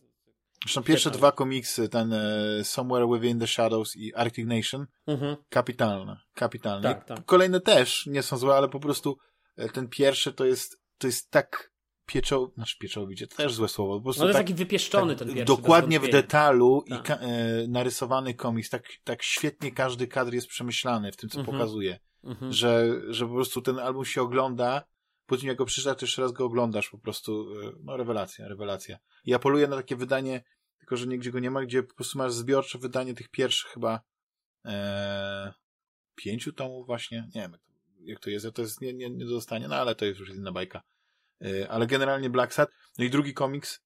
Zresztą 0.62 0.82
pierwsze 0.82 1.10
dwa 1.10 1.32
komiksy, 1.32 1.88
ten 1.88 2.12
e, 2.12 2.64
Somewhere 2.64 3.06
Within 3.06 3.38
the 3.38 3.46
Shadows 3.46 3.96
i 3.96 4.14
Arctic 4.14 4.46
Nation, 4.46 4.86
mhm. 5.06 5.36
kapitalne, 5.48 6.16
kapitalne. 6.34 6.82
Tak, 6.82 7.04
tak. 7.04 7.24
Kolejne 7.24 7.60
też 7.60 8.06
nie 8.06 8.22
są 8.22 8.36
złe, 8.36 8.54
ale 8.54 8.68
po 8.68 8.80
prostu 8.80 9.18
e, 9.56 9.68
ten 9.68 9.88
pierwszy 9.88 10.32
to 10.32 10.44
jest, 10.44 10.82
to 10.98 11.06
jest 11.06 11.30
tak 11.30 11.72
pieczoł, 12.06 12.52
znaczy 12.54 12.78
pieczołowicie, 12.78 13.26
to 13.26 13.36
też 13.36 13.54
złe 13.54 13.68
słowo. 13.68 13.96
Po 13.96 14.02
prostu 14.02 14.20
no, 14.20 14.24
ale 14.24 14.32
tak, 14.32 14.42
taki 14.42 14.54
wypieszczony 14.54 15.16
tak, 15.16 15.18
ten 15.18 15.28
pierwszy. 15.28 15.44
Dokładnie 15.44 16.00
w 16.00 16.08
detalu 16.08 16.84
tak. 16.88 17.08
i 17.08 17.12
e, 17.24 17.68
narysowany 17.68 18.34
komiks, 18.34 18.70
tak, 18.70 18.88
tak 19.04 19.22
świetnie 19.22 19.72
każdy 19.72 20.06
kadr 20.06 20.34
jest 20.34 20.46
przemyślany 20.46 21.12
w 21.12 21.16
tym, 21.16 21.30
co 21.30 21.38
mhm. 21.38 21.58
pokazuje. 21.58 21.98
Mhm. 22.24 22.52
Że, 22.52 23.00
że 23.08 23.26
po 23.26 23.34
prostu 23.34 23.62
ten 23.62 23.78
album 23.78 24.04
się 24.04 24.22
ogląda, 24.22 24.84
później 25.26 25.48
jak 25.48 25.58
go 25.58 25.64
przeczytasz, 25.64 25.98
to 25.98 26.04
jeszcze 26.04 26.22
raz 26.22 26.32
go 26.32 26.44
oglądasz, 26.44 26.90
po 26.90 26.98
prostu, 26.98 27.60
e, 27.62 27.72
no 27.84 27.96
rewelacja, 27.96 28.48
rewelacja. 28.48 28.98
I 29.24 29.34
apeluję 29.34 29.66
na 29.66 29.76
takie 29.76 29.96
wydanie, 29.96 30.44
tylko 30.78 30.96
że 30.96 31.06
nigdzie 31.06 31.30
go 31.30 31.38
nie 31.38 31.50
ma, 31.50 31.62
gdzie 31.62 31.82
po 31.82 31.94
prostu 31.94 32.18
masz 32.18 32.32
zbiorcze 32.32 32.78
wydanie 32.78 33.14
tych 33.14 33.28
pierwszych 33.28 33.70
chyba 33.70 34.00
e, 34.64 35.54
pięciu 36.14 36.52
tomów 36.52 36.86
właśnie, 36.86 37.28
nie 37.34 37.40
wiem 37.40 37.56
jak 38.06 38.20
to 38.20 38.30
jest, 38.30 38.46
to 38.54 38.62
jest 38.62 38.80
nie, 38.80 38.94
nie, 38.94 39.10
nie 39.10 39.24
dostanie, 39.24 39.68
no 39.68 39.76
ale 39.76 39.94
to 39.94 40.04
jest 40.04 40.20
już 40.20 40.30
inna 40.30 40.52
bajka. 40.52 40.82
E, 41.44 41.68
ale 41.68 41.86
generalnie 41.86 42.30
Black 42.30 42.52
Sad. 42.52 42.70
No 42.98 43.04
i 43.04 43.10
drugi 43.10 43.34
komiks 43.34 43.80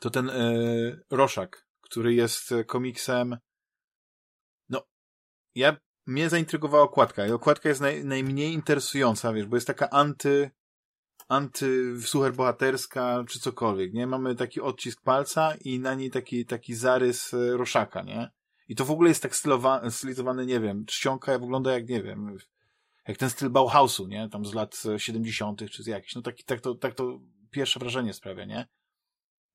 to 0.00 0.10
ten 0.10 0.30
e, 0.30 0.52
Roszak, 1.10 1.66
który 1.80 2.14
jest 2.14 2.54
komiksem 2.66 3.36
no, 4.68 4.86
ja 5.54 5.76
mnie 6.06 6.28
zaintrygowała 6.28 6.84
okładka 6.84 7.26
i 7.26 7.32
okładka 7.32 7.68
jest 7.68 7.80
naj, 7.80 8.04
najmniej 8.04 8.52
interesująca, 8.52 9.32
wiesz, 9.32 9.46
bo 9.46 9.56
jest 9.56 9.66
taka 9.66 9.90
anty 9.90 10.50
anty 11.28 12.00
superbohaterska 12.00 13.24
czy 13.28 13.40
cokolwiek, 13.40 13.92
nie? 13.92 14.06
Mamy 14.06 14.34
taki 14.34 14.60
odcisk 14.60 15.02
palca 15.02 15.54
i 15.64 15.80
na 15.80 15.94
niej 15.94 16.10
taki, 16.10 16.46
taki 16.46 16.74
zarys 16.74 17.34
e, 17.34 17.56
roszaka, 17.56 18.02
nie? 18.02 18.30
I 18.68 18.76
to 18.76 18.84
w 18.84 18.90
ogóle 18.90 19.08
jest 19.08 19.22
tak 19.22 19.36
stylizowane, 19.90 20.46
nie 20.46 20.60
wiem, 20.60 20.84
czcionka 20.86 21.38
wygląda 21.38 21.72
jak, 21.72 21.88
nie 21.88 22.02
wiem, 22.02 22.36
jak 23.08 23.16
ten 23.16 23.30
styl 23.30 23.50
Bauhausu, 23.50 24.06
nie? 24.06 24.28
Tam 24.28 24.46
z 24.46 24.54
lat 24.54 24.82
70. 24.96 25.70
czy 25.70 25.82
z 25.82 25.86
jakichś. 25.86 26.14
No 26.14 26.22
taki, 26.22 26.44
tak 26.44 26.60
to, 26.60 26.74
tak 26.74 26.94
to 26.94 27.20
pierwsze 27.50 27.80
wrażenie 27.80 28.12
sprawia, 28.12 28.44
nie? 28.44 28.66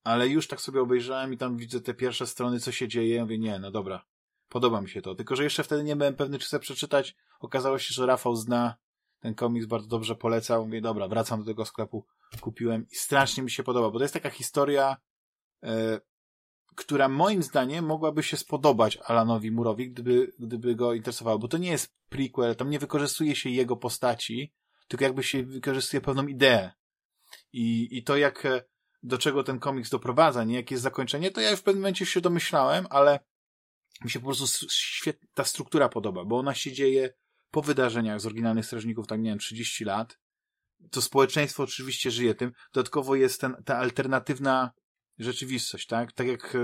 Ale 0.03 0.27
już 0.27 0.47
tak 0.47 0.61
sobie 0.61 0.81
obejrzałem 0.81 1.33
i 1.33 1.37
tam 1.37 1.57
widzę 1.57 1.81
te 1.81 1.93
pierwsze 1.93 2.27
strony, 2.27 2.59
co 2.59 2.71
się 2.71 2.87
dzieje. 2.87 3.15
Ja 3.15 3.21
mówię, 3.21 3.37
nie, 3.37 3.59
no 3.59 3.71
dobra, 3.71 4.05
podoba 4.49 4.81
mi 4.81 4.89
się 4.89 5.01
to. 5.01 5.15
Tylko, 5.15 5.35
że 5.35 5.43
jeszcze 5.43 5.63
wtedy 5.63 5.83
nie 5.83 5.95
byłem 5.95 6.15
pewny, 6.15 6.39
czy 6.39 6.45
chcę 6.45 6.59
przeczytać. 6.59 7.15
Okazało 7.39 7.79
się, 7.79 7.93
że 7.93 8.05
Rafał 8.05 8.35
zna 8.35 8.75
ten 9.19 9.35
komiks, 9.35 9.65
bardzo 9.65 9.87
dobrze 9.87 10.15
polecał. 10.15 10.65
Mówię, 10.65 10.81
dobra, 10.81 11.07
wracam 11.07 11.39
do 11.39 11.45
tego 11.45 11.65
sklepu, 11.65 12.05
kupiłem 12.41 12.85
i 12.91 12.95
strasznie 12.95 13.43
mi 13.43 13.51
się 13.51 13.63
podoba, 13.63 13.89
bo 13.89 13.99
to 13.99 14.03
jest 14.03 14.13
taka 14.13 14.29
historia, 14.29 14.97
e, 15.63 15.99
która 16.75 17.09
moim 17.09 17.43
zdaniem 17.43 17.85
mogłaby 17.85 18.23
się 18.23 18.37
spodobać 18.37 18.97
Alanowi 19.05 19.51
Murowi, 19.51 19.91
gdyby, 19.91 20.31
gdyby 20.39 20.75
go 20.75 20.93
interesowało, 20.93 21.39
bo 21.39 21.47
to 21.47 21.57
nie 21.57 21.71
jest 21.71 21.93
prequel, 22.09 22.55
tam 22.55 22.69
nie 22.69 22.79
wykorzystuje 22.79 23.35
się 23.35 23.49
jego 23.49 23.77
postaci, 23.77 24.53
tylko 24.87 25.05
jakby 25.05 25.23
się 25.23 25.43
wykorzystuje 25.43 26.01
pewną 26.01 26.27
ideę. 26.27 26.71
I, 27.53 27.97
i 27.97 28.03
to 28.03 28.17
jak, 28.17 28.45
e, 28.45 28.63
do 29.03 29.17
czego 29.17 29.43
ten 29.43 29.59
komiks 29.59 29.89
doprowadza, 29.89 30.43
nie, 30.43 30.55
jakie 30.55 30.75
jest 30.75 30.83
zakończenie, 30.83 31.31
to 31.31 31.41
ja 31.41 31.55
w 31.55 31.63
pewnym 31.63 31.81
momencie 31.81 32.05
się 32.05 32.21
domyślałem, 32.21 32.87
ale 32.89 33.19
mi 34.03 34.11
się 34.11 34.19
po 34.19 34.25
prostu 34.25 34.67
świetna 34.69 35.27
ta 35.33 35.43
struktura 35.43 35.89
podoba, 35.89 36.25
bo 36.25 36.39
ona 36.39 36.55
się 36.55 36.71
dzieje 36.71 37.13
po 37.51 37.61
wydarzeniach 37.61 38.21
z 38.21 38.25
oryginalnych 38.25 38.65
strażników, 38.65 39.07
tak 39.07 39.21
nie 39.21 39.29
wiem, 39.29 39.39
30 39.39 39.85
lat. 39.85 40.19
To 40.91 41.01
społeczeństwo 41.01 41.63
oczywiście 41.63 42.11
żyje 42.11 42.35
tym. 42.35 42.51
Dodatkowo 42.73 43.15
jest 43.15 43.41
ten, 43.41 43.55
ta 43.65 43.77
alternatywna 43.77 44.71
rzeczywistość, 45.19 45.87
tak? 45.87 46.11
Tak 46.11 46.27
jak 46.27 46.55
e, 46.55 46.59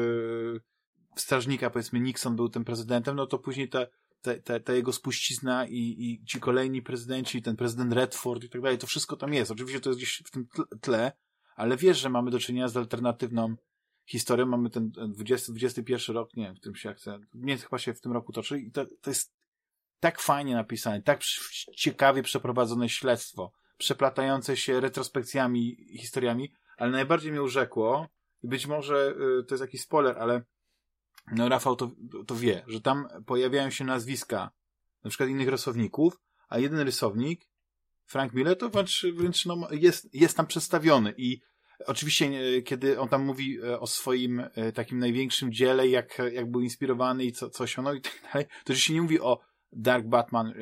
strażnika, 1.16 1.70
powiedzmy, 1.70 2.00
Nixon 2.00 2.36
był 2.36 2.50
tym 2.50 2.66
prezydentem, 2.66 3.16
no 3.16 3.28
to 3.28 3.40
później 3.40 3.70
ta, 3.70 3.86
ta, 4.22 4.32
ta, 4.44 4.60
ta 4.60 4.74
jego 4.74 4.94
spuścizna 4.94 5.66
i, 5.68 5.96
i 6.00 6.26
ci 6.26 6.40
kolejni 6.40 6.82
prezydenci, 6.82 7.42
ten 7.42 7.56
prezydent 7.56 7.94
Redford 7.94 8.44
i 8.44 8.50
tak 8.50 8.62
dalej, 8.62 8.78
to 8.78 8.88
wszystko 8.88 9.16
tam 9.16 9.34
jest. 9.34 9.52
Oczywiście 9.52 9.80
to 9.80 9.90
jest 9.90 10.00
gdzieś 10.00 10.24
w 10.26 10.32
tym 10.32 10.48
tle, 10.82 11.12
ale 11.56 11.78
wiesz, 11.78 12.00
że 12.00 12.10
mamy 12.10 12.32
do 12.32 12.40
czynienia 12.40 12.68
z 12.68 12.78
alternatywną 12.78 13.56
historią. 14.06 14.46
Mamy 14.46 14.70
ten 14.70 14.92
20, 14.92 15.52
21 15.52 16.16
rok, 16.16 16.36
nie 16.36 16.44
wiem, 16.44 16.56
w 16.56 16.60
tym 16.60 16.76
się 16.76 16.94
chce, 16.94 17.20
nie 17.34 17.58
chyba 17.58 17.78
się 17.78 17.94
w 17.94 18.02
tym 18.02 18.12
roku 18.12 18.34
toczy 18.34 18.60
i 18.60 18.72
to, 18.72 18.86
to 19.02 19.10
jest 19.10 19.34
tak 20.00 20.22
fajnie 20.22 20.56
napisane, 20.56 21.02
tak 21.02 21.22
ciekawie 21.76 22.24
przeprowadzone 22.24 22.90
śledztwo, 22.90 23.52
przeplatające 23.78 24.58
się 24.58 24.80
retrospekcjami 24.80 25.88
historiami, 26.00 26.54
ale 26.78 26.92
najbardziej 26.92 27.32
mnie 27.32 27.42
urzekło, 27.42 28.08
być 28.44 28.68
może 28.68 29.16
y, 29.40 29.44
to 29.44 29.56
jest 29.56 29.62
jakiś 29.62 29.82
spoiler, 29.82 30.18
ale 30.20 30.42
no 31.32 31.50
Rafał 31.50 31.76
to, 31.76 31.92
to 32.28 32.36
wie, 32.36 32.64
że 32.68 32.82
tam 32.82 33.08
pojawiają 33.26 33.70
się 33.70 33.86
nazwiska 33.86 34.52
na 35.04 35.10
przykład 35.10 35.30
innych 35.30 35.48
rysowników, 35.48 36.20
a 36.50 36.60
jeden 36.60 36.80
rysownik, 36.80 37.50
Frank 38.06 38.34
Miller, 38.34 38.58
to 38.58 38.70
wręcz, 38.70 39.06
wręcz 39.14 39.46
no, 39.46 39.68
jest, 39.72 40.14
jest 40.14 40.38
tam 40.38 40.48
przedstawiony. 40.48 41.14
I 41.18 41.42
oczywiście 41.86 42.26
y, 42.26 42.62
kiedy 42.62 43.00
on 43.00 43.10
tam 43.10 43.26
mówi 43.26 43.64
y, 43.64 43.80
o 43.80 43.88
swoim 43.88 44.44
takim 44.74 45.00
największym 45.00 45.52
dziele, 45.52 45.88
jak, 45.88 46.22
jak 46.32 46.52
był 46.52 46.62
inspirowany 46.62 47.26
i 47.26 47.32
co, 47.32 47.50
co 47.50 47.64
osiągnął 47.64 47.96
i 47.96 48.02
tak 48.02 48.22
dalej, 48.34 48.48
to 48.66 48.74
że 48.74 48.80
się 48.80 48.94
nie 48.94 49.02
mówi 49.02 49.20
o 49.20 49.40
Dark 49.72 50.06
Batman, 50.06 50.54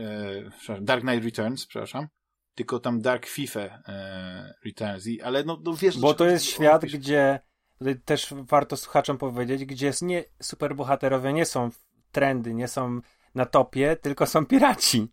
e, 0.69 0.81
Dark 0.81 1.01
Knight 1.01 1.25
Returns, 1.25 1.65
przepraszam, 1.65 2.07
tylko 2.55 2.79
tam 2.79 3.01
Dark 3.01 3.25
FIFA 3.25 3.59
e, 3.59 4.53
Returns, 4.65 5.07
I, 5.07 5.21
ale 5.21 5.43
no, 5.43 5.61
no 5.63 5.73
wiesz... 5.73 5.97
Bo 5.97 6.13
to 6.13 6.25
jest 6.25 6.45
świat, 6.45 6.85
gdzie 6.85 7.39
tutaj 7.79 7.95
też 8.05 8.33
warto 8.37 8.77
słuchaczom 8.77 9.17
powiedzieć, 9.17 9.65
gdzie 9.65 9.91
nie 10.01 10.23
superbohaterowie 10.41 11.33
nie 11.33 11.45
są 11.45 11.69
trendy, 12.11 12.53
nie 12.53 12.67
są 12.67 13.01
na 13.35 13.45
topie, 13.45 13.95
tylko 14.01 14.25
są 14.25 14.45
piraci. 14.45 15.11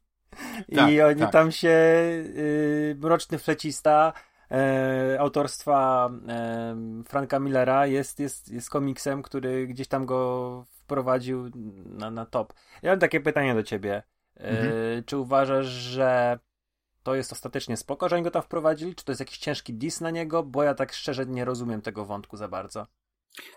I 0.69 0.77
tak, 0.77 0.91
oni 1.11 1.21
tak. 1.21 1.33
tam 1.33 1.53
się 1.53 1.69
y, 1.69 2.97
Mroczny 3.01 3.39
Flecista 3.39 4.13
e, 4.51 5.17
autorstwa 5.21 6.11
e, 6.29 6.77
Franka 7.09 7.39
Millera 7.39 7.87
jest, 7.87 8.21
jest, 8.21 8.53
jest 8.53 8.71
komiksem, 8.71 9.23
który 9.23 9.67
gdzieś 9.67 9.89
tam 9.89 10.07
go 10.07 10.65
wprowadził 10.71 11.51
na, 11.85 12.11
na 12.11 12.27
top. 12.27 12.53
Ja 12.83 12.91
mam 12.91 12.99
takie 12.99 13.21
pytanie 13.21 13.55
do 13.55 13.63
ciebie. 13.63 14.03
E, 14.37 14.49
mhm. 14.49 15.05
Czy 15.05 15.17
uważasz, 15.17 15.67
że 15.67 16.39
to 17.03 17.15
jest 17.15 17.33
ostatecznie 17.33 17.77
spoko, 17.77 18.09
że 18.09 18.17
oni 18.17 18.25
go 18.25 18.31
tam 18.31 18.43
wprowadzili? 18.43 18.95
Czy 18.95 19.05
to 19.05 19.13
jest 19.13 19.21
jakiś 19.21 19.39
ciężki 19.39 19.75
dis 19.75 20.01
na 20.01 20.11
niego? 20.11 20.43
Bo 20.43 20.63
ja 20.63 20.75
tak 20.75 20.93
szczerze 20.93 21.27
nie 21.27 21.45
rozumiem 21.45 21.83
tego 21.83 22.05
wątku 22.05 22.37
za 22.37 22.49
bardzo. 22.49 22.87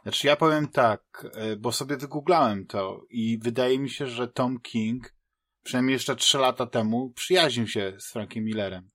Znaczy 0.03 0.27
ja 0.27 0.35
powiem 0.35 0.67
tak, 0.67 1.27
e, 1.33 1.55
bo 1.55 1.71
sobie 1.71 1.97
wygooglałem 1.97 2.65
to 2.65 3.05
i 3.09 3.39
wydaje 3.39 3.79
mi 3.79 3.89
się, 3.89 4.07
że 4.07 4.27
Tom 4.27 4.59
King 4.59 5.15
przynajmniej 5.63 5.93
jeszcze 5.93 6.15
trzy 6.15 6.37
lata 6.37 6.65
temu 6.65 7.09
przyjaźnił 7.09 7.67
się 7.67 7.95
z 7.99 8.11
Frankiem 8.11 8.43
Millerem. 8.43 8.89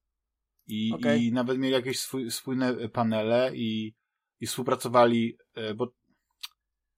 I, 0.67 0.93
okay. 0.95 1.19
i 1.19 1.33
nawet 1.33 1.59
mieli 1.59 1.75
jakieś 1.75 2.01
swój, 2.01 2.31
spójne 2.31 2.89
panele 2.89 3.51
i, 3.55 3.95
i 4.41 4.47
współpracowali, 4.47 5.37
e, 5.55 5.75
bo 5.75 5.93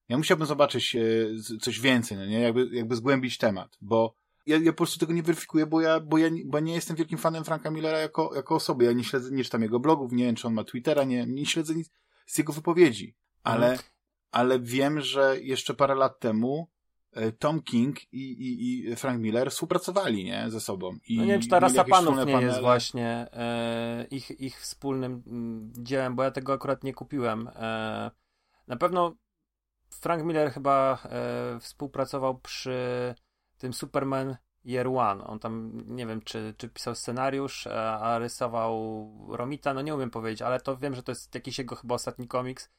ja 0.09 0.19
musiałbym 0.19 0.47
zobaczyć 0.47 0.97
coś 1.61 1.81
więcej, 1.81 2.19
no 2.19 2.27
nie? 2.27 2.41
Jakby, 2.41 2.69
jakby 2.73 2.97
zgłębić 2.97 3.39
temat, 3.39 3.77
bo 3.81 4.15
ja, 4.47 4.59
ja 4.59 4.73
po 4.73 4.77
prostu 4.77 5.01
tego 5.01 5.13
nie 5.13 5.23
weryfikuję, 5.23 5.67
bo 5.67 5.81
ja, 5.81 6.01
bo 6.01 6.19
ja 6.19 6.29
bo 6.45 6.61
nie 6.61 6.75
jestem 6.75 6.97
wielkim 6.97 7.19
fanem 7.19 7.45
Franka 7.45 7.71
Millera 7.71 7.99
jako, 7.99 8.35
jako 8.35 8.55
osoby. 8.55 8.85
Ja 8.85 8.93
nie 8.93 9.05
śledzę, 9.05 9.31
nie 9.31 9.45
czytam 9.45 9.63
jego 9.63 9.81
blogów, 9.81 10.13
nie 10.13 10.25
wiem, 10.25 10.35
czy 10.35 10.47
on 10.47 10.55
ma 10.55 10.65
Twittera, 10.65 11.05
nie, 11.05 11.27
nie 11.27 11.47
śledzę 11.47 11.75
nic 11.75 11.91
z 12.27 12.39
jego 12.39 12.53
wypowiedzi. 12.53 13.17
Ale, 13.43 13.71
mhm. 13.71 13.89
ale 14.31 14.61
wiem, 14.61 15.01
że 15.01 15.41
jeszcze 15.41 15.75
parę 15.75 15.95
lat 15.95 16.21
temu 16.21 16.69
e, 17.13 17.33
Tom 17.33 17.63
King 17.63 18.13
i, 18.13 18.33
i, 18.33 18.91
i 18.91 18.97
Frank 18.97 19.21
Miller 19.21 19.51
współpracowali, 19.51 20.25
nie, 20.25 20.45
ze 20.49 20.61
sobą. 20.61 20.97
I 21.09 21.17
no 21.17 21.25
nie 21.25 21.33
wiem, 21.33 21.41
czy 21.41 21.49
ta 21.49 21.61
rasa 21.61 21.85
panów 21.85 22.17
nie 22.17 22.25
panele. 22.25 22.43
jest 22.43 22.61
właśnie 22.61 23.27
e, 23.33 24.07
ich, 24.11 24.41
ich 24.41 24.61
wspólnym 24.61 25.23
mm, 25.27 25.73
dziełem, 25.79 26.17
bo 26.17 26.23
ja 26.23 26.31
tego 26.31 26.53
akurat 26.53 26.85
nie 26.85 26.95
kupiłem. 26.95 27.49
E, 27.49 28.11
na 28.67 28.77
pewno 28.77 29.17
Frank 29.91 30.25
Miller 30.25 30.53
chyba 30.53 30.99
e, 31.05 31.61
współpracował 31.61 32.39
przy 32.39 33.15
tym 33.63 33.73
Superman 33.73 34.37
Year 34.65 34.87
One. 34.87 35.25
On 35.25 35.39
tam, 35.39 35.73
nie 35.87 36.07
wiem, 36.07 36.23
czy, 36.23 36.55
czy 36.57 36.69
pisał 36.69 36.95
scenariusz, 36.95 37.67
a, 37.67 38.01
a 38.01 38.19
rysował 38.19 39.11
Romita, 39.29 39.75
no 39.75 39.83
nie 39.83 39.95
umiem 39.95 40.11
powiedzieć, 40.11 40.43
ale 40.43 40.61
to 40.61 40.77
wiem, 40.77 40.95
że 40.95 41.03
to 41.03 41.13
jest 41.13 41.35
jakiś 41.35 41.59
jego 41.59 41.77
chyba 41.77 41.95
ostatni 41.95 42.29
komiks. 42.29 42.71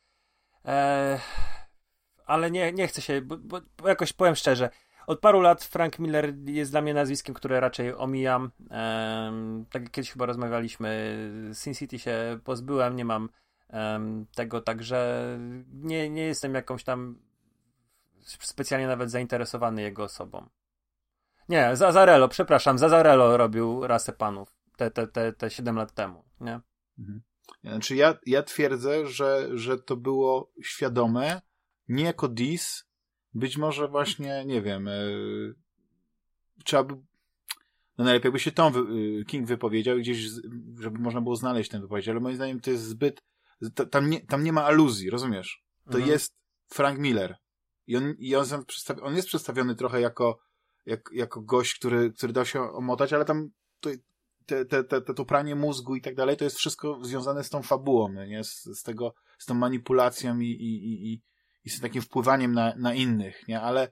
E, 0.65 1.19
ale 2.25 2.51
nie, 2.51 2.73
nie 2.73 2.87
chcę 2.87 3.01
się, 3.01 3.21
bo, 3.21 3.37
bo, 3.37 3.61
jakoś 3.87 4.13
powiem 4.13 4.35
szczerze, 4.35 4.69
od 5.07 5.19
paru 5.19 5.41
lat 5.41 5.63
Frank 5.63 5.99
Miller 5.99 6.33
jest 6.45 6.71
dla 6.71 6.81
mnie 6.81 6.93
nazwiskiem, 6.93 7.35
które 7.35 7.59
raczej 7.59 7.95
omijam. 7.95 8.51
E, 8.71 9.31
tak 9.71 9.81
jak 9.81 9.91
kiedyś 9.91 10.11
chyba 10.11 10.25
rozmawialiśmy, 10.25 11.17
Sin 11.53 11.73
City 11.73 11.99
się 11.99 12.39
pozbyłem, 12.43 12.95
nie 12.95 13.05
mam 13.05 13.29
tego, 14.35 14.61
także 14.61 15.27
nie, 15.73 16.09
nie 16.09 16.25
jestem 16.25 16.55
jakąś 16.55 16.83
tam 16.83 17.19
specjalnie 18.25 18.87
nawet 18.87 19.11
zainteresowany 19.11 19.81
jego 19.81 20.03
osobą. 20.03 20.49
Nie, 21.49 21.75
Zazarello, 21.75 22.27
przepraszam, 22.27 22.77
Zazarello 22.77 23.37
robił 23.37 23.87
rasę 23.87 24.13
panów 24.13 24.55
te, 24.77 24.91
te, 24.91 25.07
te, 25.07 25.33
te 25.33 25.49
7 25.49 25.75
lat 25.75 25.93
temu, 25.93 26.23
nie? 26.41 26.59
Mhm. 26.99 27.21
Znaczy 27.63 27.95
ja, 27.95 28.17
ja 28.25 28.43
twierdzę, 28.43 29.07
że, 29.07 29.49
że 29.53 29.77
to 29.77 29.97
było 29.97 30.51
świadome, 30.61 31.41
nie 31.87 32.03
jako 32.03 32.27
dis, 32.27 32.85
być 33.33 33.57
może 33.57 33.87
właśnie, 33.87 34.45
nie 34.45 34.61
wiem, 34.61 34.85
yy, 34.85 35.55
trzeba 36.65 36.83
by, 36.83 36.93
no 37.97 38.03
najlepiej 38.03 38.31
by 38.31 38.39
się 38.39 38.51
Tom 38.51 38.73
wy, 38.73 38.81
King 39.25 39.47
wypowiedział 39.47 39.97
gdzieś, 39.97 40.17
żeby 40.79 40.99
można 40.99 41.21
było 41.21 41.35
znaleźć 41.35 41.71
tę 41.71 41.81
wypowiedź, 41.81 42.07
ale 42.07 42.19
moim 42.19 42.35
zdaniem 42.35 42.59
to 42.59 42.71
jest 42.71 42.83
zbyt 42.83 43.21
tam 43.91 44.09
nie, 44.09 44.21
tam 44.21 44.43
nie 44.43 44.53
ma 44.53 44.63
aluzji, 44.63 45.09
rozumiesz? 45.09 45.63
To 45.85 45.97
mhm. 45.97 46.11
jest 46.11 46.35
Frank 46.67 46.99
Miller. 46.99 47.37
I 47.87 47.97
on, 47.97 48.15
i 48.17 48.35
on, 48.35 48.45
on 49.01 49.15
jest 49.15 49.27
przedstawiony 49.27 49.75
trochę 49.75 50.01
jako, 50.01 50.39
jak, 50.85 51.09
jako 51.13 51.41
gość, 51.41 51.75
który, 51.75 52.11
który 52.11 52.33
dał 52.33 52.45
się 52.45 52.61
omotać, 52.61 53.13
ale 53.13 53.25
tam 53.25 53.49
to, 53.79 53.89
te, 54.45 54.65
te, 54.65 54.83
te, 54.83 55.01
to 55.01 55.25
pranie 55.25 55.55
mózgu 55.55 55.95
i 55.95 56.01
tak 56.01 56.15
dalej, 56.15 56.37
to 56.37 56.43
jest 56.43 56.57
wszystko 56.57 56.99
związane 57.01 57.43
z 57.43 57.49
tą 57.49 57.61
fabułą, 57.61 58.09
no 58.09 58.25
nie? 58.25 58.43
Z, 58.43 58.63
z 58.63 58.83
tego, 58.83 59.13
z 59.37 59.45
tą 59.45 59.53
manipulacją 59.53 60.39
i, 60.39 60.45
i, 60.45 61.13
i, 61.13 61.21
i 61.63 61.69
z 61.69 61.81
takim 61.81 62.01
wpływaniem 62.01 62.53
na, 62.53 62.73
na 62.75 62.93
innych, 62.93 63.47
nie? 63.47 63.61
Ale 63.61 63.91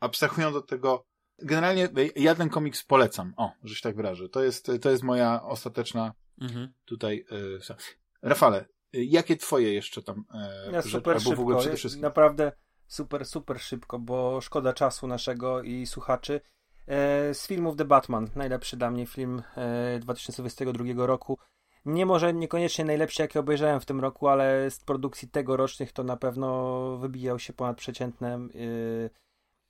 abstrahując 0.00 0.56
od 0.56 0.68
tego, 0.68 1.06
generalnie 1.38 1.88
ja 2.16 2.34
ten 2.34 2.48
komiks 2.48 2.82
polecam. 2.82 3.34
O, 3.36 3.52
że 3.64 3.74
się 3.74 3.82
tak 3.82 3.96
wyrażę. 3.96 4.28
To 4.28 4.42
jest, 4.42 4.70
to 4.80 4.90
jest 4.90 5.02
moja 5.02 5.42
ostateczna 5.42 6.12
mhm. 6.40 6.72
tutaj. 6.84 7.24
Y, 7.32 7.74
Rafale, 8.22 8.64
jakie 8.92 9.36
twoje 9.36 9.74
jeszcze 9.74 10.02
tam 10.02 10.24
e, 10.34 10.70
ja 10.72 10.82
super 10.82 11.20
szybko, 11.20 11.36
w 11.36 11.40
ogóle 11.40 11.58
przede 11.58 11.76
wszystkim? 11.76 12.02
Naprawdę 12.02 12.52
super, 12.86 13.26
super 13.26 13.60
szybko, 13.60 13.98
bo 13.98 14.40
szkoda 14.40 14.72
czasu 14.72 15.06
naszego 15.06 15.62
i 15.62 15.86
słuchaczy. 15.86 16.40
E, 16.86 17.34
z 17.34 17.46
filmów 17.46 17.76
The 17.76 17.84
Batman, 17.84 18.30
najlepszy 18.36 18.76
dla 18.76 18.90
mnie 18.90 19.06
film 19.06 19.42
e, 19.56 19.98
2022 19.98 21.06
roku. 21.06 21.38
Nie 21.84 22.06
może 22.06 22.34
niekoniecznie 22.34 22.84
najlepszy, 22.84 23.22
jaki 23.22 23.38
obejrzałem 23.38 23.80
w 23.80 23.86
tym 23.86 24.00
roku, 24.00 24.28
ale 24.28 24.70
z 24.70 24.80
produkcji 24.80 25.28
tegorocznych 25.28 25.92
to 25.92 26.04
na 26.04 26.16
pewno 26.16 26.96
wybijał 26.96 27.38
się 27.38 27.52
ponad 27.52 27.76
przeciętnem. 27.76 28.50
E, 28.54 29.24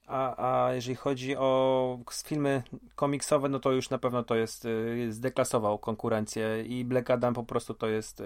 a, 0.07 0.65
a 0.67 0.73
jeżeli 0.73 0.95
chodzi 0.95 1.37
o 1.37 1.99
filmy 2.25 2.63
komiksowe, 2.95 3.49
no 3.49 3.59
to 3.59 3.71
już 3.71 3.89
na 3.89 3.97
pewno 3.97 4.23
to 4.23 4.35
jest, 4.35 4.65
e, 4.65 5.11
zdeklasował 5.11 5.79
konkurencję 5.79 6.63
i 6.63 6.85
Black 6.85 7.09
Adam 7.09 7.33
po 7.33 7.43
prostu 7.43 7.73
to 7.73 7.87
jest 7.87 8.21
e, 8.21 8.25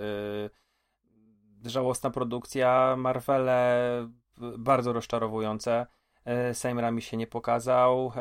żałosna 1.65 2.09
produkcja, 2.09 2.95
Marvele 2.97 4.09
bardzo 4.57 4.93
rozczarowujące. 4.93 5.87
E, 6.25 6.53
Sam 6.53 6.79
Raimi 6.79 7.01
się 7.01 7.17
nie 7.17 7.27
pokazał. 7.27 8.11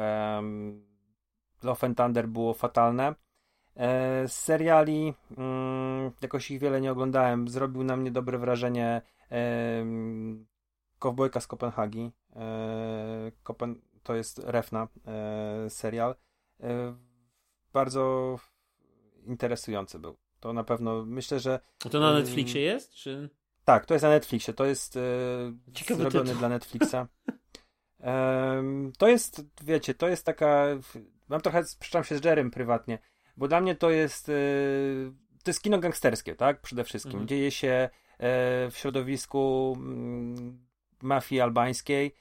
Love 1.63 1.87
and 1.87 1.99
Thunder 1.99 2.29
było 2.29 2.55
fatalne. 2.55 3.15
Z 4.27 4.33
seriali 4.33 5.15
mm, 5.37 6.11
jakoś 6.23 6.51
ich 6.51 6.61
wiele 6.61 6.81
nie 6.81 6.93
oglądałem. 6.93 7.49
Zrobił 7.49 7.85
na 7.85 7.97
mnie 7.97 8.11
dobre 8.11 8.39
wrażenie 8.39 9.03
Kowbojka 10.99 11.41
z 11.41 11.47
Kopenhagi. 11.47 12.13
Kopen 13.43 13.81
to 14.03 14.15
jest 14.15 14.39
Refna 14.39 14.89
serial. 15.69 16.15
Bardzo 17.73 18.37
interesujący 19.27 19.99
był. 19.99 20.17
To 20.41 20.53
na 20.53 20.65
pewno 20.65 21.05
myślę, 21.05 21.41
że. 21.41 21.61
A 21.87 21.89
to 21.89 22.01
na 22.01 22.13
Netflixie 22.13 22.61
jest? 22.61 22.95
Czy... 22.95 23.31
Tak, 23.69 23.87
to 23.87 23.95
jest 23.95 24.03
na 24.03 24.09
Netflixie. 24.09 24.55
To 24.55 24.65
jest 24.65 24.97
e, 24.97 25.95
zrobione 25.95 26.25
tytuł. 26.25 26.39
dla 26.39 26.49
Netflixa. 26.49 26.95
to 28.99 29.09
jest, 29.09 29.45
wiecie, 29.63 29.95
to 29.95 30.09
jest 30.09 30.27
taka. 30.27 30.67
Mam 31.29 31.41
trochę, 31.41 31.65
sprzeczam 31.65 32.05
się 32.05 32.19
z 32.19 32.25
Jerem 32.25 32.51
prywatnie, 32.51 32.99
bo 33.37 33.49
dla 33.49 33.61
mnie 33.61 33.75
to 33.75 33.91
jest. 33.91 34.29
E, 34.29 34.33
to 35.45 35.51
jest 35.51 35.63
kino 35.63 35.79
gangsterskie, 35.79 36.35
tak? 36.35 36.61
Przede 36.61 36.85
wszystkim. 36.85 37.13
Mhm. 37.13 37.29
Dzieje 37.29 37.51
się 37.51 37.69
e, 37.69 37.91
w 38.71 38.77
środowisku 38.77 39.75
mm, 39.77 40.67
mafii 41.03 41.41
albańskiej 41.41 42.15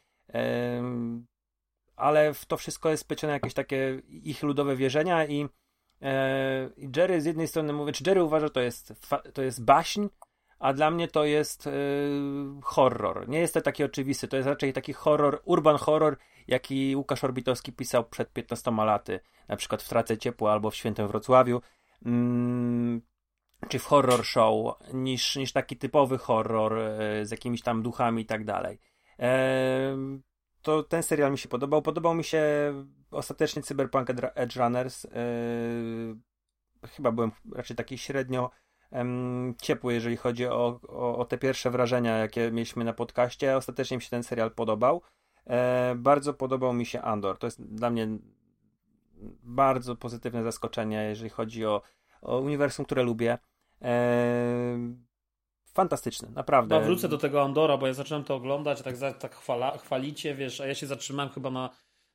ale 1.95 2.33
w 2.33 2.45
to 2.45 2.57
wszystko 2.57 2.89
jest 2.89 3.07
plecione 3.07 3.33
jakieś 3.33 3.53
takie 3.53 4.01
ich 4.07 4.43
ludowe 4.43 4.75
wierzenia 4.75 5.25
i 5.25 5.49
E, 6.01 6.69
I 6.77 6.89
Jerry 6.95 7.21
z 7.21 7.25
jednej 7.25 7.47
strony 7.47 7.73
mówi, 7.73 7.93
czy 7.93 8.03
Jerry 8.07 8.23
uważa, 8.23 8.45
że 8.45 8.51
to 8.51 8.61
jest, 8.61 8.93
to 9.33 9.41
jest 9.41 9.63
baśń, 9.63 10.07
a 10.59 10.73
dla 10.73 10.91
mnie 10.91 11.07
to 11.07 11.25
jest 11.25 11.67
e, 11.67 11.71
horror. 12.63 13.29
Nie 13.29 13.39
jest 13.39 13.53
to 13.53 13.61
taki 13.61 13.83
oczywisty, 13.83 14.27
to 14.27 14.37
jest 14.37 14.49
raczej 14.49 14.73
taki 14.73 14.93
horror, 14.93 15.41
urban 15.45 15.77
horror, 15.77 16.17
jaki 16.47 16.95
Łukasz 16.95 17.23
Orbitowski 17.23 17.73
pisał 17.73 18.03
przed 18.03 18.33
15 18.33 18.71
laty, 18.71 19.19
na 19.47 19.55
przykład 19.55 19.83
w 19.83 19.89
Trace 19.89 20.17
Ciepła 20.17 20.51
albo 20.51 20.71
w 20.71 20.75
Świętym 20.75 21.07
Wrocławiu, 21.07 21.61
mm, 22.05 23.01
czy 23.67 23.79
w 23.79 23.85
horror 23.85 24.25
show, 24.25 24.75
niż, 24.93 25.35
niż 25.35 25.53
taki 25.53 25.77
typowy 25.77 26.17
horror 26.17 26.79
e, 26.79 27.25
z 27.25 27.31
jakimiś 27.31 27.61
tam 27.61 27.83
duchami 27.83 28.21
i 28.21 28.25
tak 28.25 28.45
dalej 28.45 28.79
to 30.67 30.83
ten 30.83 31.03
serial 31.03 31.31
mi 31.31 31.37
się 31.37 31.49
podobał. 31.49 31.81
Podobał 31.81 32.15
mi 32.15 32.23
się 32.23 32.43
ostatecznie 33.11 33.61
Cyberpunk 33.61 34.09
Edge 34.35 34.55
Runners. 34.55 35.03
Yy, 35.03 36.89
chyba 36.89 37.11
byłem 37.11 37.31
raczej 37.55 37.75
taki 37.75 37.97
średnio 37.97 38.49
ciepły, 39.61 39.93
jeżeli 39.93 40.17
chodzi 40.17 40.45
o, 40.45 40.79
o, 40.87 41.17
o, 41.17 41.25
te 41.25 41.37
pierwsze 41.37 41.71
wrażenia, 41.71 42.17
jakie 42.17 42.51
mieliśmy 42.51 42.83
na 42.83 42.93
podcaście. 42.93 43.57
Ostatecznie 43.57 43.97
mi 43.97 44.03
się 44.03 44.09
ten 44.09 44.23
serial 44.23 44.51
podobał. 44.51 45.01
Yy, 45.45 45.53
bardzo 45.95 46.33
podobał 46.33 46.73
mi 46.73 46.85
się 46.85 47.01
Andor. 47.01 47.37
To 47.37 47.47
jest 47.47 47.63
dla 47.63 47.89
mnie 47.89 48.07
bardzo 49.43 49.95
pozytywne 49.95 50.43
zaskoczenie, 50.43 51.03
jeżeli 51.09 51.29
chodzi 51.29 51.65
o, 51.65 51.81
o 52.21 52.39
uniwersum, 52.39 52.85
które 52.85 53.03
lubię. 53.03 53.37
Fantastyczny, 55.73 56.29
naprawdę. 56.29 56.79
No, 56.79 56.85
wrócę 56.85 57.09
do 57.09 57.17
tego 57.17 57.43
Andora, 57.43 57.77
bo 57.77 57.87
ja 57.87 57.93
zacząłem 57.93 58.23
to 58.23 58.35
oglądać, 58.35 58.81
tak, 58.81 58.95
tak 59.19 59.35
chwala, 59.35 59.77
chwalicie, 59.77 60.35
wiesz, 60.35 60.61
a 60.61 60.67
ja 60.67 60.75
się 60.75 60.87
zatrzymałem 60.87 61.31
chyba 61.31 61.49
na 61.49 61.69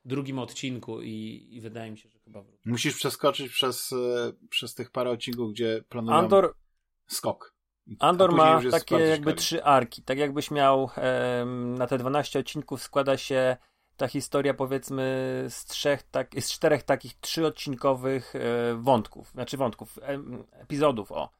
drugim 0.04 0.38
odcinku 0.38 1.02
i, 1.02 1.48
i 1.50 1.60
wydaje 1.60 1.90
mi 1.90 1.98
się, 1.98 2.08
że 2.08 2.18
chyba 2.18 2.42
wrócę. 2.42 2.70
Musisz 2.70 2.96
przeskoczyć 2.96 3.52
przez, 3.52 3.92
e, 3.92 4.32
przez 4.50 4.74
tych 4.74 4.90
parę 4.90 5.10
odcinków, 5.10 5.52
gdzie 5.52 5.84
planują 5.88 6.16
Andor, 6.16 6.54
skok. 7.06 7.54
Andor 7.98 8.32
ma 8.32 8.60
takie 8.70 8.96
jakby 8.96 9.34
trzy 9.34 9.64
arki, 9.64 10.02
tak 10.02 10.18
jakbyś 10.18 10.50
miał 10.50 10.90
na 11.54 11.86
te 11.86 11.98
12 11.98 12.38
odcinków 12.38 12.82
składa 12.82 13.16
się 13.16 13.56
ta 13.96 14.08
historia 14.08 14.54
powiedzmy 14.54 15.02
z 15.48 15.64
trzech, 15.64 16.02
tak, 16.02 16.30
z 16.40 16.52
czterech 16.52 16.82
takich 16.82 17.20
trzyodcinkowych 17.20 18.34
e, 18.36 18.38
wątków, 18.74 19.30
znaczy 19.30 19.56
wątków, 19.56 19.98
epizodów, 20.52 21.12
o. 21.12 21.30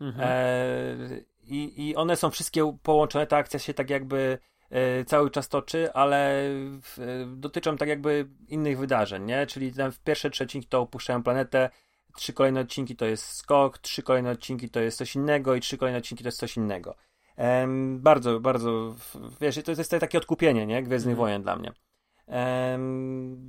Mhm. 0.00 0.28
E, 0.28 1.20
i, 1.42 1.88
i 1.88 1.96
one 1.96 2.16
są 2.16 2.30
wszystkie 2.30 2.76
połączone, 2.82 3.26
ta 3.26 3.36
akcja 3.36 3.58
się 3.58 3.74
tak 3.74 3.90
jakby 3.90 4.38
e, 4.70 5.04
cały 5.04 5.30
czas 5.30 5.48
toczy, 5.48 5.92
ale 5.92 6.42
w, 6.82 6.98
e, 6.98 7.36
dotyczą 7.36 7.76
tak 7.76 7.88
jakby 7.88 8.28
innych 8.48 8.78
wydarzeń, 8.78 9.24
nie? 9.24 9.46
Czyli 9.46 9.72
tam 9.72 9.92
w 9.92 10.00
pierwsze 10.00 10.30
trzy 10.30 10.44
odcinki 10.44 10.68
to 10.68 10.80
opuszczają 10.80 11.22
planetę, 11.22 11.70
trzy 12.16 12.32
kolejne 12.32 12.60
odcinki 12.60 12.96
to 12.96 13.06
jest 13.06 13.24
skok, 13.24 13.78
trzy 13.78 14.02
kolejne 14.02 14.30
odcinki 14.30 14.70
to 14.70 14.80
jest 14.80 14.98
coś 14.98 15.14
innego 15.14 15.54
i 15.54 15.60
trzy 15.60 15.78
kolejne 15.78 15.98
odcinki 15.98 16.24
to 16.24 16.28
jest 16.28 16.38
coś 16.38 16.56
innego. 16.56 16.96
bardzo, 17.98 18.40
bardzo, 18.40 18.94
wiesz, 19.40 19.60
to 19.64 19.70
jest 19.70 19.90
takie 19.90 20.18
odkupienie, 20.18 20.66
nie? 20.66 20.82
Gwiezdnych 20.82 21.14
mm. 21.14 21.18
Wojen 21.18 21.42
dla 21.42 21.56
mnie. 21.56 21.72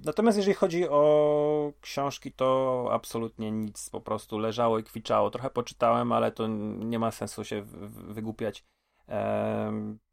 Natomiast 0.06 0.38
jeżeli 0.38 0.56
chodzi 0.56 0.90
o 0.90 1.74
książki, 1.82 2.32
to 2.32 2.90
absolutnie 2.92 3.52
nic, 3.52 3.90
po 3.90 4.02
prostu 4.02 4.38
leżało 4.38 4.80
i 4.80 4.84
kwiczało. 4.84 5.32
Trochę 5.32 5.50
poczytałem, 5.50 6.12
ale 6.12 6.32
to 6.32 6.48
nie 6.78 7.00
ma 7.00 7.12
sensu 7.12 7.44
się 7.44 7.62
wygłupiać. 8.08 8.66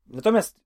Natomiast 0.06 0.60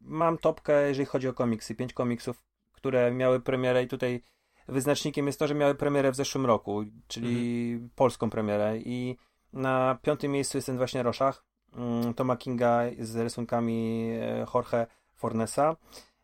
mam 0.00 0.38
topkę, 0.38 0.88
jeżeli 0.88 1.06
chodzi 1.06 1.28
o 1.28 1.32
komiksy. 1.32 1.74
Pięć 1.74 1.92
komiksów, 1.92 2.42
które 2.72 3.10
miały 3.10 3.40
premierę 3.40 3.82
i 3.82 3.88
tutaj 3.88 4.22
wyznacznikiem 4.68 5.26
jest 5.26 5.38
to, 5.38 5.46
że 5.46 5.54
miały 5.54 5.74
premierę 5.74 6.12
w 6.12 6.16
zeszłym 6.16 6.46
roku, 6.46 6.84
czyli 7.08 7.72
mhm. 7.72 7.90
polską 7.94 8.30
premierę 8.30 8.78
i 8.78 9.16
na 9.52 9.98
piątym 10.02 10.32
miejscu 10.32 10.58
jest 10.58 10.66
ten 10.66 10.76
właśnie 10.76 11.02
Roszach 11.02 11.44
mm, 11.76 12.14
Toma 12.14 12.36
Kinga 12.36 12.82
z 12.98 13.16
rysunkami 13.16 14.10
e, 14.20 14.46
Jorge 14.54 14.86
Fornesa. 15.14 15.76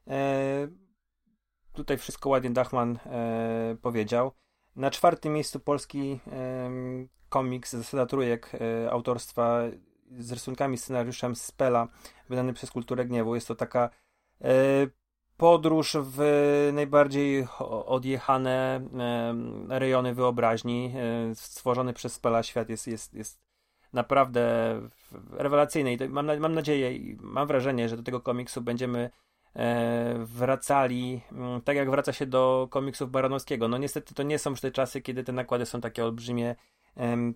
E, 0.08 0.68
tutaj 1.72 1.98
wszystko 1.98 2.28
ładnie 2.28 2.50
Dachman 2.50 2.98
e, 3.06 3.76
powiedział. 3.82 4.32
Na 4.76 4.90
czwartym 4.90 5.32
miejscu 5.32 5.60
polski 5.60 6.20
e, 6.32 6.70
komiks 7.28 7.72
Zasada 7.72 8.06
Trójek 8.06 8.52
autorstwa 8.90 9.62
z 10.18 10.32
rysunkami, 10.32 10.78
scenariuszem 10.78 11.36
Spela, 11.36 11.88
wydany 12.28 12.52
przez 12.52 12.70
Kulturę 12.70 13.04
Gniewu. 13.04 13.34
Jest 13.34 13.48
to 13.48 13.54
taka 13.54 13.90
podróż 15.42 15.96
w 16.00 16.20
najbardziej 16.72 17.46
odjechane 17.86 18.80
rejony 19.68 20.14
wyobraźni. 20.14 20.92
E, 20.96 21.34
stworzony 21.34 21.92
przez 21.92 22.12
Spela 22.12 22.42
świat 22.42 22.68
jest, 22.68 22.86
jest, 22.86 23.14
jest 23.14 23.40
naprawdę 23.92 24.42
rewelacyjny 25.30 25.92
i 25.92 26.08
mam, 26.08 26.40
mam 26.40 26.54
nadzieję 26.54 27.16
mam 27.20 27.48
wrażenie, 27.48 27.88
że 27.88 27.96
do 27.96 28.02
tego 28.02 28.20
komiksu 28.20 28.60
będziemy 28.60 29.10
e, 29.56 30.14
wracali, 30.18 31.20
mm, 31.32 31.60
tak 31.60 31.76
jak 31.76 31.90
wraca 31.90 32.12
się 32.12 32.26
do 32.26 32.68
komiksów 32.70 33.10
Baranowskiego. 33.10 33.68
No 33.68 33.78
niestety 33.78 34.14
to 34.14 34.22
nie 34.22 34.38
są 34.38 34.50
już 34.50 34.60
te 34.60 34.70
czasy, 34.70 35.02
kiedy 35.02 35.24
te 35.24 35.32
nakłady 35.32 35.66
są 35.66 35.80
takie 35.80 36.04
olbrzymie. 36.04 36.56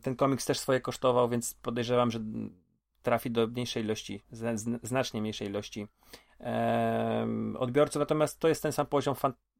Ten 0.03 0.17
komiks 0.17 0.47
też 0.47 0.59
swoje 0.59 0.81
kosztował, 0.81 1.29
więc 1.29 1.55
podejrzewam, 1.55 2.11
że 2.11 2.19
trafi 3.03 3.31
do 3.31 3.47
mniejszej 3.47 3.85
ilości, 3.85 4.23
znacznie 4.83 5.21
mniejszej 5.21 5.49
ilości 5.49 5.89
odbiorców. 7.59 8.01
Natomiast 8.01 8.41
to 8.41 8.49
jest 8.49 8.63
ten 8.63 8.73
sam 8.73 8.87
poziom 8.87 9.15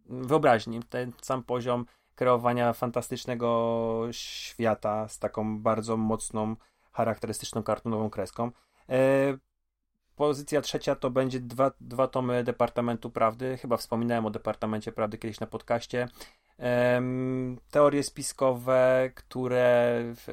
wyobraźni, 0.09 0.81
ten 0.83 1.13
sam 1.23 1.43
poziom 1.43 1.87
kreowania 2.15 2.73
fantastycznego 2.73 4.09
świata 4.11 5.09
z 5.09 5.19
taką 5.19 5.59
bardzo 5.59 5.97
mocną 5.97 6.57
charakterystyczną 6.93 7.63
kartunową 7.63 8.11
kreską. 8.11 8.51
E, 8.89 8.99
pozycja 10.17 10.61
trzecia 10.61 10.95
to 10.95 11.11
będzie 11.11 11.41
dwa, 11.41 11.71
dwa 11.81 12.09
tomy 12.09 12.45
Departamentu 12.45 13.11
Prawdy. 13.11 13.57
Chyba 13.57 13.77
wspominałem 13.77 14.27
o 14.27 14.31
Departamencie 14.31 14.93
Prawdy 14.93 15.19
kiedyś 15.19 15.41
na 15.41 15.47
podcaście. 15.47 16.09
Teorie 17.71 18.03
spiskowe, 18.03 19.11
które 19.15 20.05
e, 20.29 20.33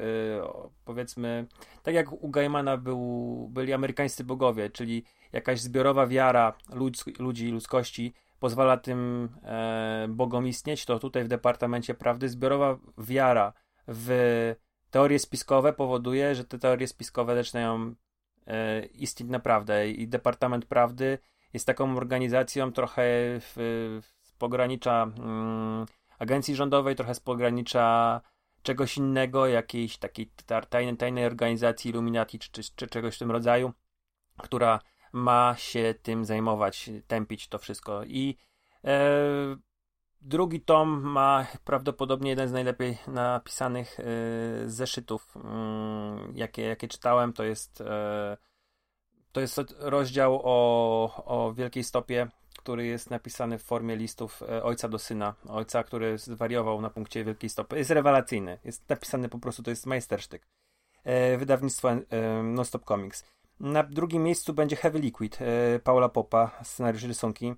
powiedzmy, 0.84 1.46
tak 1.82 1.94
jak 1.94 2.12
u 2.12 2.28
Gaimana 2.28 2.76
był, 2.76 3.48
byli 3.52 3.72
amerykańscy 3.72 4.24
bogowie, 4.24 4.70
czyli 4.70 5.04
jakaś 5.34 5.60
zbiorowa 5.60 6.06
wiara 6.06 6.52
ludz, 6.72 7.04
ludzi, 7.18 7.50
ludzkości 7.50 8.14
pozwala 8.38 8.76
tym 8.76 9.28
e, 9.42 10.06
bogom 10.08 10.46
istnieć, 10.46 10.84
to 10.84 10.98
tutaj 10.98 11.24
w 11.24 11.28
Departamencie 11.28 11.94
Prawdy 11.94 12.28
zbiorowa 12.28 12.78
wiara 12.98 13.52
w 13.88 14.54
teorie 14.90 15.18
spiskowe 15.18 15.72
powoduje, 15.72 16.34
że 16.34 16.44
te 16.44 16.58
teorie 16.58 16.88
spiskowe 16.88 17.34
zaczynają 17.34 17.94
e, 18.46 18.84
istnieć 18.86 19.30
naprawdę. 19.30 19.90
I 19.90 20.08
Departament 20.08 20.66
Prawdy 20.66 21.18
jest 21.52 21.66
taką 21.66 21.96
organizacją 21.96 22.72
trochę 22.72 23.02
w, 23.40 24.00
z 24.22 24.32
pogranicza 24.32 25.02
mm, 25.02 25.86
agencji 26.18 26.54
rządowej, 26.54 26.96
trochę 26.96 27.14
z 27.14 27.20
pogranicza 27.20 28.20
czegoś 28.62 28.96
innego, 28.96 29.46
jakiejś 29.46 29.98
takiej 29.98 30.30
tajnej, 30.68 30.96
tajnej 30.96 31.26
organizacji 31.26 31.90
Illuminati 31.90 32.38
czy, 32.38 32.50
czy, 32.50 32.62
czy 32.76 32.86
czegoś 32.86 33.16
w 33.16 33.18
tym 33.18 33.30
rodzaju, 33.30 33.72
która 34.38 34.80
ma 35.14 35.54
się 35.58 35.94
tym 36.02 36.24
zajmować, 36.24 36.90
tępić 37.06 37.48
to 37.48 37.58
wszystko 37.58 38.04
i 38.04 38.38
e, 38.84 39.56
Drugi 40.24 40.60
tom 40.60 41.02
ma 41.02 41.46
prawdopodobnie 41.64 42.30
jeden 42.30 42.48
z 42.48 42.52
najlepiej 42.52 42.98
napisanych 43.06 44.00
y, 44.00 44.04
zeszytów, 44.70 45.34
y, 45.36 45.40
jakie, 46.34 46.62
jakie 46.62 46.88
czytałem. 46.88 47.32
To 47.32 47.44
jest, 47.44 47.80
y, 47.80 47.84
to 49.32 49.40
jest 49.40 49.60
rozdział 49.78 50.40
o, 50.44 51.24
o 51.24 51.52
wielkiej 51.52 51.84
stopie, 51.84 52.28
który 52.58 52.86
jest 52.86 53.10
napisany 53.10 53.58
w 53.58 53.62
formie 53.62 53.96
listów 53.96 54.42
ojca 54.62 54.88
do 54.88 54.98
syna. 54.98 55.34
Ojca, 55.48 55.84
który 55.84 56.18
zwariował 56.18 56.80
na 56.80 56.90
punkcie 56.90 57.24
wielkiej 57.24 57.50
stopy. 57.50 57.78
Jest 57.78 57.90
rewelacyjny. 57.90 58.58
Jest 58.64 58.88
napisany 58.88 59.28
po 59.28 59.38
prostu, 59.38 59.62
to 59.62 59.70
jest 59.70 59.86
majstersztyk. 59.86 60.46
Wydawnictwo 61.38 61.88
Stop 62.64 62.84
Comics. 62.84 63.24
Na 63.60 63.82
drugim 63.82 64.22
miejscu 64.22 64.54
będzie 64.54 64.76
Heavy 64.76 64.98
Liquid 64.98 65.38
Paula 65.84 66.08
Popa, 66.08 66.50
scenariusz 66.62 67.02
rysunki. 67.02 67.54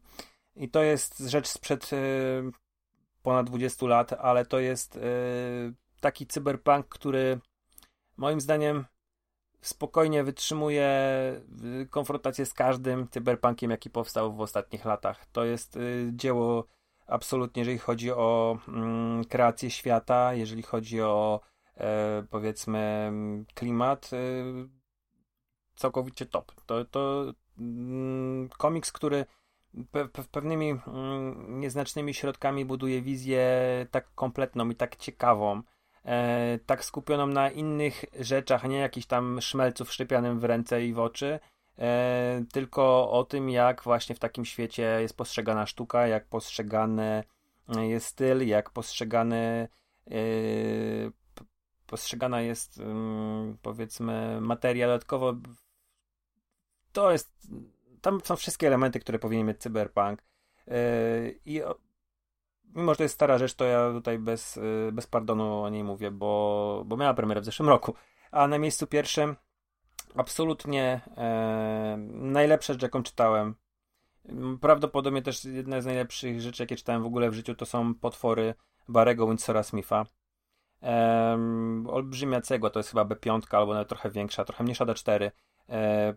I 0.56 0.68
to 0.68 0.82
jest 0.82 1.18
rzecz 1.18 1.48
sprzed 1.48 1.92
y, 1.92 1.96
ponad 3.22 3.46
20 3.46 3.86
lat, 3.86 4.12
ale 4.12 4.46
to 4.46 4.58
jest 4.58 4.96
y, 4.96 5.00
taki 6.00 6.26
cyberpunk, 6.26 6.88
który 6.88 7.40
moim 8.16 8.40
zdaniem 8.40 8.84
spokojnie 9.60 10.24
wytrzymuje 10.24 10.90
konfrontację 11.90 12.46
z 12.46 12.54
każdym 12.54 13.08
cyberpunkiem, 13.08 13.70
jaki 13.70 13.90
powstał 13.90 14.34
w 14.34 14.40
ostatnich 14.40 14.84
latach. 14.84 15.26
To 15.32 15.44
jest 15.44 15.78
dzieło 16.12 16.66
absolutnie, 17.06 17.60
jeżeli 17.60 17.78
chodzi 17.78 18.12
o 18.12 18.58
mm, 18.68 19.24
kreację 19.24 19.70
świata, 19.70 20.34
jeżeli 20.34 20.62
chodzi 20.62 21.02
o 21.02 21.40
e, 21.76 22.26
powiedzmy 22.30 23.12
klimat, 23.54 24.10
całkowicie 25.76 26.26
top. 26.26 26.52
To, 26.66 26.84
to 26.84 27.32
mm, 27.58 28.48
komiks, 28.48 28.92
który 28.92 29.26
pe 29.90 30.08
pewnymi 30.30 30.70
mm, 30.70 31.60
nieznacznymi 31.60 32.14
środkami 32.14 32.64
buduje 32.64 33.02
wizję 33.02 33.46
tak 33.90 34.14
kompletną 34.14 34.70
i 34.70 34.74
tak 34.74 34.96
ciekawą, 34.96 35.62
e, 36.04 36.58
tak 36.66 36.84
skupioną 36.84 37.26
na 37.26 37.50
innych 37.50 38.04
rzeczach, 38.20 38.64
nie 38.64 38.78
jakiś 38.78 39.06
tam 39.06 39.40
szmelcu 39.40 39.84
wszczepianym 39.84 40.40
w 40.40 40.44
ręce 40.44 40.86
i 40.86 40.92
w 40.92 40.98
oczy, 40.98 41.40
e, 41.78 42.44
tylko 42.52 43.10
o 43.10 43.24
tym, 43.24 43.50
jak 43.50 43.82
właśnie 43.82 44.14
w 44.14 44.18
takim 44.18 44.44
świecie 44.44 44.98
jest 45.00 45.16
postrzegana 45.16 45.66
sztuka, 45.66 46.06
jak 46.06 46.26
postrzegany 46.26 47.24
jest 47.68 48.06
styl, 48.06 48.46
jak 48.46 48.70
postrzegany 48.70 49.68
e, 50.10 50.16
postrzegana 51.86 52.40
jest 52.40 52.80
mm, 52.80 53.58
powiedzmy 53.62 54.40
materia 54.40 54.86
dodatkowo 54.86 55.34
to 56.96 57.12
jest 57.12 57.48
tam 58.00 58.20
są 58.24 58.36
wszystkie 58.36 58.66
elementy, 58.66 59.00
które 59.00 59.18
powinien 59.18 59.46
mieć 59.46 59.58
cyberpunk. 59.58 60.22
Yy, 60.66 60.74
I 61.44 61.62
mimo, 62.74 62.92
że 62.92 62.96
to 62.96 63.02
jest 63.02 63.14
stara 63.14 63.38
rzecz, 63.38 63.54
to 63.54 63.64
ja 63.64 63.92
tutaj 63.92 64.18
bez, 64.18 64.56
yy, 64.56 64.92
bez 64.92 65.06
pardonu 65.06 65.62
o 65.62 65.68
niej 65.68 65.84
mówię, 65.84 66.10
bo, 66.10 66.82
bo 66.86 66.96
miała 66.96 67.14
premierę 67.14 67.40
w 67.40 67.44
zeszłym 67.44 67.68
roku. 67.68 67.94
A 68.30 68.48
na 68.48 68.58
miejscu 68.58 68.86
pierwszym 68.86 69.36
absolutnie 70.14 71.00
e, 71.16 71.96
najlepsza 72.08 72.72
rzecz, 72.72 72.82
jaką 72.82 73.02
czytałem. 73.02 73.54
Prawdopodobnie 74.60 75.22
też 75.22 75.44
jedna 75.44 75.80
z 75.80 75.86
najlepszych 75.86 76.40
rzeczy, 76.40 76.62
jakie 76.62 76.76
czytałem 76.76 77.02
w 77.02 77.06
ogóle 77.06 77.30
w 77.30 77.34
życiu, 77.34 77.54
to 77.54 77.66
są 77.66 77.94
potwory 77.94 78.54
Barego 78.88 79.26
Windsora 79.26 79.62
Smitha. 79.62 80.06
E, 80.82 81.38
olbrzymia 81.88 82.40
cegła, 82.40 82.70
to 82.70 82.78
jest 82.78 82.90
chyba 82.90 83.04
B5 83.04 83.56
albo 83.56 83.72
nawet 83.72 83.88
trochę 83.88 84.10
większa, 84.10 84.44
trochę 84.44 84.64
mniejsza 84.64 84.86
D4. 84.86 85.30
E, 85.68 86.14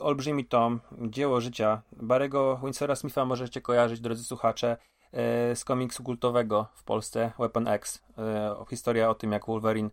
olbrzymi 0.00 0.44
tom, 0.44 0.80
dzieło 0.92 1.40
życia. 1.40 1.82
Barego 1.92 2.60
Windsora 2.64 2.96
Smitha 2.96 3.24
możecie 3.24 3.60
kojarzyć, 3.60 4.00
drodzy 4.00 4.24
słuchacze, 4.24 4.76
e, 5.12 5.56
z 5.56 5.64
komiksu 5.64 6.02
kultowego 6.02 6.66
w 6.74 6.84
Polsce, 6.84 7.32
Weapon 7.38 7.68
X. 7.68 8.04
E, 8.18 8.64
historia 8.70 9.10
o 9.10 9.14
tym, 9.14 9.32
jak 9.32 9.46
Wolverine 9.46 9.90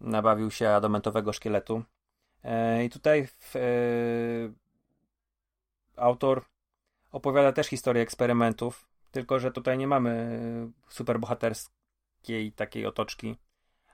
nabawił 0.00 0.50
się 0.50 0.68
adamentowego 0.68 1.32
szkieletu. 1.32 1.82
E, 2.44 2.84
I 2.84 2.90
tutaj 2.90 3.28
autor 5.96 6.44
opowiada 7.12 7.52
też 7.52 7.66
historię 7.66 8.02
eksperymentów, 8.02 8.88
tylko 9.10 9.38
że 9.38 9.52
tutaj 9.52 9.78
nie 9.78 9.86
mamy 9.86 10.40
superbohaterskiej 10.88 12.52
takiej 12.52 12.86
otoczki, 12.86 13.36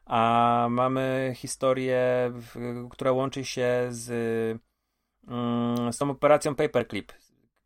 a 0.07 0.67
mamy 0.71 1.33
historię, 1.37 2.33
która 2.91 3.13
łączy 3.13 3.45
się 3.45 3.87
z 3.91 4.61
z 5.93 5.99
tą 5.99 6.11
operacją 6.11 6.55
Paperclip, 6.55 7.13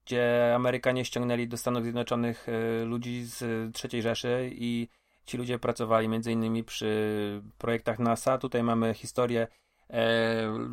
gdzie 0.06 0.52
Amerykanie 0.54 1.04
ściągnęli 1.04 1.48
do 1.48 1.56
Stanów 1.56 1.82
Zjednoczonych 1.82 2.46
e, 2.48 2.84
ludzi 2.84 3.24
z 3.24 3.42
III 3.84 4.02
Rzeszy 4.02 4.50
i 4.52 4.88
ci 5.24 5.36
ludzie 5.36 5.58
pracowali 5.58 6.08
innymi 6.30 6.64
przy 6.64 7.42
projektach 7.58 7.98
NASA. 7.98 8.38
Tutaj 8.38 8.62
mamy 8.62 8.94
historię 8.94 9.48
e, 9.90 10.68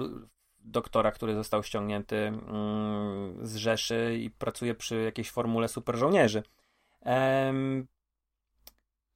doktora, 0.60 1.12
który 1.12 1.36
został 1.36 1.64
ściągnięty 1.64 2.16
mm, 2.16 3.48
z 3.48 3.56
Rzeszy 3.56 4.18
i 4.20 4.30
pracuje 4.30 4.76
przy 4.76 5.02
jakiejś 5.04 5.32
formule 5.32 5.68
super 5.68 5.98
żołnierzy. 5.98 6.44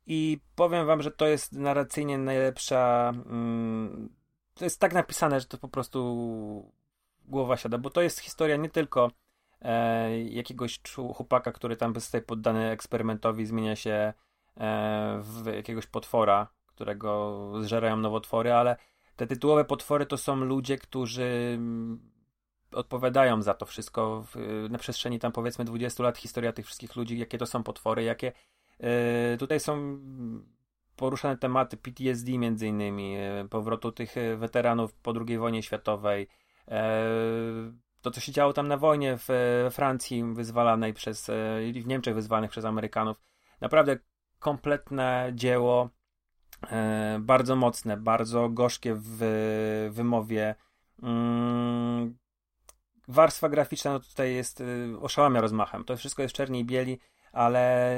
I 0.07 0.39
powiem 0.55 0.87
wam, 0.87 1.01
że 1.01 1.11
to 1.11 1.27
jest 1.27 1.53
narracyjnie 1.53 2.17
najlepsza. 2.17 3.13
Mm, 3.25 4.09
to 4.53 4.63
jest 4.63 4.79
tak 4.79 4.93
napisane, 4.93 5.39
że 5.39 5.45
to 5.45 5.57
po 5.57 5.67
prostu 5.67 6.71
głowa 7.29 7.57
siada, 7.57 7.77
bo 7.77 7.89
to 7.89 8.01
jest 8.01 8.19
historia 8.19 8.55
nie 8.55 8.69
tylko 8.69 9.11
e, 9.61 10.23
jakiegoś 10.23 10.79
chłopaka, 11.15 11.51
który 11.51 11.75
tam 11.75 11.93
zostaje 11.93 12.21
poddany 12.21 12.69
eksperymentowi, 12.69 13.45
zmienia 13.45 13.75
się 13.75 13.91
e, 13.91 14.13
w 15.23 15.45
jakiegoś 15.45 15.87
potwora, 15.87 16.47
którego 16.65 17.51
zżerają 17.61 17.97
nowotwory, 17.97 18.53
ale 18.53 18.75
te 19.15 19.27
tytułowe 19.27 19.65
potwory 19.65 20.05
to 20.05 20.17
są 20.17 20.35
ludzie, 20.35 20.77
którzy 20.77 21.59
odpowiadają 22.71 23.41
za 23.41 23.53
to 23.53 23.65
wszystko 23.65 24.25
w, 24.33 24.65
na 24.69 24.77
przestrzeni 24.77 25.19
tam 25.19 25.31
powiedzmy 25.31 25.65
20 25.65 26.03
lat, 26.03 26.17
historia 26.17 26.53
tych 26.53 26.65
wszystkich 26.65 26.95
ludzi, 26.95 27.17
jakie 27.19 27.37
to 27.37 27.45
są 27.45 27.63
potwory, 27.63 28.03
jakie 28.03 28.31
yy, 28.79 28.87
tutaj 29.39 29.59
są 29.59 29.99
poruszane 30.95 31.37
tematy 31.37 31.77
PTSD 31.77 32.37
między 32.37 32.67
innymi, 32.67 33.13
yy, 33.13 33.47
powrotu 33.49 33.91
tych 33.91 34.15
weteranów 34.37 34.93
po 34.93 35.13
II 35.27 35.37
wojnie 35.37 35.63
światowej, 35.63 36.27
to 38.01 38.11
co 38.11 38.21
się 38.21 38.31
działo 38.31 38.53
tam 38.53 38.67
na 38.67 38.77
wojnie 38.77 39.17
w 39.17 39.29
Francji 39.71 40.23
wyzwalanej 40.23 40.93
przez, 40.93 41.31
w 41.83 41.87
Niemczech 41.87 42.15
wyzwalanych 42.15 42.51
przez 42.51 42.65
Amerykanów. 42.65 43.17
Naprawdę 43.61 43.97
kompletne 44.39 45.31
dzieło, 45.33 45.89
bardzo 47.19 47.55
mocne, 47.55 47.97
bardzo 47.97 48.49
gorzkie 48.49 48.95
w 48.95 49.89
wymowie, 49.91 50.55
mm, 51.03 52.17
warstwa 53.07 53.49
graficzna 53.49 53.93
no 53.93 53.99
tutaj 53.99 54.35
jest 54.35 54.63
oszałamia 55.01 55.41
rozmachem. 55.41 55.83
To 55.83 55.97
wszystko 55.97 56.21
jest 56.21 56.35
czerni 56.35 56.59
i 56.59 56.65
bieli, 56.65 56.99
ale 57.31 57.95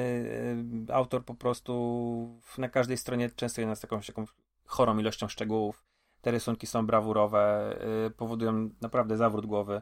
autor 0.94 1.26
po 1.26 1.36
prostu 1.36 2.42
na 2.58 2.70
każdej 2.70 2.98
stronie 2.98 3.30
często 3.30 3.62
jest 3.62 3.82
taką, 3.82 4.02
taką 4.02 4.26
chorą 4.66 4.98
ilością 4.98 5.28
szczegółów. 5.28 5.84
Te 6.22 6.32
rysunki 6.32 6.68
są 6.68 6.86
brawurowe, 6.88 7.76
y, 8.08 8.12
powodują 8.12 8.70
naprawdę 8.82 9.18
zawrót 9.18 9.46
głowy. 9.46 9.82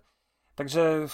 Także, 0.56 1.06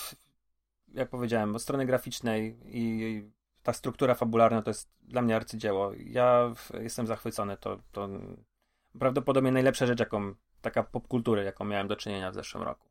jak 0.93 1.09
powiedziałem, 1.09 1.55
od 1.55 1.61
strony 1.61 1.85
graficznej 1.85 2.59
i 2.65 3.23
ta 3.63 3.73
struktura 3.73 4.15
fabularna 4.15 4.61
to 4.61 4.69
jest 4.69 4.89
dla 5.01 5.21
mnie 5.21 5.35
arcydzieło. 5.35 5.91
Ja 5.93 6.53
jestem 6.73 7.07
zachwycony. 7.07 7.57
To, 7.57 7.79
to 7.91 8.09
prawdopodobnie 8.99 9.51
najlepsza 9.51 9.85
rzecz, 9.85 9.99
jaką 9.99 10.33
taka 10.61 10.83
popkultury, 10.83 11.43
jaką 11.43 11.65
miałem 11.65 11.87
do 11.87 11.95
czynienia 11.95 12.31
w 12.31 12.33
zeszłym 12.33 12.63
roku. 12.63 12.89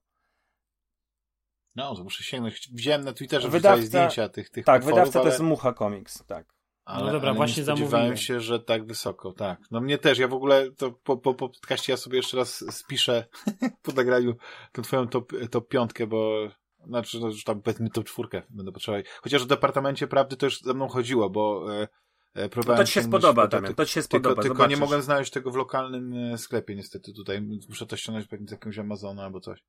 No, 1.77 1.95
to 1.95 2.05
muszę 2.05 2.25
sięgnąć. 2.25 2.69
Widziałem 2.73 3.05
na 3.05 3.13
Twitterze, 3.13 3.49
wydawca, 3.49 3.87
zdjęcia 3.87 4.29
tych, 4.29 4.51
tych 4.51 4.65
Tak, 4.65 4.85
wydawca 4.85 5.19
ale... 5.19 5.25
to 5.25 5.29
jest 5.29 5.41
Mucha 5.41 5.73
Comics, 5.73 6.25
tak. 6.27 6.54
Ale, 6.85 7.07
no 7.07 7.13
dobra, 7.13 7.29
ale 7.29 7.37
właśnie 7.37 7.63
nie 7.63 7.67
spodziewałem 7.67 8.17
się, 8.17 8.41
że 8.41 8.61
tak 8.61 8.87
wysoko, 8.87 9.33
tak. 9.33 9.59
No 9.71 9.81
mnie 9.81 9.99
też, 9.99 10.19
ja 10.19 10.29
w 10.29 10.35
ogóle 10.35 10.71
to 10.71 10.93
po, 10.93 11.17
po, 11.17 11.35
po 11.35 11.49
podcaście 11.49 11.93
ja 11.93 11.97
sobie 11.97 12.17
jeszcze 12.17 12.37
raz 12.37 12.65
spiszę 12.71 13.25
po 13.83 13.93
nagraniu 13.93 14.37
tą 14.73 14.83
twoją 14.83 15.09
top, 15.09 15.33
top 15.51 15.69
piątkę, 15.69 16.07
bo 16.07 16.49
znaczy, 16.87 17.21
no 17.21 17.27
już 17.27 17.45
tam 17.45 17.63
powiedzmy 17.63 17.91
top 17.91 18.05
czwórkę 18.05 18.43
będę 18.51 18.73
potrzebował. 18.73 19.05
Chociaż 19.23 19.45
w 19.45 19.47
Departamencie 19.47 20.07
Prawdy 20.07 20.37
to 20.37 20.47
już 20.47 20.61
ze 20.61 20.75
mną 20.75 20.89
chodziło, 20.89 21.31
bo 21.31 21.67
e, 21.75 21.89
e 22.35 22.49
próbowałem... 22.49 22.79
No 22.79 22.85
to 22.85 22.87
ci 22.87 22.93
się 22.93 23.03
spodoba, 23.03 23.47
Damian, 23.47 23.75
to 23.75 23.87
ci 23.87 23.93
się 23.93 24.03
spodoba. 24.03 24.43
Tylko, 24.43 24.43
tylko 24.43 24.67
nie 24.67 24.77
mogłem 24.77 25.03
znaleźć 25.03 25.33
tego 25.33 25.51
w 25.51 25.57
lokalnym 25.57 26.13
e, 26.13 26.39
sklepie 26.39 26.75
niestety 26.75 27.13
tutaj. 27.13 27.43
Muszę 27.69 27.87
to 27.87 27.97
ściągnąć 27.97 28.29
pewnie 28.29 28.49
z 28.49 28.51
jakiegoś 28.51 28.79
Amazona 28.79 29.25
albo 29.25 29.41
coś. 29.41 29.65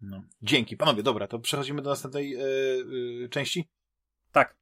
No. 0.00 0.22
Dzięki. 0.42 0.76
Panowie, 0.76 1.02
dobra, 1.02 1.28
to 1.28 1.38
przechodzimy 1.38 1.82
do 1.82 1.90
następnej 1.90 2.30
yy, 2.30 3.28
części? 3.30 3.68
Tak. 4.32 4.56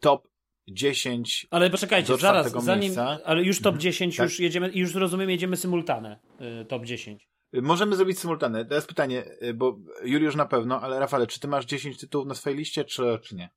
Top 0.00 0.33
10. 0.68 1.46
Ale 1.50 1.70
poczekajcie, 1.70 2.16
zaraz, 2.16 2.52
zanim, 2.64 2.92
ale 3.24 3.42
już 3.42 3.60
top 3.60 3.76
10, 3.76 4.14
mhm. 4.14 4.28
tak? 4.28 4.32
już 4.32 4.40
jedziemy, 4.40 4.70
już 4.74 4.94
rozumiem, 4.94 5.30
jedziemy 5.30 5.56
symultane, 5.56 6.18
yy, 6.40 6.64
top 6.64 6.84
10. 6.84 7.28
Możemy 7.62 7.96
zrobić 7.96 8.18
symultane. 8.18 8.64
Teraz 8.64 8.86
pytanie, 8.86 9.24
bo 9.54 9.78
Juliusz 10.04 10.36
na 10.36 10.46
pewno, 10.46 10.80
ale 10.80 11.00
Rafale, 11.00 11.26
czy 11.26 11.40
ty 11.40 11.48
masz 11.48 11.64
10 11.64 11.98
tytułów 11.98 12.28
na 12.28 12.34
swojej 12.34 12.58
liście, 12.58 12.84
czy, 12.84 13.18
czy 13.22 13.36
nie? 13.36 13.50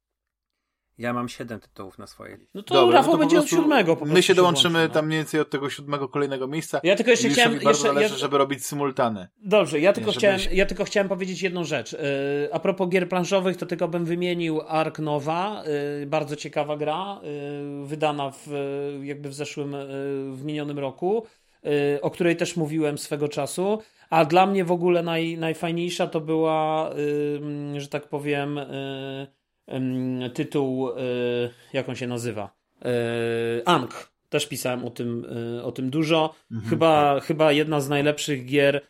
Ja 0.98 1.14
mam 1.14 1.30
siedem 1.30 1.60
tytułów 1.60 1.98
na 1.98 2.08
swojej 2.08 2.38
liście. 2.38 2.52
No 2.54 2.64
to 2.64 2.74
Dobra, 2.74 2.98
Rafał 2.98 3.12
no 3.12 3.18
to 3.18 3.20
będzie 3.20 3.40
od 3.40 3.50
siódmego. 3.50 3.98
my 4.06 4.24
się 4.24 4.36
dołączymy 4.36 4.74
włączy, 4.74 4.88
no. 4.88 4.94
tam 4.94 5.06
mniej 5.06 5.20
więcej 5.20 5.40
od 5.40 5.50
tego 5.50 5.70
siódmego 5.70 6.10
kolejnego 6.10 6.48
miejsca. 6.48 6.80
Ja 6.84 6.96
tylko 6.96 7.12
jeszcze 7.12 7.30
chciałem... 7.30 7.52
bardzo 7.54 7.70
jeszcze, 7.70 7.88
należy, 7.88 8.14
ja... 8.14 8.20
żeby 8.20 8.38
robić 8.38 8.66
symultany. 8.66 9.28
Dobrze, 9.38 9.80
ja 9.80 9.94
tylko, 9.94 10.12
chciałem, 10.12 10.40
ja 10.52 10.66
tylko 10.66 10.84
chciałem 10.84 11.10
powiedzieć 11.10 11.42
jedną 11.42 11.64
rzecz. 11.64 11.92
Yy, 11.92 12.00
a 12.52 12.60
propos 12.60 12.90
gier 12.90 13.10
planszowych, 13.10 13.58
to 13.58 13.66
tylko 13.66 13.88
bym 13.88 14.06
wymienił 14.06 14.62
Ark 14.68 15.00
Nova. 15.00 15.64
Yy, 16.00 16.06
bardzo 16.06 16.36
ciekawa 16.36 16.78
gra, 16.78 17.22
yy, 17.24 17.86
wydana 17.86 18.32
w, 18.32 18.48
jakby 19.04 19.30
w 19.30 19.34
zeszłym, 19.34 19.76
w 20.34 20.42
minionym 20.46 20.80
roku, 20.80 21.24
o 22.02 22.12
której 22.12 22.36
też 22.36 22.56
mówiłem 22.56 22.98
swego 22.98 23.28
czasu. 23.28 23.80
A 24.10 24.26
dla 24.26 24.46
mnie 24.46 24.66
w 24.66 24.72
ogóle 24.72 25.04
naj, 25.04 25.38
najfajniejsza 25.38 26.08
to 26.08 26.22
była, 26.22 26.90
że 27.78 27.88
tak 27.88 28.10
powiem 28.10 28.60
tytuł, 30.34 30.90
e, 30.90 30.94
jak 31.74 31.90
on 31.90 31.96
się 31.96 32.08
nazywa? 32.08 32.58
E, 32.86 33.68
Ank. 33.68 34.12
Też 34.30 34.48
pisałem 34.48 34.86
o 34.86 34.90
tym, 34.90 35.26
e, 35.60 35.64
o 35.64 35.72
tym 35.72 35.90
dużo. 35.90 36.36
Mhm, 36.52 36.70
chyba, 36.70 37.16
tak. 37.16 37.24
chyba 37.24 37.52
jedna 37.52 37.82
z 37.82 37.90
najlepszych 37.90 38.46
gier. 38.46 38.88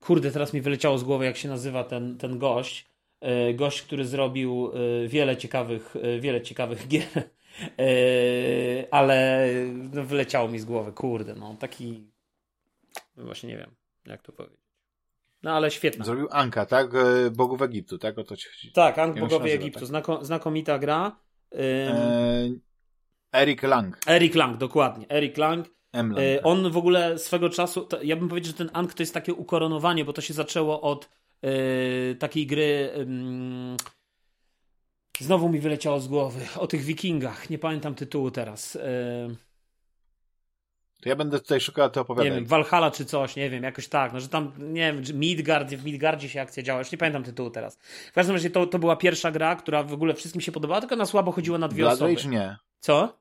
Kurde, 0.00 0.30
teraz 0.30 0.52
mi 0.52 0.60
wyleciało 0.60 0.98
z 0.98 1.04
głowy, 1.04 1.24
jak 1.24 1.36
się 1.36 1.48
nazywa 1.48 1.84
ten, 1.84 2.18
ten 2.18 2.38
gość. 2.38 2.92
Gość, 3.54 3.82
który 3.82 4.04
zrobił 4.04 4.72
wiele 5.06 5.36
ciekawych, 5.36 5.94
wiele 6.20 6.42
ciekawych 6.42 6.88
gier. 6.92 7.22
Ale 8.90 9.48
no, 9.92 10.04
wyleciało 10.04 10.48
mi 10.48 10.58
z 10.58 10.64
głowy, 10.64 10.92
kurde, 10.92 11.34
no 11.34 11.56
taki. 11.60 12.06
Właśnie 13.16 13.48
nie 13.48 13.56
wiem, 13.56 13.70
jak 14.06 14.22
to 14.22 14.32
powiedzieć. 14.32 14.61
No 15.42 15.50
ale 15.50 15.70
świetna. 15.70 16.04
Zrobił 16.04 16.28
Anka, 16.30 16.66
tak? 16.66 16.94
E, 16.94 17.30
Bogów 17.30 17.62
Egiptu, 17.62 17.98
tak? 17.98 18.18
O 18.18 18.24
to 18.24 18.36
ci 18.36 18.48
chodzi. 18.48 18.72
Tak, 18.72 18.98
Ank 18.98 19.20
Bogowie 19.20 19.54
Egiptu. 19.54 19.80
Tak. 19.80 19.88
Znako, 19.88 20.24
znakomita 20.24 20.78
gra. 20.78 21.16
Ym... 21.54 22.60
Erik 23.32 23.62
Lang. 23.62 23.98
Erik 24.06 24.34
Lang, 24.34 24.56
dokładnie. 24.56 25.06
Erik 25.08 25.36
Lang. 25.36 25.66
Lang 25.92 26.18
e, 26.18 26.36
tak. 26.36 26.46
on 26.46 26.70
w 26.70 26.76
ogóle 26.76 27.18
swego 27.18 27.50
czasu, 27.50 27.80
to, 27.80 28.02
ja 28.02 28.16
bym 28.16 28.28
powiedział, 28.28 28.52
że 28.52 28.58
ten 28.58 28.70
Ank 28.72 28.94
to 28.94 29.02
jest 29.02 29.14
takie 29.14 29.34
ukoronowanie, 29.34 30.04
bo 30.04 30.12
to 30.12 30.20
się 30.20 30.34
zaczęło 30.34 30.80
od 30.80 31.08
e, 31.42 32.14
takiej 32.14 32.46
gry. 32.46 32.90
znowu 35.20 35.48
mi 35.48 35.60
wyleciało 35.60 36.00
z 36.00 36.08
głowy. 36.08 36.40
O 36.56 36.66
tych 36.66 36.82
Wikingach. 36.82 37.50
Nie 37.50 37.58
pamiętam 37.58 37.94
tytułu 37.94 38.30
teraz. 38.30 38.78
To 41.02 41.08
ja 41.08 41.16
będę 41.16 41.40
tutaj 41.40 41.60
szukał, 41.60 41.90
to 41.90 42.00
opowiadaj. 42.00 42.30
Nie 42.30 42.36
wiem, 42.36 42.46
Valhalla 42.46 42.90
czy 42.90 43.04
coś, 43.04 43.36
nie 43.36 43.50
wiem, 43.50 43.62
jakoś 43.62 43.88
tak. 43.88 44.12
No, 44.12 44.20
że 44.20 44.28
tam, 44.28 44.52
nie 44.58 44.92
wiem, 44.92 45.20
Midgard, 45.20 45.74
w 45.74 45.84
Midgardzie 45.84 46.28
się 46.28 46.40
akcja 46.40 46.62
działa, 46.62 46.78
już 46.78 46.92
nie 46.92 46.98
pamiętam 46.98 47.24
tytułu 47.24 47.50
teraz. 47.50 47.78
W 48.10 48.12
każdym 48.12 48.36
razie 48.36 48.50
to, 48.50 48.66
to 48.66 48.78
była 48.78 48.96
pierwsza 48.96 49.30
gra, 49.30 49.56
która 49.56 49.82
w 49.82 49.92
ogóle 49.92 50.14
wszystkim 50.14 50.40
się 50.40 50.52
podobała, 50.52 50.80
tylko 50.80 50.96
na 50.96 51.06
słabo 51.06 51.32
chodziła 51.32 51.58
na 51.58 51.68
dwie 51.68 51.82
Blood 51.82 51.94
osoby. 51.94 52.14
Rage 52.14 52.28
nie. 52.28 52.56
Co? 52.80 53.18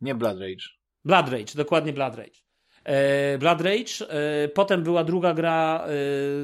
Nie 0.00 0.14
Blood 0.14 0.40
Rage. 0.40 0.64
Blood 1.04 1.28
Rage, 1.28 1.54
dokładnie 1.54 1.92
Blood 1.92 2.14
Rage. 2.14 2.40
E, 2.84 3.38
Blood 3.38 3.60
Rage. 3.60 4.10
E, 4.10 4.48
potem 4.48 4.82
była 4.82 5.04
druga 5.04 5.34
gra, 5.34 5.84
e, 5.84 5.88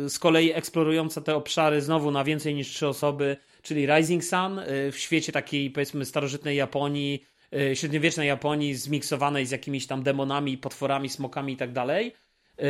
z 0.09 0.19
kolei 0.19 0.53
eksplorująca 0.53 1.21
te 1.21 1.35
obszary 1.35 1.81
znowu 1.81 2.11
na 2.11 2.25
więcej 2.25 2.55
niż 2.55 2.69
trzy 2.69 2.89
osoby, 2.89 3.37
czyli 3.63 3.87
Rising 3.87 4.25
Sun 4.25 4.61
w 4.93 4.97
świecie 4.97 5.33
takiej 5.33 5.71
powiedzmy 5.71 6.05
starożytnej 6.05 6.57
Japonii, 6.57 7.27
średniowiecznej 7.75 8.29
Japonii 8.29 8.75
zmiksowanej 8.75 9.47
z 9.47 9.51
jakimiś 9.51 9.87
tam 9.87 10.03
demonami, 10.03 10.59
potworami, 10.59 11.09
smokami 11.09 11.53
i 11.53 11.57
tak 11.57 11.73
dalej. 11.73 12.13
E, 12.59 12.65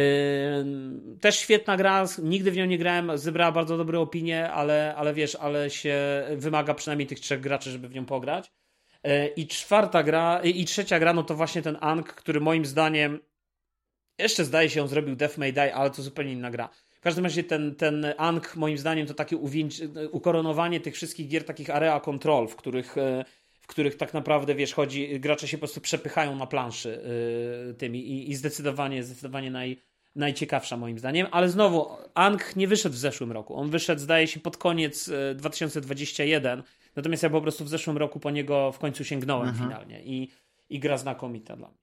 też 1.20 1.38
świetna 1.38 1.76
gra, 1.76 2.04
nigdy 2.22 2.50
w 2.50 2.56
nią 2.56 2.66
nie 2.66 2.78
grałem, 2.78 3.18
zebrała 3.18 3.52
bardzo 3.52 3.76
dobre 3.76 4.00
opinie, 4.00 4.50
ale, 4.50 4.94
ale 4.96 5.14
wiesz, 5.14 5.34
ale 5.34 5.70
się 5.70 6.24
wymaga 6.36 6.74
przynajmniej 6.74 7.06
tych 7.06 7.20
trzech 7.20 7.40
graczy, 7.40 7.70
żeby 7.70 7.88
w 7.88 7.94
nią 7.94 8.04
pograć. 8.04 8.52
E, 9.02 9.26
I 9.26 9.46
czwarta 9.46 10.02
gra, 10.02 10.40
i 10.44 10.64
trzecia 10.64 10.98
gra, 10.98 11.12
no 11.12 11.22
to 11.22 11.34
właśnie 11.34 11.62
ten 11.62 11.76
Ank, 11.80 12.08
który 12.08 12.40
moim 12.40 12.66
zdaniem 12.66 13.20
jeszcze 14.18 14.44
zdaje 14.44 14.70
się 14.70 14.82
on 14.82 14.88
zrobił 14.88 15.16
Death 15.16 15.38
May 15.38 15.52
Die, 15.52 15.74
ale 15.74 15.90
to 15.90 16.02
zupełnie 16.02 16.32
inna 16.32 16.50
gra. 16.50 16.68
W 16.90 17.00
każdym 17.00 17.24
razie 17.24 17.44
ten, 17.44 17.74
ten 17.74 18.06
Ank 18.16 18.56
moim 18.56 18.78
zdaniem 18.78 19.06
to 19.06 19.14
takie 19.14 19.36
ukoronowanie 20.10 20.80
tych 20.80 20.94
wszystkich 20.94 21.28
gier, 21.28 21.44
takich 21.44 21.70
area 21.70 22.00
control, 22.00 22.48
w 22.48 22.56
których 22.56 22.96
w 23.66 23.68
których 23.68 23.96
tak 23.96 24.14
naprawdę, 24.14 24.54
wiesz, 24.54 24.74
chodzi, 24.74 25.20
gracze 25.20 25.48
się 25.48 25.56
po 25.56 25.60
prostu 25.60 25.80
przepychają 25.80 26.36
na 26.36 26.46
planszy 26.46 27.02
yy, 27.68 27.74
tymi 27.74 28.10
i, 28.10 28.30
i, 28.30 28.34
zdecydowanie, 28.34 29.02
zdecydowanie 29.02 29.50
naj, 29.50 29.82
najciekawsza 30.14 30.76
moim 30.76 30.98
zdaniem, 30.98 31.26
ale 31.30 31.48
znowu, 31.48 31.88
Ang 32.14 32.56
nie 32.56 32.68
wyszedł 32.68 32.94
w 32.94 32.98
zeszłym 32.98 33.32
roku, 33.32 33.56
on 33.56 33.70
wyszedł 33.70 34.00
zdaje 34.00 34.26
się 34.26 34.40
pod 34.40 34.56
koniec 34.56 35.10
2021, 35.34 36.58
y, 36.58 36.62
natomiast 36.96 37.22
ja 37.22 37.30
po 37.30 37.42
prostu 37.42 37.64
w 37.64 37.68
zeszłym 37.68 37.96
roku 37.96 38.20
po 38.20 38.30
niego 38.30 38.72
w 38.72 38.78
końcu 38.78 39.04
sięgnąłem 39.04 39.48
mhm. 39.48 39.68
finalnie 39.68 40.04
i, 40.04 40.30
i 40.68 40.80
gra 40.80 40.98
znakomita 40.98 41.56
dla 41.56 41.68
mnie. 41.68 41.78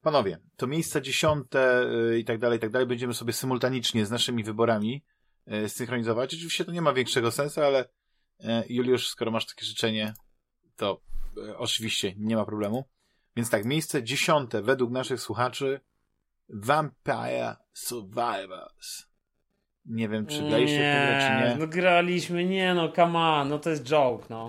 Panowie, 0.00 0.38
to 0.56 0.66
miejsca 0.66 1.00
dziesiąte 1.00 1.86
yy, 1.92 2.18
i 2.18 2.24
tak 2.24 2.38
dalej, 2.38 2.58
i 2.58 2.60
tak 2.60 2.70
dalej 2.70 2.88
będziemy 2.88 3.14
sobie 3.14 3.32
symultanicznie 3.32 4.06
z 4.06 4.10
naszymi 4.10 4.44
wyborami 4.44 5.04
yy, 5.46 5.68
synchronizować. 5.68 6.34
Oczywiście 6.34 6.64
to 6.64 6.72
nie 6.72 6.82
ma 6.82 6.92
większego 6.92 7.30
sensu, 7.30 7.60
ale 7.60 7.88
Juliusz, 8.68 9.08
skoro 9.08 9.30
masz 9.30 9.46
takie 9.46 9.66
życzenie, 9.66 10.14
to 10.76 11.00
e, 11.48 11.58
oczywiście 11.58 12.12
nie 12.16 12.36
ma 12.36 12.44
problemu. 12.44 12.84
Więc 13.36 13.50
tak, 13.50 13.64
miejsce 13.64 14.02
dziesiąte 14.02 14.62
według 14.62 14.90
naszych 14.90 15.20
słuchaczy 15.20 15.80
Vampire 16.48 17.56
Survivors. 17.72 19.06
Nie 19.86 20.08
wiem, 20.08 20.26
czy 20.26 20.42
graliście 20.42 20.78
w 20.78 21.22
czy 21.22 21.48
nie. 21.48 21.56
No 21.58 21.66
graliśmy, 21.66 22.44
nie 22.44 22.74
no, 22.74 22.92
come 22.92 23.18
on, 23.18 23.48
no 23.48 23.58
to 23.58 23.70
jest 23.70 23.82
joke, 23.82 24.26
no. 24.30 24.48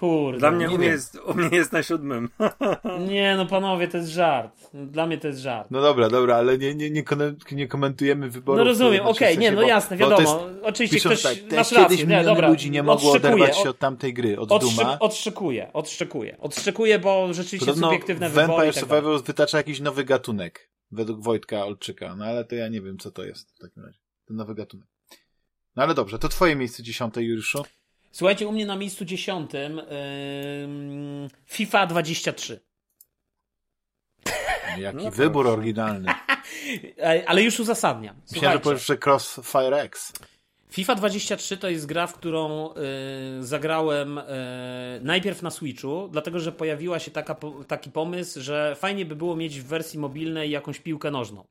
Kurde. 0.00 0.38
Dla 0.38 0.50
mnie 0.50 0.66
nie 0.68 0.74
u 0.74 0.78
mnie, 0.78 0.86
jest, 0.86 1.18
u 1.26 1.34
mnie 1.34 1.56
jest 1.56 1.72
na 1.72 1.82
siódmym. 1.82 2.28
Nie, 3.08 3.34
no 3.36 3.46
panowie, 3.46 3.88
to 3.88 3.96
jest 3.96 4.08
żart. 4.08 4.70
Dla 4.74 5.06
mnie 5.06 5.18
to 5.18 5.28
jest 5.28 5.40
żart. 5.40 5.70
No 5.70 5.80
dobra, 5.82 6.08
dobra, 6.08 6.36
ale 6.36 6.58
nie, 6.58 6.74
nie, 6.74 6.90
nie, 6.90 7.04
nie 7.52 7.68
komentujemy 7.68 8.30
wyborów. 8.30 8.58
No 8.58 8.64
rozumiem, 8.64 9.00
okej, 9.06 9.14
w 9.14 9.18
sensie, 9.18 9.40
nie, 9.40 9.52
no 9.52 9.62
jasne, 9.62 9.96
wiadomo. 9.96 10.20
jest- 10.20 10.34
Oczywiście 10.62 10.96
piszą 10.96 11.08
ktoś, 11.08 11.22
tak, 11.22 11.52
masz 11.52 11.68
kiedyś 11.70 11.82
rację, 11.82 12.06
nie, 12.06 12.24
dobra. 12.24 12.48
ludzi 12.48 12.70
nie 12.70 12.82
mogło 12.82 13.12
odszczekuję, 13.12 13.34
oderwać 13.44 13.62
się 13.62 13.70
od- 13.70 13.78
tamtej 13.78 14.14
gry, 14.14 14.38
od 14.40 14.52
Odszczy- 14.52 14.76
Duma. 14.76 14.98
Odszczekuję, 14.98 15.72
odszczekuję. 15.72 16.36
Odszczekuję, 16.40 16.98
bo 16.98 17.34
rzeczywiście 17.34 17.66
Podobno 17.66 17.86
subiektywne 17.88 18.28
wybory 18.28 18.46
Vampire 18.46 18.70
i 18.70 18.74
tak. 18.74 18.80
Survivor 18.88 19.22
wytacza 19.24 19.58
jakiś 19.58 19.80
nowy 19.80 20.04
gatunek, 20.04 20.70
według 20.90 21.22
Wojtka 21.22 21.64
Olczyka, 21.64 22.16
no 22.16 22.24
ale 22.24 22.44
to 22.44 22.54
ja 22.54 22.68
nie 22.68 22.80
wiem, 22.80 22.98
co 22.98 23.10
to 23.10 23.24
jest 23.24 23.56
w 23.56 23.58
takim 23.58 23.82
razie, 23.84 23.98
ten 24.28 24.36
nowy 24.36 24.54
gatunek. 24.54 24.86
No 25.76 25.82
ale 25.82 25.94
dobrze, 25.94 26.18
to 26.18 26.28
twoje 26.28 26.56
miejsce 26.56 26.82
dziesiąte, 26.82 27.22
Juliuszu. 27.22 27.62
Słuchajcie, 28.16 28.48
u 28.48 28.52
mnie 28.52 28.66
na 28.66 28.76
miejscu 28.76 29.04
dziesiątym 29.04 29.78
ym, 29.78 31.28
FIFA 31.46 31.86
23. 31.86 32.60
Jaki 34.78 35.04
No 35.04 35.10
wybór 35.10 35.44
proszę. 35.44 35.58
oryginalny. 35.58 36.12
Ale 37.26 37.42
już 37.42 37.60
uzasadniam. 37.60 38.16
Myślałem, 38.32 38.58
że 38.58 38.62
powiesz, 38.62 38.86
że 38.86 38.98
Crossfire 39.06 39.74
X. 39.74 40.12
FIFA 40.68 40.94
23 40.94 41.56
to 41.56 41.68
jest 41.68 41.86
gra, 41.86 42.06
w 42.06 42.14
którą 42.14 42.70
y, 42.70 42.74
zagrałem 43.44 44.18
y, 44.18 44.22
najpierw 45.02 45.42
na 45.42 45.50
Switchu, 45.50 46.08
dlatego 46.12 46.40
że 46.40 46.52
pojawiła 46.52 46.98
się 46.98 47.10
taka, 47.10 47.36
taki 47.66 47.90
pomysł, 47.90 48.40
że 48.40 48.76
fajnie 48.78 49.04
by 49.04 49.16
było 49.16 49.36
mieć 49.36 49.60
w 49.60 49.66
wersji 49.66 49.98
mobilnej 49.98 50.50
jakąś 50.50 50.80
piłkę 50.80 51.10
nożną. 51.10 51.46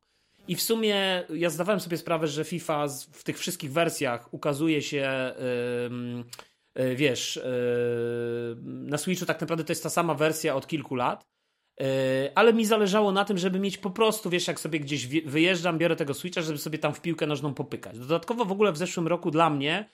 I 0.48 0.56
w 0.56 0.62
sumie 0.62 1.24
ja 1.30 1.50
zdawałem 1.50 1.80
sobie 1.80 1.98
sprawę, 1.98 2.28
że 2.28 2.44
FIFA 2.44 2.88
w 3.12 3.24
tych 3.24 3.40
wszystkich 3.40 3.72
wersjach 3.72 4.34
ukazuje 4.34 4.82
się, 4.82 5.34
y, 5.40 6.55
wiesz, 6.96 7.38
y, 7.38 7.42
na 8.64 8.98
Switchu 8.98 9.26
tak 9.26 9.42
naprawdę 9.42 9.64
to 9.64 9.72
jest 9.72 9.84
ta 9.84 9.90
sama 9.90 10.14
wersja 10.14 10.56
od 10.56 10.68
kilku 10.68 10.96
lat. 10.96 11.26
Yy, 11.80 11.86
ale 12.36 12.54
mi 12.54 12.66
zależało 12.66 13.12
na 13.12 13.26
tym, 13.26 13.38
żeby 13.38 13.60
mieć 13.60 13.78
po 13.78 13.90
prostu, 13.90 14.30
wiesz, 14.30 14.48
jak 14.48 14.60
sobie 14.60 14.80
gdzieś 14.80 15.08
wyjeżdżam, 15.08 15.78
biorę 15.78 15.96
tego 15.96 16.14
Switcha, 16.14 16.42
żeby 16.42 16.58
sobie 16.58 16.78
tam 16.78 16.94
w 16.94 17.02
piłkę 17.02 17.28
nożną 17.28 17.54
popykać. 17.54 18.00
Dodatkowo 18.00 18.46
w 18.46 18.52
ogóle 18.52 18.72
w 18.72 18.78
zeszłym 18.78 19.08
roku 19.08 19.32
dla 19.32 19.50
mnie 19.50 19.90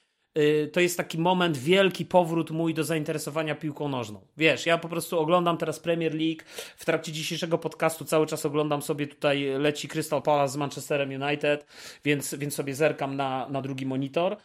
to 0.71 0.79
jest 0.79 0.97
taki 0.97 1.17
moment, 1.17 1.57
wielki 1.57 2.05
powrót 2.05 2.51
mój 2.51 2.73
do 2.73 2.83
zainteresowania 2.83 3.55
piłką 3.55 3.89
nożną. 3.89 4.27
Wiesz, 4.37 4.65
ja 4.65 4.77
po 4.77 4.89
prostu 4.89 5.19
oglądam 5.19 5.57
teraz 5.57 5.79
Premier 5.79 6.15
League, 6.15 6.43
w 6.77 6.85
trakcie 6.85 7.11
dzisiejszego 7.11 7.57
podcastu 7.57 8.05
cały 8.05 8.27
czas 8.27 8.45
oglądam 8.45 8.81
sobie 8.81 9.07
tutaj, 9.07 9.45
leci 9.59 9.87
Crystal 9.87 10.21
Palace 10.21 10.53
z 10.53 10.57
Manchesterem 10.57 11.23
United, 11.23 11.65
więc, 12.03 12.35
więc 12.35 12.55
sobie 12.55 12.75
zerkam 12.75 13.15
na, 13.15 13.49
na 13.49 13.61
drugi 13.61 13.85
monitor 13.85 14.37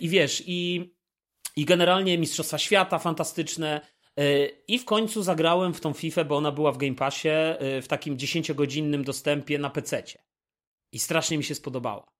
i 0.00 0.08
wiesz, 0.08 0.42
i, 0.46 0.90
i 1.56 1.64
generalnie 1.64 2.18
Mistrzostwa 2.18 2.58
Świata 2.58 2.98
fantastyczne, 2.98 3.80
Yy, 4.16 4.62
I 4.68 4.78
w 4.78 4.84
końcu 4.84 5.22
zagrałem 5.22 5.74
w 5.74 5.80
tą 5.80 5.92
FIFA, 5.92 6.24
bo 6.24 6.36
ona 6.36 6.52
była 6.52 6.72
w 6.72 6.78
Game 6.78 6.94
Passie 6.94 7.28
yy, 7.60 7.82
w 7.82 7.88
takim 7.88 8.16
10-godzinnym 8.16 9.04
dostępie 9.04 9.58
na 9.58 9.70
PC. 9.70 10.02
I 10.92 10.98
strasznie 10.98 11.38
mi 11.38 11.44
się 11.44 11.54
spodobała. 11.54 12.12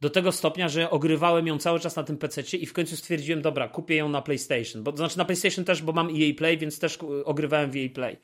Do 0.00 0.10
tego 0.10 0.32
stopnia, 0.32 0.68
że 0.68 0.90
ogrywałem 0.90 1.46
ją 1.46 1.58
cały 1.58 1.80
czas 1.80 1.96
na 1.96 2.02
tym 2.02 2.18
PC 2.18 2.56
i 2.56 2.66
w 2.66 2.72
końcu 2.72 2.96
stwierdziłem, 2.96 3.42
dobra, 3.42 3.68
kupię 3.68 3.96
ją 3.96 4.08
na 4.08 4.22
PlayStation. 4.22 4.82
Bo, 4.82 4.92
to 4.92 4.96
znaczy 4.96 5.18
na 5.18 5.24
PlayStation 5.24 5.64
też, 5.64 5.82
bo 5.82 5.92
mam 5.92 6.08
EA 6.08 6.34
Play, 6.36 6.58
więc 6.58 6.78
też 6.78 6.98
yy, 7.02 7.24
ogrywałem 7.24 7.70
w 7.70 7.76
EA 7.76 7.88
Play. 7.94 8.16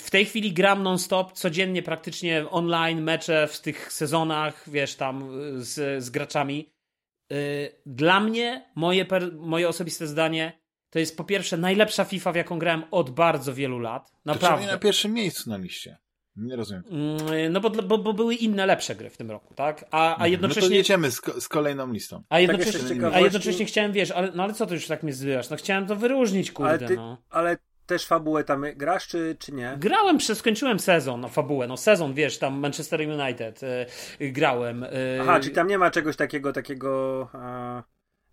W 0.00 0.10
tej 0.10 0.24
chwili 0.24 0.52
gram 0.52 0.82
non-stop, 0.82 1.32
codziennie 1.32 1.82
praktycznie 1.82 2.50
online, 2.50 3.02
mecze 3.02 3.48
w 3.48 3.60
tych 3.60 3.92
sezonach, 3.92 4.70
wiesz, 4.70 4.94
tam 4.94 5.30
z, 5.62 6.04
z 6.04 6.10
graczami. 6.10 6.70
Yy, 7.30 7.36
Dla 7.86 8.20
mnie, 8.20 8.70
moje, 8.74 9.06
moje 9.38 9.68
osobiste 9.68 10.06
zdanie, 10.06 10.60
to 10.90 10.98
jest 10.98 11.16
po 11.16 11.24
pierwsze 11.24 11.56
najlepsza 11.56 12.04
FIFA, 12.04 12.32
w 12.32 12.36
jaką 12.36 12.58
grałem 12.58 12.82
od 12.90 13.10
bardzo 13.10 13.54
wielu 13.54 13.78
lat. 13.78 14.10
To 14.10 14.16
Naprawdę. 14.24 14.66
na 14.66 14.78
pierwszym 14.78 15.12
miejscu 15.12 15.50
na 15.50 15.56
liście? 15.56 15.98
Nie 16.36 16.56
rozumiem. 16.56 16.82
Mm, 16.90 17.52
No 17.52 17.60
bo, 17.60 17.70
bo, 17.70 17.98
bo 17.98 18.12
były 18.14 18.34
inne 18.34 18.66
lepsze 18.66 18.94
gry 18.94 19.10
w 19.10 19.16
tym 19.16 19.30
roku, 19.30 19.54
tak? 19.54 19.84
A, 19.90 20.08
a 20.14 20.18
No 20.18 20.18
to 20.18 20.26
jednocześnie. 20.26 20.76
jedziemy 20.76 21.10
z, 21.10 21.20
ko- 21.20 21.40
z 21.40 21.48
kolejną 21.48 21.92
listą. 21.92 22.22
a, 22.28 22.38
jednocześnie 22.40 22.80
jeszcze 22.80 23.10
z 23.10 23.14
a 23.14 23.20
jednocześnie 23.20 23.66
chciałem, 23.66 23.92
wiesz, 23.92 24.10
ale, 24.10 24.32
no 24.34 24.42
ale 24.42 24.54
co 24.54 24.66
ty 24.66 24.74
już 24.74 24.86
tak 24.86 25.02
mnie 25.02 25.12
zwyjasz? 25.12 25.50
No 25.50 25.56
chciałem 25.56 25.86
to 25.86 25.96
wyróżnić, 25.96 26.52
kurde, 26.52 26.70
Ale, 26.70 26.78
ty, 26.88 26.96
no. 26.96 27.22
ale 27.30 27.56
też 27.88 28.06
fabułę 28.06 28.44
tam 28.44 28.64
grasz, 28.76 29.06
czy, 29.08 29.36
czy 29.38 29.52
nie? 29.52 29.76
Grałem, 29.80 30.18
przez, 30.18 30.38
skończyłem 30.38 30.78
sezon, 30.78 31.20
no 31.20 31.28
fabułę, 31.28 31.66
no 31.66 31.76
sezon, 31.76 32.14
wiesz, 32.14 32.38
tam 32.38 32.58
Manchester 32.58 33.00
United 33.00 33.60
y, 34.20 34.30
grałem. 34.32 34.82
y, 34.84 35.18
Aha, 35.20 35.40
czyli 35.40 35.54
tam 35.54 35.66
nie 35.68 35.78
ma 35.78 35.90
czegoś 35.90 36.16
takiego, 36.16 36.52
takiego, 36.52 37.28
a, 37.32 37.82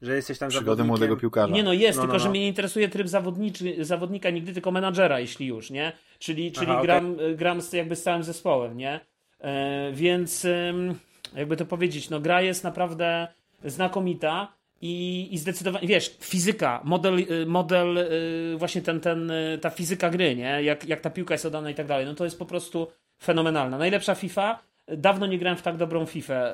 że 0.01 0.15
jesteś 0.15 0.37
tam 0.39 0.49
Przygody 0.49 0.65
zawodnikiem. 0.65 0.87
młodego 0.87 1.17
piłkarza. 1.17 1.53
Nie 1.53 1.63
no, 1.63 1.73
jest, 1.73 1.97
No, 1.97 2.03
no, 2.03 2.07
tylko 2.07 2.19
że 2.19 2.25
no. 2.25 2.31
mnie 2.31 2.39
nie 2.39 2.47
interesuje 2.47 2.89
tryb 2.89 3.07
zawodniczy, 3.07 3.85
zawodnika 3.85 4.29
nigdy, 4.29 4.53
tylko 4.53 4.71
menadżera, 4.71 5.19
jeśli 5.19 5.47
już, 5.47 5.69
nie? 5.69 5.91
Czyli, 6.19 6.51
czyli 6.51 6.71
Aha, 6.71 6.81
gram, 6.81 7.17
gram 7.35 7.61
z, 7.61 7.73
jakby 7.73 7.95
z 7.95 8.03
całym 8.03 8.23
zespołem, 8.23 8.77
nie? 8.77 8.99
E, 9.39 9.91
więc 9.93 10.45
ym, 10.45 10.99
jakby 11.35 11.57
to 11.57 11.65
powiedzieć, 11.65 12.09
no 12.09 12.19
gra 12.19 12.41
jest 12.41 12.63
naprawdę 12.63 13.27
znakomita 13.63 14.54
i, 14.81 15.27
i 15.31 15.37
zdecydowanie, 15.37 15.87
wiesz, 15.87 16.17
fizyka, 16.21 16.81
model, 16.83 17.19
y, 17.19 17.45
model 17.45 17.97
y, 17.97 18.57
właśnie 18.57 18.81
ten, 18.81 18.99
ten, 18.99 19.31
y, 19.31 19.57
ta 19.61 19.69
fizyka 19.69 20.09
gry, 20.09 20.35
nie? 20.35 20.63
Jak, 20.63 20.85
jak 20.87 21.01
ta 21.01 21.09
piłka 21.09 21.33
jest 21.33 21.45
oddana 21.45 21.69
i 21.69 21.75
tak 21.75 21.87
dalej, 21.87 22.05
no 22.05 22.15
to 22.15 22.23
jest 22.23 22.39
po 22.39 22.45
prostu 22.45 22.87
fenomenalna. 23.23 23.77
Najlepsza 23.77 24.15
FIFA, 24.15 24.59
Dawno 24.87 25.27
nie 25.27 25.37
grałem 25.39 25.57
w 25.57 25.61
tak 25.61 25.77
dobrą 25.77 26.05
FIFA. 26.05 26.53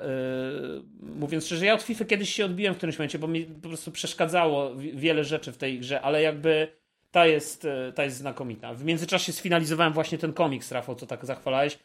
Mówiąc 1.02 1.46
szczerze, 1.46 1.66
ja 1.66 1.74
od 1.74 1.82
FIFA 1.82 2.06
kiedyś 2.06 2.34
się 2.34 2.46
odbiłem 2.46 2.74
w 2.74 2.78
którymś 2.78 2.98
momencie, 3.00 3.20
bo 3.20 3.28
mi 3.28 3.44
po 3.46 3.68
prostu 3.70 3.92
przeszkadzało 3.92 4.76
wi- 4.76 4.92
wiele 4.96 5.24
rzeczy 5.24 5.52
w 5.52 5.58
tej 5.58 5.80
grze, 5.80 6.02
ale 6.02 6.22
jakby 6.22 6.68
ta 7.12 7.26
jest, 7.28 7.68
ta 7.96 8.04
jest 8.04 8.18
znakomita. 8.18 8.74
W 8.74 8.84
międzyczasie 8.86 9.34
sfinalizowałem 9.34 9.94
właśnie 9.94 10.18
ten 10.18 10.34
komiks, 10.34 10.72
Rafał, 10.72 10.96
co 10.96 11.06
tak 11.08 11.26
zachwalałeś. 11.26 11.78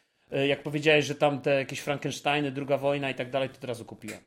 Jak 0.47 0.63
powiedziałeś, 0.63 1.05
że 1.05 1.15
tam 1.15 1.41
te 1.41 1.49
jakieś 1.53 1.79
Frankensteiny, 1.79 2.51
druga 2.51 2.77
wojna 2.77 3.09
i 3.09 3.15
tak 3.15 3.29
dalej, 3.31 3.49
to 3.49 3.55
od 3.55 3.63
razu 3.63 3.85
kupiłem. 3.85 4.19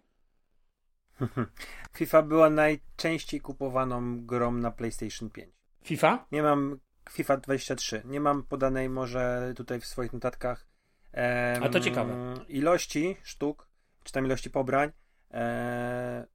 FIFA 1.99 2.23
była 2.23 2.51
najczęściej 2.51 3.41
kupowaną 3.41 4.27
grą 4.27 4.53
na 4.53 4.71
PlayStation 4.71 5.31
5. 5.31 5.53
FIFA? 5.85 6.27
Nie 6.33 6.43
mam 6.43 6.79
FIFA 7.11 7.37
23. 7.37 8.03
Nie 8.05 8.21
mam 8.21 8.43
podanej 8.43 8.89
może 8.89 9.53
tutaj 9.57 9.81
w 9.81 9.87
swoich 9.87 10.13
notatkach 10.13 10.67
em, 11.13 11.65
A 11.65 11.69
to 11.69 11.81
ciekawe. 11.81 12.35
ilości 12.49 13.17
sztuk, 13.23 13.69
czy 14.05 14.13
tam 14.13 14.27
ilości 14.27 14.51
pobrań. 14.51 14.91
E, 15.31 16.27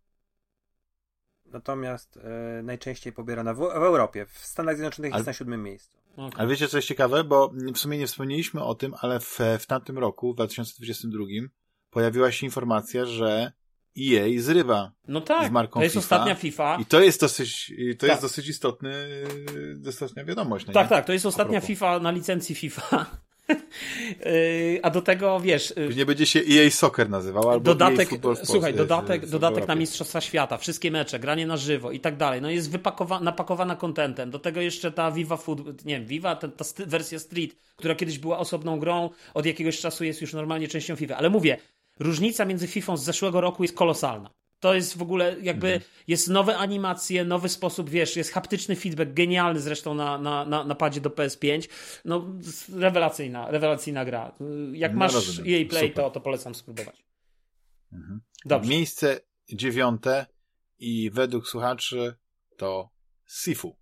natomiast 1.45 2.17
e, 2.17 2.63
najczęściej 2.63 3.13
pobierana 3.13 3.53
w, 3.53 3.57
w 3.57 3.61
Europie. 3.61 4.25
W 4.25 4.37
Stanach 4.37 4.75
Zjednoczonych 4.75 5.11
Ale- 5.11 5.19
jest 5.19 5.27
na 5.27 5.33
siódmym 5.33 5.63
miejscu. 5.63 5.97
Okay. 6.17 6.39
Ale 6.39 6.49
wiecie, 6.49 6.67
co 6.67 6.77
jest 6.77 6.87
ciekawe? 6.87 7.23
Bo 7.23 7.51
w 7.73 7.77
sumie 7.77 7.97
nie 7.97 8.07
wspomnieliśmy 8.07 8.63
o 8.63 8.75
tym, 8.75 8.93
ale 9.01 9.19
w, 9.19 9.39
w 9.59 9.65
tamtym 9.65 9.97
roku, 9.97 10.31
w 10.33 10.35
2022, 10.35 11.23
pojawiła 11.89 12.31
się 12.31 12.45
informacja, 12.45 13.05
że 13.05 13.51
EA 13.99 14.41
zrywa. 14.41 14.91
No 15.07 15.21
z 15.21 15.25
tak, 15.25 15.51
marką 15.51 15.79
to 15.79 15.83
jest 15.83 15.95
FIFA. 15.95 16.05
ostatnia 16.15 16.35
FIFA. 16.35 16.77
I 16.81 16.85
to 16.85 17.01
jest 17.01 17.21
dosyć, 17.21 17.73
to 17.97 17.99
Tak. 17.99 18.09
jest 18.09 18.21
dosyć 18.21 18.47
istotny, 18.49 18.93
istotna 19.89 20.23
wiadomość. 20.25 20.65
no 20.67 20.73
Tak, 20.73 20.85
nie? 20.85 20.89
tak, 20.89 21.05
to 21.05 21.13
jest 21.13 21.25
ostatnia. 21.25 21.61
FIFA 21.61 21.99
na 21.99 22.11
licencji 22.11 22.55
FIFA. 22.55 23.05
A 24.83 24.89
do 24.89 25.01
tego, 25.01 25.39
wiesz, 25.39 25.73
yy, 25.77 25.95
Nie 25.95 26.05
będzie 26.05 26.25
się 26.25 26.39
EA 26.39 26.69
Soccer 26.69 27.09
nazywał, 27.09 27.49
albo 27.49 27.63
dodatek, 27.65 27.99
EA 27.99 28.05
Football 28.05 28.35
słuchaj, 28.35 28.73
Polsce, 28.73 28.77
dodatek, 28.77 29.25
w 29.25 29.29
dodatek 29.29 29.67
na. 29.67 29.75
Mistrzostwa 29.75 30.21
Świata, 30.21 30.57
wszystkie 30.57 30.91
mecze, 30.91 31.19
granie 31.19 31.47
na 31.47 31.57
żywo 31.57 31.91
i 31.91 31.99
tak 31.99 32.17
dalej. 32.17 32.41
No 32.41 32.49
jest 32.49 32.71
wypakowa- 32.71 33.21
napakowana 33.21 33.75
kontentem. 33.75 34.31
Do 34.31 34.39
tego 34.39 34.61
jeszcze 34.61 34.91
ta 34.91 35.11
Viva 35.11 35.37
Food, 35.37 35.85
nie 35.85 35.95
wiem, 35.99 36.05
Viva, 36.07 36.35
ta, 36.35 36.47
ta 36.47 36.63
st- 36.63 36.87
wersja 36.89 37.19
Street, 37.19 37.55
która 37.75 37.95
kiedyś 37.95 38.19
była 38.19 38.37
osobną 38.37 38.79
grą, 38.79 39.09
od 39.33 39.45
jakiegoś 39.45 39.79
czasu 39.79 40.03
jest 40.03 40.21
już 40.21 40.33
normalnie 40.33 40.67
częścią 40.67 40.95
FIFA. 40.95 41.17
Ale 41.17 41.29
mówię, 41.29 41.57
różnica 41.99 42.45
między 42.45 42.67
FIFA 42.67 42.97
z 42.97 43.03
zeszłego 43.03 43.41
roku 43.41 43.63
jest 43.63 43.75
kolosalna. 43.75 44.29
To 44.59 44.75
jest 44.75 44.97
w 44.97 45.01
ogóle 45.01 45.35
jakby, 45.41 45.67
Mhm. 45.73 45.91
jest 46.07 46.29
nowe 46.29 46.57
animacje, 46.57 47.25
nowy 47.25 47.49
sposób, 47.49 47.89
wiesz, 47.89 48.15
jest 48.15 48.31
haptyczny 48.31 48.75
feedback, 48.75 49.13
genialny 49.13 49.59
zresztą 49.59 49.93
na, 49.93 50.17
na, 50.17 50.45
na, 50.45 50.63
na 50.63 50.75
padzie 50.75 51.01
do 51.01 51.09
PS5. 51.09 51.69
No, 52.05 52.25
rewelacyjna, 52.75 53.51
rewelacyjna 53.51 54.05
gra. 54.05 54.35
Jak 54.73 54.91
No, 54.93 54.99
masz 54.99 55.13
rozumiem. 55.13 55.53
EA 55.61 55.69
Play, 55.69 55.87
Super. 55.87 56.03
to, 56.03 56.09
to 56.11 56.21
polecam 56.21 56.55
spróbować. 56.55 57.05
Mhm. 57.93 58.21
Dobrze. 58.45 58.69
Miejsce 58.69 59.19
dziewiąte 59.53 60.25
i 60.79 61.11
według 61.11 61.47
słuchaczy 61.47 62.15
to 62.57 62.89
Sifu. 63.27 63.75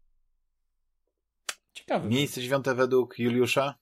Ciekawe. 1.73 2.09
Miejsce 2.09 2.41
dziewiąte 2.41 2.75
według 2.75 3.19
Juliusza. 3.19 3.75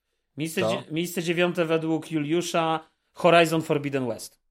Miejsce 0.92 1.24
dziewiąte 1.24 1.66
według 1.66 2.12
Juliusza 2.12 2.91
Horizon 3.14 3.62
Forbidden 3.62 4.08
West. 4.08 4.42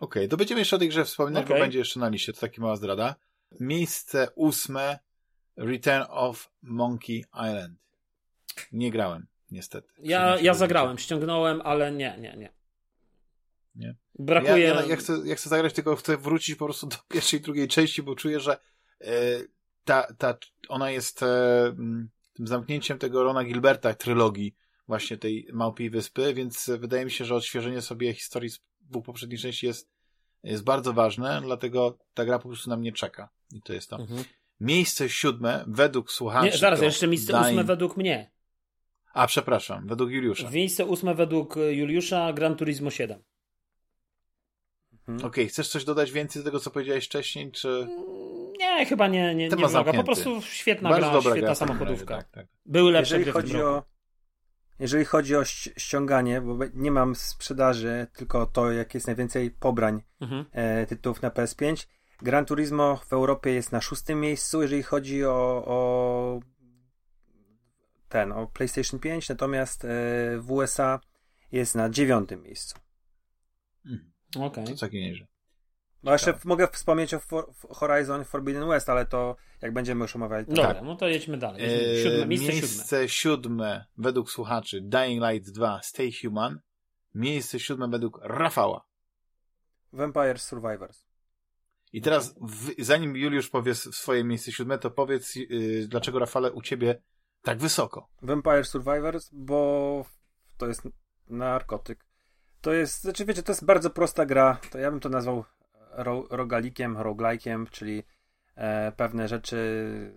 Okej, 0.00 0.28
to 0.28 0.36
będziemy 0.36 0.60
jeszcze 0.60 0.76
o 0.76 0.78
tej 0.78 0.88
grze 0.88 1.04
wspominać, 1.04 1.44
Okej. 1.44 1.56
bo 1.56 1.62
będzie 1.62 1.78
jeszcze 1.78 2.00
na 2.00 2.08
liście, 2.08 2.32
to 2.32 2.40
taki 2.40 2.60
mała 2.60 2.76
zdrada. 2.76 3.14
Miejsce 3.60 4.28
ósme 4.34 4.98
Return 5.56 6.04
of 6.08 6.50
Monkey 6.62 7.24
Island. 7.34 7.78
Nie 8.72 8.90
grałem, 8.90 9.26
niestety. 9.50 9.88
Ja, 9.98 10.38
ja 10.38 10.54
zagrałem, 10.54 10.98
ściągnąłem, 10.98 11.60
ale 11.64 11.92
nie, 11.92 12.16
nie, 12.18 12.36
nie. 12.36 12.52
Nie? 13.74 13.94
Brakuje. 14.18 14.58
Ja, 14.58 14.74
ja, 14.74 14.86
ja, 14.86 14.96
chcę, 14.96 15.12
ja 15.24 15.34
chcę 15.34 15.48
zagrać, 15.48 15.72
tylko 15.72 15.96
chcę 15.96 16.16
wrócić 16.16 16.56
po 16.56 16.64
prostu 16.64 16.86
do 16.86 16.96
pierwszej 17.08 17.40
i 17.40 17.42
drugiej 17.42 17.68
części, 17.68 18.02
bo 18.02 18.14
czuję, 18.14 18.40
że 18.40 18.58
e, 19.00 19.12
ta, 19.84 20.14
ta, 20.18 20.38
ona 20.68 20.90
jest 20.90 21.22
e, 21.22 21.26
tym 22.34 22.46
zamknięciem 22.46 22.98
tego 22.98 23.24
Rona 23.24 23.44
Gilberta 23.44 23.94
trylogii 23.94 24.54
właśnie 24.90 25.16
tej 25.18 25.46
Małpiej 25.52 25.90
Wyspy, 25.90 26.34
więc 26.34 26.70
wydaje 26.78 27.04
mi 27.04 27.10
się, 27.10 27.24
że 27.24 27.34
odświeżenie 27.34 27.80
sobie 27.82 28.14
historii 28.14 28.50
z 28.50 28.60
dwóch 28.80 29.04
poprzednich 29.04 29.40
części 29.40 29.66
jest, 29.66 29.90
jest 30.42 30.64
bardzo 30.64 30.92
ważne, 30.92 31.40
dlatego 31.44 31.98
ta 32.14 32.24
gra 32.24 32.38
po 32.38 32.48
prostu 32.48 32.70
na 32.70 32.76
mnie 32.76 32.92
czeka. 32.92 33.28
I 33.52 33.62
to 33.62 33.72
jest 33.72 33.90
to. 33.90 33.96
Mhm. 33.96 34.24
Miejsce 34.60 35.08
siódme, 35.08 35.64
według 35.66 36.12
słuchaczy. 36.12 36.46
Nie, 36.46 36.58
zaraz, 36.58 36.82
jeszcze 36.82 37.06
miejsce 37.08 37.32
Dying- 37.32 37.50
ósme 37.50 37.64
według 37.64 37.96
mnie. 37.96 38.30
A, 39.12 39.26
przepraszam, 39.26 39.86
według 39.86 40.10
Juliusza. 40.10 40.50
Miejsce 40.50 40.86
ósme 40.86 41.14
według 41.14 41.56
e, 41.56 41.74
Juliusza 41.74 42.32
Gran 42.32 42.56
Turismo 42.56 42.90
7. 42.90 43.22
Mhm. 45.08 45.28
Okej, 45.28 45.48
chcesz 45.48 45.68
coś 45.68 45.84
dodać 45.84 46.12
więcej 46.12 46.42
do 46.42 46.46
tego, 46.46 46.60
co 46.60 46.70
powiedziałeś 46.70 47.06
wcześniej, 47.06 47.52
czy... 47.52 47.88
Nie, 48.58 48.86
chyba 48.86 49.08
nie, 49.08 49.22
nie, 49.22 49.34
nie 49.34 49.50
Temat 49.50 49.70
wymaga. 49.70 49.92
Po 49.92 50.04
prostu 50.04 50.42
świetna 50.42 50.88
Bardzo 50.88 51.06
gra, 51.06 51.12
dobra 51.12 51.30
świetna 51.30 51.46
gra 51.46 51.54
samochodówka. 51.54 52.14
razie, 52.14 52.26
tak, 52.26 52.34
tak. 52.34 52.46
Były 52.66 52.92
lepsze 52.92 53.18
Jeżeli 53.18 53.32
gry 53.32 53.32
w 53.32 53.34
tym 53.34 53.42
chodzi 53.42 53.62
roku. 53.62 53.86
o 53.86 53.89
jeżeli 54.80 55.04
chodzi 55.04 55.36
o 55.36 55.40
ści- 55.42 55.72
ściąganie, 55.76 56.40
bo 56.40 56.58
nie 56.74 56.90
mam 56.90 57.14
sprzedaży, 57.14 58.06
tylko 58.12 58.46
to, 58.46 58.72
jak 58.72 58.94
jest 58.94 59.06
najwięcej 59.06 59.50
pobrań 59.50 60.02
Mhm. 60.20 60.44
e, 60.52 60.86
tytułów 60.86 61.22
na 61.22 61.30
PS5. 61.30 61.86
Gran 62.22 62.44
Turismo 62.46 62.96
w 62.96 63.12
Europie 63.12 63.50
jest 63.50 63.72
na 63.72 63.80
szóstym 63.80 64.20
miejscu, 64.20 64.62
jeżeli 64.62 64.82
chodzi 64.82 65.24
o, 65.24 65.64
o 65.66 66.40
ten, 68.08 68.32
o 68.32 68.46
PlayStation 68.46 69.00
5, 69.00 69.28
natomiast 69.28 69.84
e, 69.84 69.88
w 70.38 70.50
USA 70.52 71.00
jest 71.52 71.74
na 71.74 71.90
dziewiątym 71.90 72.42
miejscu. 72.42 72.78
Mhm. 73.86 74.10
Okej. 74.40 74.64
To 74.64 74.74
całkiem 74.74 75.00
nieźle. 75.00 75.26
No 76.02 76.12
jeszcze 76.12 76.32
w- 76.32 76.44
mogę 76.44 76.68
wspomnieć 76.72 77.14
o 77.14 77.18
For, 77.18 77.52
Horizon 77.70 78.24
Forbidden 78.24 78.68
West, 78.68 78.88
ale 78.88 79.06
to 79.06 79.36
jak 79.62 79.72
będziemy 79.72 80.02
już 80.04 80.16
omawiali. 80.16 80.46
To 80.46 80.52
Dobra, 80.52 80.74
Tak. 80.74 80.82
no 80.82 80.96
to 80.96 81.08
jedźmy 81.08 81.36
dalej. 81.38 81.62
Eee, 81.64 82.02
Siódme, 82.02 82.26
miejsce, 82.26 82.52
siódme. 82.52 82.60
miejsce 82.68 83.08
siódme 83.08 83.84
według 83.98 84.30
słuchaczy 84.30 84.80
Dying 84.82 85.24
Light 85.30 85.50
2 85.50 85.80
Stay 85.82 86.10
Human. 86.22 86.60
Miejsce 87.14 87.60
siódme 87.60 87.88
według 87.88 88.20
Rafała. 88.22 88.84
Vampire 89.92 90.38
Survivors. 90.38 91.04
I 91.92 92.00
teraz, 92.02 92.34
w, 92.40 92.70
zanim 92.78 93.16
Juliusz 93.16 93.48
powie 93.48 93.74
swoje 93.74 94.24
miejsce 94.24 94.52
siódme, 94.52 94.78
to 94.78 94.90
powiedz, 94.90 95.34
yy, 95.36 95.88
dlaczego 95.88 96.18
Rafale 96.18 96.52
u 96.52 96.62
ciebie 96.62 97.02
tak 97.42 97.58
wysoko. 97.58 98.08
Vampire 98.22 98.64
Survivors, 98.64 99.30
bo 99.32 100.04
to 100.56 100.66
jest 100.66 100.82
narkotyk. 101.28 102.04
To 102.60 102.72
jest, 102.72 103.00
znaczy 103.02 103.24
wiecie, 103.24 103.42
to 103.42 103.52
jest 103.52 103.64
bardzo 103.64 103.90
prosta 103.90 104.26
gra. 104.26 104.58
To 104.70 104.78
ja 104.78 104.90
bym 104.90 105.00
to 105.00 105.08
nazwał 105.08 105.44
ro, 106.02 106.26
rogalikiem, 106.30 106.96
roguelike'iem, 106.96 107.70
czyli 107.70 108.04
e, 108.54 108.92
pewne 108.92 109.28
rzeczy 109.28 109.56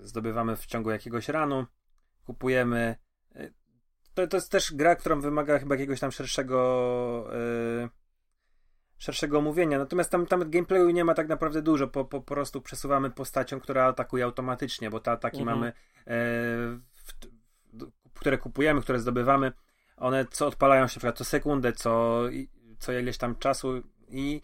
zdobywamy 0.02 0.56
w 0.56 0.66
ciągu 0.66 0.92
jakiegoś 0.92 1.30
ranu, 1.30 1.66
kupujemy. 2.26 2.96
E, 3.36 3.50
To, 4.14 4.28
to 4.28 4.38
jest 4.38 4.52
też 4.52 4.74
gra, 4.74 4.96
która 4.96 5.16
wymaga 5.16 5.60
chyba 5.60 5.76
jakiegoś 5.76 6.00
tam 6.00 6.12
szerszego 6.12 6.60
e, 7.36 7.90
szerszego 8.98 9.38
omówienia. 9.38 9.78
Natomiast 9.78 10.12
tam, 10.12 10.26
tam 10.26 10.50
gameplayu 10.50 10.90
nie 10.90 11.06
ma 11.06 11.14
tak 11.14 11.28
naprawdę 11.28 11.62
dużo. 11.62 11.88
Po, 11.88 12.06
po, 12.06 12.22
po 12.22 12.34
prostu 12.36 12.62
przesuwamy 12.62 13.12
postacią, 13.12 13.60
która 13.60 13.86
atakuje 13.86 14.24
automatycznie, 14.24 14.90
bo 14.90 15.00
te 15.00 15.12
ataki 15.12 15.40
Mhm. 15.40 15.58
mamy 15.58 15.68
e, 15.68 15.74
w, 16.92 17.14
w, 18.14 18.14
które 18.14 18.38
kupujemy, 18.38 18.82
które 18.82 19.00
zdobywamy, 19.00 19.52
one 19.98 20.26
co 20.26 20.48
odpalają 20.48 20.82
się 20.82 20.96
na 20.96 21.00
przykład 21.00 21.18
co 21.18 21.24
sekundę, 21.26 21.74
co, 21.74 22.22
co 22.80 22.94
ileś 22.94 23.18
tam 23.18 23.36
czasu 23.36 23.82
i 24.10 24.42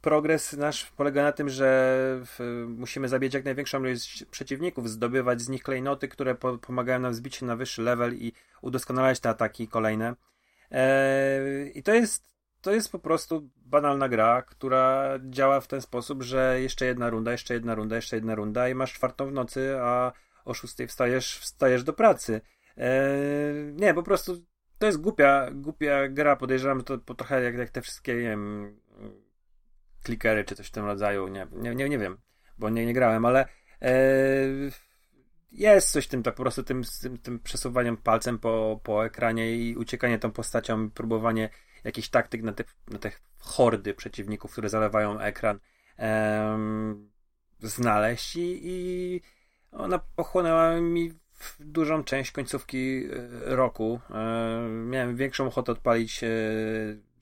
progres 0.00 0.52
nasz 0.52 0.90
polega 0.90 1.22
na 1.22 1.32
tym, 1.32 1.48
że 1.48 2.20
musimy 2.68 3.08
zabijać 3.08 3.34
jak 3.34 3.44
największą 3.44 3.84
ilość 3.84 4.24
przeciwników, 4.24 4.90
zdobywać 4.90 5.40
z 5.40 5.48
nich 5.48 5.62
klejnoty, 5.62 6.08
które 6.08 6.34
po, 6.34 6.58
pomagają 6.58 6.98
nam 6.98 7.12
wzbić 7.12 7.36
się 7.36 7.46
na 7.46 7.56
wyższy 7.56 7.82
level 7.82 8.14
i 8.14 8.32
udoskonalać 8.62 9.20
te 9.20 9.28
ataki 9.28 9.68
kolejne. 9.68 10.14
E, 10.70 11.66
I 11.74 11.82
to 11.82 11.94
jest 11.94 12.32
to 12.62 12.72
jest 12.72 12.92
po 12.92 12.98
prostu 12.98 13.50
banalna 13.56 14.08
gra, 14.08 14.42
która 14.42 15.18
działa 15.30 15.60
w 15.60 15.66
ten 15.66 15.80
sposób, 15.80 16.22
że 16.22 16.60
jeszcze 16.60 16.86
jedna 16.86 17.10
runda, 17.10 17.32
jeszcze 17.32 17.54
jedna 17.54 17.74
runda, 17.74 17.96
jeszcze 17.96 18.16
jedna 18.16 18.34
runda 18.34 18.68
i 18.68 18.74
masz 18.74 18.92
czwartą 18.92 19.26
w 19.26 19.32
nocy, 19.32 19.76
a 19.80 20.12
o 20.44 20.54
szóstej 20.54 20.86
wstajesz, 20.86 21.38
wstajesz 21.38 21.84
do 21.84 21.92
pracy. 21.92 22.40
Eee, 22.76 23.72
nie, 23.74 23.94
po 23.94 24.02
prostu 24.02 24.36
to 24.78 24.86
jest 24.86 24.98
głupia, 24.98 25.50
głupia 25.52 26.08
gra. 26.08 26.36
Podejrzewam, 26.36 26.78
że 26.78 26.84
to 26.84 26.98
po 26.98 27.14
trochę 27.14 27.42
jak, 27.42 27.54
jak 27.54 27.70
te 27.70 27.80
wszystkie, 27.80 28.14
nie 28.14 28.20
wiem, 28.20 28.76
klikery 30.02 30.44
czy 30.44 30.54
coś 30.54 30.68
w 30.68 30.70
tym 30.70 30.84
rodzaju. 30.84 31.28
Nie, 31.28 31.46
nie, 31.52 31.74
nie, 31.74 31.88
nie 31.88 31.98
wiem, 31.98 32.18
bo 32.58 32.70
nie, 32.70 32.86
nie 32.86 32.94
grałem, 32.94 33.24
ale 33.24 33.46
eee, 33.80 34.70
jest 35.52 35.90
coś 35.90 36.08
tym, 36.08 36.22
tak 36.22 36.34
po 36.34 36.42
prostu 36.42 36.62
tym, 36.62 36.82
tym, 37.02 37.18
tym 37.18 37.40
przesuwaniem 37.40 37.96
palcem 37.96 38.38
po, 38.38 38.80
po 38.84 39.06
ekranie 39.06 39.56
i 39.56 39.76
uciekanie 39.76 40.18
tą 40.18 40.30
postacią, 40.30 40.90
próbowanie 40.90 41.50
jakichś 41.84 42.08
taktyk 42.08 42.42
na 42.42 42.52
te, 42.52 42.64
na 42.90 42.98
te 42.98 43.10
hordy 43.38 43.94
przeciwników, 43.94 44.52
które 44.52 44.68
zalewają 44.68 45.20
ekran, 45.20 45.58
znaleźć 47.60 48.36
i, 48.36 48.60
i 48.62 49.20
ona 49.72 49.98
pochłonęła 49.98 50.80
mi 50.80 51.12
dużą 51.60 52.04
część 52.04 52.32
końcówki 52.32 53.04
e, 53.04 53.56
roku. 53.56 54.00
E, 54.10 54.68
miałem 54.68 55.16
większą 55.16 55.46
ochotę 55.46 55.72
odpalić 55.72 56.24
e, 56.24 56.28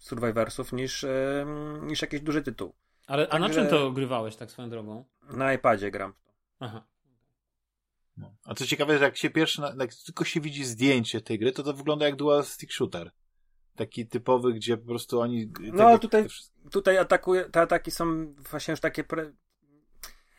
Survivorsów 0.00 0.72
niż, 0.72 1.04
e, 1.04 1.46
niż 1.82 2.02
jakiś 2.02 2.20
duży 2.20 2.42
tytuł. 2.42 2.74
Ale 3.06 3.28
a 3.28 3.38
na 3.38 3.46
Także- 3.46 3.60
czym 3.60 3.70
to 3.70 3.86
ogrywałeś 3.86 4.36
tak 4.36 4.50
swoją 4.50 4.70
drogą? 4.70 5.04
Na 5.22 5.52
iPadzie 5.54 5.90
gram. 5.90 6.12
Aha. 6.60 6.86
No. 8.16 8.34
A 8.44 8.54
co 8.54 8.66
ciekawe, 8.66 8.98
że 8.98 9.04
jak 9.04 9.16
się 9.16 9.30
pierwszy, 9.30 9.60
na- 9.60 9.74
jak 9.80 9.94
tylko 9.94 10.24
się 10.24 10.40
widzi 10.40 10.64
zdjęcie 10.64 11.20
tej 11.20 11.38
gry, 11.38 11.52
to 11.52 11.62
to 11.62 11.74
wygląda 11.74 12.06
jak 12.06 12.16
dual 12.16 12.44
stick 12.44 12.72
shooter. 12.72 13.10
Taki 13.76 14.06
typowy, 14.06 14.52
gdzie 14.52 14.76
po 14.76 14.86
prostu 14.86 15.20
oni... 15.20 15.52
No, 15.60 15.78
tak 15.78 15.90
jak 15.90 16.00
tutaj- 16.00 16.22
te 16.22 16.28
wszystkie- 16.28 16.70
tutaj 16.70 16.98
atakuje, 16.98 17.44
te 17.44 17.60
ataki 17.60 17.90
są 17.90 18.34
właśnie 18.50 18.72
już 18.72 18.80
takie. 18.80 19.04
Pre... 19.04 19.32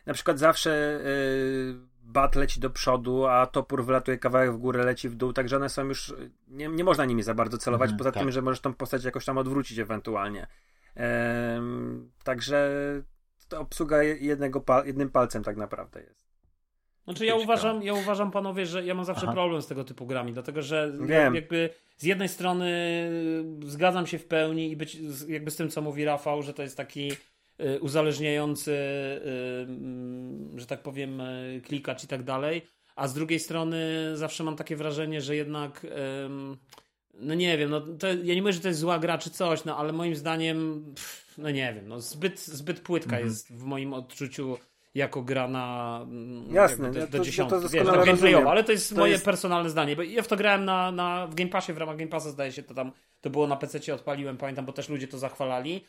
Na 0.05 0.13
przykład 0.13 0.39
zawsze 0.39 1.01
yy, 1.03 1.90
bat 2.11 2.35
leci 2.35 2.59
do 2.59 2.69
przodu, 2.69 3.25
a 3.25 3.45
topór 3.45 3.85
wylatuje 3.85 4.17
kawałek 4.17 4.51
w 4.53 4.57
górę, 4.57 4.85
leci 4.85 5.09
w 5.09 5.15
dół, 5.15 5.33
także 5.33 5.55
one 5.55 5.69
są 5.69 5.85
już. 5.85 6.13
Nie, 6.47 6.67
nie 6.67 6.83
można 6.83 7.05
nimi 7.05 7.23
za 7.23 7.33
bardzo 7.33 7.57
celować, 7.57 7.85
Mhm, 7.87 7.97
poza 7.97 8.11
tak. 8.11 8.23
tym, 8.23 8.31
że 8.31 8.41
możesz 8.41 8.59
tą 8.59 8.73
postać 8.73 9.03
jakoś 9.03 9.25
tam 9.25 9.37
odwrócić 9.37 9.79
ewentualnie. 9.79 10.47
Em, 10.95 12.11
także 12.23 12.71
to 13.49 13.59
obsługa 13.59 14.03
jednego 14.03 14.59
pal- 14.59 14.85
jednym 14.87 15.09
palcem 15.09 15.43
tak 15.43 15.57
naprawdę 15.57 16.01
jest. 16.01 16.31
Znaczy 17.03 17.25
ja 17.25 17.35
uważam, 17.35 17.83
ja 17.83 17.93
uważam 17.93 18.31
panowie, 18.31 18.65
że 18.65 18.85
ja 18.85 18.93
mam 18.93 19.05
zawsze 19.05 19.23
Aha. 19.25 19.33
problem 19.33 19.61
z 19.61 19.67
tego 19.67 19.83
typu 19.83 20.05
grami, 20.05 20.33
dlatego 20.33 20.61
że 20.61 20.91
Wiem. 21.01 21.35
jakby 21.35 21.69
z 21.97 22.03
jednej 22.03 22.29
strony 22.29 22.71
zgadzam 23.65 24.07
się 24.07 24.19
w 24.19 24.25
pełni 24.25 24.71
i 24.71 24.75
być 24.75 25.07
z- 25.11 25.27
jakby 25.29 25.51
z 25.51 25.55
tym, 25.55 25.69
co 25.69 25.81
mówi 25.81 26.05
Rafał, 26.05 26.41
że 26.43 26.53
to 26.53 26.61
jest 26.63 26.77
taki 26.77 27.11
uzależniający, 27.81 28.71
y, 28.71 29.65
mm, 29.67 30.59
że 30.59 30.65
tak 30.65 30.81
powiem, 30.83 31.21
y, 31.21 31.61
klikacz 31.65 32.03
i 32.03 32.07
tak 32.07 32.23
dalej, 32.23 32.61
a 32.95 33.07
z 33.07 33.13
drugiej 33.13 33.39
strony 33.39 33.77
zawsze 34.17 34.43
mam 34.43 34.55
takie 34.55 34.75
wrażenie, 34.75 35.21
że 35.21 35.35
jednak 35.35 35.85
no 37.13 37.33
nie 37.33 37.57
wiem, 37.57 37.69
no 37.69 37.81
to, 37.81 38.07
ja 38.07 38.35
nie 38.35 38.41
mówię, 38.41 38.53
że 38.53 38.59
to 38.59 38.67
jest 38.67 38.79
zła 38.79 38.99
gra 38.99 39.17
czy 39.17 39.29
coś, 39.29 39.65
no 39.65 39.77
ale 39.77 39.93
moim 39.93 40.15
zdaniem 40.15 40.85
pff, 40.95 41.33
no 41.37 41.51
nie 41.51 41.73
wiem, 41.73 41.87
no 41.87 41.99
zbyt, 41.99 42.39
zbyt 42.39 42.79
płytka 42.79 43.09
Mhm. 43.15 43.25
jest 43.25 43.53
w 43.53 43.63
moim 43.63 43.93
odczuciu 43.93 44.57
jako 44.95 45.21
gra 45.21 45.47
na 45.47 45.99
mm, 46.03 46.53
Jasne, 46.55 46.87
ja 46.87 46.93
do, 46.93 46.99
to- 47.01 47.07
do 47.07 47.17
ja 47.17 47.23
dziesiątki, 47.23 47.61
to 47.61 47.69
wiesz, 47.69 47.87
ale 48.47 48.63
to 48.63 48.71
jest 48.71 48.89
To 48.89 48.95
moje 48.95 49.11
jest- 49.11 49.25
personalne 49.25 49.69
zdanie, 49.69 49.95
bo 49.95 50.03
ja 50.03 50.21
w 50.21 50.27
to 50.27 50.35
grałem 50.35 50.65
na, 50.65 50.91
na, 50.91 51.27
w 51.27 51.35
Game 51.35 51.49
Passie, 51.49 51.73
w 51.73 51.77
ramach 51.77 51.97
Game 51.97 52.09
Passa 52.11 52.29
zdaje 52.29 52.51
się 52.51 52.63
to 52.63 52.73
tam, 52.73 52.91
to 53.21 53.29
było 53.29 53.47
na 53.47 53.55
PC, 53.55 53.93
odpaliłem, 53.93 54.37
pamiętam, 54.37 54.65
bo 54.65 54.73
też 54.73 54.89
ludzie 54.89 55.07
to 55.07 55.17
zachwalali. 55.17 55.85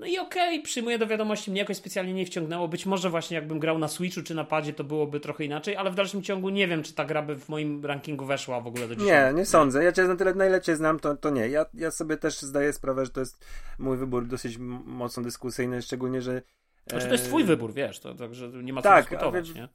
No 0.00 0.06
i 0.06 0.18
okej, 0.18 0.62
przyjmuję 0.62 0.98
do 0.98 1.06
wiadomości, 1.06 1.50
mnie 1.50 1.60
jakoś 1.60 1.76
specjalnie 1.76 2.12
nie 2.14 2.26
wciągnęło. 2.26 2.68
Być 2.68 2.86
może 2.86 3.10
właśnie 3.10 3.34
jakbym 3.34 3.58
grał 3.58 3.78
na 3.78 3.88
Switchu 3.88 4.22
czy 4.22 4.34
na 4.34 4.44
padzie, 4.44 4.72
to 4.72 4.84
byłoby 4.84 5.20
trochę 5.20 5.44
inaczej, 5.44 5.76
ale 5.76 5.90
w 5.90 5.94
dalszym 5.94 6.22
ciągu 6.22 6.48
nie 6.48 6.68
wiem, 6.68 6.82
czy 6.82 6.92
ta 6.94 7.04
gra 7.04 7.22
by 7.22 7.36
w 7.36 7.48
moim 7.48 7.84
rankingu 7.86 8.24
weszła 8.26 8.60
w 8.60 8.66
ogóle 8.66 8.88
do 8.88 8.94
Nie, 8.94 9.00
dziesiątki. 9.00 9.36
nie 9.36 9.46
sądzę. 9.46 9.84
Ja 9.84 9.92
cię 9.92 10.02
na 10.04 10.16
tyle, 10.16 10.34
na 10.34 10.46
ile 10.46 10.60
cię 10.60 10.76
znam, 10.76 11.00
to, 11.00 11.16
to 11.16 11.30
nie. 11.30 11.48
Ja, 11.48 11.66
ja 11.74 11.90
sobie 11.90 12.16
też 12.16 12.40
zdaję 12.40 12.72
sprawę, 12.72 13.04
że 13.04 13.10
to 13.10 13.20
jest 13.20 13.44
mój 13.78 13.96
wybór 13.96 14.26
dosyć 14.26 14.58
mocno 14.84 15.22
dyskusyjny, 15.22 15.82
szczególnie, 15.82 16.22
że. 16.22 16.42
Znaczy 16.86 17.06
to 17.06 17.12
jest 17.12 17.24
e, 17.24 17.28
twój 17.28 17.44
wybór, 17.44 17.72
wiesz, 17.72 18.00
to, 18.00 18.14
także 18.14 18.48
nie 18.48 18.72
ma 18.72 18.82
co 18.82 18.88
Tak, 18.88 19.04
dyskutować, 19.04 19.52
wy- 19.52 19.60
nie? 19.60 19.68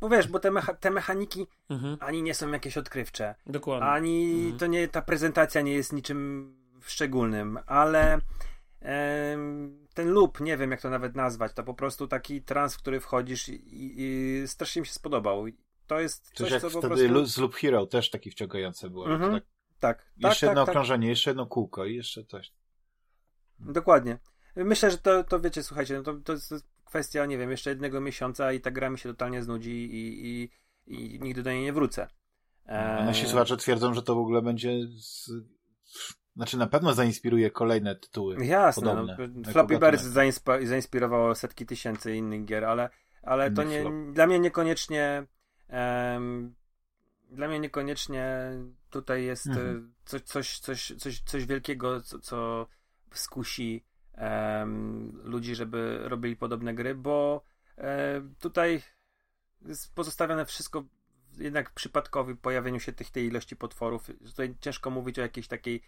Bo 0.00 0.08
wiesz, 0.08 0.28
bo 0.28 0.38
te, 0.38 0.50
mecha 0.50 0.74
te 0.74 0.90
mechaniki 0.90 1.46
Mhm, 1.70 1.96
ani 2.00 2.22
nie 2.22 2.34
są 2.34 2.50
jakieś 2.52 2.78
odkrywcze, 2.78 3.34
dokładnie. 3.46 3.88
ani 3.88 4.34
Mhm. 4.34 4.58
to 4.58 4.66
nie, 4.66 4.88
ta 4.88 5.02
prezentacja 5.02 5.60
nie 5.60 5.72
jest 5.72 5.92
niczym 5.92 6.54
szczególnym, 6.86 7.58
ale 7.66 8.18
ten 9.94 10.08
loop, 10.10 10.40
nie 10.40 10.56
wiem 10.56 10.70
jak 10.70 10.80
to 10.80 10.90
nawet 10.90 11.16
nazwać, 11.16 11.52
to 11.52 11.62
po 11.62 11.74
prostu 11.74 12.08
taki 12.08 12.42
trans, 12.42 12.74
w 12.74 12.78
który 12.78 13.00
wchodzisz 13.00 13.48
i, 13.48 13.62
i 13.72 14.42
strasznie 14.48 14.80
mi 14.80 14.86
się 14.86 14.92
spodobał. 14.92 15.46
To 15.86 16.00
jest 16.00 16.30
Coś 16.34 16.50
coś, 16.50 16.60
co 16.60 16.70
po 16.70 16.78
wtedy 16.78 17.08
prostu... 17.08 17.26
Z 17.26 17.38
Loop 17.38 17.54
Hero 17.54 17.86
też 17.86 18.10
taki 18.10 18.30
wciągające 18.30 18.90
było. 18.90 19.10
Mhm. 19.10 19.32
Tak, 19.32 19.44
Tak, 19.80 19.98
tak, 19.98 20.06
jeszcze 20.18 20.46
jedno 20.46 20.60
tak, 20.60 20.66
tak. 20.66 20.72
okrążenie, 20.72 21.08
jeszcze 21.08 21.30
jedno 21.30 21.46
kółko 21.46 21.84
i 21.84 21.94
jeszcze 21.94 22.24
coś. 22.24 22.52
Dokładnie. 23.58 24.18
Myślę, 24.56 24.90
że 24.90 24.98
to, 24.98 25.24
to 25.24 25.40
wiecie, 25.40 25.62
słuchajcie, 25.62 25.94
no 25.94 26.02
to, 26.02 26.14
to 26.14 26.32
jest 26.32 26.54
kwestia, 26.84 27.26
nie 27.26 27.38
wiem, 27.38 27.50
jeszcze 27.50 27.70
jednego 27.70 28.00
miesiąca 28.00 28.52
i 28.52 28.60
ta 28.60 28.70
gra 28.70 28.90
mi 28.90 28.98
się 28.98 29.08
totalnie 29.08 29.42
znudzi 29.42 29.70
i, 29.70 30.26
i, 30.26 30.50
i 30.86 31.20
nigdy 31.20 31.42
do 31.42 31.50
niej 31.50 31.62
nie 31.62 31.72
wrócę. 31.72 32.08
Eee... 32.66 33.04
Nasi 33.04 33.26
słuchacze 33.26 33.56
twierdzą, 33.56 33.94
że 33.94 34.02
to 34.02 34.14
w 34.14 34.18
ogóle 34.18 34.42
będzie 34.42 34.70
z... 34.98 35.30
Znaczy 36.36 36.58
na 36.58 36.66
pewno 36.66 36.94
zainspiruje 36.94 37.50
kolejne 37.50 37.96
tytuły. 37.96 38.46
Jasne. 38.46 39.06
No, 39.06 39.16
Floppy 39.52 39.78
Birds 39.78 40.04
zainsp- 40.04 40.66
zainspirowało 40.66 41.34
setki 41.34 41.66
tysięcy 41.66 42.16
innych 42.16 42.44
gier, 42.44 42.64
ale, 42.64 42.90
ale 43.22 43.50
to 43.50 43.62
nie, 43.62 43.84
dla 44.12 44.26
mnie 44.26 44.38
niekoniecznie 44.38 45.26
um, 45.68 46.54
dla 47.30 47.48
mnie 47.48 47.60
niekoniecznie 47.60 48.50
tutaj 48.90 49.24
jest 49.24 49.46
mhm. 49.46 49.94
coś, 50.04 50.22
coś, 50.22 50.58
coś, 50.58 50.92
coś, 50.98 51.20
coś 51.20 51.46
wielkiego, 51.46 52.00
co, 52.00 52.18
co 52.18 52.66
skusi 53.12 53.84
um, 54.18 55.20
ludzi, 55.24 55.54
żeby 55.54 55.98
robili 56.02 56.36
podobne 56.36 56.74
gry, 56.74 56.94
bo 56.94 57.44
um, 57.76 58.34
tutaj 58.40 58.82
jest 59.62 59.94
pozostawione 59.94 60.44
wszystko 60.44 60.84
jednak 61.38 61.70
przypadkowi 61.70 62.36
pojawieniu 62.36 62.80
się 62.80 62.92
tych, 62.92 63.10
tej 63.10 63.26
ilości 63.26 63.56
potworów. 63.56 64.06
Tutaj 64.26 64.54
ciężko 64.60 64.90
mówić 64.90 65.18
o 65.18 65.22
jakiejś 65.22 65.48
takiej 65.48 65.76
e, 65.76 65.80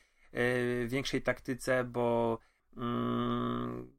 większej 0.87 1.23
taktyce, 1.23 1.85
bo 1.85 2.39
mm, 2.77 3.97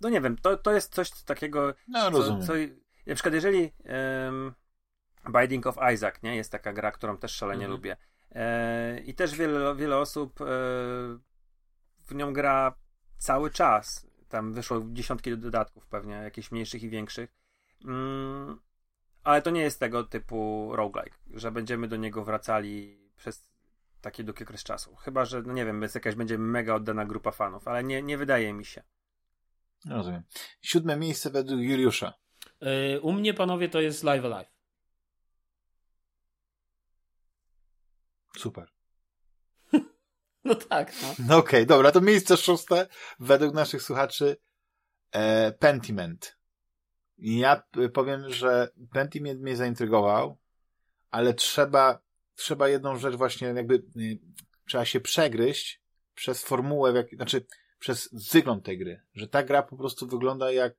no 0.00 0.08
nie 0.08 0.20
wiem, 0.20 0.36
to, 0.36 0.56
to 0.56 0.72
jest 0.72 0.94
coś 0.94 1.10
takiego, 1.10 1.74
no, 1.88 2.10
co, 2.10 2.38
co, 2.38 2.52
na 3.06 3.14
przykład 3.14 3.34
jeżeli 3.34 3.72
um, 4.24 4.54
Binding 5.40 5.66
of 5.66 5.76
Isaac, 5.94 6.22
nie? 6.22 6.36
Jest 6.36 6.52
taka 6.52 6.72
gra, 6.72 6.92
którą 6.92 7.16
też 7.16 7.32
szalenie 7.32 7.64
mhm. 7.64 7.70
lubię. 7.70 7.96
E, 8.32 9.00
I 9.00 9.14
też 9.14 9.34
wiele, 9.34 9.76
wiele 9.76 9.96
osób 9.96 10.40
e, 10.40 10.44
w 12.06 12.14
nią 12.14 12.32
gra 12.32 12.74
cały 13.18 13.50
czas. 13.50 14.06
Tam 14.28 14.52
wyszło 14.52 14.82
dziesiątki 14.92 15.38
dodatków 15.38 15.86
pewnie, 15.86 16.14
jakichś 16.14 16.50
mniejszych 16.50 16.82
i 16.82 16.88
większych. 16.88 17.30
Mm, 17.84 18.60
ale 19.24 19.42
to 19.42 19.50
nie 19.50 19.60
jest 19.60 19.80
tego 19.80 20.04
typu 20.04 20.70
roguelike, 20.72 21.18
że 21.34 21.52
będziemy 21.52 21.88
do 21.88 21.96
niego 21.96 22.24
wracali 22.24 22.98
przez 23.16 23.47
taki 24.00 24.24
długi 24.24 24.44
okres 24.44 24.64
czasu. 24.64 24.96
Chyba, 24.96 25.24
że, 25.24 25.42
no 25.42 25.52
nie 25.52 25.64
wiem, 25.64 25.82
jest 25.82 25.94
jakaś 25.94 26.14
będzie 26.14 26.38
mega 26.38 26.74
oddana 26.74 27.04
grupa 27.06 27.30
fanów, 27.30 27.68
ale 27.68 27.84
nie, 27.84 28.02
nie 28.02 28.18
wydaje 28.18 28.52
mi 28.52 28.64
się. 28.64 28.82
Rozumiem. 29.86 30.22
Siódme 30.62 30.96
miejsce 30.96 31.30
według 31.30 31.60
Juliusza. 31.60 32.14
Yy, 32.60 33.00
u 33.00 33.12
mnie, 33.12 33.34
panowie, 33.34 33.68
to 33.68 33.80
jest 33.80 34.04
Live 34.04 34.24
Alive. 34.24 34.50
Super. 38.36 38.68
No 40.44 40.54
tak. 40.54 40.92
No, 41.02 41.08
no 41.18 41.36
okej, 41.36 41.60
okay, 41.60 41.66
dobra, 41.66 41.92
to 41.92 42.00
miejsce 42.00 42.36
szóste 42.36 42.86
według 43.20 43.54
naszych 43.54 43.82
słuchaczy 43.82 44.36
e, 45.10 45.52
Pentiment. 45.52 46.38
Ja 47.18 47.62
powiem, 47.92 48.32
że 48.32 48.68
Pentiment 48.92 49.40
mnie 49.40 49.56
zaintrygował, 49.56 50.38
ale 51.10 51.34
trzeba, 51.34 51.98
trzeba 52.38 52.68
jedną 52.68 52.96
rzecz 52.96 53.14
właśnie 53.14 53.48
jakby 53.48 53.74
y, 53.74 54.18
trzeba 54.66 54.84
się 54.84 55.00
przegryźć 55.00 55.80
przez 56.14 56.44
formułę, 56.44 56.92
jak, 56.92 57.10
znaczy 57.10 57.46
przez 57.78 58.08
wygląd 58.32 58.64
tej 58.64 58.78
gry, 58.78 59.00
że 59.14 59.28
ta 59.28 59.42
gra 59.42 59.62
po 59.62 59.76
prostu 59.76 60.06
wygląda 60.06 60.52
jak 60.52 60.74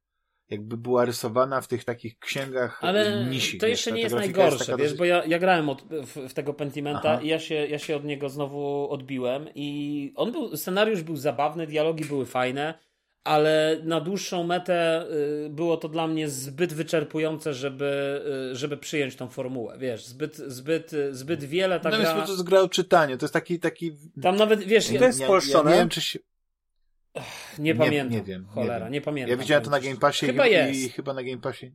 jakby 0.50 0.78
była 0.78 1.06
rysowana 1.06 1.62
w 1.62 1.68
tych 1.68 1.84
takich 1.84 2.20
księgach 2.20 2.84
Ale 2.84 3.26
to 3.60 3.68
jeszcze 3.68 3.92
nie 3.92 4.02
jest 4.02 4.16
najgorsze, 4.16 4.72
jest 4.72 4.82
wiesz, 4.82 4.94
bo 4.94 5.06
ja, 5.06 5.26
ja 5.26 5.40
grałem 5.40 5.70
od, 5.70 5.84
w, 5.84 6.30
w, 6.30 6.34
tego 6.34 6.54
Pentimenta 6.54 7.22
i 7.22 7.28
ja 7.28 7.40
się, 7.40 7.56
ja 7.56 7.80
się 7.80 7.96
od 7.96 8.04
niego 8.04 8.30
znowu 8.30 8.90
odbiłem 8.90 9.50
i 9.56 10.12
on 10.16 10.32
był, 10.32 10.58
scenariusz 10.58 11.04
był 11.04 11.16
zabawny, 11.16 11.68
dialogi 11.68 12.06
były 12.06 12.26
fajne, 12.26 12.80
ale 13.24 13.78
na 13.84 14.02
dłuższą 14.02 14.44
metę 14.44 15.06
y, 15.46 15.50
było 15.50 15.78
to 15.78 15.90
dla 15.90 16.08
mnie 16.08 16.30
zbyt 16.30 16.74
wyczerpujące, 16.74 17.54
żeby, 17.54 18.22
y, 18.52 18.56
żeby 18.56 18.78
przyjąć 18.78 19.16
tą 19.16 19.28
formułę, 19.28 19.78
wiesz, 19.78 20.06
zbyt, 20.06 20.36
zbyt, 20.36 20.92
zbyt 21.12 21.44
wiele 21.44 21.80
ta 21.80 21.90
no, 21.90 21.98
gra... 21.98 22.16
No 22.16 22.26
to 22.26 22.32
jest 22.32 22.44
gra 22.44 22.60
o 22.60 22.70
czytaniu, 22.70 23.18
to 23.18 23.26
jest 23.26 23.34
taki... 23.34 23.60
taki... 23.60 23.92
Tam 24.22 24.36
nawet, 24.36 24.64
wiesz... 24.64 24.88
To 24.88 25.06
jest 25.06 25.20
spolszczone. 25.24 25.70
Ja, 25.70 25.76
ja 25.76 25.82
nie 25.82 25.82
wiem, 25.82 25.90
czy 25.90 26.02
się... 26.02 26.20
Nie, 27.60 27.76
pamiętam. 27.76 28.18
Nie 28.18 28.24
wiem. 28.24 28.46
Cholera, 28.46 28.86
nie, 28.86 28.92
nie 28.92 29.02
pamiętam. 29.02 29.32
Ja 29.32 29.38
widziałem 29.38 29.64
to 29.64 29.70
na 29.70 29.80
Game 29.80 29.98
Passie 29.98 30.26
chyba 30.26 30.48
i, 30.48 30.52
jest. 30.52 30.80
i 30.80 30.90
chyba 30.90 31.14
na 31.14 31.24
Game 31.24 31.38
Passie. 31.38 31.72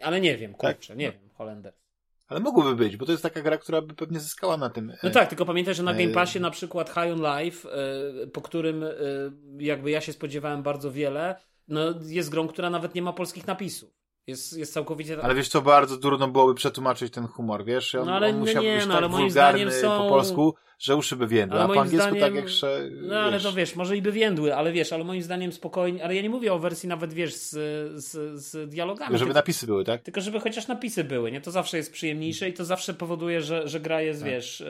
Ale 0.00 0.20
nie 0.20 0.36
wiem, 0.36 0.54
tak? 0.54 0.76
kurczę, 0.76 0.88
tak? 0.88 0.98
nie 0.98 1.06
no. 1.06 1.12
wiem, 1.12 1.30
Holender. 1.34 1.72
Ale 2.28 2.40
mogłoby 2.40 2.76
być, 2.76 2.96
bo 2.96 3.06
to 3.06 3.12
jest 3.12 3.22
taka 3.22 3.42
gra, 3.42 3.58
która 3.58 3.82
by 3.82 3.94
pewnie 3.94 4.20
zyskała 4.20 4.56
na 4.56 4.70
tym. 4.70 4.92
No 5.02 5.10
tak, 5.10 5.28
tylko 5.28 5.44
pamiętaj, 5.44 5.74
że 5.74 5.82
na 5.82 5.94
Game 5.94 6.12
Passie 6.12 6.40
na 6.40 6.50
przykład 6.50 6.88
High 6.88 7.12
on 7.12 7.40
Life, 7.40 7.68
e, 7.72 8.26
po 8.26 8.40
którym 8.40 8.84
e, 8.84 8.88
jakby 9.58 9.90
ja 9.90 10.00
się 10.00 10.12
spodziewałem 10.12 10.62
bardzo 10.62 10.92
wiele, 10.92 11.36
no 11.68 11.80
jest 12.02 12.30
grą, 12.30 12.48
która 12.48 12.70
nawet 12.70 12.94
nie 12.94 13.02
ma 13.02 13.12
polskich 13.12 13.46
napisów. 13.46 13.90
Jest, 14.26 14.58
jest 14.58 14.72
całkowicie... 14.72 15.22
Ale 15.22 15.34
wiesz 15.34 15.48
co, 15.48 15.62
bardzo 15.62 15.96
trudno 15.96 16.28
byłoby 16.28 16.54
przetłumaczyć 16.54 17.12
ten 17.12 17.26
humor, 17.26 17.64
wiesz? 17.64 17.94
On, 17.94 18.06
no 18.06 18.14
ale 18.14 18.28
on 18.28 18.38
musiał 18.38 18.62
nie, 18.62 18.76
być 18.76 18.86
no, 18.86 18.94
tak 18.94 18.96
ale 18.96 19.08
moim 19.08 19.30
zdaniem 19.30 19.72
są... 19.72 19.98
po 19.98 20.08
polsku, 20.08 20.54
że 20.78 20.96
uszy 20.96 21.16
by 21.16 21.26
więdły, 21.26 21.60
a 21.60 21.66
po 21.68 21.80
angielsku 21.80 22.16
zdaniem... 22.16 22.20
tak 22.20 22.34
jak 22.34 22.48
sze... 22.48 22.88
No 23.02 23.16
ale 23.18 23.40
to 23.40 23.52
wiesz, 23.52 23.76
może 23.76 23.96
i 23.96 24.02
by 24.02 24.12
więdły, 24.12 24.54
ale 24.54 24.72
wiesz, 24.72 24.92
ale 24.92 25.04
moim 25.04 25.22
zdaniem 25.22 25.52
spokojnie, 25.52 26.04
ale 26.04 26.14
ja 26.14 26.22
nie 26.22 26.30
mówię 26.30 26.52
o 26.52 26.58
wersji 26.58 26.88
nawet, 26.88 27.12
wiesz, 27.12 27.34
z, 27.34 27.50
z, 28.04 28.40
z 28.42 28.70
dialogami. 28.70 29.08
Tylko 29.08 29.18
żeby 29.18 29.28
tylko, 29.28 29.38
napisy 29.38 29.66
były, 29.66 29.84
tak? 29.84 30.02
Tylko 30.02 30.20
żeby 30.20 30.40
chociaż 30.40 30.68
napisy 30.68 31.04
były, 31.04 31.32
nie? 31.32 31.40
To 31.40 31.50
zawsze 31.50 31.76
jest 31.76 31.92
przyjemniejsze 31.92 32.48
i 32.48 32.52
to 32.52 32.64
zawsze 32.64 32.94
powoduje, 32.94 33.40
że, 33.40 33.68
że 33.68 33.80
gra 33.80 34.02
jest, 34.02 34.20
tak. 34.20 34.30
wiesz, 34.30 34.60
y, 34.60 34.66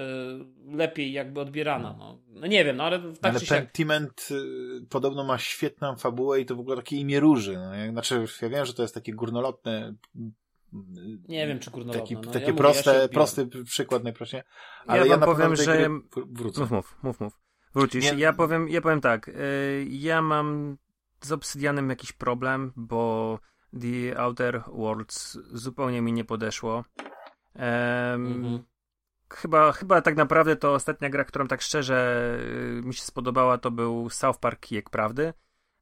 lepiej 0.73 1.13
jakby 1.13 1.41
odbierana, 1.41 1.97
no. 1.99 2.19
no. 2.29 2.47
nie 2.47 2.65
wiem, 2.65 2.77
no 2.77 2.85
ale 2.85 2.99
tak 3.21 3.35
Ale 3.35 3.41
Pentiment 3.41 4.29
y, 4.31 4.87
podobno 4.89 5.25
ma 5.25 5.39
świetną 5.39 5.97
fabułę 5.97 6.41
i 6.41 6.47
to 6.47 6.57
w 6.57 6.61
ogóle 6.61 6.77
takie 6.77 6.97
imię 6.97 7.21
róży, 7.21 7.57
no. 7.57 7.93
Znaczy, 7.93 8.25
ja 8.43 8.49
wiem, 8.49 8.67
że 8.67 8.75
to 8.75 8.83
jest 8.83 8.95
takie 8.95 9.13
górnolotne 9.13 9.95
nie 11.29 11.47
wiem, 11.47 11.59
czy 11.59 11.71
górnolotne. 11.71 12.01
Taki, 12.01 12.15
no, 12.15 12.33
taki 12.33 12.47
ja 12.47 12.55
prosty, 12.55 12.91
mówię, 12.91 13.01
ja 13.03 13.09
prosty 13.09 13.47
przykład 13.65 14.05
najprościej. 14.05 14.43
Ale 14.87 15.01
ja, 15.01 15.07
ja 15.07 15.17
wam 15.17 15.29
powiem, 15.29 15.57
że... 15.57 15.89
Wrócę. 16.27 16.61
Mów, 16.61 16.71
mów, 16.71 16.97
mów, 17.03 17.21
mów. 17.21 17.41
Wrócisz. 17.75 18.13
Nie... 18.13 18.19
Ja, 18.19 18.33
powiem, 18.33 18.69
ja 18.69 18.81
powiem 18.81 19.01
tak. 19.01 19.29
Y, 19.29 19.87
ja 19.89 20.23
mam 20.23 20.79
z 21.21 21.33
Obsydianem 21.33 21.91
jakiś 21.91 22.13
problem, 22.13 22.73
bo 22.77 23.39
The 23.81 24.19
Outer 24.19 24.63
Worlds 24.67 25.39
zupełnie 25.53 26.03
mi 26.03 26.13
nie 26.13 26.25
podeszło. 26.25 26.85
Um, 27.55 27.65
mhm. 27.65 28.63
Chyba, 29.31 29.73
chyba 29.73 30.03
tak 30.03 30.17
naprawdę 30.17 30.57
to 30.57 30.75
ostatnia 30.75 31.11
gra, 31.11 31.25
którą 31.25 31.49
tak 31.49 31.63
szczerze 31.63 32.39
y, 32.79 32.87
mi 32.87 32.95
się 32.95 33.03
spodobała, 33.03 33.59
to 33.59 33.71
był 33.71 34.11
South 34.11 34.39
Park 34.41 34.61
Kijek 34.61 34.91
Prawdy. 34.91 35.33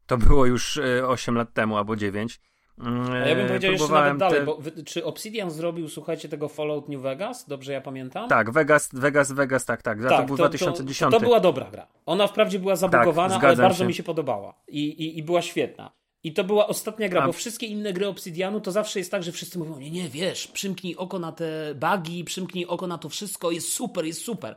To 0.06 0.16
było 0.16 0.47
już 0.47 0.81
8 1.06 1.34
y, 1.34 1.39
lat 1.39 1.52
temu 1.52 1.76
albo 1.76 1.97
9. 1.97 2.40
A 2.78 3.28
ja 3.28 3.35
bym 3.36 3.47
powiedział 3.47 3.73
jeszcze 3.73 3.93
nawet 3.93 4.17
dalej, 4.17 4.39
te... 4.41 4.47
bo 4.47 4.59
czy 4.86 5.05
Obsidian 5.05 5.51
zrobił, 5.51 5.89
słuchajcie, 5.89 6.28
tego 6.28 6.49
Fallout 6.49 6.89
New 6.89 7.01
Vegas? 7.01 7.49
Dobrze 7.49 7.73
ja 7.73 7.81
pamiętam? 7.81 8.28
Tak, 8.28 8.51
Vegas, 8.51 8.89
Vegas, 8.93 9.33
Vegas, 9.33 9.65
tak, 9.65 9.83
tak. 9.83 10.03
tak 10.03 10.11
to 10.11 10.27
był 10.27 10.36
to, 10.36 10.43
2010. 10.43 11.12
To, 11.12 11.19
to, 11.19 11.25
była 11.25 11.41
dobra 11.41 11.70
gra. 11.70 11.86
Ona 12.07 12.27
wprawdzie 12.27 12.59
była 12.59 12.77
zabugowana, 12.77 13.35
tak, 13.35 13.44
ale 13.44 13.57
bardzo 13.57 13.78
się. 13.78 13.86
mi 13.86 13.94
się 13.94 14.03
podobała. 14.03 14.55
I, 14.69 14.85
i, 14.85 15.19
I 15.19 15.23
była 15.23 15.43
świetna. 15.43 15.93
I 16.23 16.33
to 16.33 16.44
była 16.44 16.67
ostatnia 16.67 17.09
gra, 17.09 17.23
A. 17.23 17.27
bo 17.27 17.33
wszystkie 17.33 17.67
inne 17.67 17.93
gry 17.93 18.07
Obsidianu 18.07 18.61
to 18.61 18.73
zawsze 18.73 18.99
jest 18.99 19.11
tak, 19.11 19.23
że 19.23 19.33
wszyscy 19.33 19.59
mówią, 19.59 19.78
nie, 19.78 19.91
nie, 19.91 20.09
wiesz, 20.09 20.47
przymknij 20.47 20.97
oko 20.97 21.19
na 21.19 21.33
te 21.33 21.75
bugi, 21.75 22.25
przymknij 22.25 22.67
oko 22.67 22.86
na 22.86 22.99
to 22.99 23.09
wszystko, 23.09 23.51
jest 23.51 23.73
super, 23.73 24.05
jest 24.05 24.20
super. 24.20 24.57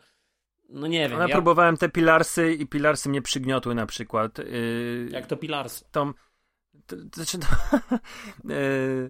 No 0.69 0.87
nie 0.87 1.09
wiem. 1.09 1.19
Ja, 1.19 1.27
ja... 1.27 1.35
próbowałem 1.35 1.77
te 1.77 1.89
pilarsy 1.89 2.53
i 2.53 2.67
pilarsy 2.67 3.09
mnie 3.09 3.21
przygniotły 3.21 3.75
na 3.75 3.85
przykład. 3.85 4.37
Yy... 4.37 5.09
Jak 5.11 5.27
to 5.27 5.37
pilarsy? 5.37 5.85
Tą 5.91 6.13
to, 6.85 6.95
to, 6.95 7.15
znaczy, 7.15 7.37
to, 7.39 7.47
e, 8.53 9.09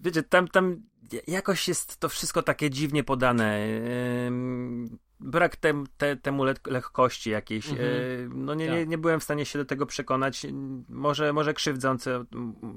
wiecie, 0.00 0.22
tam, 0.22 0.48
tam 0.48 0.82
jakoś 1.26 1.68
jest 1.68 1.96
to 1.96 2.08
wszystko 2.08 2.42
takie 2.42 2.70
dziwnie 2.70 3.04
podane. 3.04 3.66
Brak 5.20 5.56
tem, 5.56 5.86
te, 5.96 6.16
temu 6.16 6.44
le 6.44 6.54
lekkości 6.66 7.30
jakiejś. 7.30 7.70
Mhm. 7.70 7.88
E, 7.88 7.94
no 8.34 8.54
nie, 8.54 8.68
nie, 8.68 8.80
tak. 8.80 8.88
nie 8.88 8.98
byłem 8.98 9.20
w 9.20 9.24
stanie 9.24 9.46
się 9.46 9.58
do 9.58 9.64
tego 9.64 9.86
przekonać. 9.86 10.46
Może, 10.88 11.32
może 11.32 11.54
krzywdzące 11.54 12.24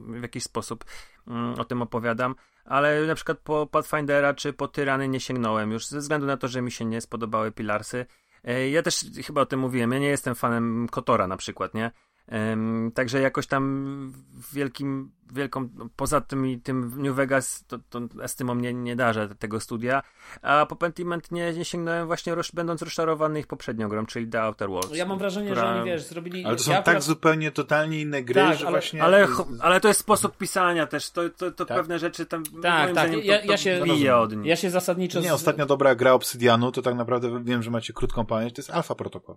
w 0.07 0.21
jakiś 0.21 0.43
sposób 0.43 0.85
mm, 1.27 1.59
o 1.59 1.65
tym 1.65 1.81
opowiadam, 1.81 2.35
ale 2.65 3.07
na 3.07 3.15
przykład 3.15 3.37
po 3.37 3.67
Pathfindera 3.67 4.33
czy 4.33 4.53
po 4.53 4.67
Tyrany 4.67 5.07
nie 5.07 5.19
sięgnąłem 5.19 5.71
już 5.71 5.87
ze 5.87 5.99
względu 5.99 6.27
na 6.27 6.37
to, 6.37 6.47
że 6.47 6.61
mi 6.61 6.71
się 6.71 6.85
nie 6.85 7.01
spodobały 7.01 7.51
Pilarsy. 7.51 8.05
E, 8.43 8.69
ja 8.69 8.81
też 8.81 9.05
chyba 9.25 9.41
o 9.41 9.45
tym 9.45 9.59
mówiłem, 9.59 9.91
ja 9.91 9.99
nie 9.99 10.07
jestem 10.07 10.35
fanem 10.35 10.87
Kotora 10.91 11.27
na 11.27 11.37
przykład, 11.37 11.73
nie? 11.73 11.91
Także 12.93 13.21
jakoś 13.21 13.47
tam 13.47 14.13
wielkim, 14.53 15.11
wielką, 15.33 15.69
poza 15.95 16.21
tym 16.21 16.47
i 16.47 16.59
tym 16.59 17.01
New 17.01 17.15
Vegas, 17.15 17.65
to, 17.67 17.79
to 17.89 18.01
Estymą 18.23 18.55
nie, 18.55 18.73
nie 18.73 18.95
darzę 18.95 19.35
tego 19.39 19.59
studia, 19.59 20.03
a 20.41 20.65
po 20.65 20.75
Pentiment 20.75 21.31
nie, 21.31 21.53
nie 21.53 21.65
sięgnąłem 21.65 22.07
właśnie 22.07 22.35
roz, 22.35 22.51
będąc 22.51 22.81
rozczarowany 22.81 23.39
ich 23.39 23.47
poprzednią 23.47 23.89
grą, 23.89 24.05
czyli 24.05 24.27
The 24.27 24.41
Outer 24.41 24.69
Worlds. 24.69 24.95
Ja 24.95 25.05
mam 25.05 25.17
wrażenie, 25.17 25.51
która... 25.51 25.73
że 25.73 25.79
oni, 25.79 25.89
wiesz, 25.89 26.03
zrobili... 26.03 26.45
Ale 26.45 26.55
to 26.55 26.63
są 26.63 26.71
ja 26.71 26.81
tak 26.81 27.01
zupełnie 27.01 27.51
totalnie 27.51 28.01
inne 28.01 28.23
gry, 28.23 28.35
tak, 28.35 28.57
że 28.57 28.65
ale, 28.65 28.71
właśnie... 28.71 29.03
Ale, 29.03 29.27
ale 29.59 29.79
to 29.79 29.87
jest 29.87 29.99
sposób 29.99 30.37
pisania 30.37 30.87
też, 30.87 31.11
to, 31.11 31.29
to, 31.29 31.51
to 31.51 31.65
tak? 31.65 31.77
pewne 31.77 31.99
rzeczy 31.99 32.25
tam... 32.25 32.43
Tak, 32.43 32.61
tak, 32.61 32.91
zdaniem, 32.91 33.19
ja, 33.23 33.37
to, 33.39 33.45
to 33.45 33.51
ja, 33.51 33.57
się, 33.57 33.81
bije 33.83 34.17
od 34.17 34.35
nich. 34.35 34.45
Ja 34.45 34.55
się 34.55 34.69
zasadniczo... 34.69 35.19
Nie, 35.19 35.33
ostatnia 35.33 35.65
dobra 35.65 35.95
gra 35.95 36.13
Obsydianu, 36.13 36.71
to 36.71 36.81
tak 36.81 36.95
naprawdę 36.95 37.43
wiem, 37.43 37.63
że 37.63 37.71
macie 37.71 37.93
krótką 37.93 38.25
pamięć, 38.25 38.53
to 38.53 38.59
jest 38.59 38.69
Alpha 38.69 38.95
Protocol. 38.95 39.35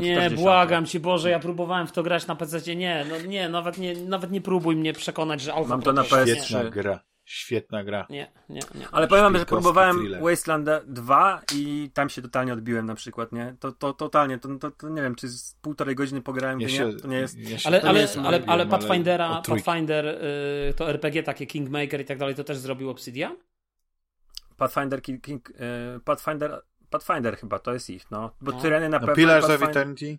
Nie, 0.00 0.30
błagam 0.30 0.86
ci 0.86 1.00
Boże, 1.00 1.30
ja 1.30 1.38
próbowałem 1.38 1.86
w 1.86 1.92
to 1.92 2.02
grać 2.02 2.26
na 2.26 2.36
PC. 2.36 2.76
Nie, 2.76 3.06
no 3.10 3.26
nie, 3.26 3.48
nawet 3.48 3.78
nie, 3.78 3.96
nawet 3.96 4.30
nie 4.30 4.40
próbuj 4.40 4.76
mnie 4.76 4.92
przekonać, 4.92 5.40
że 5.40 5.54
Alpha 5.54 5.68
Mam 5.68 5.82
to 5.82 5.92
na 5.92 6.02
PS3. 6.02 6.36
Świetna 6.36 6.70
gra. 6.70 7.00
Świetna 7.24 7.84
gra. 7.84 8.06
Nie, 8.10 8.32
nie, 8.48 8.60
nie. 8.74 8.88
Ale 8.92 9.08
powiem 9.08 9.24
wam, 9.24 9.38
że 9.38 9.46
próbowałem 9.46 9.96
thriller. 9.96 10.22
Wasteland 10.22 10.68
2 10.86 11.42
i 11.54 11.90
tam 11.94 12.08
się 12.08 12.22
totalnie 12.22 12.52
odbiłem 12.52 12.86
na 12.86 12.94
przykład, 12.94 13.32
nie? 13.32 13.56
To, 13.60 13.72
to 13.72 13.92
totalnie, 13.92 14.38
to, 14.38 14.58
to, 14.58 14.70
to 14.70 14.88
nie 14.88 15.02
wiem, 15.02 15.14
czy 15.14 15.28
z 15.28 15.54
półtorej 15.62 15.94
godziny 15.94 16.22
pograłem, 16.22 16.60
ja 16.60 16.68
to, 16.68 16.74
nie, 16.74 16.92
to 16.92 17.08
nie 17.08 17.16
jest... 17.16 17.38
Ja 17.38 17.58
ale, 17.64 17.82
ale, 17.82 18.00
jest 18.00 18.18
ale, 18.18 18.42
ale 18.46 18.66
Pathfindera, 18.66 19.42
Pathfinder, 19.46 20.06
y, 20.06 20.74
to 20.76 20.90
RPG 20.90 21.22
takie 21.22 21.46
Kingmaker 21.46 22.00
i 22.00 22.04
tak 22.04 22.18
dalej, 22.18 22.34
to 22.34 22.44
też 22.44 22.58
zrobił 22.58 22.90
Obsidian? 22.90 23.36
Pathfinder, 24.56 25.02
King, 25.02 25.22
King, 25.22 25.50
y, 25.50 25.54
Pathfinder, 26.04 26.62
Pathfinder 26.90 27.36
chyba, 27.36 27.58
to 27.58 27.72
jest 27.72 27.90
ich, 27.90 28.10
no. 28.10 28.30
Bo 28.40 28.52
no. 28.52 28.60
Tyreny 28.60 28.88
na 28.88 28.98
no, 28.98 29.06
pewno... 29.06 29.14
Pillars 29.14 29.50
of 29.50 29.62
Eternity? 29.62 30.18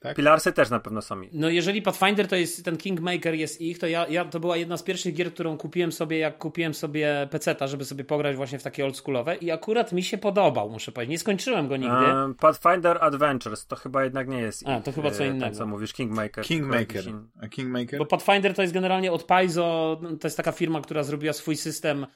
Tak? 0.00 0.16
Pilarsy 0.16 0.52
też 0.52 0.70
na 0.70 0.80
pewno 0.80 1.02
są. 1.02 1.20
No 1.32 1.48
jeżeli 1.48 1.82
Pathfinder 1.82 2.28
to 2.28 2.36
jest 2.36 2.64
ten 2.64 2.76
Kingmaker 2.76 3.34
jest 3.34 3.60
ich, 3.60 3.78
to 3.78 3.86
ja, 3.86 4.06
ja 4.08 4.24
to 4.24 4.40
była 4.40 4.56
jedna 4.56 4.76
z 4.76 4.82
pierwszych 4.82 5.14
gier, 5.14 5.32
którą 5.32 5.58
kupiłem 5.58 5.92
sobie, 5.92 6.18
jak 6.18 6.38
kupiłem 6.38 6.74
sobie 6.74 7.28
peceta, 7.30 7.66
żeby 7.66 7.84
sobie 7.84 8.04
pograć 8.04 8.36
właśnie 8.36 8.58
w 8.58 8.62
takie 8.62 8.84
oldschoolowe 8.84 9.36
i 9.36 9.50
akurat 9.50 9.92
mi 9.92 10.02
się 10.02 10.18
podobał, 10.18 10.70
muszę 10.70 10.92
powiedzieć. 10.92 11.10
Nie 11.10 11.18
skończyłem 11.18 11.68
go 11.68 11.76
nigdy. 11.76 11.96
Um, 11.96 12.34
Pathfinder 12.34 12.98
Adventures 13.00 13.66
to 13.66 13.76
chyba 13.76 14.04
jednak 14.04 14.28
nie 14.28 14.38
jest. 14.38 14.68
A, 14.68 14.80
to 14.80 14.92
chyba 14.92 15.10
co 15.10 15.24
e, 15.24 15.26
innego. 15.26 15.44
Ten, 15.44 15.54
co 15.54 15.66
mówisz, 15.66 15.92
Kingmaker. 15.92 16.44
Kingmaker. 16.44 17.04
A 17.42 17.48
Kingmaker? 17.48 17.98
Bo 17.98 18.06
Pathfinder 18.06 18.54
to 18.54 18.62
jest 18.62 18.74
generalnie 18.74 19.12
od 19.12 19.22
Paizo, 19.22 20.00
to 20.20 20.26
jest 20.26 20.36
taka 20.36 20.52
firma, 20.52 20.80
która 20.80 21.02
zrobiła 21.02 21.32
swój 21.32 21.56
system 21.56 22.06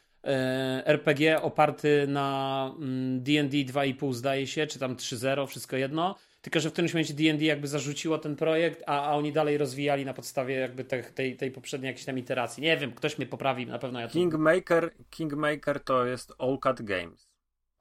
RPG 0.84 1.42
oparty 1.42 2.06
na 2.08 2.74
D&D 3.18 3.38
mm, 3.38 3.48
2,5 3.50 4.12
zdaje 4.12 4.46
się, 4.46 4.66
czy 4.66 4.78
tam 4.78 4.96
3.0, 4.96 5.46
wszystko 5.46 5.76
jedno 5.76 6.16
tylko 6.40 6.60
że 6.60 6.70
w 6.70 6.72
którymś 6.72 6.94
momencie 6.94 7.14
D&D 7.14 7.44
jakby 7.44 7.68
zarzuciło 7.68 8.18
ten 8.18 8.36
projekt, 8.36 8.82
a, 8.86 9.10
a 9.10 9.16
oni 9.16 9.32
dalej 9.32 9.58
rozwijali 9.58 10.04
na 10.04 10.14
podstawie 10.14 10.54
jakby 10.54 10.84
te, 10.84 11.02
tej, 11.02 11.36
tej 11.36 11.50
poprzedniej 11.50 11.88
jakiejś 11.88 12.06
tam 12.06 12.18
iteracji. 12.18 12.62
Nie 12.62 12.76
wiem, 12.76 12.92
ktoś 12.92 13.18
mnie 13.18 13.26
poprawi, 13.26 13.66
na 13.66 13.78
pewno 13.78 14.00
ja 14.00 14.08
to... 14.08 14.12
Kingmaker, 14.12 14.90
Kingmaker 15.10 15.84
to 15.84 16.06
jest 16.06 16.32
All 16.38 16.58
Cut 16.58 16.82
Games. 16.82 17.30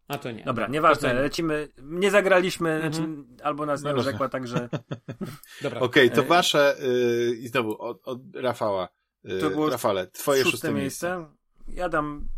A 0.07 0.17
to 0.17 0.31
nie. 0.31 0.43
Dobra, 0.43 0.67
nieważne, 0.67 1.13
lecimy. 1.13 1.67
Nie 1.81 2.11
zagraliśmy, 2.11 2.69
mhm. 2.69 2.93
znaczy, 2.93 3.09
albo 3.43 3.65
nas 3.65 3.83
nie 3.83 4.03
rzekła, 4.03 4.29
także. 4.29 4.69
Dobra. 5.63 5.79
Okej, 5.79 6.05
okay, 6.05 6.15
to 6.15 6.21
e, 6.21 6.25
wasze 6.25 6.75
yy, 6.81 7.35
i 7.35 7.47
znowu 7.47 7.81
od, 7.81 8.07
od 8.07 8.19
Rafała. 8.35 8.89
Yy, 9.23 9.39
to 9.39 9.49
było 9.49 9.69
Rafale, 9.69 10.07
twoje 10.07 10.43
szóste, 10.43 10.51
szóste 10.51 10.73
miejsce. 10.73 11.17
miejsce. 11.17 11.38
Ja 11.73 11.89
dam 11.89 12.29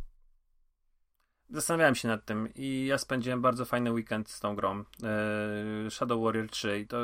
Zastanawiałem 1.50 1.96
się 1.96 2.08
nad 2.08 2.26
tym 2.26 2.50
i 2.56 2.86
ja 2.86 2.98
spędziłem 2.98 3.42
bardzo 3.42 3.66
fajny 3.66 3.92
weekend 3.92 4.30
z 4.30 4.40
tą 4.40 4.56
grą. 4.56 4.84
E, 5.04 5.92
Shadow 5.92 6.24
Warrior 6.24 6.50
3 6.50 6.80
i 6.80 6.88
to 6.88 6.98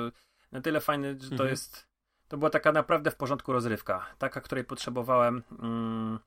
na 0.51 0.61
tyle 0.61 0.81
fajny, 0.81 1.17
że 1.19 1.29
to 1.29 1.33
mhm. 1.33 1.49
jest 1.49 1.87
to 2.27 2.37
była 2.37 2.49
taka 2.49 2.71
naprawdę 2.71 3.11
w 3.11 3.15
porządku 3.15 3.53
rozrywka, 3.53 4.05
taka, 4.17 4.41
której 4.41 4.63
potrzebowałem 4.63 5.43
mm, 5.59 6.19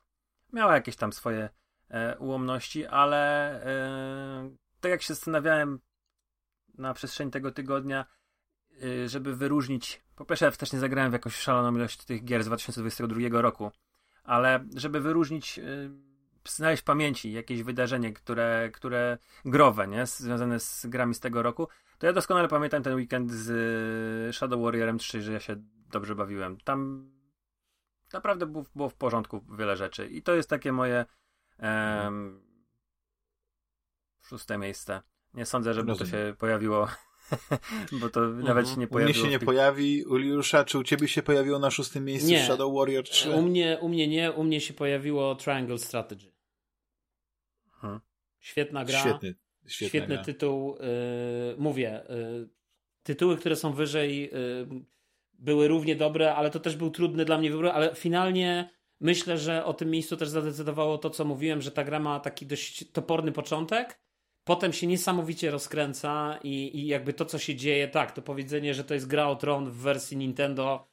miała 0.53 0.75
jakieś 0.75 0.95
tam 0.95 1.13
swoje 1.13 1.49
e, 1.89 2.17
ułomności, 2.17 2.85
ale 2.85 3.51
e, 3.65 4.55
tak 4.79 4.91
jak 4.91 5.01
się 5.01 5.13
zastanawiałem 5.13 5.79
na 6.77 6.93
przestrzeni 6.93 7.31
tego 7.31 7.51
tygodnia, 7.51 8.05
e, 8.83 9.09
żeby 9.09 9.35
wyróżnić, 9.35 10.01
po 10.15 10.25
pierwsze 10.25 10.45
ja 10.45 10.51
też 10.51 10.73
nie 10.73 10.79
zagrałem 10.79 11.11
w 11.11 11.13
jakąś 11.13 11.35
szaloną 11.35 11.75
ilość 11.75 12.05
tych 12.05 12.23
gier 12.23 12.43
z 12.43 12.45
2022 12.45 13.41
roku, 13.41 13.71
ale 14.23 14.65
żeby 14.75 15.01
wyróżnić 15.01 15.59
e, 15.59 15.63
znaleźć 16.47 16.81
w 16.81 16.85
pamięci 16.85 17.31
jakieś 17.31 17.63
wydarzenie, 17.63 18.13
które, 18.13 18.69
które 18.73 19.17
growe, 19.45 19.87
nie? 19.87 20.05
Związane 20.05 20.59
z 20.59 20.85
grami 20.85 21.15
z 21.15 21.19
tego 21.19 21.41
roku, 21.41 21.67
to 21.97 22.07
ja 22.07 22.13
doskonale 22.13 22.47
pamiętam 22.47 22.83
ten 22.83 22.95
weekend 22.95 23.31
z 23.31 23.49
y, 24.29 24.33
Shadow 24.33 24.61
Warriorem 24.61 24.97
3, 24.97 25.21
że 25.21 25.33
ja 25.33 25.39
się 25.39 25.55
dobrze 25.91 26.15
bawiłem. 26.15 26.57
Tam 26.57 27.11
naprawdę 28.13 28.45
było, 28.45 28.89
w 28.89 28.95
porządku 28.95 29.45
wiele 29.57 29.77
rzeczy. 29.77 30.07
I 30.07 30.21
to 30.21 30.35
jest 30.35 30.49
takie 30.49 30.71
moje 30.71 31.05
um, 31.59 32.41
szóste 34.21 34.57
miejsce. 34.57 35.01
Nie 35.33 35.45
sądzę, 35.45 35.73
żeby 35.73 35.89
Rozumiem. 35.89 36.11
to 36.11 36.17
się 36.17 36.35
pojawiło 36.37 36.87
bo 38.01 38.09
to 38.09 38.21
nawet 38.21 38.49
mhm. 38.49 38.65
się 38.65 38.79
nie 38.79 38.87
pojawiło. 38.87 39.09
U 39.09 39.13
mnie 39.13 39.23
się 39.23 39.29
nie 39.31 39.39
tych... 39.39 39.45
pojawi. 39.45 39.99
Juliusza, 39.99 40.65
czy 40.65 40.77
u 40.77 40.83
ciebie 40.83 41.07
się 41.07 41.23
pojawiło 41.23 41.59
na 41.59 41.71
szóstym 41.71 42.05
miejscu 42.05 42.29
nie. 42.29 42.45
Shadow 42.45 42.75
Warrior 42.75 43.03
3? 43.03 43.29
U 43.29 43.41
mnie, 43.41 43.77
u 43.81 43.89
mnie 43.89 44.07
nie, 44.07 44.31
u 44.31 44.43
mnie 44.43 44.61
się 44.61 44.73
pojawiło 44.73 45.35
Triangle 45.35 45.77
Strategy. 45.77 46.31
Hmm. 47.71 47.99
Świetna 48.39 48.85
gra. 48.85 48.99
Świetny, 48.99 49.35
świetny 49.67 50.15
gra. 50.15 50.23
tytuł. 50.23 50.75
Yy, 50.75 51.55
mówię, 51.57 52.03
yy, 52.09 52.49
tytuły, 53.03 53.37
które 53.37 53.55
są 53.55 53.73
wyżej 53.73 54.21
yy, 54.21 54.85
były 55.33 55.67
równie 55.67 55.95
dobre, 55.95 56.35
ale 56.35 56.49
to 56.49 56.59
też 56.59 56.75
był 56.75 56.91
trudny 56.91 57.25
dla 57.25 57.37
mnie 57.37 57.51
wybór, 57.51 57.67
ale 57.67 57.95
finalnie 57.95 58.69
myślę, 58.99 59.37
że 59.37 59.65
o 59.65 59.73
tym 59.73 59.89
miejscu 59.89 60.17
też 60.17 60.29
zadecydowało 60.29 60.97
to, 60.97 61.09
co 61.09 61.25
mówiłem, 61.25 61.61
że 61.61 61.71
ta 61.71 61.83
gra 61.83 61.99
ma 61.99 62.19
taki 62.19 62.45
dość 62.45 62.91
toporny 62.91 63.31
początek, 63.31 64.01
potem 64.43 64.73
się 64.73 64.87
niesamowicie 64.87 65.51
rozkręca 65.51 66.39
i, 66.43 66.79
i 66.79 66.87
jakby 66.87 67.13
to, 67.13 67.25
co 67.25 67.39
się 67.39 67.55
dzieje, 67.55 67.87
tak, 67.87 68.11
to 68.11 68.21
powiedzenie, 68.21 68.73
że 68.73 68.83
to 68.83 68.93
jest 68.93 69.07
gra 69.07 69.27
o 69.27 69.35
tron 69.35 69.71
w 69.71 69.75
wersji 69.75 70.17
Nintendo, 70.17 70.87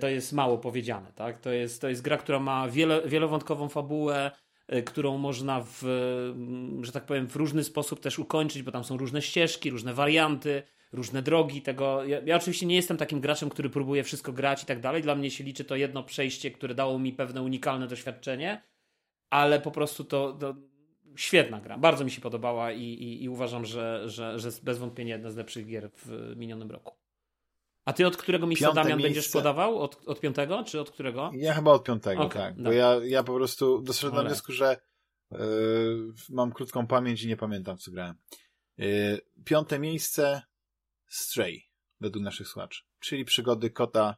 to 0.00 0.08
jest 0.08 0.32
mało 0.32 0.58
powiedziane, 0.58 1.12
tak? 1.12 1.40
To 1.40 1.50
jest, 1.50 1.80
to 1.80 1.88
jest 1.88 2.02
gra, 2.02 2.16
która 2.16 2.40
ma 2.40 2.68
wiele, 2.68 3.08
wielowątkową 3.08 3.68
fabułę, 3.68 4.30
Y, 4.74 4.82
którą 4.82 5.18
można 5.18 5.60
w, 5.60 5.84
mm, 5.84 6.84
że 6.84 6.92
tak 6.92 7.06
powiem, 7.06 7.28
w 7.28 7.36
różny 7.36 7.64
sposób 7.64 8.00
też 8.00 8.18
ukończyć, 8.18 8.62
bo 8.62 8.72
tam 8.72 8.84
są 8.84 8.96
różne 8.96 9.22
ścieżki, 9.22 9.70
różne 9.70 9.94
warianty, 9.94 10.62
różne 10.92 11.22
drogi 11.22 11.62
tego. 11.62 12.04
Ja, 12.04 12.20
ja, 12.24 12.36
oczywiście 12.36 12.66
nie 12.66 12.76
jestem 12.76 12.96
takim 12.96 13.20
graczem, 13.20 13.48
który 13.48 13.70
próbuje 13.70 14.04
wszystko 14.04 14.32
grać 14.32 14.62
i 14.62 14.66
tak 14.66 14.80
dalej. 14.80 15.02
Dla 15.02 15.14
mnie 15.14 15.30
się 15.30 15.44
liczy 15.44 15.64
to 15.64 15.76
jedno 15.76 16.02
przejście, 16.02 16.50
które 16.50 16.74
dało 16.74 16.98
mi 16.98 17.12
pewne 17.12 17.42
unikalne 17.42 17.86
doświadczenie, 17.86 18.62
ale 19.30 19.60
po 19.60 19.70
prostu 19.70 20.04
to, 20.04 20.32
to 20.32 20.54
świetna 21.18 21.60
gra. 21.60 21.78
Bardzo 21.78 22.04
mi 22.04 22.10
się 22.10 22.20
podobała 22.20 22.72
i, 22.72 22.82
i, 22.82 23.22
i 23.24 23.28
uważam, 23.28 23.64
że, 23.64 24.08
że, 24.08 24.38
że 24.38 24.50
bez 24.62 24.78
wątpienia 24.78 25.14
jedna 25.14 25.30
z 25.30 25.36
lepszych 25.36 25.66
gier 25.66 25.90
w 25.96 26.36
minionym 26.36 26.70
roku. 26.70 26.96
A 27.84 27.92
ty 27.92 28.06
od 28.06 28.16
którego 28.16 28.46
miejsca 28.46 28.66
Piąte 28.66 28.82
Damian 28.82 28.98
miejsce. 28.98 29.14
będziesz 29.14 29.32
podawał? 29.32 29.78
Od, 29.78 30.08
od 30.08 30.20
piątego, 30.20 30.64
czy 30.64 30.80
od 30.80 30.90
którego? 30.90 31.30
Ja 31.34 31.54
chyba 31.54 31.70
od 31.70 31.84
piątego, 31.84 32.22
okay, 32.22 32.42
tak. 32.42 32.62
Bo 32.62 32.72
ja, 32.72 33.00
ja 33.04 33.22
po 33.22 33.34
prostu 33.34 33.82
doszedłem 33.82 34.22
do 34.22 34.28
wniosku, 34.28 34.52
że 34.52 34.76
yy, 35.30 35.38
mam 36.30 36.52
krótką 36.52 36.86
pamięć 36.86 37.22
i 37.22 37.28
nie 37.28 37.36
pamiętam, 37.36 37.78
co 37.78 37.90
grałem. 37.90 38.16
Yy, 38.76 39.20
piąte 39.44 39.78
miejsce 39.78 40.42
Stray, 41.06 41.62
według 42.00 42.24
naszych 42.24 42.48
słuchaczy. 42.48 42.82
Czyli 43.00 43.24
przygody 43.24 43.70
kota 43.70 44.16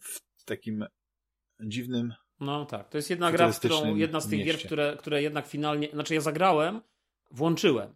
w 0.00 0.44
takim 0.44 0.86
dziwnym 1.60 2.14
no 2.40 2.66
tak, 2.66 2.88
to 2.88 2.98
jest 2.98 3.10
jedna 3.10 3.32
gra, 3.32 3.52
którą, 3.52 3.94
jedna 3.94 4.20
z 4.20 4.28
tych 4.28 4.44
gier, 4.44 4.58
które, 4.58 4.96
które 4.98 5.22
jednak 5.22 5.46
finalnie, 5.46 5.88
znaczy 5.92 6.14
ja 6.14 6.20
zagrałem, 6.20 6.80
włączyłem 7.30 7.94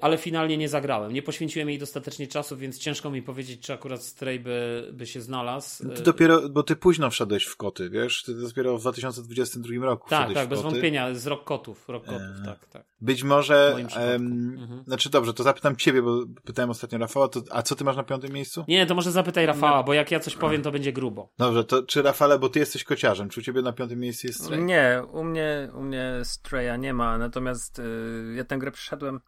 ale 0.00 0.18
finalnie 0.18 0.56
nie 0.56 0.68
zagrałem. 0.68 1.12
Nie 1.12 1.22
poświęciłem 1.22 1.68
jej 1.68 1.78
dostatecznie 1.78 2.26
czasu, 2.26 2.56
więc 2.56 2.78
ciężko 2.78 3.10
mi 3.10 3.22
powiedzieć, 3.22 3.60
czy 3.60 3.72
akurat 3.72 4.02
Stray 4.02 4.40
by, 4.40 4.88
by 4.92 5.06
się 5.06 5.20
znalazł. 5.20 5.88
Ty 5.94 6.02
dopiero, 6.02 6.48
bo 6.48 6.62
ty 6.62 6.76
późno 6.76 7.10
wszedłeś 7.10 7.44
w 7.44 7.56
koty, 7.56 7.90
wiesz? 7.90 8.22
Ty 8.22 8.34
dopiero 8.34 8.78
w 8.78 8.80
2022 8.80 9.86
roku 9.86 10.08
Tak, 10.08 10.34
tak, 10.34 10.48
bez 10.48 10.58
koty. 10.58 10.70
wątpienia, 10.70 11.14
z 11.14 11.26
rok 11.26 11.44
kotów, 11.44 11.88
rok 11.88 12.04
kotów, 12.04 12.20
eee, 12.38 12.44
tak, 12.44 12.66
tak. 12.66 12.84
Być 13.00 13.22
może, 13.22 13.76
em, 13.96 14.56
mhm. 14.58 14.84
znaczy 14.86 15.10
dobrze, 15.10 15.34
to 15.34 15.42
zapytam 15.42 15.76
ciebie, 15.76 16.02
bo 16.02 16.24
pytałem 16.44 16.70
ostatnio 16.70 16.98
Rafała, 16.98 17.28
to, 17.28 17.42
a 17.50 17.62
co 17.62 17.74
ty 17.76 17.84
masz 17.84 17.96
na 17.96 18.04
piątym 18.04 18.32
miejscu? 18.32 18.64
Nie, 18.68 18.86
to 18.86 18.94
może 18.94 19.12
zapytaj 19.12 19.46
Rafała, 19.46 19.82
bo 19.82 19.94
jak 19.94 20.10
ja 20.10 20.20
coś 20.20 20.36
powiem, 20.36 20.62
to 20.62 20.70
będzie 20.70 20.92
grubo. 20.92 21.28
Dobrze, 21.38 21.64
to 21.64 21.82
czy 21.82 22.02
Rafale, 22.02 22.38
bo 22.38 22.48
ty 22.48 22.58
jesteś 22.58 22.84
kociarzem, 22.84 23.28
czy 23.28 23.40
u 23.40 23.42
ciebie 23.42 23.62
na 23.62 23.72
piątym 23.72 24.00
miejscu 24.00 24.26
jest 24.26 24.44
Stray? 24.44 24.62
Nie, 24.62 25.02
u 25.12 25.24
mnie, 25.24 25.70
u 25.74 25.82
mnie 25.82 26.12
Straya 26.22 26.76
nie 26.78 26.94
ma, 26.94 27.18
natomiast 27.18 27.78
yy, 27.78 28.34
ja 28.36 28.44
tę 28.44 28.58
grę 28.58 28.70
przeszedłem 28.70 29.20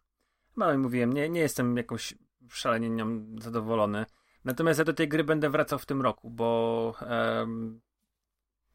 no 0.57 0.73
i 0.73 0.77
mówiłem, 0.77 1.13
nie, 1.13 1.29
nie 1.29 1.39
jestem 1.39 1.77
jakąś 1.77 2.13
szalenie 2.49 2.89
nią 2.89 3.25
zadowolony. 3.37 4.05
Natomiast 4.45 4.79
ja 4.79 4.85
do 4.85 4.93
tej 4.93 5.07
gry 5.07 5.23
będę 5.23 5.49
wracał 5.49 5.79
w 5.79 5.85
tym 5.85 6.01
roku, 6.01 6.29
bo 6.29 6.93
um, 7.09 7.81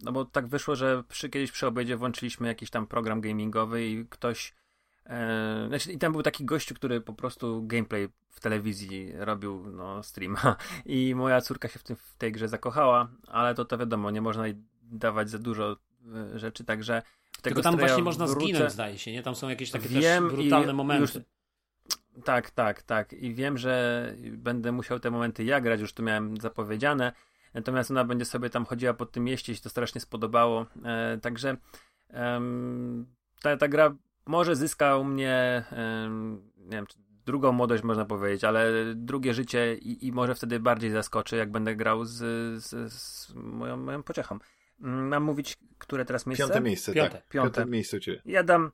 no 0.01 0.13
bo 0.13 0.25
tak 0.25 0.47
wyszło, 0.47 0.77
że 0.77 1.05
przy, 1.09 1.29
kiedyś 1.31 1.53
przy 1.53 1.67
obiedzie 1.67 1.97
włączyliśmy 1.97 2.49
jakiś 2.49 2.71
tam 2.71 2.87
program 2.87 3.21
gamingowy 3.21 3.87
i 3.87 4.07
ktoś 4.07 4.55
e, 5.07 5.65
znaczy, 5.69 5.93
i 5.93 5.99
tam 5.99 6.13
był 6.13 6.23
taki 6.23 6.45
gościu, 6.45 6.75
który 6.75 7.01
po 7.01 7.13
prostu 7.13 7.67
gameplay 7.67 8.09
w 8.31 8.41
telewizji 8.41 9.13
robił 9.15 9.73
no, 9.73 10.03
streama 10.03 10.57
i 10.87 11.15
moja 11.15 11.41
córka 11.41 11.69
się 11.69 11.79
w, 11.79 11.83
tym, 11.83 11.97
w 11.97 12.17
tej 12.17 12.33
grze 12.33 12.49
zakochała, 12.49 13.09
ale 13.27 13.55
to 13.55 13.65
to 13.65 13.79
wiadomo, 13.79 14.11
nie 14.11 14.21
można 14.21 14.47
jej 14.47 14.57
dawać 14.83 15.31
za 15.31 15.39
dużo 15.39 15.77
e, 16.35 16.39
rzeczy, 16.39 16.65
także 16.65 17.03
tego 17.43 17.63
tam 17.63 17.77
właśnie 17.77 18.03
można 18.03 18.27
wrócę. 18.27 18.47
zginąć, 18.47 18.73
zdaje 18.73 18.99
się, 18.99 19.13
nie? 19.13 19.23
Tam 19.23 19.35
są 19.35 19.49
jakieś 19.49 19.71
takie 19.71 19.89
Wiem 19.89 20.25
też 20.25 20.33
brutalne 20.33 20.73
momenty. 20.73 21.19
Już, 21.19 21.27
tak, 22.25 22.51
tak, 22.51 22.83
tak. 22.83 23.13
I 23.13 23.35
wiem, 23.35 23.59
że 23.59 24.15
będę 24.33 24.73
musiał 24.73 25.01
te 25.01 25.11
momenty 25.11 25.45
ja 25.45 25.61
grać, 25.61 25.81
już 25.81 25.93
to 25.93 26.03
miałem 26.03 26.37
zapowiedziane. 26.37 27.13
Natomiast 27.55 27.91
ona 27.91 28.05
będzie 28.05 28.25
sobie 28.25 28.51
tam 28.51 28.65
chodziła 28.65 28.95
po 28.95 29.07
tym 29.07 29.25
mieście, 29.25 29.55
się 29.55 29.63
to 29.63 29.69
strasznie 29.69 30.01
spodobało. 30.01 30.67
E, 30.85 31.19
także 31.23 31.57
ta, 33.43 33.57
ta 33.57 33.69
gra 33.69 33.95
może 34.27 34.57
zyska 34.57 34.97
u 34.97 35.05
mnie 35.05 35.65
nie 36.59 36.77
wiem, 36.77 36.87
drugą 37.27 37.53
młodość 37.53 37.83
można 37.83 38.05
powiedzieć, 38.05 38.45
ale 38.45 38.73
drugie 38.95 39.35
życie 39.35 39.75
i, 39.75 40.07
i 40.07 40.13
może 40.13 40.35
wtedy 40.35 40.61
bardziej 40.61 40.91
zaskoczy, 40.91 41.37
jak 41.37 41.51
będę 41.51 41.77
grał 41.77 42.05
z, 42.05 42.15
z, 42.65 42.93
z 42.93 43.35
moją, 43.35 43.77
moją 43.77 44.03
pociechą. 44.03 44.39
Mm, 44.81 45.09
mam 45.09 45.23
mówić, 45.23 45.57
które 45.79 46.05
teraz 46.05 46.27
miejsce? 46.27 46.45
Piąte 46.45 46.61
miejsce, 46.61 46.93
Piąte. 46.93 47.11
tak. 47.11 47.29
Piąte. 47.29 47.61
Piąte 47.61 47.71
miejsce 47.71 47.97
u 47.97 48.01
ciebie. 48.01 48.23
Ja 48.25 48.43
dam 48.43 48.71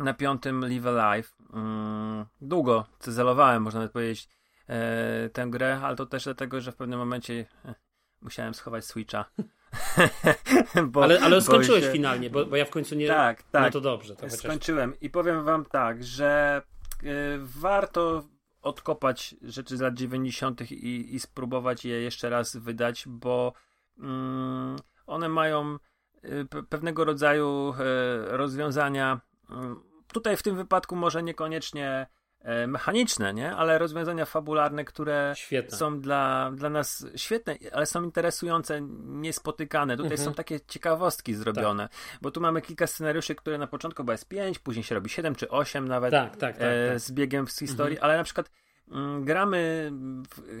na 0.00 0.14
piątym 0.14 0.60
Live 0.60 0.86
Alive. 0.86 1.34
Mm, 1.52 2.26
długo 2.40 2.86
cyzelowałem, 2.98 3.62
można 3.62 3.80
nawet 3.80 3.92
powiedzieć, 3.92 4.28
e, 4.68 5.28
tę 5.28 5.46
grę, 5.46 5.80
ale 5.82 5.96
to 5.96 6.06
też 6.06 6.24
dlatego, 6.24 6.60
że 6.60 6.72
w 6.72 6.76
pewnym 6.76 6.98
momencie 6.98 7.46
e, 7.64 7.74
musiałem 8.20 8.54
schować 8.54 8.84
Switcha. 8.84 9.24
bo, 10.88 11.02
ale, 11.02 11.20
ale 11.20 11.40
skończyłeś 11.40 11.84
się- 11.84 11.92
finalnie, 11.92 12.30
bo, 12.30 12.46
bo 12.46 12.56
ja 12.56 12.64
w 12.64 12.70
końcu 12.70 12.94
nie... 12.94 13.08
Tak, 13.08 13.42
tak. 13.42 13.62
No 13.62 13.70
to 13.70 13.80
dobrze. 13.80 14.16
To 14.16 14.22
chociaż... 14.22 14.40
Skończyłem 14.40 15.00
i 15.00 15.10
powiem 15.10 15.44
wam 15.44 15.64
tak, 15.64 16.04
że 16.04 16.62
y, 17.02 17.06
warto 17.40 18.24
odkopać 18.62 19.34
rzeczy 19.42 19.76
z 19.76 19.80
lat 19.80 19.94
90. 19.94 20.60
I, 20.72 21.14
i 21.14 21.20
spróbować 21.20 21.84
je 21.84 22.00
jeszcze 22.00 22.30
raz 22.30 22.56
wydać, 22.56 23.04
bo 23.06 23.52
mm, 23.98 24.76
one 25.06 25.28
mają 25.28 25.78
y, 26.24 26.44
pe- 26.44 26.66
pewnego 26.66 27.04
rodzaju 27.04 27.74
rozwiązania. 28.26 29.20
Mm, 29.54 29.82
tutaj 30.12 30.36
w 30.36 30.42
tym 30.42 30.56
wypadku 30.56 30.96
może 30.96 31.22
niekoniecznie 31.22 32.06
e, 32.40 32.66
mechaniczne, 32.66 33.34
nie? 33.34 33.56
ale 33.56 33.78
rozwiązania 33.78 34.24
fabularne, 34.24 34.84
które 34.84 35.32
Świetne. 35.36 35.78
są 35.78 36.00
dla, 36.00 36.50
dla 36.54 36.70
nas 36.70 37.06
świetne, 37.16 37.56
ale 37.72 37.86
są 37.86 38.02
interesujące, 38.02 38.80
niespotykane. 39.04 39.96
Tutaj 39.96 40.12
Mhm. 40.12 40.28
są 40.30 40.34
takie 40.34 40.60
ciekawostki 40.60 41.34
zrobione, 41.34 41.88
bo 42.22 42.30
tu 42.30 42.40
mamy 42.40 42.62
kilka 42.62 42.86
scenariuszy, 42.86 43.34
które 43.34 43.58
na 43.58 43.66
początku 43.66 44.02
chyba 44.02 44.12
jest 44.12 44.28
5, 44.28 44.58
później 44.58 44.82
się 44.84 44.94
robi 44.94 45.10
7 45.10 45.34
czy 45.34 45.48
8 45.48 45.88
nawet 45.88 46.10
Tak, 46.10 46.36
tak, 46.36 46.56
tak. 46.56 46.62
e, 46.62 46.88
tak. 46.90 47.00
z 47.00 47.12
biegiem 47.12 47.46
z 47.48 47.58
historii, 47.58 47.96
Mhm. 47.96 48.10
ale 48.10 48.18
na 48.18 48.24
przykład 48.24 48.50
mm, 48.90 49.24
gramy 49.24 49.90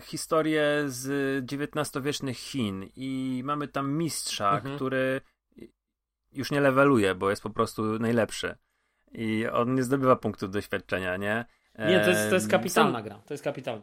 historię 0.04 0.64
z 0.86 1.08
XIX-wiecznych 1.52 2.36
Chin 2.38 2.84
i 2.96 3.42
mamy 3.44 3.68
tam 3.68 3.92
mistrza, 3.92 4.50
Mhm. 4.54 4.76
który 4.76 5.20
już 6.32 6.50
nie 6.50 6.60
leveluje, 6.60 7.14
bo 7.14 7.30
jest 7.30 7.42
po 7.42 7.50
prostu 7.50 7.82
najlepszy. 7.98 8.56
I 9.12 9.46
on 9.52 9.74
nie 9.74 9.82
zdobywa 9.82 10.16
punktów 10.16 10.50
doświadczenia, 10.50 11.16
nie? 11.16 11.44
Nie, 11.78 12.00
to 12.00 12.10
jest, 12.10 12.28
to 12.28 12.34
jest 12.34 12.50
kapitalna 12.50 12.98
są- 12.98 13.04
gra. 13.04 13.18
To 13.26 13.34
jest 13.34 13.44
kapitalna 13.44 13.82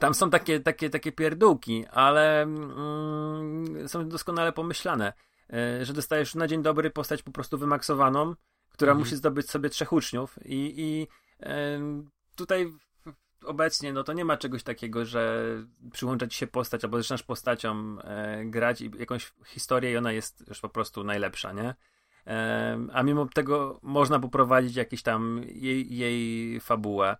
tam 0.00 0.14
są 0.14 0.30
takie, 0.30 0.60
takie, 0.60 0.90
takie 0.90 1.12
pierdółki, 1.12 1.84
ale 1.90 2.42
mm, 2.42 3.88
są 3.88 4.08
doskonale 4.08 4.52
pomyślane, 4.52 5.12
e, 5.52 5.84
że 5.84 5.92
dostajesz 5.92 6.34
na 6.34 6.46
dzień 6.46 6.62
dobry 6.62 6.90
postać 6.90 7.22
po 7.22 7.30
prostu 7.30 7.58
wymaksowaną, 7.58 8.34
która 8.70 8.92
Mhm. 8.92 8.98
musi 8.98 9.16
zdobyć 9.16 9.50
sobie 9.50 9.68
trzech 9.68 9.92
uczniów 9.92 10.38
i, 10.44 10.74
i 10.76 11.08
em, 11.40 12.10
tutaj 12.36 12.72
obecnie 13.44 13.92
no 13.92 14.04
to 14.04 14.12
nie 14.12 14.24
ma 14.24 14.36
czegoś 14.36 14.62
takiego, 14.62 15.04
że 15.04 15.44
przyłącza 15.92 16.26
ci 16.26 16.38
się 16.38 16.46
postać 16.46 16.84
albo 16.84 16.98
zaczynasz 16.98 17.22
postacią 17.22 17.96
e, 18.00 18.44
grać 18.44 18.80
i 18.80 18.90
jakąś 18.98 19.32
historię 19.46 19.92
i 19.92 19.96
ona 19.96 20.12
jest 20.12 20.48
już 20.48 20.60
po 20.60 20.68
prostu 20.68 21.04
najlepsza, 21.04 21.52
nie? 21.52 21.74
A 22.92 23.02
mimo 23.02 23.26
tego 23.34 23.80
można 23.82 24.20
poprowadzić 24.20 24.76
jakieś 24.76 25.02
tam 25.02 25.40
jej, 25.48 25.96
jej 25.96 26.60
fabułę. 26.60 27.16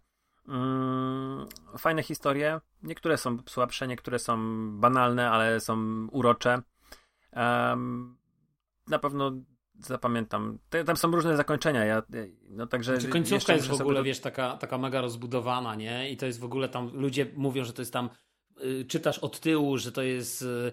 Mm, 0.49 1.47
fajne 1.79 2.03
historie. 2.03 2.61
Niektóre 2.83 3.17
są 3.17 3.39
słabsze, 3.47 3.89
niektóre 3.89 4.19
są 4.19 4.37
banalne, 4.81 5.31
ale 5.31 5.61
są 5.61 6.07
urocze. 6.13 6.63
Na 8.87 8.99
pewno 9.01 9.33
zapamiętam. 9.81 10.59
Tam 10.87 10.97
są 10.97 11.11
różne 11.11 11.37
zakończenia. 11.37 11.85
Ja, 11.85 12.03
no 12.51 12.67
także 12.67 12.93
Znaczy, 12.93 13.13
końcówka 13.13 13.53
jest 13.53 13.67
w 13.69 13.81
ogóle, 13.81 14.03
wiesz, 14.03 14.21
taka, 14.21 14.57
taka 14.57 14.79
mega 14.79 15.01
rozbudowana, 15.01 15.75
nie? 15.75 16.11
I 16.11 16.17
to 16.17 16.27
jest 16.27 16.41
w 16.41 16.45
ogóle 16.45 16.69
tam, 16.69 16.91
ludzie 16.95 17.27
mówią, 17.37 17.65
że 17.65 17.73
to 17.73 17.83
jest 17.83 17.93
tam, 17.93 18.11
y, 18.65 18.85
czytasz 18.85 19.19
od 19.19 19.41
tyłu, 19.41 19.79
że 19.79 19.93
to 19.93 20.03
jest 20.03 20.43
y, 20.43 20.73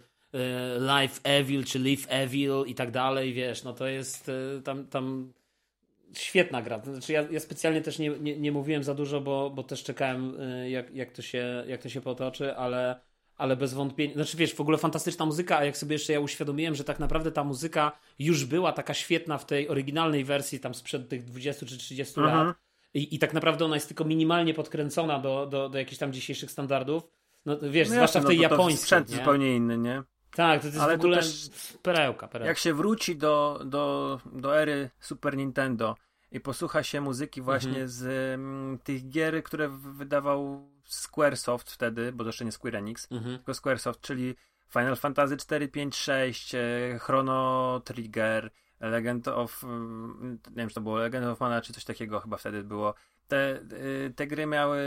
Life 0.79 1.19
Evil, 1.23 1.63
czy 1.65 1.79
Live 1.79 2.05
Evil 2.09 2.63
i 2.67 2.75
tak 2.75 2.91
dalej, 2.91 3.33
wiesz, 3.33 3.63
no 3.63 3.73
to 3.73 3.87
jest 3.87 4.29
y, 4.29 4.61
tam, 4.63 4.87
tam 4.87 5.33
świetna 6.13 6.61
gra. 6.61 6.81
Znaczy 6.83 7.13
ja, 7.13 7.27
ja 7.31 7.39
specjalnie 7.39 7.81
też 7.81 7.99
nie, 7.99 8.09
nie, 8.09 8.37
nie 8.37 8.51
mówiłem 8.51 8.83
za 8.83 8.93
dużo, 8.95 9.21
bo, 9.21 9.49
bo 9.49 9.63
też 9.63 9.83
czekałem, 9.83 10.41
y, 10.41 10.69
jak, 10.69 10.95
jak, 10.95 11.11
to 11.11 11.21
się, 11.21 11.63
jak 11.67 11.81
to 11.81 11.89
się 11.89 12.01
potoczy, 12.01 12.55
ale, 12.55 13.01
ale 13.37 13.55
bez 13.55 13.73
wątpienia, 13.73 14.13
znaczy 14.13 14.37
wiesz, 14.37 14.53
w 14.53 14.61
ogóle 14.61 14.77
fantastyczna 14.77 15.25
muzyka, 15.25 15.57
a 15.57 15.65
jak 15.65 15.77
sobie 15.77 15.93
jeszcze 15.93 16.13
ja 16.13 16.19
uświadomiłem, 16.19 16.75
że 16.75 16.83
tak 16.83 16.99
naprawdę 16.99 17.31
ta 17.31 17.43
muzyka 17.43 17.99
już 18.19 18.45
była 18.45 18.71
taka 18.71 18.93
świetna 18.93 19.37
w 19.37 19.45
tej 19.45 19.69
oryginalnej 19.69 20.23
wersji 20.23 20.59
tam 20.59 20.73
sprzed 20.73 21.09
tych 21.09 21.23
20 21.23 21.65
czy 21.65 21.77
30 21.77 22.19
Mhm. 22.19 22.47
lat 22.47 22.57
i, 22.93 23.15
i 23.15 23.19
tak 23.19 23.33
naprawdę 23.33 23.65
ona 23.65 23.75
jest 23.75 23.87
tylko 23.87 24.05
minimalnie 24.05 24.53
podkręcona 24.53 25.19
do, 25.19 25.45
do, 25.45 25.69
do 25.69 25.77
jakichś 25.77 25.97
tam 25.97 26.13
dzisiejszych 26.13 26.51
standardów. 26.51 27.03
No 27.45 27.57
wiesz, 27.61 27.87
No 27.87 27.93
zwłaszcza 27.93 28.19
jasne, 28.19 28.21
w 28.21 28.27
tej 28.27 28.37
no, 28.37 28.43
japońskiej. 28.43 28.77
Sprzęt 28.77 29.09
nie? 29.09 29.15
zupełnie 29.15 29.55
inny, 29.55 29.77
nie? 29.77 30.03
Tak, 30.35 30.61
to 30.61 30.67
jest 30.67 30.79
Ale 30.79 30.97
w 30.97 30.99
ogóle 30.99 31.17
też- 31.17 31.49
perełka, 31.81 32.27
perełka. 32.27 32.47
Jak 32.49 32.57
się 32.57 32.73
wróci 32.73 33.15
do, 33.17 33.61
do, 33.65 34.19
do 34.33 34.57
ery 34.61 34.89
Super 34.99 35.37
Nintendo 35.37 35.95
i 36.31 36.39
posłucha 36.39 36.83
się 36.83 37.01
muzyki 37.01 37.41
właśnie 37.41 37.69
Mhm. 37.71 37.87
z 37.89 38.03
mm, 38.39 38.79
tych 38.79 39.09
gier, 39.09 39.43
które 39.43 39.69
wydawał 39.69 40.69
Squaresoft 40.85 41.71
wtedy, 41.71 42.11
bo 42.11 42.23
to 42.23 42.27
jeszcze 42.29 42.45
nie 42.45 42.51
Square 42.51 42.75
Enix, 42.75 43.07
Mhm. 43.11 43.35
tylko 43.37 43.53
Squaresoft, 43.53 44.01
czyli 44.01 44.35
Final 44.73 44.95
Fantasy 44.95 45.37
4, 45.37 45.67
5, 45.67 45.95
6, 45.95 46.55
e, 46.55 46.59
Chrono 46.99 47.81
Trigger, 47.85 48.51
Legend 48.79 49.27
of, 49.27 49.63
mm, 49.63 50.39
nie 50.49 50.55
wiem, 50.55 50.69
czy 50.69 50.75
to 50.75 50.81
było 50.81 50.97
Legend 50.97 51.25
of 51.27 51.39
Mana, 51.39 51.61
czy 51.61 51.73
coś 51.73 51.85
takiego 51.85 52.19
chyba 52.19 52.37
wtedy 52.37 52.63
było. 52.63 52.93
Te, 53.31 53.61
y, 53.71 54.13
te 54.15 54.27
gry 54.27 54.45
miały 54.45 54.79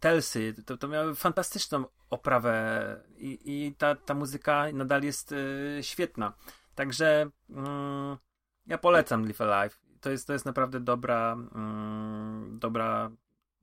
Telsy, 0.00 0.54
to, 0.66 0.76
to 0.76 0.88
miały 0.88 1.14
fantastyczną 1.14 1.84
oprawę 2.10 2.96
i, 3.16 3.38
i 3.44 3.74
ta, 3.74 3.94
ta 3.94 4.14
muzyka 4.14 4.64
nadal 4.72 5.02
jest 5.02 5.32
y, 5.32 5.78
świetna. 5.82 6.32
Także 6.74 7.30
mm, 7.50 8.16
ja 8.66 8.78
polecam 8.78 9.26
Live 9.26 9.40
Alive. 9.40 9.80
To 10.00 10.10
jest, 10.10 10.26
to 10.26 10.32
jest 10.32 10.46
naprawdę 10.46 10.80
dobra, 10.80 11.32
mm, 11.54 12.58
dobra, 12.58 13.10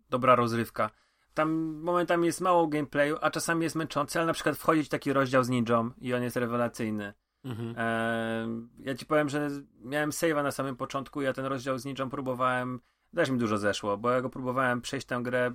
dobra 0.10 0.36
rozrywka. 0.36 0.90
Tam 1.34 1.52
momentami 1.84 2.26
jest 2.26 2.42
mało 2.42 2.68
gameplayu, 2.68 3.18
a 3.22 3.32
czasami 3.32 3.64
jest 3.64 3.76
męczący, 3.76 4.20
ale 4.20 4.26
na 4.26 4.34
przykład 4.34 4.58
wchodzić 4.58 4.90
taki 4.90 5.14
rozdział 5.14 5.44
z 5.44 5.50
ninją 5.50 5.92
i 6.02 6.14
on 6.14 6.24
jest 6.24 6.36
rewelacyjny. 6.36 7.14
Mhm. 7.44 7.76
Ehm, 7.78 8.70
ja 8.80 8.96
ci 8.96 9.06
powiem, 9.06 9.30
że 9.30 9.50
miałem 9.82 10.10
save'a 10.10 10.44
na 10.44 10.52
samym 10.52 10.76
początku, 10.76 11.22
ja 11.22 11.34
ten 11.34 11.46
rozdział 11.46 11.78
z 11.78 11.86
ninją 11.86 12.10
próbowałem, 12.10 12.80
też 13.16 13.30
mi 13.30 13.38
dużo 13.40 13.58
zeszło, 13.58 13.98
bo 13.98 14.12
ja 14.12 14.22
go 14.22 14.30
próbowałem 14.30 14.82
przejść 14.82 15.08
tę 15.08 15.20
grę, 15.24 15.52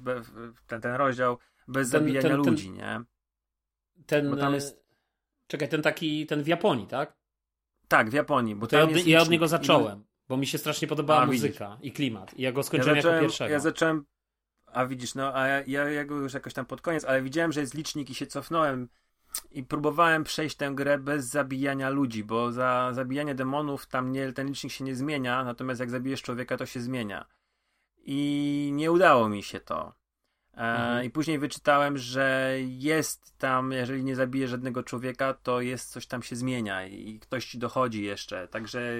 ten, 0.66 0.80
ten 0.80 0.94
rozdział 0.94 1.38
bez 1.68 1.90
Ten- 1.90 2.00
zabijania 2.00 2.22
ten- 2.28 2.30
ten- 2.42 2.50
ludzi, 2.52 2.70
nie? 2.70 3.00
Ten, 4.06 4.30
bo 4.30 4.36
tam 4.36 4.52
e, 4.52 4.54
jest- 4.54 4.84
Czekaj, 5.46 5.68
ten 5.68 5.82
taki, 5.82 6.26
ten 6.26 6.42
w 6.42 6.46
Japonii, 6.46 6.86
tak? 6.86 7.16
Tak, 7.88 8.10
w 8.10 8.12
Japonii, 8.12 8.54
bo 8.54 8.66
To 8.66 8.76
ja 8.76 8.84
od, 8.84 8.90
jest 8.90 9.06
ja 9.06 9.22
od 9.22 9.30
niego 9.30 9.44
i- 9.44 9.48
zacząłem, 9.48 10.04
bo 10.28 10.36
mi 10.36 10.46
się 10.46 10.58
strasznie 10.58 10.88
podobała 10.88 11.20
A, 11.20 11.26
widzisz. 11.26 11.42
muzyka 11.42 11.78
i 11.82 11.92
klimat. 11.92 12.34
I 12.38 12.42
ja 12.42 12.52
go 12.52 12.58
Ja 12.58 12.62
skończyłem 12.62 12.96
zacząłem, 12.96 13.16
jako 13.16 13.26
pierwszego. 13.26 13.52
ja 13.52 13.60
zacząłem, 13.60 14.04
a 14.66 14.86
widzisz, 14.86 15.14
no, 15.14 15.34
a 15.34 15.46
ja, 15.46 15.62
ja, 15.66 15.90
ja 15.90 16.04
go 16.04 16.14
już 16.16 16.34
jakoś 16.34 16.54
tam 16.54 16.66
pod 16.66 16.80
koniec, 16.80 17.04
ale 17.04 17.22
widziałem, 17.22 17.52
że 17.52 17.60
jest 17.60 17.74
licznik 17.74 18.10
i 18.10 18.14
się 18.14 18.26
cofnąłem 18.26 18.88
i 19.50 19.62
próbowałem 19.64 20.24
przejść 20.24 20.56
tę 20.56 20.70
grę 20.74 20.98
bez 20.98 21.26
zabijania 21.26 21.90
ludzi, 21.90 22.24
bo 22.24 22.52
za 22.52 22.90
zabijanie 22.92 23.34
demonów 23.34 23.86
tam 23.86 24.12
nie, 24.12 24.32
ten 24.32 24.46
licznik 24.48 24.72
się 24.72 24.84
nie 24.84 24.94
zmienia, 24.94 25.44
natomiast 25.44 25.80
jak 25.80 25.90
zabijesz 25.90 26.22
człowieka, 26.22 26.56
to 26.56 26.66
się 26.66 26.80
zmienia. 26.80 27.26
I 28.06 28.70
nie 28.72 28.92
udało 28.92 29.28
mi 29.28 29.42
się 29.42 29.60
to. 29.60 29.92
E, 30.54 30.60
Mhm. 30.60 31.04
I 31.04 31.10
później 31.10 31.38
wyczytałem, 31.38 31.98
że 31.98 32.54
jest 32.62 33.38
tam, 33.38 33.72
jeżeli 33.72 34.04
nie 34.04 34.16
zabijesz 34.16 34.50
żadnego 34.50 34.82
człowieka, 34.82 35.34
to 35.42 35.60
jest 35.60 35.90
coś 35.90 36.06
tam 36.06 36.22
się 36.22 36.36
zmienia 36.36 36.86
i 36.86 37.18
ktoś 37.18 37.46
ci 37.46 37.58
dochodzi 37.58 38.02
jeszcze. 38.04 38.48
Także 38.48 38.92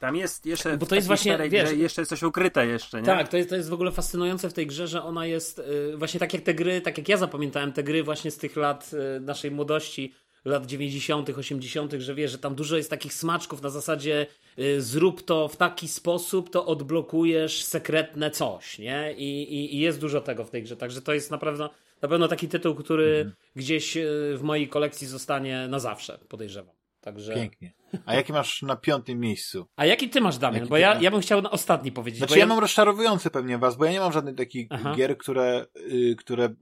tam 0.00 0.16
jest 0.16 0.46
jeszcze. 0.46 0.76
Bo 0.76 0.86
to 0.86 0.94
jest 0.94 1.06
właśnie, 1.06 1.38
wiesz- 1.48 1.72
jeszcze 1.72 2.00
jest 2.00 2.08
coś 2.10 2.22
ukryte 2.22 2.66
jeszcze, 2.66 3.00
nie? 3.00 3.06
Tak, 3.06 3.28
to 3.28 3.36
jest, 3.36 3.48
to 3.50 3.56
jest 3.56 3.68
w 3.68 3.72
ogóle 3.72 3.92
fascynujące 3.92 4.50
w 4.50 4.52
tej 4.52 4.66
grze, 4.66 4.86
że 4.88 5.02
ona 5.02 5.26
jest 5.26 5.58
y, 5.58 5.96
właśnie 5.96 6.20
tak 6.20 6.32
jak 6.34 6.42
te 6.42 6.54
gry, 6.54 6.80
tak 6.80 6.98
jak 6.98 7.08
ja 7.08 7.16
zapamiętałem 7.16 7.72
te 7.72 7.82
gry 7.82 8.02
właśnie 8.04 8.30
z 8.30 8.38
tych 8.38 8.56
lat 8.56 8.90
y, 9.16 9.20
naszej 9.20 9.50
młodości, 9.50 10.14
lat 10.46 10.66
90., 10.66 11.30
80., 11.30 11.92
że 11.98 12.14
wiesz, 12.14 12.30
że 12.30 12.38
tam 12.38 12.54
dużo 12.54 12.76
jest 12.76 12.90
takich 12.90 13.14
smaczków 13.14 13.62
na 13.62 13.70
zasadzie 13.70 14.26
y, 14.58 14.82
zrób 14.82 15.22
to 15.22 15.48
w 15.48 15.56
taki 15.56 15.88
sposób, 15.88 16.50
to 16.50 16.66
odblokujesz 16.66 17.64
sekretne 17.64 18.30
coś, 18.30 18.78
nie? 18.78 19.14
I, 19.16 19.42
i, 19.42 19.76
i 19.76 19.80
jest 19.80 20.00
dużo 20.00 20.20
tego 20.20 20.44
w 20.44 20.50
tej 20.50 20.62
grze, 20.62 20.76
także 20.76 21.02
to 21.02 21.14
jest 21.14 21.30
naprawdę 21.30 21.68
na 22.02 22.08
pewno 22.08 22.28
taki 22.28 22.48
tytuł, 22.48 22.74
który 22.74 23.32
gdzieś 23.56 23.96
y, 23.96 24.34
w 24.36 24.42
mojej 24.42 24.68
kolekcji 24.68 25.06
zostanie 25.06 25.68
na 25.68 25.78
zawsze, 25.78 26.18
podejrzewam. 26.28 26.74
Także... 27.00 27.34
Pięknie. 27.34 27.72
A 28.06 28.14
jakie 28.14 28.32
masz 28.32 28.62
na 28.62 28.76
piątym 28.76 29.20
miejscu? 29.20 29.66
A 29.76 29.86
jaki 29.86 30.08
ty 30.08 30.20
masz, 30.20 30.38
Damian? 30.38 30.60
Jaki 30.60 30.70
Bo 30.70 30.76
ja, 30.76 31.00
ja 31.00 31.10
bym 31.10 31.20
chciał 31.20 31.42
na 31.42 31.50
ostatni 31.50 31.92
powiedzieć. 31.92 32.18
Znaczy 32.18 32.34
bo 32.34 32.38
ja 32.38 32.46
mam 32.46 32.58
rozczarowujące 32.58 33.30
pewnie 33.30 33.58
was, 33.58 33.76
bo 33.76 33.84
ja 33.84 33.92
nie 33.92 34.00
mam 34.00 34.12
żadnych 34.12 34.36
takich 34.36 34.66
Aha. 34.70 34.94
gier, 34.96 35.18
które, 35.18 35.66
y, 35.76 36.16
które 36.18 36.54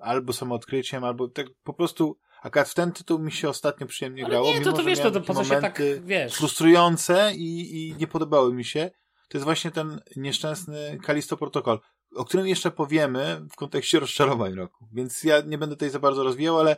albo 0.00 0.32
są 0.32 0.52
odkryciem, 0.52 1.04
albo 1.04 1.28
tak 1.28 1.46
po 1.64 1.74
prostu 1.74 2.18
akurat 2.44 2.68
w 2.68 2.74
ten 2.74 2.92
tytuł 2.92 3.18
mi 3.18 3.32
się 3.32 3.48
ostatnio 3.48 3.86
przyjemnie 3.86 4.24
Ale 4.24 4.30
grało. 4.30 4.52
nie, 4.54 4.60
to, 4.60 4.72
to 4.72 4.84
wiesz, 4.84 5.00
to, 5.00 5.10
to 5.10 5.20
po 5.20 5.34
co 5.34 5.44
się 5.44 5.60
tak, 5.60 5.82
wiesz... 6.04 6.34
frustrujące 6.34 7.32
i, 7.34 7.76
i 7.88 7.94
nie 7.96 8.06
podobały 8.06 8.54
mi 8.54 8.64
się. 8.64 8.90
To 9.28 9.38
jest 9.38 9.44
właśnie 9.44 9.70
ten 9.70 10.00
nieszczęsny 10.16 10.98
Kalisto 11.02 11.36
Protocol. 11.36 11.80
o 12.16 12.24
którym 12.24 12.46
jeszcze 12.46 12.70
powiemy 12.70 13.40
w 13.52 13.56
kontekście 13.56 14.00
rozczarowań 14.00 14.54
roku. 14.54 14.88
Więc 14.92 15.24
ja 15.24 15.40
nie 15.40 15.58
będę 15.58 15.76
tutaj 15.76 15.90
za 15.90 15.98
bardzo 15.98 16.24
rozwijał, 16.24 16.58
ale 16.60 16.76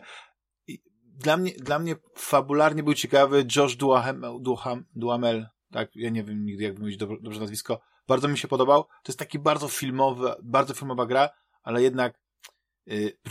dla 1.03 1.37
mnie, 1.37 1.53
dla 1.53 1.79
mnie 1.79 1.97
fabularnie 2.17 2.83
był 2.83 2.95
ciekawy 2.95 3.47
Josh 3.57 3.77
Duhamel, 3.77 4.33
Duham, 4.41 4.85
Duhamel, 4.95 5.47
tak, 5.73 5.97
ja 5.97 6.11
nie 6.11 6.25
wiem 6.25 6.45
nigdy 6.45 6.65
jak 6.65 6.75
wymówić 6.75 6.97
dobrze, 6.97 7.17
dobrze 7.21 7.41
nazwisko. 7.41 7.81
Bardzo 8.09 8.29
mi 8.29 8.39
się 8.39 8.49
podobał. 8.49 8.85
To 8.85 9.09
jest 9.09 9.19
taki 9.19 9.39
bardzo 9.39 9.69
filmowy, 9.69 10.35
bardzo 10.43 10.75
filmowa 10.75 11.07
gra, 11.07 11.31
ale 11.63 11.83
jednak 11.83 12.19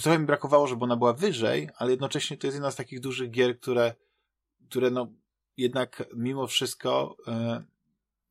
trochę 0.02 0.20
mi 0.20 0.26
brakowało, 0.26 0.68
żeby 0.68 0.84
ona 0.84 0.96
była 0.96 1.14
wyżej, 1.14 1.70
ale 1.78 1.92
jednocześnie 1.92 2.38
to 2.38 2.48
jest 2.48 2.56
jedna 2.56 2.72
z 2.72 2.76
takich 2.76 3.00
dużych 3.00 3.32
gier, 3.32 3.60
które, 3.60 3.94
które 4.70 4.90
no 4.90 5.08
jednak 5.58 6.04
mimo 6.16 6.48
wszystko 6.48 7.18
yy, 7.28 7.64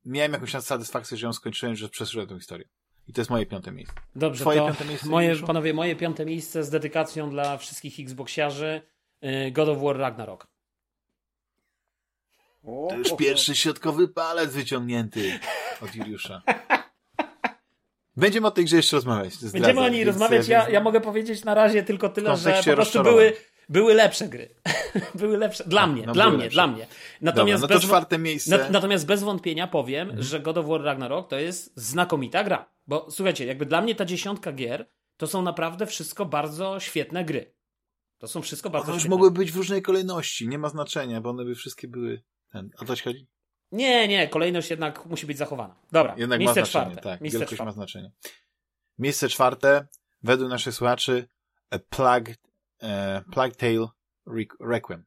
miałem 0.05 0.33
jakąś 0.33 0.51
satysfakcję, 0.51 1.17
że 1.17 1.27
ją 1.27 1.33
skończyłem, 1.33 1.77
że 1.77 1.89
przeszyłem 1.89 2.27
tę 2.27 2.39
historię. 2.39 2.69
I 3.09 3.13
to 3.13 3.21
jest 3.21 3.31
moje 3.31 3.47
piąte 3.47 3.73
miejsce. 3.73 3.95
Dobrze, 4.17 4.41
Twoje 4.45 4.61
to 4.61 4.67
piąte 4.67 4.85
miejsce, 4.85 5.09
moje, 5.09 5.37
panowie, 5.37 5.75
moje 5.75 5.97
piąte 5.97 6.27
miejsce 6.27 6.65
z 6.65 6.71
dedykacją 6.71 7.31
dla 7.31 7.57
wszystkich 7.57 8.01
Xboxiarzy 8.01 8.83
y, 9.25 9.51
God 9.51 9.69
of 9.69 9.83
War 9.83 9.97
Ragnarok. 9.97 10.47
to 12.65 12.97
już 12.97 13.17
pierwszy 13.17 13.57
środkowy 13.57 14.09
palec 14.09 14.53
wyciągnięty 14.53 15.39
od 15.81 15.95
Juliusza. 15.95 16.43
Będziemy 18.17 18.47
o 18.47 18.51
tej 18.51 18.65
grze 18.65 18.77
jeszcze 18.77 18.97
rozmawiać. 18.97 19.35
Będziemy 19.53 19.81
o 19.81 19.89
niej 19.89 20.05
rozmawiać. 20.05 20.49
Ja, 20.49 20.69
ja 20.69 20.81
mogę 20.81 21.01
powiedzieć 21.01 21.45
na 21.45 21.55
razie 21.55 21.83
tylko 21.83 22.09
tyle, 22.09 22.37
że 22.37 22.63
po 22.67 22.73
prostu 22.75 23.03
były, 23.03 23.33
były 23.69 23.95
lepsze 23.95 24.29
gry. 24.29 24.55
były 25.15 25.39
lepsze. 25.39 25.65
Dla 25.65 25.87
mnie, 25.87 26.07
no, 26.07 26.13
dla 26.13 26.31
mnie, 26.31 26.39
lepsze. 26.39 26.51
dla 26.51 26.67
mnie. 26.67 26.87
Natomiast 27.21 27.63
Dobra, 27.63 27.77
no 27.77 27.81
to 27.81 27.87
czwarte 27.87 28.19
miejsce. 28.19 28.59
Na, 28.59 28.71
natomiast 28.71 29.07
bez 29.07 29.23
wątpienia 29.23 29.67
powiem, 29.67 30.09
mhm. 30.09 30.23
że 30.23 30.41
God 30.41 30.59
of 30.59 30.67
War 30.67 30.83
Ragnarok 30.83 31.29
to 31.29 31.39
jest 31.39 31.73
znakomita 31.77 32.45
gra. 32.45 32.71
Bo 32.87 33.07
słuchajcie, 33.11 33.47
jakby 33.47 33.67
dla 33.67 33.81
mnie 33.81 33.95
ta 33.95 34.05
dziesiątka 34.05 34.53
gier 34.53 34.89
to 35.17 35.27
są 35.27 35.43
naprawdę 35.43 35.87
wszystko 35.87 36.27
bardzo 36.27 36.81
świetne 36.81 37.25
gry. 37.25 37.55
To 38.19 38.29
są 38.29 38.43
wszystko 38.43 38.71
bardzo 38.71 38.93
one 38.93 38.97
już 38.97 39.09
mogły 39.09 39.31
być 39.31 39.53
w 39.53 39.57
różnej 39.57 39.83
kolejności, 39.83 40.49
nie 40.49 40.59
ma 40.59 40.69
znaczenia, 40.69 41.21
bo 41.21 41.31
one 41.31 41.45
by 41.45 41.55
wszystkie 41.55 41.89
były. 41.89 42.23
Ten. 42.53 42.71
O 42.79 42.85
to 42.85 42.95
chodzi? 43.05 43.27
Nie, 43.75 44.09
nie, 44.09 44.29
kolejność 44.29 44.71
jednak 44.71 45.07
musi 45.07 45.27
być 45.27 45.39
zachowana. 45.39 45.75
Dobra, 45.93 46.15
jednak 46.19 46.41
miejsce 46.41 46.61
ma 46.61 46.67
znaczenie, 46.67 46.85
czwarte. 46.85 47.11
Tak, 47.11 47.21
miejsce 47.21 47.39
wielkość 47.39 47.57
czwarte. 47.57 47.69
ma 47.69 47.73
znaczenie. 47.73 48.13
Miejsce 48.99 49.29
czwarte, 49.29 49.87
według 50.23 50.51
naszych 50.51 50.75
słuchaczy, 50.75 51.29
A 51.71 51.79
Plague, 51.79 52.33
uh, 52.83 53.33
Plague 53.33 53.55
Tale 53.55 53.89
Requiem. 54.61 55.05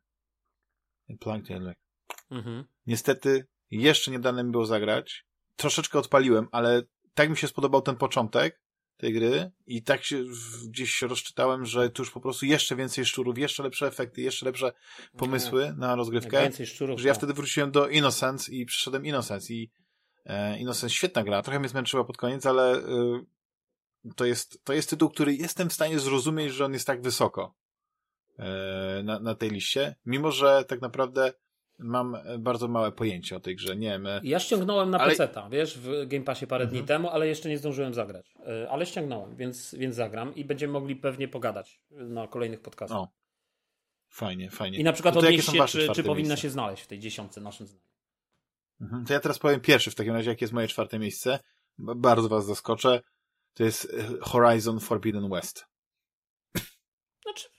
Plague 1.19 1.47
Tale 1.47 1.59
Requiem. 1.59 1.87
Mhm. 2.31 2.63
Niestety, 2.87 3.47
jeszcze 3.71 4.11
nie 4.11 4.19
dane 4.19 4.43
mi 4.43 4.51
było 4.51 4.65
zagrać. 4.65 5.25
Troszeczkę 5.55 5.99
odpaliłem, 5.99 6.47
ale 6.51 6.81
tak 7.13 7.29
mi 7.29 7.37
się 7.37 7.47
spodobał 7.47 7.81
ten 7.81 7.95
początek 7.95 8.61
tej 8.97 9.13
gry 9.13 9.51
i 9.67 9.83
tak 9.83 10.03
się 10.03 10.23
gdzieś 10.67 10.91
się 10.91 11.07
rozczytałem, 11.07 11.65
że 11.65 11.89
tu 11.89 12.01
już 12.01 12.11
po 12.11 12.21
prostu 12.21 12.45
jeszcze 12.45 12.75
więcej 12.75 13.05
szczurów, 13.05 13.37
jeszcze 13.37 13.63
lepsze 13.63 13.87
efekty, 13.87 14.21
jeszcze 14.21 14.45
lepsze 14.45 14.71
pomysły 15.17 15.73
na 15.77 15.95
rozgrywkę. 15.95 16.41
Więcej 16.41 16.65
szczurów. 16.65 16.99
Że 16.99 17.07
ja 17.07 17.13
wtedy 17.13 17.33
wróciłem 17.33 17.71
do 17.71 17.87
Innocence 17.87 18.51
i 18.51 18.65
przyszedłem 18.65 19.05
Innocence 19.05 19.53
i 19.53 19.71
e, 20.25 20.59
Innocence 20.59 20.95
świetna 20.95 21.23
gra, 21.23 21.41
trochę 21.41 21.59
mnie 21.59 21.69
zmęczyła 21.69 22.03
pod 22.03 22.17
koniec, 22.17 22.45
ale 22.45 22.77
e, 22.77 22.83
to, 24.15 24.25
jest, 24.25 24.63
to 24.63 24.73
jest 24.73 24.89
tytuł, 24.89 25.09
który 25.09 25.35
jestem 25.35 25.69
w 25.69 25.73
stanie 25.73 25.99
zrozumieć, 25.99 26.53
że 26.53 26.65
on 26.65 26.73
jest 26.73 26.87
tak 26.87 27.01
wysoko 27.01 27.55
e, 28.39 29.01
na, 29.03 29.19
na 29.19 29.35
tej 29.35 29.49
liście, 29.49 29.95
mimo 30.05 30.31
że 30.31 30.65
tak 30.67 30.81
naprawdę 30.81 31.33
mam 31.79 32.15
e, 32.15 32.37
bardzo 32.37 32.67
małe 32.67 32.91
pojęcie 32.91 33.35
o 33.35 33.39
tej 33.39 33.55
grze. 33.55 33.75
Nie 33.75 33.89
wiem. 33.89 34.07
E, 34.07 34.21
ja 34.23 34.39
ściągnąłem 34.39 34.89
na 34.89 34.99
ale... 34.99 35.15
PC, 35.15 35.29
wiesz, 35.51 35.77
w 35.77 36.07
Game 36.07 36.23
Passie 36.23 36.47
parę 36.47 36.63
mhm. 36.63 36.79
dni 36.79 36.87
temu, 36.87 37.09
ale 37.09 37.27
jeszcze 37.27 37.49
nie 37.49 37.57
zdążyłem 37.57 37.93
zagrać. 37.93 38.33
E, 38.63 38.69
ale 38.69 38.85
ściągnąłem, 38.85 39.35
więc, 39.35 39.75
więc 39.75 39.95
zagram 39.95 40.35
i 40.35 40.45
będziemy 40.45 40.73
mogli 40.73 40.95
pewnie 40.95 41.27
pogadać 41.27 41.81
na 41.91 42.27
kolejnych 42.27 42.61
podcastach. 42.61 42.97
O. 42.97 43.07
Fajnie, 44.09 44.49
fajnie. 44.49 44.77
I 44.77 44.83
na 44.83 44.93
przykład 44.93 45.17
odnieść 45.17 45.51
się, 45.51 45.65
czy, 45.65 45.89
czy 45.95 46.03
powinna 46.03 46.29
miejsce? 46.29 46.37
się 46.37 46.49
znaleźć 46.49 46.83
w 46.83 46.87
tej 46.87 46.99
dziesiątce 46.99 47.41
naszym 47.41 47.67
zdaniem. 47.67 47.87
Mhm. 48.81 49.05
To 49.05 49.13
ja 49.13 49.19
teraz 49.19 49.39
powiem 49.39 49.59
pierwszy 49.59 49.91
w 49.91 49.95
takim 49.95 50.13
razie, 50.13 50.29
jakie 50.29 50.43
jest 50.43 50.53
moje 50.53 50.67
czwarte 50.67 50.99
miejsce. 50.99 51.39
Bardzo 51.77 52.29
was 52.29 52.45
zaskoczę. 52.45 53.01
To 53.53 53.63
jest 53.63 53.95
Horizon 54.21 54.79
Forbidden 54.79 55.29
West. 55.29 55.65
Znaczy, 57.23 57.49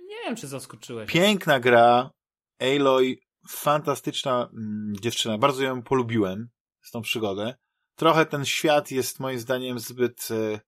nie 0.00 0.16
wiem, 0.24 0.36
czy 0.36 0.46
zaskoczyłeś. 0.46 1.12
Piękna 1.12 1.60
gra. 1.60 2.10
Aloy 2.58 3.16
fantastyczna 3.48 4.48
mm, 4.52 4.96
dziewczyna. 5.00 5.38
Bardzo 5.38 5.62
ją 5.62 5.82
polubiłem 5.82 6.48
z 6.82 6.90
tą 6.90 7.02
przygodę. 7.02 7.54
Trochę 7.94 8.26
ten 8.26 8.44
świat 8.44 8.90
jest 8.90 9.20
moim 9.20 9.38
zdaniem 9.38 9.78
zbyt 9.78 10.28
e, 10.30 10.60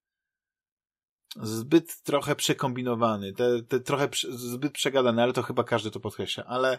zbyt 1.36 2.02
trochę 2.02 2.36
przekombinowany, 2.36 3.32
te, 3.32 3.62
te 3.62 3.80
trochę 3.80 4.08
zbyt 4.28 4.72
przegadany, 4.72 5.22
ale 5.22 5.32
to 5.32 5.42
chyba 5.42 5.64
każdy 5.64 5.90
to 5.90 6.00
podkreśla, 6.00 6.44
ale 6.44 6.78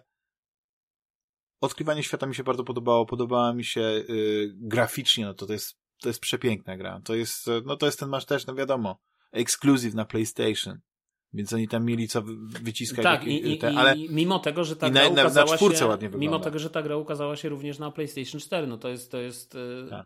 odkrywanie 1.61 2.03
świata 2.03 2.25
mi 2.27 2.35
się 2.35 2.43
bardzo 2.43 2.63
podobało, 2.63 3.05
podobała 3.05 3.53
mi 3.53 3.65
się 3.65 3.81
y, 3.81 4.53
graficznie, 4.55 5.25
no 5.25 5.33
to, 5.33 5.45
to 5.45 5.53
jest 5.53 5.79
to 5.99 6.09
jest 6.09 6.19
przepiękna 6.19 6.77
gra. 6.77 7.01
To 7.03 7.15
jest, 7.15 7.45
no 7.65 7.75
to 7.75 7.85
jest 7.85 7.99
ten 7.99 8.09
masz 8.09 8.25
też, 8.25 8.45
no 8.45 8.55
wiadomo, 8.55 8.99
ekskluzyw 9.31 9.93
na 9.93 10.05
PlayStation. 10.05 10.79
Więc 11.33 11.53
oni 11.53 11.67
tam 11.67 11.85
mieli 11.85 12.07
co 12.07 12.23
wyciskać. 12.61 13.03
Tak, 13.03 13.27
i, 13.27 13.57
te, 13.57 13.77
ale 13.77 13.97
i 13.97 14.09
mimo 14.13 14.39
tego, 14.39 14.63
że 14.63 14.75
ta 14.75 14.89
gra 14.89 15.03
na, 15.03 15.09
ukazała 15.09 15.51
na 15.51 15.75
się, 15.75 15.85
ładnie 15.85 16.09
mimo 16.09 16.39
tego, 16.39 16.59
że 16.59 16.69
ta 16.69 16.81
gra 16.81 16.97
ukazała 16.97 17.35
się 17.35 17.49
również 17.49 17.79
na 17.79 17.91
PlayStation 17.91 18.41
4, 18.41 18.67
no 18.67 18.77
to 18.77 18.89
jest, 18.89 19.11
to 19.11 19.17
jest 19.17 19.55
e, 19.55 19.89
tak. 19.89 20.05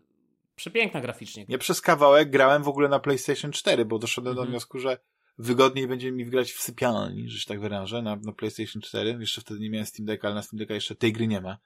przepiękna 0.56 1.02
graficznie. 1.02 1.46
Ja 1.50 1.58
przez 1.58 1.82
kawałek 1.82 2.30
grałem 2.30 2.64
w 2.64 2.68
ogóle 2.68 2.90
na 2.90 3.00
PlayStation 3.00 3.52
4, 3.52 3.86
bo 3.86 4.00
doszedłem 4.00 4.32
mhm. 4.32 4.48
do 4.48 4.52
wniosku, 4.52 4.80
że 4.80 4.98
wygodniej 5.38 5.88
będzie 5.88 6.12
mi 6.12 6.26
wgrać 6.26 6.52
w 6.52 6.62
sypialni, 6.62 7.30
że 7.30 7.40
się 7.40 7.46
tak 7.48 7.60
wyrażę, 7.60 8.02
na, 8.02 8.16
na 8.16 8.32
PlayStation 8.32 8.82
4. 8.82 9.18
Jeszcze 9.20 9.42
wtedy 9.42 9.60
nie 9.60 9.70
miałem 9.70 9.86
Steam 9.86 10.06
Decka, 10.06 10.28
ale 10.28 10.36
na 10.36 10.42
Steam 10.42 10.58
Decka 10.58 10.74
jeszcze 10.74 10.96
tej 10.96 11.14
gry 11.14 11.28
nie 11.28 11.42
ma. 11.42 11.58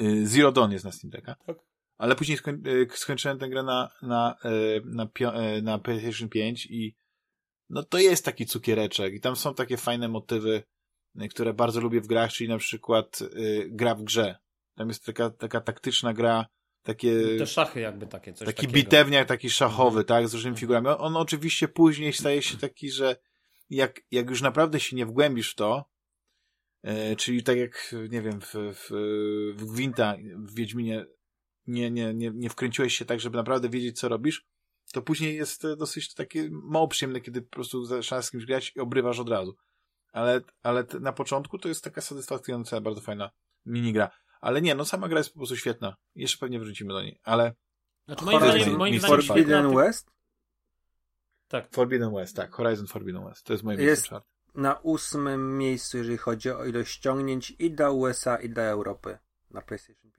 Y, 0.00 0.26
Zero 0.26 0.52
Dawn 0.52 0.72
jest 0.72 0.84
na 0.84 0.92
Steam 0.92 1.10
Decka. 1.10 1.36
Tak. 1.46 1.56
Ale 1.98 2.16
później 2.16 2.38
skoń, 2.38 2.62
y, 2.66 2.88
skończyłem 2.94 3.38
tę 3.38 3.48
grę 3.48 3.62
na, 3.62 3.90
na, 4.02 4.36
y, 4.44 4.82
na, 4.84 5.08
na, 5.20 5.62
na 5.62 5.78
PlayStation 5.78 6.28
5 6.28 6.66
i 6.66 6.94
no 7.70 7.82
to 7.82 7.98
jest 7.98 8.24
taki 8.24 8.46
cukiereczek 8.46 9.14
i 9.14 9.20
tam 9.20 9.36
są 9.36 9.54
takie 9.54 9.76
fajne 9.76 10.08
motywy, 10.08 10.62
y, 11.22 11.28
które 11.28 11.54
bardzo 11.54 11.80
lubię 11.80 12.00
w 12.00 12.06
grach, 12.06 12.32
czyli 12.32 12.48
na 12.48 12.58
przykład 12.58 13.20
y, 13.22 13.68
gra 13.70 13.94
w 13.94 14.02
grze. 14.02 14.36
Tam 14.74 14.88
jest 14.88 15.04
taka, 15.04 15.30
taka 15.30 15.60
taktyczna 15.60 16.12
gra, 16.12 16.46
takie... 16.82 17.38
Te 17.38 17.46
szachy 17.46 17.80
jakby 17.80 18.06
takie, 18.06 18.32
coś 18.32 18.46
Taki 18.46 18.56
takiego. 18.56 18.72
bitewniak, 18.72 19.28
taki 19.28 19.50
szachowy, 19.50 20.00
mhm. 20.00 20.06
tak, 20.06 20.28
z 20.28 20.34
różnymi 20.34 20.52
mhm. 20.54 20.60
figurami. 20.60 20.88
On, 20.88 20.96
on 20.98 21.16
oczywiście 21.16 21.68
później 21.68 22.12
staje 22.12 22.42
się 22.42 22.58
taki, 22.58 22.90
że 22.90 23.16
jak, 23.70 24.00
jak 24.10 24.30
już 24.30 24.42
naprawdę 24.42 24.80
się 24.80 24.96
nie 24.96 25.06
wgłębisz 25.06 25.52
w 25.52 25.54
to, 25.54 25.90
y, 26.86 27.16
czyli 27.16 27.42
tak 27.42 27.56
jak, 27.56 27.94
nie 28.10 28.22
wiem, 28.22 28.40
w, 28.40 28.54
w, 28.54 28.88
w 29.56 29.64
Gwinta, 29.64 30.16
w 30.36 30.54
Wiedźminie 30.54 31.06
nie, 31.66 31.90
nie, 31.90 32.14
nie, 32.14 32.30
nie 32.34 32.50
wkręciłeś 32.50 32.98
się 32.98 33.04
tak, 33.04 33.20
żeby 33.20 33.36
naprawdę 33.36 33.68
wiedzieć, 33.68 33.98
co 33.98 34.08
robisz, 34.08 34.46
to 34.96 35.02
później 35.02 35.36
jest 35.36 35.64
e, 35.64 35.76
dosyć 35.76 36.14
takie 36.14 36.48
mało 36.50 36.88
przyjemne, 36.88 37.20
kiedy 37.20 37.42
po 37.42 37.50
prostu 37.50 37.84
zaczynasz 37.84 38.24
z 38.24 38.30
kimś 38.30 38.44
grać 38.46 38.72
i 38.76 38.80
obrywasz 38.80 39.18
od 39.18 39.28
razu. 39.28 39.56
Ale, 40.12 40.40
ale 40.62 40.86
na 41.00 41.12
początku 41.12 41.58
to 41.58 41.68
jest 41.68 41.84
taka 41.84 42.00
satysfakcjonująca, 42.00 42.80
bardzo 42.80 43.00
fajna 43.00 43.30
minigra. 43.66 44.10
Ale 44.40 44.62
nie, 44.62 44.74
no 44.74 44.84
sama 44.84 45.08
gra 45.08 45.18
jest 45.18 45.32
po 45.32 45.38
prostu 45.38 45.56
świetna. 45.56 45.96
Jeszcze 46.14 46.38
pewnie 46.38 46.60
wrócimy 46.60 46.92
do 46.92 47.02
niej, 47.02 47.20
ale... 47.24 47.54
Znaczy 48.06 48.24
moim 48.24 48.40
zdaniem, 48.40 48.76
moim 48.76 48.98
zdaniem 48.98 49.22
Forbidden 49.22 49.74
West? 49.74 50.10
Tak. 51.48 51.68
Forbidden 51.72 52.14
West, 52.14 52.36
tak. 52.36 52.52
Horizon 52.52 52.86
Forbidden 52.86 53.24
West. 53.24 53.46
To 53.46 53.52
jest 53.52 53.64
moje 53.64 53.78
miejsce 53.78 53.90
jest 53.90 54.04
czwarte. 54.04 54.28
na 54.54 54.74
ósmym 54.74 55.58
miejscu, 55.58 55.98
jeżeli 55.98 56.18
chodzi 56.18 56.50
o 56.50 56.64
ilość 56.64 56.92
ściągnięć 56.92 57.54
i 57.58 57.70
dla 57.70 57.90
USA, 57.90 58.36
i 58.36 58.48
dla 58.48 58.62
Europy 58.62 59.18
na 59.50 59.62
PlayStation 59.62 60.10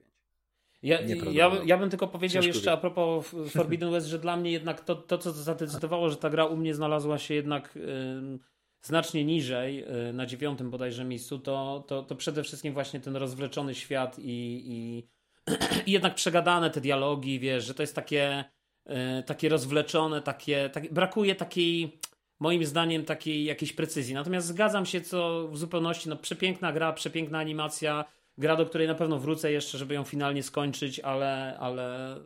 ja, 0.82 0.98
ja, 1.30 1.50
ja 1.64 1.78
bym 1.78 1.90
tylko 1.90 2.08
powiedział 2.08 2.42
Ciężko 2.42 2.56
jeszcze 2.56 2.70
wie. 2.70 2.74
a 2.74 2.76
propos 2.76 3.34
Forbidden 3.56 3.90
West, 3.90 4.06
że 4.06 4.18
dla 4.18 4.36
mnie 4.36 4.52
jednak 4.52 4.80
to, 4.80 4.94
to 4.94 5.18
co 5.18 5.32
zadecydowało, 5.32 6.10
że 6.10 6.16
ta 6.16 6.30
gra 6.30 6.46
u 6.46 6.56
mnie 6.56 6.74
znalazła 6.74 7.18
się 7.18 7.34
jednak 7.34 7.76
y, 7.76 8.38
znacznie 8.82 9.24
niżej, 9.24 9.84
y, 10.08 10.12
na 10.12 10.26
dziewiątym 10.26 10.70
bodajże 10.70 11.04
miejscu, 11.04 11.38
to, 11.38 11.84
to, 11.86 12.02
to 12.02 12.16
przede 12.16 12.42
wszystkim 12.42 12.74
właśnie 12.74 13.00
ten 13.00 13.16
rozwleczony 13.16 13.74
świat 13.74 14.18
i, 14.18 14.62
i, 14.66 15.08
i 15.86 15.92
jednak 15.92 16.14
przegadane 16.14 16.70
te 16.70 16.80
dialogi, 16.80 17.40
wiesz, 17.40 17.64
że 17.64 17.74
to 17.74 17.82
jest 17.82 17.94
takie, 17.94 18.44
y, 18.86 19.22
takie 19.22 19.48
rozwleczone, 19.48 20.22
takie, 20.22 20.70
tak, 20.70 20.92
brakuje 20.92 21.34
takiej 21.34 22.00
moim 22.40 22.64
zdaniem 22.64 23.04
takiej 23.04 23.44
jakiejś 23.44 23.72
precyzji. 23.72 24.14
Natomiast 24.14 24.46
zgadzam 24.46 24.86
się 24.86 25.00
co 25.00 25.48
w 25.48 25.58
zupełności, 25.58 26.08
no 26.08 26.16
przepiękna 26.16 26.72
gra, 26.72 26.92
przepiękna 26.92 27.38
animacja, 27.38 28.04
gra, 28.38 28.56
do 28.56 28.66
której 28.66 28.86
na 28.86 28.94
pewno 28.94 29.18
wrócę 29.18 29.52
jeszcze, 29.52 29.78
żeby 29.78 29.94
ją 29.94 30.04
finalnie 30.04 30.42
skończyć, 30.42 31.00
ale, 31.00 31.56
ale, 31.60 32.16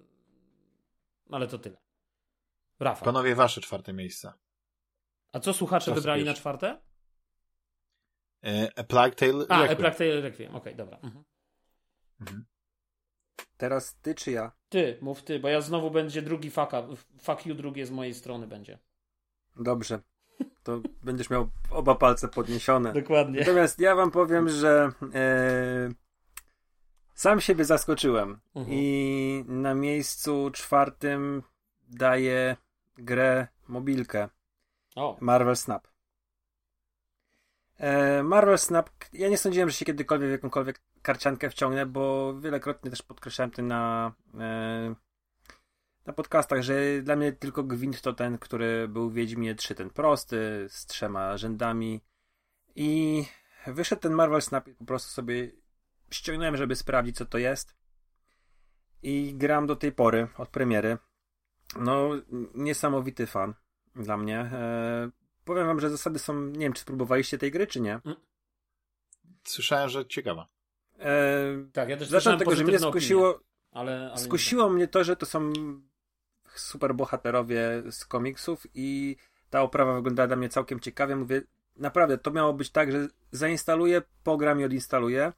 ale 1.30 1.46
to 1.46 1.58
tyle. 1.58 1.76
Rafał. 2.80 3.04
Panowie, 3.04 3.34
wasze 3.34 3.60
czwarte 3.60 3.92
miejsca. 3.92 4.38
A 5.32 5.40
co 5.40 5.54
słuchacze 5.54 5.94
wybrali 5.94 6.24
na 6.24 6.34
czwarte? 6.34 6.80
E, 8.44 8.68
A 8.76 8.84
Plague 8.84 9.14
Tale 9.14 9.46
A, 9.48 9.62
A 9.62 9.76
Plague 9.76 9.98
Tale 9.98 10.20
Requiem, 10.20 10.48
okej, 10.48 10.60
okay, 10.60 10.74
dobra. 10.74 10.98
Mhm. 11.02 11.24
Mhm. 12.20 12.44
Teraz 13.56 13.96
ty 14.02 14.14
czy 14.14 14.30
ja? 14.30 14.52
Ty, 14.68 14.98
mów 15.00 15.22
ty, 15.22 15.40
bo 15.40 15.48
ja 15.48 15.60
znowu 15.60 15.90
będzie 15.90 16.22
drugi 16.22 16.50
fuck, 16.50 16.70
fuck 17.20 17.46
you 17.46 17.54
drugie 17.54 17.86
z 17.86 17.90
mojej 17.90 18.14
strony 18.14 18.46
będzie. 18.46 18.78
Dobrze. 19.56 20.00
To 20.62 20.80
będziesz 21.02 21.30
miał 21.30 21.50
oba 21.70 21.94
palce 21.94 22.28
podniesione. 22.28 22.92
Dokładnie. 23.02 23.40
Natomiast 23.40 23.78
ja 23.78 23.94
wam 23.94 24.10
powiem, 24.10 24.48
że 24.48 24.92
e, 25.14 25.88
sam 27.22 27.40
siebie 27.40 27.64
zaskoczyłem 27.64 28.40
Mhm. 28.54 28.76
i 28.78 29.44
na 29.48 29.74
miejscu 29.74 30.50
czwartym 30.52 31.42
daję 31.88 32.56
grę 32.96 33.46
mobilkę 33.68 34.28
O, 34.96 35.16
Marvel 35.20 35.56
Snap. 35.56 35.88
E, 37.78 38.22
Marvel 38.22 38.58
Snap, 38.58 38.90
ja 39.12 39.28
nie 39.28 39.38
sądziłem, 39.38 39.68
że 39.70 39.76
się 39.76 39.84
kiedykolwiek 39.84 40.28
w 40.28 40.32
jakąkolwiek 40.32 40.80
karciankę 41.02 41.50
wciągnę, 41.50 41.86
bo 41.86 42.34
wielokrotnie 42.40 42.90
też 42.90 43.02
podkreślałem 43.02 43.50
to 43.50 43.62
na, 43.62 44.12
e, 44.40 44.94
na 46.06 46.12
podcastach, 46.12 46.62
że 46.62 47.02
dla 47.02 47.16
mnie 47.16 47.32
tylko 47.32 47.62
gwint 47.62 48.00
to 48.00 48.12
ten, 48.12 48.38
który 48.38 48.88
był 48.88 49.10
w 49.10 49.14
Wiedźminie 49.14 49.54
3, 49.54 49.74
ten 49.74 49.90
prosty, 49.90 50.66
z 50.68 50.86
trzema 50.86 51.36
rzędami 51.36 52.00
i 52.76 53.24
wyszedł 53.66 54.02
ten 54.02 54.12
Marvel 54.12 54.42
Snap 54.42 54.68
i 54.68 54.74
po 54.74 54.84
prostu 54.84 55.10
sobie 55.10 55.61
ściągnąłem, 56.12 56.56
żeby 56.56 56.76
sprawdzić, 56.76 57.16
co 57.16 57.26
to 57.26 57.38
jest 57.38 57.74
i 59.02 59.34
gram 59.34 59.66
do 59.66 59.76
tej 59.76 59.92
pory, 59.92 60.28
od 60.38 60.48
premiery. 60.48 60.98
No, 61.78 62.10
niesamowity 62.54 63.26
fan 63.26 63.54
dla 63.96 64.16
mnie. 64.16 64.38
E, 64.38 65.10
powiem 65.44 65.66
wam, 65.66 65.80
że 65.80 65.90
zasady 65.90 66.18
są, 66.18 66.42
nie 66.42 66.58
wiem, 66.58 66.72
czy 66.72 66.82
spróbowaliście 66.82 67.38
tej 67.38 67.50
gry, 67.50 67.66
czy 67.66 67.80
nie. 67.80 68.00
Słyszałem, 69.44 69.88
że 69.88 70.06
ciekawa. 70.06 70.48
E, 70.98 71.44
tak, 71.72 71.88
ja 71.88 71.96
też 71.96 72.08
Zacznę 72.08 72.38
tego, 72.38 72.56
że 72.56 72.64
mnie 72.64 72.78
skusiło, 72.78 73.30
opinie, 73.30 73.44
ale, 73.70 74.10
ale 74.10 74.18
skusiło 74.18 74.70
mnie 74.70 74.88
to, 74.88 75.04
że 75.04 75.16
to 75.16 75.26
są 75.26 75.52
super 76.54 76.94
bohaterowie 76.94 77.82
z 77.90 78.04
komiksów 78.04 78.66
i 78.74 79.16
ta 79.50 79.62
oprawa 79.62 79.94
wyglądała 79.94 80.26
dla 80.26 80.36
mnie 80.36 80.48
całkiem 80.48 80.80
ciekawie. 80.80 81.16
Mówię, 81.16 81.42
naprawdę, 81.76 82.18
to 82.18 82.30
miało 82.30 82.52
być 82.52 82.70
tak, 82.70 82.92
że 82.92 83.08
zainstaluję, 83.30 84.02
pogram 84.24 84.60
i 84.60 84.64
odinstaluję. 84.64 85.32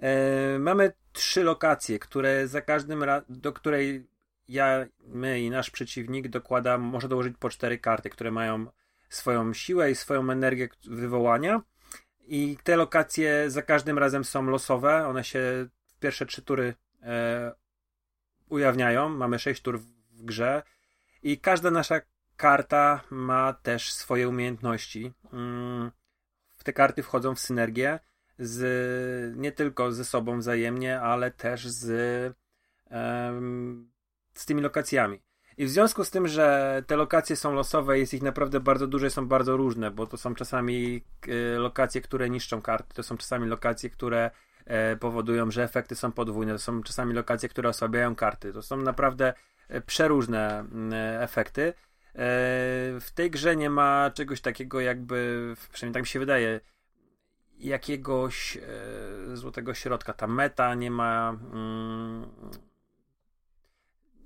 E, 0.00 0.58
mamy 0.58 0.92
trzy 1.12 1.42
lokacje, 1.42 1.98
które 1.98 2.48
za 2.48 2.60
każdym 2.60 3.04
do 3.28 3.52
której 3.52 4.06
ja, 4.48 4.86
my 5.06 5.40
i 5.40 5.50
nasz 5.50 5.70
przeciwnik 5.70 6.28
dokłada, 6.28 6.78
może 6.78 7.08
dołożyć 7.08 7.36
po 7.38 7.50
cztery 7.50 7.78
karty, 7.78 8.10
które 8.10 8.30
mają 8.30 8.66
swoją 9.08 9.54
siłę 9.54 9.90
i 9.90 9.94
swoją 9.94 10.30
energię 10.30 10.68
wywołania. 10.84 11.62
I 12.26 12.56
te 12.62 12.76
lokacje 12.76 13.50
za 13.50 13.62
każdym 13.62 13.98
razem 13.98 14.24
są 14.24 14.42
losowe. 14.42 15.06
One 15.06 15.24
się 15.24 15.68
w 15.86 15.98
pierwsze 15.98 16.26
trzy 16.26 16.42
tury 16.42 16.74
e, 17.02 17.52
ujawniają. 18.48 19.08
Mamy 19.08 19.38
sześć 19.38 19.62
tur 19.62 19.80
w, 19.80 19.84
w 20.10 20.24
grze. 20.24 20.62
I 21.22 21.38
każda 21.38 21.70
nasza 21.70 22.00
karta 22.36 23.00
ma 23.10 23.52
też 23.52 23.92
swoje 23.92 24.28
umiejętności. 24.28 25.12
Mm, 25.32 25.90
w 26.56 26.64
te 26.64 26.72
karty 26.72 27.02
wchodzą 27.02 27.34
w 27.34 27.40
synergię 27.40 27.98
z, 28.40 29.36
nie 29.36 29.52
tylko 29.52 29.92
ze 29.92 30.04
sobą 30.04 30.38
wzajemnie, 30.38 31.00
ale 31.00 31.30
też 31.30 31.68
z, 31.68 32.36
em, 32.90 33.90
z 34.34 34.46
tymi 34.46 34.62
lokacjami. 34.62 35.22
I 35.56 35.64
w 35.64 35.70
związku 35.70 36.04
z 36.04 36.10
tym, 36.10 36.28
że 36.28 36.82
te 36.86 36.96
lokacje 36.96 37.36
są 37.36 37.52
losowe, 37.52 37.98
jest 37.98 38.14
ich 38.14 38.22
naprawdę 38.22 38.60
bardzo 38.60 38.86
dużo, 38.86 39.06
i 39.06 39.10
są 39.10 39.28
bardzo 39.28 39.56
różne, 39.56 39.90
bo 39.90 40.06
to 40.06 40.16
są 40.16 40.34
czasami 40.34 41.04
e, 41.28 41.58
lokacje, 41.58 42.00
które 42.00 42.30
niszczą 42.30 42.62
karty, 42.62 42.94
to 42.94 43.02
są 43.02 43.16
czasami 43.16 43.48
lokacje, 43.48 43.90
które 43.90 44.30
e, 44.64 44.96
powodują, 44.96 45.50
że 45.50 45.64
efekty 45.64 45.96
są 45.96 46.12
podwójne, 46.12 46.52
to 46.52 46.58
są 46.58 46.82
czasami 46.82 47.14
lokacje, 47.14 47.48
które 47.48 47.68
osłabiają 47.68 48.14
karty. 48.14 48.52
To 48.52 48.62
są 48.62 48.76
naprawdę 48.76 49.34
e, 49.68 49.80
przeróżne 49.80 50.64
efekty. 51.20 51.72
W 53.00 53.08
tej 53.14 53.30
grze 53.30 53.56
nie 53.56 53.70
ma 53.70 54.10
czegoś 54.14 54.40
takiego, 54.40 54.80
jakby, 54.80 55.54
przynajmniej 55.72 55.94
tak 55.94 56.02
mi 56.02 56.06
się 56.06 56.18
wydaje, 56.18 56.60
jakiegoś 57.60 58.56
e, 58.56 59.36
złotego 59.36 59.74
środka. 59.74 60.12
Ta 60.12 60.26
meta 60.26 60.74
nie 60.74 60.90
ma. 60.90 61.36
Mm, 61.52 62.26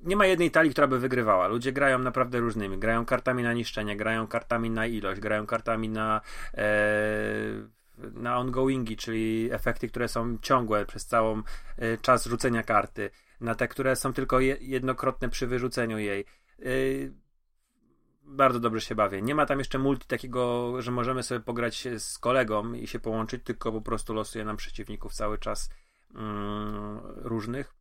nie 0.03 0.17
ma 0.17 0.27
jednej 0.27 0.51
talii, 0.51 0.73
która 0.73 0.87
by 0.87 0.99
wygrywała. 0.99 1.49
Ludzie 1.49 1.73
grają 1.73 1.99
naprawdę 1.99 2.41
różnymi. 2.41 2.79
Grają 2.79 3.05
kartami 3.05 3.43
na 3.43 3.53
niszczenie, 3.53 3.97
grają 3.97 4.27
kartami 4.27 4.71
na 4.71 4.87
ilość, 4.87 5.21
grają 5.21 5.47
kartami 5.47 5.89
na, 5.89 6.21
e, 6.55 6.65
na 7.99 8.39
ongoingi, 8.39 8.97
czyli 8.97 9.49
efekty, 9.53 9.89
które 9.89 10.09
są 10.09 10.39
ciągłe 10.43 10.87
przez 10.87 11.07
całą 11.07 11.43
e, 11.77 11.99
czas 11.99 12.27
rzucenia 12.27 12.63
karty. 12.63 13.11
Na 13.41 13.55
te, 13.55 13.69
które 13.69 13.97
są 13.97 14.13
tylko 14.13 14.41
je, 14.41 14.57
jednokrotne 14.61 15.29
przy 15.29 15.47
wyrzuceniu 15.47 15.99
jej. 15.99 16.25
Bardzo 18.25 18.61
dobrze 18.61 18.81
się 18.81 18.95
bawię. 18.95 19.23
Nie 19.23 19.35
ma 19.35 19.47
tam 19.47 19.59
jeszcze 19.59 19.79
multi 19.79 20.07
takiego, 20.07 20.83
że 20.83 20.91
możemy 20.91 21.23
sobie 21.23 21.41
pograć 21.41 21.89
z 21.99 22.19
kolegą 22.19 22.73
i 22.73 22.87
się 22.87 22.99
połączyć, 22.99 23.45
tylko 23.45 23.73
po 23.73 23.81
prostu 23.81 24.15
losuje 24.15 24.45
nam 24.45 24.57
przeciwników 24.57 25.15
cały 25.15 25.39
czas 25.39 25.71
mm, 26.15 27.01
różnych. 27.05 27.75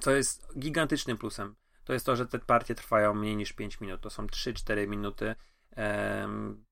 Co 0.00 0.10
jest 0.10 0.58
gigantycznym 0.58 1.18
plusem. 1.18 1.54
To 1.84 1.92
jest 1.92 2.06
to, 2.06 2.16
że 2.16 2.26
te 2.26 2.38
partie 2.38 2.74
trwają 2.74 3.14
mniej 3.14 3.36
niż 3.36 3.52
5 3.52 3.80
minut. 3.80 4.00
To 4.00 4.10
są 4.10 4.26
3-4 4.26 4.88
minuty. 4.88 5.34
Ehm, 5.70 6.64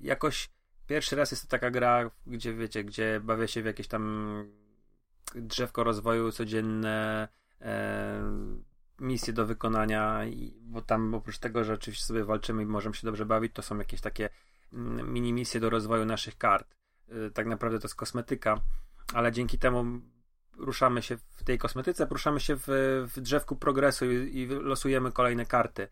jakoś 0.00 0.50
pierwszy 0.86 1.16
raz 1.16 1.30
jest 1.30 1.42
to 1.42 1.48
taka 1.48 1.70
gra, 1.70 2.10
gdzie 2.26 2.54
wiecie, 2.54 2.84
gdzie 2.84 3.20
bawię 3.20 3.48
się 3.48 3.62
w 3.62 3.66
jakieś 3.66 3.88
tam 3.88 4.44
drzewko 5.34 5.84
rozwoju 5.84 6.32
codzienne, 6.32 7.28
em, 7.60 8.64
misje 8.98 9.32
do 9.32 9.46
wykonania, 9.46 10.20
bo 10.60 10.82
tam 10.82 11.14
oprócz 11.14 11.38
tego, 11.38 11.64
że 11.64 11.74
oczywiście 11.74 12.04
sobie 12.04 12.24
walczymy 12.24 12.62
i 12.62 12.66
możemy 12.66 12.94
się 12.94 13.06
dobrze 13.06 13.26
bawić, 13.26 13.52
to 13.52 13.62
są 13.62 13.78
jakieś 13.78 14.00
takie 14.00 14.28
mm, 14.72 15.12
mini 15.12 15.32
misje 15.32 15.60
do 15.60 15.70
rozwoju 15.70 16.04
naszych 16.04 16.38
kart. 16.38 16.74
Y, 17.08 17.30
Tak 17.30 17.46
naprawdę 17.46 17.78
to 17.78 17.86
jest 17.86 17.94
kosmetyka, 17.94 18.60
ale 19.14 19.32
dzięki 19.32 19.58
temu 19.58 19.84
ruszamy 20.58 21.02
się 21.02 21.16
w 21.16 21.44
tej 21.44 21.58
kosmetyce, 21.58 22.06
ruszamy 22.10 22.40
się 22.40 22.56
w, 22.56 22.66
w 23.14 23.20
drzewku 23.20 23.56
progresu 23.56 24.10
i, 24.10 24.38
i 24.38 24.46
losujemy 24.46 25.12
kolejne 25.12 25.46
karty. 25.46 25.88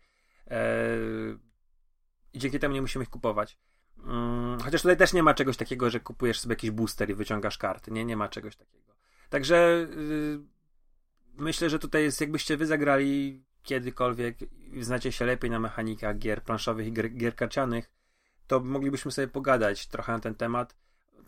E, 0.47 0.97
I 2.33 2.39
dzięki 2.39 2.59
temu 2.59 2.73
nie 2.73 2.81
musimy 2.81 3.03
ich 3.03 3.09
kupować. 3.09 3.57
Mm, 4.03 4.59
chociaż 4.59 4.81
tutaj 4.81 4.97
też 4.97 5.13
nie 5.13 5.23
ma 5.23 5.33
czegoś 5.33 5.57
takiego, 5.57 5.89
że 5.89 5.99
kupujesz 5.99 6.39
sobie 6.39 6.53
jakiś 6.53 6.71
booster 6.71 7.09
i 7.09 7.13
wyciągasz 7.13 7.57
karty. 7.57 7.91
Nie, 7.91 8.05
nie 8.05 8.17
ma 8.17 8.29
czegoś 8.29 8.55
takiego. 8.55 8.95
Także 9.29 9.87
y, 9.97 10.54
myślę, 11.37 11.69
że 11.69 11.79
tutaj 11.79 12.03
jest, 12.03 12.21
jakbyście 12.21 12.57
wy 12.57 12.65
zagrali 12.65 13.43
kiedykolwiek, 13.63 14.37
i 14.73 14.83
znacie 14.83 15.11
się 15.11 15.25
lepiej 15.25 15.51
na 15.51 15.59
mechanikach 15.59 16.17
gier 16.17 16.43
planszowych 16.43 16.87
i 16.87 16.93
gier, 16.93 17.13
gier 17.13 17.35
karcianych, 17.35 17.91
to 18.47 18.59
moglibyśmy 18.59 19.11
sobie 19.11 19.27
pogadać 19.27 19.87
trochę 19.87 20.11
na 20.11 20.19
ten 20.19 20.35
temat. 20.35 20.75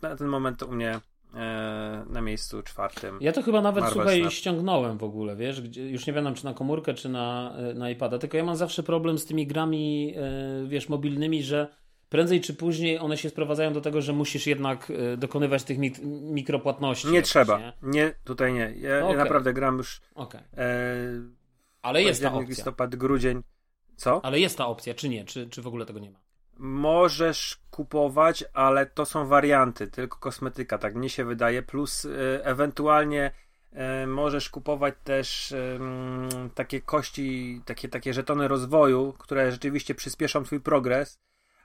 Na 0.02 0.16
ten 0.16 0.26
moment 0.26 0.62
u 0.62 0.72
mnie 0.72 1.00
e, 1.34 2.04
na 2.10 2.20
miejscu 2.20 2.62
czwartym. 2.62 3.18
Ja 3.20 3.32
to 3.32 3.42
chyba 3.42 3.60
nawet, 3.60 3.84
Marvel 3.84 4.02
słuchaj, 4.02 4.20
Snap. 4.20 4.32
ściągnąłem 4.32 4.98
w 4.98 5.04
ogóle, 5.04 5.36
wiesz, 5.36 5.60
gdzie, 5.60 5.90
już 5.90 6.06
nie 6.06 6.12
wiem 6.12 6.34
czy 6.34 6.44
na 6.44 6.54
komórkę, 6.54 6.94
czy 6.94 7.08
na, 7.08 7.56
e, 7.56 7.74
na 7.74 7.90
iPada, 7.90 8.18
tylko 8.18 8.36
ja 8.36 8.44
mam 8.44 8.56
zawsze 8.56 8.82
problem 8.82 9.18
z 9.18 9.26
tymi 9.26 9.46
grami, 9.46 10.14
e, 10.16 10.66
wiesz, 10.68 10.88
mobilnymi, 10.88 11.42
że 11.42 11.68
prędzej 12.08 12.40
czy 12.40 12.54
później 12.54 12.98
one 12.98 13.16
się 13.16 13.30
sprowadzają 13.30 13.72
do 13.72 13.80
tego, 13.80 14.02
że 14.02 14.12
musisz 14.12 14.46
jednak 14.46 14.90
e, 14.90 15.16
dokonywać 15.16 15.64
tych 15.64 15.78
mik 15.78 15.98
mikropłatności. 16.22 17.08
Nie 17.08 17.14
jakichś, 17.14 17.30
trzeba. 17.30 17.58
Nie? 17.58 17.72
Nie, 17.82 18.14
tutaj 18.24 18.52
nie. 18.52 18.74
Ja, 18.76 18.98
Okej. 18.98 19.16
ja 19.16 19.24
naprawdę 19.24 19.52
gram 19.52 19.78
już 19.78 20.00
Okej. 20.14 20.40
e, 20.56 20.66
Ale 21.82 22.02
jest 22.02 22.22
ta 22.22 22.32
opcja. 22.32 22.48
listopad, 22.48 22.96
grudzień. 22.96 23.42
Co? 23.96 24.24
Ale 24.24 24.40
jest 24.40 24.58
ta 24.58 24.66
opcja, 24.66 24.94
czy 24.94 25.08
nie? 25.08 25.24
Czy, 25.24 25.48
czy 25.48 25.62
w 25.62 25.66
ogóle 25.66 25.86
tego 25.86 25.98
nie 25.98 26.10
ma? 26.10 26.18
Możesz 26.56 27.58
kupować, 27.70 28.44
ale 28.52 28.86
to 28.86 29.04
są 29.04 29.26
warianty, 29.26 29.88
tylko 29.88 30.18
kosmetyka, 30.18 30.78
tak 30.78 30.94
mnie 30.94 31.08
się 31.08 31.24
wydaje. 31.24 31.62
Plus 31.62 32.04
e, 32.04 32.44
ewentualnie 32.44 33.30
e, 33.72 34.06
możesz 34.06 34.50
kupować 34.50 34.94
też 35.04 35.54
takie 36.54 36.80
kości, 36.80 37.60
takie, 37.64 37.88
takie 37.88 38.14
żetony 38.14 38.48
rozwoju, 38.48 39.14
które 39.18 39.52
rzeczywiście 39.52 39.94
przyspieszą 39.94 40.44
twój 40.44 40.60
progres, 40.60 41.18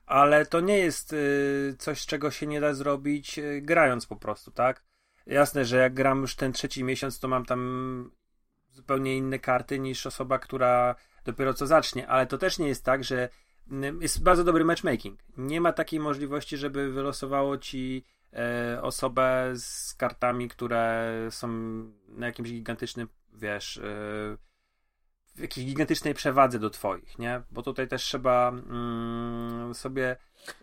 ale 0.05 0.45
to 0.45 0.59
nie 0.59 0.77
jest 0.77 1.13
e, 1.13 1.17
coś, 1.77 2.05
czego 2.05 2.31
się 2.31 2.47
nie 2.47 2.61
da 2.61 2.73
zrobić 2.73 3.39
e, 3.39 3.61
grając 3.61 4.05
po 4.05 4.15
prostu, 4.15 4.51
tak? 4.51 4.83
Jasne, 5.25 5.65
że 5.65 5.77
jak 5.77 5.93
gram 5.93 6.21
już 6.21 6.35
ten 6.35 6.53
trzeci 6.53 6.83
miesiąc, 6.83 7.19
to 7.19 7.27
mam 7.27 7.45
tam 7.45 8.11
zupełnie 8.69 9.17
inne 9.17 9.39
karty 9.39 9.79
niż 9.79 10.05
osoba, 10.05 10.39
która 10.39 10.95
dopiero 11.25 11.53
co 11.53 11.67
zacznie, 11.67 12.07
ale 12.07 12.27
to 12.27 12.37
też 12.37 12.59
nie 12.59 12.67
jest 12.67 12.85
tak, 12.85 13.03
że 13.03 13.29
mm, 13.71 14.01
jest 14.01 14.23
bardzo 14.23 14.43
dobry 14.43 14.65
matchmaking. 14.65 15.19
Nie 15.37 15.61
ma 15.61 15.73
takiej 15.73 15.99
możliwości, 15.99 16.57
żeby 16.57 16.91
wylosowało 16.91 17.57
ci 17.57 18.05
e, 18.33 18.81
osobę 18.81 19.51
z 19.55 19.93
kartami, 19.93 20.49
które 20.49 21.11
są 21.29 21.47
na 22.07 22.25
jakimś 22.25 22.49
gigantycznym, 22.49 23.07
wiesz, 23.33 23.81
w 25.35 25.39
jakiejś 25.39 25.67
gigantycznej 25.67 26.13
przewadze 26.13 26.59
do 26.59 26.69
twoich, 26.69 27.19
nie? 27.19 27.41
Bo 27.51 27.61
tutaj 27.61 27.87
też 27.87 28.03
trzeba 28.03 28.49
mm, 28.49 29.73
sobie... 29.73 30.15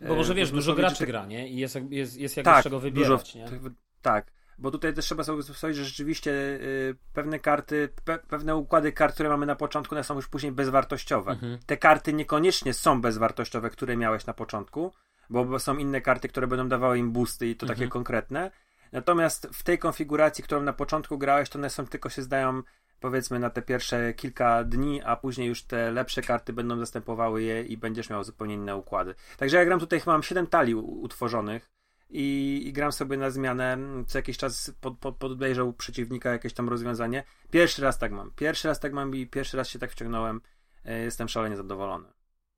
Bo 0.09 0.15
może 0.15 0.33
e, 0.33 0.37
wiesz, 0.37 0.51
dużo 0.51 0.75
graczy 0.75 0.99
te- 0.99 1.07
gra, 1.07 1.27
nie? 1.27 1.49
I 1.49 1.57
jest, 1.57 1.79
jest, 1.91 2.17
jest 2.17 2.37
jak 2.37 2.45
tak, 2.45 2.65
czego 2.65 2.81
wybierać, 2.81 3.33
dużo, 3.33 3.39
nie? 3.39 3.71
Tak. 4.03 4.33
bo 4.59 4.71
tutaj 4.71 4.95
też 4.95 5.05
trzeba 5.05 5.25
sobie 5.25 5.43
powiedzieć, 5.43 5.77
że 5.77 5.85
rzeczywiście 5.85 6.31
y, 6.33 6.97
pewne 7.15 7.39
karty, 7.39 7.89
pe, 8.05 8.19
pewne 8.19 8.57
układy 8.57 8.93
kart, 8.93 9.15
które 9.15 9.29
mamy 9.29 9.47
na 9.47 9.57
początku, 9.57 9.95
one 9.95 10.05
są 10.05 10.15
już 10.15 10.29
później 10.29 10.53
bezwartościowe. 10.53 11.33
Mhm. 11.33 11.59
Te 11.67 11.77
karty 11.77 12.13
niekoniecznie 12.13 12.75
są 12.75 13.01
bezwartościowe, 13.01 13.71
które 13.71 13.97
miałeś 13.97 14.27
na 14.27 14.35
początku, 14.35 14.93
bo 15.31 15.59
są 15.59 15.77
inne 15.77 16.01
karty, 16.01 16.29
które 16.29 16.47
będą 16.47 16.69
dawały 16.69 16.99
im 16.99 17.13
boosty 17.13 17.47
i 17.49 17.57
to 17.57 17.65
Mhm. 17.67 17.79
takie 17.79 17.89
konkretne. 17.91 18.51
Natomiast 18.93 19.49
w 19.53 19.63
tej 19.63 19.79
konfiguracji, 19.79 20.45
którą 20.45 20.63
na 20.63 20.73
początku 20.73 21.19
grałeś, 21.19 21.49
to 21.49 21.59
one 21.59 21.71
są 21.71 21.87
tylko 21.87 22.09
się 22.09 22.23
zdają 22.23 22.63
powiedzmy 23.01 23.39
na 23.39 23.51
te 23.51 23.62
pierwsze 23.62 24.15
kilka 24.15 24.65
dni, 24.65 25.03
a 25.03 25.17
później 25.17 25.49
już 25.49 25.62
te 25.62 25.91
lepsze 25.91 26.23
karty 26.23 26.53
będą 26.53 26.79
zastępowały 26.79 27.43
je 27.43 27.62
i 27.62 27.77
będziesz 27.77 28.11
miał 28.11 28.25
zupełnie 28.25 28.55
inne 28.55 28.77
układy. 28.77 29.15
Także 29.37 29.57
ja 29.57 29.65
gram 29.65 29.81
tutaj 29.81 30.01
chyba 30.01 30.12
mam 30.12 30.23
7 30.23 30.47
talii 30.47 30.75
utworzonych 30.75 31.70
i, 32.11 32.62
i 32.67 32.73
gram 32.73 32.93
sobie 32.93 33.17
na 33.17 33.31
zmianę, 33.31 33.73
mm, 33.73 34.05
co 34.05 34.19
jakiś 34.19 34.39
czas 34.39 34.73
pod, 34.81 34.99
pod, 34.99 35.23
u 35.67 35.73
przeciwnika 35.73 36.33
jakieś 36.33 36.55
tam 36.55 36.69
rozwiązanie. 36.69 37.25
Pierwszy 37.51 37.83
raz 37.83 37.99
tak 37.99 38.12
mam. 38.12 38.31
Pierwszy 38.37 38.69
raz 38.69 38.81
tak 38.81 38.93
mam 38.93 39.15
i 39.15 39.27
pierwszy 39.27 39.57
raz 39.57 39.69
się 39.69 39.79
tak 39.79 39.93
wciągnąłem. 39.93 40.41
E, 40.85 40.99
Jestem 40.99 41.29
szalenie 41.29 41.57
zadowolony. 41.57 42.09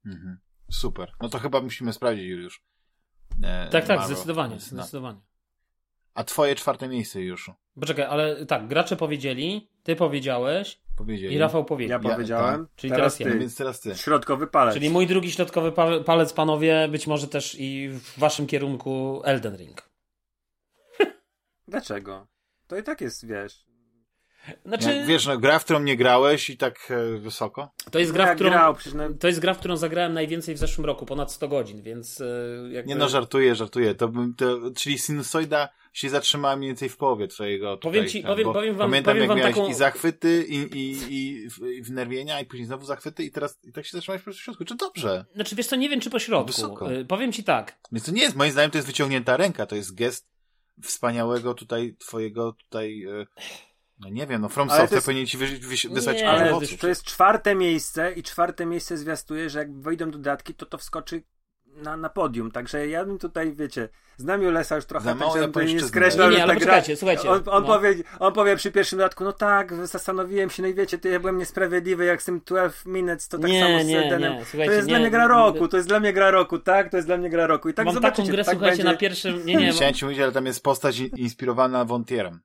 Mhm. 0.07 0.39
Super. 0.71 1.13
No 1.21 1.29
to 1.29 1.39
chyba 1.39 1.61
musimy 1.61 1.93
sprawdzić 1.93 2.27
już. 2.27 2.63
E, 3.43 3.69
Tak, 3.71 3.87
tak, 3.87 3.97
Maro. 3.97 4.09
zdecydowanie, 4.09 4.55
no. 4.55 4.61
zdecydowanie. 4.61 5.21
A 6.15 6.25
twoje 6.25 6.55
czwarte 6.55 6.89
miejsce 6.89 7.21
już 7.21 7.51
Poczekaj, 7.81 8.05
ale 8.05 8.47
tak, 8.47 8.69
gracze 8.69 8.97
powiedzieli, 8.97 9.69
ty 9.83 9.97
powiedziałeś 9.97 10.81
powiedzieli. 10.97 11.35
i 11.35 11.39
Rafał 11.39 11.65
powiedział. 11.65 12.01
Ja 12.03 12.09
Ja- 12.09 12.15
powiedziałem, 12.15 12.67
Czyli 12.77 12.91
teraz 12.93 13.17
teraz 13.17 13.29
No 13.29 13.33
ty. 13.35 13.39
więc 13.41 13.57
teraz 13.57 13.81
ty. 13.81 13.95
Środkowy 13.95 14.47
palec. 14.47 14.75
Czyli 14.75 14.91
mój 14.91 15.07
drugi 15.07 15.33
środkowy 15.33 15.73
pa- 15.73 16.01
palec, 16.01 16.33
panowie, 16.33 16.89
być 16.91 17.07
może 17.07 17.29
też 17.29 17.57
i 17.59 17.89
w 17.89 18.19
waszym 18.19 18.47
kierunku 18.47 19.23
Elden 19.25 19.57
Ring. 19.57 19.83
Dlaczego? 21.69 22.27
To 22.67 22.77
i 22.79 22.83
tak 22.83 23.01
jest, 23.01 23.27
wiesz. 23.27 23.65
Znaczy, 24.65 24.95
Jak, 24.97 25.07
wiesz, 25.07 25.27
no, 25.27 25.39
gra, 25.39 25.59
w 25.59 25.65
którą 25.65 25.81
nie 25.83 25.97
grałeś 25.97 26.51
i 26.51 26.57
tak 26.57 26.89
e, 26.91 27.19
wysoko? 27.19 27.71
to 27.91 27.99
jest 27.99 28.13
gra, 28.13 28.25
Jak 28.25 28.33
w 28.33 28.37
którą... 28.37 28.51
grał, 28.51 28.75
przecież 28.75 28.95
no, 28.95 29.05
To 29.21 29.27
jest 29.27 29.41
gra, 29.41 29.55
w 29.55 29.59
którą 29.59 29.77
zagrałem 29.77 30.13
najwięcej 30.15 30.55
w 30.55 30.59
zeszłym 30.59 30.85
roku, 30.87 31.07
ponad 31.07 31.33
100 31.33 31.49
godzin, 31.49 31.83
więc 31.83 32.21
e, 32.21 32.25
jakby... 32.71 32.89
Nie 32.89 32.95
no, 32.97 33.09
żartuję, 33.09 33.55
żartuję. 33.55 33.95
To, 33.95 34.09
bym- 34.09 34.35
to, 34.35 34.59
czyli 34.77 34.99
sinusoida 34.99 35.69
się 35.93 36.11
zatrzymała 36.11 36.57
mniej 36.57 36.69
więcej 36.71 36.89
w 36.89 36.97
połowie 36.97 37.29
twojego 37.29 37.77
tutaj, 37.77 37.93
Powiem 37.93 38.09
ci- 38.09 38.23
ten, 38.23 38.31
powiem- 38.31 38.53
powiem 38.53 38.77
wam- 38.77 38.89
Pamiętam, 38.91 39.11
powiem 39.15 39.21
jak 39.23 39.29
wam 39.29 39.39
miałeś 39.39 39.55
taką- 39.57 39.69
i 39.69 39.75
zachwyty, 39.75 40.45
i, 40.49 40.57
i, 40.57 40.97
i, 41.11 41.51
w- 41.51 41.67
i 41.67 41.83
wnerwienia, 41.83 42.41
i 42.41 42.47
później 42.47 42.67
znowu 42.67 42.85
zachwyty, 42.87 43.25
i 43.25 43.31
teraz 43.31 43.59
i 43.65 43.73
tak 43.73 43.85
się 43.87 43.91
zatrzymałeś 43.93 44.21
po 44.23 44.25
prostu 44.25 44.41
w 44.41 44.45
środku. 44.45 44.65
Czy 44.65 44.75
dobrze? 44.75 45.25
Znaczy, 45.35 45.57
wiesz 45.57 45.67
co, 45.67 45.77
nie 45.77 45.89
wiem 45.89 46.01
czy 46.01 46.11
po 46.11 46.19
środku. 46.19 46.47
Wysoko. 46.47 46.93
E, 46.93 47.05
Powiem 47.05 47.33
ci 47.33 47.45
tak, 47.45 47.79
Więc 47.93 48.05
to 48.07 48.13
nie 48.13 48.23
jest, 48.23 48.37
moim 48.37 48.53
zdaniem, 48.53 48.71
to 48.71 48.79
jest 48.79 48.89
wyciągnięta 48.89 49.37
ręka, 49.37 49.67
to 49.67 49.77
jest 49.77 49.95
gest 49.95 50.29
wspaniałego 50.83 51.55
tutaj, 51.55 51.97
twojego 51.99 52.53
tutaj, 52.53 53.05
e, 53.05 53.27
no 54.01 54.09
nie 54.09 54.27
wiem, 54.27 54.43
no 54.43 54.49
From 54.49 54.71
Ale 54.71 54.77
to 54.79 54.83
Software 54.83 54.97
jest- 54.97 55.07
powinien 55.07 55.27
ci 55.27 55.37
wy, 55.39 55.47
wy, 55.47 55.77
wysłać 55.95 56.17
Nie, 56.17 56.31
Ale 56.31 56.53
to 56.81 56.89
jest 56.89 57.05
czwarte 57.05 57.55
miejsce 57.55 58.13
i 58.13 58.23
czwarte 58.23 58.67
miejsce 58.67 58.97
zwiastuje, 58.97 59.51
że 59.51 59.59
jak 59.59 59.81
wejdą 59.81 60.11
dodatki, 60.11 60.55
to 60.55 60.67
to 60.67 60.79
wskoczy 60.79 61.23
na, 61.77 61.97
na 61.97 62.09
podium. 62.09 62.51
Także 62.51 62.89
ja 62.89 63.05
bym 63.05 63.19
tutaj, 63.19 63.53
wiecie, 63.53 63.89
znam 64.17 64.43
Julesa 64.43 64.77
już 64.77 64.85
trochę, 64.85 65.05
Za 65.05 65.15
mało 65.15 65.33
także 65.33 65.39
ja 65.39 65.45
bym 65.49 65.53
tutaj 65.53 65.75
nie 65.75 65.81
skreślał, 65.81 66.31
Nie, 66.31 66.37
że 66.37 66.43
ale 66.43 66.55
ta 66.55 66.61
gra... 66.61 66.67
poczekajcie, 66.67 66.97
słuchajcie, 66.97 67.31
On, 67.31 67.43
on, 67.47 67.63
no. 67.63 67.69
powie, 67.69 67.95
on 68.19 68.33
powie 68.33 68.57
przy 68.57 68.73
pierwszym 68.73 68.99
dodatku, 68.99 69.25
no 69.25 69.33
tak, 69.33 69.87
zastanowiłem 69.87 70.51
się, 70.51 70.63
no 70.63 70.69
i 70.69 70.75
wiecie, 70.75 70.99
to 70.99 71.09
ja 71.09 71.21
byłem 71.21 71.39
niesprawiedliwy, 71.39 72.05
jak 72.05 72.23
z 72.23 72.25
tym 72.25 72.41
12 72.47 72.91
minutes, 72.91 73.29
to 73.29 73.39
tak 73.39 73.51
Nie, 73.51 73.63
samo 73.63 73.79
z 73.85 73.87
nie, 73.87 73.95
nie, 74.19 74.67
To 74.67 74.73
jest 74.73 74.87
nie, 74.87 74.93
dla 74.93 74.99
mnie 74.99 75.11
gra 75.11 75.23
nie, 75.23 75.29
roku, 75.29 75.69
to 75.69 75.77
jest 75.77 75.89
dla 75.89 76.01
mnie 76.01 76.13
gra 76.13 76.31
roku, 76.31 76.59
tak? 76.59 76.91
To 76.91 76.97
jest 76.97 77.09
dla 77.09 77.17
mnie 77.17 77.31
gra 77.31 77.47
roku. 77.47 77.69
I 77.69 77.75
tak 77.75 77.87
mam 77.87 77.95
zobaczycie, 77.95 78.23
taką 78.23 78.33
grę, 78.33 78.45
tak 78.45 78.55
słuchajcie, 78.55 78.77
będzie... 78.77 78.93
na 78.93 78.99
pierwszym... 78.99 79.47
Nie, 79.47 79.57
nie, 79.57 79.73
Chciałem 79.73 79.95
ci 79.95 80.05
mówić, 80.05 80.21
ale 80.21 80.33
tam 80.33 80.47
jest 80.47 80.63
postać 80.63 80.99
in- 80.99 81.11
inspirowana 81.17 81.85
Wontierem. 81.85 82.41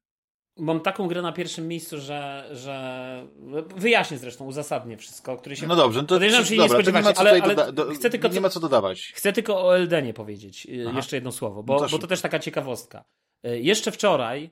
Mam 0.60 0.80
taką 0.80 1.08
grę 1.08 1.22
na 1.22 1.32
pierwszym 1.32 1.68
miejscu, 1.68 2.00
że, 2.02 2.50
że 2.52 3.28
wyjaśnię 3.76 4.18
zresztą, 4.18 4.46
uzasadnię 4.46 4.98
wszystko, 4.98 5.38
który 5.38 5.56
się... 5.56 5.68
No 5.68 5.76
dobrze, 5.76 6.02
no 6.02 6.08
to, 6.08 6.16
Podejrzewam, 6.16 6.46
że 6.46 6.50
się 6.50 6.56
nie 6.56 6.62
dobra, 6.62 6.78
nie 6.78 6.84
spodziewacie, 6.84 7.14
co 7.14 7.20
ale- 7.20 7.32
ale 7.44 7.56
doda- 7.56 7.72
do, 7.72 7.86
chcę 7.86 8.10
tylko 8.10 8.28
nie 8.28 8.42
ma 8.42 8.50
co 8.50 8.60
dodawać. 8.60 9.12
Chcę 9.16 9.34
tylko 9.34 9.66
o 9.66 9.76
Eldenie 9.76 10.14
powiedzieć 10.14 10.66
y, 10.70 10.86
Aha. 10.88 10.98
jeszcze 10.98 11.16
jedno 11.18 11.32
słowo, 11.32 11.56
No 11.56 11.64
bo, 11.64 11.80
to 11.80 11.90
bo 11.90 12.00
to 12.00 12.08
też 12.08 12.22
taka 12.22 12.40
ciekawostka. 12.40 13.04
Y, 13.48 13.60
Jeszcze 13.60 13.92
wczoraj, 13.92 14.50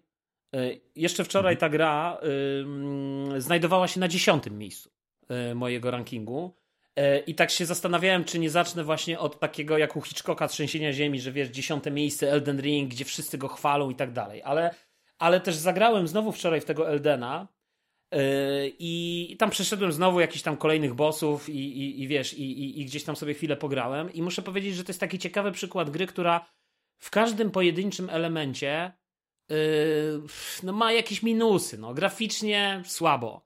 y, 0.56 0.82
jeszcze 0.95 1.24
wczoraj 1.24 1.53
Mhm. 1.53 1.59
ta 1.72 1.77
gra 1.77 2.17
y, 3.38 3.42
znajdowała 3.42 3.88
się 3.88 4.00
na 4.00 4.08
dziesiątym 4.08 4.58
miejscu 4.58 4.90
mojego 5.56 5.92
rankingu. 5.92 6.56
I 7.27 7.35
tak 7.35 7.51
się 7.51 7.66
zastanawiałem, 7.66 8.24
czy 8.24 8.40
nie 8.40 8.50
zacznę 8.50 8.84
właśnie 8.84 9.19
od 9.19 9.40
takiego 9.40 9.77
jak 9.77 9.95
u 9.95 10.01
Hitchcocka 10.01 10.48
Trzęsienia 10.48 10.93
Ziemi, 10.93 11.19
że 11.22 11.32
wiesz, 11.32 11.50
dziesiąte 11.50 11.92
miejsce 11.92 12.32
Elden 12.32 12.61
Ring, 12.61 12.92
gdzie 12.92 13.06
wszyscy 13.06 13.38
go 13.38 13.48
chwalą 13.48 13.90
i 13.90 13.95
tak 13.95 14.11
dalej. 14.14 14.42
Ale, 14.43 14.75
ale 15.19 15.42
też 15.42 15.56
zagrałem 15.56 16.08
znowu 16.08 16.32
wczoraj 16.32 16.61
w 16.61 16.66
tego 16.66 16.90
Eldena 16.90 17.48
Yy, 18.11 18.76
I 18.80 19.35
tam 19.40 19.50
przeszedłem 19.50 19.92
znowu 19.92 20.19
jakichś 20.19 20.44
tam 20.44 20.58
kolejnych 20.58 20.94
bossów 20.94 21.50
i, 21.50 21.53
i, 21.53 22.03
i 22.03 22.08
wiesz, 22.08 22.34
i, 22.34 22.82
i, 22.82 22.85
gdzieś 22.85 23.03
tam 23.03 23.16
sobie 23.16 23.34
chwilę 23.34 23.58
pograłem. 23.58 24.14
I 24.14 24.22
muszę 24.22 24.42
powiedzieć, 24.42 24.76
że 24.76 24.84
to 24.84 24.90
jest 24.90 25.00
taki 25.00 25.19
ciekawy 25.19 25.52
przykład 25.52 25.90
gry, 25.90 26.08
która 26.08 26.50
w 26.98 27.10
każdym 27.10 27.52
pojedynczym 27.52 28.10
elemencie 28.10 28.92
yy, 29.50 29.58
no 30.64 30.74
ma 30.74 30.92
jakieś 30.94 31.24
minusy. 31.24 31.77
No, 31.77 31.94
graficznie 31.94 32.82
słabo. 32.85 33.45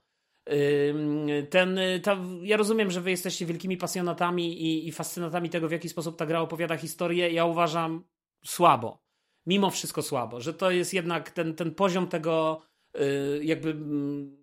Yy, 0.49 1.47
ten, 1.49 1.77
y, 1.77 1.99
ta, 1.99 2.17
ja 2.41 2.57
rozumiem, 2.57 2.91
że 2.91 3.01
wy 3.01 3.11
jesteście 3.11 3.45
wielkimi 3.45 3.77
pasjonatami 3.77 4.61
i, 4.61 4.87
i 4.87 4.91
fascynatami 4.91 5.49
tego, 5.49 5.67
w 5.67 5.71
jaki 5.71 5.89
sposób 5.89 6.17
ta 6.17 6.25
gra 6.25 6.41
opowiada 6.41 6.77
historię. 6.77 7.31
Ja 7.31 7.45
uważam 7.45 8.03
słabo. 8.45 9.03
Mimo 9.45 9.69
wszystko 9.69 10.01
słabo. 10.01 10.41
Że 10.41 10.53
to 10.53 10.71
jest 10.71 10.93
jednak 10.93 11.31
ten, 11.31 11.55
ten 11.55 11.75
poziom 11.75 12.07
tego 12.07 12.61
yy, 12.93 13.41
jakby 13.43 13.69
mm, 13.69 14.39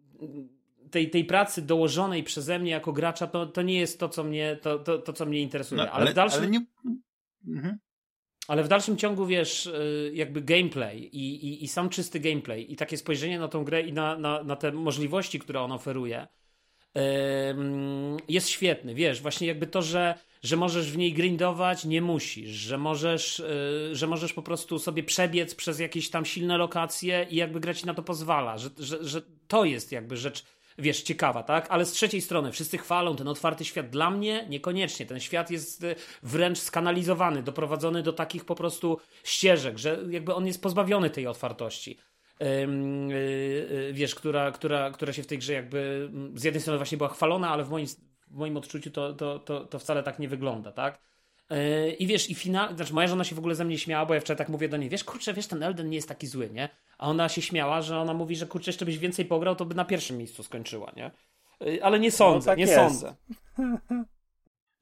tej, 0.91 1.10
tej 1.10 1.25
pracy 1.25 1.62
dołożonej 1.62 2.23
przeze 2.23 2.58
mnie 2.58 2.70
jako 2.70 2.92
gracza, 2.92 3.26
to, 3.26 3.47
to 3.47 3.62
nie 3.62 3.78
jest 3.78 4.00
to, 4.00 4.08
co 4.08 4.25
mnie, 4.25 4.58
to, 4.62 4.78
to, 4.78 4.99
to, 4.99 5.12
co 5.12 5.26
mnie 5.26 5.41
interesuje. 5.41 5.83
No, 5.84 5.91
ale, 5.91 6.10
w 6.10 6.15
dalszym, 6.15 6.41
ale 6.41 6.50
nie... 6.50 6.66
Mhm. 7.47 7.78
ale 8.49 8.65
w 8.65 8.68
dalszym 8.68 8.97
ciągu, 8.97 9.26
wiesz, 9.26 9.66
y, 9.66 10.10
jakby 10.15 10.42
gameplay 10.42 10.99
i, 11.02 11.47
i, 11.47 11.65
i 11.65 11.68
sam 11.68 11.89
czysty 11.89 12.20
gameplay 12.20 12.73
i 12.73 12.76
takie 12.76 12.97
spojrzenie 12.97 13.39
na 13.39 13.49
tą 13.49 13.65
grę 13.65 13.83
i 13.83 13.92
na, 13.92 14.18
na, 14.18 14.42
na 14.42 14.57
te 14.57 14.73
możliwości, 14.73 15.39
które 15.39 15.60
ona 15.60 15.75
oferuje, 15.75 16.26
jest 18.28 18.49
świetny. 18.49 18.94
Wiesz, 18.94 19.23
właśnie 19.23 19.47
jakby 19.47 19.66
to, 19.66 19.83
że, 19.83 20.15
że 20.42 20.57
możesz 20.57 20.92
w 20.92 20.97
niej 20.97 21.12
grindować, 21.12 21.84
nie 21.84 22.02
musisz, 22.02 22.50
że 22.50 22.78
możesz, 22.78 23.41
y, 23.41 23.91
że 23.92 24.07
możesz 24.07 24.33
po 24.33 24.42
prostu 24.42 24.78
sobie 24.78 25.02
przebiec 25.02 25.55
przez 25.55 25.78
jakieś 25.78 26.10
tam 26.10 26.25
silne 26.25 26.58
lokacje 26.58 27.26
i 27.31 27.36
jakby 27.36 27.60
gra 27.60 27.75
ci 27.75 27.86
na 27.86 27.94
to 27.94 28.02
pozwala, 28.02 28.58
że, 28.58 28.70
że, 28.78 29.05
że 29.05 29.23
to 29.49 29.65
jest 29.65 29.92
jakby 29.92 30.16
rzecz 30.16 30.44
wiesz, 30.78 31.02
ciekawa, 31.02 31.42
tak? 31.42 31.66
Ale 31.70 31.84
z 31.84 31.92
trzeciej 31.92 32.20
strony 32.20 32.52
wszyscy 32.52 32.78
chwalą 32.78 33.16
ten 33.16 33.28
otwarty 33.28 33.65
świat. 33.65 33.91
Dla 33.91 34.10
mnie 34.10 34.47
niekoniecznie. 34.49 35.07
Ten 35.07 35.20
świat 35.20 35.50
jest 35.50 35.84
y, 35.84 35.94
wręcz 36.23 36.58
skanalizowany, 36.58 37.42
doprowadzony 37.42 38.02
do 38.02 38.12
takich 38.12 38.44
po 38.44 38.55
prostu 38.55 38.99
ścieżek, 39.25 39.78
że 39.78 39.99
jakby 40.10 40.34
on 40.34 40.47
jest 40.47 40.62
pozbawiony 40.62 41.10
tej 41.10 41.26
otwartości. 41.26 41.99
Y, 42.42 42.44
y, 43.73 43.90
wiesz, 43.92 44.15
która, 44.15 44.50
która, 44.52 44.90
która 44.90 45.12
się 45.12 45.23
w 45.23 45.26
tej 45.26 45.39
grze 45.39 45.52
jakby 45.52 46.08
mm, 46.12 46.39
z 46.39 46.44
jednej 46.44 46.60
strony 46.60 46.78
właśnie 46.78 46.98
była 46.98 47.08
chwalona, 47.08 47.50
ale 47.50 47.65
w 47.65 47.70
moim, 47.70 47.86
w 48.31 48.36
moim 48.36 48.56
odczuciu 48.56 48.90
to, 48.90 49.12
to, 49.12 49.39
to, 49.39 49.65
to 49.65 49.78
wcale 49.78 50.02
tak 50.02 50.18
nie 50.18 50.28
wygląda, 50.28 50.73
tak? 50.73 50.98
Yy, 51.50 51.90
I 51.92 52.06
wiesz, 52.06 52.31
i 52.31 52.34
final, 52.34 52.76
znaczy 52.76 52.94
moja 52.94 53.08
żona 53.08 53.24
się 53.24 53.34
w 53.34 53.39
ogóle 53.39 53.55
ze 53.55 53.65
mnie 53.65 53.78
śmiała, 53.78 54.06
bo 54.06 54.15
ja 54.15 54.20
wczoraj 54.20 54.39
tak 54.39 54.48
mówię 54.48 54.68
do 54.68 54.76
niej, 54.76 54.89
wiesz, 54.89 55.05
kurczę, 55.05 55.34
wiesz, 55.34 55.47
ten 55.47 55.62
Elden 55.62 55.90
nie 55.90 55.97
jest 55.97 56.08
taki 56.08 56.26
zły, 56.26 56.50
nie? 56.50 56.68
A 56.98 57.08
ona 57.08 57.28
się 57.28 57.42
śmiała, 57.42 57.82
że 57.82 57.98
ona 57.98 58.15
mówi, 58.15 58.36
że 58.36 58.47
kurczę, 58.47 58.68
jeszcze 58.68 58.84
byś 58.84 58.98
więcej 58.98 59.24
pograł, 59.24 59.56
to 59.56 59.65
by 59.65 59.74
na 59.74 59.84
pierwszym 59.84 60.18
miejscu 60.18 60.42
skończyła, 60.42 60.92
nie? 60.97 61.10
Yy, 61.60 61.84
Ale 61.84 62.00
nie 62.00 62.10
sądzę, 62.10 62.47
tak 62.47 62.58
nie 62.58 62.65
jest. 62.65 62.74
sądzę. 62.74 63.15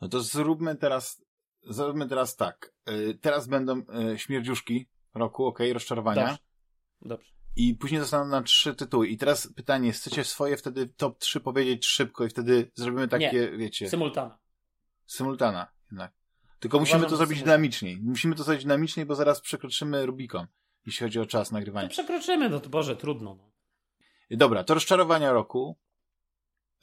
No 0.00 0.08
to 0.08 0.20
zróbmy 0.20 0.76
teraz, 0.76 1.24
zróbmy 1.62 2.08
teraz 2.08 2.36
tak. 2.36 2.72
Y, 2.88 3.18
Teraz 3.20 3.46
będą 3.46 3.82
śmierdziuszki 4.16 4.86
roku, 5.14 5.46
okej, 5.46 5.72
rozczarowania. 5.72 6.22
Dobrze. 6.26 6.38
Dobrze. 7.02 7.33
I 7.56 7.74
później 7.74 8.00
zostaną 8.00 8.26
na 8.26 8.42
trzy 8.42 8.74
tytuły. 8.74 9.08
I 9.08 9.16
teraz 9.18 9.48
pytanie, 9.56 9.92
chcecie 9.92 10.24
swoje 10.24 10.56
wtedy 10.56 10.86
top 10.86 11.18
3 11.18 11.40
powiedzieć 11.40 11.86
szybko 11.86 12.24
i 12.24 12.28
wtedy 12.28 12.70
zrobimy 12.74 13.08
takie, 13.08 13.50
wiecie, 13.56 13.88
Symultana. 13.90 14.38
symultana 15.06 15.66
jednak. 15.90 16.12
Tylko 16.60 16.78
musimy 16.78 16.96
Uważam, 16.98 17.10
to 17.10 17.14
że 17.14 17.16
zrobić 17.16 17.38
symultana. 17.38 17.56
dynamiczniej. 17.56 18.00
Musimy 18.02 18.34
to 18.34 18.44
zrobić 18.44 18.62
dynamiczniej, 18.64 19.06
bo 19.06 19.14
zaraz 19.14 19.40
przekroczymy 19.40 20.06
Rubikon, 20.06 20.46
jeśli 20.86 21.04
chodzi 21.06 21.20
o 21.20 21.26
czas 21.26 21.48
To 21.48 21.54
nagrywania. 21.54 21.88
przekroczymy, 21.88 22.48
no 22.48 22.60
to 22.60 22.68
Boże, 22.68 22.96
trudno. 22.96 23.34
No. 23.34 23.50
Dobra, 24.36 24.64
to 24.64 24.74
rozczarowania 24.74 25.32
roku. 25.32 25.76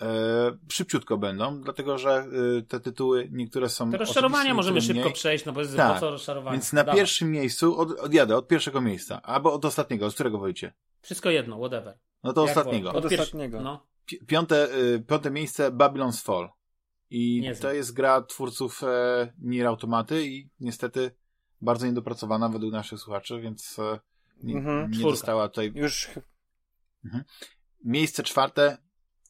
E, 0.02 0.58
szybciutko 0.72 1.18
będą, 1.18 1.62
dlatego 1.62 1.98
że 1.98 2.12
e, 2.58 2.62
te 2.62 2.80
tytuły, 2.80 3.30
niektóre 3.32 3.70
są. 3.70 3.92
Te 3.92 3.98
rozczarowania 3.98 4.54
możemy 4.54 4.82
szybko 4.82 5.02
mniej. 5.02 5.14
przejść, 5.14 5.46
no 5.46 5.54
bo 5.54 5.62
jest 5.62 5.76
Tak, 5.76 5.94
po 5.94 6.00
co 6.00 6.12
rozczarowania. 6.12 6.52
Więc 6.58 6.74
na 6.74 6.84
Dawaj. 6.84 6.96
pierwszym 7.00 7.32
miejscu 7.32 7.78
od, 7.80 7.92
odjadę 8.00 8.38
od 8.38 8.48
pierwszego 8.48 8.82
miejsca, 8.82 9.22
albo 9.22 9.54
od 9.54 9.66
ostatniego, 9.66 10.12
z 10.12 10.14
którego 10.14 10.38
wolicie? 10.40 10.74
Wszystko 11.02 11.30
jedno, 11.30 11.58
whatever. 11.58 11.98
No 12.24 12.34
to 12.34 12.42
Jak 12.48 12.58
ostatniego. 12.58 12.94
Od 12.94 13.04
pierwszy- 13.04 13.22
ostatniego. 13.22 13.62
No. 13.62 13.88
Pi- 14.06 14.26
Piąte, 14.26 14.76
y, 14.76 15.04
piąte 15.08 15.32
miejsce 15.32 15.72
Babylon's 15.72 16.24
Fall. 16.24 16.50
I 17.10 17.42
Nie 17.42 17.56
to 17.56 17.74
jest 17.74 17.94
gra 17.94 18.22
twórców 18.22 18.84
e, 18.84 19.34
Nier 19.40 19.68
Automaty 19.68 20.28
i 20.28 20.50
niestety 20.60 21.12
bardzo 21.62 21.86
niedopracowana 21.88 22.50
według 22.50 22.72
naszych 22.74 23.00
słuchaczy, 23.00 23.42
więc 23.42 23.80
e, 23.80 24.00
nie, 24.44 24.56
Mhm. 24.58 24.92
nie 24.92 25.04
dostała 25.04 25.50
tutaj 25.50 25.72
Już 25.76 26.10
Miejsce 27.84 28.24
czwarte, 28.24 28.78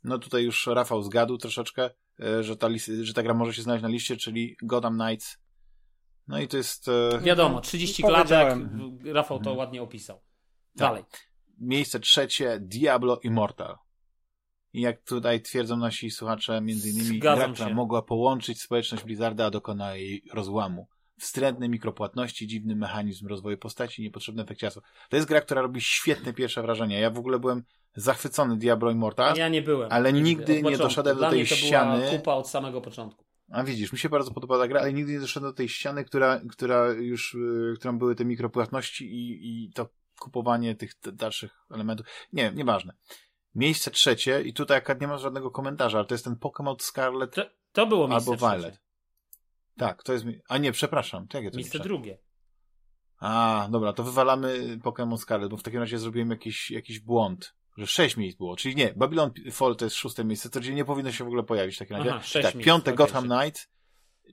no 0.04 0.18
tutaj 0.20 0.44
już 0.44 0.68
Rafał 0.68 1.04
zgadł 1.04 1.38
troszeczkę, 1.38 1.90
e, 2.20 2.44
że 2.44 2.58
ta, 2.58 2.68
że 3.02 3.14
ta 3.14 3.24
gra 3.24 3.34
może 3.34 3.54
się 3.54 3.62
znaleźć 3.62 3.84
na 3.84 3.90
liście, 3.90 4.18
czyli 4.18 4.56
Gotham 4.64 5.00
Knights. 5.00 5.38
No 6.28 6.40
i 6.40 6.48
to 6.48 6.58
jest 6.58 6.88
e, 6.88 7.20
Wiadomo, 7.22 7.62
30 7.62 8.04
klatek. 8.04 8.58
Rafał 9.06 9.38
to 9.38 9.42
Mhm. 9.50 9.58
ładnie 9.58 9.82
opisał. 9.82 10.18
Tak. 10.18 10.24
Dalej. 10.76 11.04
miejsce 11.58 12.00
trzecie 12.00 12.60
Diablo 12.62 13.20
Immortal. 13.24 13.78
I 14.74 14.82
jak 14.82 15.04
tutaj 15.04 15.42
twierdzą 15.42 15.78
nasi 15.78 16.12
słuchacze, 16.12 16.62
między 16.62 16.90
innymi 16.90 17.18
Zgadzam 17.18 17.54
gra, 17.54 17.54
która 17.54 17.76
mogła 17.76 18.02
połączyć 18.02 18.62
społeczność 18.62 19.04
Blizzarda, 19.04 19.46
a 19.46 19.50
dokonała 19.52 19.96
jej 19.96 20.24
rozłamu. 20.34 20.88
Wstrętne 21.22 21.70
mikropłatności, 21.70 22.48
dziwny 22.48 22.76
mechanizm 22.76 23.28
rozwoju 23.28 23.58
postaci, 23.58 24.02
niepotrzebny 24.02 24.44
efekt 24.44 24.62
czasu. 24.62 24.82
To 25.10 25.16
jest 25.16 25.28
gra, 25.28 25.42
która 25.42 25.62
robi 25.62 25.82
świetne 25.82 26.34
pierwsze 26.34 26.62
wrażenie. 26.62 27.00
Ja 27.00 27.10
w 27.10 27.18
ogóle 27.18 27.40
byłem 27.40 27.64
zachwycony 27.96 28.58
Diablo 28.58 28.92
Immortal. 28.92 29.38
Ja 29.38 29.50
nie 29.50 29.62
byłem. 29.62 29.92
Ale 29.92 30.14
nigdy 30.14 30.64
nie 30.64 30.78
doszedłem 30.78 31.18
do 31.18 31.30
tej 31.30 31.48
to 31.48 31.56
ściany. 31.56 31.98
była 32.00 32.12
kupa 32.12 32.34
od 32.34 32.50
samego 32.50 32.82
początku. 32.82 33.26
A 33.52 33.64
widzisz, 33.64 33.92
mi 33.94 34.00
się 34.00 34.10
bardzo 34.10 34.32
podoba 34.32 34.60
ta 34.60 34.68
gra, 34.68 34.82
ale 34.82 34.94
nigdy 34.94 35.12
nie 35.14 35.20
doszedłem 35.20 35.52
do 35.52 35.56
tej 35.56 35.70
ściany, 35.70 36.04
która, 36.04 36.42
która 36.50 36.90
już, 36.92 37.34
y, 37.34 37.74
którą 37.80 37.98
były 37.98 38.16
te 38.16 38.26
mikropłatności 38.26 39.06
i, 39.06 39.66
i 39.66 39.74
to 39.74 39.90
kupowanie 40.20 40.76
tych 40.76 40.92
dalszych 41.14 41.52
elementów. 41.72 42.06
Nie, 42.34 42.52
nieważne. 42.56 42.94
Miejsce 43.56 43.92
trzecie, 43.92 44.42
i 44.42 44.54
tutaj 44.54 44.78
akurat 44.78 45.02
nie 45.02 45.08
ma 45.08 45.18
żadnego 45.18 45.52
komentarza, 45.52 45.98
ale 45.98 46.08
to 46.08 46.14
jest 46.14 46.24
ten 46.24 46.36
Pokémon 46.36 46.76
Scarlet 46.80 47.36
To, 47.36 47.42
to 47.72 47.88
było 47.88 48.08
miejsce 48.08 48.32
albo 48.32 48.48
Violet. 48.48 48.74
trzecie. 48.74 48.91
Tak, 49.82 50.04
to 50.04 50.14
jest. 50.14 50.26
A 50.50 50.58
nie, 50.58 50.72
przepraszam. 50.72 51.28
To 51.28 51.38
jakie 51.38 51.52
to 51.52 51.58
Miejsce 51.58 51.80
drugie. 51.80 52.18
A, 53.20 53.68
dobra, 53.72 53.94
to 53.94 54.04
wywalamy 54.04 54.78
Pokémon 54.78 55.18
Scarlet, 55.18 55.50
bo 55.50 55.58
w 55.58 55.64
takim 55.64 55.80
razie 55.80 56.00
zrobiłem 56.00 56.30
jakiś, 56.30 56.72
jakiś 56.72 57.00
błąd. 57.00 57.54
Że 57.78 57.88
sześć 57.88 58.18
miejsc 58.18 58.38
było, 58.38 58.56
czyli 58.56 58.76
nie, 58.76 58.94
Babylon 58.96 59.32
Fall 59.52 59.76
to 59.76 59.86
jest 59.86 59.96
szóste 59.96 60.24
miejsce, 60.24 60.50
to 60.50 60.62
czyli 60.62 60.76
nie 60.76 60.86
powinno 60.86 61.12
się 61.12 61.24
w 61.24 61.28
ogóle 61.28 61.44
pojawić 61.44 61.76
w 61.76 61.80
takim 61.80 61.98
razie. 61.98 62.10
Aha, 62.10 62.22
sześć 62.24 62.46
tak, 62.46 62.56
miejsc, 62.56 62.68
piąte 62.68 62.94
Gotham 62.94 63.30
sześć. 63.30 63.42
Knight, 63.42 63.70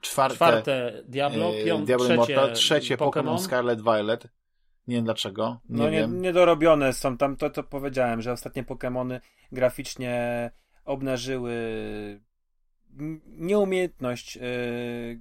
czwarte, 0.00 0.36
Czwarte 0.36 1.02
Diablo, 1.08 1.54
e, 1.54 1.64
piąte, 1.64 1.86
Diablo 1.86 2.06
trzecie, 2.06 2.32
Immortal, 2.32 2.54
trzecie 2.54 2.96
Pokémon. 2.96 3.38
Scarlet 3.38 3.82
Violet. 3.82 4.28
Nie 4.86 4.96
wiem 4.96 5.04
dlaczego, 5.04 5.60
nie 5.68 5.78
no, 5.78 5.90
nie, 5.90 5.98
wiem. 5.98 6.22
niedorobione 6.22 6.92
są 6.92 7.16
tam, 7.16 7.36
to, 7.36 7.50
to 7.50 7.62
powiedziałem, 7.62 8.22
że 8.22 8.32
ostatnie 8.32 8.64
Pokémony 8.64 9.20
graficznie 9.52 10.50
obnażyły 10.84 11.54
nieumiejętność 13.26 14.36
y, 14.36 14.40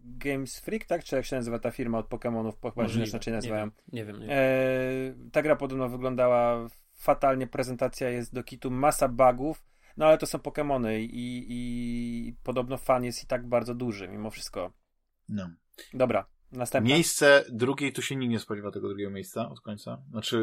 Games 0.04 0.60
Freak, 0.60 0.86
tak? 0.86 1.04
Czy 1.04 1.16
jak 1.16 1.26
się 1.26 1.36
nazywa 1.36 1.60
ta 1.60 1.72
firma 1.72 1.98
od 1.98 2.08
Pokémonów, 2.10 2.52
po- 2.62 2.72
chyba 2.72 2.84
Możliwe. 2.84 3.10
inaczej 3.10 3.32
Nie 3.32 3.36
nazywają. 3.38 3.62
wiem, 3.66 3.72
nie 3.94 4.06
wiem. 4.06 4.20
Nie 4.20 4.28
wiem. 4.28 4.38
E, 4.38 5.30
ta 5.32 5.42
gra 5.42 5.56
podobno 5.56 5.90
wyglądała 5.90 6.68
fatalnie, 6.94 7.48
prezentacja 7.48 8.10
jest 8.10 8.34
do 8.34 8.44
kitu, 8.44 8.72
masa 8.72 9.08
bugów, 9.08 9.66
no 9.98 10.06
ale 10.06 10.18
to 10.18 10.26
są 10.26 10.38
Pokémony 10.38 11.00
i, 11.00 11.46
i 11.50 12.34
podobno 12.44 12.78
fan 12.78 13.04
jest 13.04 13.24
i 13.24 13.28
tak 13.28 13.48
bardzo 13.48 13.76
duży 13.76 14.08
mimo 14.08 14.30
wszystko. 14.30 14.74
No. 15.30 15.50
Dobra, 15.94 16.26
następne. 16.52 16.94
Miejsce 16.94 17.46
drugiej, 17.50 17.94
tu 17.94 18.02
się 18.02 18.16
nikt 18.16 18.32
nie 18.32 18.40
spodziewa 18.40 18.72
tego 18.72 18.88
drugiego 18.88 19.12
miejsca 19.12 19.50
od 19.50 19.62
końca. 19.62 20.02
Znaczy, 20.12 20.40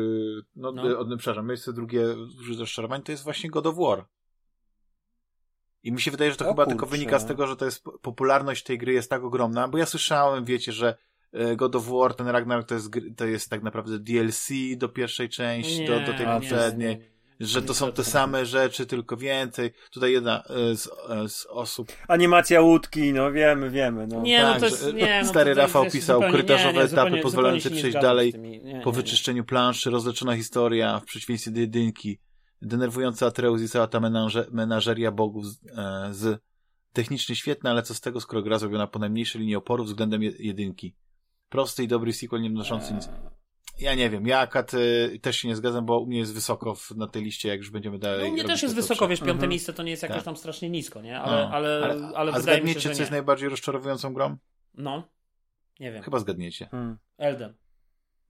no, 0.57 0.73
No. 0.73 0.99
Od, 0.99 1.09
przepraszam, 1.19 1.47
miejsce 1.49 1.73
drugie 1.73 2.05
duże 2.39 2.61
rozczarowań 2.61 3.03
to 3.03 3.13
jest 3.13 3.25
właśnie 3.25 3.51
God 3.51 3.67
of 3.67 3.77
War. 3.77 4.05
I 5.85 5.93
mi 5.93 6.01
się 6.01 6.11
wydaje, 6.11 6.31
że 6.31 6.37
to 6.37 6.45
O 6.45 6.49
chyba 6.49 6.65
kurczę. 6.65 6.77
tylko 6.77 6.87
wynika 6.87 7.19
z 7.19 7.27
tego, 7.27 7.47
że 7.47 7.57
to 7.57 7.65
jest 7.65 7.85
popularność 8.03 8.63
tej 8.63 8.79
gry 8.79 8.93
jest 8.93 9.11
tak 9.11 9.25
ogromna, 9.25 9.69
bo 9.69 9.79
ja 9.79 9.87
słyszałem, 9.87 10.45
wiecie, 10.45 10.73
że 10.73 10.97
e, 11.33 11.57
God 11.57 11.77
of 11.77 11.87
War, 11.89 12.15
ten 12.15 12.29
Ragnarok 12.29 12.67
to 12.69 12.75
jest, 12.75 12.91
to 13.17 13.27
jest 13.27 13.51
tak 13.51 13.63
naprawdę 13.63 13.99
DLC 13.99 14.49
do 14.77 14.89
pierwszej 14.89 15.29
części, 15.29 15.85
do, 15.87 16.01
do 16.01 16.13
tej 16.15 16.27
Nie, 16.27 16.33
poprzedniej. 16.33 16.97
nie, 16.99 17.15
że 17.41 17.63
to 17.63 17.75
są 17.75 17.93
te 17.93 18.05
same 18.05 18.47
rzeczy, 18.47 18.87
tylko 18.87 19.17
więcej. 19.17 19.71
Tutaj 19.91 20.13
jedna 20.13 20.43
e, 20.73 20.77
z, 20.77 20.89
e, 21.09 21.29
z 21.29 21.47
osób 21.47 21.93
Animacja 22.09 22.61
łódki, 22.61 23.13
no 23.13 23.33
wiemy, 23.33 23.71
wiemy. 23.71 24.07
No. 24.07 24.23
Nie, 24.23 24.41
Tak, 24.41 24.55
no 24.55 24.61
to 24.61 24.67
jest, 24.67 24.83
że- 24.85 24.93
nie, 24.93 25.21
no 25.23 25.29
stary 25.29 25.55
Rafał 25.55 25.85
jest 25.85 25.97
pisał, 25.97 26.21
korytarzowe 26.21 26.73
nie, 26.73 26.79
nie, 26.79 26.85
etapy 26.85 26.97
zupełnie- 26.97 27.23
pozwalają 27.23 27.55
zupełnie 27.61 27.63
ci 27.63 27.69
się 27.69 27.75
nie 27.87 27.91
przejść 27.91 28.07
dalej 28.07 28.33
tymi. 28.33 28.51
Nie, 28.51 28.59
po 28.59 28.69
nie, 28.79 28.85
nie. 28.87 28.93
wyczyszczeniu 28.93 29.45
planszy, 29.45 29.91
rozleczona 29.91 30.37
historia, 30.37 31.01
w 31.01 31.05
przeciwieństwie 31.05 31.51
do 31.51 31.61
jedynki, 31.61 32.19
denerwująca 32.65 33.27
Atreus 33.27 33.63
i 33.63 33.69
cała 33.69 33.87
ta 33.87 34.01
menaże, 34.01 34.47
menażeria 34.53 35.13
bogów 35.13 35.47
z, 35.47 35.67
e, 35.79 36.09
z 36.15 36.41
technicznie 36.93 37.37
świetna, 37.37 37.71
ale 37.71 37.83
co 37.83 37.95
z 37.95 38.01
tego, 38.01 38.21
skoro 38.21 38.43
gra 38.43 38.59
zrobiona 38.59 38.87
po 38.87 38.99
najmniejszej 38.99 39.41
linii 39.41 39.57
oporu 39.57 39.85
względem 39.85 40.23
je, 40.23 40.33
jedynki. 40.39 40.95
Prosty 41.49 41.83
i 41.85 41.89
dobry 41.89 42.13
sequel, 42.13 42.43
nie 42.43 42.51
wnoszący 42.51 42.95
nic. 42.95 43.09
Ja 43.79 43.95
nie 43.95 44.11
wiem, 44.11 44.27
ja 44.27 44.39
akad 44.39 44.75
y, 44.75 45.19
też 45.23 45.37
się 45.37 45.49
nie 45.49 45.57
zgadzam, 45.57 45.87
bo 45.87 45.99
u 46.01 46.07
mnie 46.07 46.19
jest 46.19 46.35
wysoko 46.35 46.75
w, 46.75 46.91
na 46.91 47.07
tej 47.07 47.23
liście, 47.25 47.49
jak 47.49 47.59
już 47.59 47.71
będziemy 47.71 47.99
dalej. 47.99 48.23
No, 48.23 48.29
u 48.29 48.33
mnie 48.33 48.45
też 48.45 48.63
jest 48.63 48.75
wysoko, 48.75 49.09
wiesz, 49.09 49.19
piąte 49.21 49.33
Mhm. 49.33 49.51
miejsce 49.51 49.73
to 49.73 49.83
nie 49.83 49.91
jest 49.91 50.03
jakoś 50.03 50.17
Tak. 50.17 50.25
tam 50.25 50.37
strasznie 50.37 50.71
nisko, 50.71 51.03
nie? 51.03 51.13
No. 51.13 51.23
Ale, 51.25 51.49
ale, 51.49 51.81
ale, 52.15 52.33
a 52.33 52.37
wydaje 52.37 52.37
mi 52.37 52.43
zgadniecie, 52.43 52.81
się, 52.81 52.89
że 52.89 52.95
co 52.95 53.03
jest 53.03 53.11
nie. 53.13 53.17
najbardziej 53.17 53.49
rozczarowującą 53.49 54.15
grą? 54.15 54.37
No, 54.75 55.09
nie 55.81 55.93
wiem. 55.93 56.03
Chyba 56.03 56.19
zgadniecie. 56.19 56.67
Hmm. 56.71 56.99
Elden. 57.19 57.55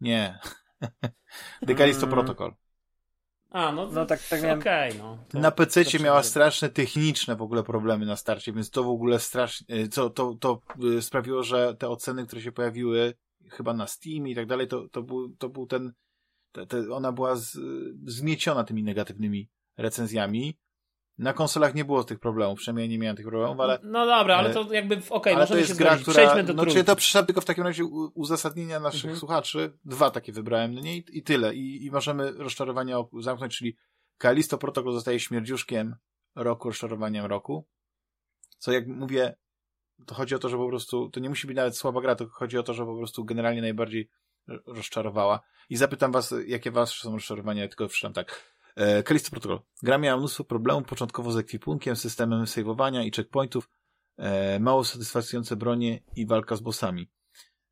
Nie. 0.01 0.39
The 1.67 1.75
Callisto 1.75 2.07
Mm. 2.07 2.11
Protocol. 2.15 2.55
A, 3.55 3.73
no, 3.73 3.87
No 3.93 4.07
tak- 4.07 4.23
tak 4.31 4.43
miałem- 4.43 4.59
Okej, 4.61 4.93
no. 4.99 5.19
To- 5.29 5.39
na 5.39 5.51
PC 5.51 5.85
miała 6.03 6.23
straszne 6.23 6.69
techniczne 6.69 7.37
w 7.37 7.43
ogóle 7.43 7.63
problemy 7.63 8.07
na 8.07 8.17
starcie, 8.17 8.53
więc 8.53 8.71
to 8.71 8.85
w 8.85 8.89
ogóle 8.89 9.19
strasznie, 9.21 9.89
co 9.89 10.11
to, 10.11 10.35
to 10.41 10.61
y, 10.99 11.03
sprawiło, 11.03 11.43
że 11.43 11.75
te 11.79 11.89
oceny, 11.89 12.27
które 12.27 12.43
się 12.43 12.53
pojawiły 12.53 13.15
chyba 13.51 13.75
na 13.75 13.87
Steam 13.87 14.29
i 14.29 14.35
tak 14.35 14.47
dalej, 14.47 14.69
to, 14.69 14.89
to, 14.89 15.03
był, 15.03 15.37
to 15.39 15.49
był 15.49 15.67
ten, 15.67 15.93
te, 16.53 16.67
te, 16.67 16.91
ona 16.93 17.13
była 17.13 17.37
z, 17.37 17.59
zmieciona 18.07 18.65
tymi 18.65 18.83
negatywnymi 18.83 19.49
recenzjami. 19.77 20.59
Na 21.19 21.33
konsolach 21.33 21.75
nie 21.75 21.85
było 21.85 22.05
tych 22.05 22.19
problemów, 22.19 22.59
przynajmniej 22.59 22.87
ja 22.87 22.91
nie 22.91 22.99
miałem 22.99 23.17
tych 23.17 23.27
problemów, 23.27 23.61
ale, 23.61 23.79
No 23.83 24.07
dobra, 24.07 24.37
ale 24.37 24.55
to 24.55 24.73
jakby, 24.73 25.01
w- 25.01 25.13
okej, 25.13 25.35
to 25.35 25.41
możemy 25.41 25.61
jest 25.61 25.73
się 25.73 25.79
gra, 25.79 25.97
która, 25.97 26.13
Przejdźmy 26.15 26.45
do 26.45 26.55
no 26.55 26.67
czyli 26.67 26.85
to 26.85 26.97
przyszedł 26.97 27.27
tylko 27.27 27.41
w 27.41 27.45
takim 27.45 27.65
razie 27.65 27.85
uzasadnienia 28.15 28.81
naszych 28.81 29.05
Mhm. 29.05 29.19
słuchaczy, 29.21 29.79
dwa 29.85 30.11
takie 30.11 30.33
wybrałem, 30.33 30.75
no 30.75 30.81
nie, 30.81 30.97
i, 30.97 31.05
i 31.19 31.23
tyle, 31.23 31.55
I, 31.55 31.85
i 31.87 31.91
możemy 31.91 32.33
rozczarowania 32.33 32.97
zamknąć, 33.21 33.59
czyli 33.59 33.77
Kalisto 34.19 34.59
Protocol 34.59 34.93
zostaje 34.93 35.21
śmierdziuszkiem 35.21 35.97
roku, 36.35 36.69
rozczarowaniem 36.69 37.27
roku, 37.27 37.69
co 38.59 38.73
jak 38.73 38.87
mówię, 38.87 39.37
to 40.07 40.15
chodzi 40.15 40.35
o 40.35 40.39
to, 40.39 40.49
że 40.49 40.57
po 40.57 40.69
prostu, 40.69 41.11
to 41.11 41.21
nie 41.21 41.29
musi 41.29 41.47
być 41.47 41.57
nawet 41.57 41.77
słaba 41.77 42.01
gra, 42.01 42.15
to 42.15 42.29
chodzi 42.29 42.59
o 42.59 42.63
to, 42.63 42.75
że 42.75 42.85
po 42.87 42.97
prostu 42.97 43.25
generalnie 43.25 43.61
najbardziej 43.63 44.09
rozczarowała. 44.67 45.41
I 45.71 45.77
zapytam 45.77 46.13
was, 46.13 46.35
jakie 46.47 46.71
wasze 46.71 47.03
są 47.03 47.13
rozczarowania, 47.13 47.63
ja 47.63 47.69
tylko 47.69 47.87
przeczytam 47.89 48.13
tak. 48.13 48.54
E, 48.77 49.03
Kalisto 49.03 49.31
Protocol. 49.31 49.61
Gra 49.83 49.99
miała 49.99 50.19
mnóstwo 50.19 50.45
problemów, 50.45 50.85
początkowo 50.85 51.33
z 51.33 51.37
ekwipunkiem, 51.37 51.97
systemem 51.97 52.47
saveowania 52.47 53.03
i 53.03 53.11
checkpointów, 53.11 53.71
e, 54.17 54.61
mało 54.61 54.85
satysfakcjonujące 54.85 55.57
bronie 55.57 56.01
i 56.17 56.27
walka 56.27 56.57
z 56.57 56.61
bossami. 56.61 57.11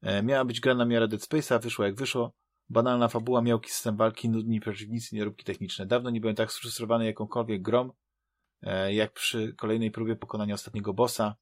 E, 0.02 0.22
miała 0.22 0.44
być 0.44 0.60
gra 0.60 0.74
na 0.74 0.84
miarę 0.84 1.08
Dead 1.08 1.20
Space'a, 1.20 1.62
wyszło 1.62 1.84
jak 1.84 1.94
wyszło. 1.94 2.32
Banalna 2.68 3.08
fabuła, 3.08 3.42
miałki 3.42 3.70
system 3.70 3.96
walki, 3.96 4.28
nudni 4.28 4.60
przeciwnicy, 4.60 5.16
nieróbki 5.16 5.44
techniczne. 5.44 5.86
Dawno 5.86 6.10
nie 6.10 6.20
byłem 6.20 6.36
tak 6.36 6.52
sfrustrowany 6.52 7.06
jakąkolwiek 7.06 7.62
grom, 7.62 7.92
e, 8.62 8.94
jak 8.94 9.12
przy 9.12 9.54
kolejnej 9.54 9.90
próbie 9.90 10.16
pokonania 10.16 10.54
ostatniego 10.54 10.94
bossa. 10.94 11.36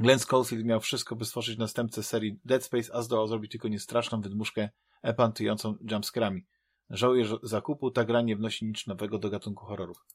Glenn 0.00 0.18
Schofield 0.18 0.64
miał 0.64 0.80
wszystko, 0.80 1.16
by 1.16 1.24
stworzyć 1.24 1.58
następcę 1.58 2.02
serii 2.02 2.40
Dead 2.44 2.64
Space, 2.64 2.94
a 2.94 3.02
zdołał 3.02 3.26
zrobić 3.26 3.50
tylko 3.50 3.68
niestraszną 3.68 4.20
wydmuszkę 4.20 4.68
epantującą 5.02 5.76
jumpscarami. 5.90 6.46
Żałuję 6.90 7.24
zakupu, 7.42 7.90
ta 7.90 8.04
gra 8.04 8.20
nie 8.22 8.36
wnosi 8.36 8.64
nic 8.64 8.86
nowego 8.86 9.18
do 9.18 9.30
gatunku 9.30 9.66
horrorów. 9.66 10.06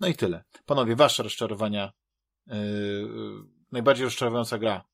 No 0.00 0.08
i 0.08 0.14
tyle. 0.14 0.44
Panowie, 0.66 0.96
wasze 0.96 1.22
rozczarowania, 1.22 1.92
yy, 2.46 2.56
yy, 2.56 3.06
najbardziej 3.72 4.04
rozczarowująca 4.04 4.58
gra. 4.58 4.84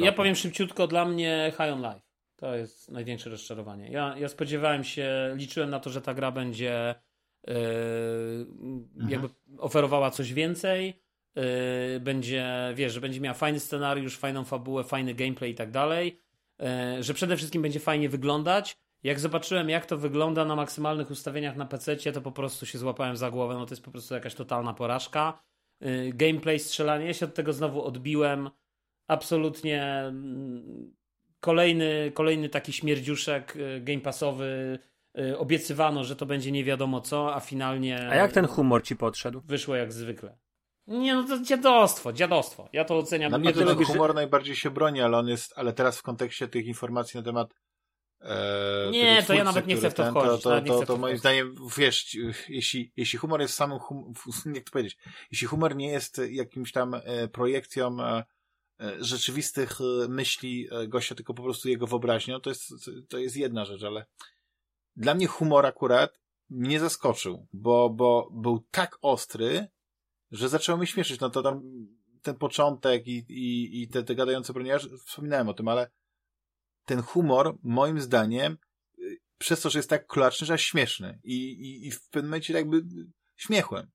Ja 0.00 0.12
powiem 0.12 0.34
szybciutko, 0.34 0.86
dla 0.86 1.04
mnie 1.04 1.52
High 1.52 1.72
on 1.72 1.78
Life. 1.82 2.00
To 2.36 2.54
jest 2.56 2.90
największe 2.90 3.30
rozczarowanie. 3.30 3.90
Ja, 3.90 4.18
ja 4.18 4.28
spodziewałem 4.28 4.84
się, 4.84 5.34
liczyłem 5.36 5.70
na 5.70 5.80
to, 5.80 5.90
że 5.90 6.02
ta 6.02 6.14
gra 6.14 6.32
będzie 6.32 6.94
yy, 7.46 7.54
Mhm. 8.94 9.10
jakby 9.10 9.28
oferowała 9.58 10.10
coś 10.10 10.32
więcej, 10.32 11.02
yy, 11.34 11.42
będzie, 12.00 12.72
wiesz, 12.74 12.92
że 12.92 13.00
będzie 13.00 13.20
miała 13.20 13.34
fajny 13.34 13.60
scenariusz, 13.60 14.18
fajną 14.18 14.44
fabułę, 14.44 14.84
fajny 14.84 15.14
gameplay 15.14 15.50
i 15.50 15.54
tak 15.54 15.70
dalej, 15.70 16.20
yy, 16.58 17.02
że 17.02 17.14
przede 17.14 17.36
wszystkim 17.36 17.62
będzie 17.62 17.80
fajnie 17.80 18.08
wyglądać. 18.08 18.78
Jak 19.04 19.20
zobaczyłem, 19.20 19.68
jak 19.68 19.86
to 19.86 19.98
wygląda 19.98 20.44
na 20.44 20.56
maksymalnych 20.56 21.10
ustawieniach 21.10 21.56
na 21.56 21.66
PC, 21.66 21.96
to 21.96 22.20
po 22.20 22.32
prostu 22.32 22.66
się 22.66 22.78
złapałem 22.78 23.16
za 23.16 23.30
głowę. 23.30 23.54
No 23.54 23.66
to 23.66 23.72
jest 23.72 23.84
po 23.84 23.90
prostu 23.90 24.14
jakaś 24.14 24.34
totalna 24.34 24.74
porażka. 24.74 25.42
Yy, 25.80 26.12
gameplay, 26.14 26.58
strzelanie, 26.58 27.06
ja 27.06 27.14
się 27.14 27.26
od 27.26 27.34
tego 27.34 27.52
znowu 27.52 27.84
odbiłem. 27.84 28.50
Absolutnie 29.08 29.82
mm, 29.84 30.94
kolejny, 31.40 32.12
kolejny 32.14 32.48
taki 32.48 32.72
śmierdziuszek 32.72 33.56
y, 33.56 33.80
game 33.80 34.00
passowy. 34.00 34.78
Y, 35.18 35.38
Obiecywano, 35.38 36.04
że 36.04 36.16
to 36.16 36.26
będzie 36.26 36.52
nie 36.52 36.64
wiadomo 36.64 37.00
co, 37.00 37.34
a 37.34 37.40
finalnie. 37.40 38.08
A 38.10 38.14
jak 38.14 38.32
ten 38.32 38.46
humor 38.46 38.82
ci 38.82 38.96
podszedł? 38.96 39.40
Wyszło 39.44 39.74
jak 39.74 39.92
zwykle. 39.92 40.38
Nie, 40.86 41.14
no 41.14 41.22
to 41.22 41.38
dziadostwo, 41.38 42.12
dziadostwo. 42.12 42.68
Ja 42.72 42.84
to 42.84 42.98
oceniam. 42.98 43.32
Na 43.32 43.38
mnie 43.38 43.52
ten 43.52 43.68
lubisz- 43.68 43.86
humor 43.86 44.14
najbardziej 44.14 44.56
się 44.56 44.70
broni, 44.70 45.00
ale 45.00 45.18
on 45.18 45.28
jest, 45.28 45.52
ale 45.56 45.72
teraz 45.72 45.98
w 45.98 46.02
kontekście 46.02 46.48
tych 46.48 46.66
informacji 46.66 47.18
na 47.18 47.24
temat 47.24 47.54
e, 48.24 48.90
Nie, 48.90 49.22
to 49.22 49.34
ja 49.34 49.44
nawet 49.44 49.66
nie 49.66 49.76
chcę 49.76 49.90
w 49.90 49.94
to 49.94 50.10
wchodzić, 50.10 50.42
To, 50.42 50.60
to, 50.60 50.80
to, 50.80 50.86
to 50.86 50.96
moim 50.96 51.18
zdaniem, 51.18 51.54
wiesz, 51.76 52.16
jeśli, 52.48 52.92
jeśli 52.96 53.18
humor 53.18 53.40
jest 53.40 53.54
samym, 53.54 53.78
hum, 53.78 54.12
jak 54.54 54.64
to 54.64 54.72
powiedzieć, 54.72 54.98
jeśli 55.30 55.46
humor 55.46 55.76
nie 55.76 55.88
jest 55.88 56.20
jakimś 56.30 56.72
tam 56.72 56.94
e, 56.94 57.28
projekcją 57.28 58.00
e, 58.00 58.24
rzeczywistych 59.00 59.78
myśli 60.08 60.68
gościa, 60.88 61.14
tylko 61.14 61.34
po 61.34 61.42
prostu 61.42 61.68
jego 61.68 61.86
wyobraźnią, 61.86 62.40
to 62.40 62.50
jest, 62.50 62.72
to 63.08 63.18
jest 63.18 63.36
jedna 63.36 63.64
rzecz, 63.64 63.82
ale 63.82 64.06
dla 64.96 65.14
mnie 65.14 65.26
humor 65.26 65.66
akurat 65.66 66.20
mnie 66.50 66.80
zaskoczył, 66.80 67.46
bo, 67.52 67.90
bo 67.90 68.30
był 68.32 68.64
tak 68.70 68.98
ostry, 69.02 69.68
że 70.30 70.48
zaczęło 70.48 70.78
mnie 70.78 70.86
śmieszyć. 70.86 71.20
No 71.20 71.30
to 71.30 71.42
tam 71.42 71.62
ten 72.22 72.36
początek 72.36 73.06
i, 73.06 73.24
i, 73.28 73.82
i 73.82 73.88
te, 73.88 74.02
te 74.02 74.14
gadające 74.14 74.52
broni, 74.52 74.68
ja 74.68 74.74
już 74.74 74.88
wspominałem 75.06 75.48
o 75.48 75.54
tym, 75.54 75.68
ale 75.68 75.90
ten 76.84 77.02
humor, 77.02 77.54
moim 77.62 78.00
zdaniem, 78.00 78.56
y, 78.98 79.16
przez 79.38 79.60
to, 79.60 79.70
że 79.70 79.78
jest 79.78 79.90
tak 79.90 80.06
kulaczny, 80.06 80.46
że 80.46 80.54
aż 80.54 80.62
śmieszny. 80.62 81.18
I, 81.24 81.34
i, 81.52 81.86
i 81.86 81.90
w 81.90 82.08
pewnym 82.08 82.30
momencie 82.30 82.52
jakby 82.54 82.82
śmiechłem. 83.36 83.86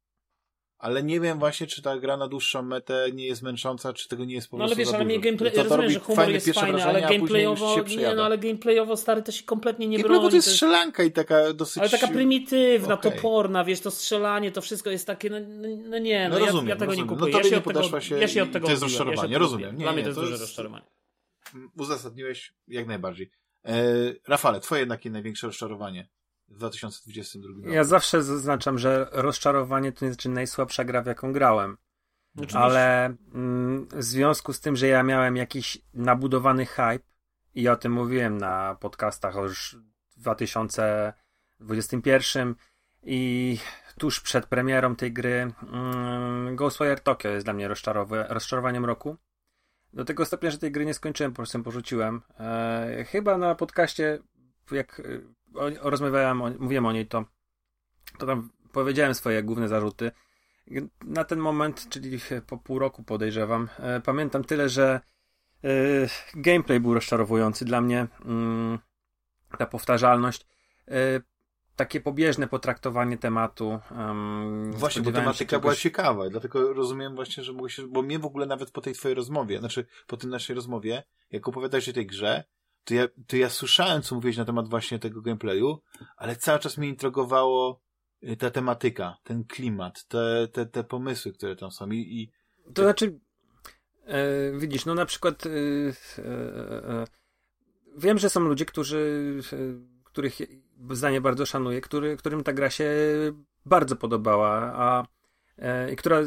Ale 0.77 1.03
nie 1.03 1.19
wiem 1.19 1.39
właśnie, 1.39 1.67
czy 1.67 1.81
ta 1.81 1.99
gra 1.99 2.17
na 2.17 2.27
dłuższą 2.27 2.61
metę 2.63 3.07
nie 3.13 3.25
jest 3.25 3.41
męcząca, 3.41 3.93
czy 3.93 4.07
tego 4.07 4.25
nie 4.25 4.35
jest 4.35 4.49
po 4.49 4.57
No 4.57 4.63
ale 4.63 4.69
prostu 4.69 4.79
wiesz, 4.79 4.87
za 4.89 4.95
ale 4.95 5.05
mnie 5.05 5.19
gameplay, 5.19 5.51
To- 5.51 5.57
ja 5.57 5.63
to 5.63 5.69
rozumiem, 5.69 5.91
że 5.91 5.99
humor 5.99 6.15
fajne 6.15 6.33
jest 6.33 6.49
fajny, 6.53 6.71
wrażenie, 6.71 7.07
ale 7.07 7.17
gameplayowo, 7.17 7.83
nie, 7.97 8.15
no 8.15 8.25
ale 8.25 8.37
gameplayowo 8.37 8.97
stary 8.97 9.21
to 9.23 9.31
się 9.31 9.43
kompletnie 9.43 9.87
nie 9.87 9.97
Gameplayowo 9.97 10.21
broni. 10.27 10.35
jest 10.35 10.45
to 10.47 10.49
jest- 10.49 10.55
strzelanka 10.57 11.03
i 11.03 11.11
taka 11.11 11.53
dosyć... 11.53 11.77
Ale 11.77 11.89
taka 11.89 12.07
prymitywna, 12.07 12.93
Okej. 12.93 13.11
toporna, 13.11 13.63
wiesz, 13.63 13.79
to 13.79 13.91
strzelanie, 13.91 14.51
to 14.51 14.61
wszystko 14.61 14.89
jest 14.89 15.07
takie, 15.07 15.29
no, 15.29 15.37
no, 15.47 15.67
no 15.89 15.97
nie, 15.99 16.29
no, 16.29 16.35
No 16.35 16.39
ja, 16.39 16.45
rozumiem, 16.45 16.67
ja 16.69 16.75
tego 16.75 16.85
rozumiem. 16.85 17.07
nie 17.07 17.11
No 17.11 17.17
kupuję. 17.17 17.33
tobie 17.33 17.43
ja, 17.43 17.49
się 17.49 17.55
nie 17.55 17.57
od 17.57 17.63
tego, 17.63 17.73
podeszła 17.79 18.01
się 18.01 18.17
ja 18.19 18.27
się 18.27 18.43
od 18.43 18.51
tego 18.51 18.65
to 18.65 18.71
jest 18.71 18.81
ja 18.83 18.87
rozczarowanie, 18.87 19.27
tego 19.29 19.39
rozumiem. 19.39 19.75
Nie, 19.77 19.83
Dla 19.83 19.91
mnie 19.91 19.97
nie, 19.97 20.03
to 20.03 20.09
jest 20.09 20.15
to 20.15 20.21
duże 20.21 20.31
jest- 20.33 20.43
rozczarowanie. 20.43 20.85
Uzasadniłeś 21.77 22.53
jak 22.67 22.87
najbardziej. 22.87 23.31
E, 23.65 23.83
Rafale, 24.27 24.59
twoje 24.59 24.85
jakie 24.85 25.09
największe 25.09 25.47
rozczarowanie 25.47 26.09
w 26.47 26.57
2022 26.57 27.53
roku? 27.57 27.69
Ja 27.69 27.83
zawsze 27.83 28.23
zaznaczam, 28.23 28.79
że 28.79 29.09
rozczarowanie 29.11 29.91
to 29.91 30.05
nie 30.05 30.11
znaczy 30.11 30.29
najsłabsza 30.29 30.83
gra, 30.83 31.01
w 31.01 31.05
jaką 31.05 31.33
grałem. 31.33 31.77
Oczywiście. 32.35 32.59
Ale 32.59 33.15
mm, 33.33 33.87
w 33.87 34.03
związku 34.03 34.53
z 34.53 34.59
tym, 34.59 34.75
że 34.75 34.87
ja 34.87 35.03
miałem 35.03 35.37
jakiś 35.37 35.77
nabudowany 35.93 36.65
hype 36.65 37.09
i 37.55 37.67
o 37.67 37.75
tym 37.75 37.91
mówiłem 37.91 38.37
na 38.37 38.75
podcastach 38.75 39.35
już 39.35 39.77
w 40.09 40.19
2021 40.19 42.55
i 43.03 43.57
tuż 43.97 44.21
przed 44.21 44.45
premierą 44.45 44.95
tej 44.95 45.13
gry 45.13 45.53
mm, 45.73 46.55
Ghostwire 46.55 46.99
Tokyo 46.99 47.29
jest 47.29 47.45
dla 47.45 47.53
mnie 47.53 47.67
rozczarowaniem 48.29 48.85
roku. 48.85 49.17
Do 49.93 50.05
tego 50.05 50.25
stopnia, 50.25 50.51
że 50.51 50.57
tej 50.57 50.71
gry 50.71 50.85
nie 50.85 50.93
skończyłem, 50.93 51.31
po 51.31 51.35
prostu 51.35 51.63
porzuciłem. 51.63 52.21
E, 52.39 53.05
chyba 53.07 53.37
na 53.37 53.55
podcaście, 53.55 54.19
jak 54.71 54.99
e, 54.99 55.03
o, 55.59 55.65
o, 55.81 55.89
rozmawiałem, 55.89 56.41
o, 56.41 56.49
mówiłem 56.59 56.85
o 56.85 56.91
niej, 56.91 57.07
to, 57.07 57.25
to 58.17 58.25
tam 58.25 58.49
powiedziałem 58.71 59.15
swoje 59.15 59.43
główne 59.43 59.67
zarzuty. 59.67 60.11
Na 61.03 61.23
ten 61.23 61.39
moment, 61.39 61.89
czyli 61.89 62.19
po 62.47 62.57
pół 62.57 62.79
roku 62.79 63.03
podejrzewam, 63.03 63.69
e, 63.79 64.01
pamiętam 64.01 64.43
tyle, 64.43 64.69
że 64.69 65.01
e, 65.63 65.69
gameplay 66.35 66.79
był 66.79 66.93
rozczarowujący 66.93 67.65
dla 67.65 67.81
mnie. 67.81 68.07
Mm, 68.25 68.79
ta 69.57 69.65
powtarzalność. 69.65 70.47
Takie 71.79 72.01
pobieżne 72.01 72.47
potraktowanie 72.47 73.17
tematu. 73.17 73.79
em, 73.91 74.71
Właśnie, 74.73 75.01
bo 75.01 75.11
tematyka 75.11 75.59
była 75.59 75.73
czegoś- 75.73 75.81
ciekawa, 75.81 76.29
dlatego 76.29 76.73
rozumiem 76.73 77.15
właśnie, 77.15 77.43
że 77.43 77.53
się, 77.67 77.87
bo 77.87 78.01
mnie 78.01 78.19
w 78.19 78.25
ogóle 78.25 78.45
nawet 78.45 78.71
po 78.71 78.81
tej 78.81 78.93
twojej 78.93 79.15
rozmowie, 79.15 79.59
znaczy 79.59 79.85
po 80.07 80.17
tej 80.17 80.29
naszej 80.29 80.55
rozmowie, 80.55 81.03
jak 81.31 81.47
opowiadałeś 81.47 81.89
o 81.89 81.93
tej 81.93 82.05
grze, 82.05 82.43
to 82.83 82.93
ja, 82.93 83.07
to 83.27 83.37
ja 83.37 83.49
słyszałem, 83.49 84.01
co 84.01 84.15
mówiłeś 84.15 84.37
na 84.37 84.45
temat 84.45 84.69
właśnie 84.69 84.99
tego 84.99 85.21
gameplayu, 85.21 85.81
ale 86.17 86.35
cały 86.35 86.59
czas 86.59 86.77
mnie 86.77 86.87
intrygowało 86.87 87.81
y, 88.23 88.37
ta 88.37 88.51
tematyka, 88.51 89.17
ten 89.23 89.43
klimat, 89.43 90.05
te, 90.07 90.47
te, 90.51 90.65
te 90.65 90.83
pomysły, 90.83 91.33
które 91.33 91.55
tam 91.55 91.71
są 91.71 91.89
i, 91.89 91.97
i 91.97 92.31
To 92.73 92.83
znaczy, 92.83 93.19
e, 94.05 94.51
widzisz, 94.57 94.85
no 94.85 94.95
na 94.95 95.05
przykład 95.05 95.45
e, 95.45 95.49
e, 95.49 96.23
e, 96.89 97.05
wiem, 97.97 98.17
że 98.17 98.29
są 98.29 98.39
ludzie, 98.39 98.65
którzy, 98.65 99.41
e, 99.53 99.57
których 100.03 100.39
zdanie 100.91 101.21
bardzo 101.21 101.45
szanuję, 101.45 101.81
który, 101.81 102.17
którym 102.17 102.43
ta 102.43 102.53
gra 102.53 102.69
się 102.69 102.91
bardzo 103.65 103.95
podobała, 103.95 104.73
a 104.75 105.05
e, 105.57 105.93
i 105.93 105.95
która 105.95 106.21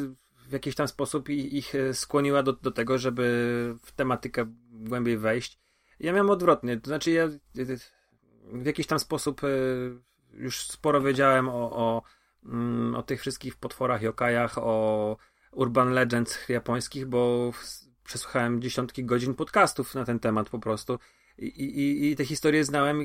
w 0.48 0.52
jakiś 0.52 0.74
tam 0.74 0.88
sposób 0.88 1.28
ich 1.28 1.72
skłoniła 1.92 2.42
do, 2.42 2.52
do 2.52 2.70
tego, 2.70 2.98
żeby 2.98 3.24
w 3.82 3.92
tematykę 3.92 4.44
głębiej 4.70 5.18
wejść. 5.18 5.58
Ja 6.00 6.12
miałem 6.12 6.30
odwrotnie, 6.30 6.80
to 6.80 6.86
znaczy 6.86 7.10
ja 7.10 7.28
w 8.52 8.66
jakiś 8.66 8.86
tam 8.86 8.98
sposób 8.98 9.44
e, 9.44 9.48
już 10.32 10.66
sporo 10.66 11.00
wiedziałem 11.00 11.48
o, 11.48 11.76
o, 11.76 12.02
mm, 12.44 12.94
o 12.94 13.02
tych 13.02 13.20
wszystkich 13.20 13.56
potworach, 13.56 14.02
yokajach, 14.02 14.58
o 14.58 15.16
urban 15.52 15.92
legends 15.92 16.48
japońskich, 16.48 17.06
bo 17.06 17.52
przesłuchałem 18.04 18.62
dziesiątki 18.62 19.04
godzin 19.04 19.34
podcastów 19.34 19.94
na 19.94 20.04
ten 20.04 20.18
temat 20.18 20.50
po 20.50 20.58
prostu 20.58 20.98
i, 21.38 21.46
i, 21.46 22.10
i 22.10 22.16
te 22.16 22.24
historie 22.24 22.64
znałem 22.64 23.02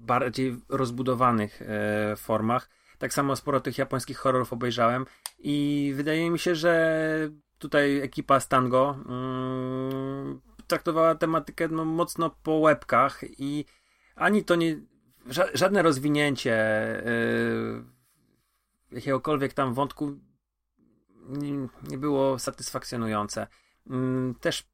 bardziej 0.00 0.56
rozbudowanych 0.68 1.62
e, 1.62 2.16
formach. 2.16 2.68
Tak 2.98 3.14
samo 3.14 3.36
sporo 3.36 3.60
tych 3.60 3.78
japońskich 3.78 4.18
horrorów 4.18 4.52
obejrzałem 4.52 5.06
i 5.38 5.92
wydaje 5.96 6.30
mi 6.30 6.38
się, 6.38 6.54
że 6.54 7.30
tutaj 7.58 8.00
ekipa 8.00 8.40
Stango 8.40 8.96
mm, 9.08 10.40
traktowała 10.66 11.14
tematykę 11.14 11.68
no, 11.68 11.84
mocno 11.84 12.30
po 12.42 12.52
łebkach 12.52 13.20
i 13.38 13.64
ani 14.16 14.44
to 14.44 14.54
nie 14.54 14.80
ża 15.26 15.44
żadne 15.54 15.82
rozwinięcie 15.82 16.54
e, 16.54 17.12
jakiegokolwiek 18.92 19.52
tam 19.52 19.74
wątku 19.74 20.18
nie, 21.28 21.68
nie 21.88 21.98
było 21.98 22.38
satysfakcjonujące. 22.38 23.46
Mm, 23.86 24.34
Też 24.34 24.70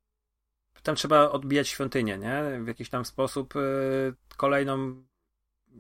tam 0.83 0.97
trzeba 0.97 1.31
odbijać 1.31 1.69
świątynię, 1.69 2.19
nie? 2.19 2.61
W 2.65 2.67
jakiś 2.67 2.91
tam 2.91 3.05
sposób 3.05 3.57
y, 3.57 4.15
kolejną 4.37 5.05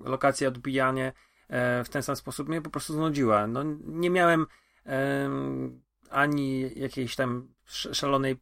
lokację 0.00 0.48
odbijanie 0.48 1.12
e, 1.48 1.84
w 1.84 1.88
ten 1.88 2.02
sam 2.02 2.16
sposób 2.16 2.48
mnie 2.48 2.62
po 2.62 2.70
prostu 2.70 2.92
znudziła. 2.92 3.46
No, 3.46 3.62
nie 3.84 4.10
miałem 4.10 4.46
em, 4.84 5.82
ani 6.10 6.78
jakiejś 6.78 7.16
tam 7.16 7.48
sz- 7.66 7.96
szalonej 7.96 8.36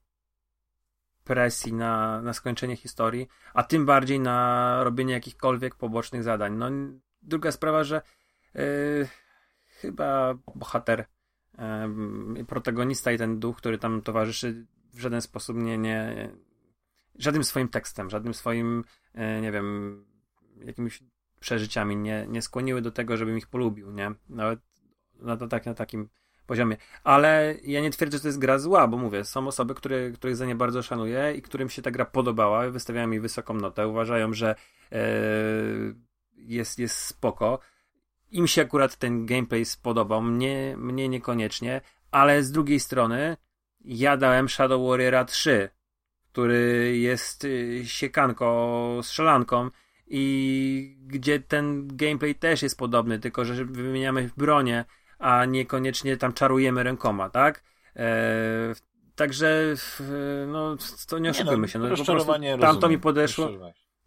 presji 1.25 1.73
na, 1.73 2.23
na 2.23 2.33
skończenie 2.33 2.77
historii, 2.77 3.29
a 3.55 3.63
tym 3.63 3.87
bardziej 3.87 4.21
na 4.21 4.79
robienie 4.85 5.13
jakichkolwiek 5.13 5.75
pobocznych 5.75 6.23
zadań. 6.23 6.57
No, 6.57 6.71
druga 7.23 7.53
sprawa, 7.53 7.85
że 7.85 8.03
y, 8.57 9.09
chyba 9.67 10.35
bohater 10.55 11.05
em, 11.59 12.37
protagonista 12.49 13.13
i 13.13 13.19
ten 13.19 13.39
duch, 13.39 13.57
który 13.57 13.79
tam 13.79 14.03
towarzyszy, 14.03 14.67
w 14.93 14.99
żaden 15.01 15.21
sposób 15.21 15.57
nie, 15.57 15.79
nie 15.79 16.29
żadnym 17.19 17.45
swoim 17.45 17.69
tekstem, 17.69 18.11
żadnym 18.11 18.35
swoim, 18.35 18.85
e, 19.15 19.41
nie 19.41 19.53
wiem, 19.53 20.05
jakimiś 20.65 21.03
przeżyciami 21.45 21.97
nie, 21.97 22.27
nie 22.29 22.43
skłoniły 22.43 22.83
do 22.83 22.91
tego, 22.91 23.17
żebym 23.17 23.39
ich 23.39 23.47
polubił, 23.47 23.91
nie? 23.93 24.13
Nawet 24.29 24.61
na, 25.21 25.37
to, 25.37 25.49
tak, 25.49 25.67
na 25.67 25.75
takim 25.75 26.09
poziomie. 26.47 26.77
Ale 27.05 27.55
ja 27.63 27.81
nie 27.81 27.91
twierdzę, 27.91 28.17
że 28.17 28.23
to 28.23 28.29
jest 28.29 28.39
gra 28.39 28.59
zła, 28.59 28.89
bo 28.89 28.97
mówię, 28.97 29.25
są 29.25 29.49
osoby, 29.49 29.75
które, 29.75 30.11
których 30.11 30.37
za 30.37 30.47
nie 30.47 30.55
bardzo 30.55 30.83
szanuję 30.83 31.35
i 31.37 31.43
którym 31.43 31.69
się 31.69 31.83
ta 31.83 31.91
gra 31.91 32.05
podobała, 32.05 32.71
wystawiają 32.71 33.07
mi 33.07 33.21
wysoką 33.21 33.55
notę, 33.55 33.89
uważają, 33.89 34.33
że 34.33 34.55
e, 34.93 34.99
jest, 36.37 36.79
jest 36.79 36.97
spoko. 36.97 37.59
Im 38.31 38.47
się 38.47 38.63
akurat 38.63 38.97
ten 38.97 39.27
gameplay 39.27 39.65
spodobał, 39.65 40.23
mnie, 40.23 40.75
mnie 40.79 41.09
niekoniecznie, 41.09 41.81
ale 42.11 42.43
z 42.43 42.53
drugiej 42.53 42.81
strony 42.81 43.37
ja 43.85 44.17
dałem 44.17 44.49
Shadow 44.49 44.89
Warriora 44.89 45.25
3, 45.25 45.69
który 46.33 46.99
jest 46.99 47.45
y, 47.45 47.83
siekanko, 47.85 49.01
strzelanką 49.03 49.71
i 50.07 50.97
gdzie 51.07 51.41
ten 51.41 51.89
gameplay 51.97 52.35
też 52.35 52.63
jest 52.63 52.79
podobny, 52.79 53.19
tylko 53.19 53.45
że 53.45 53.65
wymieniamy 53.65 54.31
bronię, 54.37 54.85
a 55.19 55.45
niekoniecznie 55.45 56.17
tam 56.17 56.33
czarujemy 56.33 56.83
rękoma, 56.83 57.31
tak? 57.31 57.63
E, 57.97 58.75
także 59.15 59.75
no, 60.47 60.77
to 61.09 61.19
nie 61.19 61.31
oszukujmy 61.31 61.69
się. 61.69 61.79
No, 61.79 61.89
po 61.89 61.95
prostu 61.95 62.17
tamto 62.17 62.57
rozumiem, 62.57 62.91
mi 62.91 62.99
podeszło, 62.99 63.49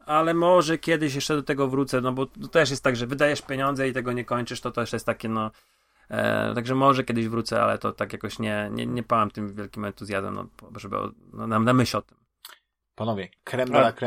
ale 0.06 0.34
może 0.34 0.77
kiedyś 0.77 1.16
jeszcze 1.16 1.35
do 1.35 1.43
tego 1.43 1.67
wrócę, 1.67 2.01
no 2.01 2.14
bo 2.14 2.26
to 2.26 2.48
też 2.48 2.69
jest 2.69 2.84
tak, 2.84 2.95
że 2.95 3.08
wydajesz 3.08 3.42
pieniądze 3.42 3.90
i 3.90 3.93
tego 3.93 4.11
nie 4.11 4.26
kończysz, 4.26 4.61
to 4.61 4.72
też 4.72 4.93
jest 4.93 5.06
takie, 5.06 5.30
no. 5.30 5.51
E, 6.09 6.56
także 6.56 6.76
może 6.76 7.03
kiedyś 7.03 7.27
wrócę, 7.27 7.61
ale 7.61 7.77
to 7.77 7.92
tak 7.92 8.14
jakoś 8.14 8.40
nie, 8.40 8.69
nie, 8.72 8.85
nie 8.85 9.03
pałam 9.03 9.32
tym 9.32 9.53
wielkim 9.53 9.85
entuzjazmem, 9.85 10.35
no, 10.35 10.48
żeby 10.80 10.98
o, 10.98 11.11
no, 11.34 11.48
na, 11.48 11.59
na 11.59 11.74
myśl 11.74 11.98
o 11.98 12.01
tym. 12.01 12.17
Panowie, 12.95 13.30
creme 13.43 13.72
de 13.72 13.82
Tak. 13.82 14.03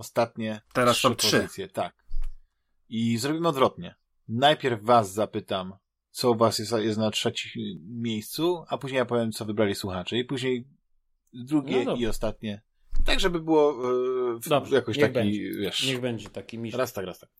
Ostatnie 0.00 0.60
Teraz 0.72 0.96
trzy 0.96 1.16
trzy. 1.16 1.36
pozycje, 1.36 1.68
tak. 1.68 1.94
I 2.88 3.18
zrobimy 3.18 3.48
odwrotnie. 3.48 3.94
Najpierw 4.28 4.82
was 4.82 5.12
zapytam, 5.12 5.74
co 6.10 6.30
u 6.30 6.36
was 6.36 6.58
jest, 6.58 6.72
jest 6.72 6.98
na 6.98 7.10
trzecim 7.10 7.52
miejscu, 7.88 8.64
a 8.68 8.78
później 8.78 8.98
ja 8.98 9.04
powiem, 9.04 9.32
co 9.32 9.44
wybrali 9.44 9.74
słuchacze. 9.74 10.18
I 10.18 10.24
później 10.24 10.68
drugie 11.32 11.84
No 11.84 11.96
i 11.96 12.06
ostatnie 12.06 12.62
Tak, 13.04 13.20
żeby 13.20 13.40
było 13.40 13.74
e, 14.36 14.48
Dobrze, 14.48 14.74
jakoś 14.74 14.98
taki, 14.98 15.12
będzie. 15.12 15.50
wiesz... 15.52 15.86
Niech 15.86 16.00
będzie 16.00 16.28
taki 16.28 16.58
miś. 16.58 16.74
Raz 16.74 16.92
tak, 16.92 17.06
raz 17.06 17.18
tak. 17.18 17.30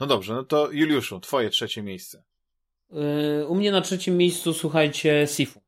No 0.00 0.06
dobrze, 0.06 0.34
no 0.34 0.44
to 0.44 0.72
Juliuszu, 0.72 1.20
twoje 1.20 1.50
trzecie 1.50 1.82
miejsce. 1.82 2.22
Yy, 2.90 3.46
u 3.46 3.54
mnie 3.54 3.72
na 3.72 3.80
trzecim 3.80 4.16
miejscu, 4.16 4.54
słuchajcie, 4.54 5.26
Sifu. 5.26 5.60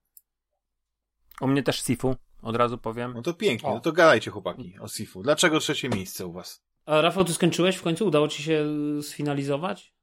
U 1.40 1.46
mnie 1.46 1.62
też 1.62 1.82
Sifu, 1.82 2.16
od 2.42 2.56
razu 2.56 2.78
powiem. 2.78 3.12
No 3.14 3.22
to 3.22 3.34
pięknie, 3.34 3.68
O. 3.68 3.74
no 3.74 3.80
to 3.80 3.92
gadajcie 3.92 4.30
chłopaki 4.30 4.78
o 4.80 4.88
Sifu. 4.88 5.22
Dlaczego 5.22 5.60
trzecie 5.60 5.88
miejsce 5.88 6.26
u 6.26 6.32
was? 6.32 6.62
A 6.86 7.00
Rafał, 7.00 7.24
ty 7.24 7.32
skończyłeś 7.34 7.76
w 7.76 7.82
końcu? 7.82 8.06
Udało 8.06 8.28
ci 8.28 8.42
się 8.42 8.64
y, 8.98 9.02
sfinalizować? 9.02 9.94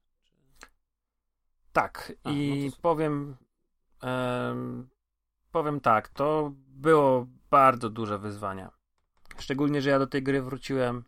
Tak, 1.72 2.12
A, 2.24 2.30
i 2.30 2.64
no 2.64 2.70
to- 2.70 2.82
powiem, 2.82 3.36
em, 4.02 4.88
powiem 5.52 5.80
tak, 5.80 6.08
to 6.08 6.52
było 6.68 7.26
bardzo 7.50 7.90
duże 7.90 8.18
wyzwanie. 8.18 8.68
Szczególnie, 9.38 9.82
że 9.82 9.90
ja 9.90 9.98
do 9.98 10.06
tej 10.06 10.22
gry 10.22 10.42
wróciłem 10.42 11.04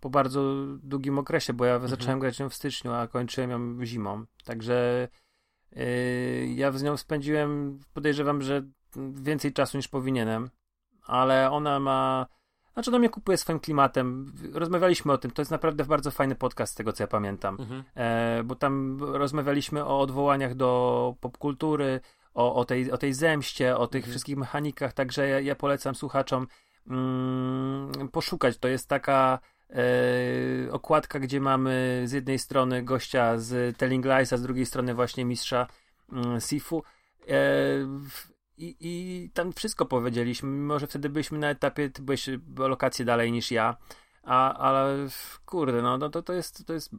po 0.00 0.10
bardzo 0.10 0.54
długim 0.82 1.18
okresie, 1.18 1.52
bo 1.52 1.64
ja 1.64 1.86
zacząłem 1.86 2.18
grać 2.20 2.38
ją 2.38 2.48
w 2.48 2.54
styczniu, 2.54 2.92
a 2.92 3.08
kończyłem 3.08 3.50
ją 3.50 3.84
zimą. 3.84 4.24
Także 4.44 5.08
yy, 5.72 5.84
ja 6.54 6.72
z 6.72 6.82
nią 6.82 6.96
spędziłem, 6.96 7.80
podejrzewam, 7.94 8.42
że 8.42 8.62
więcej 9.14 9.52
czasu 9.52 9.76
niż 9.76 9.88
powinienem, 9.88 10.50
ale 11.06 11.50
ona 11.50 11.80
ma. 11.80 12.26
Znaczy, 12.74 12.90
do 12.90 12.98
mnie 12.98 13.08
kupuje 13.08 13.38
swoim 13.38 13.60
klimatem. 13.60 14.32
Rozmawialiśmy 14.52 15.12
o 15.12 15.18
tym. 15.18 15.30
To 15.30 15.42
jest 15.42 15.50
naprawdę 15.50 15.84
bardzo 15.84 16.10
fajny 16.10 16.34
podcast, 16.34 16.72
z 16.72 16.76
tego 16.76 16.92
co 16.92 17.02
ja 17.02 17.06
pamiętam 17.08 17.56
e, 17.96 18.42
bo 18.44 18.54
tam 18.54 18.98
rozmawialiśmy 19.02 19.84
o 19.84 20.00
odwołaniach 20.00 20.54
do 20.54 21.14
popkultury, 21.20 22.00
o, 22.34 22.54
o, 22.54 22.64
tej, 22.64 22.92
o 22.92 22.98
tej 22.98 23.12
zemście, 23.12 23.76
o 23.76 23.86
tych 23.86 24.00
Mhm. 24.00 24.10
wszystkich 24.10 24.36
mechanikach, 24.36 24.92
także 24.92 25.28
ja, 25.28 25.40
ja 25.40 25.54
polecam 25.54 25.94
słuchaczom 25.94 26.46
mm, 26.90 28.08
poszukać. 28.12 28.58
To 28.58 28.68
jest 28.68 28.88
taka 28.88 29.38
e, 29.70 30.72
okładka, 30.72 31.20
gdzie 31.20 31.40
mamy 31.40 32.02
z 32.04 32.12
jednej 32.12 32.38
strony 32.38 32.82
gościa 32.82 33.38
z 33.38 33.76
Telling 33.76 34.04
Lies, 34.04 34.32
a 34.32 34.36
z 34.36 34.42
drugiej 34.42 34.66
strony 34.66 34.94
właśnie 34.94 35.24
mistrza 35.24 35.66
mm, 36.12 36.40
Sifu. 36.40 36.82
E, 37.28 37.34
i, 38.56 38.76
I 38.80 39.30
tam 39.34 39.52
wszystko 39.52 39.86
powiedzieliśmy, 39.86 40.48
mimo 40.48 40.78
że 40.78 40.86
wtedy 40.86 41.08
byliśmy 41.08 41.38
na 41.38 41.50
etapie, 41.50 41.90
ty 41.90 42.02
byłeś 42.02 42.28
o 42.58 42.68
lokację 42.68 43.04
dalej 43.04 43.32
niż 43.32 43.50
ja, 43.50 43.76
a, 44.22 44.54
ale 44.58 45.06
kurde, 45.46 45.82
no, 45.82 45.98
no 45.98 46.08
to, 46.08 46.22
to 46.22 46.32
jest, 46.32 46.66
to 46.66 46.72
jest 46.72 46.90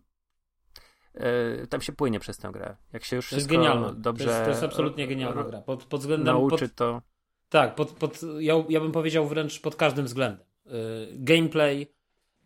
e, 1.13 1.67
tam 1.67 1.81
się 1.81 1.93
płynie 1.93 2.19
przez 2.19 2.37
tę 2.37 2.49
grę. 2.53 2.75
Jak 2.93 3.03
się 3.03 3.15
już 3.15 3.29
To 3.29 3.35
jest 3.35 3.47
genialne. 3.47 3.93
dobrze 3.95 4.25
to, 4.25 4.31
jest, 4.31 4.43
to 4.43 4.49
jest 4.49 4.63
absolutnie 4.63 5.07
genialna 5.07 5.43
gra. 5.43 5.61
Pod, 5.61 5.83
pod 5.83 6.01
względem. 6.01 6.25
nauczy, 6.35 6.69
Pod, 6.69 6.75
to 6.75 7.01
tak, 7.49 7.75
pod, 7.75 7.91
pod, 7.91 8.19
ja, 8.39 8.53
ja 8.69 8.79
bym 8.79 8.91
powiedział 8.91 9.27
wręcz 9.27 9.59
pod 9.61 9.75
każdym 9.75 10.05
względem. 10.05 10.45
Y, 10.67 10.71
gameplay, 11.13 11.87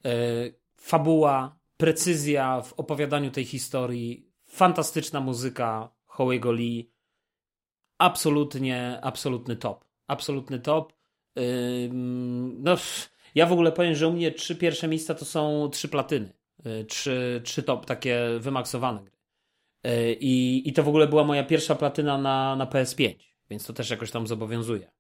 y, 0.06 0.60
fabuła, 0.78 1.60
precyzja 1.78 2.62
w 2.62 2.74
opowiadaniu 2.74 3.32
tej 3.32 3.46
historii, 3.46 4.30
fantastyczna 4.48 5.20
muzyka 5.20 5.90
Hołego 6.06 6.52
Lee. 6.52 6.92
Absolutnie, 8.00 9.00
absolutny 9.02 9.56
top. 9.56 9.86
Absolutny 10.08 10.60
top. 10.60 10.94
No, 12.60 12.76
ja 13.36 13.46
w 13.46 13.52
ogóle 13.52 13.72
powiem, 13.72 13.96
że 13.96 14.08
u 14.08 14.14
mnie 14.14 14.32
trzy 14.32 14.56
pierwsze 14.56 14.88
miejsca 14.88 15.16
to 15.16 15.26
są 15.26 15.70
trzy 15.70 15.88
platyny. 15.90 16.34
Y, 16.66 16.86
Trzy, 16.86 17.42
trzy 17.44 17.64
top 17.64 17.86
takie 17.86 18.20
wymaksowane 18.40 19.04
gry. 19.04 19.18
Y, 19.88 20.18
I, 20.20 20.70
I 20.70 20.74
to 20.74 20.84
w 20.84 20.88
ogóle 20.88 21.08
była 21.08 21.24
moja 21.24 21.44
pierwsza 21.44 21.76
platyna 21.76 22.18
na, 22.18 22.56
na 22.56 22.66
PS5, 22.66 23.16
więc 23.50 23.66
to 23.66 23.74
też 23.74 23.90
jakoś 23.90 24.12
tam 24.12 24.28
zobowiązuje 24.28 24.92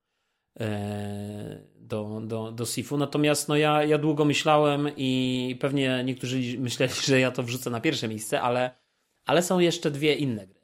e, 0.59 1.63
do, 1.75 2.21
do, 2.23 2.51
do 2.51 2.65
Sifu. 2.65 2.97
Natomiast 2.97 3.47
no 3.47 3.55
ja, 3.55 3.83
ja 3.83 3.97
długo 3.97 4.25
myślałem 4.25 4.89
i 4.97 5.57
pewnie 5.59 6.03
niektórzy 6.05 6.59
myśleli, 6.59 6.93
że 7.07 7.19
ja 7.19 7.31
to 7.31 7.43
wrzucę 7.43 7.69
na 7.69 7.81
pierwsze 7.81 8.07
miejsce, 8.07 8.41
ale, 8.41 8.75
ale 9.25 9.43
są 9.43 9.59
jeszcze 9.59 9.91
dwie 9.91 10.15
inne 10.15 10.47
gry. 10.47 10.58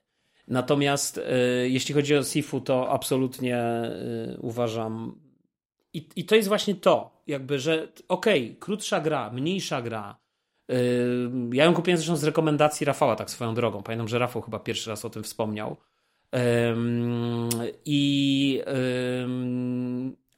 Natomiast 0.48 1.18
e, 1.18 1.22
jeśli 1.70 1.96
chodzi 1.96 2.16
o 2.16 2.24
Sifu, 2.24 2.62
to 2.62 2.90
absolutnie 2.90 3.58
e, 3.58 4.38
uważam. 4.42 5.20
I, 5.94 6.10
I 6.16 6.26
to 6.26 6.36
jest 6.36 6.48
właśnie 6.48 6.76
to, 6.76 7.24
jakby, 7.28 7.60
że 7.60 7.88
okej, 8.08 8.46
okay, 8.46 8.56
krótsza 8.60 9.00
gra, 9.00 9.32
mniejsza 9.32 9.82
gra. 9.82 10.18
e, 10.70 10.76
Ja 11.54 11.66
ją 11.66 11.74
kupiłem 11.74 11.98
zresztą 11.98 12.16
z 12.16 12.24
rekomendacji 12.24 12.86
Rafała, 12.86 13.16
tak 13.16 13.30
swoją 13.30 13.56
drogą. 13.56 13.84
Pamiętam, 13.84 14.08
że 14.08 14.20
Rafał 14.20 14.42
chyba 14.42 14.60
pierwszy 14.60 14.90
raz 14.90 15.06
o 15.06 15.10
tym 15.10 15.24
wspomniał. 15.24 15.78
I 17.86 18.62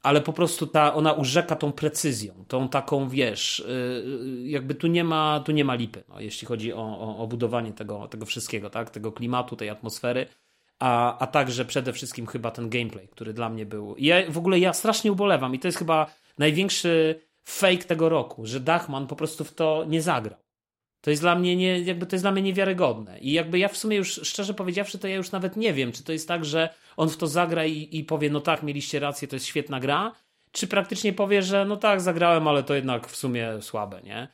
ale 0.08 0.20
po 0.20 0.32
prostu 0.32 0.66
ta, 0.66 0.94
ona 0.94 1.12
urzeka 1.12 1.56
tą 1.56 1.72
precyzją, 1.72 2.44
tą 2.48 2.68
taką, 2.68 3.08
wiesz, 3.08 3.64
yy, 3.68 4.48
jakby 4.48 4.74
tu 4.74 4.86
nie 4.86 5.04
ma, 5.04 5.40
tu 5.44 5.52
nie 5.52 5.64
ma 5.64 5.74
lipy, 5.74 6.04
no, 6.08 6.20
jeśli 6.20 6.46
chodzi 6.46 6.72
o, 6.72 6.80
o, 6.80 7.18
o 7.18 7.26
budowanie 7.26 7.72
tego, 7.72 8.08
tego 8.08 8.26
wszystkiego, 8.26 8.70
tak, 8.70 8.90
tego 8.90 9.12
klimatu, 9.12 9.56
tej 9.56 9.70
atmosfery, 9.70 10.26
a, 10.78 11.18
a 11.18 11.26
także 11.26 11.64
przede 11.64 11.92
wszystkim 11.92 12.26
chyba 12.26 12.50
ten 12.50 12.70
gameplay, 12.70 13.08
który 13.08 13.32
dla 13.32 13.48
mnie 13.48 13.66
był. 13.66 13.96
I 13.96 14.06
ja 14.06 14.30
w 14.30 14.38
ogóle 14.38 14.58
ja 14.58 14.72
strasznie 14.72 15.12
ubolewam 15.12 15.54
i 15.54 15.58
to 15.58 15.68
jest 15.68 15.78
chyba 15.78 16.06
największy 16.38 17.20
fake 17.44 17.84
tego 17.84 18.08
roku, 18.08 18.46
że 18.46 18.60
Dachman 18.60 19.06
po 19.06 19.16
prostu 19.16 19.44
w 19.44 19.54
to 19.54 19.84
nie 19.88 20.02
zagrał. 20.02 20.38
To 21.00 21.10
jest 21.10 21.22
dla 21.22 21.34
mnie 21.34 21.56
nie, 21.56 21.80
jakby 21.80 22.06
to 22.06 22.16
jest 22.16 22.24
dla 22.24 22.32
mnie 22.32 22.42
niewiarygodne. 22.42 23.18
I 23.18 23.32
jakby 23.32 23.58
ja 23.58 23.68
w 23.68 23.76
sumie 23.76 23.96
już, 23.96 24.20
szczerze 24.22 24.54
powiedziawszy, 24.54 24.98
to 24.98 25.08
ja 25.08 25.16
już 25.16 25.30
nawet 25.30 25.56
nie 25.56 25.72
wiem, 25.72 25.92
czy 25.92 26.04
to 26.04 26.12
jest 26.12 26.28
tak, 26.28 26.44
że 26.44 26.74
on 26.96 27.08
w 27.08 27.16
to 27.16 27.26
zagra 27.26 27.66
i, 27.66 27.88
i 27.92 28.04
powie, 28.04 28.30
no 28.30 28.40
tak, 28.40 28.62
mieliście 28.62 29.00
rację, 29.00 29.28
to 29.28 29.36
jest 29.36 29.46
świetna 29.46 29.80
gra, 29.80 30.12
czy 30.52 30.66
praktycznie 30.66 31.12
powie, 31.12 31.42
że 31.42 31.64
no 31.64 31.76
tak, 31.76 32.00
zagrałem, 32.00 32.48
ale 32.48 32.62
to 32.62 32.74
jednak 32.74 33.08
w 33.08 33.16
sumie 33.16 33.62
słabe, 33.62 34.02
nie? 34.02 34.28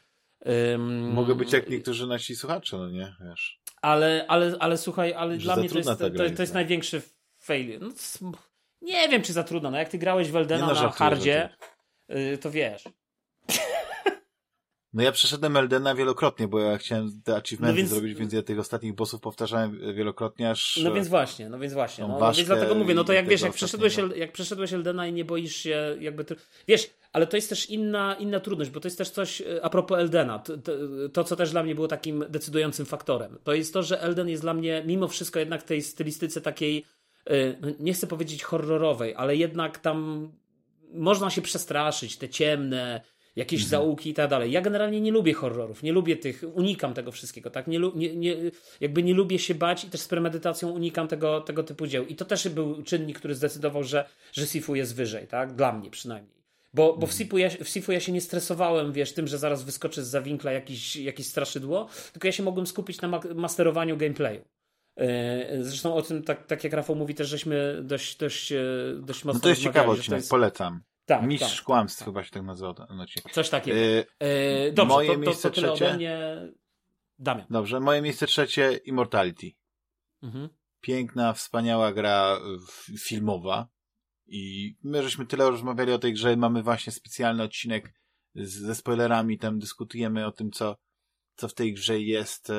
Ym, 0.74 1.12
Mogę 1.12 1.34
być 1.34 1.52
jak 1.52 1.70
niektórzy 1.70 2.06
nasi 2.06 2.36
słuchacze, 2.36 2.76
no 2.76 2.90
nie, 2.90 3.14
wiesz. 3.20 3.60
Ale, 3.82 4.24
ale, 4.28 4.56
ale 4.60 4.78
słuchaj, 4.78 5.12
ale 5.12 5.36
dla 5.36 5.56
mnie 5.56 5.68
to 5.68 5.78
jest, 5.78 5.88
to, 5.98 6.10
to 6.36 6.42
jest, 6.42 6.54
największy 6.54 7.02
fail. 7.38 7.80
No, 7.80 8.32
nie 8.82 9.08
wiem, 9.08 9.22
czy 9.22 9.32
za 9.32 9.44
trudno. 9.44 9.70
No 9.70 9.78
jak 9.78 9.88
ty 9.88 9.98
grałeś 9.98 10.30
w 10.30 10.36
Eldena 10.36 10.66
no, 10.66 10.74
na 10.74 10.90
hardzie, 10.90 11.48
y, 12.10 12.38
to 12.38 12.50
wiesz. 12.50 12.84
No 14.94 15.02
ja 15.02 15.12
przeszedłem 15.12 15.56
Eldena 15.56 15.94
wielokrotnie, 15.94 16.48
bo 16.48 16.58
ja 16.58 16.78
chciałem 16.78 17.20
te 17.24 17.36
achievementy 17.36 17.72
No 17.74 17.76
więc- 17.76 17.90
zrobić, 17.90 18.18
więc 18.18 18.32
ja 18.32 18.42
tych 18.42 18.58
ostatnich 18.58 18.94
bossów 18.94 19.20
powtarzałem 19.20 19.94
wielokrotnie, 19.94 20.50
aż... 20.50 20.80
No 20.84 20.92
więc 20.92 21.08
właśnie, 21.08 21.48
no 21.48 21.58
więc 21.58 21.74
właśnie. 21.74 22.08
No, 22.08 22.18
no 22.18 22.32
więc 22.32 22.46
dlatego 22.46 22.74
mówię, 22.74 22.94
no 22.94 23.04
to 23.04 23.12
jak 23.12 23.28
wiesz, 23.28 23.40
jak 23.40 23.52
przeszedłeś, 23.52 23.96
jak 24.16 24.32
przeszedłeś 24.32 24.72
Eldena 24.72 25.06
i 25.06 25.12
nie 25.12 25.24
boisz 25.24 25.56
się 25.56 25.96
jakby... 26.00 26.24
Wiesz, 26.68 26.90
ale 27.12 27.26
to 27.26 27.36
jest 27.36 27.48
też 27.48 27.70
inna, 27.70 28.14
inna 28.14 28.40
trudność, 28.40 28.70
bo 28.70 28.80
to 28.80 28.88
jest 28.88 28.98
też 28.98 29.10
coś 29.10 29.40
e, 29.40 29.64
a 29.64 29.70
propos 29.70 29.98
Eldena. 29.98 30.38
To, 30.38 30.58
to, 30.58 30.72
to, 31.12 31.24
co 31.24 31.36
też 31.36 31.50
dla 31.50 31.62
mnie 31.62 31.74
było 31.74 31.88
takim 31.88 32.24
decydującym 32.28 32.86
faktorem. 32.86 33.38
To 33.44 33.54
jest 33.54 33.72
to, 33.72 33.82
że 33.82 34.00
Elden 34.02 34.28
jest 34.28 34.42
dla 34.42 34.54
mnie 34.54 34.82
mimo 34.86 35.08
wszystko 35.08 35.38
jednak 35.38 35.62
w 35.62 35.64
tej 35.64 35.82
stylistyce 35.82 36.40
takiej, 36.40 36.84
e, 37.26 37.34
no, 37.60 37.68
nie 37.80 37.92
chcę 37.92 38.06
powiedzieć 38.06 38.42
horrorowej, 38.42 39.14
ale 39.14 39.36
jednak 39.36 39.78
tam 39.78 40.28
można 40.92 41.30
się 41.30 41.42
przestraszyć, 41.42 42.16
te 42.16 42.28
ciemne, 42.28 43.00
jakieś 43.36 43.62
Mhm. 43.62 43.70
zaułki 43.70 44.10
i 44.10 44.14
tak 44.14 44.30
dalej. 44.30 44.50
Ja 44.52 44.60
generalnie 44.60 45.00
nie 45.00 45.10
lubię 45.12 45.32
horrorów, 45.34 45.82
nie 45.82 45.92
lubię 45.92 46.16
tych, 46.16 46.42
unikam 46.54 46.94
tego 46.94 47.12
wszystkiego, 47.12 47.50
tak? 47.50 47.66
Nie, 47.66 47.78
nie, 47.94 48.16
nie, 48.16 48.36
jakby 48.80 49.02
nie 49.02 49.14
lubię 49.14 49.38
się 49.38 49.54
bać 49.54 49.84
i 49.84 49.90
też 49.90 50.00
z 50.00 50.08
premedytacją 50.08 50.70
unikam 50.70 51.08
tego, 51.08 51.40
tego 51.40 51.62
typu 51.62 51.86
dzieł. 51.86 52.06
I 52.06 52.16
to 52.16 52.24
też 52.24 52.48
był 52.48 52.82
czynnik, 52.82 53.18
który 53.18 53.34
zdecydował, 53.34 53.84
że, 53.84 54.08
że 54.32 54.46
Sifu 54.46 54.74
jest 54.74 54.94
wyżej, 54.96 55.26
tak? 55.26 55.54
Dla 55.54 55.72
mnie 55.72 55.90
przynajmniej. 55.90 56.34
Bo, 56.74 56.96
bo 56.96 57.06
w, 57.06 57.12
Sifu 57.12 57.38
ja, 57.38 57.50
w 57.50 57.68
Sifu 57.68 57.92
ja 57.92 58.00
się 58.00 58.12
nie 58.12 58.20
stresowałem, 58.20 58.92
wiesz, 58.92 59.12
tym, 59.12 59.26
że 59.26 59.38
zaraz 59.38 59.62
wyskoczy 59.62 60.04
z 60.04 60.08
zawinkla 60.08 60.52
jakiś, 60.52 60.96
jakieś 60.96 61.26
straszydło, 61.26 61.88
tylko 62.12 62.28
ja 62.28 62.32
się 62.32 62.42
mogłem 62.42 62.66
skupić 62.66 63.00
na 63.00 63.08
ma- 63.08 63.20
masterowaniu 63.34 63.96
gameplayu. 63.96 64.40
Yy, 64.96 65.06
Zresztą 65.64 65.94
o 65.94 66.02
tym, 66.02 66.22
tak, 66.22 66.46
tak 66.46 66.64
jak 66.64 66.72
Rafał 66.72 66.96
mówi, 66.96 67.14
też 67.14 67.28
żeśmy 67.28 67.80
dość, 67.82 68.16
dość, 68.16 68.52
e, 68.52 68.64
dość 69.00 69.24
mocno 69.24 69.38
No 69.38 69.42
to 69.42 69.48
jest 69.48 69.62
ciekawy 69.62 69.90
odcinek, 69.90 70.18
jest- 70.18 70.30
polecam. 70.30 70.80
Tak, 71.06 71.26
Mistrz 71.26 71.56
tak. 71.56 71.64
kłamstw 71.64 72.04
chyba 72.04 72.24
się 72.24 72.30
tak 72.30 72.42
nazywał 72.42 72.74
ten 72.74 73.00
odcinek. 73.00 73.32
Coś 73.32 73.50
takiego. 73.50 73.78
Yy, 73.78 74.06
E, 74.18 74.72
dobrze, 74.72 74.94
moje 74.94 75.08
to, 75.08 75.14
to, 75.14 75.20
miejsce 75.20 75.50
to 75.50 75.54
trzecie? 75.56 75.86
ode 75.86 75.96
mnie. 75.96 76.18
Damian. 77.18 77.46
dobrze, 77.50 77.80
moje 77.80 78.02
miejsce 78.02 78.26
trzecie, 78.26 78.76
Immortality. 78.76 79.50
Mhm. 80.22 80.48
Piękna, 80.80 81.32
wspaniała 81.32 81.92
gra 81.92 82.40
filmowa. 83.06 83.68
I 84.26 84.74
my 84.82 85.02
żeśmy 85.02 85.26
tyle 85.26 85.50
rozmawiali 85.50 85.92
o 85.92 85.98
tej 85.98 86.12
grze, 86.12 86.36
mamy 86.36 86.62
właśnie 86.62 86.92
specjalny 86.92 87.42
odcinek 87.42 87.94
z, 88.34 88.54
ze 88.54 88.74
spoilerami, 88.74 89.38
tam 89.38 89.58
dyskutujemy 89.58 90.26
o 90.26 90.32
tym, 90.32 90.50
co, 90.50 90.76
co 91.36 91.48
w 91.48 91.54
tej 91.54 91.74
grze 91.74 92.00
jest, 92.00 92.50
e, 92.50 92.54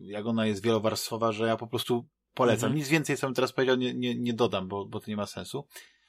jak 0.00 0.26
ona 0.26 0.46
jest 0.46 0.62
wielowarstwowa, 0.62 1.32
że 1.32 1.46
ja 1.46 1.56
po 1.56 1.66
prostu 1.66 2.08
polecam. 2.34 2.66
Mhm. 2.66 2.78
Nic 2.78 2.88
więcej, 2.88 3.16
co 3.16 3.26
bym 3.26 3.34
teraz 3.34 3.52
powiedział, 3.52 3.76
nie, 3.76 3.94
nie, 3.94 4.14
nie 4.14 4.32
dodam, 4.32 4.68
bo, 4.68 4.86
bo 4.86 5.00
to 5.00 5.10
nie 5.10 5.16
ma 5.16 5.26
sensu. 5.26 5.66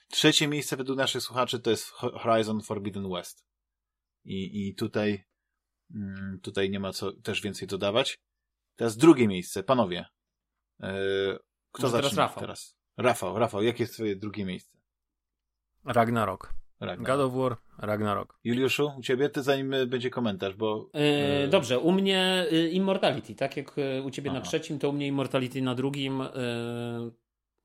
Trzecie 0.10 0.48
miejsce 0.48 0.78
według 0.78 0.98
naszych 0.98 1.22
słuchaczy 1.22 1.60
to 1.60 1.70
jest 1.70 1.90
Ho- 1.90 2.20
Horizon 2.20 2.62
Forbidden 2.62 3.10
West. 3.12 3.46
I, 4.26 4.68
i 4.68 4.76
tutaj, 4.76 5.24
mm, 5.96 6.40
tutaj 6.44 6.70
nie 6.70 6.80
ma 6.80 6.94
co 6.94 7.12
też 7.14 7.42
więcej 7.42 7.68
dodawać. 7.68 8.20
Teraz 8.76 8.98
drugie 8.98 9.28
miejsce, 9.28 9.64
panowie. 9.64 10.06
E, 10.82 10.94
kto 11.72 11.84
Może 11.84 11.96
teraz 11.96 12.06
zaczyna 12.06 12.22
Rafał. 12.22 12.42
teraz? 12.42 12.78
Rafał, 12.98 13.40
Rafał, 13.40 13.64
jakie 13.64 13.84
jest 13.84 13.94
twoje 13.94 14.16
drugie 14.16 14.46
miejsce? 14.46 14.78
Ragnarok. 15.86 16.54
Ragnarok. 16.80 17.18
God 17.18 17.28
of 17.28 17.34
War, 17.34 17.58
Ragnarok. 17.78 18.40
Juliuszu, 18.44 18.92
u 18.98 19.02
ciebie? 19.02 19.30
Ty 19.30 19.44
zanim 19.44 19.74
y, 19.74 19.88
będzie 19.88 20.10
komentarz, 20.10 20.56
bo... 20.56 20.90
Yy, 20.94 21.48
dobrze, 21.48 21.80
u 21.80 21.92
mnie 21.92 22.46
Immortality, 22.72 23.36
tak 23.36 23.58
jak 23.58 23.76
u 24.04 24.12
ciebie 24.12 24.32
na 24.32 24.38
Aha. 24.38 24.46
trzecim, 24.46 24.80
to 24.80 24.90
u 24.90 24.94
mnie 24.94 25.08
Immortality 25.08 25.62
na 25.62 25.76
drugim. 25.76 26.22
Y, 26.22 26.28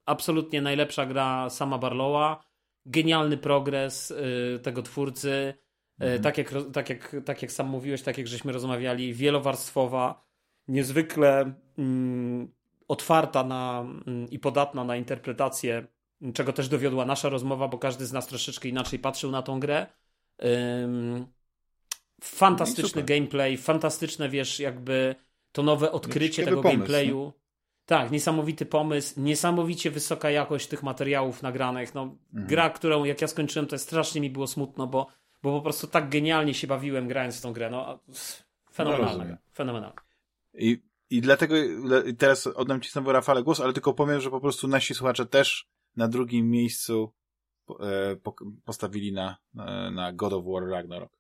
absolutnie 0.09 0.63
najlepsza 0.63 1.07
gra 1.07 1.51
sama 1.51 1.79
Barlowa. 1.79 2.45
Genialny 2.87 3.37
progres 3.37 4.11
y, 4.11 4.61
tego 4.63 4.83
twórcy. 4.83 5.29
Y, 6.03 6.05
Mhm. 6.05 6.23
tak, 6.23 6.39
jak, 6.39 6.55
tak, 6.73 6.91
jak, 6.91 7.17
tak 7.25 7.43
jak 7.43 7.53
sam 7.53 7.69
mówiłeś, 7.69 8.03
tak 8.03 8.19
jak 8.19 8.27
żeśmy 8.27 8.53
rozmawiali, 8.53 9.15
wielowarstwowa, 9.15 10.25
niezwykle 10.69 11.55
mm, 11.79 12.53
otwarta 12.89 13.45
na, 13.45 13.87
mm, 14.07 14.31
i 14.31 14.39
podatna 14.39 14.85
na 14.85 14.97
interpretację, 14.97 15.87
czego 16.35 16.53
też 16.53 16.69
dowiodła 16.69 17.05
nasza 17.05 17.29
rozmowa, 17.29 17.69
bo 17.69 17.79
każdy 17.79 18.07
z 18.07 18.13
nas 18.13 18.27
troszeczkę 18.27 18.69
inaczej 18.69 18.99
patrzył 18.99 19.31
na 19.31 19.43
tą 19.43 19.61
grę. 19.61 19.87
Ym, 20.85 21.27
fantastyczny 22.23 22.89
super. 22.89 23.05
gameplay, 23.05 23.57
fantastyczne, 23.57 24.29
wiesz, 24.29 24.61
jakby 24.61 25.15
to 25.53 25.63
nowe 25.63 25.93
odkrycie 25.93 26.45
tego 26.45 26.63
pomysł, 26.63 26.79
gameplayu. 26.79 27.33
Tak, 27.89 28.11
niesamowity 28.11 28.67
pomysł, 28.67 29.21
niesamowicie 29.21 29.91
wysoka 29.91 30.31
jakość 30.31 30.67
tych 30.69 30.83
materiałów 30.83 31.43
nagranych. 31.43 31.95
No, 31.95 32.03
Mhm. 32.03 32.47
Gra, 32.49 32.71
którą 32.71 33.05
jak 33.05 33.21
ja 33.21 33.29
skończyłem, 33.29 33.67
to 33.67 33.79
strasznie 33.79 34.21
mi 34.21 34.31
było 34.31 34.47
smutno, 34.47 34.87
bo, 34.87 35.07
bo 35.43 35.53
po 35.59 35.63
prostu 35.63 35.87
tak 35.87 36.09
genialnie 36.09 36.55
się 36.55 36.67
bawiłem 36.67 37.09
grając 37.09 37.39
w 37.39 37.41
tą 37.41 37.53
grę. 37.53 37.71
No, 37.71 37.99
fenomenalna. 38.73 39.25
gra, 39.25 39.39
fenomenalna. 39.55 39.97
I, 40.55 40.83
I 41.11 41.21
dlatego 41.21 41.55
le- 41.85 42.13
teraz 42.13 42.47
oddam 42.47 42.81
ci 42.81 42.91
znowu 42.91 43.13
Rafale 43.13 43.43
głos, 43.43 43.61
ale 43.61 43.73
tylko 43.73 43.95
powiem, 43.95 44.21
że 44.21 44.31
po 44.31 44.41
prostu 44.41 44.69
nasi 44.69 44.95
słuchacze 44.95 45.27
też 45.27 45.69
na 45.97 46.09
drugim 46.09 46.51
miejscu 46.51 47.13
po- 47.67 47.91
e, 47.91 48.17
po, 48.17 48.35
postawili 48.65 49.13
na, 49.13 49.37
e, 49.59 49.91
na 49.91 50.13
God 50.13 50.33
of 50.33 50.45
War 50.47 50.69
Ragnarok. 50.71 51.13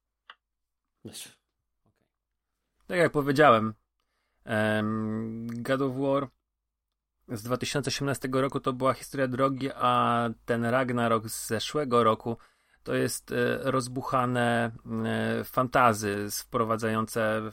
Tak 2.86 2.98
jak 2.98 3.12
powiedziałem, 3.12 3.74
em, 4.44 5.47
God 5.62 5.80
of 5.82 5.92
War 5.97 6.28
z 7.28 7.42
2018 7.42 8.28
roku 8.32 8.60
to 8.60 8.73
była 8.73 8.94
historia 8.94 9.28
drogi, 9.28 9.70
a 9.74 10.31
ten 10.44 10.65
Ragnarok 10.65 11.28
z 11.28 11.48
zeszłego 11.48 12.05
roku 12.05 12.36
to 12.82 12.94
jest 12.94 13.32
e, 13.32 13.58
rozbuchane 13.70 14.73
e, 15.05 15.44
fantazy 15.44 16.26
wprowadzające 16.32 17.50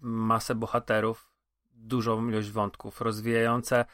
masę 0.00 0.54
bohaterów, 0.54 1.32
dużą 1.74 2.28
ilość 2.28 2.50
wątków, 2.50 3.00
rozwijające 3.00 3.84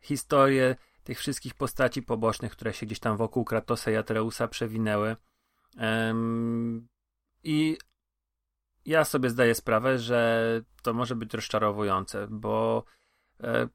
historię 0.00 0.76
tych 1.04 1.18
wszystkich 1.18 1.54
postaci 1.54 2.02
pobocznych, 2.02 2.52
które 2.52 2.72
się 2.72 2.86
gdzieś 2.86 3.00
tam 3.00 3.16
wokół 3.16 3.44
Kratosa 3.44 3.90
i 3.90 3.96
Atreusa 3.96 4.48
przewinęły. 4.48 5.16
I 7.44 7.78
ja 8.84 9.04
sobie 9.04 9.30
zdaję 9.30 9.54
sprawę, 9.54 9.98
że 9.98 10.62
to 10.82 10.94
może 10.94 11.16
być 11.16 11.34
rozczarowujące, 11.34 12.26
bo 12.30 12.84
e, 13.40 13.68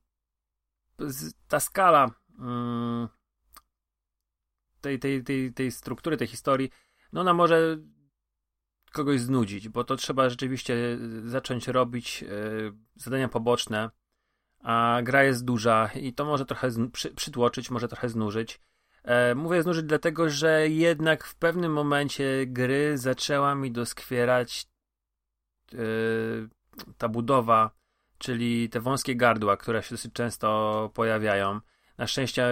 ta 1.48 1.60
skala 1.60 2.12
mm, 2.40 3.08
tej, 4.82 5.00
tej, 5.00 5.24
tej, 5.24 5.54
tej 5.54 5.72
struktury, 5.72 6.18
tej 6.18 6.28
historii, 6.28 6.70
no 7.14 7.22
ona 7.22 7.34
może 7.34 7.78
kogoś 8.92 9.22
znudzić, 9.22 9.70
bo 9.70 9.84
to 9.84 9.96
trzeba 9.96 10.30
rzeczywiście 10.30 10.76
zacząć 11.26 11.68
robić 11.68 12.24
e, 12.24 12.28
zadania 12.96 13.28
poboczne, 13.28 13.90
a 14.60 15.00
gra 15.04 15.24
jest 15.24 15.46
duża 15.46 15.90
i 15.96 16.14
to 16.14 16.26
może 16.26 16.46
trochę 16.46 16.70
przytłoczyć, 17.16 17.72
może 17.72 17.88
trochę 17.88 18.10
znużyć. 18.10 18.60
E, 19.04 19.36
mówię 19.36 19.64
znużyć 19.64 19.86
dlatego, 19.86 20.30
że 20.30 20.70
jednak 20.70 21.24
w 21.24 21.36
pewnym 21.36 21.74
momencie 21.74 22.46
gry 22.48 22.98
zaczęła 22.98 23.56
mi 23.56 23.72
doskwierać 23.72 24.68
e, 25.74 25.78
ta 26.98 27.10
budowa, 27.10 27.72
czyli 28.18 28.70
te 28.70 28.80
wąskie 28.80 29.16
gardła, 29.16 29.58
które 29.58 29.84
się 29.84 29.96
dosyć 29.96 30.14
często 30.14 30.92
pojawiają. 30.94 31.60
Na 31.98 32.08
szczęście 32.08 32.48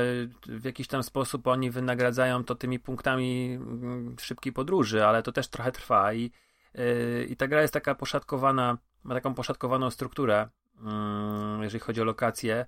w 0.45 0.65
jakiś 0.65 0.87
tam 0.87 1.03
sposób 1.03 1.47
oni 1.47 1.71
wynagradzają 1.71 2.43
to 2.43 2.55
tymi 2.55 2.79
punktami 2.79 3.53
mm, 3.61 4.15
szybkiej 4.19 4.53
podróży, 4.53 5.05
ale 5.05 5.23
to 5.23 5.31
też 5.31 5.47
trochę 5.47 5.71
trwa 5.71 6.13
i, 6.13 6.31
yy, 6.73 7.27
i 7.29 7.35
ta 7.35 7.47
gra 7.47 7.61
jest 7.61 7.73
taka 7.73 7.95
poszatkowana, 7.95 8.77
ma 9.03 9.15
taką 9.15 9.33
poszatkowaną 9.33 9.91
strukturę, 9.91 10.49
mm, 10.81 11.63
jeżeli 11.63 11.79
chodzi 11.79 12.01
o 12.01 12.03
lokacje. 12.03 12.65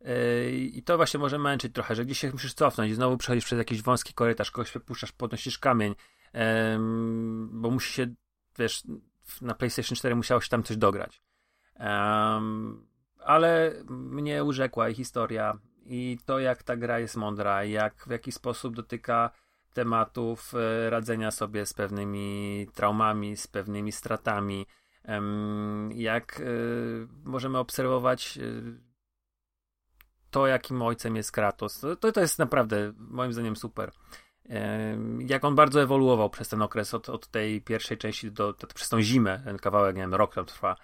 Yy, 0.00 0.50
I 0.52 0.82
to 0.82 0.96
właśnie 0.96 1.20
może 1.20 1.38
męczyć 1.38 1.74
trochę, 1.74 1.94
że 1.94 2.04
gdzieś 2.04 2.18
się 2.18 2.30
musisz 2.30 2.54
cofnąć 2.54 2.92
i 2.92 2.94
znowu 2.94 3.16
przechodzisz 3.16 3.44
przez 3.44 3.58
jakiś 3.58 3.82
wąski 3.82 4.14
korytarz, 4.14 4.50
kogoś 4.50 4.72
wypuszczasz, 4.72 5.12
podnosisz 5.12 5.58
kamień, 5.58 5.94
bo 7.50 7.70
musi 7.70 7.92
się, 7.92 8.06
wiesz, 8.58 8.82
na 9.40 9.54
PlayStation 9.54 9.96
4 9.96 10.14
musiało 10.14 10.40
się 10.40 10.48
tam 10.48 10.62
coś 10.62 10.76
dograć. 10.76 11.22
Em, 11.78 12.86
ale 13.18 13.72
mnie 13.88 14.44
urzekła 14.44 14.88
i 14.88 14.94
historia, 14.94 15.58
i 15.86 16.18
to, 16.24 16.38
jak 16.38 16.62
ta 16.62 16.76
gra 16.76 16.98
jest 16.98 17.16
mądra, 17.16 17.64
jak 17.64 17.94
w 18.06 18.10
jaki 18.10 18.32
sposób 18.32 18.76
dotyka 18.76 19.30
tematów 19.72 20.54
e, 20.54 20.90
radzenia 20.90 21.30
sobie 21.30 21.66
z 21.66 21.72
pewnymi 21.74 22.66
traumami, 22.74 23.36
z 23.36 23.46
pewnymi 23.46 23.92
stratami, 23.92 24.66
jak 25.94 26.40
e, 26.40 26.44
możemy 27.24 27.58
obserwować 27.58 28.38
e, 28.38 28.42
to, 30.30 30.46
jakim 30.46 30.82
ojcem 30.82 31.16
jest 31.16 31.32
Kratos. 31.32 31.80
To, 31.80 32.12
to, 32.12 32.20
jest 32.20 32.38
naprawdę, 32.38 32.92
moim 32.98 33.32
zdaniem, 33.32 33.56
super. 33.56 33.92
Jak 35.18 35.44
on 35.44 35.54
bardzo 35.54 35.82
ewoluował 35.82 36.30
przez 36.30 36.48
ten 36.48 36.62
okres, 36.62 36.94
od, 36.94 37.08
od 37.08 37.28
tej 37.28 37.62
pierwszej 37.62 37.98
części 37.98 38.32
do, 38.32 38.52
do, 38.52 38.66
przez 38.66 38.88
tą 38.88 39.02
zimę, 39.02 39.42
ten 39.44 39.58
kawałek, 39.58 39.96
nie 39.96 40.02
wiem, 40.02 40.14
rok 40.14 40.34
tam 40.34 40.44
trwa. 40.44 40.76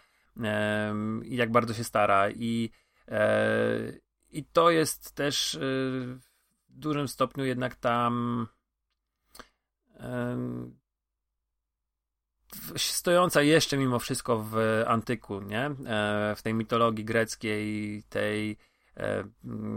I 1.24 1.36
jak 1.36 1.52
bardzo 1.52 1.74
się 1.74 1.84
stara. 1.84 2.30
I, 2.30 2.70
e, 3.08 3.92
i 4.30 4.44
to 4.44 4.70
jest 4.70 5.14
też 5.14 5.54
y, 5.54 5.58
w 6.68 6.78
dużym 6.78 7.08
stopniu 7.08 7.44
jednak 7.44 7.76
tam 7.76 8.46
stojąca 12.76 13.42
jeszcze 13.42 13.76
mimo 13.76 13.98
wszystko 13.98 14.38
w 14.50 14.56
antyku, 14.86 15.40
nie? 15.40 15.66
E, 15.66 16.34
w 16.36 16.42
tej 16.42 16.54
mitologii 16.54 17.04
greckiej, 17.04 18.02
tej 18.08 18.56
e, 18.96 19.24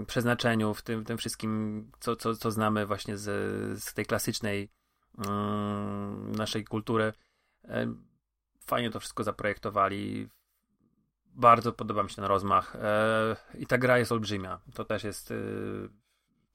przeznaczeniu, 0.08 0.74
w 0.74 0.82
tym, 0.82 1.06
tym 1.06 1.18
wszystkim, 1.18 1.92
co, 2.00 2.16
co, 2.16 2.36
co 2.36 2.52
znamy 2.52 2.86
właśnie 2.86 3.18
z, 3.18 3.84
z 3.84 3.94
tej 3.94 4.06
klasycznej 4.06 4.70
mm, 5.18 6.32
naszej 6.32 6.66
kultury. 6.66 7.14
E, 7.64 7.94
Fajnie 8.66 8.92
to 8.92 9.00
wszystko 9.00 9.24
zaprojektowali. 9.24 10.30
Bardzo 11.38 11.74
podoba 11.74 12.04
mi 12.04 12.10
się 12.10 12.16
ten 12.16 12.26
rozmach. 12.26 12.76
E, 12.76 13.36
I 13.60 13.68
ta 13.68 13.78
gra 13.78 13.98
jest 13.98 14.12
olbrzymia. 14.12 14.60
To 14.74 14.86
też 14.86 15.04
jest 15.04 15.32
y, 15.32 15.90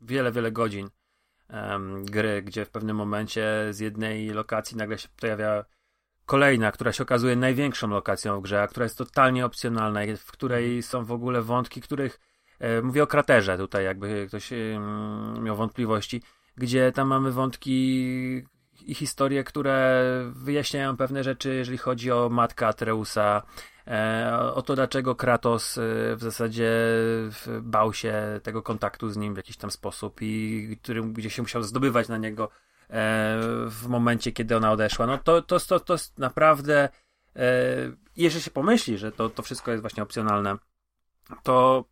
wiele, 0.00 0.32
wiele 0.32 0.52
godzin 0.52 0.90
gry, 2.04 2.42
gdzie 2.42 2.64
w 2.64 2.70
pewnym 2.70 2.96
momencie 2.96 3.44
z 3.70 3.80
jednej 3.80 4.28
lokacji 4.28 4.76
nagle 4.76 4.98
się 4.98 5.08
pojawia 5.20 5.64
kolejna, 6.26 6.72
która 6.72 6.92
się 6.92 7.02
okazuje 7.02 7.36
największą 7.36 7.88
lokacją 7.88 8.40
w 8.40 8.42
grze, 8.42 8.62
a 8.62 8.68
która 8.68 8.84
jest 8.84 8.98
totalnie 8.98 9.46
opcjonalna, 9.46 10.00
w 10.16 10.32
której 10.32 10.82
są 10.82 11.04
w 11.04 11.12
ogóle 11.12 11.42
wątki, 11.42 11.80
których 11.80 12.20
e, 12.58 12.82
mówię 12.82 13.02
o 13.02 13.06
kraterze 13.06 13.58
tutaj, 13.58 13.84
jakby 13.84 14.26
ktoś 14.28 14.50
miał 15.40 15.56
wątpliwości, 15.56 16.22
gdzie 16.56 16.92
tam 16.92 17.08
mamy 17.08 17.32
wątki 17.32 18.42
i 18.86 18.94
historie, 18.94 19.44
które 19.44 20.02
wyjaśniają 20.34 20.96
pewne 20.96 21.24
rzeczy, 21.24 21.54
jeżeli 21.54 21.78
chodzi 21.78 22.10
o 22.10 22.28
matkę 22.28 22.66
Atreusa, 22.66 23.42
e, 23.42 23.71
o 24.54 24.62
to, 24.62 24.74
dlaczego 24.74 25.14
Kratos 25.14 25.78
e, 25.78 25.80
w 26.16 26.20
zasadzie 26.20 26.72
bał 27.62 27.92
się 27.92 28.40
tego 28.42 28.62
kontaktu 28.62 29.10
z 29.10 29.16
nim 29.16 29.34
w 29.34 29.36
jakiś 29.36 29.56
tam 29.56 29.70
sposób 29.70 30.22
i 30.22 30.78
który, 30.82 31.02
gdzie 31.02 31.30
się 31.30 31.42
musiał 31.42 31.62
zdobywać 31.62 32.08
na 32.08 32.18
niego 32.18 32.44
e, 32.44 33.38
w 33.66 33.86
momencie, 33.88 34.32
kiedy 34.32 34.56
ona 34.56 34.72
odeszła. 34.72 35.06
No 35.06 35.18
to, 35.18 35.42
to, 35.42 35.60
to, 35.60 35.80
to 35.80 35.94
jest 35.94 36.18
naprawdę 36.18 36.88
e, 37.36 37.48
jeżeli 38.16 38.42
się 38.42 38.50
pomyśli, 38.50 38.98
że 38.98 39.12
to, 39.12 39.28
to 39.28 39.42
wszystko 39.42 39.70
jest 39.70 39.80
właśnie 39.80 40.02
opcjonalne, 40.02 40.56
to 41.42 41.84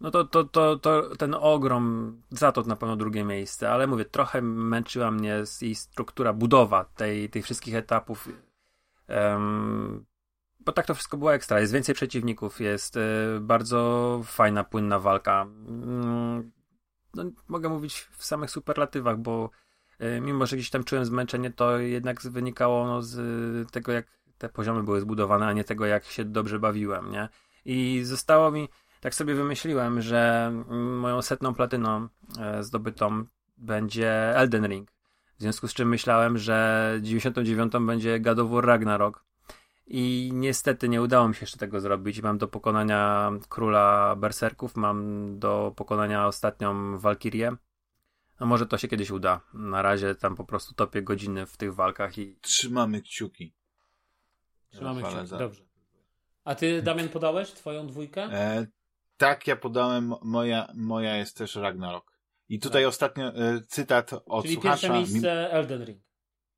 no 0.00 0.10
to, 0.10 0.24
to, 0.24 0.44
to, 0.44 0.78
to 0.78 1.16
ten 1.16 1.34
ogrom, 1.34 2.16
za 2.30 2.52
to 2.52 2.62
na 2.62 2.76
pewno 2.76 2.96
drugie 2.96 3.24
miejsce, 3.24 3.70
ale 3.70 3.86
mówię, 3.86 4.04
trochę 4.04 4.42
męczyła 4.42 5.10
mnie 5.10 5.42
jej 5.60 5.74
struktura, 5.74 6.32
budowa 6.32 6.84
tej, 6.84 7.30
tych 7.30 7.44
wszystkich 7.44 7.74
etapów. 7.74 8.28
Bo 10.60 10.72
tak 10.72 10.86
to 10.86 10.94
wszystko 10.94 11.16
było 11.16 11.34
ekstra. 11.34 11.60
Jest 11.60 11.72
więcej 11.72 11.94
przeciwników, 11.94 12.60
jest 12.60 12.96
e, 12.96 13.00
bardzo 13.40 14.20
fajna, 14.24 14.64
płynna 14.64 14.98
walka. 14.98 15.42
Mm, 15.42 16.52
no, 17.14 17.24
mogę 17.48 17.68
mówić 17.68 18.08
w 18.10 18.24
samych 18.24 18.50
superlatywach, 18.50 19.18
bo 19.18 19.50
e, 19.98 20.20
mimo, 20.20 20.46
że 20.46 20.56
gdzieś 20.56 20.70
tam 20.70 20.84
czułem 20.84 21.04
zmęczenie, 21.04 21.50
to 21.50 21.78
jednak 21.78 22.22
wynikało 22.22 22.86
no, 22.86 23.02
z 23.02 23.70
tego, 23.70 23.92
jak 23.92 24.06
te 24.38 24.48
poziomy 24.48 24.82
były 24.82 25.00
zbudowane, 25.00 25.46
a 25.46 25.52
nie 25.52 25.64
tego, 25.64 25.86
jak 25.86 26.04
się 26.04 26.24
dobrze 26.24 26.58
bawiłem, 26.58 27.10
nie? 27.10 27.28
I 27.64 28.00
zostało 28.04 28.50
mi, 28.50 28.68
tak 29.00 29.14
sobie 29.14 29.34
wymyśliłem, 29.34 30.00
że 30.00 30.46
mm, 30.46 30.98
moją 30.98 31.22
setną 31.22 31.54
platyną 31.54 32.08
zdobytą 32.60 33.24
będzie 33.56 34.36
Elden 34.36 34.66
Ring. 34.66 34.90
W 35.38 35.40
związku 35.40 35.68
z 35.68 35.74
czym 35.74 35.88
myślałem, 35.88 36.38
że 36.38 36.98
99 37.02 37.72
będzie 37.80 38.20
God 38.20 38.38
of 38.38 38.50
War 38.50 38.64
Ragnarok. 38.64 39.27
I 39.90 40.30
niestety 40.32 40.88
nie 40.88 41.02
udało 41.02 41.28
mi 41.28 41.34
się 41.34 41.40
jeszcze 41.40 41.58
tego 41.58 41.80
zrobić. 41.80 42.22
Mam 42.22 42.38
do 42.38 42.48
pokonania 42.48 43.30
króla 43.48 44.16
berserków, 44.16 44.76
mam 44.76 45.38
do 45.38 45.72
pokonania 45.76 46.26
ostatnią 46.26 46.98
Walkirię. 46.98 47.52
No 48.40 48.46
może 48.46 48.66
to 48.66 48.78
się 48.78 48.88
kiedyś 48.88 49.10
uda. 49.10 49.40
Na 49.54 49.82
razie 49.82 50.14
tam 50.14 50.36
po 50.36 50.44
prostu 50.44 50.74
topię 50.74 51.02
godziny 51.02 51.46
w 51.46 51.56
tych 51.56 51.74
walkach 51.74 52.18
i 52.18 52.36
Trzymamy 52.40 53.02
kciuki. 53.02 53.54
Trzymamy 54.70 55.00
Rafale, 55.00 55.14
kciuki, 55.16 55.28
za- 55.30 55.38
dobrze. 55.38 55.62
A 56.44 56.54
ty, 56.54 56.82
Damian, 56.82 57.08
podałeś 57.08 57.50
twoją 57.52 57.86
dwójkę? 57.86 58.22
E, 58.22 58.66
tak, 59.16 59.46
ja 59.46 59.56
podałem, 59.56 60.14
moja, 60.22 60.68
moja 60.74 61.16
jest 61.16 61.36
też 61.36 61.54
Ragnarok. 61.56 62.18
I 62.48 62.58
tutaj 62.58 62.84
ostatnio 62.84 63.26
e, 63.34 63.60
cytat 63.68 64.10
od 64.26 64.42
Czyli 64.44 64.54
słuchacza. 64.54 64.72
pierwsze 64.88 64.92
miejsce 64.92 65.52
Elden 65.52 65.84
Ring. 65.84 66.02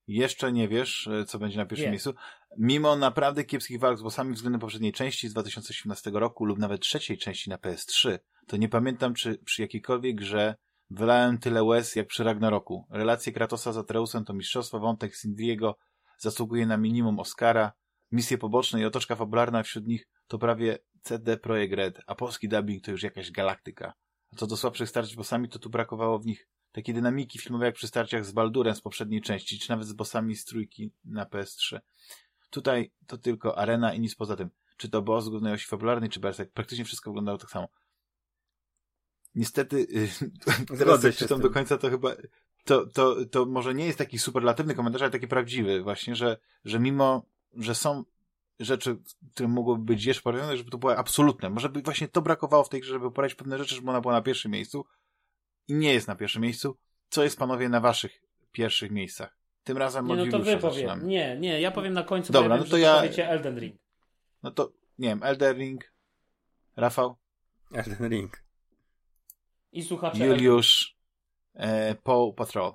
Jeszcze 0.07 0.53
nie 0.53 0.69
wiesz, 0.69 1.07
e, 1.07 1.25
co 1.25 1.39
będzie 1.39 1.57
na 1.59 1.67
pierwszym 1.67 1.85
Nie. 1.87 1.91
miejscu. 1.91 2.15
Mimo 2.59 2.97
naprawdę 2.97 3.45
kiepskich 3.45 3.81
walk 3.81 3.99
z 3.99 4.03
bossami 4.03 4.35
względem 4.35 4.61
poprzedniej 4.61 4.93
części 4.93 5.29
z 5.29 5.33
2018 5.33 6.11
roku 6.15 6.45
lub 6.45 6.59
nawet 6.59 6.81
trzeciej 6.81 7.19
części 7.19 7.51
na 7.51 7.57
PS3, 7.57 8.19
to 8.47 8.57
nie 8.57 8.69
pamiętam, 8.69 9.15
czy 9.15 9.39
przy 9.39 9.63
jakiejkolwiek 9.63 10.17
grze 10.17 10.55
wylałem 10.91 11.39
tyle 11.39 11.63
łez 11.65 11.97
jak 11.97 12.07
przy 12.07 12.25
Ragnaroku. 12.25 12.87
Relacje 12.91 13.33
Kratosa 13.33 13.73
z 13.73 13.77
Atreusem 13.77 14.25
to 14.25 14.33
mistrzostwo, 14.33 14.81
wątek 14.81 15.17
Sindriego 15.17 15.77
zasługuje 16.19 16.67
na 16.67 16.77
minimum 16.77 17.21
Oscara, 17.21 17.73
misje 18.13 18.39
poboczne 18.39 18.81
i 18.81 18.85
otoczka 18.85 19.17
fabularna 19.17 19.63
wśród 19.63 19.87
nich 19.87 20.09
to 20.27 20.39
prawie 20.39 20.79
CD 21.03 21.37
Projekt 21.37 21.75
Red, 21.75 22.01
a 22.07 22.15
polski 22.15 22.49
dubbing 22.49 22.85
to 22.85 22.91
już 22.91 23.03
jakaś 23.03 23.31
galaktyka. 23.31 23.93
A 24.33 24.37
co 24.37 24.47
do 24.47 24.57
słabszych 24.57 24.89
starć 24.89 25.11
z 25.11 25.15
bossami, 25.15 25.49
to 25.49 25.59
tu 25.59 25.71
brakowało 25.71 26.19
w 26.19 26.27
nich 26.27 26.49
takiej 26.73 26.95
dynamiki 26.95 27.39
filmowej 27.39 27.67
jak 27.67 27.75
przy 27.75 27.89
starciach 27.89 28.25
z 28.25 28.33
Baldurem 28.33 28.75
z 28.75 28.81
poprzedniej 28.81 29.21
części, 29.21 29.59
czy 29.59 29.71
nawet 29.71 29.87
z 29.87 29.93
bossami 29.93 30.37
z 30.37 30.45
trójki 30.45 30.93
na 31.05 31.25
PS3. 31.25 31.81
Tutaj 32.51 32.91
to 33.07 33.19
tylko 33.19 33.59
arena 33.59 33.95
i 33.95 34.01
nic 34.01 34.15
poza 34.15 34.37
tym. 34.37 34.51
Czy 34.77 34.89
to 34.89 35.03
boss 35.03 35.29
głównej 35.29 35.53
osi 35.53 35.67
fabularnej, 35.67 36.11
czy 36.11 36.21
Berserk, 36.21 36.53
praktycznie 36.53 36.85
wszystko 36.85 37.11
wyglądało 37.11 37.39
tak 37.39 37.51
samo. 37.51 37.69
Niestety, 39.35 39.77
y, 39.77 40.77
teraz 40.79 41.05
jak 41.05 41.15
czytam 41.15 41.41
do 41.41 41.51
końca, 41.51 41.79
to 41.79 41.91
chyba 41.91 42.15
to, 42.65 42.87
to, 42.87 43.17
to 43.31 43.47
może 43.47 43.75
nie 43.75 43.87
jest 43.87 43.99
taki 43.99 44.19
superlatywny 44.19 44.75
komentarz, 44.75 45.03
ale 45.03 45.11
taki 45.11 45.29
prawdziwy 45.29 45.83
właśnie, 45.83 46.17
że, 46.17 46.39
że 46.65 46.81
mimo, 46.81 47.27
że 47.55 47.75
są 47.75 48.05
rzeczy, 48.61 48.99
które 49.35 49.49
mogłyby 49.49 49.85
być 49.85 50.05
jeszcze 50.05 50.23
poprawione, 50.23 50.57
żeby 50.57 50.71
to 50.71 50.79
było 50.79 50.97
absolutne. 50.97 51.51
Może 51.51 51.69
by 51.69 51.83
właśnie 51.83 52.09
to 52.09 52.23
brakowało 52.23 52.65
w 52.65 52.69
tej 52.69 52.81
grze, 52.81 52.93
żeby 52.93 53.11
poradzić 53.11 53.35
pewne 53.39 53.59
rzeczy, 53.59 53.75
żeby 53.75 53.91
ona 53.91 54.01
była 54.01 54.15
na 54.15 54.23
pierwszym 54.23 54.53
miejscu 54.53 54.87
i 55.69 55.75
nie 55.75 55.93
jest 55.93 56.09
na 56.09 56.15
pierwszym 56.17 56.43
miejscu. 56.43 56.77
Co 57.09 57.25
jest, 57.25 57.39
panowie, 57.39 57.69
na 57.69 57.81
waszych 57.81 58.23
pierwszych 58.53 58.91
miejscach? 58.91 59.40
Tym 59.65 59.77
razem 59.79 60.07
Nie, 60.07 60.17
no 60.17 60.27
to 60.27 60.39
wy 60.39 60.57
powiem. 60.57 60.61
zaczynamy. 60.75 61.05
Nie, 61.05 61.37
nie, 61.39 61.61
ja 61.61 61.71
powiem 61.71 61.93
na 61.93 62.03
końcu, 62.03 62.33
Dobra, 62.33 62.57
ja 62.57 62.63
no 62.63 62.69
to 62.69 62.77
ja- 62.77 62.97
powiecie 62.97 63.29
Elden 63.29 63.59
Ring. 63.59 63.77
No 64.43 64.51
to, 64.51 64.73
nie 64.99 65.09
wiem, 65.09 65.23
Elder 65.23 65.57
Ring, 65.57 65.93
Rafał, 66.77 67.17
Elden 67.75 68.09
Ring. 68.11 68.43
I 69.73 69.83
słuchacze. 69.83 70.19
Elden- 70.19 70.29
Juliusz, 70.29 70.97
e, 71.55 71.95
Paw 71.95 72.35
Patrol. 72.37 72.73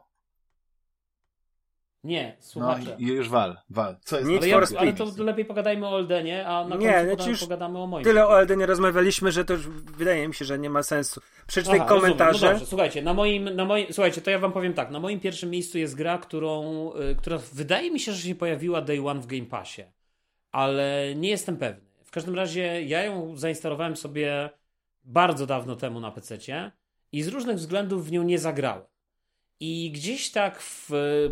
Nie, 2.05 2.35
No, 2.37 2.45
słuchacze. 2.45 2.95
Juliusz 2.99 3.29
Wal, 3.29 3.57
Wal. 3.69 3.97
Co 4.01 4.17
jest 4.17 4.29
Need 4.29 4.43
ale, 4.43 4.49
ja, 4.49 4.61
ale 4.77 4.93
to 4.93 5.23
lepiej 5.23 5.45
pogadajmy 5.45 5.87
o 5.87 5.99
Eldenie, 5.99 6.47
a 6.47 6.67
na 6.67 6.75
Nie, 6.75 6.93
końcu 6.93 7.15
znaczy 7.15 7.29
już 7.29 7.39
pogadamy 7.39 7.79
o 7.79 7.87
moim. 7.87 8.03
Tyle 8.03 8.27
o 8.27 8.39
Eldenie 8.39 8.65
rozmawialiśmy, 8.65 9.31
że 9.31 9.45
to 9.45 9.53
już 9.53 9.67
wydaje 9.69 10.27
mi 10.27 10.33
się, 10.33 10.45
że 10.45 10.59
nie 10.59 10.69
ma 10.69 10.83
sensu. 10.83 11.21
Przeczytaj 11.47 11.79
Aha, 11.79 11.89
rozumiem. 11.89 12.17
komentarze. 12.17 12.45
No 12.45 12.51
dobrze, 12.51 12.65
słuchajcie, 12.65 13.01
na 13.01 13.13
moim, 13.13 13.55
na 13.55 13.65
moim, 13.65 13.85
słuchajcie, 13.91 14.21
to 14.21 14.31
ja 14.31 14.39
wam 14.39 14.51
powiem 14.51 14.73
tak, 14.73 14.91
na 14.91 14.99
moim 14.99 15.19
pierwszym 15.19 15.49
miejscu 15.49 15.77
jest 15.77 15.95
gra, 15.95 16.17
którą, 16.17 16.91
y, 16.93 17.15
która 17.15 17.37
wydaje 17.53 17.91
mi 17.91 17.99
się, 17.99 18.11
że 18.11 18.21
się 18.21 18.35
pojawiła 18.35 18.81
day 18.81 19.07
one 19.07 19.19
w 19.19 19.25
Game 19.27 19.45
Passie, 19.45 19.83
ale 20.51 21.13
nie 21.15 21.29
jestem 21.29 21.57
pewny. 21.57 21.81
W 22.03 22.11
każdym 22.11 22.35
razie 22.35 22.81
ja 22.81 23.03
ją 23.03 23.37
zainstalowałem 23.37 23.95
sobie 23.95 24.49
bardzo 25.03 25.45
dawno 25.45 25.75
temu 25.75 25.99
na 25.99 26.11
PC 26.11 26.37
i 27.11 27.23
z 27.23 27.27
różnych 27.27 27.57
względów 27.57 28.05
w 28.07 28.11
nią 28.11 28.23
nie 28.23 28.39
zagrałem. 28.39 28.83
I 29.59 29.91
gdzieś 29.91 30.31
tak 30.31 30.61
w 30.61 30.89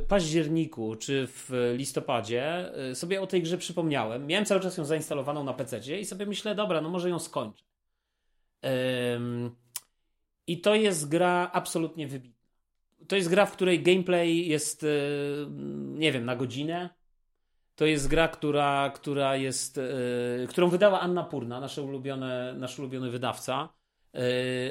październiku 0.07 0.95
czy 0.95 1.27
w 1.27 1.73
listopadzie 1.77 2.71
y, 2.91 2.95
sobie 2.95 3.21
o 3.21 3.27
tej 3.27 3.41
grze 3.41 3.57
przypomniałem. 3.57 4.27
Miałem 4.27 4.45
cały 4.45 4.61
czas 4.61 4.77
ją 4.77 4.85
zainstalowaną 4.85 5.43
na 5.43 5.53
PC 5.53 5.99
i 5.99 6.05
sobie 6.05 6.25
myślę, 6.25 6.55
dobra, 6.55 6.81
no 6.81 6.89
może 6.89 7.09
ją 7.09 7.19
skończę. 7.19 7.63
Ym, 9.15 9.55
I 10.47 10.61
to 10.61 10.75
jest 10.75 11.09
gra 11.09 11.49
absolutnie 11.53 12.07
wybitna. 12.07 12.43
To 13.07 13.15
jest 13.15 13.29
gra, 13.29 13.45
w 13.45 13.51
której 13.51 13.83
gameplay 13.83 14.47
jest, 14.47 14.83
y, 14.83 14.87
nie 15.95 16.11
wiem, 16.11 16.25
na 16.25 16.35
godzinę. 16.35 16.89
To 17.75 17.85
jest 17.85 18.07
gra, 18.07 18.27
która, 18.27 18.91
która 18.95 19.35
jest, 19.35 19.77
y, 19.77 20.47
którą 20.49 20.69
wydała 20.69 20.99
Anna 20.99 21.23
Purna, 21.23 21.59
nasze 21.59 21.81
ulubione, 21.81 22.53
nasz 22.57 22.79
ulubiony 22.79 23.11
wydawca, 23.11 23.69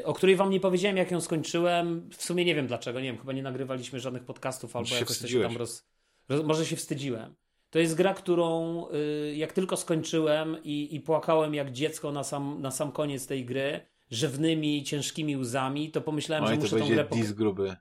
o 0.04 0.12
której 0.14 0.36
wam 0.36 0.50
nie 0.50 0.60
powiedziałem, 0.60 0.96
jak 0.96 1.10
ją 1.10 1.20
skończyłem. 1.20 2.08
W 2.12 2.22
sumie 2.24 2.44
nie 2.44 2.54
wiem 2.54 2.66
dlaczego, 2.66 3.00
nie 3.00 3.06
wiem, 3.06 3.18
chyba 3.18 3.32
nie 3.32 3.42
nagrywaliśmy 3.42 4.00
żadnych 4.00 4.24
podcastów, 4.24 4.76
albo 4.76 4.88
się 4.88 4.94
jakoś 4.94 5.16
wstydziłeś. 5.16 5.46
tam 5.48 5.56
roz, 5.56 5.84
roz... 6.28 6.42
Może 6.44 6.66
się 6.66 6.76
wstydziłem. 6.76 7.34
To 7.70 7.78
jest 7.78 7.94
gra, 7.94 8.14
którą 8.14 8.84
y, 8.88 9.34
jak 9.36 9.52
tylko 9.52 9.76
skończyłem 9.76 10.56
i, 10.64 10.94
i 10.94 11.00
płakałem 11.00 11.54
jak 11.54 11.72
dziecko 11.72 12.12
na 12.12 12.24
sam, 12.24 12.58
na 12.60 12.70
sam 12.70 12.92
koniec 12.92 13.26
tej 13.26 13.44
gry, 13.44 13.80
rzewnymi, 14.10 14.84
ciężkimi 14.84 15.36
łzami, 15.36 15.90
to 15.90 16.00
pomyślałem, 16.00 16.46
że 16.46 16.52
Oj, 16.52 16.56
to 16.58 16.62
muszę 16.62 16.78
tą 16.78 16.88
grę 16.88 17.04
pok- 17.04 17.32
gruby. 17.32 17.76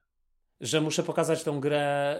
że 0.61 0.81
muszę 0.81 1.03
pokazać 1.03 1.43
tą 1.43 1.59
grę 1.59 2.19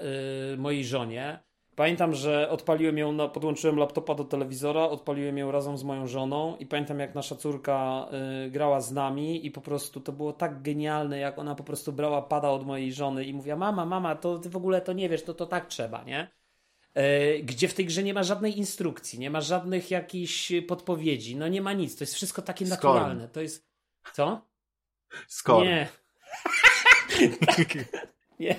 y, 0.53 0.58
mojej 0.58 0.86
żonie. 0.86 1.40
Pamiętam, 1.75 2.16
że 2.16 2.50
odpaliłem 2.50 2.98
ją, 2.98 3.11
na, 3.11 3.27
podłączyłem 3.27 3.77
laptopa 3.77 4.16
do 4.16 4.24
telewizora, 4.24 4.83
odpaliłem 4.83 5.38
ją 5.38 5.51
razem 5.51 5.77
z 5.77 5.83
moją 5.83 6.08
żoną 6.08 6.58
i 6.58 6.66
pamiętam 6.66 7.00
jak 7.00 7.16
nasza 7.16 7.35
córka 7.35 8.08
y, 8.45 8.50
grała 8.50 8.82
z 8.82 8.91
nami 8.91 9.45
i 9.45 9.51
po 9.51 9.61
prostu 9.61 10.01
to 10.01 10.11
było 10.11 10.33
tak 10.33 10.61
genialne, 10.61 11.19
jak 11.19 11.40
ona 11.40 11.56
po 11.56 11.64
prostu 11.64 11.93
brała 11.93 12.22
pada 12.22 12.50
od 12.50 12.66
mojej 12.66 12.93
żony 12.93 13.25
i 13.25 13.33
mówiła, 13.33 13.56
mama, 13.56 13.85
mama, 13.85 14.16
to 14.16 14.40
ty 14.40 14.50
w 14.50 14.56
ogóle 14.56 14.82
to 14.82 14.93
nie 14.93 15.09
wiesz, 15.09 15.24
to 15.24 15.33
to 15.33 15.45
tak 15.45 15.67
trzeba, 15.67 16.03
nie? 16.03 16.32
E, 16.93 17.40
Gdzie 17.40 17.67
w 17.67 17.74
tej 17.74 17.85
grze 17.85 18.03
nie 18.03 18.14
ma 18.14 18.24
żadnej 18.24 18.58
instrukcji, 18.58 19.19
nie 19.19 19.30
ma 19.30 19.41
żadnych 19.41 19.91
jakichś 19.91 20.51
podpowiedzi, 20.67 21.35
no 21.35 21.48
nie 21.48 21.61
ma 21.61 21.74
nic, 21.74 21.95
to 21.98 22.03
jest 22.03 22.14
wszystko 22.16 22.41
takie 22.41 22.66
Skorn. 22.66 22.93
naturalne, 22.93 23.27
to 23.27 23.41
jest... 23.41 23.67
Co? 24.14 24.41
Skoro. 25.27 25.66
Nie. 25.66 25.88
Nie. 28.42 28.56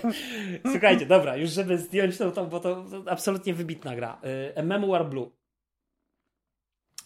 Słuchajcie, 0.73 1.07
dobra, 1.07 1.37
już 1.37 1.51
żeby 1.51 1.79
zdjąć 1.79 2.19
tą, 2.19 2.33
tą 2.33 2.47
bo 2.47 2.61
to, 2.61 2.85
to 2.91 3.11
absolutnie 3.11 3.55
wybitna 3.55 3.97
gra. 3.97 4.21
Y, 4.25 4.59
A 4.59 4.63
Memoir 4.63 5.07
Blue. 5.07 5.31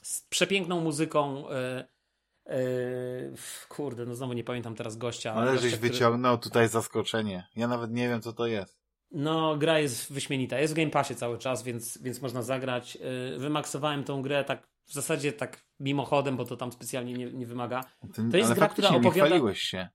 Z 0.02 0.22
przepiękną 0.22 0.80
muzyką. 0.80 1.44
y, 1.50 2.52
y, 2.54 3.34
kurde, 3.68 4.06
no 4.06 4.14
znowu 4.14 4.32
nie 4.32 4.44
pamiętam 4.44 4.74
teraz 4.74 4.96
gościa. 4.96 5.32
Ale 5.32 5.52
gościa, 5.52 5.62
żeś 5.68 5.74
który- 5.78 5.90
wyciągnął 5.90 6.38
tutaj 6.38 6.68
zaskoczenie. 6.68 7.46
Ja 7.56 7.68
nawet 7.68 7.90
nie 7.92 8.08
wiem, 8.08 8.20
co 8.22 8.32
to 8.32 8.46
jest. 8.46 8.76
No, 9.10 9.56
gra 9.56 9.78
jest 9.78 10.12
wyśmienita. 10.12 10.58
Jest 10.60 10.72
w 10.74 10.76
Game 10.76 10.90
Passie 10.90 11.14
cały 11.14 11.38
czas, 11.38 11.62
więc, 11.62 11.98
więc 12.02 12.22
można 12.22 12.42
zagrać. 12.42 12.98
Y, 13.34 13.38
Wymaksowałem 13.38 14.04
tą 14.04 14.22
grę 14.22 14.44
tak 14.44 14.68
w 14.86 14.92
zasadzie 14.92 15.32
tak 15.32 15.64
mimochodem, 15.80 16.36
bo 16.36 16.44
to 16.44 16.56
tam 16.56 16.72
specjalnie 16.72 17.12
nie, 17.12 17.32
nie 17.32 17.46
wymaga. 17.46 17.84
Ty, 18.14 18.22
To 18.30 18.36
jest 18.36 18.52
gra, 18.54 18.68
która 18.68 18.88
opowiada- 18.90 19.54
się. 19.54 19.88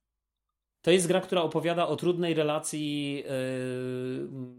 To 0.82 0.92
jest 0.92 1.08
gra, 1.08 1.22
która 1.22 1.42
opowiada 1.42 1.88
o 1.88 1.96
trudnej 1.96 2.34
relacji, 2.34 3.16
yy, 3.16 3.24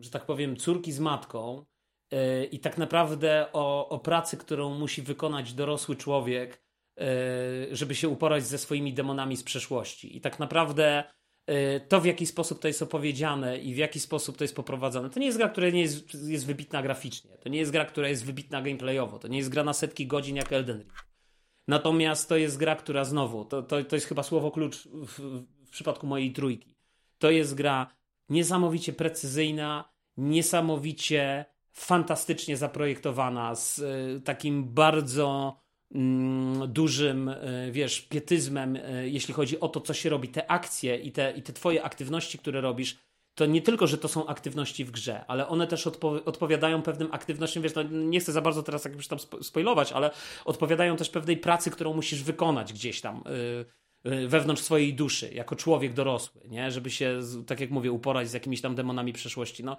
że 0.00 0.10
tak 0.10 0.26
powiem, 0.26 0.56
córki 0.56 0.92
z 0.92 1.00
matką 1.00 1.64
yy, 2.12 2.44
i 2.44 2.58
tak 2.58 2.78
naprawdę 2.78 3.46
o, 3.52 3.88
o 3.88 3.98
pracy, 3.98 4.36
którą 4.36 4.78
musi 4.78 5.02
wykonać 5.02 5.52
dorosły 5.52 5.96
człowiek, 5.96 6.62
yy, 6.96 7.04
żeby 7.72 7.94
się 7.94 8.08
uporać 8.08 8.46
ze 8.46 8.58
swoimi 8.58 8.94
demonami 8.94 9.36
z 9.36 9.42
przeszłości. 9.42 10.16
I 10.16 10.20
tak 10.20 10.38
naprawdę 10.38 11.04
yy, 11.46 11.80
to, 11.88 12.00
w 12.00 12.06
jaki 12.06 12.26
sposób 12.26 12.60
to 12.60 12.68
jest 12.68 12.82
opowiedziane 12.82 13.58
i 13.58 13.74
w 13.74 13.76
jaki 13.76 14.00
sposób 14.00 14.36
to 14.36 14.44
jest 14.44 14.56
poprowadzane, 14.56 15.10
to 15.10 15.20
nie 15.20 15.26
jest 15.26 15.38
gra, 15.38 15.48
która 15.48 15.70
nie 15.70 15.82
jest, 15.82 16.14
jest 16.14 16.46
wybitna 16.46 16.82
graficznie. 16.82 17.30
To 17.38 17.48
nie 17.48 17.58
jest 17.58 17.70
gra, 17.70 17.84
która 17.84 18.08
jest 18.08 18.24
wybitna 18.24 18.62
gameplayowo. 18.62 19.18
To 19.18 19.28
nie 19.28 19.38
jest 19.38 19.50
gra 19.50 19.64
na 19.64 19.72
setki 19.72 20.06
godzin 20.06 20.36
jak 20.36 20.52
Elden 20.52 20.78
Ring. 20.78 20.92
Natomiast 21.68 22.28
to 22.28 22.36
jest 22.36 22.56
gra, 22.56 22.76
która 22.76 23.04
znowu, 23.04 23.44
to, 23.44 23.62
to, 23.62 23.84
to 23.84 23.96
jest 23.96 24.06
chyba 24.06 24.22
słowo 24.22 24.50
klucz 24.50 24.88
w, 24.88 25.42
przypadku 25.72 26.06
mojej 26.06 26.32
trójki. 26.32 26.76
To 27.18 27.30
jest 27.30 27.54
gra 27.54 27.86
niesamowicie 28.28 28.92
precyzyjna, 28.92 29.92
niesamowicie 30.16 31.44
fantastycznie 31.72 32.56
zaprojektowana, 32.56 33.54
z 33.54 33.78
y, 33.78 34.20
takim 34.24 34.74
bardzo 34.74 35.56
mm, 35.94 36.72
dużym, 36.72 37.28
y, 37.28 37.68
wiesz, 37.72 38.00
pietyzmem, 38.00 38.76
y, 38.76 39.10
jeśli 39.10 39.34
chodzi 39.34 39.60
o 39.60 39.68
to, 39.68 39.80
co 39.80 39.94
się 39.94 40.10
robi. 40.10 40.28
Te 40.28 40.50
akcje 40.50 40.96
i 40.96 41.12
te, 41.12 41.32
i 41.36 41.42
te 41.42 41.52
twoje 41.52 41.82
aktywności, 41.82 42.38
które 42.38 42.60
robisz, 42.60 42.98
to 43.34 43.46
nie 43.46 43.62
tylko, 43.62 43.86
że 43.86 43.98
to 43.98 44.08
są 44.08 44.26
aktywności 44.26 44.84
w 44.84 44.90
grze, 44.90 45.24
ale 45.28 45.48
one 45.48 45.66
też 45.66 45.86
odpo- 45.86 46.20
odpowiadają 46.24 46.82
pewnym 46.82 47.08
aktywnościom, 47.12 47.62
wiesz, 47.62 47.74
no, 47.74 47.82
nie 47.82 48.20
chcę 48.20 48.32
za 48.32 48.40
bardzo 48.40 48.62
teraz 48.62 48.84
jakbyś 48.84 49.08
tam 49.08 49.18
spo- 49.18 49.42
spoilować, 49.42 49.92
ale 49.92 50.10
odpowiadają 50.44 50.96
też 50.96 51.10
pewnej 51.10 51.36
pracy, 51.36 51.70
którą 51.70 51.94
musisz 51.94 52.22
wykonać 52.22 52.72
gdzieś 52.72 53.00
tam. 53.00 53.22
y, 53.26 53.30
y, 53.30 53.81
wewnątrz 54.04 54.62
swojej 54.62 54.94
duszy, 54.94 55.30
jako 55.34 55.56
człowiek 55.56 55.92
dorosły, 55.92 56.40
nie? 56.48 56.70
Żeby 56.70 56.90
się, 56.90 57.20
tak 57.46 57.60
jak 57.60 57.70
mówię, 57.70 57.92
uporać 57.92 58.30
z 58.30 58.32
jakimiś 58.32 58.60
tam 58.60 58.74
demonami 58.74 59.12
przeszłości. 59.12 59.64
No, 59.64 59.76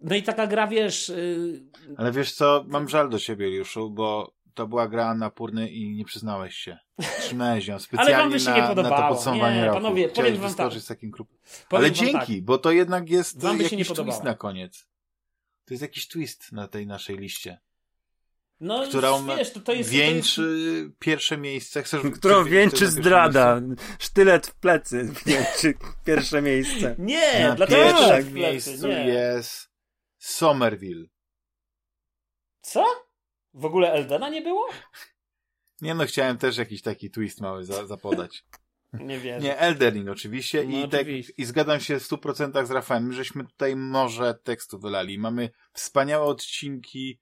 no 0.00 0.14
i 0.16 0.22
taka 0.22 0.46
gra, 0.46 0.66
wiesz... 0.66 1.08
Yy... 1.08 1.62
Ale 1.96 2.12
wiesz 2.12 2.32
co, 2.32 2.64
mam 2.68 2.88
żal 2.88 3.10
do 3.10 3.18
ciebie, 3.18 3.50
Juszu, 3.50 3.90
bo 3.90 4.34
to 4.54 4.66
była 4.66 4.88
gra 4.88 5.14
na 5.14 5.30
pórny 5.30 5.68
i 5.68 5.94
nie 5.94 6.04
przyznałeś 6.04 6.54
się. 6.54 6.78
Trzymałeś 7.20 7.66
ją 7.66 7.78
specjalnie 7.78 8.14
Ale 8.14 8.22
wam 8.22 8.32
by 8.32 8.40
się 8.40 8.50
na, 8.50 8.56
nie 8.56 8.62
na 8.62 8.68
podobało. 8.68 8.96
to 8.96 9.08
podsumowanie 9.14 9.56
nie, 9.56 9.64
roku. 9.64 9.76
panowie, 9.76 10.08
Chciałeś 10.08 10.30
powiem 10.30 10.42
wam 10.42 10.54
tak. 10.54 10.80
z 10.80 10.86
takim 10.86 11.12
Ale 11.70 11.92
dzięki, 11.92 12.36
tak. 12.36 12.44
bo 12.44 12.58
to 12.58 12.70
jednak 12.70 13.10
jest 13.10 13.42
Wam 13.42 13.58
by 13.58 13.68
się 13.68 13.76
nie 13.76 13.82
jakiś 13.82 13.96
twist 13.96 14.24
na 14.24 14.34
koniec. 14.34 14.86
To 15.64 15.74
jest 15.74 15.82
jakiś 15.82 16.08
twist 16.08 16.52
na 16.52 16.68
tej 16.68 16.86
naszej 16.86 17.18
liście. 17.18 17.58
No, 18.64 18.86
Którą 18.88 19.26
wiesz, 19.26 19.52
to, 19.52 19.60
to 19.60 19.72
jest... 19.72 19.90
wieńczy 19.90 20.42
To 20.42 20.48
jest... 20.48 20.98
pierwsze 20.98 21.36
miejsce. 21.38 21.82
Chcesz, 21.82 22.02
Którą 22.18 22.44
wieńczy 22.44 22.86
zdrada. 22.86 23.60
miejsce? 23.60 23.84
Sztylet 23.98 24.46
w 24.46 24.54
plecy 24.54 25.08
wieńczy 25.26 25.74
pierwsze 26.04 26.42
miejsce. 26.42 26.96
Nie, 26.98 27.44
Na 27.48 27.54
dlaczego 27.54 27.82
pierwszym 27.84 28.08
tak 28.08 28.24
w 28.24 28.32
plecy? 28.32 28.70
miejscu 28.70 28.88
Nie. 28.88 29.04
jest 29.08 29.70
Somerville. 30.18 31.06
Co? 32.60 32.84
W 33.54 33.64
ogóle 33.64 33.92
Eldena 33.92 34.28
nie 34.28 34.42
było? 34.42 34.66
Nie 35.80 35.94
no, 35.94 36.06
chciałem 36.06 36.38
też 36.38 36.56
jakiś 36.56 36.82
taki 36.82 37.10
twist 37.10 37.40
mały 37.40 37.64
za, 37.64 37.86
zapodać. 37.86 38.44
Nie 38.92 39.18
wiem. 39.18 39.42
Nie, 39.42 39.58
Eldering 39.58 40.08
oczywiście. 40.08 40.64
No 40.64 40.78
I, 40.78 40.88
tak, 40.88 41.00
oczywiście. 41.00 41.32
I 41.36 41.44
zgadzam 41.44 41.80
się 41.80 42.00
w 42.00 42.08
100% 42.08 42.66
z 42.66 42.70
Rafałem, 42.70 43.12
żeśmy 43.12 43.44
tutaj 43.44 43.76
morze 43.76 44.34
tekstu 44.44 44.78
wylali. 44.78 45.18
Mamy 45.18 45.50
wspaniałe 45.72 46.24
odcinki 46.26 47.20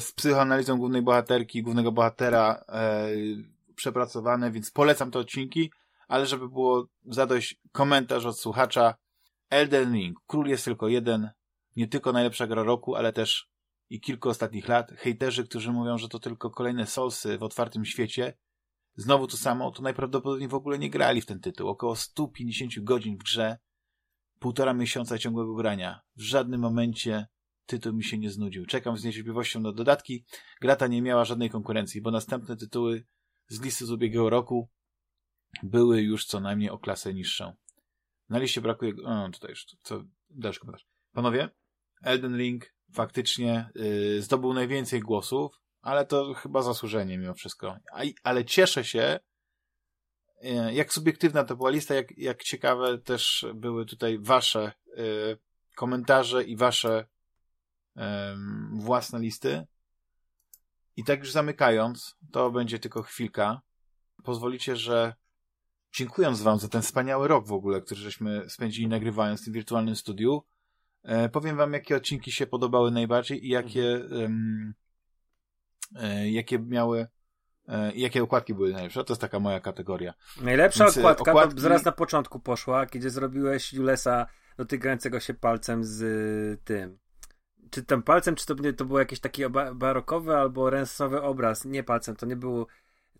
z 0.00 0.12
psychoanalizą 0.12 0.78
głównej 0.78 1.02
bohaterki, 1.02 1.62
głównego 1.62 1.92
bohatera 1.92 2.64
e, 2.68 3.08
przepracowane, 3.74 4.50
więc 4.50 4.70
polecam 4.70 5.10
te 5.10 5.18
odcinki, 5.18 5.72
ale 6.08 6.26
żeby 6.26 6.48
było 6.48 6.86
zadość 7.04 7.60
komentarz 7.72 8.26
od 8.26 8.38
słuchacza. 8.38 8.94
Elden 9.50 9.94
Ring. 9.94 10.18
Król 10.26 10.46
jest 10.46 10.64
tylko 10.64 10.88
jeden. 10.88 11.30
Nie 11.76 11.88
tylko 11.88 12.12
najlepsza 12.12 12.46
gra 12.46 12.62
roku, 12.62 12.94
ale 12.94 13.12
też 13.12 13.48
i 13.90 14.00
kilku 14.00 14.28
ostatnich 14.28 14.68
lat. 14.68 14.92
Hejterzy, 14.96 15.44
którzy 15.44 15.72
mówią, 15.72 15.98
że 15.98 16.08
to 16.08 16.18
tylko 16.18 16.50
kolejne 16.50 16.86
solsy 16.86 17.38
w 17.38 17.42
otwartym 17.42 17.84
świecie. 17.84 18.34
Znowu 18.96 19.26
to 19.26 19.36
samo, 19.36 19.70
to 19.70 19.82
najprawdopodobniej 19.82 20.48
w 20.48 20.54
ogóle 20.54 20.78
nie 20.78 20.90
grali 20.90 21.20
w 21.20 21.26
ten 21.26 21.40
tytuł. 21.40 21.68
Około 21.68 21.96
150 21.96 22.72
godzin 22.78 23.16
w 23.16 23.22
grze, 23.22 23.58
półtora 24.38 24.74
miesiąca 24.74 25.18
ciągłego 25.18 25.54
grania. 25.54 26.00
W 26.16 26.22
żadnym 26.22 26.60
momencie 26.60 27.26
tytuł 27.72 27.92
mi 27.92 28.04
się 28.04 28.18
nie 28.18 28.30
znudził. 28.30 28.66
Czekam 28.66 28.96
z 28.96 29.04
niecierpliwością 29.04 29.60
na 29.60 29.72
dodatki. 29.72 30.24
Gra 30.60 30.76
ta 30.76 30.86
nie 30.86 31.02
miała 31.02 31.24
żadnej 31.24 31.50
konkurencji, 31.50 32.00
bo 32.00 32.10
następne 32.10 32.56
tytuły 32.56 33.04
z 33.48 33.60
listy 33.60 33.86
z 33.86 33.90
ubiegłego 33.90 34.30
roku 34.30 34.68
były 35.62 36.02
już 36.02 36.26
co 36.26 36.40
najmniej 36.40 36.70
o 36.70 36.78
klasę 36.78 37.14
niższą. 37.14 37.52
Na 38.28 38.38
liście 38.38 38.60
brakuje... 38.60 38.92
O, 39.04 39.28
tutaj 39.32 39.50
już, 39.50 39.66
co, 39.82 40.04
dalszy 40.30 40.60
komentarz. 40.60 40.86
Panowie, 41.12 41.48
Elden 42.02 42.36
Ring 42.36 42.74
faktycznie 42.92 43.70
yy, 43.74 44.22
zdobył 44.22 44.54
najwięcej 44.54 45.00
głosów, 45.00 45.60
ale 45.80 46.06
to 46.06 46.34
chyba 46.34 46.62
zasłużenie 46.62 47.18
mimo 47.18 47.34
wszystko. 47.34 47.76
Ale 48.22 48.44
cieszę 48.44 48.84
się, 48.84 49.20
yy, 50.42 50.74
jak 50.74 50.92
subiektywna 50.92 51.44
to 51.44 51.56
była 51.56 51.70
lista, 51.70 51.94
jak, 51.94 52.18
jak 52.18 52.42
ciekawe 52.42 52.98
też 52.98 53.46
były 53.54 53.86
tutaj 53.86 54.18
wasze 54.18 54.72
yy, 54.96 55.38
komentarze 55.76 56.44
i 56.44 56.56
wasze 56.56 57.06
własne 58.72 59.20
listy. 59.20 59.66
I 60.96 61.04
tak 61.04 61.18
już 61.18 61.32
zamykając, 61.32 62.16
to 62.32 62.50
będzie 62.50 62.78
tylko 62.78 63.02
chwilka. 63.02 63.60
Pozwolicie, 64.24 64.76
że 64.76 65.14
dziękując 65.92 66.42
wam 66.42 66.58
za 66.58 66.68
ten 66.68 66.82
wspaniały 66.82 67.28
rok 67.28 67.46
w 67.46 67.52
ogóle, 67.52 67.80
który 67.80 68.00
żeśmy 68.00 68.50
spędzili 68.50 68.88
nagrywając 68.88 69.40
w 69.40 69.44
tym 69.44 69.52
wirtualnym 69.52 69.96
studiu, 69.96 70.42
e, 71.02 71.28
powiem 71.28 71.56
wam, 71.56 71.72
jakie 71.72 71.96
odcinki 71.96 72.32
się 72.32 72.46
podobały 72.46 72.90
najbardziej 72.90 73.46
i 73.46 73.48
jakie, 73.48 74.04
e, 75.96 76.30
jakie 76.30 76.58
miały, 76.58 77.06
e, 77.68 77.92
i 77.92 78.00
jakie 78.00 78.22
okładki 78.22 78.54
były 78.54 78.72
najlepsze. 78.72 79.04
To 79.04 79.12
jest 79.12 79.20
taka 79.20 79.40
moja 79.40 79.60
kategoria. 79.60 80.14
Najlepsza 80.40 80.84
Więc, 80.84 80.98
okładka 80.98 81.32
okładki- 81.32 81.54
to 81.54 81.60
zaraz 81.60 81.84
na 81.84 81.92
początku 81.92 82.40
poszła, 82.40 82.86
kiedy 82.86 83.10
zrobiłeś 83.10 83.72
Julesa 83.72 84.26
dotykającego 84.56 85.20
się 85.20 85.34
palcem 85.34 85.84
z 85.84 86.64
tym. 86.64 87.01
Czy 87.72 87.82
tam 87.82 88.02
palcem, 88.02 88.34
czy 88.34 88.46
to, 88.46 88.54
to 88.76 88.84
był 88.84 88.98
jakiś 88.98 89.20
taki 89.20 89.48
ba- 89.48 89.74
barokowy 89.74 90.36
albo 90.36 90.70
rensowy 90.70 91.22
obraz? 91.22 91.64
Nie 91.64 91.82
palcem, 91.84 92.16
to 92.16 92.26
nie 92.26 92.36
było. 92.36 92.66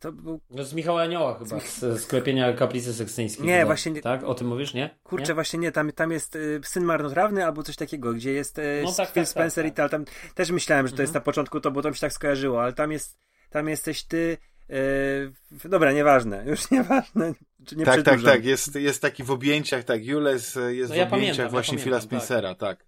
To 0.01 0.13
był. 0.13 0.41
No 0.51 0.65
z 0.65 0.75
Michała 0.75 1.03
Anioła 1.03 1.39
chyba, 1.39 1.61
z 1.61 2.01
sklepienia 2.03 2.53
kaplicy 2.53 2.95
sekstyńskiej. 2.95 3.47
Nie, 3.47 3.53
chyba. 3.55 3.67
właśnie 3.67 3.93
nie- 3.93 4.01
Tak? 4.03 4.25
O 4.25 4.35
tym 4.35 4.47
mówisz, 4.47 4.75
nie? 4.75 4.99
Kurczę, 5.03 5.29
nie? 5.29 5.35
właśnie 5.35 5.59
nie, 5.59 5.73
tam, 5.73 5.93
tam 5.93 6.13
jest 6.13 6.37
y, 6.37 6.61
syn 6.65 6.85
marnotrawny 6.85 7.45
albo 7.45 7.63
coś 7.63 7.77
takiego, 7.77 8.13
gdzie 8.13 8.33
jest 8.33 8.59
y, 8.59 8.81
No 8.85 8.93
tak, 8.93 9.09
Phil 9.13 9.23
tak, 9.23 9.29
Spencer 9.29 9.65
tak, 9.65 9.73
i 9.73 9.77
tal. 9.77 9.91
Tam 9.91 10.05
też 10.35 10.51
myślałem, 10.51 10.87
że 10.89 10.97
to 10.97 11.03
jest 11.03 11.11
Mhm. 11.11 11.21
na 11.23 11.25
początku 11.25 11.61
to, 11.61 11.71
bo 11.71 11.83
to 11.83 11.89
mi 11.89 11.95
się 11.95 12.01
tak 12.01 12.13
skojarzyło, 12.13 12.63
ale 12.63 12.73
tam 12.73 12.93
jest, 12.93 13.19
tam 13.51 13.69
jesteś 13.69 14.05
ty. 14.05 14.37
y, 14.71 15.69
dobra, 15.69 15.93
nieważne, 15.93 16.45
już 16.51 16.71
nieważne. 16.71 17.33
Czy 17.67 17.77
nie 17.77 17.85
tak, 17.85 17.95
tak, 17.95 18.03
przedłużam. 18.05 18.33
tak. 18.33 18.45
Jest, 18.45 18.75
jest 18.77 19.03
taki 19.03 19.25
w 19.25 19.31
objęciach, 19.31 19.85
tak. 19.85 20.05
Jules 20.05 20.57
e, 20.57 20.75
jest 20.75 20.89
No 20.91 20.95
w 20.95 20.99
ja 20.99 21.03
objęciach 21.05 21.11
pamiętam, 21.11 21.45
ja 21.45 21.51
właśnie 21.51 21.79
Phila 21.79 21.97
pamiętam, 21.97 22.19
tak. 22.19 22.27
Spencera, 22.27 22.55
tak. 22.55 22.85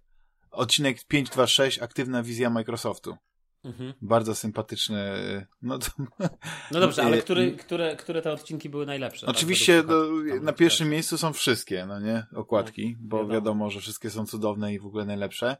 Odcinek 0.55 1.03
526, 1.07 1.79
aktywna 1.79 2.23
wizja 2.23 2.49
Microsoftu. 2.49 3.17
Mhm. 3.63 3.93
Bardzo 4.01 4.35
sympatyczny. 4.35 4.97
No 5.61 5.79
to, 5.79 5.87
No 6.71 6.79
dobrze, 6.79 7.03
ale 7.03 7.17
E, 7.17 7.21
który, 7.21 7.47
i- 7.47 7.57
które, 7.57 7.95
które 7.95 8.21
te 8.21 8.31
odcinki 8.31 8.69
były 8.69 8.85
najlepsze? 8.85 9.27
Oczywiście 9.27 9.77
tak, 9.77 9.87
według 9.87 10.09
słuchaczy? 10.15 10.35
Tam 10.35 10.45
na 10.45 10.53
pierwszym 10.53 10.89
miejscu 10.89 11.17
są 11.17 11.33
wszystkie, 11.33 11.85
no 11.85 11.99
nie? 11.99 12.25
Okładki, 12.35 12.95
No, 13.01 13.07
bo 13.07 13.17
wiadomo. 13.17 13.33
wiadomo. 13.33 13.69
że 13.69 13.79
wszystkie 13.79 14.09
są 14.09 14.25
cudowne 14.25 14.73
i 14.73 14.79
w 14.79 14.85
ogóle 14.85 15.05
najlepsze. 15.05 15.57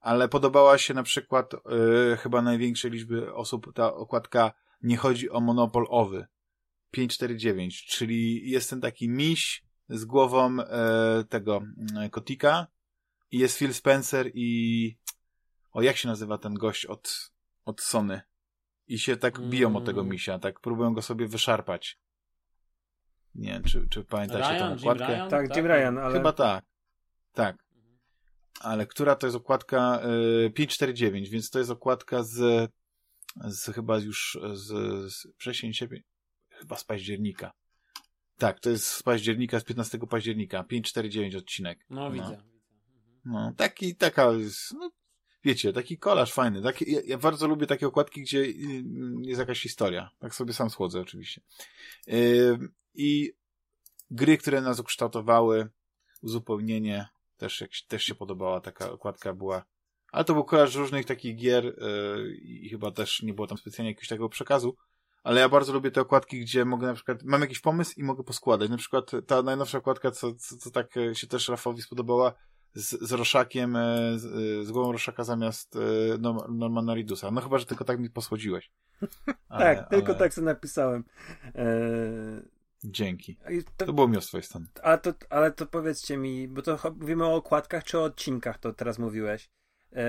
Ale 0.00 0.28
podobała 0.28 0.78
się 0.78 0.94
na 0.94 1.02
przykład 1.02 1.54
e, 1.54 2.16
chyba 2.16 2.42
największej 2.42 2.90
liczby 2.90 3.34
osób 3.34 3.72
ta 3.74 3.94
okładka 3.94 4.52
Nie 4.82 4.96
chodzi 4.96 5.30
o 5.30 5.40
monopol 5.40 5.86
owy. 5.88 6.26
549, 6.90 7.86
czyli 7.86 8.50
jest 8.50 8.70
ten 8.70 8.80
taki 8.80 9.08
miś 9.08 9.64
z 9.88 10.04
głową 10.04 10.60
e, 10.60 11.24
tego 11.28 11.62
e, 12.02 12.10
kotika 12.10 12.66
i 13.30 13.38
jest 13.38 13.58
Phil 13.58 13.74
Spencer 13.74 14.30
i 14.34 14.98
o 15.72 15.82
jak 15.82 15.96
się 15.96 16.08
nazywa 16.08 16.38
ten 16.38 16.54
gość 16.54 16.86
od, 16.86 17.30
od 17.64 17.80
Sony 17.80 18.20
i 18.86 18.98
się 18.98 19.16
tak 19.16 19.40
biją 19.40 19.76
o 19.76 19.80
tego 19.80 20.00
Mm. 20.00 20.12
misia, 20.12 20.38
tak 20.38 20.60
próbują 20.60 20.94
go 20.94 21.02
sobie 21.02 21.28
wyszarpać. 21.28 21.98
Nie 23.34 23.52
wiem, 23.52 23.62
czy, 23.62 23.88
czy 23.88 24.04
pamiętacie 24.04 24.54
Ryan, 24.54 24.58
tą 24.58 24.68
Jim 24.68 24.78
okładkę? 24.78 25.06
Ryan? 25.06 25.30
Tak, 25.30 25.56
Jim 25.56 25.66
Ryan, 25.66 25.98
ale. 25.98 26.14
Chyba 26.14 26.32
tak. 26.32 26.64
Tak. 27.32 27.66
Ale 28.60 28.86
która 28.86 29.16
to 29.16 29.26
jest 29.26 29.36
okładka 29.36 30.00
y, 30.46 30.50
549, 30.50 31.28
więc 31.28 31.50
to 31.50 31.58
jest 31.58 31.70
okładka 31.70 32.22
z, 32.22 32.70
z 33.44 33.74
chyba 33.74 33.98
już 33.98 34.38
z, 34.52 34.66
z 35.12 35.26
wrzesień 35.38 35.72
siebie, 35.72 36.02
chyba 36.50 36.76
z 36.76 36.84
października. 36.84 37.52
Tak, 38.38 38.60
to 38.60 38.70
jest 38.70 38.86
z 38.86 39.02
października, 39.02 39.60
z 39.60 39.64
15 39.64 39.98
października, 39.98 40.64
549 40.64 41.34
odcinek. 41.34 41.84
No 41.90 42.10
widzę. 42.10 42.42
No, 43.26 43.52
taki, 43.56 43.96
taka, 43.96 44.32
no, 44.74 44.90
wiecie, 45.44 45.72
taki 45.72 45.98
kolaż 45.98 46.32
fajny. 46.32 46.62
Taki, 46.62 46.92
ja, 46.92 47.00
ja 47.04 47.18
bardzo 47.18 47.48
lubię 47.48 47.66
takie 47.66 47.86
okładki, 47.86 48.22
gdzie 48.22 48.38
y, 48.38 48.84
jest 49.22 49.40
jakaś 49.40 49.62
historia. 49.62 50.10
Tak 50.18 50.34
sobie 50.34 50.52
sam 50.52 50.70
schłodzę 50.70 51.00
oczywiście. 51.00 51.40
Y, 52.08 52.58
I 52.94 53.32
gry, 54.10 54.38
które 54.38 54.60
nas 54.60 54.80
ukształtowały, 54.80 55.68
uzupełnienie, 56.22 57.08
też, 57.36 57.60
jak, 57.60 57.70
też 57.88 58.04
się 58.04 58.14
podobała 58.14 58.60
taka 58.60 58.90
okładka 58.90 59.34
była. 59.34 59.64
Ale 60.12 60.24
to 60.24 60.34
był 60.34 60.44
kolaż 60.44 60.74
różnych 60.74 61.06
takich 61.06 61.36
gier 61.36 61.66
y, 61.66 62.36
i 62.36 62.68
chyba 62.68 62.90
też 62.90 63.22
nie 63.22 63.34
było 63.34 63.46
tam 63.46 63.58
specjalnie 63.58 63.90
jakiegoś 63.90 64.08
takiego 64.08 64.28
przekazu. 64.28 64.76
Ale 65.22 65.40
ja 65.40 65.48
bardzo 65.48 65.72
lubię 65.72 65.90
te 65.90 66.00
okładki, 66.00 66.40
gdzie 66.40 66.64
mogę 66.64 66.86
na 66.86 66.94
przykład, 66.94 67.22
mam 67.22 67.40
jakiś 67.40 67.60
pomysł 67.60 67.94
i 67.96 68.04
mogę 68.04 68.24
poskładać. 68.24 68.70
Na 68.70 68.76
przykład 68.76 69.10
ta 69.26 69.42
najnowsza 69.42 69.78
okładka, 69.78 70.10
co, 70.10 70.34
co, 70.34 70.56
co 70.56 70.70
tak 70.70 70.94
się 71.12 71.26
też 71.26 71.48
Rafowi 71.48 71.82
spodobała, 71.82 72.34
z, 72.76 73.08
z 73.08 73.12
Roszakiem, 73.12 73.76
e, 73.76 73.98
z, 74.18 74.24
e, 74.26 74.64
z 74.64 74.70
głową 74.70 74.92
Roszaka 74.92 75.24
zamiast 75.24 75.78
Norm- 76.18 76.54
Normana 76.58 76.94
Ridusa. 76.94 77.30
No 77.30 77.40
chyba, 77.40 77.58
że 77.58 77.66
tylko 77.66 77.84
tak 77.84 77.98
mi 78.00 78.10
posłodziłeś. 78.10 78.70
Ale- 79.48 79.76
tak, 79.76 79.88
tylko 79.90 80.08
ale 80.08 80.18
tak 80.18 80.34
sobie 80.34 80.44
napisałem. 80.44 81.04
Eee, 81.54 82.42
Dzięki. 82.84 83.38
to, 83.76 83.86
To 83.86 83.92
było 83.92 84.08
miło 84.08 84.20
z 84.20 84.26
twojej 84.26 84.44
strony. 84.44 84.66
ale, 84.82 84.98
to, 84.98 85.12
ale 85.30 85.52
to 85.52 85.66
powiedzcie 85.66 86.16
mi, 86.16 86.48
bo 86.48 86.62
to 86.62 86.78
mówimy 87.00 87.24
o 87.24 87.34
okładkach 87.34 87.84
czy 87.84 87.98
o 87.98 88.04
odcinkach, 88.04 88.58
to 88.58 88.72
teraz 88.72 88.98
mówiłeś. 88.98 89.50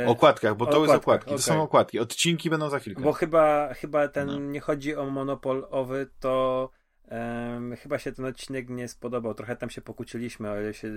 O 0.07 0.11
okładkach, 0.11 0.55
bo 0.57 0.65
to 0.65 0.81
jest 0.81 0.93
okładki. 0.93 1.25
To 1.29 1.31
okej. 1.35 1.43
są 1.43 1.61
okładki. 1.61 1.99
Odcinki 1.99 2.49
będą 2.49 2.69
za 2.69 2.79
chwilkę. 2.79 3.01
Bo 3.01 3.13
chyba, 3.13 3.73
chyba 3.73 4.07
ten 4.07 4.27
No. 4.27 4.39
nie 4.39 4.59
chodzi 4.59 4.95
o 4.95 5.09
monopol 5.09 5.67
owy, 5.69 6.09
to 6.19 6.69
em, 7.07 7.75
chyba 7.75 7.99
się 7.99 8.11
ten 8.11 8.25
odcinek 8.25 8.69
nie 8.69 8.87
spodobał. 8.87 9.33
Trochę 9.33 9.55
tam 9.55 9.69
się 9.69 9.81
pokłóciliśmy, 9.81 10.49
o 10.51 10.61
ile 10.61 10.73
się 10.73 10.91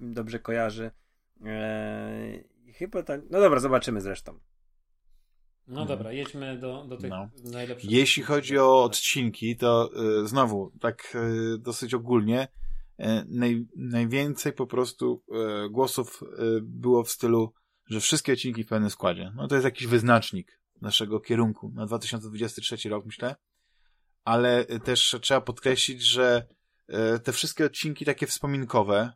dobrze 0.00 0.38
kojarzy. 0.38 0.90
Eee, 1.44 2.44
chyba 2.74 3.02
tak. 3.02 3.20
No 3.30 3.40
dobra, 3.40 3.60
zobaczymy 3.60 4.00
zresztą. 4.00 4.38
No 5.66 5.80
Mhm. 5.80 5.88
dobra, 5.98 6.12
jedźmy 6.12 6.58
do, 6.58 6.84
do 6.88 6.96
tych 6.96 7.10
No. 7.10 7.28
najlepszych. 7.44 7.90
Jeśli 7.90 8.22
chodzi 8.22 8.58
o 8.58 8.84
odcinki, 8.84 9.56
to 9.56 9.90
y, 10.22 10.28
znowu, 10.28 10.72
tak 10.80 11.14
y, 11.14 11.58
dosyć 11.58 11.94
ogólnie, 11.94 12.48
y, 13.00 13.04
naj, 13.28 13.66
najwięcej 13.76 14.52
po 14.52 14.66
prostu 14.66 15.22
głosów 15.70 16.20
było 16.62 17.04
w 17.04 17.10
stylu, 17.10 17.52
że 17.86 18.00
wszystkie 18.00 18.32
odcinki 18.32 18.64
w 18.64 18.68
pełnym 18.68 18.90
składzie. 18.90 19.32
No 19.36 19.48
to 19.48 19.54
jest 19.54 19.64
jakiś 19.64 19.86
wyznacznik 19.86 20.60
naszego 20.80 21.20
kierunku 21.20 21.70
na 21.74 21.86
2023 21.86 22.88
rok, 22.88 23.06
myślę. 23.06 23.36
Ale 24.24 24.64
też 24.64 25.16
trzeba 25.22 25.40
podkreślić, 25.40 26.02
że 26.02 26.46
te 27.24 27.32
wszystkie 27.32 27.64
odcinki 27.64 28.04
takie 28.04 28.26
wspominkowe 28.26 29.12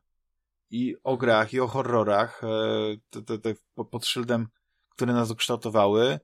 i 0.70 0.96
o 1.04 1.16
grach, 1.16 1.52
i 1.52 1.60
o 1.60 1.66
horrorach, 1.66 2.42
y, 2.44 3.00
te, 3.10 3.22
te, 3.22 3.38
te 3.38 3.54
po- 3.74 3.84
pod 3.84 4.06
szyldem, 4.06 4.48
które 4.90 5.12
nas 5.12 5.30
ukształtowały, 5.30 6.20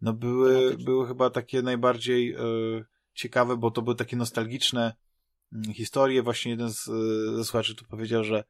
no 0.00 0.12
były, 0.12 0.54
Tematyczne. 0.54 0.84
były 0.84 1.08
chyba 1.08 1.30
takie 1.30 1.62
najbardziej 1.62 2.32
e, 2.32 2.38
ciekawe, 3.14 3.56
bo 3.56 3.70
to 3.70 3.82
były 3.82 3.96
takie 3.96 4.16
nostalgiczne 4.16 4.94
mm, 5.52 5.74
historie. 5.74 6.22
Właśnie 6.22 6.50
jeden 6.50 6.72
z, 6.72 6.88
e, 6.88 7.36
ze 7.36 7.44
słuchaczy 7.44 7.74
tu 7.74 7.84
powiedział, 7.84 8.24
że, 8.24 8.44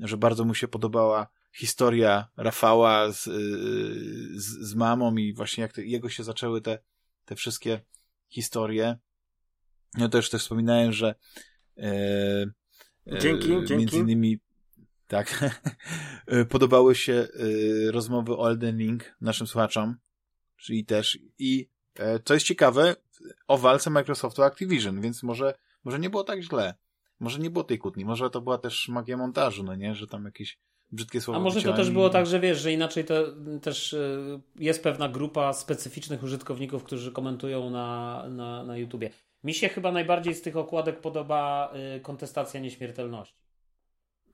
że 0.00 0.16
bardzo 0.16 0.44
mu 0.44 0.54
się 0.54 0.68
podobała 0.68 1.26
historia 1.52 2.28
Rafała 2.36 3.12
z, 3.12 3.28
e, 3.28 3.30
z, 4.34 4.44
z 4.70 4.74
mamą 4.74 5.16
i 5.16 5.32
właśnie 5.34 5.62
jak 5.62 5.72
te, 5.72 5.84
jego 5.84 6.08
się 6.08 6.24
zaczęły 6.24 6.60
te, 6.60 6.78
te 7.24 7.34
wszystkie 7.36 7.80
historie. 8.28 8.98
Ja 9.98 10.08
też 10.08 10.30
też 10.30 10.42
wspominałem, 10.42 10.92
że 10.92 11.14
e, 11.76 11.82
e, 13.06 13.18
Dzięki, 13.18 13.48
dzięki. 13.48 13.76
Między 13.76 13.96
innymi 13.96 14.38
tak, 15.08 15.44
e, 16.26 16.44
podobały 16.54 16.94
się 16.94 17.12
e, 17.12 17.92
rozmowy 17.92 18.36
o 18.36 18.50
Elden 18.50 18.78
Ring 18.78 19.16
naszym 19.20 19.46
słuchaczom, 19.46 19.96
czyli 20.56 20.84
też 20.84 21.18
i 21.38 21.68
e, 21.94 22.20
co 22.20 22.34
jest 22.34 22.46
ciekawe, 22.46 22.96
o 23.48 23.58
walce 23.58 23.90
Microsoftu 23.90 24.42
Activision, 24.42 25.00
więc 25.00 25.22
może, 25.22 25.54
może 25.84 25.98
nie 25.98 26.10
było 26.10 26.24
tak 26.24 26.42
źle. 26.42 26.74
Może 27.20 27.38
nie 27.38 27.50
było 27.50 27.64
tej 27.64 27.78
kłótni, 27.78 28.04
może 28.04 28.30
to 28.30 28.40
była 28.40 28.58
też 28.58 28.88
magia 28.88 29.16
montażu, 29.16 29.62
no 29.62 29.74
nie, 29.74 29.94
że 29.94 30.06
tam 30.06 30.24
jakieś 30.24 30.58
brzydkie 30.92 31.20
słowa 31.20 31.40
A 31.40 31.42
może 31.42 31.62
to 31.62 31.72
też 31.72 31.90
było 31.90 32.10
tak, 32.10 32.26
że 32.26 32.40
wiesz, 32.40 32.58
że 32.58 32.72
inaczej 32.72 33.04
to 33.04 33.14
też 33.62 33.92
y, 33.92 34.40
jest 34.56 34.82
pewna 34.82 35.08
grupa 35.08 35.52
specyficznych 35.52 36.22
użytkowników, 36.22 36.84
którzy 36.84 37.12
komentują 37.12 37.70
na, 37.70 38.24
na, 38.28 38.64
na 38.64 38.76
YouTubie. 38.76 39.10
Mi 39.44 39.54
się 39.54 39.68
chyba 39.68 39.92
najbardziej 39.92 40.34
z 40.34 40.42
tych 40.42 40.56
okładek 40.56 41.00
podoba 41.00 41.72
y, 41.96 42.00
kontestacja 42.00 42.60
nieśmiertelności. 42.60 43.45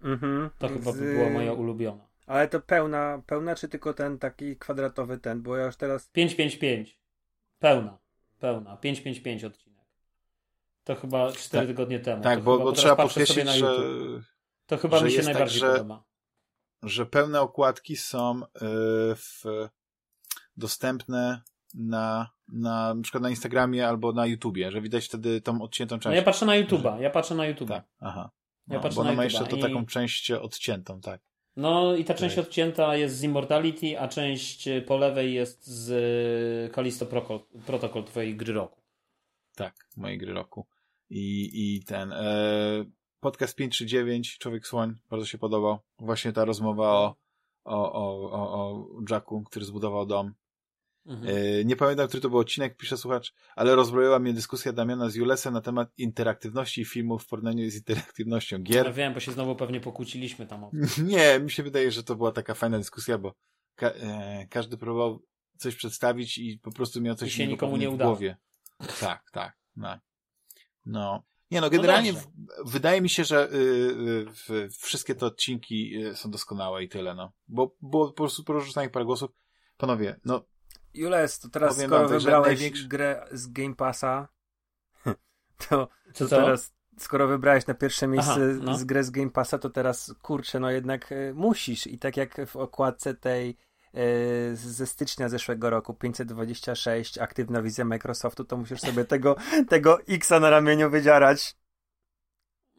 Mhm. 0.02 0.50
To 0.58 0.68
chyba 0.68 0.92
Z- 0.92 0.98
by 0.98 1.14
była 1.14 1.30
moja 1.30 1.52
ulubiona. 1.52 2.04
Ale 2.26 2.48
to 2.48 2.60
pełna, 2.60 3.22
pełna 3.26 3.54
czy 3.54 3.68
tylko 3.68 3.94
ten 3.94 4.18
taki 4.18 4.56
kwadratowy 4.56 5.18
ten, 5.18 5.42
bo 5.42 5.56
ja 5.56 5.66
już 5.66 5.76
teraz 5.76 6.08
555. 6.08 6.98
Pełna. 7.58 7.98
Pełna. 8.38 8.76
555 8.76 9.44
odcinek. 9.44 9.86
To 10.84 10.94
chyba 10.94 11.32
4 11.32 11.66
Tak. 11.66 11.66
tygodnie 11.76 12.00
temu. 12.00 12.22
Tak, 12.22 12.38
to 12.38 12.44
bo, 12.44 12.52
chyba, 12.52 12.64
bo 12.64 12.70
teraz 12.72 12.80
trzeba 12.84 12.96
patrzę 12.96 13.26
sobie 13.26 13.26
podkreślić, 13.44 13.62
na 13.62 13.68
że, 13.68 13.82
YouTube. 13.84 14.24
To 14.66 14.76
chyba 14.78 14.98
że 14.98 15.04
mi 15.04 15.10
się 15.10 15.16
jest 15.16 15.28
tak, 15.28 15.34
najbardziej 15.34 15.60
że- 15.60 15.72
podoba. 15.72 16.04
że 16.82 17.06
pełne 17.06 17.40
okładki 17.40 17.96
są 17.96 18.42
y, 18.42 18.46
w, 19.14 19.42
dostępne 20.56 21.40
na, 21.74 22.30
na, 22.48 22.94
na 22.94 23.02
przykład 23.02 23.22
na 23.22 23.30
Instagramie 23.30 23.88
albo 23.88 24.12
na 24.12 24.26
YouTubie, 24.26 24.70
że 24.70 24.80
widać 24.80 25.04
wtedy 25.06 25.40
tą 25.40 25.62
odciętą 25.62 25.96
No 25.96 26.00
część. 26.00 26.16
ja 26.16 26.22
patrzę 26.22 26.46
na 26.46 26.52
YouTube'a. 26.52 27.00
Ja 27.00 27.10
patrzę 27.10 27.34
na 27.34 27.42
YouTube'a. 27.42 27.68
Tak, 27.68 27.84
aha. 28.00 28.30
No, 28.66 28.80
bo 28.80 28.88
na 28.88 29.00
ona 29.00 29.12
ma 29.12 29.24
jeszcze 29.24 29.46
to 29.46 29.56
i- 29.56 29.60
taką 29.60 29.86
część 29.86 30.30
odciętą, 30.30 31.00
tak. 31.00 31.20
No 31.56 31.96
i 31.96 32.04
ta 32.04 32.14
część 32.14 32.38
odcięta 32.38 32.96
jest 32.96 33.16
z 33.16 33.22
Immortality, 33.22 34.00
a 34.00 34.08
część 34.08 34.68
y, 34.68 34.82
po 34.82 34.96
lewej 34.96 35.34
jest 35.34 35.66
z 35.66 35.90
y, 37.00 37.06
Protocol, 37.06 37.40
Protocol 37.66 38.04
twojej 38.04 38.36
gry 38.36 38.52
roku. 38.52 38.82
Tak, 39.56 39.74
mojej 39.96 40.18
gry 40.18 40.32
roku. 40.32 40.66
I, 41.10 41.50
i 41.54 41.84
ten 41.84 42.12
e, 42.12 42.84
podcast 43.20 43.56
539, 43.56 44.38
Człowiek 44.38 44.66
Słoń, 44.66 44.94
bardzo 45.10 45.26
się 45.26 45.38
podobał. 45.38 45.78
Właśnie 45.98 46.32
ta 46.32 46.44
rozmowa 46.44 46.88
o, 46.92 47.16
o, 47.64 47.92
o, 47.92 48.30
o, 48.32 48.52
o 48.52 48.86
Jacku, 49.10 49.42
który 49.44 49.64
zbudował 49.64 50.06
dom. 50.06 50.34
Mhm. 51.06 51.36
E, 51.36 51.64
nie 51.64 51.76
pamiętam, 51.76 52.08
który 52.08 52.20
to 52.20 52.30
był 52.30 52.38
odcinek, 52.38 52.76
pisze 52.76 52.96
słuchacz, 52.96 53.34
ale 53.56 53.74
rozbroiła 53.74 54.18
mnie 54.18 54.32
dyskusja 54.32 54.72
Damiana 54.72 55.10
z 55.10 55.14
Julesem 55.14 55.54
na 55.54 55.60
temat 55.60 55.88
interaktywności 55.98 56.84
filmów 56.84 57.24
w 57.24 57.26
porównaniu 57.26 57.70
z 57.70 57.74
interaktywnością 57.74 58.56
Ja 58.56 58.62
gier. 58.62 58.94
wiem, 58.94 59.14
bo 59.14 59.20
się 59.20 59.32
znowu 59.32 59.56
pewnie 59.56 59.80
pokłóciliśmy 59.80 60.46
tam. 60.46 60.64
O... 60.64 60.70
Nie, 61.04 61.40
mi 61.40 61.50
się 61.50 61.62
wydaje, 61.62 61.90
że 61.90 62.02
to 62.04 62.16
była 62.16 62.32
taka 62.32 62.54
fajna 62.54 62.78
dyskusja, 62.78 63.18
bo 63.18 63.34
ka 63.74 63.86
e, 63.86 64.46
każdy 64.50 64.76
próbował 64.76 65.22
coś 65.56 65.76
przedstawić 65.76 66.38
i 66.38 66.58
po 66.58 66.72
prostu 66.72 67.00
miał 67.00 67.14
coś 67.14 67.28
I 67.28 67.32
się 67.32 67.46
nikomu 67.46 67.76
nie 67.76 67.90
w 67.90 67.94
udało. 67.94 68.18
Tak, 69.00 69.22
tak. 69.32 69.56
No. 69.76 69.98
no. 70.86 71.22
Nie 71.50 71.60
no, 71.60 71.70
generalnie 71.70 72.12
dobrze. 72.12 72.28
w, 72.64 72.70
wydaje 72.70 73.00
mi 73.00 73.08
się, 73.08 73.24
że 73.24 73.48
y, 73.52 73.56
y, 73.56 74.26
w, 74.26 74.76
wszystkie 74.78 75.14
te 75.14 75.26
odcinki 75.26 76.04
y, 76.04 76.16
są 76.16 76.30
doskonałe 76.30 76.84
i 76.84 76.88
tyle, 76.88 77.14
no. 77.14 77.32
Bo 77.48 77.76
było 77.82 78.06
po 78.06 78.12
prostu 78.12 78.44
porzucanych 78.44 78.90
parę 78.90 79.04
głosów. 79.04 79.30
Panowie, 79.76 80.20
no 80.24 80.44
Jules, 80.94 81.38
to 81.38 81.48
teraz 81.48 81.74
Powiem 81.74 81.90
skoro 81.90 82.08
tak, 82.08 82.18
wybrałeś 82.18 82.60
największy- 82.60 82.88
grę 82.88 83.26
z 83.32 83.46
Game 83.52 83.74
Passa, 83.74 84.28
to, 85.68 85.88
Co, 86.14 86.28
to 86.28 86.36
teraz, 86.36 86.72
skoro 86.98 87.28
wybrałeś 87.28 87.66
na 87.66 87.74
pierwsze 87.74 88.06
miejsce 88.06 88.32
Aha, 88.32 88.60
no. 88.62 88.78
z 88.78 88.84
grę 88.84 89.04
z 89.04 89.10
Game 89.10 89.30
Passa, 89.30 89.58
to 89.58 89.70
teraz, 89.70 90.14
kurczę, 90.22 90.60
no 90.60 90.70
jednak 90.70 91.12
e, 91.12 91.34
musisz. 91.34 91.86
I 91.86 91.98
tak 91.98 92.16
jak 92.16 92.46
w 92.46 92.56
okładce 92.56 93.14
tej 93.14 93.56
e, 93.94 94.56
ze 94.56 94.86
stycznia 94.86 95.28
zeszłego 95.28 95.70
roku, 95.70 95.94
526, 95.94 97.18
aktywna 97.18 97.62
wizja 97.62 97.84
Microsoftu, 97.84 98.44
to 98.44 98.56
musisz 98.56 98.80
sobie 98.80 99.04
tego, 99.04 99.36
tego 99.68 99.98
X-a 100.08 100.40
na 100.40 100.50
ramieniu 100.50 100.90
wydzierać. 100.90 101.56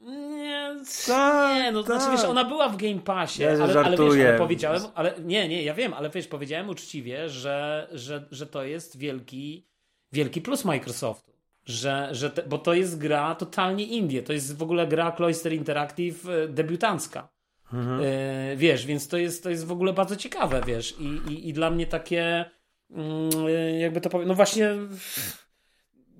Nie, 0.03 0.75
Tak, 1.07 1.55
nie, 1.55 1.71
no 1.71 1.83
tak. 1.83 2.01
znaczy 2.01 2.17
wiesz, 2.17 2.29
ona 2.29 2.43
była 2.43 2.69
w 2.69 2.77
Game 2.77 2.99
Passie, 2.99 3.45
ale, 3.45 3.63
ale 3.63 3.67
wiesz, 3.97 4.25
ale 4.25 4.37
powiedziałem, 4.37 4.81
ale 4.95 5.13
nie, 5.23 5.47
nie, 5.47 5.63
ja 5.63 5.73
wiem, 5.73 5.93
ale 5.93 6.09
wiesz, 6.09 6.27
powiedziałem 6.27 6.69
uczciwie, 6.69 7.29
że, 7.29 7.87
że, 7.91 8.27
że 8.31 8.47
to 8.47 8.63
jest 8.63 8.97
wielki, 8.97 9.67
wielki 10.11 10.41
plus 10.41 10.65
Microsoftu. 10.65 11.33
Że, 11.65 12.09
że 12.11 12.29
te, 12.29 12.43
bo 12.43 12.57
to 12.57 12.73
jest 12.73 12.97
gra 12.97 13.35
totalnie 13.35 13.85
indie, 13.85 14.23
to 14.23 14.33
jest 14.33 14.57
w 14.57 14.63
ogóle 14.63 14.87
gra 14.87 15.11
Cloister 15.11 15.53
Interactive 15.53 16.29
e, 16.29 16.47
debiutancka. 16.47 17.29
Mhm. 17.73 18.01
E, 18.03 18.55
wiesz, 18.55 18.85
więc 18.85 19.07
to 19.07 19.17
jest, 19.17 19.43
to 19.43 19.49
jest 19.49 19.65
w 19.65 19.71
ogóle 19.71 19.93
bardzo 19.93 20.15
ciekawe, 20.15 20.61
wiesz, 20.67 20.95
i, 20.99 21.31
i, 21.31 21.49
i 21.49 21.53
dla 21.53 21.69
mnie 21.69 21.87
takie, 21.87 22.45
mm, 22.91 23.29
e, 23.47 23.79
jakby 23.79 24.01
to 24.01 24.09
powiem, 24.09 24.27
no 24.27 24.33
właśnie 24.33 24.75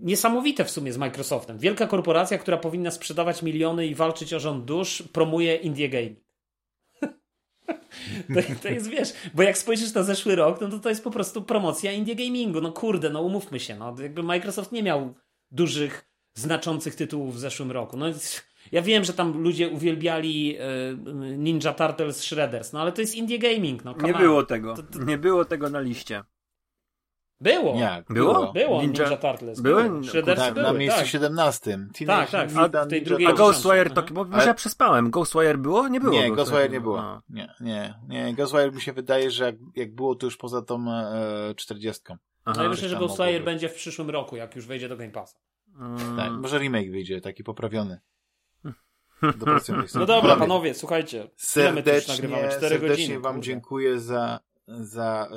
niesamowite 0.04 0.66
w 0.66 0.72
sumie 0.72 0.94
z 0.94 0.98
Microsoftem. 0.98 1.58
Wielka 1.60 1.88
korporacja, 1.88 2.38
która 2.38 2.58
powinna 2.58 2.92
sprzedawać 2.92 3.42
miliony 3.44 3.88
i 3.88 3.96
walczyć 3.96 4.34
o 4.34 4.40
rząd 4.40 4.66
dusz, 4.66 5.04
promuje 5.14 5.56
indie 5.56 5.90
gaming. 5.90 6.20
To, 8.34 8.42
to 8.62 8.68
jest, 8.68 8.88
wiesz, 8.88 9.14
bo 9.34 9.44
jak 9.44 9.58
spojrzysz 9.58 9.94
na 9.94 10.04
zeszły 10.04 10.36
rok, 10.36 10.62
no 10.62 10.70
to 10.70 10.80
to 10.80 10.90
jest 10.90 11.04
po 11.04 11.12
prostu 11.12 11.42
promocja 11.42 11.92
indie 11.92 12.16
gamingu. 12.16 12.62
No 12.62 12.72
kurde, 12.72 13.10
no 13.10 13.22
umówmy 13.22 13.60
się, 13.60 13.76
no 13.76 13.96
jakby 14.02 14.24
Microsoft 14.24 14.72
nie 14.72 14.84
miał 14.84 15.14
dużych, 15.52 16.10
znaczących 16.38 16.96
tytułów 16.96 17.36
w 17.36 17.40
zeszłym 17.40 17.72
roku. 17.72 17.98
No 17.98 18.06
ja 18.72 18.82
wiem, 18.82 19.04
że 19.04 19.14
tam 19.14 19.42
ludzie 19.42 19.70
uwielbiali 19.70 20.58
e, 20.58 20.64
Ninja 21.38 21.74
Turtles 21.74 22.24
Shredders, 22.24 22.74
no 22.74 22.82
ale 22.82 22.92
to 22.92 23.02
jest 23.02 23.16
indie 23.16 23.40
gaming, 23.40 23.86
no 23.86 23.96
Nie 24.04 24.14
było 24.14 24.44
tego. 24.44 24.74
To- 24.76 24.84
to- 24.84 25.04
Nie 25.04 25.18
było 25.18 25.46
tego 25.46 25.70
na 25.70 25.80
liście. 25.80 26.24
Było. 27.44 27.76
jak? 27.80 28.06
Było? 28.14 28.54
Było 28.54 28.82
Ninja, 28.82 29.06
Ninja- 29.06 29.18
Turtles. 29.18 29.62
były? 29.62 30.04
Shreddersy 30.04 30.44
Tak, 30.46 30.54
były, 30.54 30.66
na 30.66 30.74
miejscu 30.74 31.00
tak. 31.00 31.08
17. 31.08 31.88
Teenage 31.98 32.32
Tak, 32.32 32.52
tak, 32.72 32.86
w 32.86 32.90
tej 32.90 33.04
drugiej 33.04 33.28
A. 33.28 33.34
Ghostwire 33.34 33.90
to, 33.90 34.02
Mhm. 34.02 34.14
bo 34.14 34.24
może 34.24 34.38
Ale- 34.38 34.48
ja 34.48 34.54
przespałem. 34.54 35.10
Ghostwire 35.12 35.58
było? 35.58 35.88
Nie 35.88 36.00
było. 36.00 36.14
Nie, 36.14 36.18
Ghostwire 36.20 36.36
Ghostwire 36.36 36.70
nie 36.70 36.82
było. 36.82 37.00
A. 37.02 37.22
Nie, 37.30 37.54
nie, 37.62 37.94
nie. 38.08 38.34
Ghostwire 38.34 38.72
mi 38.72 38.82
się 38.82 38.94
wydaje, 38.94 39.32
że 39.32 39.46
jak, 39.46 39.56
jak 39.76 39.96
było, 39.96 40.16
to 40.16 40.26
już 40.26 40.38
poza 40.38 40.62
tą 40.62 40.92
e, 40.92 41.56
40. 41.56 42.04
No 42.10 42.18
Aha. 42.46 42.64
ja 42.64 42.70
myślę, 42.70 42.90
że 42.90 42.96
Ghostwire 42.96 43.44
będzie 43.44 43.70
w 43.70 43.74
przyszłym 43.74 44.10
roku, 44.10 44.36
jak 44.36 44.56
już 44.56 44.66
wejdzie 44.68 44.90
do 44.90 44.98
Game 44.98 45.12
Passa. 45.12 45.40
Mm. 45.80 46.18
Tak, 46.18 46.32
może 46.32 46.60
remake 46.60 46.92
wyjdzie, 46.92 47.22
taki 47.22 47.44
poprawiony. 47.44 48.00
No 49.96 50.06
dobra, 50.06 50.36
Panowie, 50.36 50.74
słuchajcie. 50.74 51.30
Serdecznie, 51.38 52.14
nagrywamy? 52.14 52.44
4 52.50 52.60
serdecznie 52.70 52.88
godziny. 52.90 53.20
wam 53.20 53.34
kurde. 53.34 53.46
dziękuję 53.46 54.00
za, 54.00 54.40
za 54.68 55.28
e, 55.32 55.36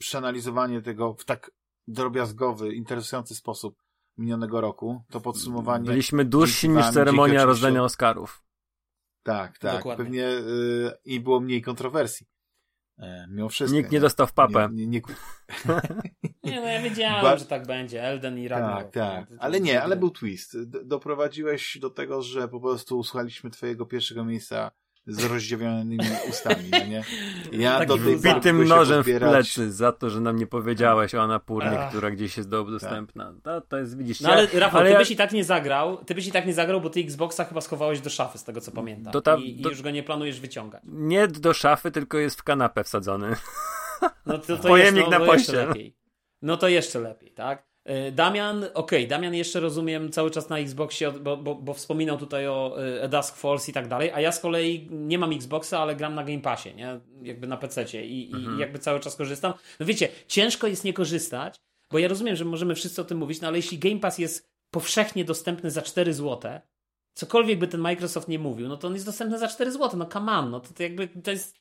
przeanalizowanie 0.00 0.82
tego 0.82 1.14
w 1.14 1.24
tak 1.24 1.50
drobiazgowy, 1.88 2.74
interesujący 2.74 3.34
sposób 3.34 3.82
minionego 4.16 4.60
roku. 4.60 5.02
To 5.10 5.20
podsumowanie. 5.20 5.86
Byliśmy 5.86 6.24
dłużsi 6.24 6.68
niż 6.68 6.90
ceremonia 6.90 7.44
rozdania 7.44 7.82
Oscarów. 7.82 8.42
Tak, 9.22 9.58
tak. 9.58 9.76
Dokładnie. 9.76 10.04
Pewnie 10.04 10.26
e, 10.26 10.98
i 11.04 11.20
było 11.20 11.40
mniej 11.40 11.62
kontrowersji. 11.62 12.26
E, 12.98 13.26
mimo 13.30 13.48
wszystko. 13.48 13.76
Nikt 13.76 13.90
nie 13.92 14.00
dostał 14.00 14.26
w 14.26 14.32
papę. 14.32 14.68
Nie, 14.72 14.86
nie, 14.86 14.86
nie, 14.86 15.00
Nie, 16.44 16.60
no 16.60 16.66
ja 16.66 16.82
wiedziałem, 16.82 17.22
Ba- 17.22 17.36
że 17.36 17.44
tak 17.46 17.66
będzie. 17.66 18.02
Elden 18.02 18.38
i 18.38 18.48
Ragnarok. 18.48 18.92
Tak, 18.92 19.28
tak. 19.28 19.38
Ale 19.38 19.60
nie, 19.60 19.82
ale 19.82 19.96
był 19.96 20.10
twist. 20.10 20.70
D- 20.70 20.84
doprowadziłeś 20.84 21.78
do 21.80 21.90
tego, 21.90 22.22
że 22.22 22.48
po 22.48 22.60
prostu 22.60 22.98
usłuchaliśmy 22.98 23.50
twojego 23.50 23.86
pierwszego 23.86 24.24
miejsca 24.24 24.70
z 25.14 25.24
rozdziewionymi 25.24 25.98
ustami, 26.30 26.64
no 26.72 26.78
nie? 26.86 27.04
Ja 27.52 27.78
Taki 27.78 27.88
do 27.88 27.98
tej 28.20 28.42
się 28.42 28.52
nożem 28.52 29.02
w 29.02 29.18
plecy 29.18 29.72
za 29.72 29.92
to, 29.92 30.10
że 30.10 30.20
nam 30.20 30.36
nie 30.36 30.46
powiedziałeś 30.46 31.14
o 31.14 31.22
Anapurnie, 31.22 31.78
Ach. 31.80 31.88
która 31.88 32.10
gdzieś 32.10 32.36
jest 32.36 32.48
do- 32.48 32.64
dostępna. 32.64 33.34
To, 33.42 33.60
to 33.60 33.76
jest, 33.78 33.98
widzisz, 33.98 34.20
No 34.20 34.28
ale 34.32 34.46
Rafał, 34.54 34.80
ale 34.80 34.88
ty 34.88 34.92
ja- 34.92 34.98
byś 34.98 35.10
i 35.10 35.16
tak 35.16 35.32
nie 35.32 35.44
zagrał, 35.44 36.04
ty 36.04 36.14
byś 36.14 36.26
i 36.26 36.32
tak 36.32 36.46
nie 36.46 36.54
zagrał, 36.54 36.80
bo 36.80 36.90
ty 36.90 37.00
Xboxa 37.00 37.44
chyba 37.44 37.60
schowałeś 37.60 38.00
do 38.00 38.10
szafy, 38.10 38.38
z 38.38 38.44
tego 38.44 38.60
co 38.60 38.72
pamiętam. 38.72 39.12
Do 39.12 39.20
ta- 39.20 39.36
I, 39.36 39.62
już 39.62 39.82
go 39.82 39.90
nie 39.90 40.02
planujesz 40.02 40.40
wyciągać. 40.40 40.82
nie 40.84 41.28
do 41.28 41.52
szafy, 41.54 41.90
tylko 41.90 42.18
jest 42.18 42.40
w 42.40 42.42
kanapę 42.42 42.84
wsadzony. 42.84 43.36
No 44.26 44.38
to, 44.38 44.56
to 44.56 44.62
Pojemnik 44.68 45.06
jest, 45.06 45.18
no, 45.18 45.26
na 45.26 45.32
jeszcze 45.34 45.66
lepiej. 45.66 45.96
No 46.42 46.56
to 46.56 46.68
jeszcze 46.68 47.00
lepiej, 47.00 47.30
tak? 47.30 47.69
E, 47.84 48.12
Damian, 48.12 48.66
okej, 48.74 49.08
Damian 49.08 49.34
jeszcze 49.34 49.60
rozumiem 49.60 50.12
cały 50.12 50.30
czas 50.30 50.48
na 50.48 50.58
Xboxie, 50.58 51.12
bo, 51.12 51.36
bo, 51.36 51.54
bo 51.54 51.74
wspominał 51.74 52.18
tutaj 52.18 52.48
o 52.48 52.76
e, 52.98 53.04
A 53.04 53.08
Dusk 53.08 53.36
Falls 53.36 53.68
i 53.68 53.72
tak 53.72 53.88
dalej, 53.88 54.10
a 54.10 54.20
ja 54.20 54.32
z 54.32 54.40
kolei 54.40 54.88
nie 54.90 55.18
mam 55.18 55.32
Xboxa, 55.32 55.78
ale 55.78 55.96
gram 55.96 56.14
na 56.14 56.24
Game 56.24 56.40
Passie, 56.40 56.74
nie? 56.74 57.00
Jakby 57.22 57.46
na 57.46 57.56
PC-cie 57.56 58.06
i, 58.06 58.32
i 58.32 58.58
jakby 58.58 58.78
cały 58.78 59.00
czas 59.00 59.16
korzystam. 59.16 59.52
No 59.80 59.86
wiecie, 59.86 60.08
ciężko 60.28 60.66
jest 60.66 60.84
nie 60.84 60.92
korzystać, 60.92 61.56
bo 61.90 61.98
ja 61.98 62.08
rozumiem, 62.08 62.36
że 62.36 62.44
możemy 62.44 62.74
wszyscy 62.74 63.00
o 63.00 63.04
tym 63.04 63.18
mówić, 63.18 63.40
no 63.40 63.48
ale 63.48 63.56
jeśli 63.56 63.78
Game 63.78 64.00
Pass 64.00 64.18
jest 64.18 64.50
powszechnie 64.70 65.24
dostępny 65.24 65.70
za 65.70 65.82
4 65.82 66.14
zł, 66.14 66.60
cokolwiek 67.14 67.58
by 67.58 67.68
ten 67.68 67.80
Microsoft 67.80 68.28
nie 68.28 68.38
mówił, 68.38 68.68
no 68.68 68.76
to 68.76 68.88
on 68.88 68.94
jest 68.94 69.06
dostępny 69.06 69.38
za 69.38 69.48
4 69.48 69.72
zł, 69.72 69.90
no 69.98 70.06
come 70.06 70.32
on, 70.32 70.50
no 70.50 70.60
to, 70.60 70.74
to 70.74 70.82
jakby 70.82 71.08
to 71.08 71.30
jest 71.30 71.59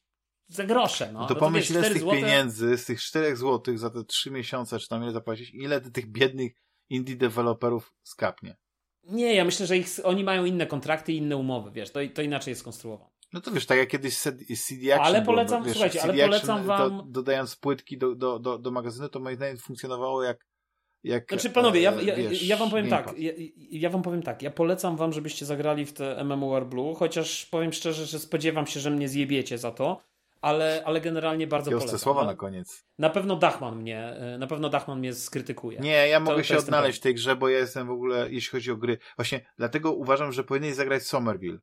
za 0.50 0.64
grosze, 0.64 1.12
no. 1.14 1.20
No 1.20 1.28
to 1.28 1.34
no 1.34 1.40
pomyśl, 1.40 1.74
ile 1.74 1.82
z 1.82 1.86
4 1.86 1.94
tych 1.96 2.04
złote- 2.04 2.22
pieniędzy, 2.22 2.78
z 2.78 2.86
tych 2.86 3.02
4 3.02 3.36
złotych 3.36 3.80
za 3.80 3.90
te 3.90 4.04
3 4.04 4.32
miesiące, 4.32 4.80
czy 4.80 4.88
tam 4.88 5.04
ile 5.04 5.12
zapłacić, 5.12 5.52
ile 5.54 5.82
ty 5.82 5.92
tych 5.92 6.12
biednych 6.12 6.52
indie 6.90 7.16
deweloperów 7.16 7.94
skapnie. 8.04 8.56
Nie, 9.04 9.36
ja 9.36 9.46
myślę, 9.46 9.66
że 9.66 9.78
ich, 9.78 9.88
oni 10.04 10.24
mają 10.24 10.46
inne 10.46 10.68
kontrakty 10.68 11.14
i 11.14 11.18
inne 11.18 11.38
umowy, 11.38 11.72
wiesz, 11.72 11.92
to, 11.92 12.00
to 12.14 12.22
inaczej 12.22 12.52
jest 12.52 12.62
skonstruowane. 12.62 13.12
No 13.34 13.42
to 13.42 13.52
wiesz, 13.52 13.66
tak 13.66 13.78
jak 13.78 13.90
kiedyś 13.90 14.18
CD 14.18 14.44
Action 14.94 15.00
Ale 15.00 15.22
było, 15.22 15.36
polecam- 15.36 15.60
no, 15.60 15.66
wiesz, 15.66 15.74
słuchajcie, 15.74 16.04
ale 16.04 16.14
CD 16.14 16.26
polecam 16.26 16.58
Action, 16.58 16.68
wam- 16.68 16.98
Do, 16.98 17.04
dodając 17.04 17.56
płytki 17.56 17.98
do, 17.98 18.16
do, 18.16 18.40
do, 18.40 18.58
do 18.58 18.72
magazynu, 18.72 19.10
to 19.10 19.20
moim 19.20 19.36
zdaniem 19.36 19.58
funkcjonowało 19.58 20.24
jak 20.24 20.50
jak 21.04 21.30
Znaczy, 21.30 21.50
panowie, 21.50 21.82
ja, 21.82 21.94
e, 21.94 22.04
ja, 22.04 22.16
wiesz, 22.16 22.44
ja 22.44 22.58
wam 22.58 22.70
powiem 22.70 22.90
tak, 22.90 23.14
ja, 23.18 23.32
ja 23.58 23.90
wam 23.90 24.02
powiem 24.02 24.22
tak, 24.24 24.42
ja 24.42 24.52
polecam 24.52 24.98
wam, 24.98 25.14
żebyście 25.14 25.46
zagrali 25.46 25.86
w 25.86 25.94
te 25.94 26.24
MMOR 26.24 26.68
Blue, 26.68 26.96
chociaż 26.96 27.46
powiem 27.46 27.74
szczerze, 27.74 28.06
że 28.06 28.20
spodziewam 28.20 28.68
się, 28.68 28.80
że 28.80 28.92
mnie 28.92 29.10
zjebiecie 29.10 29.58
za 29.58 29.72
to, 29.72 30.02
ale, 30.42 30.84
ale 30.86 31.02
generalnie 31.02 31.48
bardzo 31.48 31.66
Takie 31.66 31.78
ostre 31.78 31.88
polecam. 31.90 32.04
słowa 32.04 32.26
Na, 32.26 32.36
koniec. 32.36 32.86
na 33.00 33.10
pewno 33.10 33.36
Dachman 33.36 33.76
mnie, 33.78 34.00
e, 34.06 34.38
na 34.38 34.48
pewno 34.48 34.70
Dachman 34.70 35.00
mnie 35.00 35.14
skrytykuje. 35.14 35.80
Nie, 35.80 36.08
ja 36.08 36.20
mogę 36.20 36.38
to 36.38 36.44
się 36.44 36.54
jestem 36.54 36.74
odnaleźć 36.74 37.00
w 37.00 37.02
tej 37.02 37.16
grze, 37.16 37.36
bo 37.36 37.50
ja 37.50 37.58
jestem 37.60 37.88
w 37.88 37.92
ogóle, 37.92 38.32
jeśli 38.32 38.52
chodzi 38.52 38.72
o 38.72 38.76
gry, 38.78 38.98
właśnie 39.18 39.46
dlatego 39.58 39.94
uważam, 39.94 40.32
że 40.32 40.44
powinieneś 40.44 40.76
zagrać 40.76 41.04
Somerville. 41.04 41.60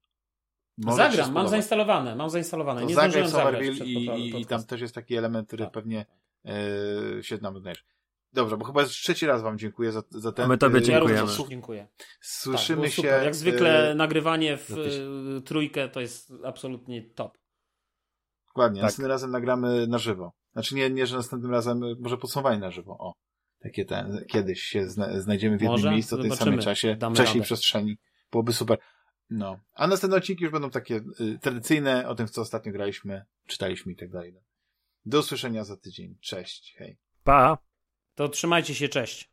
Może 0.79 0.97
Zagram, 0.97 1.33
mam 1.33 1.49
zainstalowane, 1.49 2.17
mam 2.17 2.31
zainstalowane, 2.31 2.81
To 2.81 2.87
nie 2.87 2.95
zagraj 2.95 3.29
Somerville 3.29 3.85
i, 3.85 3.95
i, 4.21 4.41
i 4.41 4.47
tam 4.47 4.65
też 4.65 4.81
jest 4.81 4.95
taki 4.95 5.17
element, 5.17 5.47
który 5.47 5.65
Tak. 5.65 5.73
pewnie 5.73 6.07
e, 6.47 7.23
się 7.23 7.39
nam 7.43 7.55
wydaje. 7.55 7.77
Dobrze, 8.33 8.57
bo 8.57 8.65
chyba 8.65 8.85
trzeci 8.85 9.27
raz 9.27 9.43
wam 9.43 9.59
dziękuję 9.59 9.93
za, 9.93 10.03
za 10.11 10.33
ten... 10.33 10.45
A 10.45 10.49
my 10.49 10.59
tobie 10.59 10.77
e, 10.77 10.81
Ja 10.81 10.85
dziękujemy. 10.87 11.29
słuch- 11.29 11.49
dziękuję. 11.49 11.87
Słyszymy 12.21 12.83
tak, 12.83 12.91
się... 12.93 13.07
Jak 13.07 13.35
zwykle 13.35 13.95
nagrywanie 13.95 14.59
w 14.69 14.75
trójkę 15.45 15.89
to 15.89 16.01
jest 16.01 16.33
absolutnie 16.45 17.03
top. 17.03 17.39
Dokładnie, 18.57 18.81
Tak. 18.81 18.87
następnym 18.87 19.11
razem 19.11 19.31
nagramy 19.31 19.87
na 19.87 19.99
żywo. 19.99 20.33
Znaczy 20.53 20.75
nie, 20.75 20.91
nie, 20.91 21.07
że 21.07 21.17
następnym 21.17 21.53
razem, 21.53 21.81
może 22.01 22.17
podsumowanie 22.17 22.59
na 22.59 22.71
żywo, 22.71 22.97
o. 22.99 23.13
Takie 23.63 23.85
ten, 23.85 24.25
kiedyś 24.29 24.63
się 24.63 24.89
zna, 24.89 25.21
znajdziemy 25.21 25.59
w 25.59 25.61
jednym 25.61 25.73
Może? 25.73 25.91
miejscu, 25.91 26.17
w 26.19 26.23
tym 26.23 26.37
samym 26.37 26.61
czasie, 26.61 26.97
Damy 26.97 27.17
czasie 27.17 27.31
i 27.31 27.35
radę. 27.35 27.45
przestrzeni. 27.45 27.97
Byłoby 28.33 28.53
super. 28.53 28.79
No. 29.31 29.61
A 29.75 29.87
następne 29.87 30.17
odcinki 30.17 30.45
już 30.45 30.53
będą 30.53 30.71
takie 30.71 31.01
y, 31.21 31.39
tradycyjne, 31.39 32.09
o 32.09 32.15
tym, 32.15 32.27
w 32.27 32.31
co 32.31 32.41
ostatnio 32.41 32.73
graliśmy, 32.73 33.25
czytaliśmy 33.47 33.93
i 33.93 33.97
tak 33.97 34.11
dalej. 34.11 34.35
Do 35.05 35.19
usłyszenia 35.19 35.65
za 35.65 35.77
tydzień. 35.77 36.17
Cześć, 36.21 36.75
hej. 36.79 36.99
Pa! 37.25 37.59
To 38.15 38.29
trzymajcie 38.29 38.75
się, 38.75 38.89
cześć. 38.89 39.31